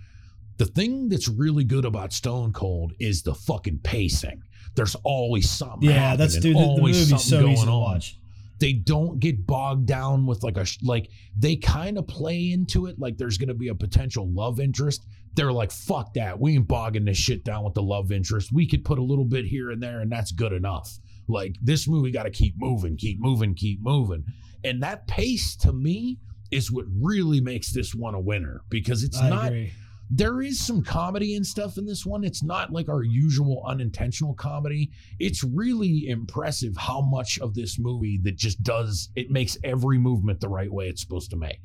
The 0.59 0.67
thing 0.67 1.09
that's 1.09 1.29
really 1.29 1.65
good 1.65 1.85
about 1.85 2.13
Stone 2.13 2.53
Cold 2.53 2.93
is 2.99 3.23
the 3.23 3.35
fucking 3.35 3.81
pacing. 3.85 4.43
There's 4.75 4.97
always 5.03 5.51
something. 5.51 5.89
yeah 5.89 6.15
that's 6.15 6.37
dude 6.37 6.57
the, 6.57 6.61
the 6.61 6.81
movie's 6.81 7.09
something 7.09 7.19
so 7.19 7.49
easy 7.49 7.55
going 7.55 7.67
to 7.67 7.73
on. 7.73 7.81
watch 7.81 8.19
They 8.59 8.73
don't 8.73 9.19
get 9.19 9.47
bogged 9.47 9.87
down 9.87 10.27
with 10.27 10.43
like 10.43 10.57
a 10.57 10.67
like 10.83 11.11
they 11.37 11.57
kind 11.57 11.97
of 11.97 12.07
play 12.07 12.51
into 12.53 12.87
it 12.87 12.99
like 12.99 13.17
there's 13.17 13.39
gonna 13.39 13.55
be 13.55 13.69
a 13.69 13.75
potential 13.75 14.29
love 14.33 14.61
interest. 14.61 15.07
They're 15.35 15.53
like, 15.53 15.71
fuck 15.71 16.15
that. 16.15 16.41
We 16.41 16.55
ain't 16.55 16.67
bogging 16.67 17.05
this 17.05 17.17
shit 17.17 17.45
down 17.45 17.63
with 17.63 17.75
the 17.75 17.83
love 17.83 18.11
interest. 18.11 18.51
We 18.53 18.67
could 18.67 18.85
put 18.85 18.99
a 18.99 19.03
little 19.03 19.25
bit 19.25 19.45
here 19.45 19.71
and 19.71 19.81
there, 19.81 20.01
and 20.01 20.11
that's 20.11 20.33
good 20.33 20.53
enough. 20.53 20.99
Like 21.29 21.57
this 21.63 21.87
movie 21.89 22.11
got 22.11 22.25
to 22.25 22.31
keep 22.31 22.55
moving, 22.57 22.97
keep 22.97 23.21
moving, 23.21 23.55
keep 23.55 23.81
moving. 23.83 24.25
And 24.65 24.83
that 24.83 25.07
pace 25.07 25.57
to 25.57 25.73
me 25.73 26.19
is 26.51 26.73
what 26.73 26.87
really 27.01 27.41
makes 27.41 27.73
this 27.73 27.95
one 27.95 28.15
a 28.15 28.21
winner 28.21 28.63
because 28.71 29.05
it's 29.05 29.21
I 29.21 29.29
not 29.29 29.47
agree 29.47 29.73
there 30.11 30.41
is 30.41 30.65
some 30.65 30.83
comedy 30.83 31.37
and 31.37 31.47
stuff 31.47 31.77
in 31.77 31.85
this 31.85 32.07
one. 32.07 32.25
It's 32.25 32.43
not 32.43 32.73
like 32.73 32.89
our 32.89 33.03
usual 33.03 33.65
unintentional 33.67 34.35
comedy. 34.35 34.91
It's 35.19 35.45
really 35.45 36.09
impressive 36.09 36.77
how 36.77 37.03
much 37.03 37.39
of 37.41 37.55
this 37.55 37.79
movie 37.79 38.19
that 38.25 38.37
just 38.37 38.63
does 38.63 39.11
it 39.17 39.31
makes 39.31 39.59
every 39.65 39.99
movement 39.99 40.41
the 40.41 40.49
right 40.49 40.73
way 40.73 40.87
it's 40.87 41.03
supposed 41.03 41.31
to 41.31 41.37
make. 41.37 41.61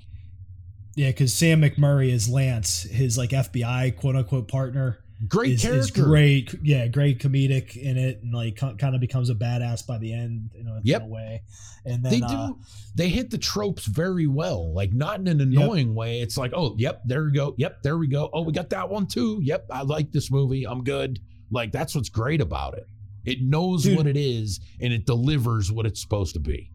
Yeah, 0.95 1.07
because 1.07 1.33
Sam 1.33 1.61
McMurray 1.61 2.11
is 2.11 2.29
Lance, 2.29 2.83
his 2.83 3.17
like 3.17 3.31
FBI 3.31 3.95
quote 3.95 4.15
unquote 4.15 4.47
partner. 4.47 4.99
Great 5.27 5.53
is, 5.53 5.61
character. 5.61 5.79
is 5.79 5.91
great. 5.91 6.55
Yeah, 6.63 6.87
great 6.87 7.19
comedic 7.19 7.75
in 7.77 7.97
it, 7.97 8.21
and 8.23 8.33
like 8.33 8.57
kind 8.57 8.95
of 8.95 8.99
becomes 8.99 9.29
a 9.29 9.35
badass 9.35 9.85
by 9.87 9.97
the 9.97 10.11
end, 10.13 10.49
you 10.55 10.63
know, 10.63 10.79
Yep. 10.83 11.01
in 11.03 11.07
a 11.07 11.11
way. 11.11 11.41
And 11.85 12.03
then 12.03 12.11
They 12.11 12.19
do. 12.19 12.25
uh, 12.25 12.51
they 12.95 13.09
hit 13.09 13.29
the 13.29 13.37
tropes 13.37 13.85
very 13.85 14.27
well. 14.27 14.73
Like 14.73 14.91
not 14.93 15.19
in 15.19 15.27
an 15.27 15.39
annoying 15.41 15.93
way. 15.95 16.21
It's 16.21 16.37
like, 16.37 16.51
oh, 16.55 16.75
yep, 16.77 17.01
there 17.05 17.23
we 17.25 17.31
go. 17.31 17.53
Yep, 17.57 17.83
there 17.83 17.97
we 17.97 18.07
go. 18.07 18.29
Oh, 18.33 18.41
we 18.41 18.53
got 18.53 18.69
that 18.71 18.89
one 18.89 19.05
too. 19.07 19.39
Yep, 19.43 19.67
I 19.71 19.81
like 19.83 20.11
this 20.11 20.31
movie. 20.31 20.65
I'm 20.65 20.83
good. 20.83 21.19
Like 21.51 21.71
that's 21.71 21.93
what's 21.95 22.09
great 22.09 22.41
about 22.41 22.77
it. 22.77 22.87
It 23.25 23.41
knows 23.41 23.83
Dude. 23.83 23.97
what 23.97 24.07
it 24.07 24.17
is 24.17 24.59
and 24.81 24.91
it 24.91 25.05
delivers 25.05 25.71
what 25.71 25.85
it's 25.85 26.01
supposed 26.01 26.33
to 26.33 26.39
be. 26.41 26.69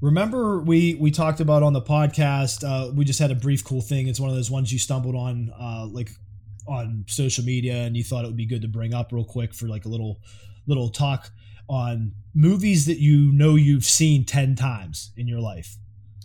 remember 0.00 0.60
we 0.60 0.94
we 0.94 1.10
talked 1.10 1.40
about 1.40 1.62
on 1.62 1.72
the 1.72 1.82
podcast. 1.82 2.64
Uh, 2.64 2.92
we 2.92 3.04
just 3.04 3.18
had 3.20 3.30
a 3.30 3.34
brief 3.34 3.62
cool 3.64 3.80
thing. 3.82 4.06
It's 4.08 4.18
one 4.20 4.30
of 4.30 4.36
those 4.36 4.50
ones 4.50 4.72
you 4.72 4.78
stumbled 4.78 5.14
on, 5.14 5.52
uh, 5.58 5.86
like 5.86 6.10
on 6.66 7.04
social 7.08 7.44
media, 7.44 7.74
and 7.74 7.96
you 7.96 8.04
thought 8.04 8.24
it 8.24 8.28
would 8.28 8.36
be 8.36 8.46
good 8.46 8.62
to 8.62 8.68
bring 8.68 8.94
up 8.94 9.12
real 9.12 9.24
quick 9.24 9.52
for 9.54 9.66
like 9.68 9.84
a 9.84 9.88
little 9.88 10.20
little 10.66 10.88
talk 10.88 11.30
on 11.68 12.12
movies 12.34 12.86
that 12.86 12.98
you 12.98 13.32
know 13.32 13.54
you've 13.56 13.84
seen 13.84 14.24
ten 14.24 14.54
times 14.54 15.10
in 15.16 15.26
your 15.28 15.40
life. 15.40 15.76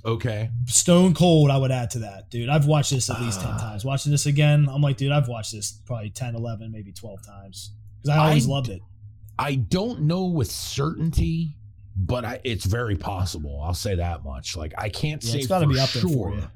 Okay. 0.06 0.50
Stone 0.68 1.16
Cold, 1.16 1.52
I 1.52 1.58
would 1.58 1.72
add 1.72 1.90
to 1.92 2.00
that, 2.00 2.30
dude. 2.30 2.48
I've 2.50 2.66
watched 2.66 2.92
this 2.92 3.10
at 3.10 3.20
least 3.20 3.42
10 3.42 3.50
Ah. 3.52 3.58
times. 3.58 3.84
Watching 3.84 4.12
this 4.12 4.26
again, 4.26 4.70
I'm 4.72 4.82
like, 4.82 4.96
dude, 4.96 5.12
I've 5.12 5.28
watched 5.28 5.52
this 5.52 5.72
probably 5.86 6.12
10, 6.12 6.34
11, 6.36 6.72
maybe 6.72 6.94
12 6.94 7.26
times. 7.26 7.72
Because 8.02 8.16
I 8.18 8.28
always 8.28 8.48
I- 8.48 8.52
loved 8.52 8.70
it. 8.70 8.82
I 9.38 9.56
don't 9.56 10.04
know 10.04 10.26
with 10.26 10.50
certainty, 10.50 11.58
but 11.96 12.24
I, 12.24 12.40
it's 12.46 12.66
very 12.66 12.96
possible. 12.96 13.60
I'll 13.62 13.74
say 13.74 13.96
that 13.96 14.24
much. 14.24 14.56
Like 14.56 14.74
I 14.78 14.88
can't 14.90 15.22
Yeah, 15.26 15.32
say 15.32 15.38
it's 15.40 15.48
gotta 15.48 15.66
for 15.66 15.74
be 15.74 15.80
up 15.80 15.90
there 15.90 16.02
sure. 16.04 16.12
for 16.32 16.36
you. 16.36 16.48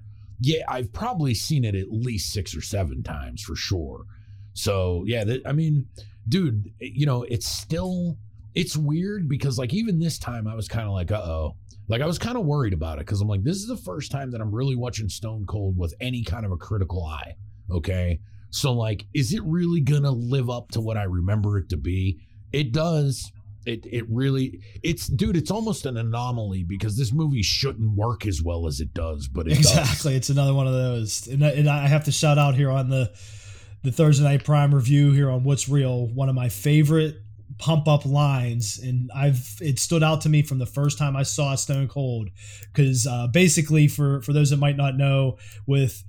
Yeah, 0.42 0.64
I've 0.68 0.92
probably 0.92 1.34
seen 1.36 1.64
it 1.64 1.76
at 1.76 1.92
least 1.92 2.34
six 2.34 2.56
or 2.56 2.62
seven 2.62 3.04
times 3.04 3.44
for 3.44 3.56
sure. 3.56 4.06
So 4.54 5.04
yeah, 5.06 5.24
I 5.46 5.52
mean, 5.52 5.86
dude, 6.28 6.66
you 6.80 7.06
know, 7.06 7.24
it's 7.24 7.48
still 7.48 8.18
it's 8.54 8.76
weird 8.76 9.30
because 9.30 9.58
like 9.58 9.74
even 9.74 10.00
this 10.00 10.20
time 10.20 10.48
I 10.48 10.56
was 10.56 10.68
kind 10.68 10.88
of 10.88 10.94
like, 10.94 11.12
uh 11.12 11.22
oh, 11.22 11.56
like 11.88 12.02
I 12.02 12.06
was 12.06 12.18
kind 12.18 12.38
of 12.38 12.46
worried 12.46 12.74
about 12.74 12.98
it 12.98 13.06
because 13.06 13.22
I'm 13.22 13.28
like, 13.28 13.44
this 13.44 13.58
is 13.58 13.68
the 13.68 13.78
first 13.78 14.12
time 14.12 14.32
that 14.32 14.42
I'm 14.42 14.54
really 14.54 14.76
watching 14.76 15.10
Stone 15.10 15.46
Cold 15.46 15.78
with 15.78 15.94
any 16.02 16.24
kind 16.24 16.46
of 16.46 16.52
a 16.52 16.58
critical 16.58 17.06
eye. 17.06 17.36
Okay, 17.70 18.20
so 18.50 18.74
like, 18.74 19.06
is 19.14 19.34
it 19.34 19.44
really 19.46 19.82
gonna 19.82 20.12
live 20.12 20.50
up 20.50 20.70
to 20.72 20.82
what 20.82 20.98
I 20.98 21.04
remember 21.04 21.60
it 21.60 21.70
to 21.70 21.78
be? 21.78 22.20
It 22.52 22.74
does. 22.74 23.32
It 23.66 23.86
it 23.86 24.06
really 24.10 24.62
it's 24.82 25.08
dude. 25.08 25.38
It's 25.38 25.52
almost 25.52 25.86
an 25.86 25.98
anomaly 25.98 26.64
because 26.64 26.98
this 26.98 27.14
movie 27.14 27.44
shouldn't 27.44 27.96
work 27.96 28.26
as 28.26 28.42
well 28.42 28.66
as 28.68 28.80
it 28.80 28.94
does, 28.94 29.28
but 29.28 29.48
it 29.48 29.52
does. 29.56 29.60
Exactly. 29.60 30.16
It's 30.16 30.30
another 30.30 30.54
one 30.54 30.66
of 30.68 30.74
those. 30.74 31.28
And, 31.28 31.46
I- 31.46 31.52
and 31.52 31.70
I 31.70 31.88
have 31.88 32.06
to 32.06 32.12
shout 32.12 32.38
out 32.38 32.56
here 32.56 32.72
on 32.72 32.90
the 32.90 33.12
the 33.84 33.92
Thursday 33.92 34.24
Night 34.24 34.44
Prime 34.44 34.74
review 34.74 35.12
here 35.12 35.30
on 35.30 35.44
What's 35.44 35.68
Real, 35.70 36.08
one 36.08 36.30
of 36.30 36.36
my 36.36 36.50
favorite 36.50 37.18
pump 37.58 37.88
up 37.88 38.06
lines 38.06 38.80
and 38.80 39.12
I've 39.16 39.58
it 39.62 39.78
stood 39.78 40.02
out 40.02 40.22
to 40.22 40.30
me 40.30 40.42
from 40.42 40.58
the 40.58 40.66
first 40.66 40.98
time 40.98 41.16
I 41.16 41.22
saw 41.24 41.54
Stone 41.56 41.90
Cold 41.90 42.30
cuz 42.74 43.06
uh, 43.06 43.28
basically 43.28 43.88
for 43.88 44.22
for 44.22 44.34
those 44.34 44.50
that 44.52 44.58
might 44.58 44.78
not 44.78 44.96
know 44.98 45.38
with 45.68 46.04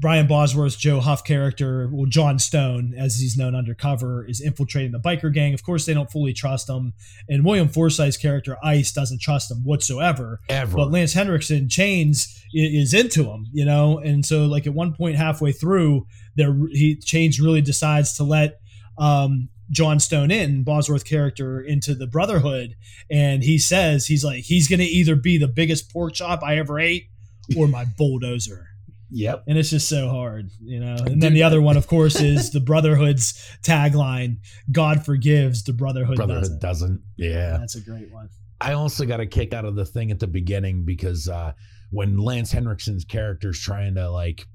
Brian 0.00 0.26
Bosworth's 0.26 0.76
Joe 0.76 1.00
Huff 1.00 1.24
character, 1.24 1.88
well, 1.92 2.06
John 2.06 2.38
Stone, 2.38 2.94
as 2.96 3.20
he's 3.20 3.36
known 3.36 3.54
undercover, 3.54 4.26
is 4.26 4.40
infiltrating 4.40 4.92
the 4.92 4.98
biker 4.98 5.32
gang. 5.32 5.52
Of 5.52 5.62
course, 5.62 5.84
they 5.84 5.92
don't 5.92 6.10
fully 6.10 6.32
trust 6.32 6.70
him, 6.70 6.94
and 7.28 7.44
William 7.44 7.68
Forsythe's 7.68 8.16
character 8.16 8.56
Ice 8.64 8.92
doesn't 8.92 9.20
trust 9.20 9.50
him 9.50 9.58
whatsoever 9.58 10.40
Ever. 10.48 10.74
but 10.74 10.90
Lance 10.90 11.12
Henriksen 11.12 11.68
Chains 11.68 12.42
is 12.54 12.94
into 12.94 13.24
him, 13.24 13.46
you 13.52 13.66
know, 13.66 13.98
and 13.98 14.24
so 14.24 14.46
like 14.46 14.66
at 14.66 14.72
one 14.72 14.94
point 14.94 15.16
halfway 15.16 15.52
through, 15.52 16.06
there 16.34 16.54
he 16.72 16.96
Chains 16.96 17.38
really 17.38 17.60
decides 17.60 18.16
to 18.16 18.24
let 18.24 18.58
um, 18.96 19.50
John 19.70 20.00
Stone 20.00 20.30
in 20.30 20.64
Bosworth 20.64 21.04
character 21.04 21.60
into 21.60 21.94
the 21.94 22.06
Brotherhood, 22.06 22.74
and 23.10 23.42
he 23.42 23.58
says 23.58 24.06
he's 24.06 24.24
like 24.24 24.44
he's 24.44 24.66
gonna 24.66 24.82
either 24.84 25.14
be 25.14 25.36
the 25.36 25.48
biggest 25.48 25.92
pork 25.92 26.14
chop 26.14 26.42
I 26.42 26.56
ever 26.56 26.80
ate 26.80 27.08
or 27.54 27.68
my 27.68 27.84
bulldozer. 27.84 28.69
Yep. 29.12 29.44
And 29.48 29.58
it's 29.58 29.70
just 29.70 29.88
so 29.88 30.08
hard, 30.08 30.50
you 30.60 30.80
know. 30.80 30.96
And 31.04 31.22
then 31.22 31.34
the 31.34 31.42
other 31.42 31.60
one, 31.60 31.76
of 31.76 31.86
course, 31.86 32.20
is 32.20 32.50
the 32.50 32.60
Brotherhood's 32.60 33.34
tagline: 33.62 34.36
"God 34.70 35.04
forgives, 35.04 35.64
the 35.64 35.72
Brotherhood, 35.72 36.16
Brotherhood 36.16 36.42
doesn't." 36.42 36.60
doesn't. 36.60 37.02
Yeah. 37.16 37.56
That's 37.58 37.76
a 37.76 37.80
great 37.80 38.12
one. 38.12 38.28
I 38.60 38.74
also 38.74 39.06
got 39.06 39.20
a 39.20 39.26
kick 39.26 39.54
out 39.54 39.64
of 39.64 39.74
the 39.74 39.86
thing 39.86 40.10
at 40.10 40.20
the 40.20 40.26
beginning 40.26 40.84
because 40.84 41.28
uh, 41.28 41.52
when 41.90 42.18
Lance 42.18 42.52
Henriksen's 42.52 43.04
character's 43.04 43.58
trying 43.58 43.94
to 43.94 44.10
like 44.10 44.46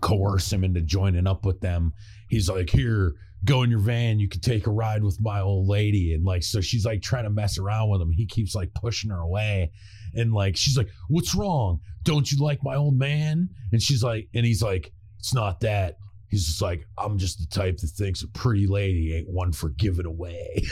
coerce 0.00 0.52
him 0.52 0.64
into 0.64 0.80
joining 0.80 1.26
up 1.26 1.44
with 1.44 1.60
them, 1.60 1.92
he's 2.28 2.48
like, 2.48 2.70
"Here, 2.70 3.14
go 3.44 3.62
in 3.62 3.70
your 3.70 3.80
van. 3.80 4.20
You 4.20 4.28
can 4.28 4.40
take 4.40 4.66
a 4.66 4.70
ride 4.70 5.02
with 5.02 5.18
my 5.20 5.40
old 5.40 5.66
lady." 5.66 6.14
And 6.14 6.24
like, 6.24 6.42
so 6.42 6.60
she's 6.60 6.84
like 6.84 7.02
trying 7.02 7.24
to 7.24 7.30
mess 7.30 7.58
around 7.58 7.90
with 7.90 8.00
him. 8.00 8.10
He 8.12 8.26
keeps 8.26 8.54
like 8.54 8.74
pushing 8.74 9.10
her 9.10 9.20
away, 9.20 9.72
and 10.14 10.32
like 10.32 10.56
she's 10.56 10.76
like, 10.76 10.88
"What's 11.08 11.34
wrong? 11.34 11.80
Don't 12.02 12.30
you 12.30 12.38
like 12.42 12.60
my 12.62 12.74
old 12.76 12.96
man?" 12.98 13.48
And 13.72 13.82
she's 13.82 14.02
like, 14.02 14.28
and 14.34 14.44
he's 14.46 14.62
like, 14.62 14.92
"It's 15.18 15.34
not 15.34 15.60
that." 15.60 15.96
He's 16.28 16.46
just 16.46 16.62
like, 16.62 16.86
I'm 16.96 17.18
just 17.18 17.38
the 17.40 17.46
type 17.54 17.76
that 17.76 17.88
thinks 17.88 18.22
a 18.22 18.28
pretty 18.28 18.66
lady 18.66 19.14
ain't 19.14 19.28
one 19.28 19.52
for 19.52 19.68
giving 19.68 20.06
away. 20.06 20.64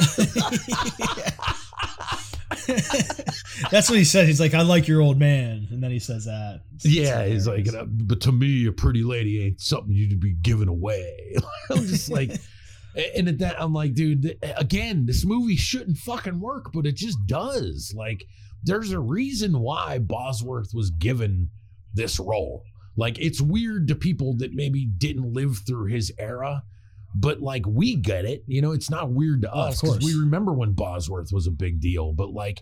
That's 3.70 3.88
what 3.88 3.98
he 3.98 4.04
said. 4.04 4.26
He's 4.26 4.40
like, 4.40 4.54
I 4.54 4.62
like 4.62 4.88
your 4.88 5.00
old 5.00 5.18
man. 5.18 5.68
And 5.70 5.82
then 5.82 5.90
he 5.90 5.98
says 5.98 6.24
that. 6.24 6.60
It's- 6.74 6.84
it's 6.84 6.94
Yeah, 6.94 7.24
he's 7.26 7.46
like, 7.46 7.68
but 7.88 8.20
to 8.22 8.32
me, 8.32 8.66
a 8.66 8.72
pretty 8.72 9.02
lady 9.02 9.44
ain't 9.44 9.60
something 9.60 9.92
you'd 9.94 10.20
be 10.20 10.34
giving 10.34 10.68
away. 10.68 11.36
I'm 11.70 11.86
just 11.86 12.10
like, 12.10 12.32
and 13.16 13.28
at 13.28 13.38
that, 13.38 13.60
I'm 13.60 13.72
like, 13.72 13.94
dude, 13.94 14.36
again, 14.56 15.06
this 15.06 15.24
movie 15.24 15.56
shouldn't 15.56 15.98
fucking 15.98 16.40
work, 16.40 16.72
but 16.72 16.86
it 16.86 16.96
just 16.96 17.18
does. 17.26 17.92
Like, 17.96 18.24
there's 18.68 18.92
a 18.92 19.00
reason 19.00 19.60
why 19.60 19.98
Bosworth 19.98 20.70
was 20.72 20.90
given 20.90 21.50
this 21.94 22.18
role. 22.20 22.62
Like, 22.96 23.18
it's 23.18 23.40
weird 23.40 23.88
to 23.88 23.94
people 23.94 24.36
that 24.38 24.52
maybe 24.54 24.86
didn't 24.86 25.32
live 25.32 25.58
through 25.66 25.86
his 25.86 26.12
era, 26.18 26.62
but 27.14 27.40
like, 27.40 27.64
we 27.66 27.96
get 27.96 28.24
it. 28.24 28.42
You 28.46 28.60
know, 28.60 28.72
it's 28.72 28.90
not 28.90 29.10
weird 29.10 29.42
to 29.42 29.52
Oh, 29.52 29.60
us 29.60 29.80
because 29.80 29.98
we 30.04 30.14
remember 30.14 30.52
when 30.52 30.72
Bosworth 30.72 31.32
was 31.32 31.46
a 31.46 31.52
big 31.52 31.80
deal, 31.80 32.12
but 32.12 32.30
like, 32.30 32.60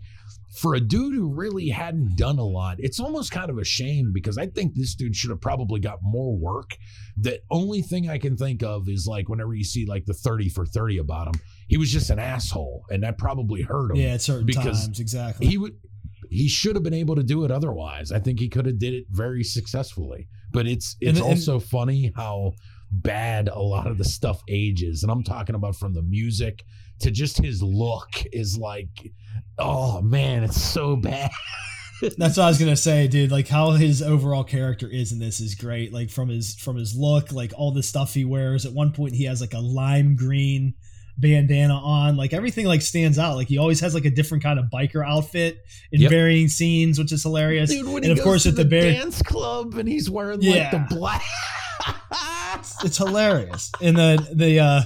for 0.57 0.75
a 0.75 0.81
dude 0.81 1.15
who 1.15 1.35
really 1.35 1.68
hadn't 1.68 2.17
done 2.17 2.39
a 2.39 2.44
lot, 2.44 2.76
it's 2.78 2.99
almost 3.01 3.31
kind 3.31 3.51
of 3.51 3.59
a 3.59 3.65
shame 3.65 4.10
because 4.12 4.39
I 4.39 4.47
think 4.47 4.75
this 4.75 4.94
dude 4.94 5.15
should 5.15 5.31
have 5.31 5.41
probably 5.41 5.81
got 5.81 5.99
more 6.02 6.35
work. 6.35 6.76
The 7.18 7.41
only 7.51 7.83
thing 7.83 8.09
I 8.09 8.18
can 8.18 8.36
think 8.36 8.62
of 8.62 8.89
is 8.89 9.07
like 9.07 9.28
whenever 9.28 9.55
you 9.55 9.65
see 9.65 9.85
like 9.85 10.07
the 10.07 10.15
30 10.15 10.49
for 10.49 10.65
30 10.65 10.99
about 10.99 11.26
him, 11.28 11.41
he 11.68 11.76
was 11.76 11.93
just 11.93 12.09
an 12.10 12.18
asshole 12.18 12.85
and 12.91 13.02
that 13.02 13.18
probably 13.18 13.62
hurt 13.62 13.91
him. 13.91 13.97
Yeah, 13.97 14.15
at 14.15 14.23
certain 14.23 14.47
because 14.47 14.86
times, 14.86 15.01
exactly. 15.01 15.47
He 15.47 15.59
would 15.59 15.76
he 16.31 16.49
should 16.49 16.77
have 16.77 16.83
been 16.83 16.95
able 16.95 17.17
to 17.17 17.23
do 17.23 17.45
it 17.45 17.51
otherwise. 17.51 18.13
I 18.13 18.19
think 18.19 18.39
he 18.41 18.49
could 18.49 18.67
have 18.67 18.79
did 18.79 18.95
it 18.95 19.05
very 19.11 19.43
successfully. 19.45 20.29
But 20.53 20.67
it's 20.67 20.97
it's 21.01 21.19
And- 21.19 21.27
and- 21.27 21.27
also 21.39 21.59
funny 21.61 22.13
how 22.17 22.53
bad 22.93 23.49
a 23.49 23.59
lot 23.59 23.87
of 23.89 23.99
the 23.99 24.05
stuff 24.05 24.41
ages. 24.49 25.03
And 25.03 25.11
I'm 25.11 25.25
talking 25.25 25.55
about 25.57 25.75
from 25.77 25.93
the 25.93 26.03
music 26.03 26.65
to 27.01 27.11
just 27.11 27.39
his 27.39 27.63
look 27.63 28.09
is 28.33 28.57
like 28.57 29.13
oh 29.59 30.01
man, 30.03 30.45
it's 30.45 30.61
so 30.61 30.97
bad. 30.97 31.31
That's 32.19 32.37
what 32.37 32.45
I 32.45 32.49
was 32.49 32.59
gonna 32.59 32.77
say, 32.77 33.09
dude. 33.09 33.31
Like 33.33 33.49
how 33.49 33.73
his 33.73 34.03
overall 34.03 34.45
character 34.45 34.89
is 34.89 35.13
in 35.13 35.19
this 35.19 35.41
is 35.41 35.55
great. 35.55 35.93
Like 35.93 36.11
from 36.11 36.29
his 36.29 36.55
from 36.55 36.77
his 36.77 36.95
look, 36.95 37.33
like 37.33 37.53
all 37.57 37.73
the 37.73 37.83
stuff 37.83 38.13
he 38.15 38.25
wears. 38.25 38.67
At 38.67 38.73
one 38.73 38.93
point, 38.93 39.15
he 39.15 39.25
has 39.25 39.41
like 39.41 39.55
a 39.55 39.59
lime 39.61 40.15
green 40.15 40.75
bandana 41.19 41.75
on. 41.75 42.17
Like 42.17 42.33
everything 42.33 42.67
like 42.67 42.83
stands 42.83 43.19
out. 43.19 43.36
Like 43.36 43.49
he 43.49 43.59
always 43.59 43.81
has 43.81 43.95
like 43.95 44.05
a 44.05 44.11
different 44.11 44.43
kind 44.43 44.59
of 44.59 44.67
biker 44.67 45.07
outfit 45.07 45.59
in 45.93 46.01
Yep. 46.03 46.11
varying 46.11 46.49
scenes, 46.49 46.99
which 46.99 47.12
is 47.12 47.23
hilarious. 47.23 47.70
Dude, 47.70 48.05
and 48.05 48.12
of 48.19 48.23
course 48.23 48.47
at 48.47 48.57
the, 48.57 48.65
the 48.65 48.81
dance 48.81 49.23
club 49.23 49.75
and 49.75 49.89
he's 49.89 50.11
wearing 50.11 50.41
Yeah. 50.43 50.70
like 50.73 50.89
the 50.89 50.95
black 50.95 51.23
it's 52.85 52.97
hilarious. 52.99 53.70
And 53.81 53.97
the 53.97 54.28
the 54.35 54.61
uh 54.61 54.83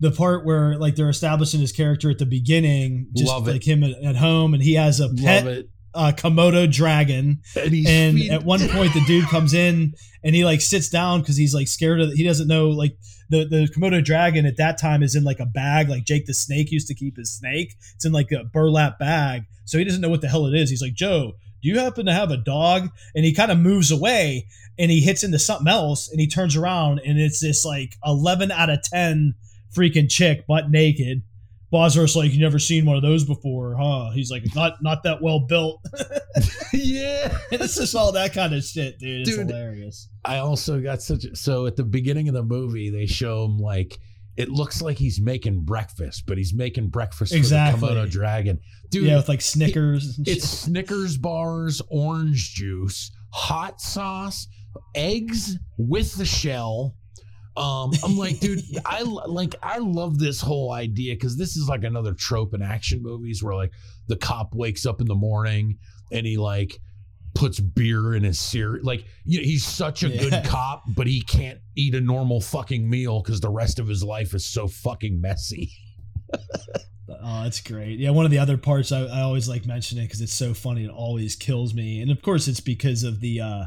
the 0.00 0.10
part 0.10 0.46
where 0.46 0.78
like 0.78 0.96
they're 0.96 1.10
establishing 1.10 1.60
his 1.60 1.72
character 1.72 2.10
at 2.10 2.18
the 2.18 2.26
beginning, 2.26 3.08
just 3.14 3.28
Love 3.28 3.46
it. 3.48 3.52
like 3.52 3.66
him 3.68 3.82
at, 3.84 3.92
at 4.02 4.16
home, 4.16 4.54
and 4.54 4.62
he 4.62 4.74
has 4.74 4.98
a 5.00 5.08
pet. 5.10 5.66
Uh, 5.94 6.12
Komodo 6.16 6.70
dragon. 6.70 7.40
And, 7.56 7.86
and 7.86 8.30
at 8.30 8.44
one 8.44 8.60
point 8.68 8.94
the 8.94 9.02
dude 9.06 9.26
comes 9.26 9.54
in 9.54 9.94
and 10.22 10.34
he 10.34 10.44
like 10.44 10.60
sits 10.60 10.88
down 10.88 11.20
because 11.20 11.36
he's 11.36 11.54
like 11.54 11.68
scared 11.68 12.00
of 12.00 12.12
he 12.12 12.24
doesn't 12.24 12.48
know 12.48 12.68
like 12.68 12.96
the 13.28 13.44
the 13.44 13.68
komodo 13.74 14.04
dragon 14.04 14.44
at 14.44 14.56
that 14.56 14.78
time 14.78 15.02
is 15.02 15.14
in 15.14 15.24
like 15.24 15.40
a 15.40 15.46
bag 15.46 15.88
like 15.88 16.04
jake 16.04 16.26
the 16.26 16.34
snake 16.34 16.70
used 16.70 16.88
to 16.88 16.94
keep 16.94 17.16
his 17.16 17.32
snake. 17.32 17.74
It's 17.94 18.04
in 18.04 18.12
like 18.12 18.32
a 18.32 18.44
burlap 18.44 18.98
bag. 18.98 19.44
So 19.64 19.78
he 19.78 19.84
doesn't 19.84 20.00
know 20.00 20.08
what 20.08 20.20
the 20.20 20.28
hell 20.28 20.46
it 20.46 20.54
is. 20.54 20.70
He's 20.70 20.82
like 20.82 20.94
joe 20.94 21.32
do 21.62 21.68
you 21.68 21.78
happen 21.78 22.06
to 22.06 22.12
have 22.12 22.30
a 22.30 22.36
dog? 22.36 22.88
And 23.14 23.24
he 23.24 23.34
kind 23.34 23.50
of 23.50 23.58
moves 23.58 23.90
away 23.90 24.46
and 24.78 24.90
he 24.90 25.00
hits 25.00 25.24
into 25.24 25.38
something 25.38 25.68
else 25.68 26.10
and 26.10 26.20
he 26.20 26.26
turns 26.26 26.56
around 26.56 27.00
and 27.04 27.18
it's 27.18 27.40
this 27.40 27.64
like 27.64 27.96
11 28.04 28.50
out 28.50 28.70
of 28.70 28.82
10 28.82 29.34
freaking 29.74 30.10
chick 30.10 30.46
butt 30.46 30.70
naked 30.70 31.22
Bosworth's 31.70 32.16
like, 32.16 32.32
you 32.32 32.40
never 32.40 32.58
seen 32.58 32.84
one 32.84 32.96
of 32.96 33.02
those 33.02 33.24
before, 33.24 33.76
huh? 33.80 34.10
He's 34.12 34.30
like, 34.30 34.42
not 34.54 34.82
not 34.82 35.02
that 35.04 35.22
well 35.22 35.40
built. 35.40 35.80
yeah. 36.72 37.36
It's 37.52 37.76
just 37.76 37.94
all 37.94 38.12
that 38.12 38.32
kind 38.32 38.54
of 38.54 38.64
shit, 38.64 38.98
dude. 38.98 39.20
It's 39.22 39.36
Dude. 39.36 39.48
hilarious. 39.48 40.08
I 40.24 40.38
also 40.38 40.80
got 40.80 41.02
such 41.02 41.24
a, 41.24 41.36
so 41.36 41.66
at 41.66 41.76
the 41.76 41.84
beginning 41.84 42.28
of 42.28 42.34
the 42.34 42.42
movie 42.42 42.90
they 42.90 43.06
show 43.06 43.44
him 43.44 43.58
like 43.58 43.98
it 44.36 44.48
looks 44.48 44.80
like 44.80 44.96
he's 44.96 45.20
making 45.20 45.62
breakfast, 45.64 46.24
but 46.26 46.38
he's 46.38 46.54
making 46.54 46.88
breakfast 46.88 47.34
Exactly. 47.34 47.80
for 47.88 47.94
the 47.94 48.00
Komodo 48.06 48.10
dragon. 48.10 48.58
Dude, 48.90 49.04
yeah, 49.04 49.16
with 49.16 49.28
like 49.28 49.40
Snickers. 49.42 50.16
and 50.18 50.26
it's. 50.26 50.48
Snickers 50.48 51.18
bars, 51.18 51.82
orange 51.90 52.54
juice, 52.54 53.10
hot 53.32 53.80
sauce, 53.80 54.46
eggs 54.94 55.58
with 55.76 56.14
the 56.16 56.24
shell. 56.24 56.94
Um, 57.60 57.90
I'm 58.02 58.16
like, 58.16 58.40
dude, 58.40 58.62
I 58.86 59.02
like 59.02 59.54
I 59.62 59.78
love 59.78 60.18
this 60.18 60.40
whole 60.40 60.72
idea 60.72 61.14
because 61.14 61.36
this 61.36 61.56
is 61.56 61.68
like 61.68 61.84
another 61.84 62.14
trope 62.14 62.54
in 62.54 62.62
action 62.62 63.02
movies 63.02 63.42
where 63.42 63.54
like 63.54 63.72
the 64.08 64.16
cop 64.16 64.54
wakes 64.54 64.86
up 64.86 65.00
in 65.00 65.06
the 65.06 65.14
morning 65.14 65.78
and 66.10 66.26
he 66.26 66.36
like 66.36 66.78
puts 67.34 67.60
beer 67.60 68.14
in 68.14 68.24
his 68.24 68.40
cereal. 68.40 68.84
Like 68.84 69.04
you 69.24 69.38
know, 69.38 69.44
he's 69.44 69.64
such 69.64 70.02
a 70.02 70.08
Yeah. 70.08 70.20
good 70.28 70.44
cop, 70.44 70.82
but 70.96 71.06
he 71.06 71.20
can't 71.22 71.58
eat 71.76 71.94
a 71.94 72.00
normal 72.00 72.40
fucking 72.40 72.88
meal 72.88 73.22
because 73.22 73.40
the 73.40 73.50
rest 73.50 73.78
of 73.78 73.86
his 73.88 74.02
life 74.02 74.34
is 74.34 74.46
so 74.46 74.66
fucking 74.66 75.20
messy. 75.20 75.70
Oh, 77.22 77.42
that's 77.42 77.60
great. 77.60 77.98
Yeah, 77.98 78.10
one 78.10 78.24
of 78.24 78.30
the 78.30 78.38
other 78.38 78.56
parts 78.56 78.92
I, 78.92 79.00
I 79.00 79.22
always 79.22 79.48
like 79.48 79.66
mentioning 79.66 80.04
because 80.06 80.20
it's 80.20 80.32
so 80.32 80.54
funny. 80.54 80.84
It 80.84 80.90
always 80.90 81.34
kills 81.34 81.74
me, 81.74 82.00
and 82.00 82.08
of 82.10 82.22
course 82.22 82.46
it's 82.46 82.60
because 82.60 83.02
of 83.02 83.18
the 83.20 83.40
uh 83.40 83.64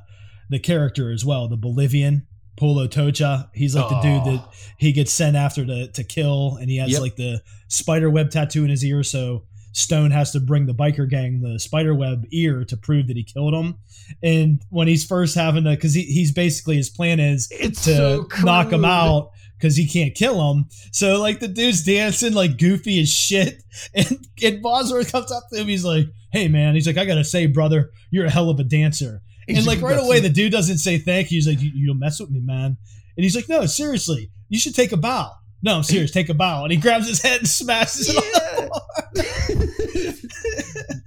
the 0.49 0.59
character 0.59 1.11
as 1.11 1.25
well, 1.25 1.49
the 1.49 1.57
Bolivian 1.57 2.25
Polo 2.55 2.87
Tocha. 2.87 3.49
He's 3.53 3.75
like 3.75 3.89
the 3.89 3.99
dude 4.01 4.23
that 4.25 4.47
he 4.77 4.91
gets 4.91 5.11
sent 5.11 5.35
after 5.35 5.65
to 5.65 5.87
to 5.91 6.03
kill, 6.03 6.57
and 6.59 6.69
he 6.69 6.77
has 6.77 6.91
Yep. 6.91 7.01
like 7.01 7.15
the 7.15 7.41
spider 7.67 8.09
web 8.09 8.29
tattoo 8.29 8.63
in 8.63 8.69
his 8.69 8.83
ear. 8.85 9.03
So 9.03 9.43
Stone 9.71 10.11
has 10.11 10.31
to 10.31 10.39
bring 10.39 10.67
the 10.67 10.73
biker 10.73 11.09
gang 11.09 11.41
the 11.41 11.59
spider 11.59 11.95
web 11.95 12.25
ear 12.31 12.63
to 12.65 12.77
prove 12.77 13.07
that 13.07 13.17
he 13.17 13.23
killed 13.23 13.53
him. 13.55 13.75
And 14.21 14.61
when 14.69 14.87
he's 14.87 15.03
first 15.03 15.33
having 15.33 15.63
to, 15.63 15.71
because 15.71 15.95
he, 15.95 16.03
he's 16.03 16.31
basically 16.31 16.75
his 16.75 16.89
plan 16.91 17.19
is 17.19 17.47
It's 17.51 17.83
to 17.85 17.95
so 17.95 18.27
knock 18.43 18.71
him 18.71 18.85
out 18.85 19.31
because 19.57 19.75
he 19.75 19.87
can't 19.87 20.13
kill 20.13 20.51
him. 20.51 20.65
So 20.91 21.19
like 21.19 21.39
the 21.39 21.47
dude's 21.47 21.83
dancing 21.83 22.33
like 22.33 22.59
goofy 22.59 23.01
as 23.01 23.09
shit, 23.09 23.63
and 23.95 24.27
and 24.43 24.61
Bosworth 24.61 25.11
comes 25.11 25.31
up 25.31 25.45
to 25.51 25.61
him. 25.61 25.67
He's 25.67 25.85
like, 25.85 26.05
"Hey 26.31 26.47
man," 26.49 26.75
he's 26.75 26.85
like, 26.85 26.97
"I 26.97 27.05
gotta 27.05 27.23
say, 27.23 27.47
brother, 27.47 27.89
you're 28.11 28.25
a 28.25 28.29
hell 28.29 28.51
of 28.51 28.59
a 28.59 28.63
dancer." 28.63 29.21
He's 29.47 29.57
and 29.59 29.67
like 29.67 29.81
right 29.81 29.99
away, 29.99 30.19
the 30.19 30.29
dude 30.29 30.51
doesn't 30.51 30.77
say 30.77 30.97
thank 30.97 31.31
you. 31.31 31.37
He's 31.37 31.47
like, 31.47 31.61
"You, 31.61 31.71
you 31.73 31.87
don't 31.87 31.99
mess 31.99 32.19
with 32.19 32.29
me, 32.29 32.39
man." 32.39 32.77
And 33.15 33.23
he's 33.23 33.35
like, 33.35 33.49
"No, 33.49 33.65
seriously, 33.65 34.31
you 34.49 34.59
should 34.59 34.75
take 34.75 34.91
a 34.91 34.97
bow." 34.97 35.31
No, 35.61 35.77
I'm 35.77 35.83
serious. 35.83 36.11
Take 36.11 36.29
a 36.29 36.33
bow, 36.33 36.63
and 36.63 36.71
he 36.71 36.77
grabs 36.77 37.07
his 37.07 37.21
head 37.21 37.39
and 37.39 37.47
smashes 37.47 38.09
it. 38.09 38.17
on 38.17 38.23
the 38.23 39.23
floor. 39.23 39.63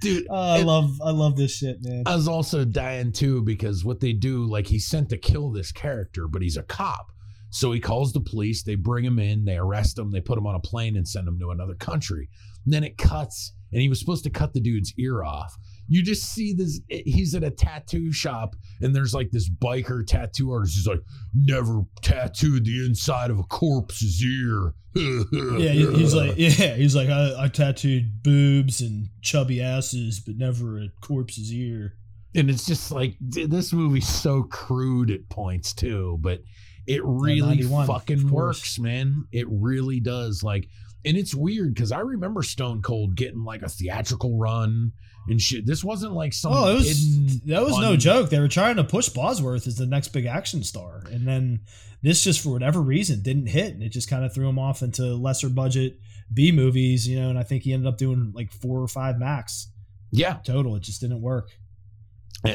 dude. 0.07 0.27
Oh, 0.29 0.35
I 0.35 0.61
love, 0.61 0.99
I 1.03 1.11
love 1.11 1.35
this 1.35 1.55
shit, 1.55 1.77
man. 1.81 2.03
I 2.05 2.15
was 2.15 2.27
also 2.27 2.65
dying 2.65 3.11
too 3.11 3.41
because 3.43 3.85
what 3.85 3.99
they 3.99 4.13
do, 4.13 4.45
like 4.45 4.67
he's 4.67 4.87
sent 4.87 5.09
to 5.09 5.17
kill 5.17 5.51
this 5.51 5.71
character, 5.71 6.27
but 6.27 6.41
he's 6.41 6.57
a 6.57 6.63
cop. 6.63 7.11
So 7.49 7.71
he 7.71 7.79
calls 7.79 8.11
the 8.11 8.19
police, 8.19 8.63
they 8.63 8.75
bring 8.75 9.05
him 9.05 9.19
in, 9.19 9.45
they 9.45 9.57
arrest 9.57 9.97
him, 9.97 10.11
they 10.11 10.19
put 10.19 10.37
him 10.37 10.45
on 10.45 10.55
a 10.55 10.59
plane 10.59 10.97
and 10.97 11.07
send 11.07 11.27
him 11.27 11.39
to 11.39 11.51
another 11.51 11.75
country. 11.75 12.29
And 12.65 12.73
then 12.73 12.83
it 12.83 12.97
cuts, 12.97 13.53
and 13.71 13.81
he 13.81 13.89
was 13.89 13.99
supposed 13.99 14.25
to 14.25 14.29
cut 14.29 14.53
the 14.53 14.59
dude's 14.59 14.93
ear 14.97 15.23
off. 15.23 15.55
You 15.87 16.03
just 16.03 16.33
see 16.33 16.53
this, 16.53 16.81
eh, 16.91 17.01
he's 17.05 17.33
at 17.35 17.43
a 17.43 17.51
tattoo 17.51 18.11
shop, 18.11 18.55
and 18.81 18.95
there's 18.95 19.13
like 19.13 19.31
this 19.31 19.49
biker 19.49 20.05
tattoo 20.05 20.51
artist 20.51 20.75
who's 20.75 20.87
like, 20.87 21.03
never 21.33 21.83
tattooed 22.01 22.65
the 22.65 22.85
inside 22.85 23.29
of 23.31 23.39
a 23.39 23.43
corpse's 23.43 24.23
ear. 24.23 24.73
Yeah, 24.95 25.71
he's 25.73 26.15
like, 26.15 26.33
yeah, 26.37 26.73
he's 26.75 26.95
like, 26.95 27.09
I, 27.09 27.43
I 27.43 27.47
tattooed 27.49 28.23
boobs 28.23 28.81
and 28.81 29.09
chubby 29.21 29.61
asses, 29.61 30.19
but 30.19 30.37
never 30.37 30.79
a 30.79 30.87
corpse's 31.01 31.53
ear. 31.53 31.93
and 32.35 32.49
it's 32.49 32.65
just 32.65 32.91
like 32.91 33.15
this 33.19 33.71
movie's 33.73 34.07
so 34.07 34.43
crude 34.43 35.09
at 35.11 35.27
points 35.29 35.73
too 35.73 36.17
but 36.21 36.39
it 36.87 37.01
really 37.03 37.57
91, 37.57 37.81
of 37.81 37.87
fucking 37.87 38.29
works 38.29 38.77
man 38.79 39.25
it 39.31 39.45
really 39.49 39.99
does 39.99 40.43
like 40.43 40.67
and 41.05 41.15
it's 41.17 41.33
weird 41.35 41.73
because 41.73 41.91
i 41.91 41.99
remember 41.99 42.41
stone 42.43 42.81
cold 42.81 43.15
getting 43.15 43.43
like 43.43 43.61
a 43.61 43.69
theatrical 43.69 44.37
run 44.37 44.91
and 45.29 45.41
shit 45.41 45.65
this 45.65 45.83
wasn't 45.83 46.13
like 46.13 46.33
some 46.33 46.53
Oh, 46.53 46.71
it 46.71 46.75
was 46.75 47.41
that 47.41 47.63
was 47.63 47.77
no 47.79 47.95
joke. 47.95 48.29
They 48.29 48.39
were 48.39 48.47
trying 48.47 48.77
to 48.77 48.83
push 48.83 49.09
Bosworth 49.09 49.67
as 49.67 49.75
the 49.75 49.85
next 49.85 50.09
big 50.09 50.25
action 50.25 50.63
star, 50.63 51.03
and 51.11 51.27
then 51.27 51.61
this 52.01 52.23
just 52.23 52.41
for 52.41 52.49
whatever 52.49 52.81
reason 52.81 53.21
didn't 53.21 53.47
hit, 53.47 53.73
and 53.73 53.81
it 53.83 53.89
just 53.89 54.09
kind 54.09 54.23
of 54.23 54.33
threw 54.33 54.47
him 54.47 54.59
off 54.59 54.81
into 54.81 55.03
lesser 55.15 55.49
budget 55.49 55.99
B 56.33 56.51
movies, 56.51 57.07
you 57.07 57.19
know. 57.19 57.29
And 57.29 57.39
I 57.39 57.43
think 57.43 57.63
he 57.63 57.73
ended 57.73 57.87
up 57.87 57.97
doing 57.97 58.31
like 58.35 58.51
four 58.51 58.81
or 58.81 58.87
five 58.87 59.17
max 59.17 59.71
yeah 60.11 60.37
total. 60.45 60.75
It 60.75 60.83
just 60.83 61.01
didn't 61.01 61.21
work. 61.21 61.49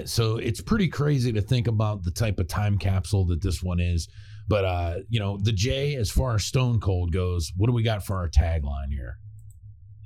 So 0.04 0.36
it's 0.36 0.60
pretty 0.60 0.88
crazy 0.88 1.32
to 1.32 1.42
think 1.42 1.66
about 1.66 2.04
the 2.04 2.10
type 2.12 2.38
of 2.38 2.48
time 2.48 2.78
capsule 2.78 3.26
that 3.26 3.42
this 3.42 3.62
one 3.62 3.80
is 3.80 4.08
but 4.48 4.64
uh 4.64 4.94
you 5.08 5.20
know 5.20 5.38
the 5.40 5.52
j 5.52 5.94
as 5.94 6.10
far 6.10 6.34
as 6.34 6.44
stone 6.44 6.80
cold 6.80 7.12
goes 7.12 7.52
what 7.56 7.68
do 7.68 7.72
we 7.72 7.82
got 7.82 8.04
for 8.04 8.16
our 8.16 8.28
tagline 8.28 8.90
here 8.90 9.18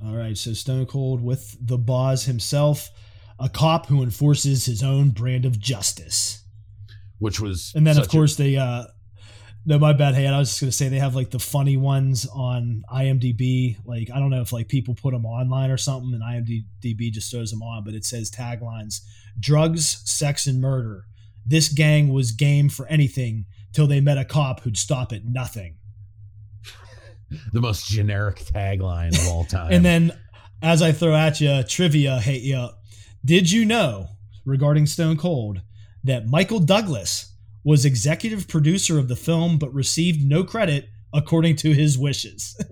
All 0.05 0.15
right, 0.15 0.37
so 0.37 0.53
Stone 0.53 0.87
Cold 0.87 1.23
with 1.23 1.57
the 1.61 1.79
Boz 1.79 2.25
himself, 2.27 2.91
a 3.39 3.49
cop 3.49 3.87
who 3.87 4.03
enforces 4.03 4.65
his 4.67 4.83
own 4.83 5.11
brand 5.11 5.45
of 5.45 5.59
justice. 5.59 6.43
which 7.19 7.41
was 7.41 7.73
And 7.75 7.87
then 7.87 7.93
of 7.97 8.05
such 8.05 8.07
a- 8.07 8.17
course 8.17 8.37
they 8.37 8.57
uh 8.57 8.85
no 9.69 9.79
my 9.79 9.93
bad. 9.95 10.15
Hey 10.15 10.27
I 10.27 10.39
was 10.39 10.51
just 10.51 10.61
gonna 10.61 10.71
say 10.73 10.89
they 10.89 10.99
have 10.99 11.15
like 11.17 11.31
the 11.31 11.39
funny 11.39 11.77
ones 11.77 12.27
on 12.27 12.83
IMDb. 12.93 13.77
Like 13.87 14.11
I 14.15 14.19
don't 14.21 14.31
know 14.31 14.43
if 14.43 14.53
like 14.53 14.69
people 14.69 14.95
put 14.95 15.13
them 15.13 15.25
online 15.27 15.71
or 15.71 15.77
something 15.79 16.13
and 16.15 16.23
IMDb 16.23 17.11
just 17.11 17.31
throws 17.31 17.51
them 17.51 17.63
on 17.63 17.83
but 17.85 17.95
it 17.95 18.05
says 18.05 18.31
taglines 18.31 19.01
drugs 19.41 20.03
sex 20.05 20.47
and 20.47 20.61
murder. 20.61 21.05
This 21.45 21.69
gang 21.71 22.09
was 22.13 22.33
game 22.33 22.69
for 22.69 22.87
anything 22.89 23.47
till 23.73 23.87
they 23.87 24.01
met 24.01 24.19
a 24.19 24.25
cop 24.25 24.61
who'd 24.61 24.77
stop 24.79 25.13
at 25.13 25.25
nothing 25.25 25.77
the 27.53 27.61
most 27.61 27.89
generic 27.89 28.37
tagline 28.37 29.09
of 29.21 29.29
all 29.29 29.45
time 29.45 29.73
and 29.73 29.85
then 29.85 30.13
as 30.63 30.83
I 30.83 30.93
throw 30.93 31.15
at 31.15 31.41
you 31.41 31.63
trivia 31.65 32.21
hey 32.21 32.39
you 32.39 32.69
did 33.25 33.51
you 33.51 33.65
know 33.65 34.09
regarding 34.45 34.87
Stone 34.87 35.17
Cold 35.17 35.63
that 36.05 36.27
Michael 36.27 36.61
Douglas 36.61 37.33
was 37.65 37.85
executive 37.85 38.47
producer 38.47 38.99
of 38.99 39.09
the 39.09 39.17
film 39.17 39.59
but 39.59 39.73
received 39.75 40.23
no 40.23 40.45
credit 40.45 40.89
according 41.13 41.57
to 41.57 41.73
his 41.73 41.97
wishes. 41.99 42.57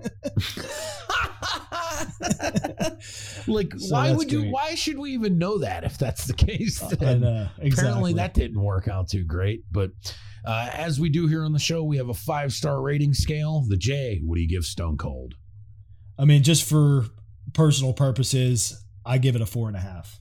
like 3.46 3.72
So 3.76 3.94
why 3.94 4.08
that's 4.08 4.18
would 4.18 4.32
you 4.32 4.40
great. 4.40 4.52
why 4.52 4.74
should 4.74 4.98
we 4.98 5.12
even 5.12 5.38
know 5.38 5.58
that 5.58 5.84
if 5.84 5.98
that's 5.98 6.26
the 6.26 6.34
case 6.34 6.82
I 6.82 6.94
then? 6.94 7.20
know, 7.20 7.48
exactly. 7.58 7.70
apparently 7.70 8.12
that 8.14 8.34
didn't 8.34 8.60
work 8.60 8.88
out 8.88 9.08
too 9.08 9.24
great 9.24 9.62
but 9.70 9.90
uh, 10.46 10.70
as 10.72 11.00
we 11.00 11.08
do 11.08 11.26
here 11.26 11.44
on 11.44 11.52
the 11.52 11.58
show 11.58 11.82
we 11.82 11.96
have 11.96 12.08
a 12.08 12.14
five 12.14 12.52
star 12.52 12.82
rating 12.82 13.14
scale 13.14 13.64
the 13.68 13.76
j 13.76 14.20
what 14.24 14.36
do 14.36 14.40
you 14.42 14.48
give 14.48 14.64
stone 14.64 14.96
cold 14.96 15.34
I 16.16 16.24
mean, 16.26 16.42
just 16.44 16.68
for 16.68 17.06
personal 17.54 17.92
purposes, 17.92 18.84
I 19.04 19.18
give 19.18 19.34
it 19.34 19.42
a 19.42 19.46
four 19.46 19.68
and 19.68 19.76
a 19.76 19.80
half. 19.80 20.20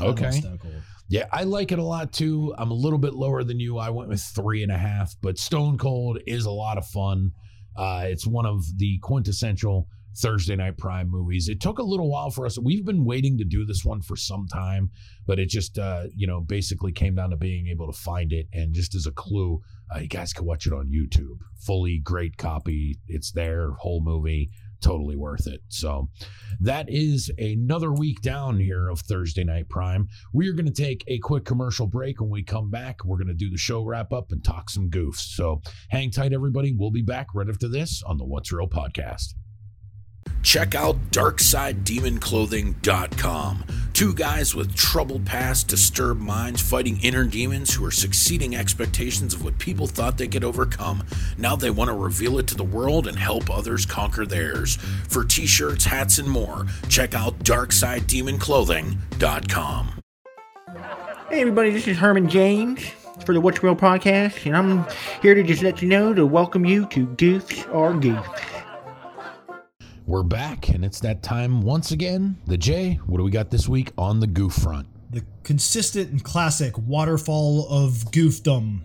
Okay. 0.00 0.30
Stone 0.30 0.58
Cold. 0.58 0.74
yeah 1.08 1.26
i 1.32 1.42
like 1.42 1.70
it 1.70 1.78
a 1.78 1.82
lot 1.82 2.12
too 2.12 2.54
i'm 2.56 2.70
a 2.70 2.74
little 2.74 2.98
bit 2.98 3.12
lower 3.12 3.44
than 3.44 3.60
you 3.60 3.76
i 3.76 3.90
went 3.90 4.08
with 4.08 4.22
three 4.22 4.62
and 4.62 4.72
a 4.72 4.78
half 4.78 5.14
but 5.20 5.36
stone 5.36 5.76
cold 5.76 6.18
is 6.26 6.46
a 6.46 6.50
lot 6.50 6.78
of 6.78 6.86
fun 6.86 7.30
uh, 7.76 8.04
it's 8.06 8.26
one 8.26 8.46
of 8.46 8.62
the 8.78 8.98
quintessential 9.02 9.86
Thursday 10.16 10.56
Night 10.56 10.78
Prime 10.78 11.08
movies. 11.10 11.48
It 11.48 11.60
took 11.60 11.78
a 11.78 11.82
little 11.82 12.10
while 12.10 12.30
for 12.30 12.46
us. 12.46 12.58
We've 12.58 12.84
been 12.84 13.04
waiting 13.04 13.38
to 13.38 13.44
do 13.44 13.64
this 13.64 13.84
one 13.84 14.02
for 14.02 14.16
some 14.16 14.46
time, 14.46 14.90
but 15.26 15.38
it 15.38 15.48
just, 15.48 15.78
uh, 15.78 16.04
you 16.14 16.26
know, 16.26 16.40
basically 16.40 16.92
came 16.92 17.14
down 17.14 17.30
to 17.30 17.36
being 17.36 17.68
able 17.68 17.90
to 17.90 17.98
find 17.98 18.32
it. 18.32 18.46
And 18.52 18.74
just 18.74 18.94
as 18.94 19.06
a 19.06 19.12
clue, 19.12 19.60
uh, 19.94 20.00
you 20.00 20.08
guys 20.08 20.32
can 20.32 20.46
watch 20.46 20.66
it 20.66 20.72
on 20.72 20.90
YouTube. 20.90 21.38
Fully 21.66 21.98
great 21.98 22.36
copy. 22.36 22.98
It's 23.08 23.32
there, 23.32 23.72
whole 23.72 24.02
movie, 24.02 24.50
totally 24.82 25.16
worth 25.16 25.46
it. 25.46 25.60
So 25.68 26.08
that 26.60 26.86
is 26.88 27.30
another 27.38 27.92
week 27.92 28.20
down 28.20 28.58
here 28.58 28.88
of 28.88 29.00
Thursday 29.00 29.44
Night 29.44 29.68
Prime. 29.68 30.08
We 30.32 30.48
are 30.48 30.52
going 30.52 30.66
to 30.66 30.72
take 30.72 31.04
a 31.08 31.18
quick 31.18 31.44
commercial 31.44 31.86
break. 31.86 32.20
When 32.20 32.30
we 32.30 32.42
come 32.42 32.70
back, 32.70 33.04
we're 33.04 33.18
going 33.18 33.28
to 33.28 33.34
do 33.34 33.50
the 33.50 33.58
show 33.58 33.84
wrap 33.84 34.12
up 34.12 34.32
and 34.32 34.44
talk 34.44 34.68
some 34.68 34.90
goofs. 34.90 35.34
So 35.34 35.62
hang 35.88 36.10
tight, 36.10 36.32
everybody. 36.32 36.74
We'll 36.76 36.90
be 36.90 37.02
back 37.02 37.28
right 37.34 37.48
after 37.48 37.68
this 37.68 38.02
on 38.02 38.18
the 38.18 38.24
What's 38.24 38.52
Real 38.52 38.68
podcast. 38.68 39.34
Check 40.42 40.74
out 40.74 40.96
DarksideDemonClothing.com. 41.10 43.64
Two 43.92 44.14
guys 44.14 44.54
with 44.54 44.74
troubled 44.74 45.26
past, 45.26 45.68
disturbed 45.68 46.20
minds, 46.20 46.60
fighting 46.60 46.98
inner 47.02 47.24
demons 47.24 47.74
who 47.74 47.84
are 47.84 47.90
succeeding 47.90 48.56
expectations 48.56 49.34
of 49.34 49.44
what 49.44 49.58
people 49.58 49.86
thought 49.86 50.16
they 50.18 50.28
could 50.28 50.44
overcome. 50.44 51.04
Now 51.38 51.56
they 51.56 51.70
want 51.70 51.88
to 51.88 51.94
reveal 51.94 52.38
it 52.38 52.46
to 52.48 52.54
the 52.54 52.64
world 52.64 53.06
and 53.06 53.18
help 53.18 53.50
others 53.50 53.86
conquer 53.86 54.26
theirs. 54.26 54.76
For 55.08 55.24
t 55.24 55.46
shirts, 55.46 55.84
hats, 55.84 56.18
and 56.18 56.28
more, 56.28 56.66
check 56.88 57.14
out 57.14 57.38
DarksideDemonClothing.com. 57.40 59.88
Hey 61.28 61.40
everybody, 61.40 61.70
this 61.70 61.86
is 61.86 61.96
Herman 61.96 62.28
James 62.28 62.82
for 63.24 63.34
the 63.34 63.40
What's 63.40 63.62
Real 63.62 63.76
podcast, 63.76 64.46
and 64.46 64.56
I'm 64.56 64.84
here 65.20 65.34
to 65.34 65.42
just 65.42 65.62
let 65.62 65.82
you 65.82 65.88
know 65.88 66.12
to 66.12 66.26
welcome 66.26 66.64
you 66.64 66.86
to 66.86 67.06
Goofs 67.06 67.72
or 67.74 67.94
Goof. 67.94 68.26
We're 70.04 70.24
back, 70.24 70.68
and 70.68 70.84
it's 70.84 70.98
that 71.00 71.22
time 71.22 71.62
once 71.62 71.92
again. 71.92 72.36
The 72.48 72.56
J, 72.56 72.94
what 73.06 73.18
do 73.18 73.24
we 73.24 73.30
got 73.30 73.50
this 73.50 73.68
week 73.68 73.92
on 73.96 74.18
the 74.18 74.26
goof 74.26 74.52
front? 74.52 74.88
The 75.10 75.24
consistent 75.44 76.10
and 76.10 76.22
classic 76.24 76.76
waterfall 76.76 77.68
of 77.70 77.92
goofdom, 78.10 78.80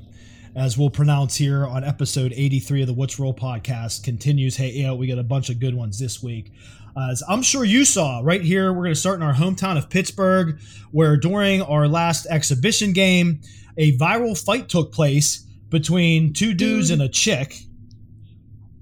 as 0.56 0.78
we'll 0.78 0.92
pronounce 0.92 1.36
here 1.36 1.66
on 1.66 1.84
episode 1.84 2.34
83 2.36 2.82
of 2.82 2.88
the 2.88 2.94
What's 2.94 3.20
Real 3.20 3.34
podcast, 3.34 4.04
continues. 4.04 4.58
Hey, 4.58 4.74
yeah, 4.74 4.94
we 4.94 5.08
got 5.08 5.18
a 5.18 5.24
bunch 5.24 5.50
of 5.50 5.60
good 5.60 5.74
ones 5.74 5.98
this 5.98 6.22
week. 6.22 6.52
As 6.96 7.24
I'm 7.28 7.42
sure 7.42 7.66
you 7.66 7.84
saw 7.84 8.22
right 8.24 8.44
here, 8.44 8.72
we're 8.72 8.84
going 8.84 8.94
to 8.94 9.00
start 9.00 9.20
in 9.20 9.24
our 9.24 9.34
hometown 9.34 9.76
of 9.76 9.90
Pittsburgh, 9.90 10.60
where 10.92 11.18
during 11.18 11.64
our 11.64 11.88
last 11.88 12.28
exhibition 12.28 12.94
game, 12.94 13.42
a 13.76 13.98
viral 13.98 14.40
fight 14.40 14.70
took 14.70 14.92
place 14.92 15.48
between 15.70 16.32
two 16.32 16.54
dudes 16.54 16.92
and 16.92 17.02
a 17.02 17.10
chick. 17.10 17.64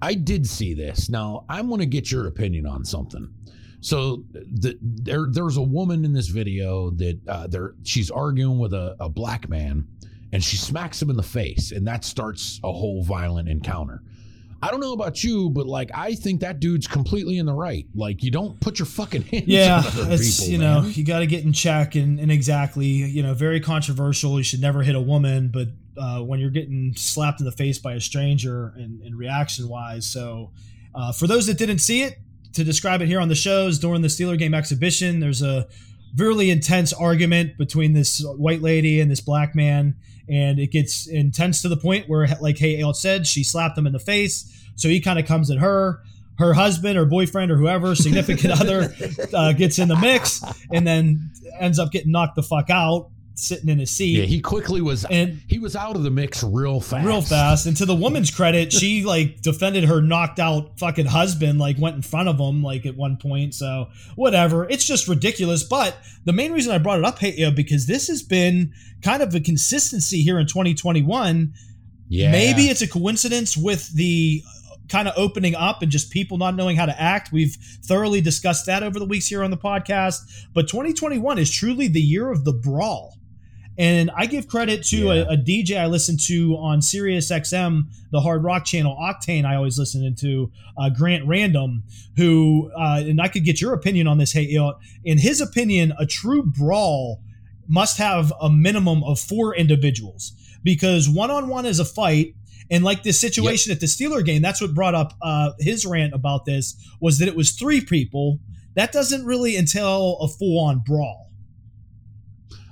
I 0.06 0.14
did 0.14 0.46
see 0.46 0.76
this. 0.76 1.10
Now, 1.10 1.46
I 1.50 1.62
want 1.62 1.82
to 1.82 1.88
get 1.88 2.12
your 2.12 2.28
opinion 2.28 2.68
on 2.68 2.86
something. 2.86 3.34
So 3.82 4.24
the, 4.32 4.78
there, 4.82 5.26
there's 5.32 5.58
a 5.58 5.64
woman 5.64 6.06
in 6.06 6.14
this 6.14 6.28
video 6.28 6.92
that 6.92 7.20
uh, 7.28 7.48
there 7.48 7.74
she's 7.84 8.12
arguing 8.12 8.60
with 8.60 8.74
a, 8.74 8.96
a 9.00 9.10
black 9.10 9.50
man, 9.50 9.88
and 10.32 10.44
she 10.44 10.58
smacks 10.58 11.02
him 11.02 11.10
in 11.10 11.16
the 11.18 11.24
face, 11.24 11.72
and 11.72 11.88
that 11.88 12.06
starts 12.06 12.60
a 12.64 12.72
whole 12.72 13.04
violent 13.04 13.50
encounter. 13.50 14.04
I 14.62 14.72
don't 14.72 14.80
know 14.80 14.94
about 14.94 15.24
you, 15.24 15.50
but 15.50 15.66
like 15.66 15.90
I 15.94 16.16
think 16.16 16.42
that 16.42 16.60
dude's 16.60 16.88
completely 16.88 17.38
in 17.40 17.46
the 17.46 17.54
right. 17.54 17.86
Like 17.96 18.24
you 18.24 18.32
don't 18.32 18.60
put 18.60 18.80
your 18.80 18.86
fucking 18.88 19.24
hands 19.24 19.44
Yeah, 19.48 19.82
it's 19.86 20.40
people. 20.40 20.52
you 20.54 20.58
know 20.60 20.82
man. 20.82 20.92
you 20.94 21.04
got 21.04 21.20
to 21.20 21.28
get 21.28 21.44
in 21.44 21.54
check 21.54 21.96
and, 21.96 22.20
and 22.20 22.32
exactly 22.32 22.88
you 22.88 23.22
know 23.24 23.34
very 23.34 23.60
controversial. 23.60 24.38
You 24.38 24.44
should 24.44 24.62
never 24.62 24.82
hit 24.84 24.96
a 24.96 25.02
woman, 25.02 25.50
but 25.50 25.68
uh, 25.98 26.20
when 26.22 26.40
you're 26.40 26.50
getting 26.50 26.94
slapped 26.96 27.40
in 27.40 27.46
the 27.46 27.52
face 27.52 27.78
by 27.80 27.94
a 27.94 28.02
stranger 28.02 28.74
and, 28.76 29.02
and 29.02 29.18
reaction 29.18 29.68
wise, 29.68 30.06
so 30.06 30.52
uh, 30.94 31.12
for 31.12 31.28
those 31.28 31.48
that 31.48 31.58
didn't 31.58 31.80
see 31.80 32.04
it, 32.04 32.18
to 32.54 32.64
describe 32.64 33.02
it 33.02 33.08
here 33.08 33.20
on 33.20 33.28
the 33.28 33.36
shows 33.36 33.80
during 33.80 34.02
the 34.02 34.08
Steeler 34.08 34.38
game 34.38 34.54
exhibition, 34.54 35.20
there's 35.20 35.42
a 35.42 35.68
really 36.18 36.50
intense 36.50 36.94
argument 36.94 37.58
between 37.58 37.94
this 37.94 38.24
white 38.24 38.62
lady 38.62 39.02
and 39.02 39.12
this 39.12 39.20
black 39.20 39.56
man, 39.56 39.96
and 40.30 40.58
it 40.58 40.72
gets 40.72 41.08
intense 41.08 41.62
to 41.62 41.70
the 41.70 41.78
point 41.78 42.08
where, 42.08 42.28
like 42.40 42.58
Hey 42.58 42.82
Ed 42.82 42.96
said, 42.96 43.28
she 43.28 43.44
slapped 43.44 43.78
him 43.78 43.86
in 43.86 43.94
the 43.94 44.00
face. 44.00 44.52
So 44.76 44.88
he 44.88 45.00
kind 45.00 45.20
of 45.20 45.26
comes 45.26 45.52
at 45.52 45.58
her. 45.58 46.02
Her 46.38 46.54
husband 46.54 46.98
or 46.98 47.06
boyfriend 47.06 47.50
or 47.50 47.56
whoever, 47.56 47.96
significant 47.96 48.54
other, 48.62 48.94
uh, 49.34 49.54
gets 49.54 49.80
in 49.80 49.88
the 49.88 49.96
mix 49.96 50.44
and 50.70 50.86
then 50.86 51.32
ends 51.60 51.80
up 51.80 51.92
getting 51.92 52.12
knocked 52.12 52.36
the 52.36 52.44
fuck 52.44 52.70
out, 52.70 53.10
sitting 53.36 53.70
in 53.70 53.80
his 53.80 53.92
seat. 53.92 54.18
yeah, 54.18 54.26
he 54.26 54.40
quickly 54.40 54.82
was 54.82 55.06
and 55.06 55.42
he 55.48 55.60
was 55.60 55.76
out 55.76 55.96
of 55.96 56.04
the 56.04 56.10
mix 56.10 56.44
real 56.44 56.80
fast. 56.80 57.06
real 57.06 57.22
fast. 57.22 57.66
And 57.66 57.76
to 57.78 57.86
the 57.86 57.96
woman's 57.96 58.32
credit, 58.32 58.72
she 58.72 59.04
like 59.06 59.42
defended 59.42 59.86
her 59.86 60.02
knocked 60.02 60.40
out 60.40 60.80
fucking 60.80 61.06
husband, 61.06 61.60
like 61.60 61.78
went 61.78 61.96
in 61.96 62.02
front 62.02 62.30
of 62.30 62.40
him 62.40 62.64
like 62.64 62.86
at 62.86 62.96
one 62.96 63.18
point. 63.18 63.54
So 63.54 63.90
whatever. 64.16 64.68
It's 64.70 64.86
just 64.86 65.08
ridiculous. 65.08 65.64
But 65.64 65.98
the 66.24 66.34
main 66.34 66.52
reason 66.52 66.74
I 66.74 66.78
brought 66.78 67.00
it 67.00 67.06
up, 67.06 67.20
hey, 67.20 67.50
because 67.52 67.88
this 67.88 68.08
has 68.08 68.24
been 68.24 68.74
kind 69.02 69.22
of 69.22 69.34
a 69.36 69.40
consistency 69.40 70.22
here 70.22 70.40
in 70.40 70.48
2021. 70.48 71.54
Yeah, 72.08 72.32
Maybe 72.32 72.64
it's 72.64 72.82
a 72.82 72.88
coincidence 72.88 73.58
with 73.58 73.92
the 73.96 74.44
kind 74.90 75.08
of 75.08 75.14
opening 75.18 75.56
up 75.56 75.82
and 75.82 75.92
just 75.92 76.12
people 76.12 76.38
not 76.38 76.56
knowing 76.56 76.76
how 76.76 76.86
to 76.86 77.02
act. 77.02 77.32
We've 77.32 77.56
thoroughly 77.84 78.22
discussed 78.22 78.68
that 78.68 78.84
over 78.84 79.00
the 79.00 79.06
weeks 79.06 79.28
here 79.28 79.44
on 79.44 79.52
the 79.52 79.58
podcast. 79.58 80.20
But 80.54 80.68
2021 80.68 81.40
is 81.40 81.52
truly 81.52 81.88
the 81.88 82.02
year 82.02 82.30
of 82.30 82.46
the 82.46 82.54
brawl. 82.54 83.18
And 83.78 84.10
I 84.16 84.26
give 84.26 84.48
credit 84.48 84.84
to 84.86 84.98
Yeah. 84.98 85.14
a, 85.14 85.34
a 85.34 85.38
DJ 85.38 85.78
I 85.78 85.88
listen 85.88 86.18
to 86.28 86.56
on 86.58 86.82
Sirius 86.82 87.30
XM, 87.32 87.84
the 88.12 88.22
hard 88.22 88.44
rock 88.44 88.64
channel 88.66 88.96
Octane. 89.00 89.46
I 89.46 89.56
always 89.56 89.78
listen 89.78 90.16
to 90.16 90.52
uh, 90.78 90.90
Grant 90.90 91.26
Random, 91.28 91.84
who 92.16 92.72
uh, 92.78 93.02
and 93.06 93.20
I 93.22 93.28
could 93.28 93.44
get 93.44 93.60
your 93.60 93.74
opinion 93.74 94.08
on 94.08 94.18
this. 94.18 94.32
Hey, 94.32 94.44
you 94.44 94.60
know, 94.60 94.76
in 95.04 95.18
his 95.18 95.42
opinion, 95.42 95.94
a 96.00 96.06
true 96.06 96.44
brawl 96.44 97.22
must 97.68 97.98
have 97.98 98.32
a 98.42 98.50
minimum 98.50 99.04
of 99.04 99.20
four 99.20 99.56
individuals 99.56 100.34
because 100.64 101.10
one 101.10 101.32
on 101.32 101.48
one 101.48 101.66
is 101.66 101.80
a 101.80 101.86
fight. 101.86 102.36
And 102.72 102.84
like 102.84 103.04
this 103.04 103.20
situation 103.20 103.72
at 103.72 103.80
the 103.80 103.86
Steeler 103.86 104.26
game, 104.26 104.42
that's 104.42 104.60
what 104.60 104.74
brought 104.74 104.96
up 104.96 105.14
uh, 105.22 105.52
his 105.60 105.86
rant 105.86 106.14
about 106.16 106.46
this 106.46 106.76
was 107.00 107.20
that 107.20 107.28
it 107.28 107.36
was 107.36 107.52
three 107.52 107.80
people. 107.80 108.40
That 108.76 108.92
doesn't 108.92 109.24
really 109.24 109.56
entail 109.56 110.18
a 110.20 110.28
full 110.28 110.60
on 110.66 110.80
brawl. 110.80 111.25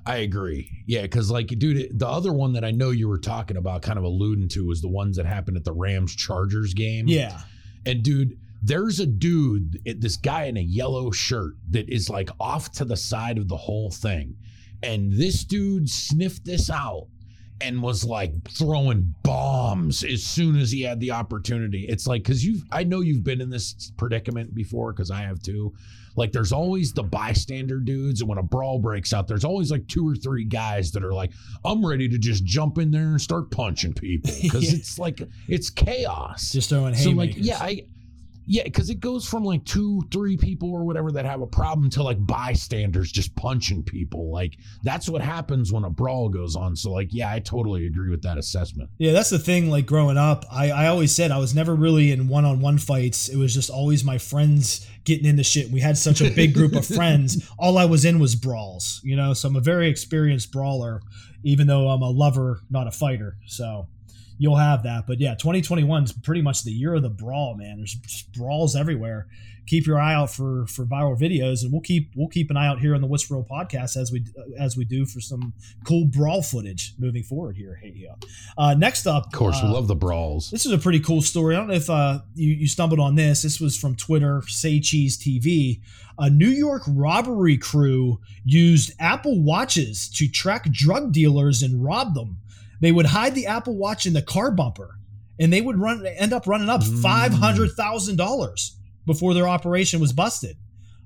I 0.05 0.17
agree. 0.17 0.83
Yeah, 0.85 1.03
because 1.03 1.31
like, 1.31 1.47
dude, 1.47 1.97
the 1.97 2.07
other 2.07 2.33
one 2.33 2.53
that 2.53 2.65
I 2.65 2.71
know 2.71 2.91
you 2.91 3.07
were 3.07 3.19
talking 3.19 3.57
about, 3.57 3.81
kind 3.81 3.97
of 3.97 4.03
alluding 4.03 4.49
to, 4.49 4.67
was 4.67 4.81
the 4.81 4.89
ones 4.89 5.15
that 5.17 5.25
happened 5.25 5.57
at 5.57 5.63
the 5.63 5.73
Rams 5.73 6.15
Chargers 6.15 6.73
game. 6.73 7.07
Yeah. 7.07 7.41
And 7.85 8.03
dude, 8.03 8.37
there's 8.61 8.99
a 8.99 9.05
dude, 9.05 9.79
this 9.85 10.17
guy 10.17 10.45
in 10.45 10.57
a 10.57 10.61
yellow 10.61 11.11
shirt 11.11 11.53
that 11.69 11.89
is 11.89 12.09
like 12.09 12.29
off 12.39 12.71
to 12.73 12.85
the 12.85 12.97
side 12.97 13.37
of 13.37 13.47
the 13.47 13.57
whole 13.57 13.91
thing. 13.91 14.35
And 14.81 15.11
this 15.13 15.43
dude 15.43 15.89
sniffed 15.89 16.45
this 16.45 16.69
out 16.69 17.07
and 17.61 17.81
was 17.81 18.03
like 18.03 18.33
throwing 18.49 19.13
bombs 19.23 20.03
as 20.03 20.23
soon 20.23 20.57
as 20.57 20.71
he 20.71 20.81
had 20.81 20.99
the 20.99 21.11
opportunity. 21.11 21.85
It's 21.87 22.07
like, 22.07 22.23
cause 22.25 22.43
you've, 22.43 22.63
I 22.71 22.83
know 22.83 22.99
you've 23.01 23.23
been 23.23 23.39
in 23.39 23.49
this 23.49 23.91
predicament 23.97 24.53
before, 24.53 24.91
cause 24.91 25.11
I 25.11 25.21
have 25.21 25.41
too. 25.41 25.73
Like, 26.15 26.31
there's 26.31 26.51
always 26.51 26.93
the 26.93 27.03
bystander 27.03 27.79
dudes. 27.79 28.21
And 28.21 28.29
when 28.29 28.37
a 28.37 28.43
brawl 28.43 28.79
breaks 28.79 29.13
out, 29.13 29.27
there's 29.27 29.45
always 29.45 29.71
like 29.71 29.87
two 29.87 30.07
or 30.07 30.15
three 30.15 30.45
guys 30.45 30.91
that 30.91 31.03
are 31.03 31.13
like, 31.13 31.31
I'm 31.65 31.85
ready 31.85 32.07
to 32.09 32.17
just 32.17 32.43
jump 32.45 32.77
in 32.77 32.91
there 32.91 33.01
and 33.09 33.21
start 33.21 33.49
punching 33.51 33.93
people. 33.93 34.31
Cause 34.51 34.63
Yeah. 34.71 34.77
it's 34.77 34.99
like, 34.99 35.21
it's 35.47 35.69
chaos 35.69 36.51
Just 36.51 36.69
throwing 36.69 36.95
so 36.95 37.09
haymakers. 37.09 37.35
like 37.37 37.45
yeah 37.45 37.57
i 37.61 37.81
yeah 38.45 38.63
because 38.63 38.89
it 38.89 38.99
goes 38.99 39.27
from 39.27 39.43
like 39.43 39.63
two 39.65 40.01
three 40.11 40.37
people 40.37 40.71
or 40.71 40.83
whatever 40.83 41.11
that 41.11 41.25
have 41.25 41.41
a 41.41 41.47
problem 41.47 41.89
to 41.89 42.03
like 42.03 42.23
bystanders 42.25 43.11
just 43.11 43.35
punching 43.35 43.83
people 43.83 44.31
like 44.31 44.57
that's 44.83 45.09
what 45.09 45.21
happens 45.21 45.71
when 45.71 45.83
a 45.83 45.89
brawl 45.89 46.29
goes 46.29 46.55
on 46.55 46.75
so 46.75 46.91
like 46.91 47.09
yeah 47.11 47.31
i 47.31 47.39
totally 47.39 47.87
agree 47.87 48.09
with 48.09 48.21
that 48.21 48.37
assessment 48.37 48.89
Yeah, 48.97 49.11
that's 49.11 49.29
the 49.29 49.39
thing. 49.39 49.69
Like 49.69 49.85
growing 49.85 50.17
up, 50.17 50.45
I, 50.51 50.71
I 50.71 50.87
always 50.87 51.13
said 51.13 51.31
I 51.31 51.37
was 51.37 51.53
never 51.55 51.75
really 51.75 52.11
in 52.11 52.27
one 52.27 52.45
on 52.45 52.59
one 52.59 52.77
fights. 52.77 53.29
It 53.29 53.37
was 53.37 53.53
just 53.53 53.69
always 53.69 54.03
my 54.03 54.17
friends 54.17 54.87
getting 55.03 55.25
into 55.25 55.43
shit. 55.43 55.71
We 55.71 55.79
had 55.79 55.97
such 55.97 56.21
a 56.21 56.29
big 56.29 56.53
group 56.53 56.73
of 56.73 56.85
friends. 56.99 57.49
All 57.57 57.77
I 57.77 57.85
was 57.85 58.05
in 58.05 58.19
was 58.19 58.35
brawls, 58.35 59.01
you 59.03 59.15
know. 59.15 59.33
So 59.33 59.47
I'm 59.47 59.55
a 59.55 59.61
very 59.61 59.89
experienced 59.89 60.51
brawler, 60.51 61.01
even 61.43 61.67
though 61.67 61.89
I'm 61.89 62.01
a 62.01 62.09
lover, 62.09 62.61
not 62.69 62.87
a 62.87 62.91
fighter. 62.91 63.37
So 63.47 63.87
you'll 64.37 64.57
have 64.57 64.83
that. 64.83 65.05
But 65.07 65.19
yeah, 65.19 65.35
2021 65.35 66.03
is 66.03 66.13
pretty 66.13 66.41
much 66.41 66.63
the 66.63 66.71
year 66.71 66.95
of 66.95 67.01
the 67.01 67.09
brawl, 67.09 67.55
man. 67.55 67.77
There's 67.77 67.95
just 67.95 68.31
brawls 68.33 68.75
everywhere. 68.75 69.27
Keep 69.65 69.87
your 69.87 69.97
eye 69.97 70.13
out 70.13 70.29
for 70.29 70.67
for 70.67 70.85
viral 70.85 71.17
videos, 71.17 71.63
and 71.63 71.71
we'll 71.71 71.81
keep 71.81 72.11
we'll 72.17 72.27
keep 72.27 72.49
an 72.51 72.57
eye 72.57 72.67
out 72.67 72.79
here 72.79 72.95
on 72.95 73.01
the 73.01 73.07
What's 73.07 73.31
Real 73.31 73.47
podcast 73.49 73.95
as 73.95 74.11
we 74.11 74.25
as 74.59 74.75
we 74.75 74.83
do 74.83 75.05
for 75.05 75.21
some 75.21 75.53
cool 75.85 76.03
brawl 76.05 76.41
footage 76.41 76.93
moving 76.99 77.23
forward 77.23 77.55
here. 77.55 77.79
Hey, 77.81 77.93
yeah. 77.95 78.15
Uh, 78.57 78.73
next 78.73 79.07
up, 79.07 79.27
of 79.27 79.31
course 79.31 79.55
uh, 79.61 79.67
we 79.67 79.73
love 79.73 79.87
the 79.87 79.95
brawls 79.95 80.51
this 80.51 80.65
is 80.65 80.71
a 80.71 80.77
pretty 80.77 80.99
cool 80.99 81.21
story. 81.21 81.55
I 81.55 81.59
don't 81.59 81.67
know 81.67 81.73
if 81.73 81.89
uh, 81.89 82.19
you, 82.35 82.53
you 82.53 82.67
stumbled 82.67 82.99
on 82.99 83.15
this. 83.15 83.41
This 83.41 83.59
was 83.59 83.77
from 83.77 83.95
Twitter, 83.95 84.43
Say 84.47 84.79
Cheese 84.79 85.17
TV. 85.17 85.81
A 86.19 86.29
New 86.29 86.49
York 86.49 86.83
robbery 86.87 87.57
crew 87.57 88.19
used 88.45 88.93
Apple 88.99 89.41
Watches 89.41 90.09
to 90.09 90.27
track 90.27 90.71
drug 90.71 91.11
dealers 91.11 91.63
and 91.63 91.83
rob 91.83 92.13
them. 92.13 92.37
They 92.83 92.91
would 92.91 93.07
hide 93.07 93.33
the 93.33 93.47
Apple 93.47 93.75
Watch 93.77 94.05
in 94.05 94.13
the 94.13 94.21
car 94.21 94.51
bumper, 94.51 94.99
and 95.39 95.51
they 95.51 95.61
would 95.61 95.79
run 95.79 96.05
end 96.05 96.33
up 96.33 96.45
running 96.45 96.69
up 96.69 96.81
Mm. 96.81 97.01
five 97.01 97.33
hundred 97.33 97.71
thousand 97.71 98.17
dollars 98.17 98.77
before 99.05 99.33
their 99.33 99.47
operation 99.47 99.99
was 100.01 100.11
busted. 100.13 100.57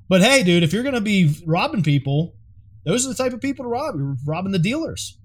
But 0.10 0.22
hey, 0.22 0.44
dude, 0.44 0.64
if 0.64 0.74
you're 0.74 0.84
gonna 0.84 1.02
be 1.02 1.36
robbing 1.46 1.84
people, 1.84 2.36
those 2.84 3.06
are 3.06 3.10
the 3.10 3.16
type 3.16 3.34
of 3.34 3.42
people 3.42 3.64
to 3.64 3.70
rob. 3.70 3.96
You're 3.96 4.18
robbing 4.26 4.52
the 4.54 4.60
dealers. 4.60 5.18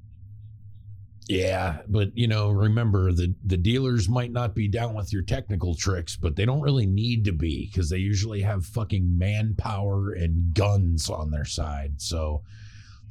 yeah 1.28 1.78
but 1.88 2.08
you 2.16 2.26
know 2.26 2.50
remember 2.50 3.12
the 3.12 3.32
the 3.44 3.56
dealers 3.56 4.08
might 4.08 4.32
not 4.32 4.54
be 4.56 4.66
down 4.68 4.92
with 4.92 5.12
your 5.12 5.22
technical 5.22 5.74
tricks 5.74 6.16
but 6.16 6.34
they 6.34 6.44
don't 6.44 6.60
really 6.60 6.84
need 6.84 7.24
to 7.24 7.32
be 7.32 7.66
because 7.70 7.88
they 7.88 7.98
usually 7.98 8.42
have 8.42 8.66
fucking 8.66 9.16
manpower 9.16 10.10
and 10.12 10.52
guns 10.52 11.08
on 11.08 11.30
their 11.30 11.44
side 11.44 11.92
so 11.98 12.42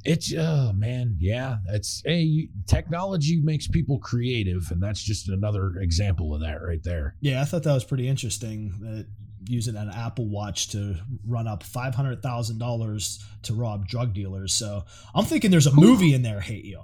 It's 0.04 0.32
oh 0.36 0.72
man, 0.72 1.16
yeah. 1.20 1.58
That's 1.70 2.02
hey, 2.04 2.48
technology 2.66 3.40
makes 3.40 3.68
people 3.68 3.98
creative, 3.98 4.70
and 4.70 4.82
that's 4.82 5.02
just 5.02 5.28
another 5.28 5.76
example 5.76 6.34
of 6.34 6.40
that 6.40 6.60
right 6.62 6.82
there. 6.82 7.14
Yeah, 7.20 7.40
I 7.40 7.44
thought 7.44 7.62
that 7.62 7.72
was 7.72 7.84
pretty 7.84 8.08
interesting. 8.08 8.72
That 8.80 9.06
using 9.44 9.76
an 9.76 9.90
Apple 9.90 10.28
Watch 10.28 10.68
to 10.70 10.96
run 11.26 11.46
up 11.46 11.62
five 11.62 11.94
hundred 11.94 12.22
thousand 12.22 12.58
dollars 12.58 13.24
to 13.42 13.54
rob 13.54 13.86
drug 13.86 14.12
dealers. 14.14 14.52
So 14.52 14.84
I'm 15.14 15.24
thinking 15.24 15.50
there's 15.50 15.66
a 15.66 15.74
movie 15.74 16.14
in 16.14 16.22
there. 16.22 16.40
Hate 16.40 16.64
you. 16.64 16.82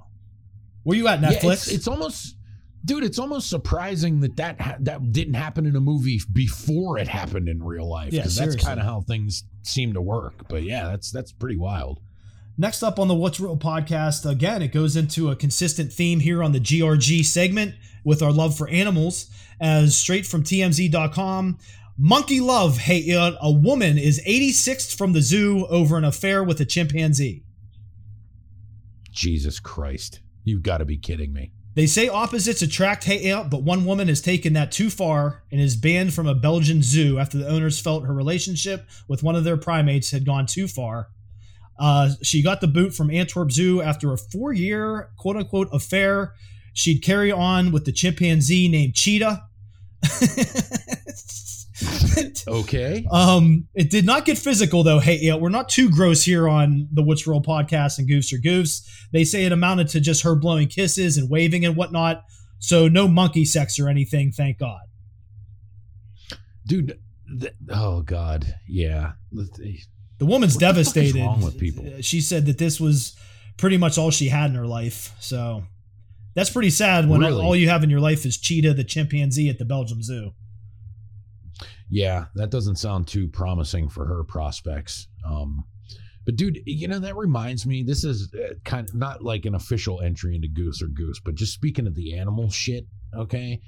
Where 0.84 0.96
you 0.96 1.08
at 1.08 1.20
Yeah, 1.20 1.32
Netflix? 1.32 1.52
it's, 1.52 1.68
it's 1.68 1.88
almost, 1.88 2.36
dude. 2.84 3.04
It's 3.04 3.18
almost 3.18 3.50
surprising 3.50 4.20
that 4.20 4.36
that 4.36 4.60
ha- 4.60 4.76
that 4.80 5.12
didn't 5.12 5.34
happen 5.34 5.66
in 5.66 5.76
a 5.76 5.80
movie 5.80 6.20
before 6.32 6.98
it 6.98 7.08
happened 7.08 7.48
in 7.48 7.62
real 7.62 7.88
life. 7.88 8.12
Yeah, 8.12 8.22
that's 8.26 8.56
kind 8.56 8.78
of 8.80 8.86
how 8.86 9.00
things 9.02 9.44
seem 9.62 9.92
to 9.94 10.00
work. 10.00 10.48
But 10.48 10.62
yeah, 10.62 10.86
that's 10.86 11.10
that's 11.10 11.32
pretty 11.32 11.56
wild. 11.58 12.00
Next 12.60 12.82
up 12.82 12.98
on 12.98 13.06
the 13.06 13.14
What's 13.14 13.38
Real 13.38 13.56
podcast, 13.56 14.28
again, 14.28 14.62
it 14.62 14.72
goes 14.72 14.96
into 14.96 15.30
a 15.30 15.36
consistent 15.36 15.92
theme 15.92 16.18
here 16.18 16.42
on 16.42 16.50
the 16.50 16.58
GRG 16.58 17.24
segment 17.24 17.76
with 18.04 18.20
our 18.20 18.32
love 18.32 18.58
for 18.58 18.68
animals. 18.68 19.30
As 19.60 19.96
straight 19.96 20.26
from 20.26 20.42
TMZ.com, 20.42 21.58
Monkey 21.96 22.40
Love, 22.40 22.78
hey, 22.78 23.14
uh, 23.14 23.34
a 23.40 23.52
woman 23.52 23.96
is 23.96 24.20
86th 24.26 24.98
from 24.98 25.12
the 25.12 25.22
zoo 25.22 25.68
over 25.68 25.96
an 25.96 26.04
affair 26.04 26.42
with 26.42 26.60
a 26.60 26.64
chimpanzee. 26.64 27.44
Jesus 29.12 29.60
Christ, 29.60 30.18
you've 30.42 30.64
got 30.64 30.78
to 30.78 30.84
be 30.84 30.96
kidding 30.96 31.32
me. 31.32 31.52
They 31.76 31.86
say 31.86 32.08
opposites 32.08 32.62
attract 32.62 33.04
hate 33.04 33.30
out, 33.30 33.50
but 33.50 33.62
one 33.62 33.84
woman 33.84 34.08
has 34.08 34.20
taken 34.20 34.54
that 34.54 34.72
too 34.72 34.90
far 34.90 35.44
and 35.52 35.60
is 35.60 35.76
banned 35.76 36.12
from 36.12 36.26
a 36.26 36.34
Belgian 36.34 36.82
zoo 36.82 37.20
after 37.20 37.38
the 37.38 37.48
owners 37.48 37.78
felt 37.78 38.04
her 38.04 38.12
relationship 38.12 38.88
with 39.06 39.22
one 39.22 39.36
of 39.36 39.44
their 39.44 39.56
primates 39.56 40.10
had 40.10 40.26
gone 40.26 40.46
too 40.46 40.66
far. 40.66 41.10
Uh, 41.78 42.10
she 42.22 42.42
got 42.42 42.60
the 42.60 42.66
boot 42.66 42.94
from 42.94 43.10
Antwerp 43.10 43.52
Zoo 43.52 43.80
after 43.80 44.12
a 44.12 44.18
four 44.18 44.52
year 44.52 45.10
quote 45.16 45.36
unquote 45.36 45.68
affair. 45.72 46.34
She'd 46.72 47.02
carry 47.02 47.32
on 47.32 47.72
with 47.72 47.84
the 47.84 47.92
chimpanzee 47.92 48.68
named 48.68 48.94
Cheetah. 48.94 49.44
Okay. 52.48 53.06
Um, 53.10 53.68
it 53.74 53.90
did 53.90 54.04
not 54.04 54.24
get 54.24 54.38
physical 54.38 54.82
though. 54.82 54.98
Hey, 54.98 55.18
yeah, 55.20 55.34
we're 55.34 55.48
not 55.48 55.68
too 55.68 55.90
gross 55.90 56.24
here 56.24 56.48
on 56.48 56.88
the 56.92 57.02
What's 57.02 57.26
Real 57.26 57.42
podcast 57.42 57.98
and 57.98 58.08
Goofs 58.08 58.32
R' 58.32 58.38
Goofs. 58.38 58.88
They 59.12 59.24
say 59.24 59.44
it 59.44 59.52
amounted 59.52 59.88
to 59.88 60.00
just 60.00 60.22
her 60.22 60.34
blowing 60.34 60.68
kisses 60.68 61.16
and 61.16 61.30
waving 61.30 61.64
and 61.64 61.76
whatnot. 61.76 62.24
So 62.58 62.88
no 62.88 63.06
monkey 63.06 63.44
sex 63.44 63.78
or 63.78 63.88
anything, 63.88 64.32
thank 64.32 64.58
God. 64.58 64.80
Dude, 66.66 66.98
th- 67.40 67.54
oh 67.70 68.02
God. 68.02 68.54
Yeah. 68.66 69.12
The 70.18 70.26
woman's 70.26 70.54
What 70.54 70.60
the 70.60 70.66
devastated. 70.66 71.20
wrong 71.20 71.40
with 71.40 71.58
people? 71.58 71.84
She 72.00 72.20
said 72.20 72.46
that 72.46 72.58
this 72.58 72.80
was 72.80 73.16
pretty 73.56 73.76
much 73.76 73.98
all 73.98 74.10
she 74.10 74.28
had 74.28 74.50
in 74.50 74.56
her 74.56 74.66
life. 74.66 75.14
So 75.20 75.64
that's 76.34 76.50
pretty 76.50 76.70
sad 76.70 77.08
when 77.08 77.20
Really? 77.20 77.42
all 77.42 77.54
you 77.56 77.68
have 77.68 77.82
in 77.84 77.90
your 77.90 78.00
life 78.00 78.24
is 78.26 78.36
Cheetah, 78.38 78.74
the 78.74 78.84
chimpanzee 78.84 79.48
at 79.48 79.58
the 79.58 79.64
Belgium 79.64 80.02
Zoo. 80.02 80.32
Yeah, 81.90 82.26
that 82.34 82.50
doesn't 82.50 82.76
sound 82.76 83.06
too 83.08 83.28
promising 83.28 83.88
for 83.88 84.06
her 84.06 84.22
prospects. 84.24 85.08
Um, 85.24 85.64
but 86.26 86.36
dude, 86.36 86.58
you 86.66 86.86
know 86.86 86.98
that 86.98 87.16
reminds 87.16 87.64
me. 87.64 87.82
This 87.82 88.04
is 88.04 88.32
uh, 88.34 88.54
kind 88.64 88.86
of 88.88 88.94
not 88.94 89.22
like 89.24 89.46
an 89.46 89.54
official 89.54 90.00
entry 90.02 90.34
into 90.34 90.48
Goofs 90.48 90.82
R' 90.82 90.88
Goofs, 90.88 91.16
but 91.24 91.34
just 91.34 91.54
speaking 91.54 91.86
of 91.86 91.94
the 91.94 92.18
animal 92.18 92.50
shit. 92.50 92.86
Okay, 93.16 93.60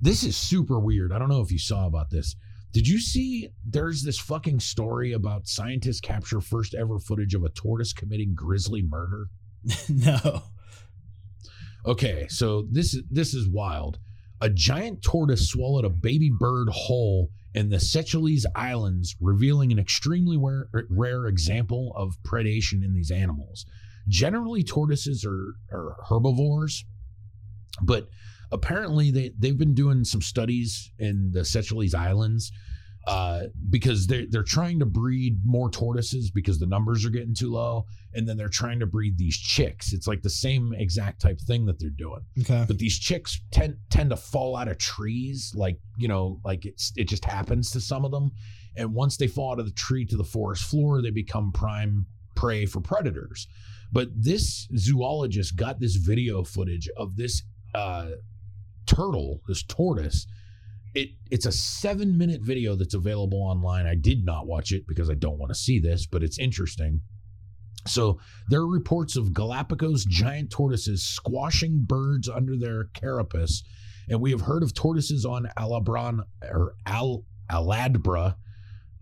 this 0.00 0.22
is 0.22 0.36
super 0.36 0.78
weird. 0.78 1.12
I 1.12 1.18
don't 1.18 1.30
know 1.30 1.40
if 1.40 1.50
you 1.50 1.58
saw 1.58 1.86
about 1.86 2.10
this. 2.10 2.36
Did 2.72 2.88
you 2.88 2.98
see? 2.98 3.50
There's 3.64 4.02
this 4.02 4.18
fucking 4.18 4.60
story 4.60 5.12
about 5.12 5.46
scientists 5.46 6.00
capture 6.00 6.40
first 6.40 6.74
ever 6.74 6.98
footage 6.98 7.34
of 7.34 7.44
a 7.44 7.50
tortoise 7.50 7.92
committing 7.92 8.34
grisly 8.34 8.82
murder. 8.82 9.26
no. 9.88 10.42
Okay, 11.84 12.26
so 12.28 12.66
this 12.70 12.94
is 12.94 13.02
this 13.10 13.34
is 13.34 13.48
wild. 13.48 13.98
A 14.40 14.48
giant 14.48 15.02
tortoise 15.02 15.48
swallowed 15.48 15.84
a 15.84 15.90
baby 15.90 16.30
bird 16.36 16.68
whole 16.70 17.30
in 17.54 17.68
the 17.68 17.78
Seychelles 17.78 18.46
Islands, 18.54 19.14
revealing 19.20 19.70
an 19.72 19.78
extremely 19.78 20.36
rare, 20.36 20.68
rare 20.90 21.26
example 21.26 21.92
of 21.96 22.16
predation 22.24 22.84
in 22.84 22.94
these 22.94 23.10
animals. 23.10 23.66
Generally, 24.08 24.64
tortoises 24.64 25.24
are, 25.24 25.54
are 25.70 25.96
herbivores, 26.08 26.84
but 27.82 28.08
apparently 28.52 29.10
they, 29.10 29.32
they've 29.38 29.58
been 29.58 29.74
doing 29.74 30.04
some 30.04 30.20
studies 30.22 30.90
in 30.98 31.30
the 31.32 31.44
Seychelles 31.44 31.94
Islands 31.94 32.52
uh, 33.08 33.44
because 33.68 34.06
they're, 34.06 34.26
they're 34.30 34.44
trying 34.44 34.78
to 34.78 34.86
breed 34.86 35.40
more 35.44 35.68
tortoises 35.70 36.30
because 36.30 36.60
the 36.60 36.66
numbers 36.66 37.04
are 37.04 37.10
getting 37.10 37.34
too 37.34 37.50
low. 37.50 37.84
And 38.14 38.28
then 38.28 38.36
they're 38.36 38.48
trying 38.48 38.78
to 38.78 38.86
breed 38.86 39.18
these 39.18 39.36
chicks. 39.36 39.92
It's 39.92 40.06
like 40.06 40.22
the 40.22 40.30
same 40.30 40.72
exact 40.76 41.20
type 41.20 41.40
thing 41.40 41.66
that 41.66 41.80
they're 41.80 41.90
doing 41.90 42.20
Okay. 42.40 42.64
but 42.68 42.78
these 42.78 42.98
chicks 42.98 43.40
tend 43.50 43.76
tend 43.90 44.10
to 44.10 44.16
fall 44.16 44.54
out 44.54 44.68
of 44.68 44.78
trees 44.78 45.52
like 45.56 45.78
you 45.98 46.06
know 46.08 46.38
like 46.44 46.64
it's 46.64 46.92
it 46.96 47.08
just 47.08 47.24
happens 47.24 47.70
to 47.72 47.80
some 47.80 48.04
of 48.04 48.10
them 48.12 48.30
and 48.76 48.94
once 48.94 49.16
they 49.16 49.26
fall 49.26 49.52
out 49.52 49.58
of 49.58 49.66
the 49.66 49.72
tree 49.72 50.04
to 50.06 50.16
the 50.16 50.24
forest 50.24 50.64
floor 50.64 51.00
they 51.02 51.10
become 51.10 51.50
prime 51.52 52.06
prey 52.34 52.66
for 52.66 52.80
predators 52.80 53.48
but 53.90 54.08
this 54.14 54.68
zoologist 54.76 55.56
got 55.56 55.80
this 55.80 55.96
video 55.96 56.42
footage 56.44 56.88
of 56.96 57.16
this 57.16 57.42
uh 57.74 58.10
turtle 58.86 59.40
this 59.48 59.62
tortoise 59.62 60.26
it 60.94 61.10
it's 61.30 61.46
a 61.46 61.52
seven 61.52 62.16
minute 62.18 62.40
video 62.42 62.74
that's 62.76 62.94
available 62.94 63.42
online 63.42 63.86
i 63.86 63.94
did 63.94 64.24
not 64.24 64.46
watch 64.46 64.72
it 64.72 64.86
because 64.86 65.08
i 65.10 65.14
don't 65.14 65.38
want 65.38 65.50
to 65.50 65.58
see 65.58 65.78
this 65.78 66.06
but 66.06 66.22
it's 66.22 66.38
interesting 66.38 67.00
so 67.86 68.20
there 68.48 68.60
are 68.60 68.66
reports 68.66 69.16
of 69.16 69.32
Galapagos 69.32 70.04
giant 70.04 70.50
tortoises 70.50 71.02
squashing 71.02 71.84
birds 71.84 72.28
under 72.28 72.56
their 72.56 72.84
carapace, 72.94 73.62
and 74.08 74.20
we 74.20 74.30
have 74.30 74.42
heard 74.42 74.62
of 74.62 74.74
tortoises 74.74 75.24
on 75.24 75.48
Alabron 75.58 76.20
or 76.42 76.74
Al 76.86 77.24
Aldabra 77.50 78.36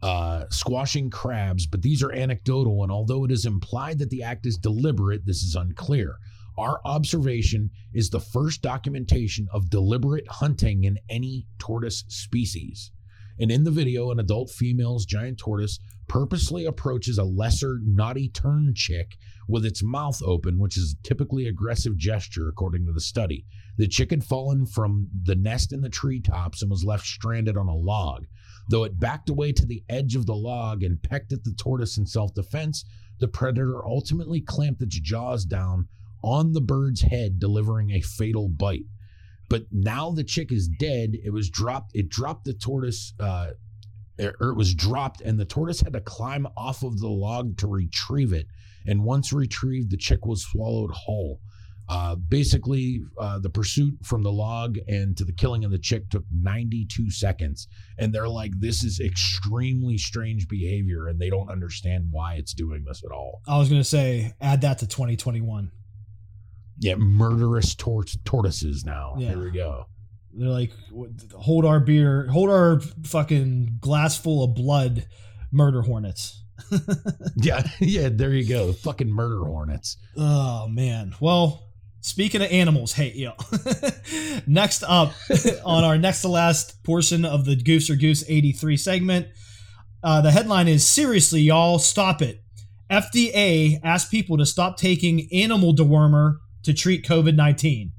uh, 0.03 0.45
squashing 0.51 1.11
crabs, 1.11 1.67
but 1.67 1.83
these 1.83 2.03
are 2.03 2.13
anecdotal, 2.13 2.83
and 2.83 2.91
although 2.91 3.25
it 3.25 3.31
is 3.31 3.45
implied 3.45 3.99
that 3.99 4.09
the 4.09 4.23
act 4.23 4.47
is 4.47 4.57
deliberate, 4.57 5.27
this 5.27 5.43
is 5.43 5.55
unclear. 5.55 6.17
Our 6.61 6.83
observation 6.85 7.71
is 7.95 8.11
the 8.11 8.21
first 8.21 8.61
documentation 8.61 9.49
of 9.51 9.71
deliberate 9.71 10.29
hunting 10.29 10.85
in 10.85 10.99
any 11.09 11.47
tortoise 11.59 12.05
species. 12.09 12.93
And 13.39 13.51
in 13.51 13.65
the 13.65 13.71
video, 13.71 14.11
an 14.11 14.21
adult 14.21 14.51
female's 14.51 15.07
giant 15.07 15.39
tortoise 15.39 15.79
purposely 16.07 16.67
approaches 16.67 17.17
a 17.17 17.25
lesser 17.25 17.79
noddy 17.83 18.29
tern 18.29 18.75
chick 18.77 19.17
with 19.49 19.65
its 19.65 19.83
mouth 19.83 20.21
open, 20.23 20.59
which 20.59 20.77
is 20.77 20.93
a 20.93 21.03
typically 21.03 21.47
aggressive 21.47 21.97
gesture, 21.97 22.51
according 22.51 22.85
to 22.85 22.93
the 22.93 23.01
study. 23.01 23.47
The 23.79 23.89
chick 23.89 24.11
had 24.11 24.23
fallen 24.23 24.67
from 24.67 25.09
the 25.23 25.37
nest 25.37 25.73
in 25.73 25.81
the 25.81 25.89
treetops 25.89 26.61
and 26.61 26.71
was 26.71 26.85
left 26.85 27.07
stranded 27.07 27.57
on 27.57 27.69
a 27.69 27.75
log. 27.75 28.27
Though 28.69 28.85
it 28.85 29.01
backed 29.01 29.31
away 29.31 29.53
to 29.53 29.65
the 29.65 29.83
edge 29.89 30.15
of 30.15 30.27
the 30.27 30.37
log 30.37 30.83
and 30.83 31.03
pecked 31.03 31.33
at 31.33 31.43
the 31.43 31.55
tortoise 31.55 31.97
in 31.97 32.05
self 32.05 32.35
defense, 32.35 32.85
the 33.19 33.29
predator 33.29 33.83
ultimately 33.83 34.43
clamped 34.43 34.83
its 34.83 35.01
jaws 35.01 35.47
down 35.47 35.89
on 36.23 36.53
the 36.53 36.61
bird's 36.61 37.03
head, 37.03 37.39
delivering 37.39 37.91
a 37.91 38.01
fatal 38.01 38.49
bite. 38.49 38.85
But 39.49 39.65
now 39.73 40.11
the 40.11 40.25
chick 40.25 40.53
is 40.53 40.69
dead. 40.69 41.17
It 41.25 41.33
was 41.33 41.51
dropped. 41.51 41.91
It 41.95 42.09
dropped 42.09 42.45
the 42.45 42.55
tortoise, 42.55 43.13
uh, 43.19 43.51
or 44.19 44.51
it 44.51 44.57
was 44.57 44.75
dropped, 44.75 45.21
and 45.23 45.39
the 45.39 45.45
tortoise 45.45 45.81
had 45.81 45.93
to 45.95 46.01
climb 46.01 46.47
off 46.57 46.83
of 46.83 47.01
the 47.01 47.09
log 47.09 47.59
to 47.59 47.67
retrieve 47.67 48.33
it. 48.33 48.47
And 48.87 49.05
once 49.05 49.33
retrieved, 49.33 49.91
the 49.91 49.97
chick 49.97 50.25
was 50.25 50.45
swallowed 50.45 50.93
whole. 50.93 51.41
Uh, 51.91 52.15
basically, 52.15 53.03
uh, 53.19 53.41
the 53.41 53.51
pursuit 53.51 53.95
from 54.05 54.23
the 54.23 54.31
log 54.31 54.79
and 54.87 55.17
to 55.17 55.25
the 55.25 55.33
killing 55.33 55.65
of 55.65 55.73
the 55.73 55.79
chick 55.79 56.09
took 56.09 56.25
92 56.33 57.11
seconds. 57.11 57.67
And 57.99 58.15
they're 58.15 58.29
like, 58.29 58.53
this 58.61 58.85
is 58.85 59.01
extremely 59.01 59.99
strange 59.99 60.47
behavior, 60.47 61.09
and 61.09 61.19
they 61.19 61.31
don't 61.31 61.51
understand 61.51 62.07
why 62.13 62.35
it's 62.35 62.55
doing 62.55 62.85
this 62.85 63.03
at 63.05 63.11
all. 63.11 63.43
I 63.49 63.59
was 63.59 63.69
going 63.69 63.81
to 63.81 63.89
say, 63.89 64.35
add 64.41 64.61
that 64.61 64.79
to 64.79 64.87
2021. 64.87 65.73
Yeah, 66.81 66.97
murderous 66.97 67.75
tor- 67.75 68.05
tortoises 68.25 68.85
now. 68.85 69.15
Yeah. 69.19 69.29
Here 69.31 69.45
we 69.45 69.51
go. 69.51 69.87
They're 70.33 70.49
like, 70.49 70.73
hold 71.35 71.65
our 71.65 71.81
beer, 71.81 72.27
hold 72.29 72.51
our 72.51 72.81
fucking 73.05 73.79
glass 73.81 74.17
full 74.17 74.45
of 74.45 74.55
blood, 74.55 75.07
murder 75.53 75.83
hornets. 75.83 76.43
Yeah, 77.37 77.63
yeah, 77.81 78.11
there 78.13 78.33
you 78.35 78.47
go. 78.47 78.73
Fucking 78.73 79.09
murder 79.09 79.45
hornets. 79.45 79.97
Oh 80.17 80.69
man. 80.69 81.15
Well, 81.21 81.71
speaking 82.01 82.43
of 82.43 82.51
animals, 82.53 82.93
hey, 82.93 83.13
yo. 83.15 83.33
next 84.47 84.83
up 84.83 85.13
on 85.65 85.85
our 85.85 85.97
next 85.97 86.21
to 86.23 86.29
last 86.29 86.83
portion 86.85 87.25
of 87.25 87.45
the 87.47 87.57
Goofs 87.57 87.91
R' 87.91 87.97
Goofs 87.97 88.25
83 88.29 88.77
segment, 88.77 89.27
uh, 90.03 90.21
the 90.21 90.31
headline 90.31 90.69
is 90.69 90.87
Seriously, 90.87 91.41
y'all, 91.41 91.79
stop 91.79 92.21
it. 92.21 92.43
FDA 92.91 93.81
asked 93.83 94.11
people 94.11 94.37
to 94.39 94.45
stop 94.45 94.77
taking 94.77 95.29
animal 95.33 95.75
dewormer 95.75 96.39
to 96.63 96.75
treat 96.75 97.05
COVID 97.05 97.35
19. 97.35 97.93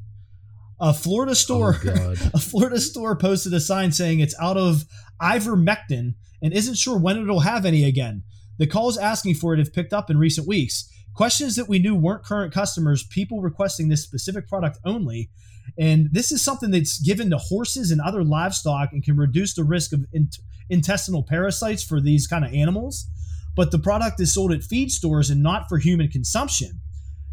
A 0.79 0.93
Florida 0.93 1.31
oh, 1.31 1.35
store 1.35 1.77
Oh, 1.85 2.15
a 2.33 2.39
Florida 2.39 2.79
store 2.79 3.15
posted 3.15 3.53
a 3.53 3.59
sign 3.59 3.91
saying 3.91 4.19
it's 4.19 4.35
out 4.39 4.57
of 4.57 4.85
ivermectin 5.21 6.15
and 6.41 6.53
isn't 6.53 6.77
sure 6.77 6.97
when 6.97 7.19
it'll 7.19 7.41
have 7.41 7.65
any 7.65 7.83
again. 7.83 8.23
The 8.57 8.67
calls 8.67 8.97
asking 8.97 9.35
for 9.35 9.53
it 9.53 9.59
have 9.59 9.73
picked 9.73 9.93
up 9.93 10.09
in 10.09 10.17
recent 10.17 10.47
weeks. 10.47 10.89
Questions 11.13 11.55
that 11.55 11.69
we 11.69 11.79
knew 11.79 11.95
weren't 11.95 12.23
current 12.23 12.53
customers, 12.53 13.03
people 13.03 13.41
requesting 13.41 13.89
this 13.89 14.03
specific 14.03 14.47
product 14.47 14.79
only. 14.85 15.29
And 15.77 16.09
this 16.11 16.31
is 16.31 16.41
something 16.41 16.71
that's 16.71 16.99
given 16.99 17.29
to 17.29 17.37
horses 17.37 17.91
and 17.91 18.01
other 18.01 18.23
livestock 18.23 18.89
and 18.91 19.03
can 19.03 19.17
reduce 19.17 19.53
the 19.53 19.63
risk 19.63 19.93
of 19.93 20.05
int- 20.13 20.39
intestinal 20.69 21.23
parasites 21.23 21.83
for 21.83 22.01
these 22.01 22.27
kind 22.27 22.43
of 22.43 22.53
animals. 22.53 23.07
But 23.55 23.71
the 23.71 23.79
product 23.79 24.19
is 24.19 24.33
sold 24.33 24.51
at 24.51 24.63
feed 24.63 24.91
stores 24.91 25.29
and 25.29 25.43
not 25.43 25.67
for 25.67 25.77
human 25.77 26.07
consumption. 26.07 26.81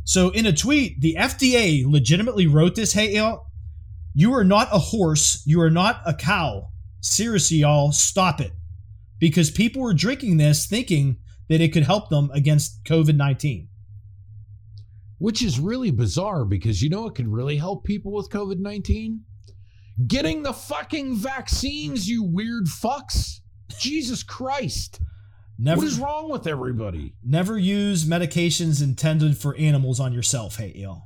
So, 0.09 0.31
in 0.31 0.47
a 0.47 0.55
tweet, 0.55 1.03
the 1.03 1.19
FDA 1.21 1.85
legitimately 1.85 2.47
wrote 2.47 2.75
this 2.75 2.95
Hey, 2.95 3.17
y'all, 3.17 3.49
you 4.15 4.33
are 4.33 4.43
not 4.43 4.69
a 4.73 4.79
horse. 4.79 5.43
You 5.45 5.61
are 5.61 5.69
not 5.69 6.01
a 6.07 6.15
cow. 6.15 6.71
Seriously, 7.01 7.59
y'all, 7.59 7.93
stop 7.93 8.41
it. 8.41 8.53
Because 9.19 9.51
people 9.51 9.83
were 9.83 9.93
drinking 9.93 10.39
this 10.39 10.65
thinking 10.65 11.19
that 11.51 11.61
it 11.61 11.75
could 11.75 11.83
help 11.83 12.09
them 12.09 12.31
against 12.33 12.85
COVID 12.85 13.17
19. 13.17 13.69
Which 15.19 15.43
is 15.43 15.61
really 15.61 15.91
bizarre 15.91 16.47
because 16.47 16.81
you 16.81 16.89
know 16.89 17.07
it 17.07 17.15
could 17.15 17.29
really 17.29 17.59
help 17.59 17.85
people 17.85 18.13
with 18.13 18.31
COVID 18.31 18.61
19? 18.61 19.21
Getting 20.07 20.43
the 20.43 20.55
fucking 20.55 21.17
vaccines, 21.17 22.09
you 22.09 22.23
weird 22.25 22.65
fucks. 22.65 23.41
Jesus 23.79 24.23
Christ. 24.23 25.03
Never, 25.59 25.81
What 25.81 25.87
is 25.89 25.99
wrong 25.99 26.31
with 26.31 26.47
everybody? 26.47 27.15
never 27.25 27.59
use 27.59 28.05
medications 28.05 28.83
intended 28.83 29.37
for 29.37 29.57
animals 29.57 29.99
on 29.99 30.13
yourself, 30.13 30.57
hey, 30.57 30.73
y'all. 30.77 31.03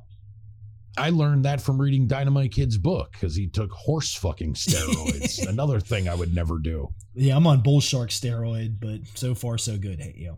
I 0.98 1.08
learned 1.08 1.46
that 1.46 1.62
from 1.62 1.80
reading 1.80 2.06
Dynamite 2.06 2.52
Kid's 2.52 2.76
book 2.76 3.12
because 3.12 3.34
he 3.34 3.48
took 3.48 3.70
horse 3.70 4.14
fucking 4.14 4.52
steroids. 4.54 5.46
Another 5.48 5.80
thing 5.80 6.06
I 6.06 6.14
would 6.14 6.34
never 6.34 6.58
do. 6.58 6.88
Yeah, 7.14 7.34
I'm 7.36 7.46
on 7.46 7.62
bull 7.62 7.80
shark 7.80 8.10
steroid, 8.10 8.76
but 8.78 9.00
so 9.14 9.34
far 9.34 9.56
so 9.56 9.78
good, 9.78 10.00
hey, 10.00 10.14
yo. 10.18 10.36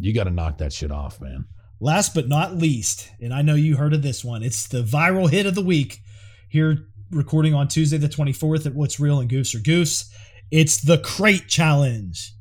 You 0.00 0.12
got 0.12 0.24
to 0.24 0.30
knock 0.30 0.58
that 0.58 0.72
shit 0.72 0.90
off, 0.90 1.20
man. 1.20 1.44
Last 1.78 2.14
but 2.14 2.26
not 2.28 2.56
least, 2.56 3.08
and 3.20 3.32
I 3.32 3.42
know 3.42 3.54
you 3.54 3.76
heard 3.76 3.92
of 3.94 4.02
this 4.02 4.24
one, 4.24 4.42
it's 4.42 4.66
the 4.66 4.82
viral 4.82 5.30
hit 5.30 5.46
of 5.46 5.54
the 5.54 5.62
week 5.62 6.00
here 6.48 6.88
recording 7.12 7.54
on 7.54 7.68
Tuesday 7.68 7.98
the 7.98 8.08
24th 8.08 8.66
at 8.66 8.74
What's 8.74 8.98
Real 8.98 9.20
and 9.20 9.30
Goofs 9.30 9.54
R' 9.54 9.60
Goofs. 9.60 10.08
It's 10.50 10.80
the 10.80 10.98
crate 10.98 11.46
challenge. 11.46 12.32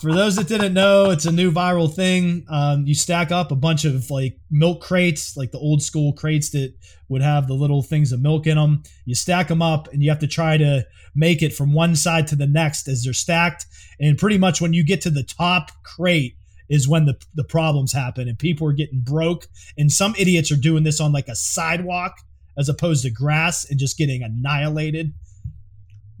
For 0.00 0.12
those 0.12 0.36
that 0.36 0.48
didn't 0.48 0.74
know, 0.74 1.10
it's 1.10 1.24
a 1.24 1.32
new 1.32 1.50
viral 1.50 1.92
thing. 1.92 2.44
Um, 2.50 2.86
you 2.86 2.94
stack 2.94 3.32
up 3.32 3.50
a 3.50 3.56
bunch 3.56 3.86
of 3.86 4.10
like 4.10 4.38
milk 4.50 4.82
crates, 4.82 5.34
like 5.34 5.50
the 5.50 5.58
old 5.58 5.82
school 5.82 6.12
crates 6.12 6.50
that 6.50 6.74
would 7.08 7.22
have 7.22 7.46
the 7.46 7.54
little 7.54 7.82
things 7.82 8.12
of 8.12 8.20
milk 8.20 8.46
in 8.46 8.56
them. 8.56 8.82
You 9.06 9.14
stack 9.14 9.48
them 9.48 9.62
up, 9.62 9.90
and 9.92 10.02
you 10.02 10.10
have 10.10 10.18
to 10.18 10.26
try 10.26 10.58
to 10.58 10.86
make 11.14 11.42
it 11.42 11.54
from 11.54 11.72
one 11.72 11.96
side 11.96 12.26
to 12.26 12.36
the 12.36 12.46
next 12.46 12.86
as 12.86 13.04
they're 13.04 13.14
stacked. 13.14 13.64
And 13.98 14.18
pretty 14.18 14.36
much 14.36 14.60
when 14.60 14.74
you 14.74 14.84
get 14.84 15.00
to 15.02 15.10
the 15.10 15.22
top 15.22 15.70
crate, 15.82 16.36
is 16.68 16.88
when 16.88 17.04
the 17.04 17.16
the 17.34 17.44
problems 17.44 17.92
happen 17.92 18.28
and 18.28 18.38
people 18.38 18.66
are 18.66 18.72
getting 18.72 19.00
broke 19.00 19.46
and 19.76 19.92
some 19.92 20.14
idiots 20.18 20.50
are 20.50 20.56
doing 20.56 20.82
this 20.82 21.00
on 21.00 21.12
like 21.12 21.28
a 21.28 21.36
sidewalk 21.36 22.18
as 22.56 22.68
opposed 22.68 23.02
to 23.02 23.10
grass 23.10 23.68
and 23.68 23.78
just 23.78 23.98
getting 23.98 24.22
annihilated. 24.22 25.12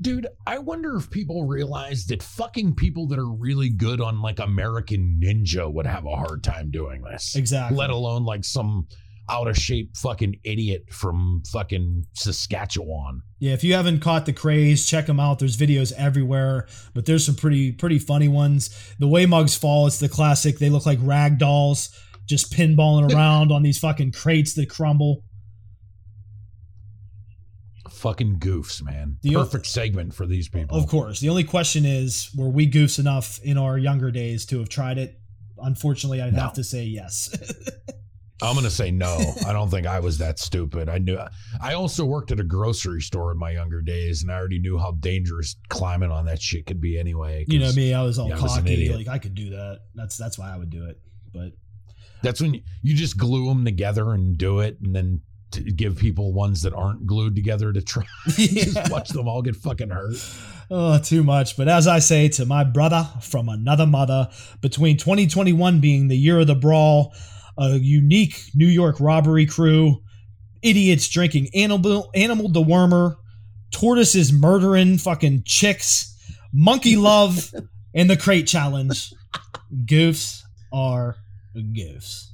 Dude, 0.00 0.26
I 0.46 0.58
wonder 0.58 0.96
if 0.96 1.10
people 1.10 1.46
realize 1.46 2.06
that 2.06 2.22
fucking 2.22 2.74
people 2.74 3.06
that 3.08 3.18
are 3.18 3.30
really 3.30 3.68
good 3.68 4.00
on 4.00 4.20
like 4.22 4.40
American 4.40 5.20
Ninja 5.22 5.72
would 5.72 5.86
have 5.86 6.04
a 6.04 6.16
hard 6.16 6.42
time 6.42 6.70
doing 6.70 7.02
this. 7.02 7.36
Exactly. 7.36 7.76
Let 7.76 7.90
alone 7.90 8.24
like 8.24 8.44
some 8.44 8.88
out 9.30 9.48
of 9.48 9.56
shape 9.56 9.96
fucking 9.96 10.36
idiot 10.44 10.84
from 10.90 11.42
fucking 11.50 12.04
Saskatchewan. 12.12 13.22
Yeah, 13.38 13.52
if 13.52 13.64
you 13.64 13.74
haven't 13.74 14.00
caught 14.00 14.26
the 14.26 14.32
craze, 14.32 14.86
check 14.86 15.06
them 15.06 15.20
out. 15.20 15.38
There's 15.38 15.56
videos 15.56 15.92
everywhere, 15.92 16.66
but 16.92 17.06
there's 17.06 17.24
some 17.24 17.34
pretty 17.34 17.72
pretty 17.72 17.98
funny 17.98 18.28
ones. 18.28 18.70
The 18.98 19.08
way 19.08 19.26
mugs 19.26 19.56
fall, 19.56 19.86
it's 19.86 19.98
the 19.98 20.08
classic. 20.08 20.58
They 20.58 20.70
look 20.70 20.86
like 20.86 20.98
rag 21.02 21.38
dolls 21.38 21.90
just 22.26 22.52
pinballing 22.52 23.12
around 23.14 23.52
on 23.52 23.62
these 23.62 23.78
fucking 23.78 24.12
crates 24.12 24.54
that 24.54 24.68
crumble. 24.68 25.22
Fucking 28.04 28.38
goofs, 28.38 28.82
man. 28.84 29.16
The- 29.22 29.32
Perfect 29.32 29.64
segment 29.64 30.12
for 30.14 30.26
these 30.26 30.46
people. 30.46 30.76
Of 30.76 30.86
course. 30.88 31.20
The 31.20 31.30
only 31.30 31.42
question 31.42 31.86
is, 31.86 32.28
were 32.36 32.50
we 32.50 32.70
goofs 32.70 32.98
enough 32.98 33.40
in 33.42 33.56
our 33.56 33.78
younger 33.78 34.10
days 34.10 34.44
to 34.46 34.58
have 34.58 34.68
tried 34.68 34.98
it? 34.98 35.18
Unfortunately, 35.56 36.20
I'd 36.20 36.34
No. 36.34 36.40
have 36.42 36.52
to 36.52 36.64
say 36.64 36.84
yes. 36.84 37.34
I'm 38.42 38.56
gonna 38.56 38.68
say 38.68 38.90
no. 38.90 39.16
I 39.46 39.54
don't 39.54 39.70
think 39.70 39.86
I 39.86 40.00
was 40.00 40.18
that 40.18 40.38
stupid. 40.38 40.90
I 40.90 40.98
knew. 40.98 41.18
I 41.62 41.72
also 41.72 42.04
worked 42.04 42.30
at 42.30 42.38
a 42.40 42.44
grocery 42.44 43.00
store 43.00 43.32
in 43.32 43.38
my 43.38 43.52
younger 43.52 43.80
days, 43.80 44.20
and 44.22 44.30
I 44.30 44.34
already 44.34 44.58
knew 44.58 44.76
how 44.76 44.92
dangerous 44.92 45.56
climbing 45.70 46.10
on 46.10 46.26
that 46.26 46.42
shit 46.42 46.66
could 46.66 46.80
be. 46.82 46.98
Anyway, 46.98 47.46
you 47.48 47.58
know 47.58 47.72
me, 47.72 47.94
I 47.94 48.02
was 48.02 48.18
all 48.18 48.28
Yeah, 48.28 48.38
I 48.38 48.42
was 48.42 48.54
cocky, 48.56 48.92
like 48.92 49.08
I 49.08 49.18
could 49.18 49.34
do 49.34 49.48
that. 49.50 49.78
That's 49.94 50.18
that's 50.18 50.38
why 50.38 50.52
I 50.52 50.58
would 50.58 50.68
do 50.68 50.84
it. 50.90 51.00
But 51.32 51.52
That's 52.22 52.42
when 52.42 52.52
you, 52.54 52.60
you 52.82 52.94
just 52.94 53.16
glue 53.16 53.46
them 53.48 53.64
together 53.64 54.12
and 54.12 54.36
do 54.36 54.60
it, 54.60 54.76
and 54.82 54.94
then 54.94 55.06
to 55.14 55.22
give 55.60 55.96
people 55.96 56.32
ones 56.32 56.62
that 56.62 56.74
aren't 56.74 57.06
glued 57.06 57.34
together 57.34 57.72
to 57.72 57.82
try. 57.82 58.04
just 58.28 58.90
watch 58.90 59.08
them 59.10 59.28
all 59.28 59.42
get 59.42 59.56
fucking 59.56 59.90
hurt. 59.90 60.16
Oh, 60.70 60.98
too 60.98 61.22
much. 61.22 61.56
But 61.56 61.68
as 61.68 61.86
I 61.86 61.98
say 61.98 62.28
to 62.30 62.46
my 62.46 62.64
brother 62.64 63.08
from 63.20 63.48
another 63.48 63.86
mother, 63.86 64.28
between 64.60 64.96
2021 64.96 65.80
being 65.80 66.08
the 66.08 66.16
year 66.16 66.40
of 66.40 66.46
the 66.46 66.54
brawl, 66.54 67.14
a 67.58 67.76
unique 67.76 68.50
New 68.54 68.66
York 68.66 68.96
robbery 69.00 69.46
crew, 69.46 70.02
idiots 70.62 71.08
drinking 71.08 71.48
animal 71.54 72.10
animal 72.14 72.48
dewormer, 72.48 73.16
tortoises 73.70 74.32
murdering 74.32 74.98
fucking 74.98 75.42
chicks, 75.44 76.16
monkey 76.52 76.96
love, 76.96 77.52
and 77.94 78.08
the 78.08 78.16
crate 78.16 78.46
challenge. 78.46 79.12
Goofs 79.86 80.42
R' 80.72 81.16
Goofs. 81.56 82.33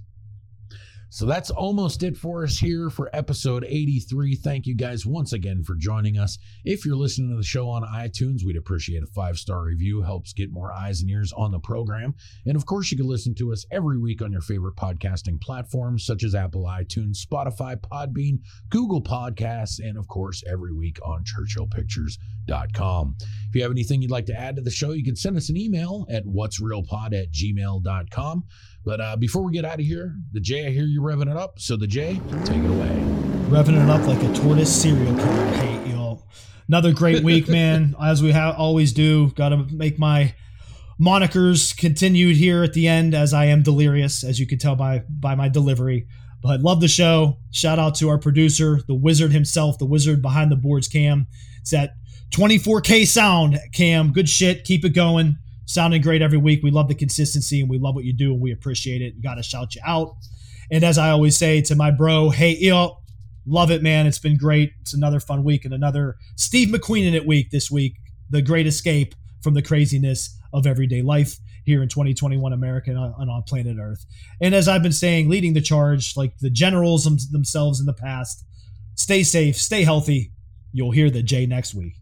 So 1.13 1.27
that's 1.27 1.51
almost 1.51 2.05
it 2.05 2.17
for 2.17 2.45
us 2.45 2.57
here 2.57 2.89
for 2.89 3.11
episode 3.13 3.65
83. 3.69 4.37
Thank 4.37 4.67
you 4.67 4.77
guys 4.77 5.05
once 5.05 5.33
again 5.33 5.65
for 5.65 5.75
joining 5.75 6.17
us. 6.17 6.39
If 6.65 6.87
you're 6.87 6.95
listening 6.95 7.31
to 7.31 7.37
the 7.37 7.43
show 7.43 7.69
on 7.69 7.83
iTunes, 7.83 8.45
we'd 8.47 8.57
appreciate 8.57 9.03
a 9.03 9.09
five 9.09 9.37
star 9.37 9.65
review. 9.65 10.03
Helps 10.03 10.33
get 10.33 10.53
more 10.53 10.73
eyes 10.73 11.01
and 11.01 11.11
ears 11.11 11.33
on 11.37 11.51
the 11.51 11.59
program. 11.59 12.15
And 12.47 12.55
of 12.55 12.65
course, 12.65 12.93
you 12.93 12.97
can 12.97 13.09
listen 13.09 13.35
to 13.35 13.53
us 13.53 13.67
every 13.73 13.99
week 13.99 14.23
on 14.23 14.31
your 14.31 14.41
favorite 14.41 14.77
podcasting 14.77 15.41
platforms 15.41 16.07
such 16.07 16.23
as 16.23 16.37
Apple 16.37 16.63
iTunes, 16.65 17.17
Spotify, 17.27 17.75
Podbean, 17.77 18.39
Google 18.69 19.03
Podcasts, 19.03 19.81
and 19.81 19.99
of 19.99 20.07
course, 20.07 20.45
every 20.49 20.73
week 20.73 21.01
on 21.05 21.25
ChurchillPictures.com. 21.25 23.17
If 23.49 23.55
you 23.57 23.63
have 23.63 23.73
anything 23.73 24.01
you'd 24.01 24.13
like 24.13 24.27
to 24.27 24.41
add 24.41 24.55
to 24.57 24.63
the 24.63 24.71
show, 24.71 24.93
you 24.93 25.03
can 25.03 25.17
send 25.17 25.37
us 25.37 25.49
an 25.49 25.57
email 25.57 26.07
at 26.09 26.25
what's 26.25 26.63
realpod 26.63 27.21
at 27.21 27.33
gmail.com. 27.33 28.45
But 28.85 29.01
uh, 29.01 29.17
before 29.17 29.43
we 29.43 29.53
get 29.53 29.65
out 29.65 29.79
of 29.79 29.85
here, 29.85 30.15
the 30.33 30.41
J, 30.41 30.67
I 30.67 30.71
hear 30.71 30.85
you 30.85 31.01
revving 31.03 31.31
it 31.31 31.37
up. 31.37 31.59
So 31.61 31.77
the 31.77 31.87
J, 31.87 32.21
take 32.45 32.57
it 32.59 32.71
away. 32.71 32.89
revving 33.49 33.83
it 33.83 33.91
up 33.91 34.07
like 34.07 34.23
a 34.23 34.33
tortoise 34.35 34.75
serial 34.83 35.15
killer. 35.17 35.47
Hate 35.53 35.87
y'all. 35.93 36.27
Another 36.67 36.93
great 36.93 37.23
week, 37.25 37.47
man. 37.49 37.95
As 38.03 38.23
we 38.23 38.33
ha- 38.33 38.55
always 38.57 38.93
do, 38.93 39.31
got 39.33 39.51
to 39.51 39.59
make 39.71 39.99
my 39.99 40.35
monikers 41.01 41.77
continued 41.77 42.37
here 42.37 42.63
at 42.63 42.73
the 42.73 42.87
end, 42.89 43.15
as 43.15 43.33
I 43.35 43.47
am 43.47 43.63
delirious, 43.63 44.25
as 44.25 44.39
you 44.41 44.47
can 44.47 44.59
tell 44.59 44.77
by 44.77 45.03
by 45.09 45.35
my 45.35 45.49
delivery. 45.49 46.07
But 46.43 46.63
love 46.63 46.81
the 46.81 46.89
show. 46.89 47.37
Shout 47.51 47.79
out 47.79 47.95
to 47.97 48.09
our 48.09 48.19
producer, 48.19 48.81
the 48.87 48.95
wizard 48.95 49.31
himself, 49.33 49.79
the 49.79 49.85
wizard 49.85 50.23
behind 50.23 50.51
the 50.51 50.57
boards, 50.57 50.89
Cam. 50.89 51.27
It's 51.61 51.71
that 51.71 51.97
24K 52.31 53.07
sound, 53.07 53.59
Cam. 53.75 54.13
Good 54.13 54.29
shit. 54.29 54.65
Keep 54.65 54.87
it 54.87 54.91
going. 54.95 55.37
Sounding 55.71 56.03
great 56.03 56.21
every 56.21 56.37
week. 56.37 56.65
We 56.65 56.73
love 56.73 56.89
the 56.89 56.97
consistency 56.97 57.61
and 57.61 57.71
we 57.71 57.79
love 57.79 57.95
what 57.95 58.05
you 58.05 58.13
do 58.13 58.33
and 58.33 58.41
we 58.41 58.51
appreciate 58.51 59.03
it. 59.03 59.23
Got 59.23 59.37
to 59.37 59.43
shout 59.45 59.77
you 59.77 59.81
out. 59.87 60.17
And 60.69 60.83
as 60.83 60.99
I 60.99 61.11
always 61.11 61.37
say 61.37 61.63
to 61.63 61.77
my 61.77 61.93
bro, 61.93 62.31
hey, 62.31 62.57
yo, 62.57 62.99
love 63.47 63.71
it, 63.71 63.81
man. 63.81 64.05
It's 64.09 64.19
been 64.19 64.37
great. 64.37 64.73
It's 64.81 64.95
another 64.95 65.21
fun 65.21 65.45
week 65.45 65.65
and 65.65 65.73
another 65.73 66.17
Steve 66.35 66.71
McQueen 66.71 67.07
in 67.07 67.15
it 67.15 67.25
week 67.25 67.51
this 67.53 67.71
week. 67.71 67.95
The 68.31 68.43
great 68.43 68.67
escape 68.67 69.15
from 69.45 69.55
the 69.55 69.63
craziness 69.63 70.37
of 70.53 70.67
everyday 70.67 71.03
life 71.03 71.39
here 71.65 71.85
in 71.85 71.89
2021 71.89 72.53
America 72.53 72.91
and 72.91 72.99
on, 72.99 73.43
planet 73.47 73.77
Earth. 73.81 74.05
And 74.41 74.57
as 74.57 74.67
I've 74.67 74.83
been 74.83 74.91
saying, 74.91 75.29
leading 75.29 75.53
the 75.53 75.61
charge, 75.61 76.17
like 76.17 76.37
the 76.39 76.51
generals 76.51 77.05
themselves 77.31 77.79
in 77.79 77.87
the 77.87 77.93
past, 77.93 78.45
stay 78.97 79.23
safe, 79.23 79.57
stay 79.57 79.85
healthy. 79.85 80.33
You'll 80.73 80.91
hear 80.91 81.11
the 81.11 81.23
J 81.23 81.47
next 81.47 81.75
week. 81.75 81.95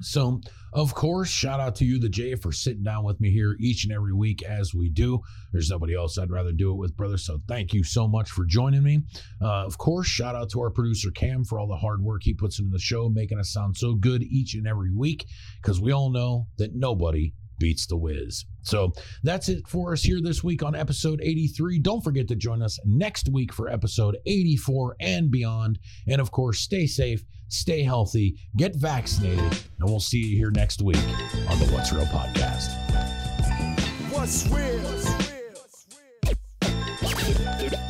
So, 0.00 0.40
of 0.76 0.94
course, 0.94 1.28
shout 1.28 1.58
out 1.58 1.74
to 1.76 1.84
you, 1.84 1.98
the 1.98 2.08
J, 2.08 2.34
for 2.34 2.52
sitting 2.52 2.82
down 2.82 3.02
with 3.02 3.20
me 3.20 3.30
here 3.30 3.56
each 3.58 3.84
and 3.84 3.92
every 3.92 4.12
week 4.12 4.42
as 4.42 4.74
we 4.74 4.90
do. 4.90 5.20
There's 5.52 5.70
nobody 5.70 5.94
else 5.94 6.18
I'd 6.18 6.30
rather 6.30 6.52
do 6.52 6.70
it 6.70 6.76
with, 6.76 6.96
brother. 6.96 7.16
So, 7.16 7.40
thank 7.48 7.72
you 7.72 7.82
so 7.82 8.06
much 8.06 8.30
for 8.30 8.44
joining 8.44 8.82
me. 8.82 9.00
Uh, 9.40 9.64
of 9.64 9.78
course, 9.78 10.06
shout 10.06 10.36
out 10.36 10.50
to 10.50 10.60
our 10.60 10.70
producer, 10.70 11.10
Cam, 11.10 11.44
for 11.44 11.58
all 11.58 11.66
the 11.66 11.76
hard 11.76 12.02
work 12.02 12.22
he 12.24 12.34
puts 12.34 12.58
into 12.58 12.70
the 12.70 12.78
show, 12.78 13.08
making 13.08 13.38
us 13.38 13.52
sound 13.52 13.76
so 13.76 13.94
good 13.94 14.22
each 14.22 14.54
and 14.54 14.66
every 14.66 14.92
week, 14.92 15.26
because 15.62 15.80
we 15.80 15.92
all 15.92 16.10
know 16.10 16.46
that 16.58 16.74
nobody 16.74 17.32
beats 17.58 17.86
the 17.86 17.96
whiz. 17.96 18.44
So 18.62 18.92
that's 19.22 19.48
it 19.48 19.66
for 19.68 19.92
us 19.92 20.02
here 20.02 20.20
this 20.20 20.42
week 20.42 20.62
on 20.62 20.74
episode 20.74 21.20
83. 21.22 21.78
Don't 21.78 22.02
forget 22.02 22.28
to 22.28 22.36
join 22.36 22.62
us 22.62 22.78
next 22.84 23.28
week 23.30 23.52
for 23.52 23.68
episode 23.68 24.18
84 24.26 24.96
and 25.00 25.30
beyond. 25.30 25.78
And 26.06 26.20
of 26.20 26.30
course, 26.30 26.60
stay 26.60 26.86
safe, 26.86 27.24
stay 27.48 27.82
healthy, 27.82 28.36
get 28.56 28.74
vaccinated, 28.76 29.58
and 29.78 29.88
we'll 29.88 30.00
see 30.00 30.18
you 30.18 30.36
here 30.36 30.50
next 30.50 30.82
week 30.82 30.96
on 31.48 31.58
the 31.58 31.66
What's 31.72 31.92
Real 31.92 32.06
podcast. 32.06 32.72
What's 34.12 34.46
real? 34.48 34.78
What's 34.80 35.06
real? 37.62 37.85